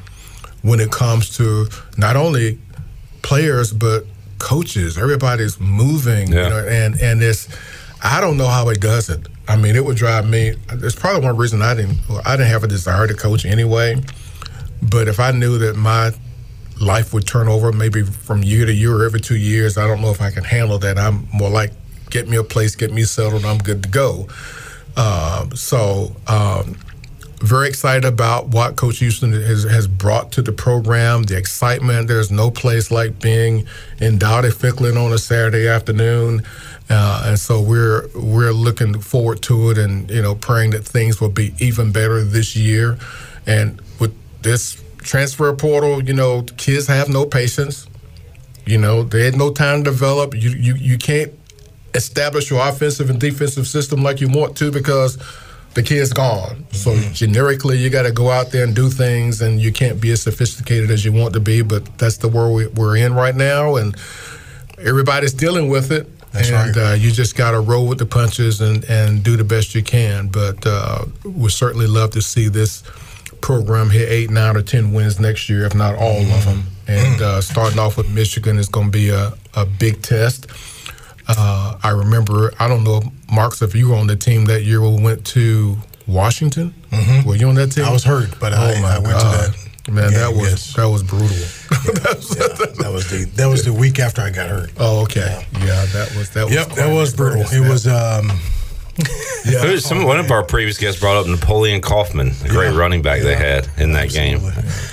when 0.61 0.80
it 0.80 0.92
comes 0.92 1.35
to 1.38 1.67
not 1.98 2.16
only 2.16 2.59
players 3.22 3.74
but 3.74 4.06
coaches. 4.40 4.98
Everybody's 4.98 5.59
moving, 5.59 6.27
you 6.43 6.50
know, 6.50 6.67
and 6.67 7.00
and 7.01 7.22
it's 7.22 7.48
I 8.03 8.22
don't 8.22 8.38
know 8.38 8.48
how 8.48 8.69
he 8.69 8.77
does 8.77 9.09
it. 9.09 9.27
I 9.48 9.56
mean, 9.56 9.76
it 9.76 9.85
would 9.85 9.98
drive 9.98 10.27
me. 10.27 10.53
It's 10.69 10.95
probably 10.95 11.26
one 11.26 11.38
reason 11.38 11.61
I 11.61 11.74
didn't. 11.74 12.00
I 12.26 12.35
didn't 12.35 12.50
have 12.50 12.64
a 12.64 12.67
desire 12.67 13.08
to 13.08 13.14
coach 13.14 13.45
anyway. 13.45 14.01
But 14.82 15.08
if 15.08 15.19
I 15.19 15.32
knew 15.32 15.58
that 15.59 15.76
my 15.76 16.11
life 16.80 17.14
would 17.14 17.26
turn 17.26 17.48
over 17.48 17.72
maybe 17.72 18.03
from 18.03 18.43
year 18.43 18.66
to 18.66 18.74
year 18.74 18.95
or 18.95 19.06
every 19.06 19.22
two 19.22 19.38
years, 19.38 19.77
I 19.77 19.88
don't 19.88 20.01
know 20.01 20.11
if 20.11 20.22
I 20.22 20.32
can 20.32 20.43
handle 20.43 20.77
that. 20.80 20.98
I'm 20.98 21.27
more 21.34 21.50
like 21.50 21.72
get 22.09 22.27
me 22.27 22.38
a 22.38 22.43
place, 22.43 22.76
get 22.76 22.92
me 22.92 23.03
settled, 23.03 23.45
I'm 23.45 23.58
good 23.58 23.84
to 23.84 23.90
go. 23.90 24.27
Um, 24.95 25.56
so. 25.56 26.16
Um, 26.27 26.77
very 27.40 27.67
excited 27.67 28.03
about 28.03 28.48
what 28.48 28.77
Coach 28.77 28.98
Houston 28.98 29.32
has, 29.32 29.64
has 29.64 29.88
brought 29.88 30.32
to 30.32 30.42
the 30.42 30.51
program, 30.51 31.24
the 31.24 31.38
excitement. 31.38 32.08
There's 32.08 32.32
no 32.32 32.50
place 32.50 32.90
like 32.90 33.22
being 33.22 33.67
in 34.00 34.17
Dowdy 34.17 34.50
Ficklen 34.50 35.03
on 35.03 35.14
a 35.14 35.19
Saturday 35.19 35.67
afternoon. 35.67 36.42
Uh, 36.90 37.24
and 37.25 37.40
so 37.40 37.61
we're 37.61 38.07
we're 38.16 38.53
looking 38.53 38.99
forward 38.99 39.41
to 39.43 39.72
it 39.72 39.77
and, 39.77 40.09
you 40.09 40.22
know, 40.22 40.35
praying 40.35 40.72
that 40.72 40.85
things 40.85 41.19
will 41.19 41.30
be 41.30 41.53
even 41.59 41.91
better 41.91 42.24
this 42.24 42.56
year. 42.56 42.98
And 43.45 43.82
with 43.99 44.14
this 44.41 44.82
transfer 44.99 45.53
portal, 45.53 46.01
you 46.03 46.14
know, 46.14 46.43
kids 46.56 46.88
have 46.88 47.09
no 47.09 47.25
patience. 47.25 47.88
You 48.66 48.77
know, 48.77 49.03
they 49.03 49.25
had 49.25 49.35
no 49.35 49.51
time 49.51 49.83
to 49.83 49.91
develop. 49.91 50.33
You 50.33 50.51
you, 50.51 50.75
you 50.75 50.98
can't 50.98 51.33
establish 51.93 52.49
your 52.49 52.67
offensive 52.67 53.09
and 53.09 53.19
defensive 53.19 53.67
system 53.67 54.03
like 54.03 54.22
you 54.22 54.30
want 54.30 54.56
to 54.57 54.72
because 54.72 55.17
the 55.74 55.83
kid's 55.83 56.11
gone. 56.11 56.66
So 56.72 56.98
generically, 57.14 57.77
you 57.77 57.90
got 57.90 58.03
to 58.03 58.11
go 58.11 58.30
out 58.30 58.51
there 58.51 58.64
and 58.64 58.75
do 58.75 58.90
things, 58.90 59.41
and 59.41 59.59
you 59.59 59.72
can't 59.72 60.01
be 60.01 60.11
as 60.11 60.22
sophisticated 60.22 60.90
as 60.90 61.06
you 61.06 61.11
want 61.11 61.33
to 61.33 61.40
be. 61.40 61.61
But 61.61 61.98
that's 61.98 62.17
the 62.17 62.27
world 62.27 62.56
we, 62.56 62.67
we're 62.67 62.98
in 62.98 63.14
right 63.14 63.35
now, 63.35 63.75
and 63.75 63.95
everybody's 64.77 65.33
dealing 65.33 65.69
with 65.69 65.91
it. 65.91 66.07
That's 66.38 66.49
and 66.49 66.77
uh, 66.77 66.93
you 66.93 67.11
just 67.11 67.35
got 67.35 67.51
to 67.51 67.59
roll 67.59 67.88
with 67.88 67.98
the 67.98 68.06
punches 68.06 68.61
and, 68.61 68.83
and 68.85 69.24
do 69.24 69.35
the 69.38 69.43
best 69.43 69.75
you 69.75 69.83
can. 69.83 70.27
But 70.27 70.66
uh, 70.66 71.06
we 71.24 71.49
certainly 71.49 71.88
love 71.88 72.11
to 72.11 72.22
see 72.22 72.48
this 72.48 72.83
program 73.41 73.90
hit 73.90 74.09
eight, 74.09 74.30
nine, 74.30 74.56
or 74.57 74.61
ten 74.61 74.93
wins 74.93 75.19
next 75.19 75.49
year, 75.49 75.66
if 75.66 75.75
not 75.75 75.95
all 75.95 76.19
of 76.22 76.45
them. 76.45 76.64
And 76.88 77.22
uh, 77.22 77.41
starting 77.41 77.80
off 77.80 77.98
with 77.98 78.09
Michigan 78.09 78.57
is 78.57 78.69
going 78.69 78.88
to 78.88 78.91
be 78.91 79.09
a, 79.09 79.33
a 79.56 79.66
big 79.66 80.01
test. 80.01 80.48
Uh, 81.27 81.77
I 81.83 81.90
remember, 81.90 82.53
I 82.59 82.67
don't 82.69 82.83
know, 82.85 83.01
Marks, 83.32 83.61
if 83.61 83.75
you 83.75 83.90
were 83.90 83.95
on 83.95 84.07
the 84.07 84.16
team 84.16 84.45
that 84.45 84.64
year 84.64 84.82
we 84.82 85.01
went 85.01 85.25
to 85.27 85.77
Washington. 86.07 86.74
Were 87.25 87.35
you 87.35 87.49
on 87.49 87.56
that 87.56 87.74
team? 87.74 87.83
I 87.83 87.91
was 87.91 88.06
hurt, 88.06 88.40
but 88.40 88.53
oh 88.53 88.57
I- 88.57 88.95
I 88.95 88.99
went 88.99 89.19
to 89.19 89.25
that 89.25 89.66
Man, 89.88 90.11
that 90.14 90.33
was 90.33 90.49
yes. 90.49 90.74
that 90.75 90.85
was 90.85 91.01
brutal. 91.01 91.27
that 91.69 92.91
was 92.91 93.09
the 93.09 93.30
that 93.35 93.48
was 93.48 93.64
the 93.64 93.72
week 93.72 93.99
after 93.99 94.22
I 94.22 94.30
got 94.32 94.49
hurt. 94.49 94.72
Oh, 94.77 95.03
okay. 95.03 95.45
Yeah, 95.53 95.85
that 95.93 96.14
was 96.17 96.30
that. 96.32 96.51
Yep, 96.51 96.67
quite 96.67 96.75
that 96.75 96.93
was 96.93 97.16
brutal. 97.16 97.43
It 97.43 97.67
was 97.67 97.88
um 97.88 98.30
Yeah. 99.45 99.77
Some 99.77 100.03
one 100.03 100.19
of 100.19 100.30
our 100.32 100.43
previous 100.43 100.77
guests 100.77 101.00
brought 101.00 101.16
up 101.17 101.27
Napoleon 101.27 101.80
Kaufman, 101.82 102.32
the 102.42 102.50
great 102.50 102.74
running 102.76 103.01
back 103.01 103.22
they 103.22 103.35
had 103.35 103.69
in 103.77 103.93
that 103.93 104.09
game. 104.09 104.40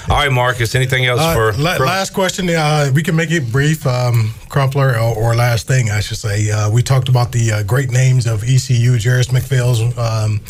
All 0.09 0.17
right, 0.17 0.31
Marcus. 0.31 0.75
Anything 0.75 1.07
else 1.07 1.21
Uh, 1.21 1.35
for, 1.35 1.53
la- 1.55 1.77
last 1.79 2.11
question? 2.13 2.49
Uh, 2.51 2.91
we 2.95 3.03
can 3.03 3.17
make 3.17 3.31
it 3.33 3.51
brief, 3.51 3.85
um, 3.87 4.33
Crumpler, 4.49 4.91
or, 4.97 5.17
or 5.17 5.35
last 5.35 5.67
thing 5.67 5.91
I 5.91 5.99
should 6.01 6.19
say. 6.19 6.51
Uh, 6.51 6.71
we 6.71 6.83
talked 6.83 7.09
about 7.09 7.33
the 7.33 7.51
uh, 7.51 7.63
great 7.65 7.91
names 7.91 8.27
of 8.27 8.45
ECU, 8.45 8.93
Jerris 8.97 9.29
McPhail's, 9.31 9.81
um, 9.99 10.41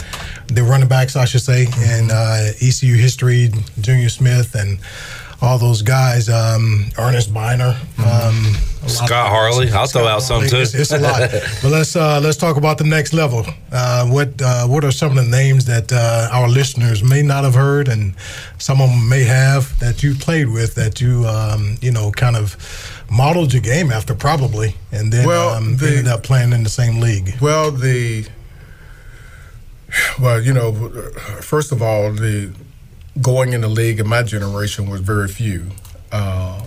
the 0.49 0.63
running 0.63 0.89
backs, 0.89 1.17
I 1.17 1.25
should 1.25 1.41
say, 1.43 1.67
and 1.79 2.11
uh, 2.13 2.51
ECU 2.61 2.97
history, 2.97 3.51
Junior 3.81 4.09
Smith, 4.11 4.55
and 4.55 4.79
all 5.41 5.59
those 5.59 5.83
guys. 5.83 6.29
Um, 6.29 6.87
Ernest 6.99 7.33
Byner, 7.33 7.79
um, 7.99 8.55
Scott 8.87 9.29
Harley. 9.29 9.71
I'll 9.71 9.87
throw 9.87 10.03
Scott 10.03 10.07
out 10.07 10.23
some 10.23 10.47
too. 10.47 10.57
It's, 10.59 10.75
it's 10.75 10.93
a 10.93 10.99
lot, 10.99 11.31
but 11.63 11.71
let's 11.71 11.97
uh, 11.97 12.21
let's 12.23 12.37
talk 12.37 12.57
about 12.57 12.79
the 12.79 12.85
next 12.85 13.13
level. 13.13 13.45
Uh, 13.73 14.07
what 14.07 14.41
uh, 14.43 14.67
what 14.67 14.85
are 14.85 14.93
some 14.93 15.17
of 15.17 15.25
the 15.25 15.31
names 15.31 15.65
that 15.67 15.93
uh, 15.93 16.29
our 16.33 16.49
listeners 16.49 17.03
may 17.03 17.23
not 17.23 17.45
have 17.45 17.55
heard, 17.55 17.89
and 17.89 18.15
some 18.59 18.81
of 18.81 18.91
them 18.91 19.09
may 19.09 19.25
have 19.25 19.79
that 19.81 20.03
you 20.03 20.15
played 20.15 20.49
with 20.49 20.75
that 20.75 21.01
you 21.01 21.25
um, 21.27 21.77
you 21.81 21.91
know 21.93 22.11
kind 22.11 22.37
of 22.37 22.57
modeled 23.11 23.53
your 23.53 23.63
game 23.63 23.91
after 23.93 24.15
probably, 24.15 24.75
and 24.93 25.13
then 25.13 25.27
Well, 25.27 25.51
um, 25.51 25.77
the- 25.77 25.89
ended 25.89 26.09
up 26.09 26.23
playing 26.23 26.53
in 26.53 26.63
the 26.63 26.71
same 26.71 27.01
league. 27.01 27.35
Well, 27.41 27.71
the 27.71 28.27
well, 30.21 30.41
you 30.41 30.53
know, 30.53 30.73
first 31.41 31.73
of 31.73 31.83
all, 31.83 32.13
the 32.13 32.53
going 33.21 33.53
in 33.53 33.61
the 33.61 33.69
league 33.69 34.01
in 34.01 34.09
my 34.09 34.23
generation 34.23 34.89
was 34.91 35.01
very 35.01 35.29
few. 35.29 35.71
Uh, 36.13 36.63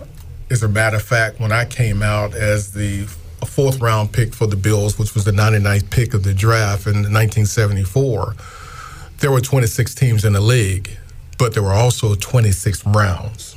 as 0.49 0.63
a 0.63 0.67
matter 0.67 0.95
of 0.97 1.03
fact, 1.03 1.39
when 1.39 1.51
I 1.51 1.65
came 1.65 2.01
out 2.01 2.33
as 2.33 2.71
the 2.73 3.03
fourth 3.45 3.79
round 3.81 4.11
pick 4.13 4.33
for 4.33 4.47
the 4.47 4.55
Bills, 4.55 4.97
which 4.97 5.13
was 5.13 5.25
the 5.25 5.31
99th 5.31 5.89
pick 5.89 6.13
of 6.13 6.23
the 6.23 6.33
draft 6.33 6.87
in 6.87 6.93
1974, 6.93 8.35
there 9.19 9.31
were 9.31 9.41
26 9.41 9.93
teams 9.95 10.23
in 10.25 10.33
the 10.33 10.41
league, 10.41 10.89
but 11.37 11.53
there 11.53 11.63
were 11.63 11.73
also 11.73 12.15
26 12.15 12.85
rounds. 12.87 13.53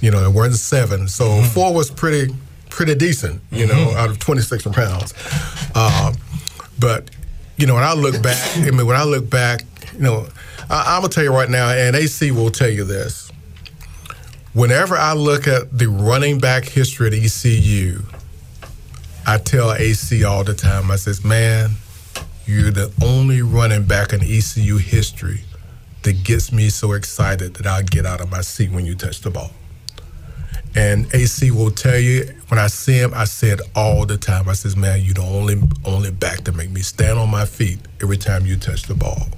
You 0.00 0.10
know, 0.10 0.20
there 0.20 0.30
weren't 0.30 0.54
seven, 0.54 1.08
so 1.08 1.42
four 1.42 1.72
was 1.74 1.90
pretty 1.90 2.32
pretty 2.70 2.94
decent. 2.94 3.40
You 3.50 3.66
know, 3.66 3.94
out 3.96 4.10
of 4.10 4.18
26 4.18 4.66
rounds. 4.66 5.14
Uh, 5.74 6.12
but 6.78 7.10
you 7.56 7.66
know, 7.66 7.74
when 7.74 7.82
I 7.84 7.94
look 7.94 8.22
back, 8.22 8.38
I 8.58 8.70
mean, 8.70 8.86
when 8.86 8.94
I 8.96 9.02
look 9.04 9.28
back, 9.28 9.64
you 9.94 10.00
know, 10.00 10.28
I, 10.70 10.96
I'm 10.96 11.02
gonna 11.02 11.12
tell 11.12 11.24
you 11.24 11.32
right 11.32 11.48
now, 11.48 11.70
and 11.70 11.96
AC 11.96 12.30
will 12.30 12.50
tell 12.50 12.68
you 12.68 12.84
this. 12.84 13.30
Whenever 14.52 14.96
I 14.96 15.14
look 15.14 15.46
at 15.46 15.76
the 15.76 15.88
running 15.88 16.38
back 16.38 16.64
history 16.64 17.06
at 17.08 17.14
ECU, 17.14 18.02
I 19.26 19.38
tell 19.38 19.72
AC 19.72 20.24
all 20.24 20.44
the 20.44 20.54
time. 20.54 20.90
I 20.90 20.96
says, 20.96 21.24
"Man, 21.24 21.72
you're 22.46 22.70
the 22.70 22.92
only 23.02 23.40
running 23.40 23.84
back 23.84 24.12
in 24.12 24.22
ECU 24.22 24.76
history 24.76 25.42
that 26.02 26.22
gets 26.24 26.52
me 26.52 26.68
so 26.68 26.92
excited 26.92 27.54
that 27.54 27.66
I 27.66 27.82
get 27.82 28.04
out 28.04 28.20
of 28.20 28.30
my 28.30 28.42
seat 28.42 28.70
when 28.70 28.84
you 28.84 28.94
touch 28.94 29.20
the 29.22 29.30
ball." 29.30 29.52
And 30.74 31.06
AC 31.14 31.50
will 31.50 31.70
tell 31.70 31.98
you 31.98 32.34
when 32.48 32.58
I 32.58 32.66
see 32.66 32.98
him, 32.98 33.12
I 33.14 33.24
say 33.24 33.48
it 33.48 33.60
all 33.74 34.04
the 34.04 34.18
time. 34.18 34.48
I 34.48 34.52
says, 34.52 34.76
"Man, 34.76 35.00
you're 35.02 35.14
the 35.14 35.22
only 35.22 35.62
only 35.86 36.10
back 36.10 36.44
to 36.44 36.52
make 36.52 36.70
me 36.70 36.82
stand 36.82 37.18
on 37.18 37.30
my 37.30 37.46
feet 37.46 37.78
every 38.02 38.18
time 38.18 38.44
you 38.44 38.58
touch 38.58 38.82
the 38.82 38.94
ball." 38.94 39.28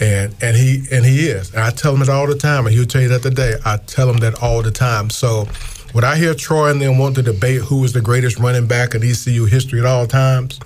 And 0.00 0.34
and 0.42 0.56
he 0.56 0.84
and 0.90 1.04
he 1.04 1.28
is. 1.28 1.52
And 1.52 1.60
I 1.62 1.70
tell 1.70 1.94
him 1.94 2.02
it 2.02 2.08
all 2.08 2.26
the 2.26 2.36
time, 2.36 2.66
and 2.66 2.74
he'll 2.74 2.86
tell 2.86 3.02
you 3.02 3.08
that 3.08 3.22
today. 3.22 3.54
I 3.64 3.78
tell 3.78 4.10
him 4.10 4.18
that 4.18 4.42
all 4.42 4.62
the 4.62 4.70
time. 4.70 5.10
So 5.10 5.46
when 5.92 6.04
I 6.04 6.16
hear 6.16 6.34
Troy 6.34 6.70
and 6.70 6.80
them 6.80 6.98
want 6.98 7.14
to 7.16 7.22
debate 7.22 7.62
who 7.62 7.82
is 7.84 7.92
the 7.92 8.02
greatest 8.02 8.38
running 8.38 8.66
back 8.66 8.94
in 8.94 9.02
ECU 9.02 9.46
history 9.46 9.80
at 9.80 9.86
all 9.86 10.06
times, 10.06 10.60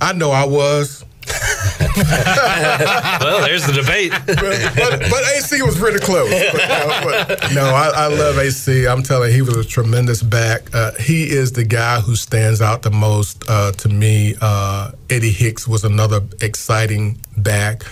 I 0.00 0.12
know 0.12 0.30
I 0.30 0.44
was. 0.44 1.04
well, 1.96 3.44
there's 3.44 3.66
the 3.66 3.72
debate. 3.74 4.12
but, 4.26 4.36
but, 4.76 5.10
but 5.10 5.24
AC 5.34 5.60
was 5.62 5.76
pretty 5.76 5.98
close. 5.98 6.30
But, 6.30 6.60
uh, 6.62 7.00
but 7.04 7.54
no, 7.54 7.64
I, 7.64 7.90
I 7.94 8.06
love 8.06 8.38
AC. 8.38 8.86
I'm 8.86 9.02
telling 9.02 9.30
you, 9.30 9.36
he 9.36 9.42
was 9.42 9.56
a 9.56 9.64
tremendous 9.64 10.22
back. 10.22 10.72
Uh, 10.74 10.92
he 11.00 11.24
is 11.24 11.52
the 11.52 11.64
guy 11.64 12.00
who 12.00 12.14
stands 12.14 12.60
out 12.60 12.82
the 12.82 12.90
most 12.90 13.42
uh, 13.48 13.72
to 13.72 13.88
me. 13.88 14.34
Uh, 14.40 14.92
Eddie 15.10 15.32
Hicks 15.32 15.66
was 15.66 15.84
another 15.84 16.20
exciting 16.40 17.18
back. 17.36 17.82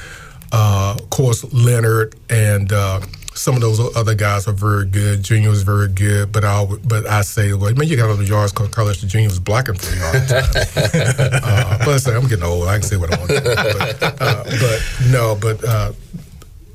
Uh, 0.54 0.94
of 0.96 1.10
course, 1.10 1.42
Leonard 1.52 2.14
and 2.30 2.72
uh, 2.72 3.00
some 3.34 3.56
of 3.56 3.60
those 3.60 3.80
other 3.96 4.14
guys 4.14 4.46
are 4.46 4.52
very 4.52 4.86
good. 4.86 5.22
Junior 5.22 5.50
was 5.50 5.64
very 5.64 5.88
good, 5.88 6.30
but 6.30 6.44
I 6.44 6.64
but 6.84 7.06
I 7.08 7.22
say, 7.22 7.52
well, 7.54 7.74
man, 7.74 7.88
you 7.88 7.96
got 7.96 8.08
all 8.08 8.16
the 8.16 8.24
yards 8.24 8.52
because 8.52 8.68
Carlos 8.68 9.00
Junior 9.00 9.28
was 9.28 9.40
blocking 9.40 9.74
for 9.74 9.94
you 9.96 10.02
all 10.04 10.12
the 10.12 10.26
time. 10.28 11.40
uh, 11.42 11.78
but 11.78 11.88
I 11.88 11.96
say, 11.96 12.14
I'm 12.14 12.28
getting 12.28 12.44
old. 12.44 12.68
I 12.68 12.74
can 12.74 12.82
say 12.82 12.96
what 12.96 13.12
I 13.12 13.18
want. 13.18 13.30
To, 13.30 13.96
but, 14.00 14.22
uh, 14.22 14.44
but 14.44 14.80
no, 15.10 15.36
but 15.40 15.64
uh, 15.64 15.92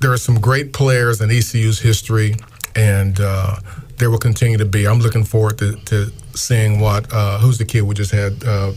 there 0.01 0.11
are 0.11 0.17
some 0.17 0.40
great 0.41 0.74
players 0.74 1.22
in 1.22 1.32
ECU's 1.32 1.80
history, 1.80 2.35
and 2.75 3.17
uh, 3.22 3.56
there 3.98 4.09
will 4.09 4.17
continue 4.19 4.58
to 4.58 4.66
be. 4.66 4.88
I'm 4.88 4.99
looking 4.99 5.24
forward 5.24 5.58
to, 5.59 5.77
to 5.85 6.11
seeing 6.33 6.82
what 6.82 7.11
uh, 7.14 7.40
who's 7.40 7.58
the 7.58 7.66
kid 7.66 7.83
we 7.83 7.95
just 7.95 8.11
had 8.11 8.43
uh, 8.43 8.74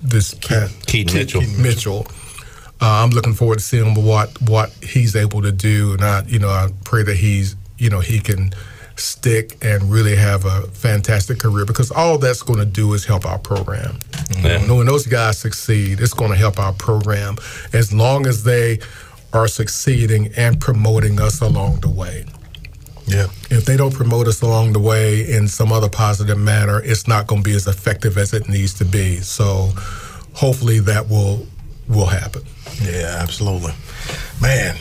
this 0.00 0.34
Keaton, 0.34 0.68
Keaton 0.86 1.16
Mitchell. 1.16 1.42
Mitchell. 1.58 2.06
Uh, 2.80 3.04
I'm 3.04 3.10
looking 3.10 3.34
forward 3.34 3.58
to 3.58 3.64
seeing 3.64 3.94
what 3.94 4.40
what 4.42 4.70
he's 4.82 5.14
able 5.14 5.42
to 5.42 5.52
do, 5.52 5.92
and 5.92 6.02
I 6.02 6.22
you 6.26 6.38
know 6.38 6.48
I 6.48 6.68
pray 6.84 7.02
that 7.02 7.16
he's 7.16 7.56
you 7.78 7.90
know 7.90 8.00
he 8.00 8.20
can 8.20 8.52
stick 8.96 9.56
and 9.62 9.90
really 9.90 10.14
have 10.14 10.44
a 10.44 10.62
fantastic 10.68 11.38
career 11.38 11.64
because 11.64 11.90
all 11.90 12.18
that's 12.18 12.42
going 12.42 12.58
to 12.58 12.66
do 12.66 12.92
is 12.92 13.04
help 13.04 13.24
our 13.24 13.38
program. 13.38 13.98
Yeah. 14.38 14.60
You 14.60 14.68
know, 14.68 14.76
when 14.76 14.86
those 14.86 15.06
guys 15.06 15.38
succeed, 15.38 16.00
it's 16.00 16.14
going 16.14 16.30
to 16.30 16.36
help 16.36 16.58
our 16.58 16.72
program 16.74 17.36
as 17.72 17.92
long 17.92 18.26
as 18.26 18.44
they 18.44 18.78
are 19.32 19.48
succeeding 19.48 20.32
and 20.36 20.60
promoting 20.60 21.20
us 21.20 21.40
along 21.40 21.80
the 21.80 21.88
way. 21.88 22.24
Yeah. 23.06 23.28
If 23.50 23.64
they 23.64 23.76
don't 23.76 23.94
promote 23.94 24.28
us 24.28 24.42
along 24.42 24.72
the 24.72 24.78
way 24.78 25.28
in 25.28 25.48
some 25.48 25.72
other 25.72 25.88
positive 25.88 26.38
manner, 26.38 26.80
it's 26.82 27.08
not 27.08 27.26
going 27.26 27.42
to 27.42 27.48
be 27.48 27.56
as 27.56 27.66
effective 27.66 28.18
as 28.18 28.32
it 28.32 28.48
needs 28.48 28.74
to 28.74 28.84
be. 28.84 29.16
So 29.16 29.72
hopefully 30.34 30.78
that 30.80 31.08
will 31.08 31.46
will 31.90 32.06
happen. 32.06 32.42
Yeah, 32.82 33.18
absolutely. 33.20 33.72
Man, 34.40 34.76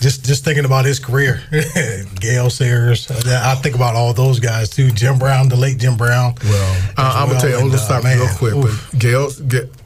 just 0.00 0.24
just 0.24 0.44
thinking 0.44 0.64
about 0.64 0.84
his 0.84 0.98
career, 0.98 1.42
Gale 2.20 2.50
Sayers. 2.50 3.10
I 3.10 3.54
think 3.56 3.74
about 3.74 3.94
all 3.94 4.12
those 4.12 4.40
guys 4.40 4.68
too. 4.70 4.90
Jim 4.90 5.18
Brown, 5.18 5.48
the 5.48 5.56
late 5.56 5.78
Jim 5.78 5.96
Brown. 5.96 6.34
Well, 6.44 6.76
Uh, 6.98 7.12
I'm 7.16 7.28
gonna 7.28 7.40
tell 7.40 7.50
you. 7.50 7.56
I'm 7.56 7.66
gonna 7.68 7.74
uh, 7.74 7.78
stop 7.78 8.04
real 8.04 8.28
quick. 8.36 8.54
But 8.54 8.98
Gail, 8.98 9.28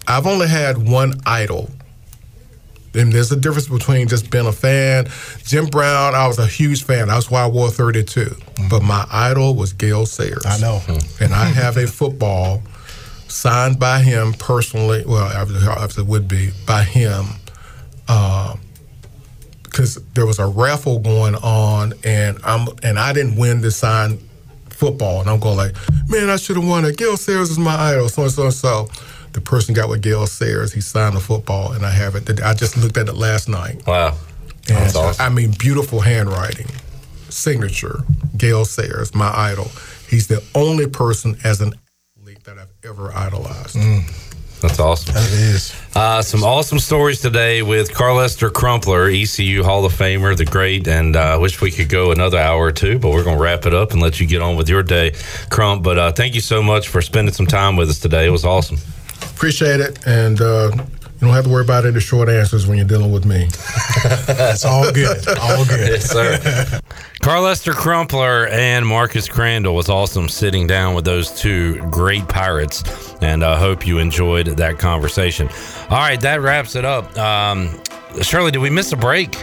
I've 0.08 0.26
only 0.26 0.48
had 0.48 0.78
one 0.88 1.14
idol. 1.26 1.70
And 2.96 3.12
there's 3.12 3.32
a 3.32 3.36
difference 3.36 3.66
between 3.66 4.06
just 4.06 4.30
being 4.30 4.46
a 4.46 4.52
fan. 4.52 5.08
Jim 5.44 5.66
Brown, 5.66 6.14
I 6.14 6.28
was 6.28 6.38
a 6.38 6.46
huge 6.46 6.84
fan. 6.84 7.08
That's 7.08 7.28
why 7.28 7.42
I 7.42 7.48
wore 7.48 7.68
32. 7.68 8.36
But 8.70 8.84
my 8.84 9.04
idol 9.10 9.56
was 9.56 9.72
Gale 9.72 10.06
Sayers. 10.06 10.46
I 10.46 10.58
know. 10.58 10.80
And 11.20 11.34
I 11.34 11.46
have 11.46 11.76
a 11.76 11.88
football 11.88 12.62
signed 13.34 13.80
by 13.80 14.00
him 14.00 14.32
personally. 14.34 15.04
Well, 15.04 15.30
obviously 15.36 15.68
obviously 15.68 16.04
it 16.04 16.08
would 16.08 16.28
be 16.28 16.50
by 16.66 16.82
him. 16.84 17.26
Uh, 18.06 18.56
because 19.64 19.96
there 20.14 20.24
was 20.24 20.38
a 20.38 20.46
raffle 20.46 21.00
going 21.00 21.34
on, 21.34 21.94
and 22.04 22.38
I'm 22.44 22.68
and 22.84 22.96
I 22.96 23.12
didn't 23.12 23.34
win 23.34 23.60
the 23.60 23.72
signed 23.72 24.20
football, 24.68 25.20
and 25.20 25.28
I'm 25.28 25.40
going 25.40 25.56
like, 25.56 25.74
man, 26.08 26.30
I 26.30 26.36
should 26.36 26.54
have 26.54 26.64
won 26.64 26.84
it. 26.84 26.96
Gale 26.96 27.16
Sayers 27.16 27.50
is 27.50 27.58
my 27.58 27.74
idol, 27.74 28.08
so 28.08 28.22
and 28.22 28.30
so 28.30 28.44
and 28.44 28.54
so. 28.54 28.88
The 29.32 29.40
person 29.40 29.74
got 29.74 29.88
with 29.88 30.00
Gale 30.00 30.28
Sayers. 30.28 30.72
He 30.72 30.80
signed 30.80 31.16
the 31.16 31.20
football, 31.20 31.72
and 31.72 31.84
I 31.84 31.90
have 31.90 32.14
it. 32.14 32.40
I 32.40 32.54
just 32.54 32.76
looked 32.76 32.96
at 32.96 33.08
it 33.08 33.14
last 33.14 33.48
night. 33.48 33.84
Wow. 33.84 34.16
And 34.68 34.76
That's 34.76 34.94
awesome. 34.94 35.26
I 35.26 35.28
mean, 35.28 35.50
beautiful 35.58 35.98
handwriting, 35.98 36.68
signature. 37.30 38.04
Gale 38.36 38.64
Sayers, 38.64 39.12
my 39.12 39.36
idol. 39.36 39.72
He's 40.08 40.28
the 40.28 40.40
only 40.54 40.86
person 40.86 41.36
as 41.42 41.60
an 41.60 41.72
that 42.44 42.58
I've 42.58 42.68
ever 42.84 43.10
idolized. 43.12 43.76
That's 44.60 44.78
awesome. 44.78 45.14
That 45.14 45.32
is. 45.32 45.74
Uh, 45.94 46.22
some 46.22 46.42
awesome 46.42 46.78
stories 46.78 47.20
today 47.20 47.62
with 47.62 47.92
Carlester 47.92 48.50
Crumpler, 48.50 49.08
ECU 49.08 49.62
Hall 49.62 49.84
of 49.84 49.92
Famer, 49.92 50.36
the 50.36 50.44
great, 50.44 50.86
and 50.86 51.16
I 51.16 51.32
uh, 51.32 51.38
wish 51.38 51.60
we 51.60 51.70
could 51.70 51.88
go 51.88 52.12
another 52.12 52.38
hour 52.38 52.64
or 52.64 52.72
two, 52.72 52.98
but 52.98 53.10
we're 53.10 53.24
going 53.24 53.36
to 53.36 53.42
wrap 53.42 53.66
it 53.66 53.74
up 53.74 53.92
and 53.92 54.00
let 54.00 54.20
you 54.20 54.26
get 54.26 54.42
on 54.42 54.56
with 54.56 54.68
your 54.68 54.82
day, 54.82 55.14
Crump. 55.50 55.82
But 55.82 55.98
uh, 55.98 56.12
thank 56.12 56.34
you 56.34 56.40
so 56.40 56.62
much 56.62 56.88
for 56.88 57.02
spending 57.02 57.34
some 57.34 57.46
time 57.46 57.76
with 57.76 57.90
us 57.90 57.98
today. 57.98 58.26
It 58.26 58.30
was 58.30 58.44
awesome. 58.44 58.78
Appreciate 59.22 59.80
it, 59.80 60.06
and 60.06 60.40
uh, 60.40 60.70
you 61.24 61.28
don't 61.28 61.36
have 61.36 61.44
to 61.44 61.50
worry 61.50 61.64
about 61.64 61.86
any 61.86 62.00
short 62.00 62.28
answers 62.28 62.66
when 62.66 62.76
you're 62.76 62.86
dealing 62.86 63.10
with 63.10 63.24
me. 63.24 63.46
That's 64.26 64.64
all 64.64 64.92
good. 64.92 65.26
All 65.38 65.64
good. 65.64 65.88
Yes, 65.88 66.10
sir. 66.10 66.80
Carlester 67.22 67.72
Crumpler 67.72 68.48
and 68.48 68.86
Marcus 68.86 69.26
Crandell 69.26 69.74
was 69.74 69.88
awesome 69.88 70.28
sitting 70.28 70.66
down 70.66 70.94
with 70.94 71.06
those 71.06 71.30
two 71.30 71.80
great 71.90 72.28
pirates, 72.28 72.84
and 73.22 73.42
I 73.42 73.58
hope 73.58 73.86
you 73.86 73.98
enjoyed 73.98 74.48
that 74.48 74.78
conversation. 74.78 75.48
All 75.88 75.96
right, 75.96 76.20
that 76.20 76.42
wraps 76.42 76.76
it 76.76 76.84
up. 76.84 77.16
Um, 77.16 77.80
Shirley, 78.20 78.50
did 78.50 78.58
we 78.58 78.68
miss 78.68 78.92
a 78.92 78.96
break? 78.96 79.42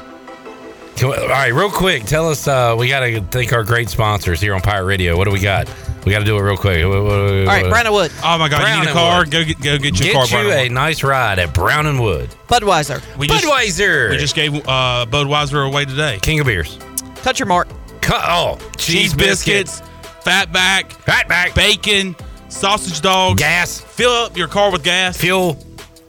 Can 1.02 1.10
we- 1.10 1.16
all 1.18 1.28
right, 1.30 1.52
real 1.52 1.72
quick, 1.72 2.04
tell 2.04 2.30
us. 2.30 2.48
Uh, 2.48 2.76
we 2.78 2.88
got 2.88 3.00
to 3.00 3.22
thank 3.32 3.54
our 3.54 3.64
great 3.64 3.90
sponsors 3.90 4.40
here 4.40 4.54
on 4.54 4.62
Pirate 4.62 4.86
Radio. 4.86 5.18
What 5.18 5.26
do 5.26 5.32
we 5.32 5.40
got? 5.40 5.68
We 6.06 6.12
got 6.12 6.20
to 6.20 6.26
do 6.26 6.38
it 6.38 6.42
real 6.42 6.58
quick. 6.58 6.86
All 6.86 6.94
All 6.94 7.46
right, 7.48 7.68
Brown 7.68 7.88
and 7.88 7.96
Wood. 7.96 8.12
Oh 8.24 8.38
my 8.38 8.48
God! 8.48 8.72
you 8.76 8.82
need 8.82 8.88
a 8.88 8.94
car? 8.94 9.26
Go 9.26 9.44
get 9.44 9.60
go 9.60 9.80
get 9.80 10.00
your 10.00 10.14
Get 10.14 10.14
car. 10.14 10.26
you 10.44 10.48
Brown 10.50 10.60
a 10.60 10.70
nice 10.70 11.02
ride 11.02 11.40
at 11.40 11.56
Brown 11.56 11.88
and 11.88 12.00
Wood. 12.00 12.30
Budweiser. 12.48 13.02
We 13.18 13.26
just- 13.26 13.44
Budweiser. 13.44 14.12
We 14.12 14.18
just 14.18 14.36
gave 14.36 14.54
uh, 14.54 15.08
Budweiser 15.10 15.68
away 15.68 15.86
today. 15.86 16.20
King 16.22 16.40
of 16.40 16.46
beers. 16.46 16.78
Touch 17.16 17.40
your 17.40 17.48
Mark. 17.48 17.68
Cut. 18.02 18.22
Oh, 18.24 18.60
cheese 18.78 19.16
biscuits, 19.16 19.82
fatback, 20.24 20.90
fatback, 21.06 21.56
bacon, 21.56 22.16
sausage 22.50 23.02
dogs, 23.02 23.42
gas. 23.42 23.80
Fill 23.80 24.12
up 24.12 24.38
your 24.38 24.48
car 24.48 24.72
with 24.72 24.84
gas, 24.84 25.18
fuel, 25.18 25.58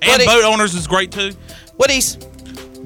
and 0.02 0.10
Woody. 0.10 0.26
boat 0.26 0.44
owners 0.44 0.74
is 0.74 0.86
great 0.86 1.12
too. 1.12 1.30
Woodies. 1.78 2.28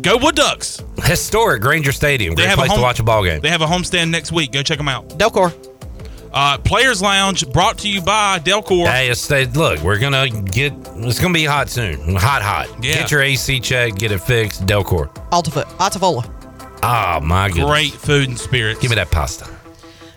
Go 0.01 0.17
Wood 0.19 0.35
Ducks. 0.35 0.83
Historic 1.05 1.63
Grainger 1.63 1.93
Stadium. 1.93 2.35
They 2.35 2.43
Great 2.43 2.51
have 2.51 2.59
a 2.59 2.63
place 2.63 2.75
to 2.75 2.81
watch 2.83 3.01
a 3.01 3.03
ball 3.03 3.25
game. 3.25 3.41
They 3.41 3.49
have 3.49 3.63
a 3.63 3.67
homestand 3.67 4.11
next 4.11 4.31
week. 4.33 4.53
Go 4.53 4.63
check 4.63 4.79
them 4.79 4.89
out. 4.89 5.09
Delcor. 5.11 5.53
Uh, 6.33 6.59
Players 6.59 7.01
Lounge 7.01 7.51
brought 7.51 7.79
to 7.79 7.89
you 7.89 8.03
by 8.03 8.39
Delcor. 8.41 8.87
Hey, 8.87 9.09
it's, 9.09 9.27
they, 9.27 9.47
look, 9.47 9.81
we're 9.81 9.99
gonna 9.99 10.29
get. 10.29 10.75
It's 10.97 11.19
gonna 11.19 11.33
be 11.33 11.45
hot 11.45 11.71
soon. 11.71 12.15
Hot, 12.17 12.43
hot. 12.43 12.69
Yeah. 12.85 12.97
Get 12.99 13.11
your 13.11 13.23
AC 13.23 13.59
checked. 13.61 13.99
Get 13.99 14.13
it 14.13 14.19
fixed. 14.21 14.67
Delcor. 14.67 15.09
Altifa- 15.31 15.65
Altavola. 15.79 16.31
Oh 16.83 17.21
my 17.25 17.49
goodness. 17.49 17.65
Great 17.71 17.93
food 17.93 18.29
and 18.29 18.39
spirits. 18.39 18.81
Give 18.81 18.91
me 18.91 18.97
that 18.97 19.11
pasta. 19.11 19.49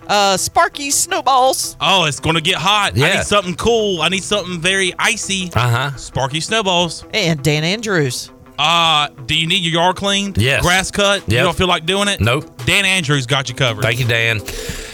Uh, 0.08 0.36
Sparky 0.36 0.90
Snowballs. 0.92 1.78
Oh, 1.80 2.06
it's 2.06 2.20
going 2.20 2.36
to 2.36 2.42
get 2.42 2.56
hot. 2.56 2.94
I 2.96 2.98
Yeah. 2.98 3.14
need 3.18 3.26
something 3.26 3.56
cool. 3.56 4.02
I 4.02 4.10
need 4.10 4.24
something 4.24 4.60
very 4.60 4.92
icy. 4.98 5.52
Uh 5.56 5.70
huh. 5.92 5.96
Sparky 5.98 6.42
Snowballs. 6.42 7.06
And 7.14 7.42
Dan 7.44 7.64
Andrews. 7.64 8.32
Uh, 8.60 9.08
do 9.26 9.36
you 9.36 9.48
need 9.48 9.64
your 9.64 9.82
yard 9.82 9.96
cleaned? 9.96 10.38
Yes. 10.38 10.62
Grass 10.62 10.92
cut? 10.92 11.24
You 11.32 11.38
don't 11.38 11.58
feel 11.58 11.68
like 11.68 11.86
doing 11.86 12.10
it? 12.10 12.20
Nope. 12.20 12.44
Dan 12.66 12.84
Andrews 12.86 13.26
got 13.26 13.48
you 13.48 13.56
covered. 13.56 13.82
Thank 13.82 14.00
you, 14.00 14.06
Dan. 14.06 14.42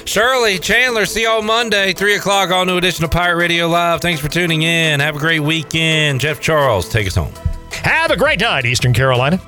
Shirley, 0.06 0.60
Chandler, 0.60 1.08
see 1.08 1.22
you 1.24 1.30
all 1.30 1.42
Monday, 1.42 1.92
3 1.92 2.16
o'clock, 2.16 2.52
all 2.52 2.64
new 2.64 2.78
edition 2.78 3.04
of 3.04 3.10
Pirate 3.10 3.38
Radio 3.38 3.68
Live. 3.68 4.02
Thanks 4.02 4.22
for 4.22 4.30
tuning 4.30 4.62
in. 4.62 5.00
Have 5.00 5.16
a 5.16 5.20
great 5.20 5.40
weekend. 5.40 6.22
Jeff 6.22 6.40
Charles, 6.40 6.88
take 6.88 7.08
us 7.08 7.16
home. 7.16 7.34
Have 7.72 8.12
a 8.12 8.16
great 8.18 8.40
night, 8.40 8.66
Eastern 8.66 8.94
Carolina. 8.94 9.40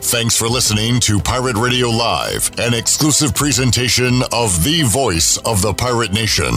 Thanks 0.00 0.38
for 0.38 0.46
listening 0.46 1.00
to 1.00 1.18
Pirate 1.18 1.56
Radio 1.56 1.88
Live, 1.88 2.52
an 2.60 2.72
exclusive 2.72 3.34
presentation 3.34 4.22
of 4.32 4.62
the 4.62 4.82
voice 4.84 5.38
of 5.38 5.60
the 5.60 5.74
pirate 5.74 6.12
nation. 6.12 6.54